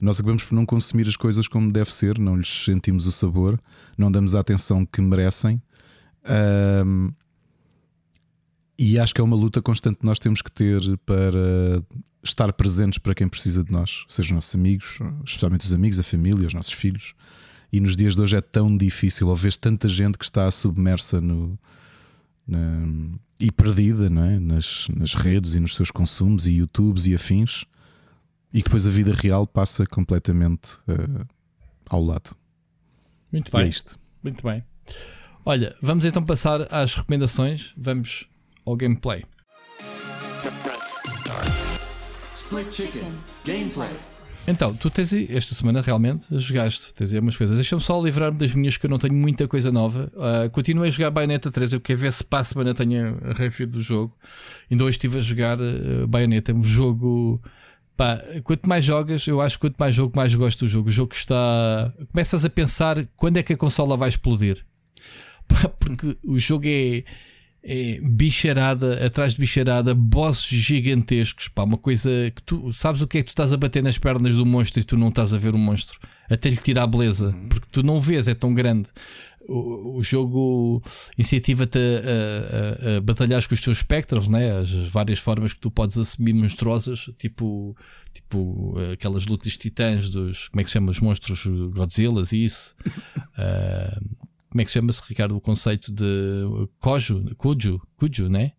nós 0.00 0.20
acabamos 0.20 0.44
por 0.44 0.54
não 0.54 0.64
consumir 0.64 1.08
as 1.08 1.16
coisas 1.16 1.48
como 1.48 1.72
deve 1.72 1.92
ser, 1.92 2.18
não 2.18 2.36
lhes 2.36 2.64
sentimos 2.64 3.06
o 3.06 3.12
sabor, 3.12 3.60
não 3.96 4.12
damos 4.12 4.34
a 4.34 4.40
atenção 4.40 4.86
que 4.86 5.00
merecem. 5.00 5.60
Um, 6.86 7.10
e 8.78 8.98
acho 8.98 9.14
que 9.14 9.20
é 9.20 9.24
uma 9.24 9.36
luta 9.36 9.60
constante 9.60 9.98
que 9.98 10.06
nós 10.06 10.18
temos 10.18 10.40
que 10.40 10.50
ter 10.50 10.80
para 11.04 11.82
estar 12.22 12.52
presentes 12.52 12.98
para 12.98 13.14
quem 13.14 13.28
precisa 13.28 13.64
de 13.64 13.72
nós, 13.72 14.04
sejam 14.08 14.36
nossos 14.36 14.54
amigos, 14.54 14.98
especialmente 15.24 15.66
os 15.66 15.72
amigos, 15.72 15.98
a 15.98 16.02
família, 16.02 16.46
os 16.46 16.54
nossos 16.54 16.72
filhos. 16.72 17.14
E 17.72 17.80
nos 17.80 17.96
dias 17.96 18.14
de 18.14 18.22
hoje 18.22 18.36
é 18.36 18.40
tão 18.40 18.76
difícil, 18.76 19.28
ou 19.28 19.36
vês 19.36 19.56
tanta 19.56 19.88
gente 19.88 20.16
que 20.16 20.24
está 20.24 20.50
submersa 20.50 21.20
no, 21.20 21.58
na, 22.46 22.58
e 23.38 23.50
perdida 23.50 24.08
não 24.08 24.24
é? 24.24 24.38
nas, 24.38 24.88
nas 24.94 25.14
redes 25.14 25.54
e 25.54 25.60
nos 25.60 25.74
seus 25.74 25.90
consumos 25.90 26.46
e 26.46 26.52
YouTubes 26.52 27.06
e 27.06 27.14
afins 27.14 27.64
e 28.52 28.62
depois 28.62 28.86
a 28.86 28.90
vida 28.90 29.12
real 29.12 29.46
passa 29.46 29.86
completamente 29.86 30.74
uh, 30.88 31.26
ao 31.88 32.02
lado. 32.02 32.34
Muito 33.32 33.52
bem. 33.52 33.66
É 33.66 33.68
isto. 33.68 33.98
Muito 34.22 34.42
bem. 34.46 34.64
Olha, 35.44 35.76
vamos 35.82 36.04
então 36.04 36.24
passar 36.24 36.72
às 36.72 36.94
recomendações. 36.94 37.74
Vamos 37.76 38.28
ao 38.68 38.76
gameplay. 38.76 39.24
Então, 44.46 44.72
tu 44.74 44.88
tens 44.88 45.12
aí, 45.12 45.28
esta 45.30 45.54
semana 45.54 45.82
realmente 45.82 46.26
jogaste, 46.38 46.94
tens 46.94 47.12
aí 47.12 47.20
umas 47.20 47.36
coisas. 47.36 47.56
Deixa-me 47.56 47.82
só 47.82 48.00
livrar-me 48.00 48.38
das 48.38 48.52
minhas 48.54 48.78
que 48.78 48.86
eu 48.86 48.90
não 48.90 48.98
tenho 48.98 49.12
muita 49.12 49.46
coisa 49.46 49.70
nova. 49.70 50.10
Uh, 50.14 50.48
continuei 50.50 50.88
a 50.88 50.90
jogar 50.90 51.10
Bayonetta 51.10 51.50
3, 51.50 51.74
eu 51.74 51.80
quero 51.80 51.98
ver 51.98 52.12
se 52.12 52.24
para 52.24 52.38
a 52.38 52.44
semana 52.44 52.72
tenho 52.72 53.18
a 53.24 53.34
review 53.34 53.66
do 53.66 53.82
jogo. 53.82 54.16
Ainda 54.70 54.84
hoje 54.84 54.96
estive 54.96 55.18
a 55.18 55.20
jogar 55.20 55.58
uh, 55.60 56.06
Bayonetta, 56.06 56.54
um 56.54 56.64
jogo. 56.64 57.42
Pá, 57.94 58.18
quanto 58.42 58.66
mais 58.66 58.84
jogas, 58.84 59.26
eu 59.26 59.38
acho 59.42 59.58
que 59.58 59.66
quanto 59.66 59.76
mais 59.76 59.94
jogo, 59.94 60.16
mais 60.16 60.34
gosto 60.34 60.64
do 60.64 60.68
jogo. 60.68 60.88
O 60.88 60.92
jogo 60.92 61.12
está. 61.12 61.92
Começas 62.10 62.42
a 62.46 62.48
pensar 62.48 63.06
quando 63.16 63.36
é 63.36 63.42
que 63.42 63.52
a 63.52 63.56
consola 63.56 63.98
vai 63.98 64.08
explodir. 64.08 64.64
Pá, 65.46 65.68
porque 65.68 66.16
o 66.24 66.38
jogo 66.38 66.64
é 66.66 67.04
é, 67.62 68.00
bicharada 68.02 69.04
atrás 69.04 69.32
de 69.32 69.40
bicharada, 69.40 69.94
bosses 69.94 70.46
gigantescos, 70.46 71.48
pá, 71.48 71.64
uma 71.64 71.78
coisa 71.78 72.10
que 72.34 72.42
tu 72.42 72.72
sabes 72.72 73.02
o 73.02 73.06
que 73.06 73.18
é 73.18 73.20
que 73.20 73.26
tu 73.26 73.30
estás 73.30 73.52
a 73.52 73.56
bater 73.56 73.82
nas 73.82 73.98
pernas 73.98 74.36
do 74.36 74.46
monstro 74.46 74.80
e 74.80 74.84
tu 74.84 74.96
não 74.96 75.08
estás 75.08 75.34
a 75.34 75.38
ver 75.38 75.54
o 75.54 75.58
monstro 75.58 75.98
até 76.30 76.50
lhe 76.50 76.56
tirar 76.56 76.82
a 76.82 76.86
beleza, 76.86 77.34
porque 77.48 77.66
tu 77.72 77.82
não 77.82 78.00
vês, 78.00 78.28
é 78.28 78.34
tão 78.34 78.54
grande. 78.54 78.88
O, 79.48 79.98
o 79.98 80.02
jogo 80.02 80.82
incentiva-te 81.16 81.78
a, 81.78 82.92
a, 82.92 82.96
a, 82.96 83.00
batalhar 83.00 83.46
com 83.48 83.54
os 83.54 83.60
teus 83.62 83.78
espectros, 83.78 84.28
né? 84.28 84.58
as 84.60 84.70
várias 84.88 85.18
formas 85.18 85.54
que 85.54 85.60
tu 85.60 85.70
podes 85.70 85.96
assumir 85.96 86.34
monstruosas, 86.34 87.10
tipo, 87.16 87.74
tipo 88.12 88.76
aquelas 88.92 89.24
lutas 89.24 89.56
titãs 89.56 90.10
dos 90.10 90.48
como 90.48 90.60
é 90.60 90.64
que 90.64 90.68
se 90.68 90.74
chama? 90.74 90.90
Os 90.90 91.00
monstros 91.00 91.46
Godzillas 91.74 92.32
e 92.32 92.44
isso. 92.44 92.74
uh, 93.38 94.18
como 94.50 94.62
é 94.62 94.64
que 94.64 94.70
chama-se, 94.70 95.02
Ricardo, 95.06 95.36
o 95.36 95.40
conceito 95.40 95.92
de 95.92 96.44
Koju, 96.80 97.34
Kuju, 97.36 97.80
Kuju, 97.96 98.28
né? 98.28 98.52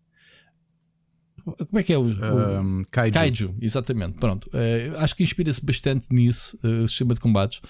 Como 1.44 1.78
é 1.78 1.82
que 1.82 1.92
é 1.92 1.98
o, 1.98 2.02
o 2.02 2.60
um, 2.60 2.82
kaiju. 2.90 3.12
kaiju. 3.12 3.54
Exatamente, 3.60 4.18
pronto. 4.18 4.48
Uh, 4.48 4.96
acho 4.98 5.16
que 5.16 5.22
inspira-se 5.22 5.64
bastante 5.64 6.06
nisso, 6.10 6.56
uh, 6.62 6.84
o 6.84 6.88
sistema 6.88 7.14
de 7.14 7.20
combates. 7.20 7.60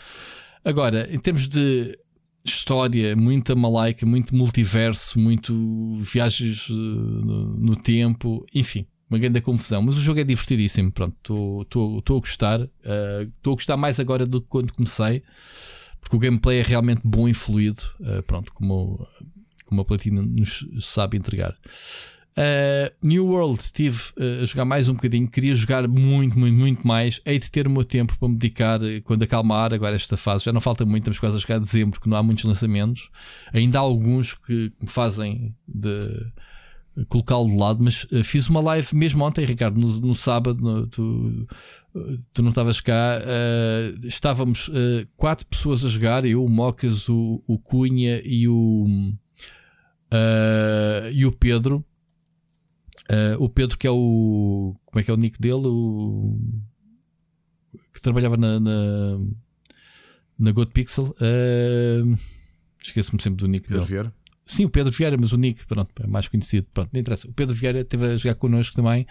Agora, 0.64 1.08
em 1.12 1.18
termos 1.18 1.48
de 1.48 1.98
história, 2.44 3.14
muita 3.16 3.54
malaica, 3.54 4.04
muito 4.04 4.34
multiverso, 4.34 5.18
muito 5.18 5.94
viagens 6.00 6.68
uh, 6.68 6.74
no, 6.74 7.58
no, 7.58 7.76
tempo, 7.76 8.44
enfim, 8.54 8.86
uma 9.08 9.18
grande 9.18 9.40
confusão. 9.40 9.82
Mas 9.82 9.96
o 9.96 10.00
jogo 10.00 10.20
é 10.20 10.24
divertidíssimo, 10.24 10.92
pronto, 10.92 11.62
estou 11.62 12.16
a 12.16 12.20
gostar. 12.20 12.60
Estou 12.60 13.52
a 13.52 13.56
gostar 13.56 13.76
mais 13.76 13.98
agora 14.00 14.26
do 14.26 14.42
que 14.42 14.48
quando 14.48 14.72
comecei 14.72 15.22
porque 16.00 16.16
o 16.16 16.18
gameplay 16.18 16.60
é 16.60 16.62
realmente 16.62 17.00
bom 17.04 17.28
e 17.28 17.34
fluido, 17.34 17.82
uh, 18.00 18.22
pronto, 18.22 18.52
como, 18.52 19.06
como 19.64 19.80
a 19.80 19.84
Platina 19.84 20.22
nos 20.22 20.66
sabe 20.80 21.16
entregar. 21.16 21.56
Uh, 22.30 22.90
New 23.02 23.26
World 23.26 23.60
estive 23.60 23.98
uh, 24.16 24.42
a 24.42 24.44
jogar 24.44 24.64
mais 24.64 24.88
um 24.88 24.94
bocadinho, 24.94 25.28
queria 25.28 25.54
jogar 25.54 25.86
muito, 25.86 26.38
muito, 26.38 26.56
muito 26.56 26.86
mais. 26.86 27.20
Hei 27.26 27.38
de 27.38 27.50
ter 27.50 27.66
o 27.66 27.70
meu 27.70 27.84
tempo 27.84 28.16
para 28.18 28.28
me 28.28 28.36
dedicar 28.36 28.80
quando 29.04 29.24
acalmar 29.24 29.74
agora 29.74 29.96
esta 29.96 30.16
fase. 30.16 30.44
Já 30.44 30.52
não 30.52 30.60
falta 30.60 30.84
muito, 30.86 31.02
estamos 31.02 31.18
quase 31.18 31.36
a 31.36 31.40
chegar 31.40 31.56
a 31.56 31.58
dezembro, 31.58 31.98
porque 31.98 32.08
não 32.08 32.16
há 32.16 32.22
muitos 32.22 32.44
lançamentos. 32.44 33.10
Ainda 33.52 33.78
há 33.78 33.82
alguns 33.82 34.34
que 34.34 34.72
me 34.80 34.88
fazem 34.88 35.54
de 35.66 36.08
colocá-lo 37.08 37.46
de 37.46 37.56
lado, 37.56 37.82
mas 37.82 38.04
uh, 38.04 38.22
fiz 38.24 38.48
uma 38.48 38.60
live 38.60 38.94
mesmo 38.94 39.24
ontem, 39.24 39.44
Ricardo, 39.44 39.78
no, 39.80 40.00
no 40.00 40.14
sábado, 40.14 40.62
no, 40.62 40.86
tu, 40.86 41.46
tu 42.32 42.42
não 42.42 42.50
estavas 42.50 42.80
cá, 42.80 43.20
uh, 43.20 44.06
estávamos 44.06 44.68
uh, 44.68 45.06
quatro 45.16 45.46
pessoas 45.46 45.84
a 45.84 45.88
jogar, 45.88 46.24
eu, 46.24 46.44
o 46.44 46.48
Mocas, 46.48 47.08
o, 47.08 47.42
o 47.46 47.58
Cunha 47.58 48.20
e 48.24 48.48
o, 48.48 48.86
e 51.12 51.24
o 51.24 51.32
Pedro. 51.32 51.84
o 53.38 53.48
Pedro, 53.48 53.78
que 53.78 53.86
é 53.86 53.90
o. 53.90 54.74
Como 54.86 55.00
é 55.00 55.02
que 55.04 55.10
é 55.10 55.14
o 55.14 55.16
nick 55.16 55.40
dele? 55.40 55.66
O, 55.66 56.36
que 57.92 58.00
trabalhava 58.00 58.36
na, 58.36 58.58
na, 58.58 59.18
na 60.38 60.52
GoodPixel. 60.52 61.14
Esqueço-me 62.82 63.22
sempre 63.22 63.44
do 63.44 63.48
nick 63.48 63.68
dele. 63.68 63.84
Vieira? 63.84 64.12
Sim, 64.50 64.64
o 64.64 64.68
Pedro 64.68 64.92
Vieira, 64.92 65.16
mas 65.16 65.32
o 65.32 65.36
Nick, 65.36 65.64
pronto, 65.64 65.90
é 66.02 66.08
mais 66.08 66.26
conhecido. 66.26 66.66
Pronto, 66.74 66.90
não 66.92 67.00
interessa. 67.00 67.28
O 67.28 67.32
Pedro 67.32 67.54
Vieira 67.54 67.82
esteve 67.82 68.06
a 68.06 68.16
jogar 68.16 68.34
connosco 68.34 68.74
também. 68.74 69.06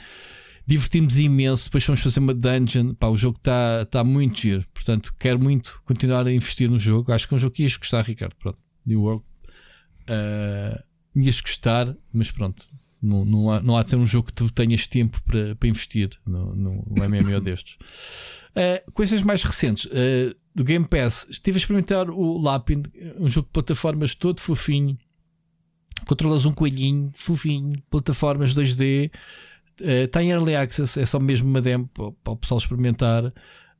Divertimos 0.67 1.17
imenso. 1.17 1.63
Depois 1.63 1.81
fomos 1.85 2.01
fazer 2.01 2.19
uma 2.19 2.33
dungeon. 2.33 2.93
Pá, 2.93 3.07
o 3.07 3.15
jogo 3.15 3.37
está 3.37 3.85
tá 3.85 4.03
muito 4.03 4.41
giro. 4.41 4.65
Portanto, 4.73 5.15
quero 5.17 5.39
muito 5.39 5.81
continuar 5.85 6.27
a 6.27 6.33
investir 6.33 6.69
no 6.69 6.77
jogo. 6.77 7.13
Acho 7.13 7.25
que 7.25 7.33
é 7.33 7.37
um 7.37 7.39
jogo 7.39 7.55
que 7.55 7.63
ias 7.63 7.77
gostar, 7.77 8.01
Ricardo. 8.01 8.35
Pronto, 8.35 8.59
New 8.85 9.01
World. 9.01 9.23
Uh, 10.09 10.83
ias 11.15 11.39
gostar, 11.39 11.95
mas 12.11 12.31
pronto. 12.31 12.65
Não, 13.01 13.23
não, 13.23 13.49
há, 13.49 13.61
não 13.61 13.77
há 13.77 13.83
de 13.83 13.91
ser 13.91 13.95
um 13.95 14.05
jogo 14.05 14.27
que 14.27 14.33
tu 14.33 14.51
tenhas 14.51 14.87
tempo 14.87 15.23
para, 15.23 15.55
para 15.55 15.69
investir 15.69 16.09
no, 16.27 16.53
no, 16.53 16.85
no 16.85 17.09
MMO 17.09 17.39
destes. 17.39 17.77
Uh, 18.51 18.91
coisas 18.91 19.23
mais 19.23 19.41
recentes 19.41 19.85
uh, 19.85 20.35
do 20.53 20.65
Game 20.65 20.85
Pass. 20.85 21.25
Estive 21.29 21.55
a 21.55 21.59
experimentar 21.59 22.09
o 22.09 22.37
Lapin, 22.37 22.83
um 23.17 23.29
jogo 23.29 23.47
de 23.47 23.53
plataformas 23.53 24.13
todo 24.13 24.41
fofinho 24.41 24.97
controlas 26.05 26.45
um 26.45 26.51
coelhinho 26.51 27.11
fofinho, 27.15 27.81
plataformas 27.89 28.53
2D, 28.53 29.11
está 29.81 30.23
em 30.23 30.31
Early 30.31 30.55
Access, 30.55 30.99
é 30.99 31.05
só 31.05 31.19
mesmo 31.19 31.49
uma 31.49 31.61
demo 31.61 31.87
para 31.87 32.33
o 32.33 32.35
pessoal 32.35 32.57
experimentar. 32.57 33.31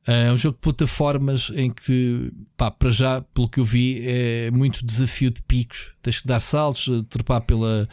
É 0.06 0.32
um 0.32 0.36
jogo 0.36 0.54
de 0.54 0.62
plataformas 0.62 1.52
em 1.54 1.70
que, 1.70 2.32
pá, 2.56 2.70
para 2.70 2.90
já, 2.90 3.20
pelo 3.20 3.48
que 3.48 3.60
eu 3.60 3.64
vi, 3.64 4.02
é 4.02 4.50
muito 4.50 4.84
desafio 4.84 5.30
de 5.30 5.42
picos. 5.42 5.92
Tens 6.00 6.20
que 6.20 6.26
dar 6.26 6.40
saltos, 6.40 6.88
trepar 7.10 7.42
pela, 7.42 7.86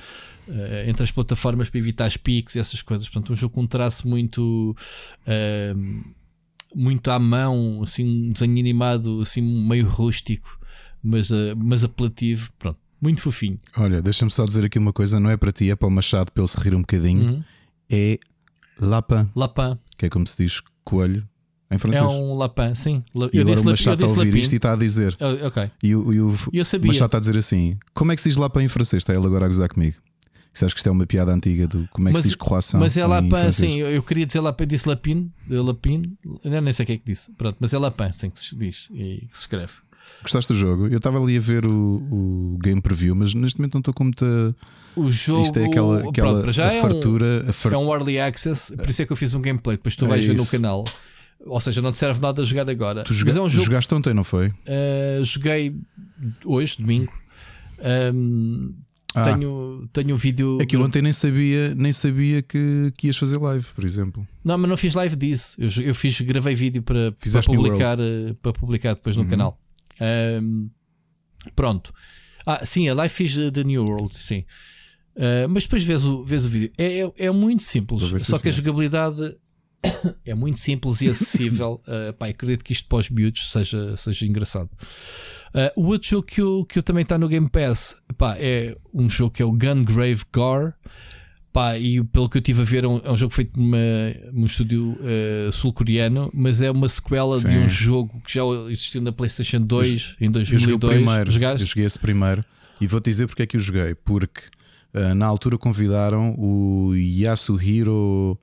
uh, 0.47 0.89
entre 0.89 1.03
as 1.03 1.11
plataformas 1.11 1.69
para 1.69 1.79
evitar 1.79 2.07
os 2.07 2.15
picos 2.15 2.55
e 2.55 2.59
essas 2.59 2.81
coisas. 2.81 3.09
Portanto, 3.09 3.33
um 3.33 3.35
jogo 3.35 3.55
com 3.55 3.63
um 3.63 3.67
traço 3.67 4.07
muito, 4.07 4.73
uh, 5.27 6.13
muito 6.73 7.11
à 7.11 7.19
mão, 7.19 7.81
assim, 7.83 8.29
um 8.29 8.31
desenho 8.31 8.57
animado 8.57 9.21
assim, 9.21 9.41
meio 9.41 9.85
rústico, 9.87 10.59
mas, 11.03 11.29
uh, 11.29 11.55
mas 11.57 11.83
apelativo. 11.83 12.49
Pronto, 12.57 12.79
muito 13.01 13.21
fofinho. 13.21 13.59
Olha, 13.77 14.01
deixa-me 14.01 14.31
só 14.31 14.45
dizer 14.45 14.65
aqui 14.65 14.79
uma 14.79 14.93
coisa: 14.93 15.19
não 15.19 15.29
é 15.29 15.37
para 15.37 15.51
ti, 15.51 15.69
é 15.69 15.75
para 15.75 15.87
o 15.87 15.91
Machado, 15.91 16.31
para 16.31 16.41
ele 16.41 16.47
se 16.47 16.59
rir 16.59 16.75
um 16.75 16.81
bocadinho. 16.81 17.23
Uhum. 17.23 17.43
É 17.89 18.19
Lapin. 18.79 19.29
Lapin. 19.35 19.77
Que 19.97 20.07
é 20.07 20.09
como 20.09 20.25
se 20.27 20.43
diz 20.43 20.61
coelho 20.83 21.27
em 21.69 21.77
francês. 21.77 22.03
É 22.03 22.07
um 22.07 22.35
Lapin, 22.35 22.75
sim. 22.75 23.03
Eu 23.13 23.29
e 23.33 23.39
agora 23.39 23.59
o 23.59 23.65
Machado 23.65 24.05
está 24.05 24.21
a 24.21 24.25
ouvir 24.25 24.35
isto 24.37 24.53
e 24.53 24.55
está 24.55 24.73
a 24.73 24.75
dizer. 24.75 25.17
Ok. 25.45 25.71
E 25.83 25.95
o, 25.95 26.13
e 26.13 26.21
o 26.21 26.35
eu 26.53 26.65
sabia. 26.65 26.87
Machado 26.87 27.07
está 27.07 27.17
a 27.17 27.19
dizer 27.19 27.37
assim: 27.37 27.77
como 27.93 28.11
é 28.11 28.15
que 28.15 28.21
se 28.21 28.29
diz 28.29 28.37
Lapin 28.37 28.61
em 28.61 28.67
francês? 28.67 29.01
Está 29.01 29.13
ele 29.13 29.25
agora 29.25 29.45
a 29.45 29.47
gozar 29.47 29.69
comigo. 29.69 29.97
Sabes 30.53 30.73
que 30.73 30.79
isto 30.79 30.87
é 30.87 30.91
uma 30.91 31.05
piada 31.05 31.31
antiga 31.31 31.67
do 31.67 31.87
como 31.91 32.09
é 32.09 32.11
que 32.11 32.17
mas, 32.17 32.23
se 32.23 32.29
diz 32.29 32.35
croissant. 32.35 32.79
Mas 32.79 32.97
é 32.97 33.05
Lapin, 33.05 33.51
sim, 33.51 33.77
eu 33.77 34.01
queria 34.01 34.25
dizer 34.25 34.39
Lapin, 34.39 34.65
disse 34.65 34.89
Lapin, 34.89 35.31
Lapin, 35.47 36.17
eu 36.43 36.61
nem 36.61 36.73
sei 36.73 36.83
o 36.83 36.87
que 36.87 36.93
é 36.93 36.97
que 36.97 37.05
disse. 37.05 37.31
Pronto, 37.33 37.57
mas 37.59 37.75
é 37.75 37.77
Lapin, 37.77 38.11
sim, 38.11 38.31
que 38.31 38.39
se 38.39 38.57
diz 38.57 38.89
e 38.91 39.27
que 39.29 39.37
se 39.37 39.41
escreve. 39.41 39.73
Gostaste 40.21 40.53
do 40.53 40.59
jogo? 40.59 40.87
Eu 40.87 40.97
estava 40.97 41.21
ali 41.21 41.37
a 41.37 41.39
ver 41.39 41.67
o, 41.67 41.71
o 42.11 42.57
game 42.61 42.81
preview, 42.81 43.15
mas 43.15 43.33
neste 43.33 43.59
momento 43.59 43.75
não 43.75 43.79
estou 43.79 43.93
com 43.93 44.05
muita. 44.05 44.55
O 44.95 45.09
jogo. 45.09 45.43
Isto 45.43 45.59
é 45.59 45.65
aquela, 45.65 46.09
aquela 46.09 46.41
pronto, 46.41 46.61
a 46.61 46.69
fartura. 46.69 47.43
É 47.45 47.49
um, 47.49 47.53
far... 47.53 47.73
é 47.73 47.77
um 47.77 47.93
early 47.93 48.19
access, 48.19 48.75
por 48.75 48.89
isso 48.89 49.01
é 49.01 49.05
que 49.05 49.11
eu 49.11 49.17
fiz 49.17 49.33
um 49.33 49.41
gameplay. 49.41 49.77
Depois 49.77 49.95
tu 49.95 50.05
é 50.05 50.07
vais 50.07 50.25
ver 50.25 50.37
no 50.37 50.45
canal. 50.45 50.85
Ou 51.45 51.59
seja, 51.59 51.81
não 51.81 51.91
te 51.91 51.97
serve 51.97 52.19
nada 52.19 52.41
a 52.41 52.45
jogar 52.45 52.69
agora. 52.69 53.03
Tu 53.03 53.13
joga... 53.13 53.29
mas 53.29 53.37
é 53.37 53.41
um 53.41 53.49
jogo... 53.49 53.65
jogaste 53.65 53.93
ontem, 53.93 54.13
não 54.13 54.23
foi? 54.23 54.47
Uh, 54.47 55.23
joguei 55.23 55.75
hoje, 56.43 56.77
domingo. 56.79 57.13
Um, 58.13 58.73
ah. 59.13 59.23
Tenho, 59.23 59.89
tenho 59.93 60.13
um 60.13 60.17
vídeo. 60.17 60.59
Aquilo 60.61 60.85
ontem 60.85 61.01
nem 61.01 61.13
sabia, 61.13 61.73
nem 61.73 61.91
sabia 61.91 62.41
que, 62.41 62.91
que 62.97 63.07
ias 63.07 63.17
fazer 63.17 63.37
live, 63.37 63.65
por 63.73 63.83
exemplo. 63.83 64.27
Não, 64.43 64.57
mas 64.57 64.69
não 64.69 64.77
fiz 64.77 64.93
live 64.93 65.15
disso. 65.15 65.55
Eu, 65.57 65.69
eu 65.83 65.95
fiz, 65.95 66.19
gravei 66.21 66.53
vídeo 66.53 66.83
para, 66.83 67.11
para 67.11 67.43
publicar, 67.43 67.99
eh, 67.99 68.35
para 68.41 68.53
publicar 68.53 68.93
depois 68.93 69.15
no 69.15 69.23
uhum. 69.23 69.29
canal. 69.29 69.59
Um, 70.01 70.69
Pronto. 71.55 71.93
Ah, 72.45 72.65
sim, 72.65 72.87
a 72.87 72.93
live 72.93 73.13
fiz 73.13 73.35
The 73.51 73.63
New 73.63 73.83
World, 73.83 74.15
sim. 74.15 74.45
Uh, 75.15 75.49
mas 75.49 75.63
depois 75.63 75.83
vês 75.83 76.05
o, 76.05 76.23
vês 76.23 76.45
o 76.45 76.49
vídeo. 76.49 76.71
É, 76.77 77.01
é, 77.01 77.11
é 77.25 77.31
muito 77.31 77.63
simples. 77.63 78.03
Só 78.23 78.37
que 78.37 78.49
a 78.49 78.51
jogabilidade 78.51 79.35
é 80.25 80.33
muito 80.33 80.59
simples 80.59 81.01
e 81.01 81.09
acessível. 81.09 81.81
Uh, 81.87 82.13
pá, 82.17 82.27
acredito 82.27 82.63
que 82.63 82.71
isto 82.71 82.87
pós 82.87 83.09
builds 83.09 83.51
seja, 83.51 83.97
seja 83.97 84.25
engraçado. 84.25 84.69
Uh, 85.49 85.81
o 85.81 85.87
outro 85.87 86.07
jogo 86.07 86.27
que 86.27 86.41
eu, 86.41 86.65
que 86.65 86.79
eu 86.79 86.83
também 86.83 87.03
está 87.03 87.17
no 87.17 87.27
Game 87.27 87.49
Pass 87.49 87.95
pá, 88.17 88.37
é 88.37 88.77
um 88.93 89.09
jogo 89.09 89.31
que 89.31 89.41
é 89.41 89.45
o 89.45 89.51
Gungrave 89.51 90.23
Gore. 90.33 90.73
Pá, 91.57 91.75
e 91.75 92.03
pelo 92.03 92.29
que 92.29 92.37
eu 92.37 92.39
estive 92.39 92.61
a 92.61 92.65
ver, 92.65 92.83
é 92.83 92.87
um, 92.87 93.01
é 93.03 93.11
um 93.11 93.15
jogo 93.15 93.33
feito 93.33 93.59
numa, 93.59 93.79
num 94.31 94.45
estúdio 94.45 94.95
uh, 95.01 95.51
sul-coreano, 95.51 96.29
mas 96.31 96.61
é 96.61 96.69
uma 96.69 96.87
sequela 96.87 97.39
Sim. 97.39 97.47
de 97.47 97.57
um 97.57 97.67
jogo 97.67 98.21
que 98.23 98.35
já 98.35 98.43
existiu 98.69 99.01
na 99.01 99.11
PlayStation 99.11 99.61
2 99.61 100.17
eu, 100.21 100.27
em 100.27 100.29
2002. 100.29 100.51
Eu 100.51 100.59
joguei 100.59 100.75
o 100.75 100.79
primeiro, 100.79 101.31
eu 101.31 101.65
joguei 101.65 101.85
esse 101.85 101.97
primeiro 101.97 102.45
e 102.79 102.85
vou-te 102.85 103.05
dizer 103.05 103.25
porque 103.25 103.41
é 103.41 103.47
que 103.47 103.57
eu 103.57 103.59
joguei. 103.59 103.95
Porque 104.05 104.41
uh, 104.93 105.15
na 105.15 105.25
altura 105.25 105.57
convidaram 105.57 106.35
o 106.37 106.93
Yasuhiro 106.93 108.37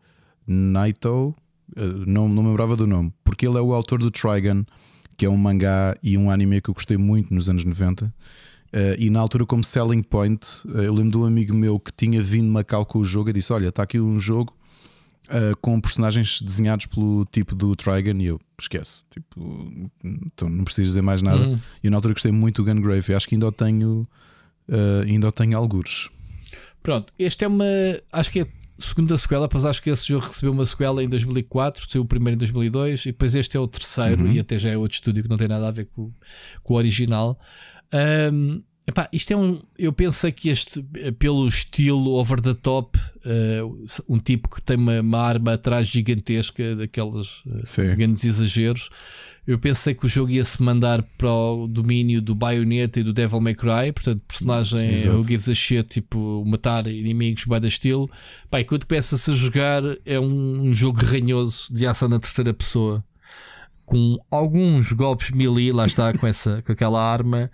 Naito, 0.44 1.36
uh, 1.76 1.83
não, 2.09 2.28
não 2.28 2.43
me 2.43 2.49
lembrava 2.49 2.75
do 2.75 2.84
nome, 2.84 3.12
porque 3.23 3.47
ele 3.47 3.59
é 3.59 3.60
o 3.60 3.73
autor 3.73 4.01
do 4.01 4.10
Trigun, 4.10 4.65
que 5.17 5.25
é 5.25 5.31
um 5.31 5.36
mangá 5.36 5.97
e 6.02 6.18
um 6.18 6.33
anime 6.33 6.60
que 6.60 6.68
eu 6.68 6.75
gostei 6.75 6.97
muito 6.97 7.33
nos 7.33 7.49
anos 7.49 7.65
90. 7.65 8.12
Uh, 8.75 8.99
e 8.99 9.09
na 9.09 9.20
altura, 9.20 9.47
como 9.47 9.62
selling 9.62 10.03
point, 10.03 10.44
uh, 10.65 10.83
eu 10.83 10.93
lembro 10.93 11.12
de 11.12 11.17
um 11.19 11.25
amigo 11.25 11.55
meu 11.55 11.78
que 11.78 11.93
tinha 11.93 12.20
vindo 12.20 12.51
Macau 12.51 12.85
com 12.85 12.99
o 12.99 13.05
jogo 13.05 13.31
e 13.31 13.33
disse: 13.33 13.53
Olha, 13.53 13.69
está 13.69 13.85
aqui 13.85 14.01
um 14.01 14.19
jogo 14.19 14.53
uh, 15.28 15.57
com 15.61 15.81
personagens 15.81 16.43
desenhados 16.43 16.86
pelo 16.86 17.25
tipo 17.27 17.55
do 17.55 17.77
Trigon. 17.77 18.20
E 18.20 18.27
eu 18.27 18.41
esquece, 18.61 19.05
tipo, 19.11 19.91
então 20.03 20.49
não 20.49 20.65
preciso 20.65 20.89
dizer 20.89 21.03
mais 21.03 21.23
nada. 21.23 21.47
Uhum. 21.47 21.61
E 21.85 21.86
eu 21.86 21.91
na 21.93 21.99
altura 21.99 22.15
gostei 22.15 22.33
muito 22.33 22.65
do 22.65 22.75
Gungrave. 22.75 23.12
e 23.12 23.15
Acho 23.15 23.28
que 23.28 23.36
ainda 23.36 23.47
o 23.47 23.53
tenho, 23.53 24.09
ainda 25.07 25.28
o 25.28 25.33
tenho 25.33 25.57
algures. 25.57 26.11
Pronto, 26.83 27.12
este 27.17 27.44
é 27.44 27.49
uma. 27.49 27.65
Acho 28.12 28.31
que 28.33 28.41
é 28.41 28.43
a 28.43 28.47
segunda 28.83 29.17
sequela, 29.17 29.49
pois 29.49 29.65
acho 29.65 29.81
que 29.81 29.89
esse 29.89 30.09
jogo 30.09 30.27
recebeu 30.27 30.51
uma 30.53 30.67
sequela 30.67 31.03
em 31.03 31.09
2004, 31.09 31.89
saiu 31.89 32.03
o 32.03 32.07
primeiro 32.07 32.35
em 32.35 32.39
2002, 32.39 33.03
e 33.03 33.12
depois 33.12 33.36
este 33.36 33.57
é 33.57 33.61
o 33.61 33.69
terceiro, 33.69 34.25
Uhum. 34.25 34.33
e 34.33 34.41
até 34.41 34.59
já 34.59 34.70
é 34.70 34.77
outro 34.77 34.97
estúdio 34.97 35.23
que 35.23 35.28
não 35.28 35.36
tem 35.36 35.47
nada 35.47 35.69
a 35.69 35.70
ver 35.70 35.86
com, 35.94 36.11
com 36.65 36.75
o 36.75 36.77
original. 36.77 37.39
Um, 37.93 38.63
epá, 38.87 39.09
isto 39.13 39.33
é 39.33 39.37
um. 39.37 39.61
Eu 39.79 39.93
pensei 39.93 40.31
que 40.31 40.49
este, 40.49 40.85
eh, 40.97 41.11
pelo 41.11 41.47
estilo 41.49 42.13
over 42.13 42.41
the 42.41 42.55
top, 42.55 42.99
eh, 43.25 43.61
um 44.09 44.19
tipo 44.19 44.49
que 44.49 44.63
tem 44.63 44.77
uma, 44.77 45.01
uma 45.01 45.19
arma 45.19 45.55
atrás 45.55 45.89
gigantesca, 45.89 46.77
daqueles 46.77 47.43
eh, 47.47 47.63
Sim. 47.65 47.97
grandes 47.97 48.25
exageros. 48.25 48.91
Eu 49.47 49.59
pensei 49.59 49.93
que 49.93 50.07
o 50.07 50.09
jogo 50.09 50.31
ia 50.31 50.43
se 50.43 50.63
mandar 50.63 51.03
para 51.19 51.31
o 51.31 51.69
domínio 51.69 52.23
do 52.23 52.35
Bayonetta 52.35 53.01
e 53.01 53.03
do 53.03 53.13
Devil 53.13 53.41
May 53.43 53.55
Cry, 53.55 53.93
portanto, 53.93 54.23
personagem 54.27 54.93
Exato. 54.93 55.19
who 55.19 55.23
gives 55.23 55.51
a 55.51 55.55
shit, 55.55 55.87
tipo, 55.87 56.43
matar 56.47 56.87
inimigos 56.87 57.45
by 57.45 57.61
da 57.61 57.69
estilo. 57.69 58.11
Pá, 58.51 58.61
e 58.61 58.65
quando 58.65 58.87
começa-se 58.87 59.31
a 59.31 59.35
jogar, 59.35 59.83
é 60.07 60.19
um, 60.19 60.69
um 60.69 60.73
jogo 60.73 60.99
ranhoso 61.05 61.67
de 61.71 61.87
ação 61.87 62.09
na 62.09 62.19
terceira 62.19 62.55
pessoa. 62.55 63.05
Com 63.87 64.17
alguns 64.31 64.93
golpes 64.93 65.31
melee, 65.31 65.71
lá 65.71 65.85
está, 65.85 66.13
com, 66.17 66.27
essa, 66.27 66.63
com 66.63 66.73
aquela 66.73 67.03
arma, 67.03 67.51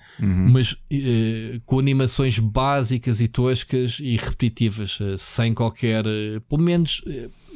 mas 0.53 0.77
eh, 0.93 1.61
com 1.67 1.79
animações 1.79 2.39
básicas 2.39 3.21
e 3.21 3.27
toscas 3.27 3.99
e 4.01 4.17
repetitivas, 4.17 4.99
eh, 5.01 5.17
sem 5.19 5.53
qualquer. 5.53 6.07
eh, 6.07 6.41
pelo 6.49 6.63
menos 6.63 7.03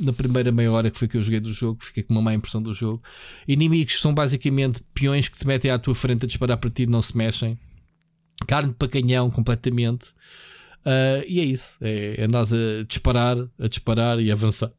na 0.01 0.12
primeira 0.12 0.51
meia 0.51 0.73
hora 0.73 0.91
que 0.91 0.99
foi 0.99 1.07
que 1.07 1.17
eu 1.17 1.23
joguei 1.23 1.39
do 1.39 1.53
jogo, 1.53 1.85
fiquei 1.85 2.03
com 2.03 2.12
uma 2.15 2.23
má 2.23 2.35
impressão 2.35 2.61
do 2.61 2.75
jogo. 2.75 3.01
Inimigos 3.47 4.01
são 4.01 4.12
basicamente 4.12 4.83
peões 4.93 5.28
que 5.28 5.39
te 5.39 5.47
metem 5.47 5.70
à 5.70 5.78
tua 5.78 5.94
frente 5.94 6.25
a 6.25 6.27
disparar 6.27 6.59
para 6.59 6.70
ti 6.70 6.83
e 6.83 6.86
não 6.86 7.01
se 7.01 7.17
mexem. 7.17 7.57
Carne 8.49 8.73
para 8.75 8.89
canhão 8.89 9.31
completamente. 9.31 10.07
Ah, 10.85 11.23
e 11.27 11.41
é 11.41 11.44
isso. 11.44 11.77
É 11.81 12.25
andas 12.25 12.53
a 12.53 12.83
disparar, 12.86 13.36
a 13.59 13.69
disparar 13.69 14.20
e 14.20 14.31
avançar. 14.31 14.70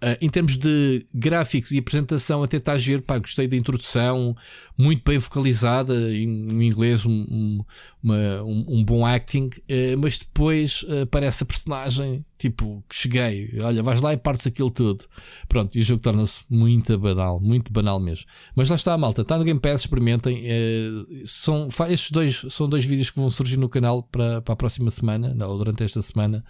Ah, 0.00 0.16
em 0.20 0.28
termos 0.30 0.56
de 0.56 1.04
gráficos 1.14 1.72
e 1.72 1.78
apresentação, 1.78 2.42
até 2.42 2.56
está 2.58 2.72
a 2.72 2.78
giro. 2.78 3.02
Pá, 3.02 3.18
gostei 3.18 3.48
da 3.48 3.56
introdução, 3.56 4.34
muito 4.76 5.02
bem 5.04 5.18
vocalizada, 5.18 5.94
em, 6.14 6.24
em 6.24 6.66
inglês, 6.68 7.04
um, 7.04 7.10
um, 7.30 7.64
uma- 8.02 8.42
um- 8.44 8.64
um 8.68 8.84
bom 8.84 9.04
acting. 9.04 9.50
eh, 9.68 9.96
mas 9.96 10.18
depois 10.18 10.84
eh, 10.88 11.02
aparece 11.02 11.42
a 11.42 11.46
personagem, 11.46 12.24
tipo, 12.38 12.84
que 12.88 12.94
cheguei, 12.94 13.50
olha, 13.60 13.82
vais 13.82 14.00
lá 14.00 14.12
e 14.12 14.16
partes 14.16 14.46
aquilo 14.46 14.70
tudo. 14.70 15.04
Pronto, 15.48 15.76
e 15.76 15.80
o 15.80 15.84
jogo 15.84 16.00
torna-se 16.00 16.40
muito 16.48 16.96
banal, 16.96 17.40
muito 17.40 17.72
banal 17.72 17.98
mesmo. 17.98 18.26
Mas 18.54 18.68
lá 18.68 18.76
está 18.76 18.94
a 18.94 18.98
malta, 18.98 19.22
está 19.22 19.36
no 19.36 19.44
Game 19.44 19.58
Pass, 19.60 19.80
experimentem. 19.82 20.42
eh, 20.44 20.90
são, 21.24 21.66
estes 21.88 22.10
dois 22.12 22.44
são 22.50 22.68
dois 22.68 22.84
vídeos 22.84 23.10
que 23.10 23.18
vão 23.18 23.28
surgir 23.30 23.56
no 23.56 23.68
canal 23.68 24.02
para, 24.04 24.40
para 24.42 24.52
a 24.52 24.56
próxima 24.56 24.90
semana, 24.90 25.34
ou 25.46 25.58
durante 25.58 25.82
esta 25.82 26.00
semana. 26.02 26.44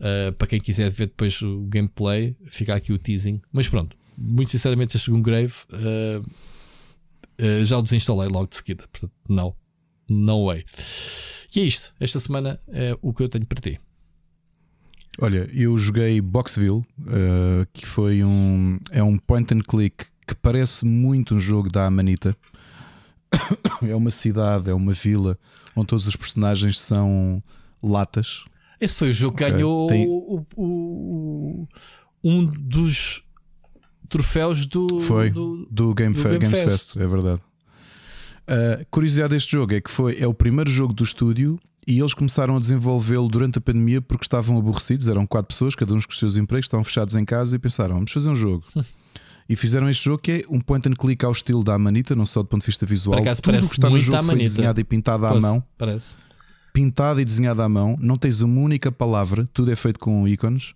Uh, 0.00 0.32
para 0.32 0.46
quem 0.48 0.60
quiser 0.60 0.90
ver 0.90 1.06
depois 1.06 1.40
o 1.40 1.64
gameplay, 1.68 2.36
fica 2.46 2.74
aqui 2.74 2.92
o 2.92 2.98
teasing. 2.98 3.40
Mas 3.52 3.68
pronto, 3.68 3.96
muito 4.16 4.50
sinceramente, 4.50 4.96
este 4.96 5.10
Grave 5.20 5.54
uh, 5.72 6.20
uh, 7.40 7.64
já 7.64 7.78
o 7.78 7.82
desinstalei 7.82 8.28
logo 8.28 8.48
de 8.48 8.56
seguida. 8.56 8.84
Portanto, 8.90 9.12
não, 9.28 9.54
no 10.08 10.46
way. 10.46 10.64
E 11.54 11.60
é 11.60 11.62
isto. 11.62 11.94
Esta 12.00 12.18
semana 12.18 12.60
é 12.68 12.96
o 13.00 13.12
que 13.12 13.22
eu 13.22 13.28
tenho 13.28 13.46
para 13.46 13.60
ti. 13.60 13.78
Olha, 15.20 15.48
eu 15.52 15.78
joguei 15.78 16.20
Boxville, 16.20 16.84
uh, 17.00 17.66
que 17.72 17.86
foi 17.86 18.24
um. 18.24 18.78
É 18.90 19.02
um 19.02 19.16
point 19.16 19.54
and 19.54 19.60
click 19.60 20.06
que 20.26 20.34
parece 20.34 20.84
muito 20.84 21.36
um 21.36 21.40
jogo 21.40 21.70
da 21.70 21.86
Amanita. 21.86 22.36
é 23.82 23.94
uma 23.94 24.10
cidade, 24.10 24.70
é 24.70 24.74
uma 24.74 24.92
vila 24.92 25.38
onde 25.76 25.86
todos 25.86 26.06
os 26.06 26.16
personagens 26.16 26.80
são 26.80 27.42
latas. 27.82 28.44
Este 28.80 28.98
foi 28.98 29.10
o 29.10 29.14
jogo 29.14 29.36
que 29.36 29.44
Ok, 29.44 29.54
ganhou 29.56 29.86
tem- 29.86 30.06
o- 30.08 30.44
o- 30.56 30.62
o- 30.62 31.68
um 32.24 32.44
dos 32.46 33.22
troféus 34.08 34.66
do. 34.66 35.00
Foi 35.00 35.30
do- 35.30 35.66
do 35.70 35.94
Game, 35.94 36.14
do 36.14 36.22
Game 36.22 36.46
Fest. 36.46 36.64
Fest. 36.92 36.96
é 36.96 37.06
verdade. 37.06 37.40
A 38.46 38.84
curiosidade 38.90 39.30
deste 39.34 39.52
jogo 39.52 39.72
é 39.74 39.80
que 39.80 39.90
foi 39.90 40.18
é 40.20 40.26
o 40.26 40.34
primeiro 40.34 40.68
jogo 40.70 40.92
do 40.92 41.02
estúdio 41.02 41.58
e 41.86 41.98
eles 41.98 42.12
começaram 42.12 42.56
a 42.56 42.58
desenvolvê-lo 42.58 43.26
durante 43.28 43.58
a 43.58 43.60
pandemia 43.60 44.02
porque 44.02 44.24
estavam 44.24 44.58
aborrecidos. 44.58 45.08
Eram 45.08 45.26
quatro 45.26 45.48
pessoas, 45.48 45.74
cada 45.74 45.94
um 45.94 45.98
com 46.00 46.10
os 46.10 46.18
seus 46.18 46.36
empregos, 46.36 46.66
estavam 46.66 46.84
fechados 46.84 47.14
em 47.16 47.24
casa 47.24 47.56
e 47.56 47.58
pensaram: 47.58 47.94
vamos 47.94 48.12
fazer 48.12 48.28
um 48.28 48.36
jogo. 48.36 48.62
e 49.48 49.56
fizeram 49.56 49.88
este 49.88 50.04
jogo 50.04 50.18
que 50.18 50.30
é 50.32 50.42
um 50.50 50.60
point 50.60 50.86
and 50.88 50.92
click 50.92 51.24
ao 51.24 51.32
estilo 51.32 51.64
da 51.64 51.74
Amanita, 51.74 52.14
não 52.14 52.26
só 52.26 52.42
do 52.42 52.48
ponto 52.48 52.60
de 52.60 52.66
vista 52.66 52.84
visual. 52.84 53.16
Por 53.16 53.22
acaso 53.22 53.40
Tudo 53.42 53.52
parece 53.52 53.68
que 53.68 53.74
está 53.74 53.88
no 53.90 53.98
jogo 53.98 54.22
foi 54.22 54.38
desenhado 54.38 54.80
e 54.80 54.84
pintado 54.84 55.24
à 55.26 55.30
Posso- 55.30 55.42
mão. 55.42 55.64
Parece. 55.78 56.14
Pintado 56.74 57.20
e 57.20 57.24
desenhado 57.24 57.62
à 57.62 57.68
mão. 57.68 57.96
Não 58.00 58.16
tens 58.16 58.40
uma 58.40 58.60
única 58.60 58.90
palavra, 58.90 59.48
tudo 59.54 59.70
é 59.70 59.76
feito 59.76 59.98
com 60.00 60.26
ícones. 60.26 60.74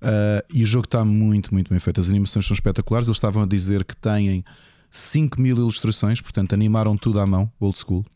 Uh, 0.00 0.40
e 0.54 0.62
o 0.62 0.66
jogo 0.66 0.84
está 0.84 1.04
muito, 1.04 1.52
muito 1.52 1.68
bem 1.68 1.80
feito. 1.80 1.98
As 2.00 2.08
animações 2.08 2.46
são 2.46 2.54
espetaculares. 2.54 3.08
Eles 3.08 3.16
estavam 3.16 3.42
a 3.42 3.46
dizer 3.46 3.84
que 3.84 3.96
têm 3.96 4.44
5 4.88 5.40
mil 5.40 5.56
ilustrações, 5.56 6.20
portanto, 6.20 6.52
animaram 6.52 6.96
tudo 6.96 7.18
à 7.18 7.26
mão, 7.26 7.50
old 7.58 7.76
school. 7.76 8.06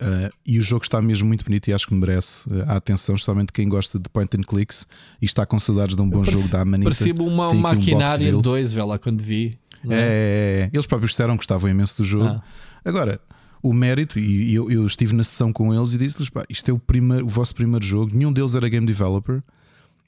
Uh, 0.00 0.30
e 0.46 0.58
o 0.58 0.62
jogo 0.62 0.84
está 0.84 1.00
mesmo 1.00 1.26
muito 1.26 1.42
bonito 1.42 1.68
e 1.68 1.72
acho 1.72 1.88
que 1.88 1.94
merece 1.94 2.48
uh, 2.50 2.64
a 2.68 2.76
atenção, 2.76 3.14
especialmente 3.14 3.50
quem 3.50 3.66
gosta 3.66 3.98
de 3.98 4.10
point 4.10 4.36
and 4.36 4.42
clicks 4.42 4.86
e 5.22 5.24
está 5.24 5.46
com 5.46 5.58
saudades 5.58 5.96
de 5.96 6.02
um 6.02 6.08
bom 6.08 6.22
jogo 6.22 6.46
da 6.48 6.60
Amanita. 6.60 6.90
Parecia-me 6.90 7.20
uma 7.20 7.48
Tem 7.48 7.58
aqui 7.58 7.58
um 7.58 7.60
maquinária 7.62 8.08
Boxville. 8.08 8.42
2, 8.42 8.72
vê 8.74 8.82
lá, 8.82 8.98
quando 8.98 9.22
vi. 9.22 9.58
não 9.82 9.92
É, 9.92 9.96
é? 9.96 10.00
é, 10.00 10.60
é. 10.64 10.70
Eles 10.72 10.86
próprios 10.86 11.12
disseram 11.12 11.32
que 11.32 11.38
gostavam 11.38 11.70
imenso 11.70 11.96
do 11.96 12.04
jogo. 12.04 12.26
Ah. 12.26 12.42
Agora, 12.84 13.18
o 13.62 13.72
mérito, 13.72 14.18
e 14.18 14.54
eu, 14.54 14.70
eu 14.70 14.86
estive 14.86 15.14
na 15.14 15.24
sessão 15.24 15.52
com 15.52 15.74
eles 15.74 15.92
e 15.94 15.98
disse-lhes: 15.98 16.28
pá, 16.30 16.44
isto 16.48 16.70
é 16.70 16.74
o, 16.74 16.78
primeiro, 16.78 17.24
o 17.24 17.28
vosso 17.28 17.54
primeiro 17.54 17.84
jogo, 17.84 18.14
nenhum 18.14 18.32
deles 18.32 18.54
era 18.54 18.68
game 18.68 18.86
developer. 18.86 19.42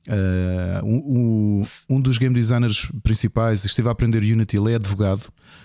Uh, 0.09 0.85
um, 0.85 1.63
um- 1.91 2.01
dos 2.01 2.17
game 2.17 2.35
designers 2.35 2.91
principais 3.03 3.65
esteve 3.67 3.87
a 3.89 3.93
aprender 3.93 4.19
Unity, 4.23 4.57
ele 4.57 4.73
é 4.73 4.77
advogado 4.77 5.25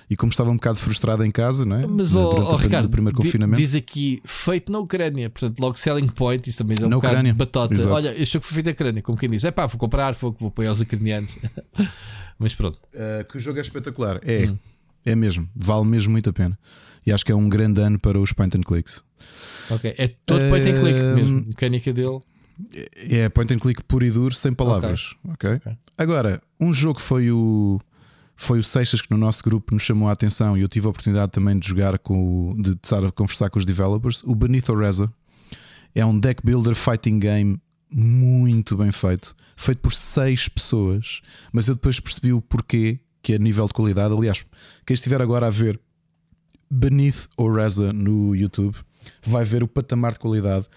e 0.10 0.16
como 0.18 0.30
estava 0.30 0.52
um 0.52 0.56
bocado 0.56 0.78
frustrado 0.78 1.24
em 1.24 1.32
casa, 1.32 1.66
não 1.66 1.78
é? 1.78 1.88
Mas, 1.88 2.12
Durante 2.12 2.62
Ricardo, 2.64 2.88
do 2.88 2.92
primeiro 2.92 3.16
confinamento. 3.16 3.60
diz 3.60 3.74
aqui 3.76 4.22
feito 4.26 4.72
na 4.72 4.80
Ucrânia, 4.80 5.30
portanto, 5.30 5.58
logo 5.60 5.78
selling 5.80 6.08
point. 6.10 6.48
Isso 6.50 6.58
também 6.60 6.76
é 6.80 6.86
um 6.86 6.90
Na 6.90 6.96
bocado 6.98 7.14
Ucrânia, 7.14 7.34
batota. 7.34 7.74
exato. 7.74 7.94
Olha, 7.96 8.22
este 8.22 8.34
jogo 8.34 8.46
foi 8.46 8.56
feito 8.56 8.66
na 8.68 8.72
Ucrânia, 8.74 9.02
como 9.02 9.18
quem 9.18 9.30
diz, 9.30 9.46
é 9.46 9.52
pá, 9.52 9.66
vou 9.68 9.80
comprar, 9.80 10.14
vou, 10.14 10.36
vou 10.38 10.50
apoiar 10.50 10.74
os 10.74 10.82
ucranianos. 10.82 11.32
Mas 12.38 12.54
pronto, 12.54 12.78
Uh, 12.94 13.24
que 13.26 13.38
o 13.38 13.40
jogo 13.40 13.58
é 13.58 13.62
espetacular. 13.62 14.20
É, 14.22 14.52
é 15.06 15.16
mesmo, 15.16 15.48
vale 15.56 15.86
mesmo 15.86 16.12
muito 16.12 16.30
a 16.30 16.34
pena. 16.34 16.60
E 17.06 17.11
acho 17.11 17.24
que 17.25 17.32
é 17.32 17.35
um 17.35 17.48
grande 17.48 17.82
ano 17.82 18.00
para 18.00 18.19
os 18.19 18.34
point 18.34 18.58
and 18.58 18.61
clicks. 18.61 19.03
ok. 19.69 19.93
É 19.98 20.08
todo 20.25 20.50
point 20.50 20.67
and 20.69 20.80
click 20.82 21.00
Ehm, 21.00 21.16
mesmo, 21.16 21.43
mecânica 21.48 21.93
dele. 21.93 22.19
É 22.95 23.30
point 23.30 23.53
and 23.53 23.59
click 23.59 23.84
puro 23.84 24.06
e 24.06 24.11
duro, 24.11 24.34
sem 24.34 24.53
palavras. 24.53 25.14
ok? 25.27 25.56
Ok. 25.56 25.74
Agora, 25.98 26.42
um 26.59 26.74
jogo 26.74 27.00
foi 27.00 27.30
o. 27.32 27.80
Foi 28.38 28.59
o 28.59 28.64
Seixas 28.64 29.01
que 29.01 29.09
no 29.11 29.17
nosso 29.17 29.42
grupo 29.43 29.74
nos 29.74 29.84
chamou 29.84 30.09
a 30.09 30.11
atenção 30.11 30.58
e 30.58 30.61
eu 30.61 30.67
tive 30.67 30.88
a 30.88 30.90
oportunidade 30.90 31.32
também 31.32 31.58
de 31.58 31.67
jogar 31.69 31.98
com 32.00 32.51
o, 32.51 32.61
de 32.61 32.72
estar 32.72 33.03
a 33.06 33.09
conversar 33.11 33.50
com 33.50 33.58
os 33.58 33.66
developers. 33.66 34.24
O 34.24 34.35
Beneath 34.35 34.67
Oreza 34.69 35.09
é 35.93 36.06
um 36.06 36.17
deck 36.19 36.42
builder 36.45 36.75
fighting 36.75 37.17
game 37.17 37.58
muito 37.90 38.75
bem 38.75 38.92
feito, 38.92 39.34
feito 39.56 39.80
por 39.80 39.93
seis 39.93 40.50
pessoas, 40.50 41.22
mas 41.53 41.69
eu 41.69 41.75
depois 41.75 41.98
percebi 42.01 42.34
o 42.34 42.42
porquê 42.42 43.00
que 43.22 43.32
é 43.34 43.40
nível 43.40 43.67
de 43.67 43.74
qualidade. 43.74 44.14
Aliás, 44.14 44.45
quem 44.85 44.93
estiver 44.95 45.22
agora 45.22 45.48
a 45.48 45.50
ver 45.50 45.80
Beneath 46.69 47.27
Oreza 47.38 47.94
no 47.94 48.35
YouTube 48.35 48.76
vai 49.22 49.44
ver 49.44 49.64
o 49.64 49.68
patamar 49.68 50.14
de 50.14 50.19
qualidade 50.19 50.68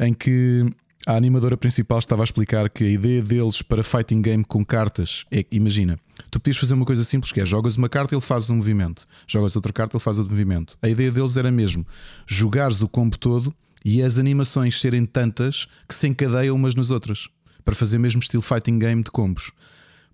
em 0.00 0.12
que 0.12 0.66
a 1.06 1.16
animadora 1.16 1.56
principal 1.56 1.98
estava 1.98 2.22
a 2.22 2.24
explicar 2.24 2.68
que 2.68 2.84
a 2.84 2.88
ideia 2.88 3.22
deles 3.22 3.62
para 3.62 3.82
fighting 3.82 4.20
game 4.20 4.44
com 4.44 4.64
cartas 4.64 5.24
é 5.30 5.44
imagina, 5.50 5.98
tu 6.30 6.38
podias 6.38 6.58
fazer 6.58 6.74
uma 6.74 6.84
coisa 6.84 7.02
simples 7.04 7.32
que 7.32 7.40
é 7.40 7.46
jogas 7.46 7.76
uma 7.76 7.88
carta 7.88 8.14
ele 8.14 8.20
faz 8.20 8.50
um 8.50 8.56
movimento, 8.56 9.06
jogas 9.26 9.56
outra 9.56 9.72
carta 9.72 9.96
ele 9.96 10.02
faz 10.02 10.18
outro 10.18 10.32
movimento. 10.32 10.76
A 10.82 10.88
ideia 10.88 11.10
deles 11.10 11.36
era 11.36 11.50
mesmo 11.50 11.86
jogares 12.26 12.82
o 12.82 12.88
combo 12.88 13.16
todo 13.16 13.54
e 13.84 14.02
as 14.02 14.18
animações 14.18 14.80
serem 14.80 15.06
tantas 15.06 15.66
que 15.88 15.94
se 15.94 16.06
encadeiam 16.06 16.54
umas 16.54 16.74
nas 16.74 16.90
outras 16.90 17.28
para 17.64 17.74
fazer 17.74 17.98
mesmo 17.98 18.20
estilo 18.20 18.42
fighting 18.42 18.78
game 18.78 19.02
de 19.02 19.10
combos. 19.10 19.50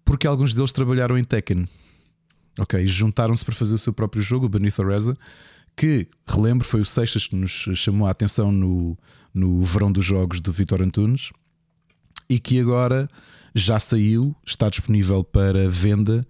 Porque 0.05 0.27
alguns 0.27 0.53
deles 0.55 0.70
trabalharam 0.70 1.17
em 1.17 1.25
Tekken. 1.25 1.67
Ok, 2.58 2.86
juntaram-se 2.86 3.44
para 3.44 3.55
fazer 3.55 3.74
o 3.74 3.78
seu 3.78 3.92
próprio 3.92 4.23
jogo, 4.23 4.47
o 4.47 4.49
Beneath 4.49 4.78
Oreza, 4.78 5.16
que, 5.76 6.07
relembro, 6.26 6.66
foi 6.66 6.81
o 6.81 6.84
Seixas 6.84 7.26
que 7.26 7.34
nos 7.34 7.68
chamou 7.74 8.07
a 8.07 8.10
atenção 8.10 8.52
no, 8.52 8.97
no 9.33 9.62
verão 9.62 9.91
dos 9.91 10.05
jogos 10.05 10.41
do 10.41 10.52
Vitor 10.52 10.83
Antunes 10.83 11.31
e 12.28 12.39
que 12.39 12.60
agora 12.60 13.10
já 13.55 13.78
saiu, 13.78 14.34
está 14.47 14.68
disponível 14.68 15.23
para 15.24 15.68
venda 15.68 16.26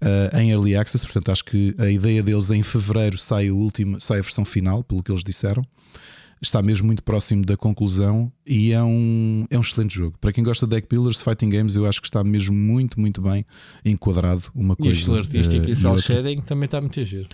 uh, 0.00 0.36
em 0.36 0.50
Early 0.50 0.76
Access. 0.76 1.04
Portanto, 1.04 1.32
acho 1.32 1.44
que 1.44 1.74
a 1.78 1.88
ideia 1.88 2.22
deles 2.22 2.50
em 2.50 2.62
fevereiro 2.62 3.18
sai 3.18 3.48
a, 3.48 3.52
última, 3.52 3.98
sai 4.00 4.18
a 4.18 4.22
versão 4.22 4.44
final, 4.44 4.82
pelo 4.84 5.02
que 5.02 5.10
eles 5.10 5.24
disseram. 5.24 5.62
Está 6.40 6.60
mesmo 6.60 6.86
muito 6.86 7.02
próximo 7.02 7.44
da 7.44 7.56
conclusão 7.56 8.30
e 8.46 8.72
é 8.72 8.82
um, 8.82 9.46
é 9.50 9.56
um 9.56 9.60
excelente 9.62 9.94
jogo. 9.94 10.16
Para 10.20 10.32
quem 10.32 10.44
gosta 10.44 10.66
de 10.66 10.74
deck 10.74 10.86
builders, 10.90 11.22
fighting 11.22 11.48
games, 11.48 11.74
eu 11.74 11.86
acho 11.86 12.00
que 12.02 12.06
está 12.06 12.22
mesmo 12.22 12.54
muito, 12.54 13.00
muito 13.00 13.22
bem 13.22 13.46
enquadrado. 13.84 14.42
Uma 14.54 14.74
E 14.74 14.82
o 14.82 14.84
coisa 14.84 14.98
estilo 14.98 15.16
artístico 15.18 15.66
uh, 15.66 15.70
e 15.70 15.76
cel 15.76 15.96
shading 16.02 16.42
também 16.42 16.66
está 16.66 16.80
muito 16.80 17.00
a 17.00 17.04
giro. 17.04 17.28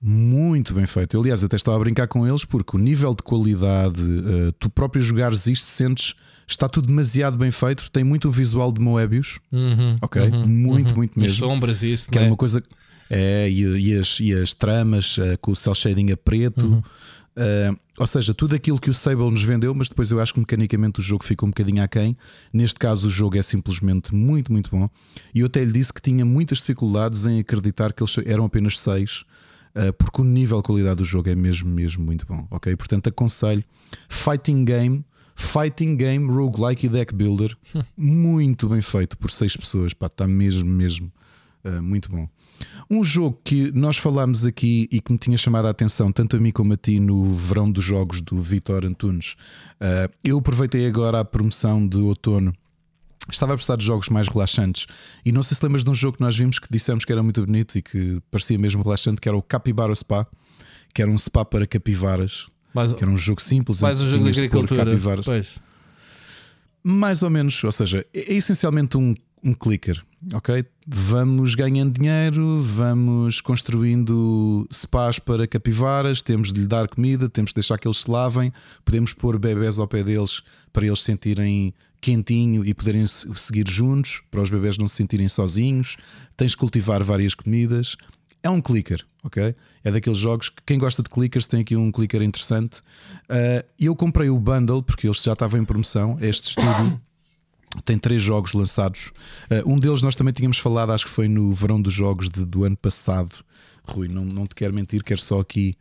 Muito 0.00 0.74
bem 0.74 0.86
feito. 0.86 1.18
Aliás, 1.18 1.42
eu 1.42 1.46
até 1.46 1.56
estava 1.56 1.76
a 1.76 1.80
brincar 1.80 2.06
com 2.06 2.26
eles 2.26 2.44
porque 2.44 2.76
o 2.76 2.78
nível 2.78 3.14
de 3.14 3.22
qualidade, 3.22 4.00
eh, 4.00 4.52
tu 4.58 4.68
próprio 4.70 5.02
jogares 5.02 5.46
isto, 5.46 5.64
sentes, 5.66 6.14
está 6.46 6.68
tudo 6.68 6.86
demasiado 6.86 7.36
bem 7.36 7.50
feito. 7.50 7.90
Tem 7.90 8.04
muito 8.04 8.28
o 8.28 8.30
visual 8.30 8.70
de 8.70 8.80
Moebius, 8.80 9.40
Uhum, 9.50 9.96
ok? 10.02 10.22
uhum, 10.22 10.46
muito, 10.46 10.90
uhum. 10.90 10.96
muito 10.98 11.12
As 11.16 11.22
mesmo. 11.22 11.36
sombras 11.48 11.82
e 11.82 11.92
isso, 11.92 12.10
Que 12.10 12.18
era 12.18 12.26
é? 12.26 12.30
uma 12.30 12.36
coisa. 12.36 12.62
É, 13.08 13.48
e, 13.48 13.62
e 13.62 13.98
as, 13.98 14.20
e 14.20 14.34
as 14.34 14.52
tramas 14.52 15.16
eh, 15.18 15.36
com 15.38 15.52
o 15.52 15.56
cel 15.56 15.74
shading 15.74 16.10
a 16.12 16.16
preto. 16.16 16.84
Eh, 17.36 17.70
ou 17.98 18.06
seja, 18.06 18.32
tudo 18.32 18.54
aquilo 18.54 18.80
que 18.80 18.88
o 18.88 18.94
Sable 18.94 19.30
nos 19.30 19.42
vendeu, 19.42 19.74
mas 19.74 19.88
depois 19.88 20.10
eu 20.10 20.20
acho 20.20 20.32
que 20.32 20.40
mecanicamente 20.40 21.00
o 21.00 21.02
jogo 21.02 21.24
ficou 21.24 21.46
um 21.46 21.50
bocadinho 21.50 21.82
aquém. 21.82 22.16
Neste 22.52 22.78
caso, 22.78 23.06
o 23.06 23.10
jogo 23.10 23.36
é 23.36 23.42
simplesmente 23.42 24.14
muito, 24.14 24.50
muito 24.50 24.70
bom. 24.70 24.88
E 25.34 25.40
eu 25.40 25.46
até 25.46 25.62
lhe 25.64 25.72
disse 25.72 25.92
que 25.92 26.00
tinha 26.00 26.24
muitas 26.24 26.58
dificuldades 26.58 27.26
em 27.26 27.38
acreditar 27.38 27.92
que 27.92 28.02
eles 28.02 28.16
eram 28.24 28.46
apenas 28.46 28.80
seis, 28.80 29.24
eh, 29.74 29.92
porque 29.92 30.22
o 30.22 30.24
nível 30.24 30.58
de 30.58 30.64
qualidade 30.64 30.96
do 30.96 31.04
jogo 31.04 31.28
é 31.28 31.34
mesmo, 31.34 31.68
mesmo 31.68 32.04
muito 32.04 32.26
bom. 32.26 32.46
Ok? 32.50 32.74
Portanto, 32.76 33.08
aconselho 33.08 33.64
Fighting 34.08 34.64
Game. 34.64 35.04
Fighting 35.38 35.96
Game, 35.96 36.32
Roguelike 36.32 36.86
e 36.86 36.88
Deck 36.88 37.14
Builder, 37.14 37.54
muito 37.94 38.70
bem 38.70 38.80
feito 38.80 39.18
por 39.18 39.30
seis 39.30 39.54
pessoas, 39.54 39.92
pá, 39.92 40.06
está 40.06 40.26
mesmo, 40.26 40.66
mesmo 40.66 41.12
Uh, 41.66 41.82
muito 41.82 42.08
bom. 42.08 42.28
Um 42.90 43.02
jogo 43.02 43.38
que 43.42 43.72
nós 43.72 43.96
falámos 43.98 44.46
aqui 44.46 44.88
e 44.92 45.00
que 45.00 45.10
me 45.12 45.18
tinha 45.18 45.36
chamado 45.36 45.66
a 45.66 45.70
atenção, 45.70 46.12
tanto 46.12 46.36
a 46.36 46.40
mim 46.40 46.52
como 46.52 46.72
a 46.72 46.76
ti, 46.76 47.00
no 47.00 47.24
verão 47.32 47.70
dos 47.70 47.84
jogos 47.84 48.20
do 48.20 48.38
Vitor 48.38 48.86
Antunes. 48.86 49.32
Uh, 49.80 50.12
eu 50.22 50.38
aproveitei 50.38 50.86
agora 50.86 51.20
a 51.20 51.24
promoção 51.24 51.86
de 51.86 51.96
outono. 51.96 52.54
Estava 53.30 53.54
a 53.54 53.56
precisar 53.56 53.76
de 53.76 53.84
jogos 53.84 54.08
mais 54.08 54.28
relaxantes. 54.28 54.86
E 55.24 55.32
não 55.32 55.42
sei 55.42 55.56
se 55.56 55.64
lembras 55.64 55.82
de 55.82 55.90
um 55.90 55.94
jogo 55.94 56.16
que 56.16 56.22
nós 56.22 56.36
vimos 56.36 56.60
que 56.60 56.68
dissemos 56.70 57.04
que 57.04 57.10
era 57.10 57.22
muito 57.24 57.44
bonito 57.44 57.76
e 57.76 57.82
que 57.82 58.20
parecia 58.30 58.56
mesmo 58.56 58.84
relaxante, 58.84 59.20
que 59.20 59.28
era 59.28 59.36
o 59.36 59.42
Capybara 59.42 59.92
Spa, 59.94 60.24
que 60.94 61.02
era 61.02 61.10
um 61.10 61.18
spa 61.18 61.44
para 61.44 61.66
capivaras. 61.66 62.46
Mais, 62.72 62.92
Que 62.92 63.02
era 63.02 63.10
um 63.10 63.16
jogo 63.16 63.40
simples. 63.42 63.80
mais 63.82 64.00
um 64.00 64.08
jogo 64.08 64.24
de 64.30 64.30
agricultura. 64.30 64.84
capivaras. 64.84 65.24
Pois. 65.24 65.58
Mais 66.84 67.22
ou 67.22 67.30
menos, 67.30 67.64
ou 67.64 67.72
seja, 67.72 68.06
é 68.14 68.34
essencialmente 68.34 68.96
um, 68.96 69.12
um 69.46 69.54
clicker, 69.54 70.02
ok? 70.34 70.64
Vamos 70.86 71.54
ganhando 71.54 71.92
dinheiro, 71.92 72.60
vamos 72.60 73.40
construindo 73.40 74.66
spas 74.72 75.18
para 75.20 75.46
capivaras, 75.46 76.20
temos 76.20 76.52
de 76.52 76.60
lhe 76.62 76.66
dar 76.66 76.88
comida, 76.88 77.28
temos 77.28 77.50
de 77.50 77.54
deixar 77.54 77.78
que 77.78 77.86
eles 77.86 77.98
se 77.98 78.10
lavem, 78.10 78.52
podemos 78.84 79.12
pôr 79.12 79.38
bebés 79.38 79.78
ao 79.78 79.86
pé 79.86 80.02
deles 80.02 80.42
para 80.72 80.86
eles 80.86 81.00
sentirem 81.02 81.72
quentinho 82.00 82.64
e 82.64 82.74
poderem 82.74 83.06
se- 83.06 83.26
seguir 83.36 83.68
juntos, 83.68 84.20
para 84.30 84.42
os 84.42 84.50
bebés 84.50 84.76
não 84.78 84.88
se 84.88 84.96
sentirem 84.96 85.28
sozinhos. 85.28 85.96
Tens 86.36 86.50
de 86.52 86.56
cultivar 86.56 87.02
várias 87.02 87.34
comidas. 87.34 87.96
É 88.42 88.50
um 88.50 88.60
clicker, 88.60 89.04
ok? 89.24 89.54
É 89.82 89.90
daqueles 89.90 90.18
jogos 90.18 90.48
que 90.50 90.62
quem 90.64 90.78
gosta 90.78 91.02
de 91.02 91.10
clickers 91.10 91.46
tem 91.48 91.62
aqui 91.62 91.74
um 91.74 91.90
clicker 91.90 92.22
interessante. 92.22 92.80
E 93.78 93.86
eu 93.86 93.96
comprei 93.96 94.28
o 94.28 94.38
bundle 94.38 94.82
porque 94.82 95.06
eles 95.08 95.20
já 95.22 95.32
estavam 95.32 95.60
em 95.60 95.64
promoção. 95.64 96.16
Este 96.20 96.50
estúdio 96.50 97.00
tem 97.84 97.98
três 97.98 98.22
jogos 98.22 98.52
lançados. 98.52 99.12
Ah, 99.50 99.62
um 99.66 99.78
deles 99.78 100.02
nós 100.02 100.14
também 100.16 100.32
tínhamos 100.32 100.58
falado, 100.58 100.92
acho 100.92 101.04
que 101.06 101.10
foi 101.10 101.28
no 101.28 101.52
verão 101.52 101.80
dos 101.80 101.92
jogos 101.92 102.28
de- 102.30 102.44
do 102.44 102.64
ano 102.64 102.76
passado. 102.76 103.30
Rui, 103.84 104.08
não, 104.08 104.24
não 104.24 104.46
te 104.46 104.54
quero 104.54 104.74
mentir, 104.74 105.02
quero 105.04 105.20
só 105.20 105.40
aqui 105.40 105.76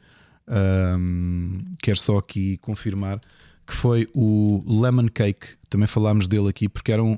ahm, 0.47 1.59
quero 1.81 1.97
só 1.97 2.17
aqui 2.17 2.57
confirmar 2.57 3.19
que 3.67 3.73
foi 3.73 4.07
o 4.13 4.61
Lemon 4.67 5.07
Cake. 5.07 5.47
Também 5.69 5.87
falámos 5.87 6.27
dele 6.27 6.49
aqui 6.49 6.69
porque 6.69 6.91
era 6.91 7.03
um. 7.03 7.17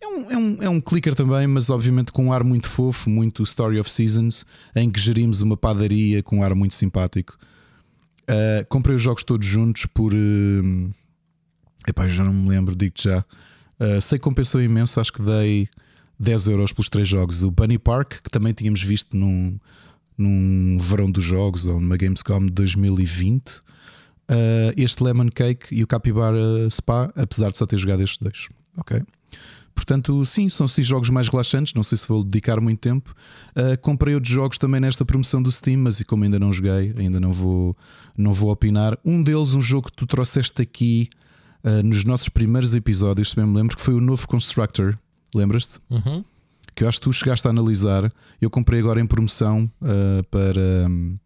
É 0.00 0.06
um, 0.06 0.30
é, 0.30 0.36
um, 0.36 0.62
é 0.64 0.68
um 0.68 0.80
clicker 0.80 1.14
também, 1.14 1.46
mas 1.48 1.70
obviamente 1.70 2.12
com 2.12 2.26
um 2.26 2.32
ar 2.32 2.44
muito 2.44 2.68
fofo, 2.68 3.10
muito 3.10 3.42
Story 3.42 3.80
of 3.80 3.90
Seasons, 3.90 4.44
em 4.76 4.88
que 4.90 5.00
gerimos 5.00 5.40
uma 5.40 5.56
padaria 5.56 6.22
com 6.22 6.36
um 6.38 6.42
ar 6.42 6.54
muito 6.54 6.74
simpático. 6.74 7.36
Ah, 8.28 8.64
comprei 8.68 8.94
os 8.94 9.02
jogos 9.02 9.22
todos 9.24 9.46
juntos 9.46 9.86
por. 9.86 10.12
Uh, 10.14 10.90
epá, 11.86 12.06
já 12.06 12.22
não 12.22 12.32
me 12.32 12.48
lembro, 12.50 12.76
digo-te 12.76 13.04
já. 13.04 13.24
Ah, 13.78 14.00
sei 14.00 14.18
que 14.18 14.24
compensou 14.24 14.60
imenso, 14.60 15.00
acho 15.00 15.12
que 15.12 15.22
dei 15.22 15.68
10 16.18 16.48
euros 16.48 16.72
pelos 16.72 16.88
três 16.88 17.08
jogos. 17.08 17.42
O 17.42 17.50
Bunny 17.50 17.78
Park, 17.78 18.20
que 18.22 18.30
também 18.30 18.52
tínhamos 18.52 18.82
visto 18.82 19.16
num, 19.16 19.58
num 20.16 20.78
verão 20.78 21.10
dos 21.10 21.24
jogos 21.24 21.66
ou 21.66 21.80
numa 21.80 21.96
Gamescom 21.96 22.46
de 22.46 22.52
2020. 22.52 23.60
Ah, 24.28 24.72
este 24.76 25.02
Lemon 25.02 25.28
Cake 25.28 25.74
e 25.74 25.82
o 25.82 25.86
Capybara 25.86 26.68
Spa, 26.70 27.12
apesar 27.16 27.50
de 27.52 27.58
só 27.58 27.66
ter 27.66 27.78
jogado 27.78 28.02
estes 28.02 28.18
dois. 28.18 28.48
Ok? 28.76 29.02
Portanto, 29.74 30.26
sim, 30.26 30.48
são 30.48 30.66
sim 30.66 30.82
jogos 30.82 31.08
mais 31.08 31.28
relaxantes. 31.28 31.72
Não 31.72 31.84
sei 31.84 31.96
se 31.96 32.08
vou 32.08 32.24
dedicar 32.24 32.60
muito 32.60 32.80
tempo. 32.80 33.14
Ah, 33.54 33.76
comprei 33.76 34.14
outros 34.14 34.32
jogos 34.32 34.58
também 34.58 34.80
nesta 34.80 35.04
promoção 35.04 35.40
do 35.40 35.52
Steam, 35.52 35.78
mas 35.78 36.00
e 36.00 36.04
como 36.04 36.24
ainda 36.24 36.38
não 36.38 36.52
joguei, 36.52 36.92
ainda 36.98 37.20
não 37.20 37.32
vou, 37.32 37.76
não 38.16 38.32
vou 38.32 38.50
opinar. 38.50 38.98
Um 39.04 39.22
deles, 39.22 39.54
um 39.54 39.60
jogo 39.60 39.86
que 39.86 39.96
tu 39.96 40.04
trouxeste 40.04 40.60
aqui 40.60 41.08
ah, 41.68 41.82
nos 41.82 42.04
nossos 42.04 42.28
primeiros 42.28 42.74
episódios, 42.74 43.32
também 43.34 43.50
me 43.50 43.56
lembro, 43.56 43.76
que 43.76 43.82
foi 43.82 43.94
o 43.94 44.00
novo 44.00 44.26
Constructor. 44.28 44.96
Lembras-te? 45.34 45.78
Uhum. 45.90 46.24
que 46.74 46.84
eu 46.84 46.88
acho 46.88 46.98
que 46.98 47.04
tu 47.04 47.12
chegaste 47.12 47.46
a 47.46 47.50
analisar. 47.50 48.12
Eu 48.40 48.48
comprei 48.48 48.80
agora 48.80 49.00
em 49.00 49.06
promoção 49.06 49.68
ah, 49.82 50.22
para, 50.30 50.86
hum, 50.88 51.16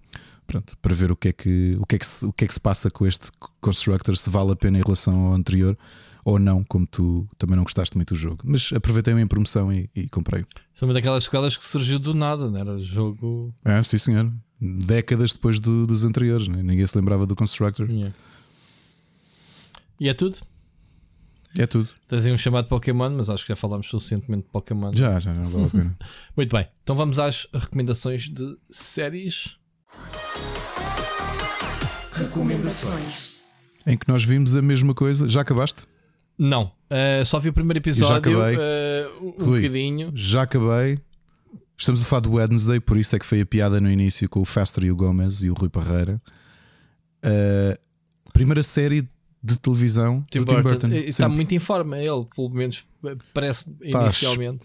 pronto, 0.46 0.76
para 0.82 0.94
ver 0.94 1.12
o 1.12 1.16
que, 1.16 1.28
é 1.28 1.32
que, 1.32 1.76
o, 1.78 1.86
que 1.86 1.96
é 1.96 1.98
que 1.98 2.06
se, 2.06 2.24
o 2.26 2.32
que 2.32 2.44
é 2.44 2.48
que 2.48 2.54
se 2.54 2.60
passa 2.60 2.90
com 2.90 3.06
este 3.06 3.30
Constructor, 3.60 4.16
se 4.16 4.28
vale 4.30 4.52
a 4.52 4.56
pena 4.56 4.78
em 4.78 4.82
relação 4.82 5.14
ao 5.26 5.34
anterior 5.34 5.76
ou 6.24 6.38
não, 6.38 6.62
como 6.64 6.86
tu 6.86 7.26
também 7.36 7.56
não 7.56 7.64
gostaste 7.64 7.96
muito 7.96 8.14
do 8.14 8.18
jogo. 8.18 8.42
Mas 8.44 8.70
aproveitei-o 8.72 9.18
em 9.18 9.26
promoção 9.26 9.72
e, 9.72 9.90
e 9.94 10.08
comprei. 10.08 10.44
São 10.72 10.86
uma 10.88 10.94
daquelas 10.94 11.24
escolas 11.24 11.56
que 11.56 11.64
surgiu 11.64 11.98
do 11.98 12.14
nada, 12.14 12.48
não 12.50 12.58
era 12.60 12.78
jogo. 12.80 13.52
É, 13.64 13.82
sim, 13.82 13.98
senhor. 13.98 14.32
Décadas 14.60 15.32
depois 15.32 15.58
do- 15.58 15.84
dos 15.86 16.04
anteriores, 16.04 16.46
né? 16.48 16.62
ninguém 16.62 16.86
se 16.86 16.96
lembrava 16.96 17.26
do 17.26 17.34
Constructor. 17.34 17.90
Yeah. 17.90 18.14
E 20.02 20.08
é 20.08 20.14
tudo. 20.14 20.36
É 21.56 21.64
tudo. 21.64 21.88
Tens 22.08 22.26
aí 22.26 22.32
um 22.32 22.36
chamado 22.36 22.66
Pokémon, 22.66 23.08
mas 23.10 23.30
acho 23.30 23.44
que 23.44 23.50
já 23.50 23.56
falámos 23.56 23.86
suficientemente 23.86 24.46
de 24.46 24.50
Pokémon. 24.50 24.90
Já, 24.92 25.20
já, 25.20 25.32
não 25.32 25.48
vale 25.48 25.66
a 25.66 25.68
pena. 25.68 25.98
Muito 26.36 26.56
bem, 26.56 26.66
então 26.82 26.96
vamos 26.96 27.20
às 27.20 27.46
recomendações 27.54 28.28
de 28.28 28.58
séries. 28.68 29.56
Recomendações. 32.14 33.42
em 33.86 33.96
que 33.96 34.08
nós 34.08 34.24
vimos 34.24 34.56
a 34.56 34.60
mesma 34.62 34.92
coisa. 34.92 35.28
Já 35.28 35.42
acabaste? 35.42 35.84
Não, 36.36 36.72
eh, 36.90 37.22
só 37.24 37.38
vi 37.38 37.50
o 37.50 37.52
primeiro 37.52 37.78
episódio. 37.78 38.16
acabei. 38.16 38.56
eh, 38.58 39.08
um 39.20 39.44
Rui. 39.44 39.60
bocadinho. 39.60 40.10
Já 40.16 40.42
acabei. 40.42 40.98
Estamos 41.78 42.02
a 42.02 42.04
falar 42.04 42.20
do 42.22 42.32
Wednesday, 42.32 42.80
por 42.80 42.96
isso 42.96 43.14
é 43.14 43.20
que 43.20 43.26
foi 43.26 43.40
a 43.40 43.46
piada 43.46 43.80
no 43.80 43.88
início 43.88 44.28
com 44.28 44.40
o 44.40 44.44
Faster 44.44 44.82
e 44.82 44.90
o 44.90 44.96
Gomes 44.96 45.44
e 45.44 45.50
o 45.50 45.54
Rui 45.54 45.68
Parreira. 45.68 46.20
Uh, 47.24 47.78
primeira 48.32 48.64
série 48.64 49.08
de 49.42 49.58
televisão 49.58 50.24
Tim 50.30 50.38
do 50.40 50.44
Tim 50.46 50.52
Burton. 50.54 50.68
Burton. 50.68 50.86
Eh, 50.88 50.98
Está 51.08 51.24
Sempre. 51.24 51.36
muito 51.36 51.54
em 51.54 51.58
forma, 51.58 51.98
ele, 51.98 52.24
pelo 52.34 52.50
menos 52.50 52.84
parece 53.34 53.64
inicialmente. 53.82 54.64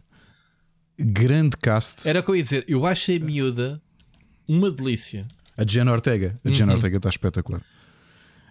Grande 0.99 1.55
cast. 1.57 2.07
Era 2.07 2.19
o 2.19 2.23
que 2.23 2.29
eu 2.29 2.35
ia 2.35 2.41
dizer. 2.41 2.65
Eu 2.67 2.85
achei 2.85 3.19
miúda 3.19 3.79
uma 4.47 4.71
delícia. 4.71 5.27
A 5.55 5.63
Jenna 5.67 5.91
Ortega. 5.91 6.39
A 6.43 6.49
Jenna 6.51 6.71
Uhum. 6.71 6.77
Ortega 6.77 6.97
está 6.97 7.09
espetacular. 7.09 7.61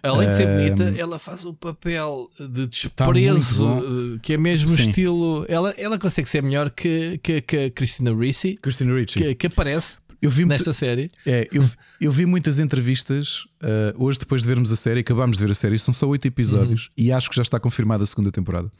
Além 0.03 0.29
de 0.29 0.35
ser 0.35 0.45
bonita, 0.47 0.83
ela 0.97 1.19
faz 1.19 1.43
um 1.43 1.53
papel 1.53 2.29
de 2.39 2.67
desprezo, 2.67 3.67
eh, 4.15 4.19
que 4.21 4.33
é 4.33 4.37
mesmo 4.37 4.67
Sim. 4.69 4.89
estilo. 4.89 5.45
Ela, 5.49 5.71
ela 5.71 5.97
consegue 5.97 6.29
ser 6.29 6.41
melhor 6.41 6.69
que, 6.69 7.17
que, 7.21 7.41
que 7.41 7.57
a 7.65 7.71
Christina 7.71 8.13
Ricci, 8.15 8.55
Christina 8.61 8.93
Ricci. 8.97 9.19
que, 9.19 9.35
que 9.35 9.47
aparece 9.47 9.97
Eu 10.21 10.29
vi, 10.29 10.45
nesta 10.45 10.73
série. 10.73 11.07
é, 11.25 11.47
eu, 11.51 11.67
eu 12.01 12.11
vi 12.11 12.25
muitas 12.25 12.59
entrevistas 12.59 13.45
uh, 13.61 14.03
hoje, 14.03 14.17
depois 14.19 14.41
de 14.41 14.47
vermos 14.47 14.71
a 14.71 14.75
série. 14.75 15.01
Acabámos 15.01 15.37
de 15.37 15.43
ver 15.43 15.51
a 15.51 15.55
série. 15.55 15.77
São 15.77 15.93
só 15.93 16.07
oito 16.07 16.25
episódios 16.27 16.85
Uhum. 16.85 16.91
e 16.97 17.11
acho 17.11 17.29
que 17.29 17.35
já 17.35 17.41
está 17.43 17.59
confirmada 17.59 18.03
a 18.03 18.07
segunda 18.07 18.31
temporada. 18.31 18.71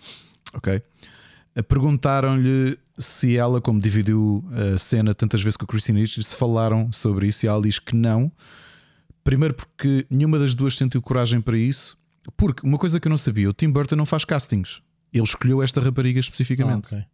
Ok? 0.54 0.82
Uh, 1.56 1.64
Perguntaram-lhe 1.64 2.78
se 2.98 3.38
ela, 3.38 3.62
como 3.62 3.80
dividiu 3.80 4.44
a 4.74 4.78
cena 4.80 5.14
tantas 5.14 5.42
vezes 5.42 5.58
com 5.58 5.66
a 5.66 5.68
Christina 5.68 6.00
Ricci, 6.00 6.24
se 6.24 6.36
falaram 6.36 6.92
sobre 6.92 7.28
isso 7.28 7.46
e 7.46 7.50
ela 7.50 7.62
diz 7.62 7.78
que 7.78 7.96
não. 7.96 8.32
Primeiro 9.24 9.54
porque 9.54 10.06
nenhuma 10.10 10.40
das 10.40 10.54
duas 10.56 10.76
sentiu 10.76 11.02
coragem 11.02 11.40
para 11.42 11.58
isso. 11.58 11.98
Porque 12.36 12.66
uma 12.66 12.78
coisa 12.78 13.00
que 13.00 13.08
eu 13.08 13.10
não 13.12 13.18
sabia, 13.18 13.50
o 13.50 13.54
Tim 13.54 13.70
Burton 13.70 13.96
não 13.96 14.06
faz 14.06 14.26
castings. 14.26 14.82
Ele 15.14 15.24
escolheu 15.24 15.62
esta 15.62 15.80
rapariga 15.80 16.20
especificamente. 16.20 16.88
Ah, 16.94 17.06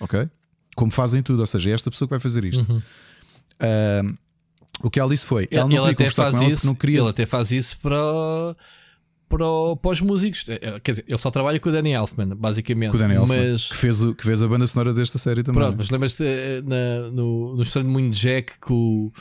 ok. 0.00 0.20
Ok? 0.20 0.30
Como 0.76 0.90
fazem 0.90 1.22
tudo, 1.22 1.40
ou 1.40 1.46
seja, 1.46 1.70
é 1.70 1.72
esta 1.72 1.90
pessoa 1.90 2.06
que 2.08 2.10
vai 2.10 2.20
fazer 2.20 2.44
isto. 2.44 2.70
Uhum. 2.70 2.80
Ah, 3.60 4.02
o 4.82 4.90
que 4.90 4.98
ela 5.00 5.10
disse 5.10 5.26
foi: 5.26 5.48
ela 5.50 5.66
Ele, 5.66 5.76
não 5.76 5.84
ele 5.84 5.92
até 5.94 6.10
faz 6.10 6.34
com 6.34 6.42
ela 6.42 6.52
isso, 6.52 6.66
não 6.66 6.74
queria. 6.74 7.00
ele 7.00 7.08
até 7.08 7.26
faz 7.26 7.50
isso 7.52 7.78
para, 7.78 7.96
para, 9.28 9.46
para 9.80 9.90
os 9.90 10.00
músicos. 10.00 10.44
É, 10.48 10.54
é, 10.54 10.80
quer 10.80 10.92
dizer, 10.92 11.04
ele 11.08 11.18
só 11.18 11.30
trabalha 11.30 11.58
com 11.60 11.68
o 11.68 11.72
Danny 11.72 11.92
Elfman, 11.92 12.28
basicamente. 12.36 12.90
Com 12.90 12.96
o 12.96 13.00
Danny 13.00 13.14
Elfman, 13.14 13.52
mas, 13.52 13.68
que, 13.68 13.76
fez 13.76 14.02
o, 14.02 14.14
que 14.14 14.24
fez 14.24 14.42
a 14.42 14.48
banda 14.48 14.66
sonora 14.66 14.92
desta 14.92 15.18
série 15.18 15.42
também. 15.42 15.62
Pronto, 15.62 15.76
mas 15.78 15.90
lembras-te 15.90 16.24
eh, 16.24 16.62
no, 17.12 17.56
no 17.56 17.62
Estranho 17.62 17.88
Mundo 17.88 18.12
de 18.12 18.20
Jack 18.20 18.52
que 18.60 18.72
o. 18.72 19.12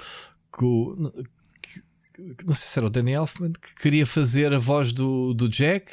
que 0.51 2.45
não 2.45 2.53
sei 2.53 2.67
se 2.67 2.79
era 2.79 2.87
o 2.87 2.89
Danny 2.89 3.11
Elfman 3.11 3.51
que 3.53 3.75
queria 3.81 4.05
fazer 4.05 4.53
a 4.53 4.59
voz 4.59 4.91
do, 4.93 5.33
do 5.33 5.49
Jack, 5.49 5.91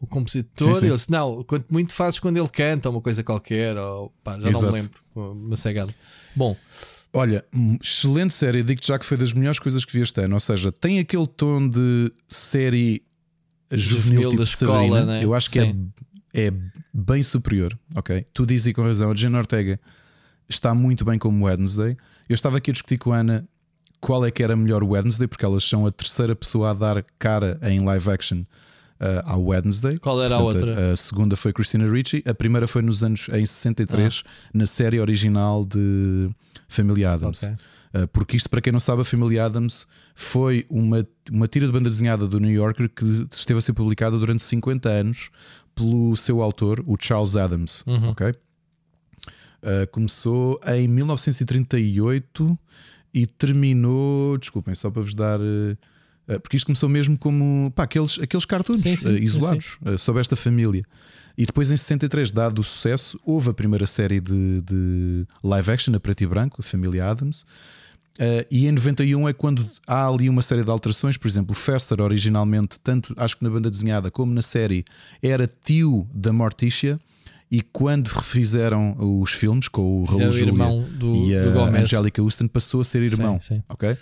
o 0.00 0.06
compositor, 0.06 0.68
Sim, 0.68 0.74
sim. 0.74 0.86
ele 0.86 0.94
disse: 0.94 1.10
Não, 1.10 1.42
quanto 1.44 1.70
muito 1.72 1.92
fazes 1.92 2.18
quando 2.20 2.36
ele 2.38 2.48
canta, 2.48 2.88
uma 2.88 3.00
coisa 3.00 3.22
qualquer, 3.22 3.76
ou 3.76 4.12
pá, 4.22 4.34
já 4.34 4.42
não 4.42 4.48
Exato. 4.50 4.72
me 4.72 4.80
lembro. 4.80 5.00
Uma 5.14 5.56
cegada. 5.56 5.94
Bom, 6.34 6.56
Olha, 7.12 7.44
excelente 7.82 8.32
série. 8.34 8.62
Digo-te 8.62 8.86
já 8.86 8.98
que 8.98 9.04
foi 9.04 9.16
das 9.16 9.32
melhores 9.32 9.58
coisas 9.58 9.84
que 9.84 9.92
vi 9.92 10.00
este 10.02 10.20
ano. 10.22 10.34
Ou 10.34 10.40
seja, 10.40 10.70
tem 10.70 10.98
aquele 10.98 11.26
tom 11.26 11.68
de 11.68 12.12
série 12.28 13.02
juvenil, 13.70 14.22
Juvenil 14.22 14.30
tipo 14.30 14.36
da 14.38 14.44
de 14.44 14.50
escola, 14.50 14.78
Sabrina. 15.00 15.06
né? 15.06 15.24
Eu 15.24 15.34
acho 15.34 15.50
que 15.50 15.58
é, 15.58 15.66
Sim. 15.66 15.92
é 16.32 16.52
bem 16.94 17.22
superior. 17.22 17.76
Ok, 17.96 18.24
tu 18.32 18.46
dizes 18.46 18.72
com 18.72 18.82
razão. 18.82 19.10
A 19.10 19.16
Jane 19.16 19.36
Ortega 19.36 19.80
está 20.48 20.74
muito 20.74 21.04
bem 21.04 21.18
como 21.18 21.44
Wednesday. 21.46 21.96
Eu 22.28 22.34
estava 22.34 22.58
aqui 22.58 22.70
a 22.70 22.72
discutir 22.72 22.98
com 22.98 23.12
a 23.12 23.18
Ana 23.18 23.44
qual 24.00 24.24
é 24.24 24.30
que 24.30 24.42
era 24.42 24.54
melhor 24.56 24.82
Wednesday, 24.84 25.26
porque 25.28 25.44
elas 25.44 25.64
são 25.64 25.84
a 25.86 25.90
terceira 25.92 26.34
pessoa 26.34 26.70
a 26.70 26.74
dar 26.74 27.04
cara 27.18 27.58
em 27.62 27.80
live 27.80 28.08
action 28.10 28.38
uh, 28.38 28.46
ao 29.24 29.44
Wednesday. 29.44 29.98
Qual 29.98 30.22
era 30.22 30.36
a 30.36 30.40
Portanto, 30.40 30.68
outra? 30.68 30.92
A, 30.92 30.96
segunda 30.96 31.36
foi 31.36 31.52
Christina 31.52 31.90
Ricci, 31.90 32.22
a 32.26 32.32
primeira 32.32 32.66
foi 32.66 32.82
nos 32.82 33.02
anos 33.04 33.28
em 33.32 33.44
63, 33.44 34.22
Ah. 34.24 34.30
na 34.54 34.64
série 34.66 34.98
original 35.00 35.64
de 35.66 36.30
Family 36.70 37.04
Adams. 37.04 37.42
Ok. 37.42 37.54
Uh, 37.92 38.06
porque 38.08 38.36
isto, 38.36 38.48
para 38.48 38.60
quem 38.60 38.72
não 38.72 38.78
sabe, 38.78 39.02
a 39.02 39.04
Family 39.04 39.38
Adams 39.38 39.86
foi 40.14 40.64
uma, 40.70 41.06
uma 41.30 41.48
tira 41.48 41.66
de 41.66 41.72
banda 41.72 41.88
desenhada 41.90 42.26
do 42.26 42.38
New 42.38 42.50
Yorker 42.50 42.88
que 42.88 43.26
esteve 43.32 43.58
a 43.58 43.60
ser 43.60 43.72
publicada 43.72 44.16
durante 44.16 44.42
50 44.44 44.88
anos 44.88 45.30
pelo 45.74 46.16
seu 46.16 46.40
autor, 46.40 46.82
o 46.86 46.96
Charles 46.98 47.36
Adams. 47.36 47.82
Uhum. 47.86 48.10
ok? 48.10 48.28
Uh, 48.28 49.86
começou 49.90 50.60
em 50.66 50.86
1938 50.88 52.58
e 53.12 53.26
terminou, 53.26 54.38
desculpem, 54.38 54.74
só 54.74 54.90
para 54.90 55.02
vos 55.02 55.14
dar. 55.14 55.40
uh, 55.40 55.76
porque 56.40 56.56
isto 56.56 56.66
começou 56.66 56.88
mesmo 56.88 57.18
como 57.18 57.72
pá, 57.72 57.82
aqueles, 57.82 58.18
aqueles 58.20 58.44
cartoons 58.44 58.80
Sim, 58.80 58.96
sim, 58.96 59.16
sim, 59.18 59.24
isolados 59.24 59.78
uh, 59.82 59.98
sobre 59.98 60.20
esta 60.20 60.36
família. 60.36 60.84
E 61.40 61.46
depois, 61.46 61.72
em 61.72 61.76
63, 61.76 62.30
dado 62.32 62.58
o 62.60 62.62
sucesso, 62.62 63.18
houve 63.24 63.48
a 63.48 63.54
primeira 63.54 63.86
série 63.86 64.20
de, 64.20 64.60
de 64.60 65.26
live 65.42 65.70
action 65.70 65.94
a 65.94 65.98
preto 65.98 66.22
e 66.22 66.26
branco, 66.26 66.56
a 66.60 66.62
Família 66.62 67.06
Adams. 67.10 67.46
Uh, 68.18 68.44
e 68.50 68.66
em 68.66 68.72
91 68.72 69.26
é 69.26 69.32
quando 69.32 69.66
há 69.86 70.06
ali 70.06 70.28
uma 70.28 70.42
série 70.42 70.62
de 70.62 70.70
alterações. 70.70 71.16
Por 71.16 71.26
exemplo, 71.26 71.52
o 71.52 71.54
Fester, 71.54 71.98
originalmente, 72.02 72.78
tanto 72.84 73.14
acho 73.16 73.38
que 73.38 73.42
na 73.44 73.48
banda 73.48 73.70
desenhada 73.70 74.10
como 74.10 74.34
na 74.34 74.42
série, 74.42 74.84
era 75.22 75.46
tio 75.64 76.06
da 76.12 76.30
Morticia. 76.30 77.00
E 77.50 77.62
quando 77.62 78.08
refizeram 78.08 78.94
os 79.20 79.32
filmes 79.32 79.66
com 79.66 80.02
o 80.02 80.04
Raul 80.04 80.20
irmão 80.46 80.84
do- 80.98 81.16
e 81.16 81.34
a. 81.34 81.42
Angélica 81.84 82.20
Houston, 82.22 82.46
passou 82.48 82.82
a 82.82 82.84
ser 82.84 83.02
irmão. 83.02 83.40
Sim, 83.40 83.54
sim. 83.56 83.62
Ok? 83.68 83.96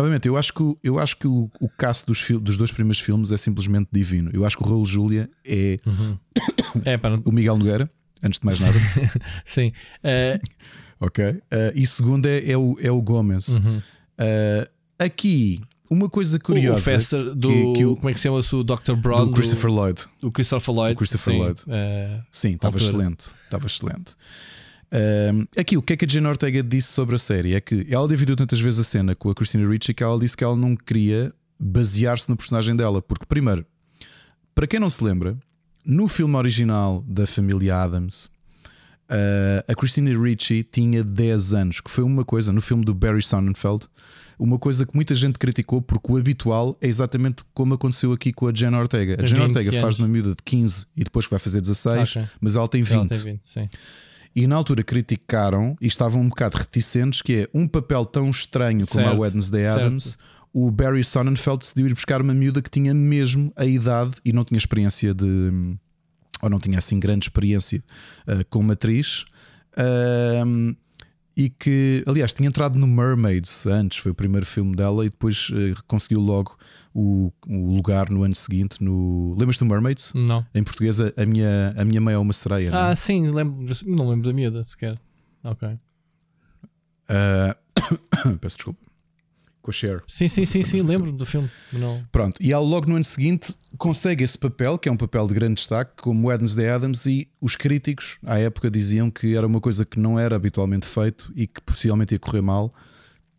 Novamente, 0.00 0.26
eu 0.26 0.36
acho 0.36 0.52
que, 0.54 0.62
o- 0.62 0.78
eu 0.82 0.98
acho 0.98 1.16
que 1.18 1.26
o, 1.26 1.50
o 1.60 1.68
cast 1.68 2.06
dos, 2.06 2.26
dos 2.40 2.56
dois 2.56 2.72
primeiros 2.72 3.00
filmes 3.00 3.30
é 3.30 3.36
simplesmente 3.36 3.88
divino. 3.92 4.30
Eu 4.32 4.46
acho 4.46 4.56
que 4.56 4.62
o 4.62 4.66
Raul 4.66 4.86
Julia 4.86 5.28
é 5.44 5.78
é 6.84 6.96
para 6.96 7.16
o 7.24 7.30
Miguel 7.32 7.58
Nogueira, 7.58 7.90
antes 8.22 8.40
de 8.40 8.46
mais 8.46 8.58
nada. 8.60 8.78
Sim. 9.44 9.72
Eh, 10.02 10.40
Ok. 10.98 11.24
Uh, 11.24 11.40
e 11.74 11.86
segundo 11.86 12.26
é, 12.26 12.50
é 12.50 12.56
o, 12.58 12.76
é 12.80 12.90
o 12.90 13.00
Gomes. 13.02 13.48
Uh, 13.48 14.68
aqui, 14.98 15.60
uma 15.90 16.08
coisa 16.10 16.36
o 16.36 16.40
curiosa 16.40 16.90
Fester 16.90 17.34
do. 17.34 17.48
que, 17.48 17.72
que 17.78 17.84
o, 17.86 17.96
como 17.96 18.08
é 18.10 18.12
que 18.12 18.18
se 18.20 18.24
chama-se 18.24 18.54
o 18.54 18.62
Dr. 18.62 18.94
Brown? 18.96 19.26
do 19.26 19.32
Christopher 19.32 19.70
Lloyd. 19.70 20.02
O 20.22 20.30
Christopher 20.30 20.74
Lloyd. 20.74 20.94
O 20.94 20.96
Christopher 20.98 21.34
sim. 21.34 21.38
Lloyd. 21.40 21.60
Eh, 21.68 22.20
Sim, 22.30 22.52
estava 22.54 22.76
excelente. 22.76 23.30
Estava 23.44 23.66
excelente. 23.66 24.12
Um, 24.92 25.46
aqui, 25.56 25.76
o 25.76 25.82
que 25.82 25.92
é 25.92 25.96
que 25.96 26.04
a 26.04 26.08
Jane 26.08 26.26
Ortega 26.26 26.62
disse 26.62 26.92
sobre 26.92 27.14
a 27.14 27.18
série? 27.18 27.54
É 27.54 27.60
que 27.60 27.86
ela 27.88 28.08
dividiu 28.08 28.34
tantas 28.34 28.60
vezes 28.60 28.80
a 28.80 28.84
cena 28.84 29.14
com 29.14 29.30
a 29.30 29.34
Christina 29.34 29.68
Ricci 29.68 29.94
que 29.94 30.02
ela 30.02 30.18
disse 30.18 30.36
que 30.36 30.42
ela 30.42 30.56
não 30.56 30.74
queria 30.74 31.32
basear-se 31.58 32.28
no 32.28 32.36
personagem 32.36 32.74
dela. 32.74 33.00
Porque, 33.00 33.24
primeiro, 33.24 33.64
para 34.54 34.66
quem 34.66 34.80
não 34.80 34.90
se 34.90 35.04
lembra, 35.04 35.38
no 35.84 36.08
filme 36.08 36.34
original 36.36 37.04
da 37.06 37.26
família 37.26 37.82
Adams, 37.82 38.26
uh, 39.10 39.64
a 39.68 39.74
Christina 39.74 40.10
Ricci 40.18 40.64
tinha 40.64 41.04
10 41.04 41.54
anos, 41.54 41.80
que 41.80 41.90
foi 41.90 42.02
uma 42.02 42.24
coisa, 42.24 42.52
no 42.52 42.60
filme 42.60 42.84
do 42.84 42.94
Barry 42.94 43.22
Sonnenfeld, 43.22 43.86
uma 44.38 44.58
coisa 44.58 44.86
que 44.86 44.94
muita 44.94 45.14
gente 45.14 45.38
criticou, 45.38 45.82
porque 45.82 46.10
o 46.10 46.16
habitual 46.16 46.76
é 46.80 46.88
exatamente 46.88 47.42
como 47.52 47.74
aconteceu 47.74 48.10
aqui 48.10 48.32
com 48.32 48.48
a 48.48 48.52
Jane 48.54 48.74
Ortega. 48.74 49.14
A 49.14 49.16
20 49.18 49.28
Jane 49.28 49.42
Ortega 49.42 49.70
faz 49.72 49.82
anos. 49.82 49.96
de 49.96 50.02
uma 50.02 50.08
miúda 50.08 50.30
de 50.30 50.42
15 50.44 50.86
e 50.96 51.04
depois 51.04 51.26
vai 51.26 51.38
fazer 51.38 51.60
16, 51.60 52.16
Ok. 52.16 52.28
mas 52.40 52.56
ela 52.56 52.66
tem 52.66 52.82
20. 52.82 52.94
ela 52.94 53.06
tem 53.06 53.18
20, 53.18 53.40
sim. 53.44 53.68
E 54.34 54.46
na 54.46 54.56
altura 54.56 54.82
criticaram 54.82 55.76
e 55.80 55.86
estavam 55.86 56.22
um 56.22 56.28
bocado 56.28 56.56
reticentes 56.56 57.20
que 57.20 57.34
é 57.34 57.48
um 57.52 57.66
papel 57.66 58.04
tão 58.04 58.30
estranho 58.30 58.86
como 58.86 59.04
Certo, 59.04 59.16
a 59.16 59.20
Wednesday 59.20 59.66
certo. 59.66 59.80
Adams. 59.80 60.18
O 60.52 60.70
Barry 60.70 61.04
Sonnenfeld 61.04 61.60
decidiu 61.60 61.86
ir 61.86 61.94
buscar 61.94 62.20
uma 62.20 62.34
miúda 62.34 62.60
que 62.60 62.70
tinha 62.70 62.92
mesmo 62.92 63.52
a 63.56 63.64
idade 63.64 64.12
e 64.24 64.32
não 64.32 64.44
tinha 64.44 64.58
experiência 64.58 65.14
de. 65.14 65.76
ou 66.42 66.50
não 66.50 66.58
tinha 66.58 66.78
assim 66.78 66.98
grande 66.98 67.26
experiência 67.26 67.82
uh, 68.26 68.44
como 68.48 68.72
atriz. 68.72 69.24
Um, 70.44 70.74
e 71.36 71.48
que, 71.48 72.04
aliás, 72.06 72.32
tinha 72.32 72.48
entrado 72.48 72.78
no 72.78 72.86
Mermaids 72.86 73.66
antes, 73.66 73.98
foi 73.98 74.12
o 74.12 74.14
primeiro 74.14 74.44
filme 74.44 74.74
dela, 74.74 75.06
e 75.06 75.10
depois 75.10 75.48
uh, 75.50 75.82
conseguiu 75.86 76.20
logo 76.20 76.56
o, 76.94 77.32
o 77.46 77.74
lugar 77.74 78.10
no 78.10 78.22
ano 78.24 78.34
seguinte. 78.34 78.82
No... 78.82 79.30
Lembras-te 79.38 79.60
do 79.60 79.66
Mermaids? 79.66 80.12
Não. 80.14 80.44
Em 80.54 80.62
português, 80.62 81.00
a 81.00 81.26
minha, 81.26 81.74
a 81.76 81.84
minha 81.84 82.00
mãe 82.00 82.14
é 82.14 82.18
uma 82.18 82.32
sereia. 82.32 82.70
não 82.70 82.78
é? 82.78 82.90
Ah, 82.90 82.96
sim, 82.96 83.28
lembro, 83.28 83.66
não 83.86 84.10
lembro 84.10 84.28
da 84.28 84.32
miúda 84.32 84.62
sequer. 84.64 84.98
Ok. 85.44 85.68
Uh, 87.08 88.38
peço 88.40 88.56
desculpa. 88.56 88.89
Com 89.70 89.72
a 89.72 89.72
Cher. 89.72 90.02
Sim, 90.06 90.26
sim, 90.26 90.44
sim, 90.44 90.64
sim, 90.64 90.78
do 90.78 90.86
lembro 90.86 91.12
do 91.12 91.24
filme. 91.24 91.48
Não. 91.72 92.04
Pronto, 92.10 92.36
e 92.42 92.52
ela 92.52 92.64
logo 92.64 92.88
no 92.88 92.96
ano 92.96 93.04
seguinte 93.04 93.54
consegue 93.78 94.24
esse 94.24 94.36
papel, 94.36 94.76
que 94.76 94.88
é 94.88 94.92
um 94.92 94.96
papel 94.96 95.26
de 95.28 95.34
grande 95.34 95.54
destaque, 95.54 95.92
como 96.02 96.28
Wednesday 96.28 96.68
Adams, 96.68 97.06
e 97.06 97.28
os 97.40 97.56
críticos 97.56 98.18
à 98.24 98.38
época 98.38 98.70
diziam 98.70 99.10
que 99.10 99.36
era 99.36 99.46
uma 99.46 99.60
coisa 99.60 99.84
que 99.84 99.98
não 99.98 100.18
era 100.18 100.34
habitualmente 100.34 100.86
feito 100.86 101.32
e 101.36 101.46
que 101.46 101.60
possivelmente 101.60 102.14
ia 102.14 102.18
correr 102.18 102.42
mal, 102.42 102.74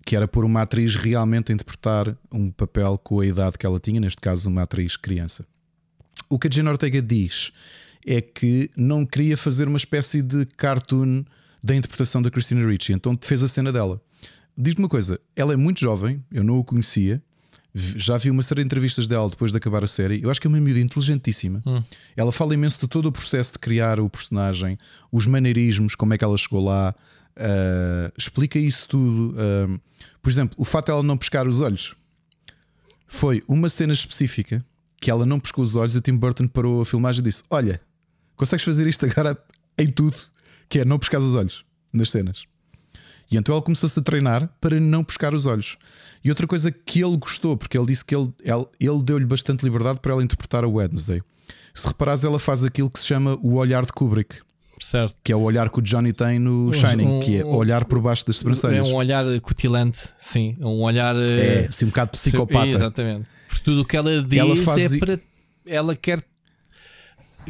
que 0.06 0.16
era 0.16 0.28
pôr 0.28 0.46
uma 0.46 0.62
atriz 0.62 0.96
realmente 0.96 1.52
a 1.52 1.56
interpretar 1.56 2.16
um 2.32 2.50
papel 2.50 2.98
com 2.98 3.20
a 3.20 3.26
idade 3.26 3.58
que 3.58 3.66
ela 3.66 3.80
tinha, 3.80 4.00
neste 4.00 4.22
caso 4.22 4.50
uma 4.50 4.64
atriz 4.64 4.96
criança. 4.96 5.46
O 6.30 6.40
que 6.40 6.48
a 6.48 6.52
Jane 6.52 6.70
Ortega 6.70 7.02
diz 7.02 7.52
é 8.06 8.22
que 8.22 8.70
não 8.76 9.06
queria 9.06 9.36
fazer 9.36 9.68
uma 9.68 9.78
espécie 9.78 10.22
de 10.22 10.46
cartoon 10.58 11.24
da 11.62 11.76
interpretação 11.76 12.22
da 12.22 12.32
Christina 12.32 12.66
Ricci, 12.66 12.94
então 12.94 13.18
fez 13.22 13.44
a 13.44 13.48
cena 13.48 13.72
dela. 13.72 14.02
Diz-me 14.58 14.84
uma 14.84 14.90
coisa, 14.90 15.20
ela 15.36 15.54
é 15.54 15.56
muito 15.56 15.80
jovem, 15.80 16.24
eu 16.32 16.44
não 16.44 16.60
o 16.60 16.64
conhecia, 16.64 17.22
já 17.74 18.18
vi 18.18 18.30
uma 18.30 18.44
série 18.44 18.62
de 18.62 18.66
entrevistas 18.66 19.08
dela 19.08 19.30
depois 19.30 19.52
de 19.52 19.58
acabar 19.58 19.84
a 19.84 19.88
série. 19.88 20.22
Eu 20.22 20.30
acho 20.30 20.42
que 20.42 20.48
é 20.48 20.50
uma 20.50 20.60
miúda 20.60 20.80
inteligentíssima. 20.80 21.64
Ela 22.18 22.32
fala 22.32 22.54
imenso 22.54 22.80
de 22.82 22.88
todo 22.88 23.06
o 23.06 23.12
processo 23.12 23.54
de 23.54 23.60
criar 23.60 24.00
o 24.00 24.10
personagem, 24.10 24.78
os 25.12 25.26
maneirismos, 25.26 25.96
como 25.96 26.14
é 26.14 26.18
que 26.18 26.24
ela 26.24 26.38
chegou 26.38 26.64
lá, 26.64 26.94
ah, 27.36 28.12
explica 28.18 28.60
isso 28.60 28.90
tudo. 28.90 29.36
ah, 29.38 29.80
por 30.22 30.30
exemplo, 30.30 30.56
o 30.58 30.66
fato 30.66 30.86
de 30.86 30.92
ela 30.92 31.04
não 31.04 31.18
pescar 31.18 31.48
os 31.48 31.62
olhos 31.62 31.96
foi 33.08 33.44
uma 33.48 33.68
cena 33.68 33.94
específica 33.94 34.64
que 35.00 35.10
ela 35.10 35.26
não 35.26 35.40
pescou 35.40 35.64
os 35.64 35.76
olhos 35.76 35.96
e 35.96 35.98
o 35.98 36.02
Tim 36.02 36.16
Burton 36.16 36.48
parou 36.48 36.82
a 36.82 36.86
filmagem 36.86 37.22
e 37.22 37.24
disse: 37.24 37.44
Olha, 37.50 37.82
consegues 38.36 38.64
fazer 38.64 38.88
isto 38.88 39.06
agora 39.06 39.38
em 39.78 39.88
tudo, 39.88 40.18
que 40.70 40.80
é 40.80 40.86
não 40.86 41.00
pescar 41.00 41.20
os 41.20 41.36
olhos 41.36 41.66
nas 41.94 42.12
cenas. 42.12 42.46
E 43.32 43.38
então 43.38 43.54
ela 43.56 43.62
começou-se 43.64 43.98
a 44.00 44.04
treinar 44.04 44.50
para 44.60 44.80
não 44.80 45.04
pescar 45.04 45.34
os 45.34 45.46
olhos. 45.46 45.78
E 46.24 46.30
outra 46.30 46.46
coisa 46.46 46.72
que 46.72 47.02
ele 47.04 47.16
gostou, 47.18 47.56
porque 47.58 47.78
ele 47.78 47.88
disse 47.88 48.04
que 48.04 48.14
ele, 48.16 48.30
ele, 48.44 48.66
ele 48.80 49.04
deu-lhe 49.04 49.26
bastante 49.26 49.64
liberdade 49.64 50.00
para 50.00 50.14
ela 50.14 50.24
interpretar 50.24 50.64
a 50.64 50.68
Wednesday. 50.68 51.22
Se 51.74 51.88
reparares, 51.88 52.24
ela 52.24 52.38
faz 52.40 52.64
aquilo 52.66 52.90
que 52.90 53.00
se 53.00 53.06
chama 53.08 53.38
o 53.42 53.56
olhar 53.56 53.86
de 53.86 53.94
Kubrick, 53.94 54.36
Certo. 54.80 55.16
que 55.24 55.32
é 55.32 55.36
o 55.36 55.40
olhar 55.42 55.70
que 55.70 55.80
o 55.80 55.82
Johnny 55.82 56.12
tem 56.12 56.38
no 56.38 56.74
Shining, 56.74 57.06
um- 57.08 57.20
que 57.22 57.38
é 57.40 57.46
olhar 57.46 57.86
por 57.86 58.00
baixo 58.02 58.26
das 58.28 58.36
É 58.36 58.40
sobrancelhas. 58.40 58.88
um 58.90 58.96
olhar 58.96 59.24
cutilante, 59.40 60.00
sim. 60.20 60.58
É 60.60 60.66
um 60.66 60.82
olhar. 60.82 61.16
É, 61.16 61.64
eh, 61.64 61.66
assim, 61.70 61.86
um 61.86 61.90
bocado 61.90 62.12
psicopata. 62.12 62.68
Exatamente. 62.68 63.28
Porque 63.48 63.64
tudo 63.64 63.82
o 63.82 63.86
que 63.86 63.96
ela 63.96 64.22
diz 64.22 64.40
Ela 64.40 64.56
faz 64.58 64.94
é 64.94 65.00
para. 65.00 65.20
Ela 65.66 65.96
quer 65.96 66.24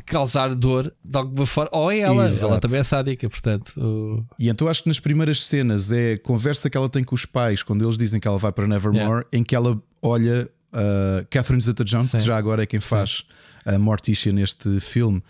causar 0.05 0.53
dor 0.55 0.93
de 1.03 1.17
alguma 1.17 1.45
forma. 1.45 1.69
Ou 1.73 1.91
é 1.91 1.99
ela. 1.99 2.25
Exato. 2.25 2.45
Ela 2.53 2.59
também 2.61 2.79
é 2.79 2.83
sádica, 2.83 3.29
portanto. 3.29 3.73
o- 3.77 4.23
E 4.39 4.49
então 4.49 4.67
acho 4.67 4.83
que 4.83 4.89
nas 4.89 4.99
primeiras 4.99 5.43
cenas 5.45 5.91
é 5.91 6.13
a 6.13 6.19
conversa 6.19 6.69
que 6.69 6.77
ela 6.77 6.89
tem 6.89 7.03
com 7.03 7.15
os 7.15 7.25
pais 7.25 7.63
quando 7.63 7.83
eles 7.83 7.97
dizem 7.97 8.19
que 8.19 8.27
ela 8.27 8.37
vai 8.37 8.51
para 8.51 8.67
Nevermore, 8.67 9.25
em 9.31 9.43
que 9.43 9.55
ela 9.55 9.81
olha 10.01 10.49
uh, 10.73 11.25
Catherine 11.29 11.61
Zeta-Jones, 11.61 12.11
que 12.11 12.19
Sim. 12.19 12.25
já 12.25 12.37
agora 12.37 12.63
é 12.63 12.65
quem 12.65 12.79
faz 12.79 13.23
a 13.65 13.77
Morticia 13.77 14.31
neste 14.31 14.79
filme. 14.79 15.21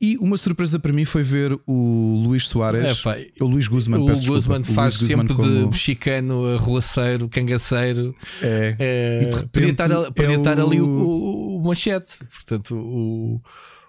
E 0.00 0.16
uma 0.18 0.38
surpresa 0.38 0.78
para 0.78 0.92
mim 0.92 1.04
foi 1.04 1.24
ver 1.24 1.58
o 1.66 2.22
Luís 2.24 2.46
Soares, 2.46 3.00
Epá, 3.00 3.16
o 3.40 3.46
Luís 3.46 3.66
Guzman, 3.66 4.00
o 4.02 4.06
peço 4.06 4.20
desculpa. 4.20 4.40
Guzman 4.42 4.60
O 4.60 4.64
faz 4.64 4.96
Luís 5.00 5.10
Guzman 5.10 5.26
sempre 5.28 5.44
de 5.44 5.50
como- 5.56 5.66
mexicano, 5.70 6.46
arruaceiro, 6.54 7.28
cangaceiro. 7.28 8.14
É. 8.40 8.76
É, 8.78 9.22
E 9.22 9.26
de 9.26 9.34
repente 9.36 9.48
podia 9.50 9.70
estar, 9.70 9.88
podia 10.12 10.34
é 10.36 10.38
estar 10.38 10.60
ali 10.60 10.80
o, 10.80 10.86
o- 10.86 11.08
o, 11.08 11.56
o 11.58 11.64
machete. 11.64 12.16
Portanto, 12.32 12.76
o. 12.76 13.40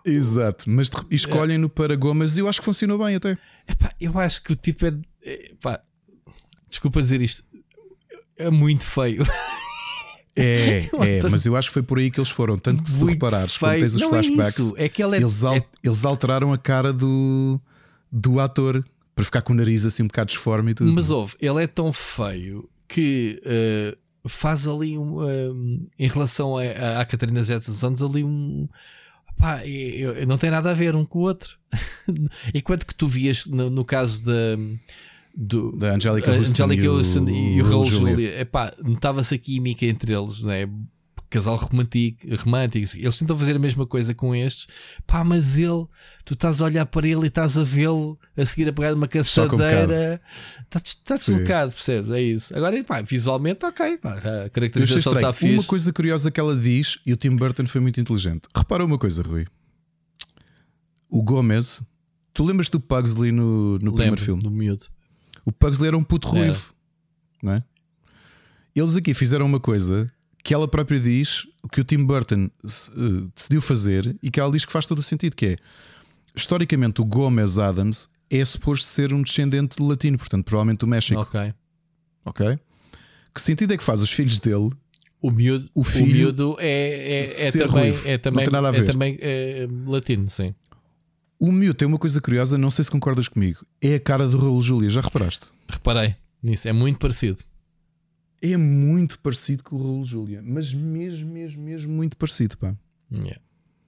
Exato, 0.06 0.70
mas 0.70 0.90
escolhem-no 1.12 1.70
para 1.70 1.96
Gomes 1.96 2.38
e 2.38 2.40
eu 2.42 2.48
acho 2.48 2.60
que 2.60 2.66
funcionou 2.66 2.98
bem 3.04 3.16
até. 3.16 3.38
Epá, 3.68 3.94
eu 4.00 4.18
acho 4.20 4.42
que 4.44 4.54
o 4.54 4.56
tipo 4.56 4.86
é. 4.86 4.94
é 5.24 5.52
pá, 5.62 5.80
desculpa 6.70 7.02
dizer 7.02 7.22
isto. 7.22 7.44
É 8.38 8.50
muito 8.50 8.84
feio. 8.84 9.26
É, 10.36 10.90
é, 11.02 11.30
mas 11.30 11.46
eu 11.46 11.56
acho 11.56 11.68
que 11.70 11.74
foi 11.74 11.84
por 11.84 11.98
aí 12.00 12.10
que 12.10 12.20
eles 12.20 12.30
foram. 12.30 12.58
Tanto 12.58 12.84
que 12.84 12.90
se 12.90 13.00
tu 13.00 13.06
reparares, 13.06 13.58
quando 13.58 13.80
tens 13.80 13.96
os 13.96 14.02
Não 14.02 14.10
flashbacks, 14.10 14.60
É, 14.60 14.62
isso, 14.64 14.78
é 14.78 14.86
é, 14.86 15.18
eles, 15.18 15.44
al- 15.44 15.56
é- 15.56 15.66
eles 15.84 16.06
alteraram 16.06 16.54
a 16.54 16.58
cara 16.58 16.94
do, 16.94 17.60
do 18.12 18.40
ator 18.40 18.84
para 19.14 19.26
ficar 19.26 19.42
com 19.42 19.52
o 19.52 19.56
nariz 19.56 19.86
assim 19.86 20.04
um 20.04 20.08
bocado 20.08 20.28
disforme 20.30 20.72
e 20.72 20.74
tudo. 20.76 20.94
Mas 20.94 21.12
ouve, 21.12 21.36
ele 21.42 21.62
é 21.64 21.68
tão 21.68 21.92
feio 21.92 22.70
que 22.88 23.42
eh, 23.46 23.98
faz 24.28 24.66
ali 24.68 24.98
um, 24.98 25.22
um, 25.22 25.86
em 26.00 26.08
relação 26.08 26.58
a- 26.58 26.64
a- 26.64 27.02
à 27.02 27.06
Catarina 27.06 27.44
Zeta 27.44 27.70
dos 27.72 27.84
anos 27.84 28.02
ali 28.02 28.24
um. 28.24 28.68
Pá, 29.40 29.66
eu- 29.66 30.14
eu- 30.16 30.28
não 30.28 30.38
tem 30.38 30.52
nada 30.52 30.70
a 30.70 30.74
ver 30.74 30.96
um 30.96 31.06
com 31.06 31.20
o 31.20 31.22
outro. 31.24 31.58
Enquanto 32.54 32.86
que 32.86 32.94
tu 32.94 33.08
vias 33.08 33.46
no, 33.46 33.70
no 33.70 33.86
caso 33.86 34.26
da. 34.26 34.34
Do, 35.36 35.72
Da 35.78 35.94
Angelica 35.96 36.32
Houston 36.36 36.64
Angelica 36.66 36.84
e 36.84 36.90
o- 36.90 36.94
Houston 36.96 37.30
e 37.30 37.62
o 37.62 37.66
Raul 37.66 38.20
epá, 38.20 38.74
notava-se 38.84 39.36
a 39.36 39.38
química 39.38 39.86
entre 39.86 40.14
eles, 40.14 40.42
não 40.42 40.52
é? 40.52 40.68
Casal 41.30 41.56
romântico, 41.58 42.26
romântico. 42.38 42.98
Eles 42.98 43.20
tentam 43.20 43.38
fazer 43.38 43.56
a 43.56 43.60
mesma 43.60 43.86
coisa 43.86 44.16
com 44.16 44.34
estes, 44.34 44.68
pá, 45.06 45.24
mas 45.24 45.58
ele, 45.58 45.86
tu 46.26 46.34
estás 46.34 46.60
a 46.60 46.66
olhar 46.66 46.86
para 46.88 47.08
ele 47.08 47.26
e 47.26 47.28
estás 47.28 47.56
a 47.58 47.64
vê-lo 47.64 48.20
a 48.36 48.46
seguir 48.46 48.68
a 48.70 48.74
pegar 48.74 48.96
uma 48.96 49.06
um 49.06 49.10
caçadeira, 49.10 50.20
está 50.64 50.82
tá 51.06 51.18
Sim. 51.18 51.34
deslocado, 51.34 51.72
percebes? 51.72 52.10
É 52.12 52.22
isso. 52.22 52.56
Agora, 52.56 52.84
pá, 52.84 53.02
visualmente, 53.02 53.64
ok, 53.64 53.98
pá, 53.98 54.16
a 54.46 54.50
caracterização 54.50 54.98
estranho. 54.98 55.18
está 55.18 55.34
fixe. 55.34 55.54
Uma 55.54 55.64
coisa 55.64 55.94
curiosa 55.94 56.32
que 56.32 56.40
ela 56.40 56.56
diz, 56.56 56.98
e 57.06 57.14
o 57.14 57.18
Tim 57.18 57.36
Burton 57.36 57.68
foi 57.68 57.80
muito 57.80 58.00
inteligente. 58.00 58.48
Repara 58.56 58.84
uma 58.84 58.98
coisa, 58.98 59.22
Rui. 59.22 59.46
O 61.08 61.22
Gomes, 61.22 61.84
tu 62.34 62.44
lembras 62.44 62.70
do 62.70 62.80
Pugsley 62.80 63.32
no, 63.32 63.74
no 63.74 63.80
primeiro 63.80 64.04
Lembro 64.04 64.22
filme? 64.22 64.42
do 64.42 64.50
miúdo. 64.50 64.86
O 65.46 65.52
Pugsley 65.52 65.88
era 65.88 65.98
um 65.98 66.04
puto 66.04 66.28
ruivo, 66.28 66.74
não 67.42 67.54
é? 67.54 67.64
Eles 68.76 68.96
aqui 68.96 69.14
fizeram 69.14 69.46
uma 69.46 69.60
coisa 69.60 70.08
que 70.44 70.54
ela 70.54 70.68
própria 70.68 71.00
diz 71.00 71.46
que 71.72 71.82
o 71.82 71.84
Tim 71.84 72.04
Burton 72.04 72.50
eh, 72.64 73.24
decidiu 73.36 73.62
fazer 73.62 74.16
e 74.24 74.32
que 74.32 74.40
ela 74.40 74.52
diz 74.52 74.66
que 74.66 74.72
faz 74.72 74.86
todo 74.86 75.00
o 75.00 75.04
sentido, 75.04 75.36
que 75.36 75.46
é 75.46 75.58
historicamente 76.36 77.02
o 77.02 77.06
Gomes 77.06 77.58
Adams 77.60 78.10
é 78.30 78.44
suposto 78.46 78.86
ser 78.86 79.14
um 79.14 79.22
descendente 79.22 79.78
de 79.78 79.84
latino, 79.84 80.18
portanto, 80.18 80.46
provavelmente 80.46 80.80
do 80.80 80.88
México, 80.88 81.20
Ok. 81.20 81.54
ok? 82.26 82.60
Que 83.34 83.42
sentido 83.42 83.74
é 83.74 83.78
que 83.78 83.84
faz 83.84 84.02
os 84.02 84.12
filhos 84.12 84.40
dele? 84.40 84.70
O 85.22 85.32
miúdo, 85.32 85.70
O 85.74 85.82
o 85.82 85.84
filho 85.84 86.16
miúdo 86.16 86.56
é, 86.60 87.22
é, 87.22 87.48
é 87.48 87.52
também, 87.52 87.94
é 88.06 88.18
também, 88.18 88.46
é 88.46 88.84
também 88.84 89.18
é, 89.20 89.68
latino, 89.86 90.30
sim. 90.30 90.56
O 91.38 91.52
miúdo 91.52 91.74
tem 91.74 91.88
uma 91.88 91.98
coisa 91.98 92.22
curiosa, 92.22 92.58
não 92.58 92.72
sei 92.72 92.86
se 92.86 92.92
concordas 92.92 93.28
comigo, 93.28 93.66
é 93.82 93.96
a 93.96 94.00
cara 94.00 94.28
do 94.28 94.38
Raul 94.38 94.62
Júlia, 94.62 94.90
já 94.90 95.02
reparaste? 95.02 95.48
Reparei 95.68 96.16
nisso, 96.42 96.68
é 96.68 96.74
muito 96.74 97.00
parecido. 97.00 97.40
É 98.42 98.56
muito 98.58 99.20
parecido 99.20 99.64
com 99.64 99.76
o 99.76 99.80
Raul 99.84 100.04
Júlia, 100.06 100.42
mas 100.44 100.74
mesmo, 100.74 101.30
mesmo, 101.32 101.62
mesmo 101.62 101.92
muito 101.94 102.16
parecido, 102.18 102.58
pá. 102.58 102.74
Yeah. 103.12 103.40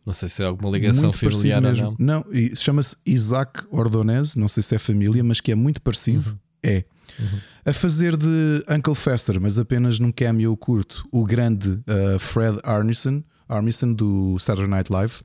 Não 0.06 0.14
sei 0.14 0.28
se 0.30 0.42
é 0.44 0.46
alguma 0.48 0.70
ligação 0.72 1.04
muito 1.04 1.18
familiar 1.18 1.64
ou 1.64 1.74
não. 1.74 1.96
Não, 1.98 2.26
chama-se 2.56 2.96
Isaac 3.06 3.64
Ordonez, 3.72 4.36
não 4.36 4.48
sei 4.48 4.62
se 4.64 4.76
é 4.76 4.80
família, 4.80 5.24
mas 5.24 5.40
que 5.40 5.52
é 5.52 5.56
muito 5.56 5.82
parecido. 5.82 6.32
Uhum. 6.32 6.38
É. 6.64 6.84
A 7.64 7.72
fazer 7.72 8.18
de 8.18 8.64
Uncle 8.70 8.96
Fester, 8.96 9.40
mas 9.40 9.60
apenas 9.60 10.00
num 10.00 10.12
cameo 10.12 10.58
curto, 10.58 11.08
o 11.12 11.24
grande 11.24 11.70
uh, 11.70 12.18
Fred 12.20 12.58
Armisen, 12.64 13.24
Armisen 13.48 13.94
do 13.94 14.38
Saturday 14.40 14.70
Night 14.72 14.92
Live, 14.92 15.22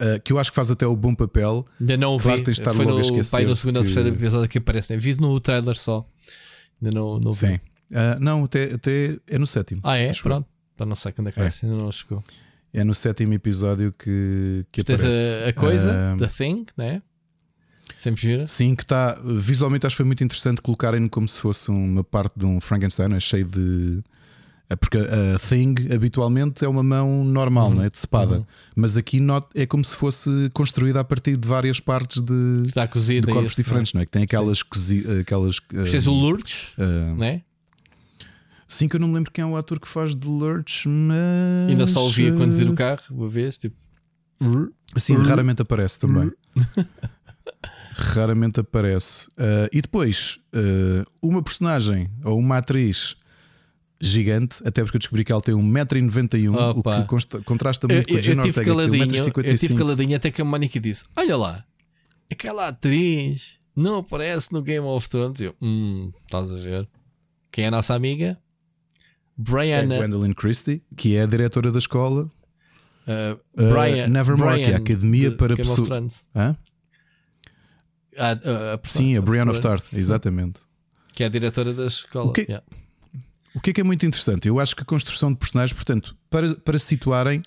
uh, 0.00 0.20
que 0.24 0.32
eu 0.32 0.38
acho 0.38 0.50
que 0.50 0.56
faz 0.56 0.70
até 0.70 0.86
o 0.86 0.96
bom 0.96 1.14
papel. 1.14 1.64
Ainda 1.80 1.96
não 1.96 2.16
o 2.16 2.18
Claro 2.18 2.38
vi. 2.38 2.42
que 2.42 2.46
tens 2.46 2.54
de 2.56 2.60
estar 2.62 2.74
Foi 2.74 2.84
logo 2.84 2.96
a 2.98 3.00
no, 3.00 3.06
esquecer 3.06 3.30
pai, 3.36 3.44
no 3.46 3.54
segundo 3.56 3.76
ou 3.76 3.82
que- 3.82 3.92
terceiro 3.92 4.16
episódio 4.16 4.48
que 4.48 4.58
aparece. 4.58 4.92
né? 4.94 4.98
Vi 4.98 5.20
no 5.20 5.38
trailer 5.40 5.76
só. 5.76 6.08
Ainda 6.80 6.94
não, 6.98 7.18
não 7.18 7.32
vi. 7.32 7.60
Uh, 7.90 8.18
não, 8.20 8.44
até, 8.44 8.74
até 8.74 9.16
é 9.26 9.38
no 9.38 9.46
sétimo. 9.46 9.80
Ah, 9.84 9.96
é? 9.96 10.12
Pronto. 10.12 10.46
Então 10.74 10.86
não 10.86 10.96
sei 10.96 11.12
quando 11.12 11.28
é 11.28 11.32
que 11.32 11.40
É. 11.40 11.44
ainda 11.62 11.76
não 11.76 11.90
chegou. 11.92 12.22
É 12.74 12.84
no 12.84 12.94
sétimo 12.94 13.32
episódio 13.32 13.92
que, 13.98 14.66
que 14.70 14.84
Tens 14.84 15.00
aparece. 15.00 15.36
a, 15.36 15.48
a 15.48 15.52
coisa, 15.52 16.14
Uh, 16.14 16.18
The 16.18 16.26
Thing, 16.26 16.66
né? 16.76 17.00
Sempre 17.94 18.20
gira. 18.20 18.46
Sim, 18.46 18.74
que 18.74 18.82
está 18.82 19.18
visualmente 19.24 19.86
acho 19.86 19.94
que 19.94 19.98
foi 19.98 20.04
muito 20.06 20.22
interessante 20.22 20.60
colocarem-no 20.60 21.08
como 21.08 21.26
se 21.28 21.40
fosse 21.40 21.70
uma 21.70 22.02
parte 22.04 22.34
de 22.36 22.44
um 22.44 22.60
Frankenstein, 22.60 23.14
é 23.14 23.20
cheio 23.20 23.46
de. 23.48 24.02
é 24.68 24.76
Porque 24.76 24.98
a 24.98 25.38
Thing 25.38 25.74
habitualmente 25.94 26.64
é 26.64 26.68
uma 26.68 26.82
mão 26.82 27.24
normal, 27.24 27.68
Uhum. 27.68 27.76
não 27.76 27.82
é? 27.84 27.88
De 27.88 27.96
espada, 27.96 28.38
Uhum. 28.40 28.46
mas 28.74 28.96
aqui 28.98 29.20
not- 29.20 29.46
é 29.54 29.64
como 29.64 29.82
se 29.84 29.94
fosse 29.94 30.50
construída 30.52 31.00
a 31.00 31.04
partir 31.04 31.36
de 31.38 31.48
várias 31.48 31.80
partes 31.80 32.20
de, 32.20 32.64
Está 32.66 32.86
cozida. 32.86 33.26
de 33.28 33.32
corpos 33.32 33.52
esse, 33.52 33.62
diferentes, 33.62 33.94
não 33.94 34.02
é? 34.02 34.04
Que 34.04 34.10
tem 34.10 34.24
aquelas. 34.24 34.62
Cozi, 34.62 35.06
aquelas 35.20 35.60
é? 35.72 35.84
Tens 35.84 36.06
o 36.08 36.12
Lourdes, 36.12 36.72
ah, 36.76 37.14
né? 37.16 37.42
Sim, 38.68 38.88
que 38.88 38.96
eu 38.96 39.00
não 39.00 39.08
me 39.08 39.14
lembro 39.14 39.30
quem 39.30 39.42
é 39.42 39.46
o 39.46 39.56
ator 39.56 39.78
que 39.80 39.88
faz 39.88 40.14
de 40.14 40.26
Lurch, 40.26 40.88
mas. 40.88 41.70
Ainda 41.70 41.86
só 41.86 42.02
ouvia 42.02 42.32
conduzir 42.32 42.70
o 42.70 42.74
carro 42.74 43.02
uma 43.10 43.28
vez, 43.28 43.58
tipo. 43.58 43.76
Sim, 44.96 45.16
raramente 45.16 45.62
aparece 45.62 45.98
também. 45.98 46.30
raramente 47.92 48.60
aparece. 48.60 49.28
Ah, 49.38 49.68
e 49.72 49.80
depois, 49.80 50.38
ah, 50.52 51.04
uma 51.22 51.42
personagem 51.42 52.10
ou 52.24 52.38
uma 52.38 52.58
atriz 52.58 53.14
gigante, 54.00 54.60
até 54.66 54.82
porque 54.82 54.96
eu 54.96 55.00
descobri 55.00 55.24
que 55.24 55.32
ela 55.32 55.40
tem 55.40 55.54
1,91m, 55.54 56.76
o 56.76 56.82
que 56.82 57.06
consta- 57.08 57.40
contrasta 57.42 57.86
Eu, 57.90 57.94
muito 57.96 58.08
com 58.08 58.14
eu, 58.14 58.18
a 58.18 58.22
Jane 58.22 58.40
Ortega, 58.40 58.52
que 58.52 58.64
tem 58.64 58.74
caladinho, 58.74 59.02
eu 59.04 59.08
tive 59.08 59.74
1,55m. 59.74 59.78
caladinho 59.78 60.16
até 60.16 60.30
que 60.30 60.42
a 60.42 60.44
Mónica 60.44 60.78
disse: 60.78 61.04
Olha 61.16 61.36
lá, 61.36 61.64
aquela 62.30 62.68
atriz 62.68 63.56
não 63.74 63.98
aparece 64.00 64.52
no 64.52 64.62
Game 64.62 64.84
of 64.86 65.08
Thrones. 65.08 65.40
Eu, 65.40 65.54
hum, 65.62 66.12
estás 66.24 66.52
a 66.52 66.56
ver? 66.56 66.86
Quem 67.50 67.64
é 67.64 67.68
a 67.68 67.70
nossa 67.70 67.94
amiga? 67.94 68.38
É 69.38 69.42
Brianna. 69.42 69.96
Gwendolyn 69.98 70.32
Christie, 70.32 70.82
que 70.96 71.16
é 71.16 71.22
a 71.22 71.26
diretora 71.26 71.70
da 71.70 71.78
escola. 71.78 72.22
uh, 72.24 73.38
Uh, 73.56 73.68
Brian, 73.72 74.08
Nevermore, 74.08 74.56
que 74.56 74.62
é 74.62 74.64
a 74.64 74.70
Brian 74.70 74.76
academia 74.78 75.30
de 75.30 75.36
para 75.36 75.54
Game 75.54 75.68
of 75.68 75.70
pessoa- 75.80 75.86
Thrones. 75.86 76.24
Hã? 76.34 76.56
Ah, 78.18 78.30
ah, 78.30 78.72
a 78.74 78.78
pessoa- 78.78 79.02
Sim, 79.04 79.16
a 79.16 79.20
Brienne 79.22 79.50
of 79.50 79.60
Brian, 79.60 79.76
Tarth, 79.76 79.92
exatamente. 79.92 80.60
Que 81.14 81.22
é 81.22 81.26
a 81.26 81.28
diretora 81.28 81.72
da 81.72 81.86
escola. 81.86 82.30
O 82.30 82.32
que- 82.32 82.42
Yeah. 82.42 82.64
O 83.54 83.60
que 83.60 83.70
é 83.70 83.72
que 83.72 83.80
é 83.80 83.84
muito 83.84 84.04
interessante? 84.04 84.48
Eu 84.48 84.58
acho 84.60 84.74
que 84.76 84.82
a 84.82 84.84
construção 84.84 85.32
de 85.32 85.38
personagens, 85.38 85.72
portanto, 85.72 86.16
para, 86.28 86.54
para 86.56 86.78
se 86.78 86.86
situarem, 86.86 87.40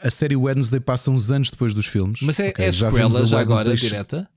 a 0.00 0.10
série 0.10 0.36
Wednesday 0.36 0.78
passa 0.78 1.10
uns 1.10 1.30
anos 1.30 1.50
depois 1.50 1.74
dos 1.74 1.86
filmes. 1.86 2.20
Mas 2.22 2.38
é, 2.38 2.50
Ok, 2.50 2.64
é 2.64 2.70
já 2.70 2.90
sequela 2.90 3.20
a 3.20 3.24
já 3.24 3.40
agora 3.40 3.74
direta? 3.74 4.28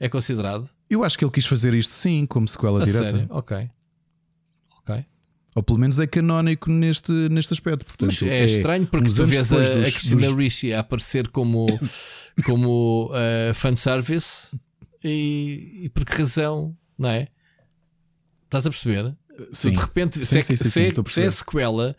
É 0.00 0.08
considerado? 0.08 0.68
Eu 0.88 1.04
acho 1.04 1.18
que 1.18 1.24
ele 1.24 1.32
quis 1.32 1.44
fazer 1.46 1.74
isto 1.74 1.92
sim, 1.92 2.24
como 2.24 2.48
sequela 2.48 2.82
A 2.82 2.84
direta. 2.84 3.04
sério? 3.10 3.26
Ok. 3.30 3.70
Ok. 4.78 5.04
Ou 5.54 5.62
pelo 5.62 5.78
menos 5.78 6.00
é 6.00 6.06
canónico 6.06 6.68
neste, 6.70 7.12
neste 7.28 7.52
aspecto. 7.54 7.86
Portanto, 7.86 8.10
Mas 8.10 8.22
é, 8.22 8.44
estranho 8.44 8.86
porque 8.86 9.08
tu 9.08 9.24
vês 9.24 9.52
a, 9.52 9.56
depois 9.58 9.70
a 9.70 9.74
dos- 9.84 9.92
Christina 9.92 10.26
dos- 10.26 10.34
Ricci 10.34 10.72
a 10.72 10.80
aparecer 10.80 11.28
como, 11.28 11.66
como 12.44 13.10
uh, 13.12 13.54
fanservice 13.54 14.48
e, 15.02 15.82
e 15.84 15.88
por 15.90 16.04
que 16.04 16.12
razão, 16.20 16.76
não 16.98 17.08
é? 17.10 17.28
Estás 18.46 18.66
a 18.66 18.70
perceber? 18.70 19.14
Tu 19.36 19.48
Sim. 19.52 19.70
de 19.72 19.78
repente, 19.78 20.18
Sim, 20.18 20.24
se, 20.24 20.38
é, 20.38 20.42
sim, 20.42 20.56
sim, 20.56 20.68
se, 20.70 20.80
é- 20.82 20.92
se 21.08 21.22
é 21.22 21.30
sequela, 21.30 21.96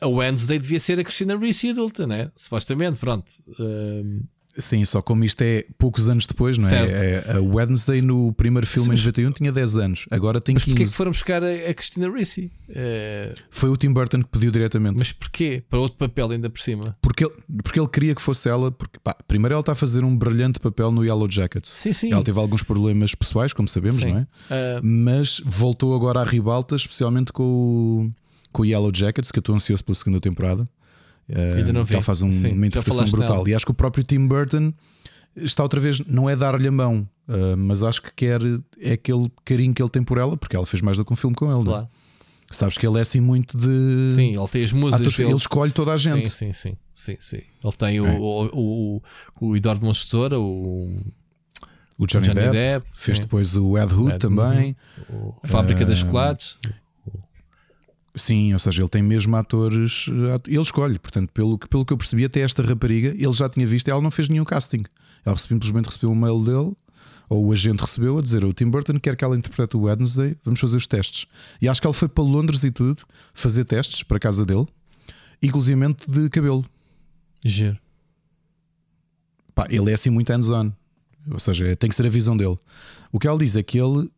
a- 0.00 0.06
Wednesday 0.08 0.58
devia 0.58 0.80
ser 0.80 0.98
a 0.98 1.04
Christina 1.04 1.36
Ricci 1.36 1.70
adulta, 1.70 2.06
né? 2.06 2.30
Supostamente, 2.36 2.98
pronto. 2.98 3.30
Um, 3.58 4.22
Sim, 4.58 4.84
só 4.84 5.02
como 5.02 5.22
isto 5.24 5.42
é 5.42 5.64
poucos 5.76 6.08
anos 6.08 6.26
depois, 6.26 6.56
não 6.56 6.66
é? 6.66 6.70
Certo. 6.70 6.92
É- 6.92 7.36
A 7.36 7.40
Wednesday 7.42 8.00
no 8.00 8.32
primeiro 8.32 8.66
filme 8.66 8.88
em 8.88 8.92
Mas- 8.92 9.00
91 9.04 9.30
tinha 9.32 9.52
10 9.52 9.76
anos, 9.76 10.06
agora 10.10 10.40
tem 10.40 10.54
mas 10.54 10.64
porquê 10.64 10.78
15. 10.78 10.90
que 10.90 10.96
foram 10.96 11.10
buscar 11.10 11.42
a, 11.44 11.74
Christina 11.74 12.10
Ricci? 12.10 12.50
Uh, 12.70 13.34
Foi 13.50 13.68
o 13.68 13.76
Tim 13.76 13.92
Burton 13.92 14.22
que 14.22 14.28
pediu 14.30 14.50
diretamente. 14.50 14.96
mas 14.98 15.12
porquê? 15.12 15.62
Para 15.68 15.78
outro 15.78 15.98
papel 15.98 16.30
ainda 16.30 16.48
por 16.48 16.58
cima? 16.60 16.96
Porque 17.02 17.24
ele, 17.24 17.34
porque 17.62 17.78
ele 17.78 17.88
queria 17.88 18.14
que 18.14 18.22
fosse 18.22 18.48
ela, 18.48 18.70
porque 18.72 18.98
pá, 19.02 19.14
primeiro 19.28 19.52
ela 19.54 19.60
está 19.60 19.72
a 19.72 19.74
fazer 19.76 20.04
um 20.04 20.16
brilhante 20.16 20.58
papel 20.58 20.90
no 20.90 21.04
Yellow 21.04 21.30
Jackets. 21.30 21.68
Sim, 21.70 21.92
sim. 21.92 22.12
Ela 22.12 22.22
teve 22.24 22.38
alguns 22.38 22.62
problemas 22.62 23.14
pessoais, 23.14 23.52
como 23.52 23.68
sabemos, 23.68 23.96
Sim. 24.00 24.10
não 24.12 24.18
é? 24.18 24.22
Uh, 24.22 24.80
Mas 24.82 25.40
voltou 25.44 25.94
agora 25.94 26.20
à 26.20 26.24
ribalta, 26.24 26.74
especialmente 26.76 27.32
com 27.32 27.42
o, 27.42 28.10
com 28.52 28.62
o 28.62 28.64
Yellow 28.64 28.90
Jackets, 28.94 29.30
que 29.30 29.38
eu 29.38 29.40
estou 29.40 29.54
ansioso 29.54 29.84
pela 29.84 29.94
segunda 29.94 30.20
temporada. 30.20 30.68
Eh, 31.28 31.54
Ainda 31.56 31.72
não 31.72 31.84
vi. 31.84 32.00
faz 32.02 32.22
um- 32.22 32.30
Sim, 32.30 32.52
uma 32.52 32.66
interpretação 32.66 33.10
brutal. 33.10 33.36
dela. 33.38 33.50
E 33.50 33.54
acho 33.54 33.64
que 33.64 33.70
o 33.72 33.74
próprio 33.74 34.04
Tim 34.04 34.26
Burton 34.26 34.72
está 35.36 35.62
outra 35.62 35.80
vez, 35.80 36.00
não 36.06 36.30
é 36.30 36.36
dar-lhe 36.36 36.68
a 36.68 36.72
mão, 36.72 37.06
eh, 37.28 37.56
mas 37.56 37.82
acho 37.82 38.00
que 38.02 38.12
quer 38.14 38.40
é 38.80 38.92
aquele 38.92 39.30
carinho 39.44 39.74
que 39.74 39.82
ele 39.82 39.90
tem 39.90 40.02
por 40.02 40.18
ela, 40.18 40.36
porque 40.36 40.54
ela 40.56 40.64
fez 40.66 40.80
mais 40.82 40.96
do 40.96 41.04
que 41.04 41.12
um 41.12 41.16
filme 41.16 41.34
com 41.34 41.46
ele, 41.46 41.54
não 41.54 41.60
é? 41.62 41.64
claro. 41.64 41.88
Sabes 42.48 42.78
que 42.78 42.86
ele 42.86 42.96
é 42.98 43.00
assim 43.00 43.20
muito 43.20 43.58
de. 43.58 44.12
Sim, 44.12 44.36
ele 44.38 44.48
tem 44.48 44.62
as 44.62 44.70
musas 44.70 45.00
Atores- 45.00 45.16
dele. 45.16 45.30
ele 45.30 45.36
escolhe 45.36 45.72
toda 45.72 45.92
a 45.92 45.96
gente. 45.96 46.30
Sim, 46.30 46.52
sim, 46.52 46.70
sim, 46.70 46.76
sim, 46.94 47.16
sim. 47.18 47.40
Ele 47.64 47.72
tem 47.76 48.00
o, 48.00 48.06
É. 48.06 48.12
o, 48.20 48.50
o, 49.40 49.48
o 49.48 49.56
Eduardo 49.56 49.84
Mons 49.84 50.04
Tesoura, 50.04 50.38
o 50.38 50.96
O 51.98 52.06
Johnny, 52.06 52.26
Johnny 52.28 52.34
Depp, 52.40 52.52
Depp, 52.52 52.86
fez 52.94 53.16
sim. 53.18 53.24
depois 53.24 53.56
o 53.56 53.76
Ed 53.76 53.92
Wood 53.92 54.12
Ed 54.12 54.18
também. 54.20 54.76
o 55.10 55.34
Fábrica 55.48 55.84
de 55.84 55.92
Ah, 55.92 55.96
Chocolates. 55.96 56.58
Sim, 58.18 58.54
ou 58.54 58.58
seja, 58.58 58.80
ele 58.80 58.88
tem 58.88 59.02
mesmo 59.02 59.36
atores. 59.36 60.06
eh, 60.08 60.40
Ele 60.50 60.60
escolhe, 60.62 60.98
portanto, 60.98 61.30
pelo, 61.32 61.58
que- 61.58 61.68
pelo 61.68 61.84
que 61.84 61.92
eu 61.92 61.98
percebi, 61.98 62.24
até 62.24 62.40
esta 62.40 62.62
rapariga, 62.62 63.08
ele 63.10 63.32
já 63.32 63.46
tinha 63.48 63.66
visto 63.66 63.88
e 63.88 63.90
ela 63.90 64.00
não 64.00 64.10
fez 64.10 64.28
nenhum 64.30 64.44
casting. 64.44 64.84
Ela 65.24 65.36
simplesmente 65.36 65.84
recebeu 65.86 66.10
um 66.10 66.14
mail 66.14 66.42
dele, 66.42 66.74
ou 67.28 67.46
o 67.46 67.52
agente 67.52 67.80
recebeu, 67.82 68.16
a 68.18 68.22
dizer: 68.22 68.42
O 68.44 68.54
Tim 68.54 68.70
Burton 68.70 68.98
quer 68.98 69.16
que 69.16 69.22
ela 69.24 69.36
interprete 69.36 69.76
o 69.76 69.80
Wednesday, 69.82 70.34
vamos 70.42 70.58
fazer 70.60 70.78
os 70.78 70.86
testes. 70.86 71.26
E 71.60 71.68
acho 71.68 71.78
que 71.80 71.86
ela 71.86 71.92
foi 71.92 72.08
para 72.08 72.24
Londres 72.24 72.64
e 72.64 72.70
tudo, 72.70 73.02
fazer 73.34 73.64
testes 73.66 74.02
para 74.02 74.16
a 74.16 74.20
casa 74.20 74.46
dele, 74.46 74.66
inclusive 75.42 75.78
de 76.08 76.30
cabelo. 76.30 76.64
Giro. 77.44 77.76
Pá, 79.54 79.66
ele 79.70 79.90
é 79.90 79.94
assim 79.94 80.10
muito 80.10 80.30
hands-on. 80.30 80.72
Ou 81.30 81.38
seja, 81.40 81.74
tem 81.76 81.90
que 81.90 81.96
ser 81.96 82.06
a 82.06 82.10
visão 82.10 82.36
dele. 82.36 82.56
O 83.10 83.18
que 83.18 83.26
ela 83.26 83.38
diz 83.38 83.56
é 83.56 83.62
que 83.62 83.78
ele, 83.78 84.08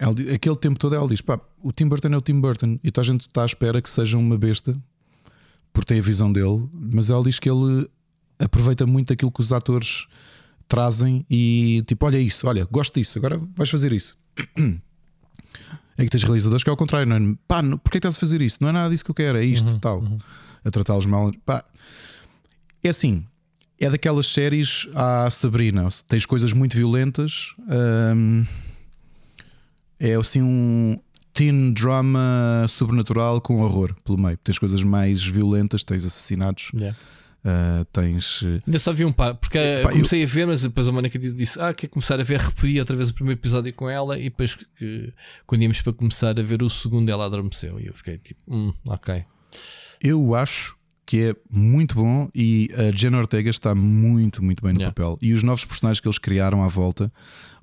ela 0.00 0.14
aquele 0.34 0.56
tempo 0.56 0.78
todo, 0.78 0.94
ela 0.94 1.06
diz: 1.06 1.20
pá, 1.20 1.38
o 1.62 1.70
Tim 1.70 1.86
Burton 1.86 2.08
é 2.08 2.16
o 2.16 2.22
Tim 2.22 2.40
Burton 2.40 2.78
e 2.82 2.90
a 2.96 3.02
gente 3.02 3.20
está 3.20 3.42
à 3.42 3.46
espera 3.46 3.82
que 3.82 3.90
seja 3.90 4.16
uma 4.16 4.38
besta 4.38 4.74
porque 5.74 5.88
tem 5.88 5.98
a 5.98 6.02
visão 6.02 6.32
dele. 6.32 6.68
Mas 6.72 7.10
ela 7.10 7.22
diz 7.22 7.38
que 7.38 7.48
ele 7.50 7.86
aproveita 8.38 8.86
muito 8.86 9.12
aquilo 9.12 9.30
que 9.30 9.42
os 9.42 9.52
atores 9.52 10.06
trazem 10.66 11.26
e 11.28 11.84
tipo, 11.86 12.06
olha 12.06 12.18
isso, 12.18 12.46
olha, 12.46 12.64
gosto 12.64 12.94
disso, 12.94 13.18
agora 13.18 13.38
vais 13.54 13.68
fazer 13.68 13.92
isso. 13.92 14.18
É 15.98 16.04
que 16.04 16.08
tens 16.08 16.22
realizadores 16.22 16.64
que 16.64 16.70
é 16.70 16.72
ao 16.72 16.78
contrário, 16.78 17.06
não 17.06 17.16
é? 17.16 17.36
Pá, 17.46 17.62
porquê 17.62 17.90
que 17.90 17.96
estás 17.98 18.16
a 18.16 18.20
fazer 18.20 18.40
isso? 18.40 18.56
Não 18.62 18.70
é 18.70 18.72
nada 18.72 18.88
disso 18.88 19.04
que 19.04 19.10
eu 19.10 19.14
quero, 19.14 19.36
é 19.36 19.44
isto, 19.44 19.78
tal. 19.80 20.02
A 20.64 20.70
tratá-los 20.70 21.04
mal. 21.04 21.30
Pá, 21.44 21.62
é 22.82 22.88
assim, 22.88 23.26
é 23.78 23.90
daquelas 23.90 24.26
séries 24.26 24.88
à 24.94 25.30
Sabrina. 25.30 25.86
Tens 26.08 26.24
coisas 26.24 26.54
muito 26.54 26.74
violentas. 26.74 27.54
hum, 28.16 28.46
é 30.00 30.14
assim 30.14 30.42
um 30.42 30.98
teen 31.32 31.72
drama 31.72 32.66
sobrenatural 32.68 33.40
com 33.40 33.60
horror 33.60 33.94
pelo 34.04 34.18
meio. 34.18 34.36
Tens 34.38 34.58
coisas 34.58 34.82
mais 34.82 35.22
violentas, 35.22 35.84
tens 35.84 36.04
assassinatos, 36.04 36.72
Yeah. 36.74 36.96
ah, 37.44 37.86
tens. 37.92 38.42
eh, 38.42 38.60
Ainda 38.66 38.78
só 38.78 38.92
vi 38.92 39.04
um 39.04 39.12
par, 39.12 39.34
porque 39.36 39.56
eh, 39.58 39.82
Pá, 39.82 39.90
eu- 39.90 39.92
comecei 39.92 40.22
a 40.24 40.26
ver, 40.26 40.46
mas 40.46 40.62
depois 40.62 40.88
a 40.88 40.92
Mónica 40.92 41.18
disse, 41.18 41.36
disse: 41.36 41.60
Ah, 41.60 41.72
quer 41.72 41.86
começar 41.88 42.18
a 42.18 42.22
ver, 42.24 42.40
repeti 42.40 42.78
outra 42.80 42.96
vez 42.96 43.10
o 43.10 43.14
primeiro 43.14 43.38
episódio 43.40 43.72
com 43.74 43.88
ela, 43.88 44.18
e 44.18 44.24
depois 44.24 44.54
que 44.56 45.12
quando 45.46 45.62
íamos 45.62 45.80
para 45.82 45.92
começar 45.92 46.38
a 46.38 46.42
ver 46.42 46.62
o 46.62 46.68
segundo, 46.70 47.08
ela 47.08 47.26
adormeceu. 47.26 47.78
E 47.78 47.86
eu 47.86 47.94
fiquei 47.94 48.18
tipo, 48.18 48.40
hum, 48.48 48.72
ok. 48.86 49.24
Eu 50.02 50.34
acho 50.34 50.76
que 51.10 51.20
é 51.24 51.34
muito 51.50 51.96
bom 51.96 52.30
e 52.32 52.70
a 52.72 52.96
Jenna 52.96 53.18
Ortega 53.18 53.50
está 53.50 53.74
muito, 53.74 54.44
muito 54.44 54.62
bem 54.62 54.72
no 54.72 54.78
Yeah. 54.78 54.94
papel. 54.94 55.18
E 55.20 55.32
os 55.32 55.42
novos 55.42 55.64
personagens 55.64 55.98
que 55.98 56.06
eles 56.06 56.18
criaram 56.18 56.62
à 56.62 56.68
volta. 56.68 57.12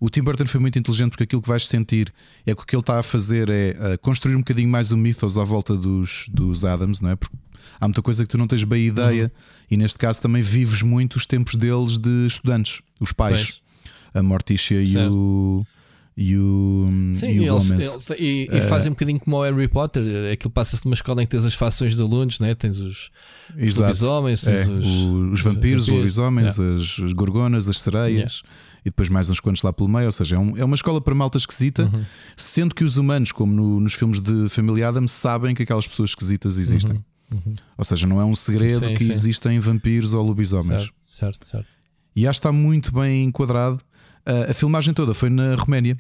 O 0.01 0.09
Tim 0.09 0.21
Burton 0.21 0.45
foi 0.45 0.59
muito 0.59 0.77
inteligente 0.77 1.11
porque 1.11 1.23
aquilo 1.23 1.41
que 1.41 1.47
vais 1.47 1.65
sentir 1.65 2.13
é 2.45 2.53
que 2.53 2.61
o 2.61 2.65
que 2.65 2.75
ele 2.75 2.81
está 2.81 2.99
a 2.99 3.03
fazer 3.03 3.49
é 3.49 3.93
uh, 3.93 3.97
construir 3.99 4.35
um 4.35 4.39
bocadinho 4.39 4.67
mais 4.67 4.91
o 4.91 4.97
mythos 4.97 5.37
à 5.37 5.45
volta 5.45 5.77
dos, 5.77 6.25
dos 6.27 6.65
Adams, 6.65 6.99
não 6.99 7.11
é? 7.11 7.15
Porque 7.15 7.33
há 7.79 7.87
muita 7.87 8.01
coisa 8.01 8.23
que 8.25 8.29
tu 8.29 8.37
não 8.37 8.47
tens 8.47 8.65
bem 8.65 8.85
ideia 8.85 9.23
Uhum. 9.23 9.29
e 9.71 9.77
neste 9.77 9.97
caso 9.97 10.21
também 10.21 10.41
vives 10.41 10.81
muito 10.81 11.15
os 11.15 11.25
tempos 11.25 11.55
deles 11.55 11.97
de 11.97 12.27
estudantes, 12.27 12.81
os 12.99 13.13
pais, 13.13 13.61
Pois. 13.61 13.61
a 14.13 14.21
Morticia 14.21 14.81
e 14.81 14.87
Certo. 14.87 15.15
o. 15.15 15.65
E 16.19 16.35
o, 16.35 16.89
Sim, 17.13 17.27
e 17.27 17.39
o 17.47 17.53
eles, 17.55 17.69
eles- 17.69 18.09
e, 18.17 18.49
e 18.51 18.61
fazem 18.63 18.89
um 18.89 18.93
bocadinho 18.95 19.19
como 19.19 19.35
o 19.37 19.43
Harry 19.43 19.67
Potter. 19.67 20.03
Aquilo 20.33 20.49
passa-se 20.49 20.83
numa 20.83 20.95
escola 20.95 21.21
em 21.21 21.25
que 21.27 21.31
tens 21.31 21.45
as 21.45 21.53
fações 21.53 21.95
de 21.95 22.01
alunos, 22.01 22.39
né? 22.39 22.55
tens 22.55 22.79
os, 22.79 23.11
os 23.55 23.77
lobisomens, 23.77 24.47
É, 24.47 24.63
os, 24.67 24.85
os 25.33 25.41
vampiros, 25.41 25.83
os 25.83 25.89
lobisomens, 25.89 26.59
as, 26.59 26.99
as 27.03 27.13
gorgonas, 27.13 27.69
as 27.69 27.79
sereias 27.81 28.41
e 28.81 28.85
depois 28.89 29.09
mais 29.09 29.29
uns 29.29 29.39
quantos 29.39 29.61
lá 29.61 29.71
pelo 29.71 29.87
meio. 29.87 30.07
Ou 30.07 30.11
seja, 30.11 30.37
é, 30.37 30.39
um- 30.39 30.57
é 30.57 30.65
uma 30.65 30.73
escola 30.75 30.99
para 30.99 31.13
malta 31.13 31.37
esquisita, 31.37 31.83
Uhum. 31.83 32.03
sendo 32.35 32.73
que 32.73 32.83
os 32.83 32.97
humanos, 32.97 33.31
como 33.31 33.53
no- 33.53 33.79
nos 33.79 33.93
filmes 33.93 34.19
de 34.19 34.49
Família 34.49 34.89
Adams, 34.89 35.11
sabem 35.11 35.53
que 35.53 35.61
aquelas 35.61 35.87
pessoas 35.87 36.09
esquisitas 36.09 36.57
existem. 36.57 36.99
Ou 37.77 37.85
seja, 37.85 38.07
não 38.07 38.19
é 38.19 38.25
um 38.25 38.33
segredo 38.33 38.81
Uhum. 38.85 38.87
Sim, 38.87 38.93
que 38.95 39.03
sim. 39.03 39.11
existem 39.11 39.59
vampiros 39.59 40.15
ou 40.15 40.25
lobisomens. 40.25 40.81
Certo, 40.81 40.93
certo, 41.05 41.47
certo. 41.47 41.69
E 42.15 42.25
acho 42.25 42.39
que 42.39 42.47
está 42.47 42.51
muito 42.51 42.91
bem 42.91 43.25
enquadrado. 43.25 43.79
A, 44.27 44.51
a 44.51 44.53
filmagem 44.53 44.93
toda 44.93 45.13
foi 45.13 45.29
na 45.29 45.55
Roménia 45.55 45.97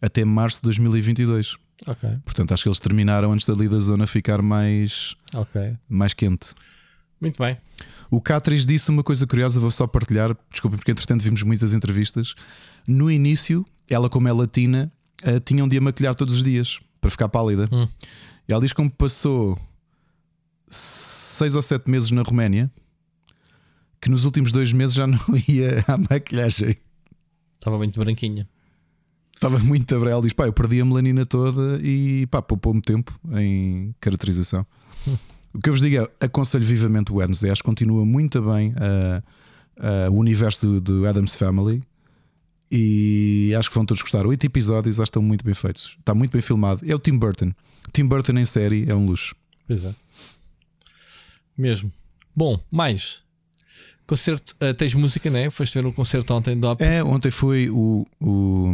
até 0.00 0.24
março 0.24 0.58
de 0.58 0.64
2022. 0.64 1.56
Ok, 1.86 2.08
Portanto, 2.26 2.52
acho 2.52 2.64
que 2.64 2.68
eles 2.68 2.78
terminaram 2.78 3.32
antes 3.32 3.46
dali 3.46 3.66
da 3.66 3.78
zona 3.78 4.06
ficar 4.06 4.42
mais, 4.42 5.16
ok. 5.32 5.74
mais 5.88 6.12
quente. 6.12 6.50
Muito 7.18 7.42
bem. 7.42 7.56
O 8.10 8.20
Catriz 8.20 8.66
disse 8.66 8.90
uma 8.90 9.02
coisa 9.02 9.26
curiosa, 9.26 9.58
vou 9.58 9.70
só 9.70 9.86
partilhar, 9.86 10.36
desculpa, 10.50 10.76
porque 10.76 10.90
entretanto 10.90 11.22
vimos 11.22 11.42
muitas 11.42 11.72
entrevistas. 11.72 12.34
No 12.86 13.10
início, 13.10 13.64
ela, 13.88 14.10
como 14.10 14.28
é 14.28 14.32
latina, 14.32 14.92
eh, 15.22 15.40
tinha 15.40 15.64
um 15.64 15.68
dia 15.68 15.78
a 15.78 15.82
maquilhar 15.82 16.14
todos 16.14 16.34
os 16.34 16.42
dias 16.42 16.80
para 17.00 17.10
ficar 17.10 17.28
pálida. 17.30 17.66
Hum. 17.72 17.88
E 18.46 18.52
ela 18.52 18.60
diz 18.60 18.74
como 18.74 18.90
passou 18.90 19.58
seis 20.68 21.54
ou 21.54 21.62
sete 21.62 21.90
meses 21.90 22.10
na 22.10 22.22
Roménia, 22.22 22.70
que 24.00 24.10
nos 24.10 24.24
últimos 24.24 24.52
dois 24.52 24.72
meses 24.72 24.94
já 24.94 25.06
não 25.08 25.18
ia 25.48 25.82
à 25.86 25.96
maquilhagem. 25.96 26.76
Estava 27.60 27.76
muito 27.76 28.00
branquinha. 28.00 28.48
Estava 29.34 29.58
muito. 29.58 29.94
Ela 29.94 30.22
diz: 30.22 30.32
pá, 30.32 30.46
eu 30.46 30.52
perdi 30.52 30.80
a 30.80 30.84
melanina 30.84 31.26
toda 31.26 31.78
e 31.82 32.26
pá, 32.26 32.40
poupou-me 32.40 32.80
tempo 32.80 33.12
em 33.34 33.94
caracterização. 34.00 34.66
o 35.52 35.58
que 35.58 35.68
eu 35.68 35.74
vos 35.74 35.82
digo 35.82 36.02
é: 36.02 36.24
aconselho 36.24 36.64
vivamente 36.64 37.12
o 37.12 37.16
Wednesday. 37.16 37.50
Acho 37.50 37.62
que 37.62 37.68
continua 37.68 38.04
muito 38.04 38.40
bem 38.40 38.74
ah, 38.76 39.22
ah, 39.78 40.10
o 40.10 40.14
universo 40.14 40.66
do, 40.66 40.80
do 40.80 41.06
Adams 41.06 41.36
Family 41.36 41.82
e 42.70 43.52
acho 43.58 43.68
que 43.68 43.74
vão 43.74 43.84
todos 43.84 44.02
gostar. 44.02 44.26
Oito 44.26 44.46
episódios, 44.46 45.00
acho 45.00 45.06
que 45.06 45.10
estão 45.10 45.22
muito 45.22 45.44
bem 45.44 45.54
feitos. 45.54 45.96
Está 45.98 46.14
muito 46.14 46.32
bem 46.32 46.40
filmado. 46.40 46.82
É 46.88 46.94
o 46.94 46.98
Tim 46.98 47.18
Burton. 47.18 47.52
Tim 47.92 48.06
Burton 48.06 48.38
em 48.38 48.44
série 48.46 48.88
é 48.88 48.94
um 48.94 49.04
luxo. 49.04 49.34
Pois 49.66 49.84
é. 49.84 49.94
Mesmo. 51.58 51.92
Bom, 52.34 52.58
mais. 52.70 53.22
Concerto, 54.10 54.56
eh, 54.58 54.72
tens 54.72 54.92
música, 54.92 55.30
né? 55.30 55.48
Foste 55.50 55.74
ver 55.80 55.86
um 55.86 55.92
concerto 55.92 56.34
ontem 56.34 56.58
do 56.58 56.66
ópera. 56.66 56.94
É, 56.94 57.04
ontem 57.04 57.30
foi 57.30 57.70
o. 57.70 58.04
o- 58.20 58.68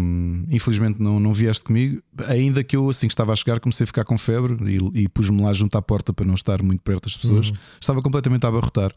infelizmente 0.49 0.99
não, 0.99 1.21
não 1.21 1.35
vieste 1.35 1.63
comigo. 1.63 2.03
Ainda 2.27 2.65
que 2.65 2.75
eu, 2.75 2.89
assim 2.89 3.07
que 3.07 3.13
estava 3.13 3.35
a 3.35 3.37
chegar, 3.37 3.61
comecei 3.61 3.85
a 3.85 3.87
ficar 3.87 4.03
com 4.05 4.17
febre 4.17 4.57
e, 4.65 5.03
e 5.03 5.09
pus-me 5.11 5.43
lá 5.43 5.53
junto 5.53 5.77
à 5.77 5.83
porta 5.83 6.11
para 6.11 6.25
não 6.25 6.33
estar 6.33 6.63
muito 6.63 6.81
perto 6.81 7.05
das 7.05 7.19
pessoas. 7.19 7.53
Estava 7.79 8.01
completamente 8.01 8.47
a 8.47 8.49
abarrotar. 8.49 8.95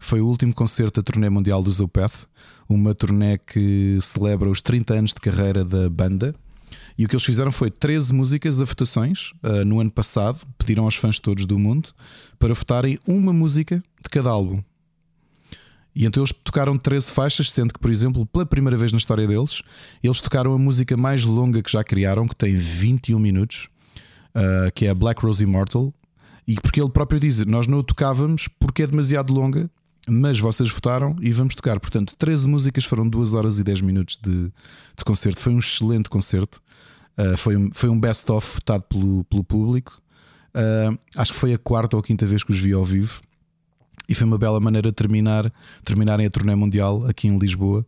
Foi 0.00 0.20
o 0.20 0.26
último 0.26 0.52
concerto 0.52 1.00
da 1.00 1.04
turnê 1.04 1.30
mundial 1.30 1.62
do 1.62 1.70
Zopath, 1.70 2.26
uma 2.68 2.92
turnê 2.92 3.38
que 3.38 3.96
celebra 4.02 4.50
os 4.50 4.60
30 4.60 4.92
anos 4.92 5.10
de 5.14 5.20
carreira 5.20 5.64
da 5.64 5.88
banda. 5.88 6.34
E 6.98 7.04
o 7.04 7.08
que 7.08 7.14
eles 7.14 7.24
fizeram 7.24 7.52
foi 7.52 7.70
13 7.70 8.12
músicas 8.12 8.60
a 8.60 8.64
votações 8.64 9.30
ah, 9.40 9.64
no 9.64 9.78
ano 9.78 9.92
passado. 9.92 10.40
Pediram 10.58 10.82
aos 10.82 10.96
fãs 10.96 11.20
todos 11.20 11.46
do 11.46 11.56
mundo 11.60 11.90
para 12.40 12.52
votarem 12.54 12.98
uma 13.06 13.32
música 13.32 13.76
de 14.02 14.10
cada 14.10 14.30
álbum. 14.30 14.60
E 15.96 16.04
então 16.04 16.22
eles 16.22 16.34
tocaram 16.44 16.76
13 16.76 17.10
faixas, 17.10 17.50
sendo 17.50 17.72
que, 17.72 17.80
por 17.80 17.90
exemplo, 17.90 18.26
pela 18.26 18.44
primeira 18.44 18.76
vez 18.76 18.92
na 18.92 18.98
história 18.98 19.26
deles, 19.26 19.62
eles 20.04 20.20
tocaram 20.20 20.52
a 20.52 20.58
música 20.58 20.94
mais 20.94 21.24
longa 21.24 21.62
que 21.62 21.72
já 21.72 21.82
criaram, 21.82 22.28
que 22.28 22.36
tem 22.36 22.54
21 22.54 23.18
minutos, 23.18 23.68
ah, 24.34 24.70
que 24.74 24.84
é 24.84 24.90
a 24.90 24.94
Black 24.94 25.24
Rose 25.24 25.42
Immortal. 25.42 25.94
E 26.46 26.56
porque 26.56 26.82
ele 26.82 26.90
próprio 26.90 27.18
diz: 27.18 27.44
Nós 27.46 27.66
não 27.66 27.82
tocávamos 27.82 28.46
porque 28.46 28.82
é 28.82 28.86
demasiado 28.86 29.32
longa, 29.32 29.70
mas 30.06 30.38
vocês 30.38 30.68
votaram 30.68 31.16
e 31.18 31.32
vamos 31.32 31.54
tocar. 31.54 31.80
Portanto, 31.80 32.14
13 32.18 32.46
músicas 32.46 32.84
foram 32.84 33.08
2 33.08 33.32
horas 33.32 33.58
e 33.58 33.64
10 33.64 33.80
minutos 33.80 34.18
de, 34.22 34.52
de 34.98 35.04
concerto. 35.04 35.40
Foi 35.40 35.54
um 35.54 35.58
excelente 35.58 36.10
concerto. 36.10 36.60
Ah, 37.16 37.38
foi, 37.38 37.56
um, 37.56 37.70
foi 37.72 37.88
um 37.88 37.98
best-of 37.98 38.56
votado 38.56 38.82
pelo, 38.82 39.24
pelo 39.24 39.42
público. 39.42 39.98
Ah, 40.52 40.94
acho 41.16 41.32
que 41.32 41.38
foi 41.38 41.54
a 41.54 41.58
quarta 41.58 41.96
ou 41.96 42.02
quinta 42.02 42.26
vez 42.26 42.44
que 42.44 42.50
os 42.50 42.58
vi 42.58 42.74
ao 42.74 42.84
vivo. 42.84 43.22
E 44.08 44.14
foi 44.14 44.26
uma 44.26 44.38
bela 44.38 44.60
maneira 44.60 44.88
de 44.90 44.94
terminar, 44.94 45.52
terminarem 45.84 46.26
a 46.26 46.30
turnê 46.30 46.54
mundial 46.54 47.06
aqui 47.06 47.28
em 47.28 47.38
Lisboa, 47.38 47.84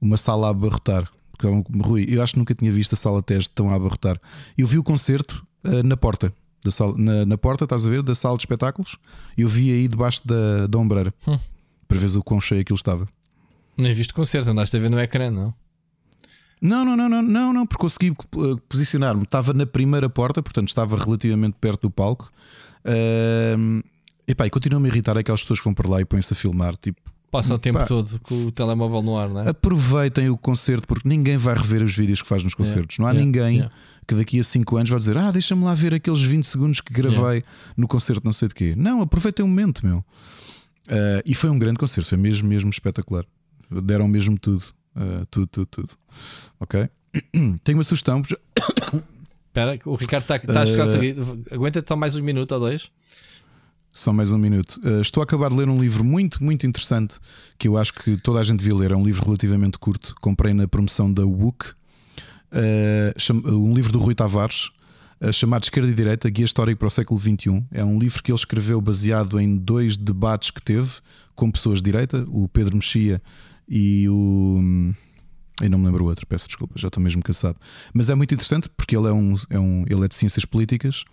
uma 0.00 0.16
sala 0.16 0.48
a 0.48 0.50
abarrotar. 0.50 1.08
Porque, 1.30 1.46
Rui, 1.82 2.06
eu 2.08 2.22
acho 2.22 2.34
que 2.34 2.38
nunca 2.38 2.54
tinha 2.54 2.70
visto 2.70 2.92
a 2.92 2.96
sala 2.96 3.22
teste 3.22 3.50
tão 3.54 3.70
a 3.70 3.74
abarrotar. 3.74 4.18
Eu 4.56 4.66
vi 4.66 4.78
o 4.78 4.82
concerto 4.82 5.46
ah, 5.64 5.82
na 5.82 5.96
porta, 5.96 6.32
da 6.64 6.70
sala, 6.70 6.94
na, 6.96 7.26
na 7.26 7.38
porta, 7.38 7.64
estás 7.64 7.86
a 7.86 7.90
ver, 7.90 8.02
da 8.02 8.14
sala 8.14 8.36
de 8.36 8.42
espetáculos. 8.42 8.96
Eu 9.36 9.48
vi 9.48 9.72
aí 9.72 9.88
debaixo 9.88 10.26
da, 10.26 10.66
da 10.66 10.78
ombreira 10.78 11.12
Hum. 11.26 11.38
para 11.88 11.98
ver 11.98 12.16
o 12.16 12.22
quão 12.22 12.40
cheio 12.40 12.60
aquilo 12.60 12.76
estava. 12.76 13.08
Nem 13.76 13.94
viste 13.94 14.12
concerto, 14.12 14.50
andaste 14.50 14.76
a 14.76 14.80
ver 14.80 14.90
no 14.90 15.00
ecrã, 15.00 15.30
não? 15.30 15.54
Não, 16.60 16.84
não, 16.84 16.96
não, 16.96 17.08
não, 17.08 17.22
não, 17.22 17.52
não, 17.52 17.66
porque 17.66 17.80
consegui 17.80 18.10
uh, 18.10 18.56
posicionar-me. 18.68 19.24
Estava 19.24 19.52
na 19.52 19.66
primeira 19.66 20.08
porta, 20.08 20.40
portanto 20.40 20.68
estava 20.68 20.96
relativamente 20.96 21.56
perto 21.60 21.82
do 21.82 21.90
palco. 21.90 22.30
Uh, 22.84 23.82
epá, 24.26 24.46
e 24.46 24.50
continua-me 24.50 24.88
a 24.88 24.92
irritar 24.92 25.16
aquelas 25.16 25.40
pessoas 25.40 25.60
que 25.60 25.64
vão 25.64 25.74
para 25.74 25.88
lá 25.88 26.00
e 26.00 26.04
põem-se 26.04 26.32
a 26.32 26.36
filmar. 26.36 26.76
Tipo, 26.76 27.00
Passa 27.32 27.54
o 27.54 27.58
tempo 27.58 27.78
Pá. 27.78 27.86
todo 27.86 28.20
com 28.20 28.34
o 28.44 28.52
telemóvel 28.52 29.00
no 29.00 29.16
ar, 29.16 29.26
não 29.30 29.40
é? 29.40 29.48
aproveitem 29.48 30.28
o 30.28 30.36
concerto 30.36 30.86
porque 30.86 31.08
ninguém 31.08 31.38
vai 31.38 31.54
rever 31.54 31.82
os 31.82 31.96
vídeos 31.96 32.20
que 32.20 32.28
faz 32.28 32.44
nos 32.44 32.54
concertos. 32.54 32.98
Não 32.98 33.06
há 33.06 33.12
Yeah, 33.12 33.24
ninguém 33.24 33.56
yeah. 33.56 33.74
que 34.06 34.14
daqui 34.14 34.38
a 34.38 34.44
5 34.44 34.76
anos 34.76 34.90
vai 34.90 34.98
dizer: 34.98 35.16
Ah, 35.16 35.30
deixa-me 35.30 35.64
lá 35.64 35.74
ver 35.74 35.94
aqueles 35.94 36.22
20 36.22 36.44
segundos 36.44 36.80
que 36.82 36.92
gravei 36.92 37.38
yeah. 37.38 37.46
no 37.74 37.88
concerto, 37.88 38.20
não 38.22 38.34
sei 38.34 38.48
de 38.48 38.54
quê. 38.54 38.74
Não, 38.76 39.00
aproveitei 39.00 39.42
o 39.42 39.48
momento, 39.48 39.84
meu. 39.84 40.04
Uh, 40.88 41.24
e 41.24 41.34
foi 41.34 41.48
um 41.48 41.58
grande 41.58 41.78
concerto, 41.78 42.10
foi 42.10 42.18
mesmo, 42.18 42.46
mesmo 42.46 42.68
espetacular. 42.68 43.24
Deram 43.70 44.06
mesmo 44.06 44.38
tudo, 44.38 44.64
uh, 44.94 45.24
tudo, 45.30 45.46
tudo, 45.46 45.66
tudo. 45.66 45.90
Ok? 46.60 46.86
Tenho 47.64 47.78
uma 47.78 47.84
sugestão. 47.84 48.20
Espera, 49.48 49.78
o 49.86 49.94
Ricardo 49.94 50.24
está 50.24 50.38
tá 50.38 50.62
a 50.62 50.66
chegar 50.66 50.86
uh, 50.86 51.44
Aguenta 51.50 51.82
só 51.86 51.96
mais 51.96 52.14
um 52.14 52.22
minuto 52.22 52.52
ou 52.52 52.60
dois. 52.60 52.90
Só 53.92 54.10
mais 54.10 54.32
um 54.32 54.38
minuto. 54.38 54.80
Uh, 54.82 55.02
estou 55.02 55.20
a 55.20 55.24
acabar 55.24 55.50
de 55.50 55.56
ler 55.56 55.68
um 55.68 55.78
livro 55.78 56.02
muito, 56.02 56.42
muito 56.42 56.66
interessante 56.66 57.16
que 57.58 57.68
eu 57.68 57.76
acho 57.76 57.92
que 57.92 58.16
toda 58.16 58.40
a 58.40 58.42
gente 58.42 58.60
devia 58.60 58.74
ler. 58.74 58.92
É 58.92 58.96
um 58.96 59.04
livro 59.04 59.22
relativamente 59.22 59.78
curto. 59.78 60.14
Comprei 60.18 60.54
na 60.54 60.66
promoção 60.66 61.12
da 61.12 61.26
WUC. 61.26 61.72
Uh, 62.50 63.54
um 63.54 63.74
livro 63.74 63.92
do 63.92 63.98
Rui 63.98 64.14
Tavares, 64.14 64.70
uh, 65.20 65.30
chamado 65.30 65.64
Esquerda 65.64 65.90
e 65.90 65.94
Direita 65.94 66.30
Guia 66.30 66.46
Histórico 66.46 66.78
para 66.78 66.88
o 66.88 66.90
Século 66.90 67.20
XXI. 67.20 67.62
É 67.70 67.84
um 67.84 67.98
livro 67.98 68.22
que 68.22 68.30
ele 68.30 68.38
escreveu 68.38 68.80
baseado 68.80 69.38
em 69.38 69.58
dois 69.58 69.98
debates 69.98 70.50
que 70.50 70.62
teve 70.62 70.90
com 71.34 71.50
pessoas 71.50 71.78
de 71.78 71.84
direita, 71.84 72.24
o 72.28 72.48
Pedro 72.48 72.76
Mexia 72.76 73.20
e 73.68 74.08
o. 74.08 74.56
Hum, 74.58 74.94
eu 75.60 75.68
não 75.68 75.78
me 75.78 75.84
lembro 75.84 76.04
o 76.04 76.08
outro, 76.08 76.26
peço 76.26 76.48
desculpa, 76.48 76.74
já 76.78 76.88
estou 76.88 77.02
mesmo 77.02 77.22
cansado. 77.22 77.58
Mas 77.92 78.08
é 78.08 78.14
muito 78.14 78.32
interessante 78.34 78.70
porque 78.74 78.96
ele 78.96 79.06
é, 79.06 79.12
um, 79.12 79.34
é, 79.50 79.58
um, 79.58 79.84
ele 79.86 80.04
é 80.04 80.08
de 80.08 80.14
ciências 80.14 80.46
políticas 80.46 81.04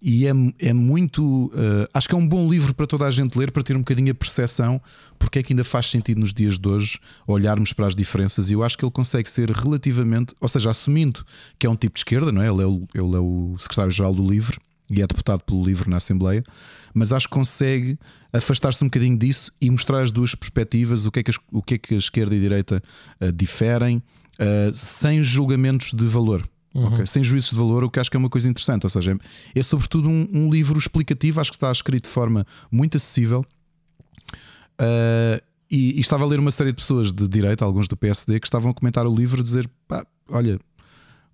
e 0.00 0.26
é, 0.26 0.32
é 0.60 0.72
muito. 0.72 1.46
Uh, 1.46 1.88
acho 1.92 2.08
que 2.08 2.14
é 2.14 2.18
um 2.18 2.26
bom 2.26 2.48
livro 2.48 2.72
para 2.72 2.86
toda 2.86 3.04
a 3.04 3.10
gente 3.10 3.36
ler, 3.36 3.50
para 3.50 3.62
ter 3.62 3.74
um 3.74 3.80
bocadinho 3.80 4.12
a 4.12 4.14
percepção 4.14 4.80
porque 5.18 5.40
é 5.40 5.42
que 5.42 5.52
ainda 5.52 5.64
faz 5.64 5.86
sentido 5.86 6.20
nos 6.20 6.32
dias 6.32 6.58
de 6.58 6.68
hoje 6.68 6.98
olharmos 7.26 7.72
para 7.72 7.86
as 7.86 7.96
diferenças. 7.96 8.50
E 8.50 8.54
eu 8.54 8.62
acho 8.62 8.78
que 8.78 8.84
ele 8.84 8.92
consegue 8.92 9.28
ser 9.28 9.50
relativamente, 9.50 10.34
ou 10.40 10.48
seja, 10.48 10.70
assumindo 10.70 11.24
que 11.58 11.66
é 11.66 11.70
um 11.70 11.76
tipo 11.76 11.94
de 11.94 12.00
esquerda, 12.00 12.30
não 12.30 12.40
é? 12.40 12.48
Ele 12.48 12.62
é 12.62 12.66
o, 12.66 12.88
ele 12.94 13.16
é 13.16 13.18
o 13.18 13.56
secretário-geral 13.58 14.14
do 14.14 14.26
LIVRE 14.26 14.56
e 14.90 15.02
é 15.02 15.06
deputado 15.06 15.42
pelo 15.42 15.62
LIVRE 15.62 15.90
na 15.90 15.98
Assembleia, 15.98 16.42
mas 16.94 17.12
acho 17.12 17.28
que 17.28 17.34
consegue 17.34 17.98
afastar-se 18.32 18.82
um 18.82 18.86
bocadinho 18.86 19.18
disso 19.18 19.52
e 19.60 19.70
mostrar 19.70 20.02
as 20.02 20.10
duas 20.10 20.34
perspectivas, 20.34 21.04
o 21.04 21.10
que 21.10 21.20
é 21.20 21.22
que, 21.22 21.32
o 21.52 21.62
que, 21.62 21.74
é 21.74 21.78
que 21.78 21.94
a 21.94 21.98
esquerda 21.98 22.34
e 22.34 22.38
a 22.38 22.40
direita 22.40 22.82
uh, 23.20 23.32
diferem, 23.32 23.98
uh, 23.98 24.72
sem 24.72 25.22
julgamentos 25.22 25.92
de 25.92 26.06
valor. 26.06 26.48
Uhum. 26.74 26.92
Okay? 26.94 27.06
Sem 27.06 27.22
juízos 27.22 27.50
de 27.50 27.56
valor, 27.56 27.84
o 27.84 27.90
que 27.90 27.98
acho 27.98 28.10
que 28.10 28.16
é 28.16 28.20
uma 28.20 28.28
coisa 28.28 28.48
interessante. 28.48 28.84
Ou 28.84 28.90
seja, 28.90 29.18
é 29.54 29.62
sobretudo 29.62 30.08
um, 30.08 30.28
um 30.32 30.50
livro 30.50 30.78
explicativo, 30.78 31.40
acho 31.40 31.50
que 31.50 31.56
está 31.56 31.72
escrito 31.72 32.04
de 32.04 32.10
forma 32.10 32.46
muito 32.70 32.96
acessível. 32.96 33.44
Uh, 34.80 35.42
e, 35.70 35.98
e, 35.98 36.00
estava 36.00 36.24
a 36.24 36.26
ler 36.26 36.40
uma 36.40 36.50
série 36.50 36.70
de 36.70 36.76
pessoas 36.76 37.12
de 37.12 37.28
direita, 37.28 37.64
alguns 37.64 37.88
do 37.88 37.96
PSD, 37.96 38.40
que 38.40 38.46
estavam 38.46 38.70
a 38.70 38.74
comentar 38.74 39.06
o 39.06 39.14
livro, 39.14 39.40
a 39.40 39.42
dizer: 39.42 39.68
pá, 39.86 40.06
olha, 40.30 40.58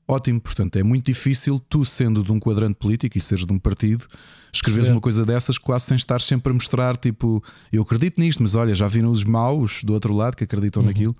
ótimo, 0.08 0.40
portanto, 0.40 0.76
é 0.76 0.82
muito 0.82 1.06
difícil 1.06 1.60
tu, 1.68 1.84
sendo 1.84 2.22
de 2.24 2.32
um 2.32 2.40
quadrante 2.40 2.74
político 2.74 3.16
e 3.16 3.20
seres 3.20 3.46
de 3.46 3.52
um 3.52 3.58
partido, 3.58 4.06
escreveres 4.52 4.88
uma 4.88 5.00
coisa 5.00 5.24
dessas 5.24 5.56
quase 5.56 5.86
sem 5.86 5.96
estar 5.96 6.20
sempre 6.20 6.50
a 6.50 6.54
mostrar, 6.54 6.96
tipo, 6.96 7.42
eu 7.72 7.82
acredito 7.82 8.20
nisto, 8.20 8.42
mas 8.42 8.54
olha, 8.54 8.74
já 8.74 8.88
viram 8.88 9.10
os 9.10 9.24
maus 9.24 9.84
do 9.84 9.92
outro 9.92 10.14
lado 10.14 10.36
que 10.36 10.44
acreditam 10.44 10.82
uhum. 10.82 10.88
naquilo. 10.88 11.16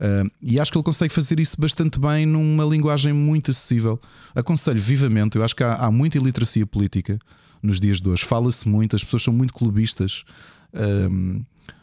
Uh, 0.00 0.30
e 0.40 0.60
acho 0.60 0.70
que 0.70 0.78
ele 0.78 0.84
consegue 0.84 1.12
fazer 1.12 1.40
isso 1.40 1.60
bastante 1.60 1.98
bem 1.98 2.24
numa 2.24 2.64
linguagem 2.64 3.12
muito 3.12 3.50
acessível. 3.50 4.00
Aconselho 4.34 4.80
vivamente, 4.80 5.36
eu 5.36 5.44
acho 5.44 5.56
que 5.56 5.64
há, 5.64 5.74
há 5.74 5.90
muita 5.90 6.18
iliteracia 6.18 6.64
política 6.64 7.18
nos 7.62 7.80
dias 7.80 8.00
de 8.00 8.08
hoje. 8.08 8.24
Fala-se 8.24 8.68
muito, 8.68 8.94
as 8.94 9.02
pessoas 9.02 9.22
são 9.22 9.34
muito 9.34 9.52
clubistas 9.52 10.24
um, 11.10 11.42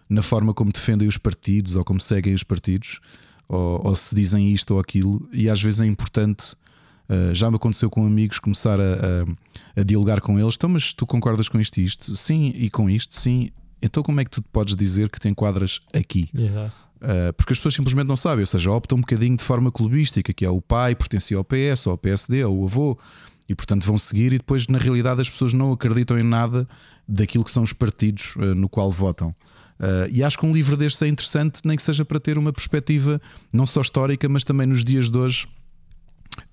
na 0.10 0.22
forma 0.22 0.54
como 0.54 0.72
defendem 0.72 1.08
os 1.08 1.18
partidos 1.18 1.76
ou 1.76 1.84
como 1.84 2.00
seguem 2.00 2.34
os 2.34 2.44
partidos 2.44 3.00
ou, 3.48 3.88
ou, 3.88 3.96
se 3.96 4.16
dizem 4.16 4.52
isto 4.52 4.74
ou 4.74 4.80
aquilo, 4.80 5.28
e 5.32 5.50
às 5.50 5.62
vezes 5.62 5.82
é 5.82 5.86
importante. 5.86 6.54
Uh, 7.08 7.36
já 7.36 7.52
me 7.52 7.58
aconteceu 7.58 7.88
com 7.88 8.04
amigos 8.04 8.40
começar 8.40 8.82
a, 8.82 8.84
a, 8.84 9.82
a, 9.82 9.84
dialogar 9.84 10.22
com 10.22 10.40
eles. 10.40 10.56
Então, 10.56 10.70
mas 10.70 10.92
tu 10.92 11.06
concordas 11.06 11.48
com 11.48 11.60
isto 11.60 11.80
e 11.80 11.84
isto? 11.84 12.16
Sim, 12.16 12.52
e 12.56 12.68
com 12.70 12.90
isto, 12.90 13.14
sim. 13.16 13.52
Então, 13.82 14.02
como 14.02 14.20
é 14.20 14.26
que 14.26 14.32
tu 14.32 14.42
podes 14.42 14.76
dizer 14.76 15.10
que 15.10 15.20
te 15.20 15.28
enquadras 15.28 15.82
aqui? 15.94 16.30
Uh, 17.02 17.34
porque 17.34 17.54
as 17.54 17.60
pessoas 17.60 17.76
simplesmente 17.76 18.08
não 18.08 18.16
sabem, 18.16 18.42
ou 18.42 18.48
seja, 18.48 18.72
optam 18.72 18.98
um 18.98 19.02
bocadinho 19.02 19.38
de 19.38 19.44
forma 19.44 19.72
clubística, 19.72 20.34
que 20.34 20.46
é 20.46 20.50
o 20.50 20.62
pai 20.62 20.96
pertencia 20.96 21.38
ao 21.38 21.44
PS, 21.44 21.88
ou 21.88 21.92
ao 21.92 21.98
PSD, 21.98 22.44
ou 22.44 22.62
o 22.62 22.66
avô, 22.66 22.98
e 23.48 23.54
portanto 23.54 23.86
vão 23.86 23.98
seguir, 23.98 24.34
e 24.34 24.38
depois, 24.38 24.68
na 24.68 24.78
realidade, 24.78 25.22
as 25.22 25.30
pessoas 25.30 25.54
não 25.54 25.72
acreditam 25.72 26.18
em 26.18 26.24
nada 26.24 26.68
daquilo 27.08 27.44
que 27.44 27.52
são 27.52 27.62
os 27.64 27.74
partidos 27.74 28.36
uh, 28.38 28.56
no 28.56 28.68
qual 28.68 28.90
votam. 28.90 29.36
Uh, 29.80 30.08
e 30.10 30.24
acho 30.24 30.38
que 30.38 30.46
um 30.46 30.54
livro 30.54 30.78
deste 30.78 31.04
é 31.04 31.08
interessante, 31.08 31.62
nem 31.66 31.76
que 31.76 31.84
seja 31.84 32.06
para 32.06 32.20
ter 32.20 32.38
uma 32.38 32.54
perspectiva 32.54 33.22
não 33.54 33.66
só 33.66 33.82
histórica, 33.82 34.28
mas 34.30 34.44
também 34.44 34.66
nos 34.66 34.84
dias 34.84 35.10
de 35.10 35.18
hoje. 35.18 35.48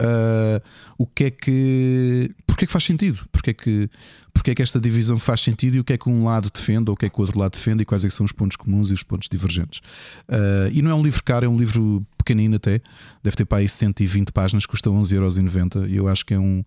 Uh, 0.00 0.62
o 0.98 1.06
que 1.06 1.24
é 1.24 1.30
que. 1.30 2.30
Porque 2.46 2.64
é 2.64 2.66
que 2.66 2.72
faz 2.72 2.84
sentido? 2.84 3.24
Porque 3.32 3.50
é 3.50 3.52
que, 3.54 3.90
porque 4.32 4.50
é 4.50 4.54
que 4.54 4.62
esta 4.62 4.80
divisão 4.80 5.18
faz 5.18 5.40
sentido 5.40 5.76
e 5.76 5.80
o 5.80 5.84
que 5.84 5.92
é 5.92 5.98
que 5.98 6.08
um 6.08 6.24
lado 6.24 6.50
defende 6.52 6.90
ou 6.90 6.94
o 6.94 6.96
que 6.96 7.06
é 7.06 7.08
que 7.08 7.18
o 7.18 7.22
outro 7.22 7.38
lado 7.38 7.52
defende 7.52 7.82
e 7.82 7.86
quais 7.86 8.04
é 8.04 8.10
são 8.10 8.24
os 8.24 8.32
pontos 8.32 8.56
comuns 8.56 8.90
e 8.90 8.94
os 8.94 9.02
pontos 9.02 9.28
divergentes. 9.28 9.80
Uh, 10.28 10.70
e 10.72 10.82
não 10.82 10.90
é 10.90 10.94
um 10.94 11.02
livro 11.02 11.22
caro, 11.24 11.46
é 11.46 11.48
um 11.48 11.56
livro 11.56 12.02
pequenino 12.18 12.56
até, 12.56 12.80
deve 13.22 13.36
ter 13.36 13.44
para 13.44 13.58
aí 13.58 13.68
120 13.68 14.32
páginas, 14.32 14.66
custa 14.66 14.90
11,90€ 14.90 15.88
e 15.88 15.96
eu 15.96 16.06
acho 16.08 16.24
que 16.24 16.34
é 16.34 16.38
um, 16.38 16.64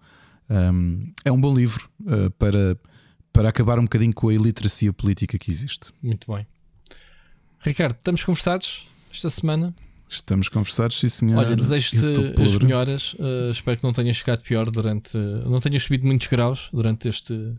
um 0.49 1.13
é 1.23 1.31
um 1.31 1.39
bom 1.39 1.55
livro 1.55 1.89
uh, 2.01 2.29
para 2.31 2.77
para 3.31 3.49
acabar 3.49 3.77
um 3.77 3.83
bocadinho 3.83 4.13
com 4.13 4.29
a 4.29 4.33
iliteracia 4.33 4.93
política 4.93 5.37
que 5.37 5.51
existe. 5.51 5.91
Muito 6.01 6.31
bem. 6.31 6.47
Ricardo, 7.59 7.95
estamos 7.97 8.23
conversados 8.23 8.87
esta 9.11 9.29
semana? 9.29 9.73
Estamos 10.07 10.49
conversados, 10.49 10.99
sim 10.99 11.09
senhor. 11.09 11.37
Olha, 11.37 11.55
desejo-te 11.55 12.41
as 12.41 12.55
melhoras. 12.55 13.13
Uh, 13.15 13.51
espero 13.51 13.77
que 13.77 13.83
não 13.83 13.91
tenhas 13.91 14.17
ficado 14.17 14.41
pior 14.41 14.69
durante. 14.69 15.17
Não 15.17 15.59
tenhas 15.59 15.83
subido 15.83 16.05
muitos 16.05 16.27
graus 16.27 16.69
durante 16.71 17.09
este. 17.09 17.53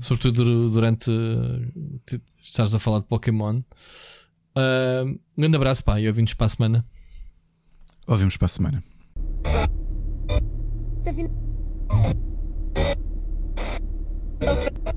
Sobretudo 0.00 0.68
durante. 0.70 1.10
Uh, 1.10 2.20
estás 2.42 2.74
a 2.74 2.78
falar 2.78 3.00
de 3.00 3.06
Pokémon. 3.06 3.60
Uh, 4.56 5.06
um 5.06 5.18
grande 5.38 5.56
abraço, 5.56 5.84
pá, 5.84 6.00
e 6.00 6.08
ouvimos 6.08 6.34
para 6.34 6.46
a 6.46 6.50
semana. 6.50 6.84
Ouvimos 8.06 8.36
para 8.36 8.46
a 8.46 8.48
semana. 8.48 8.84
Tá 14.38 14.92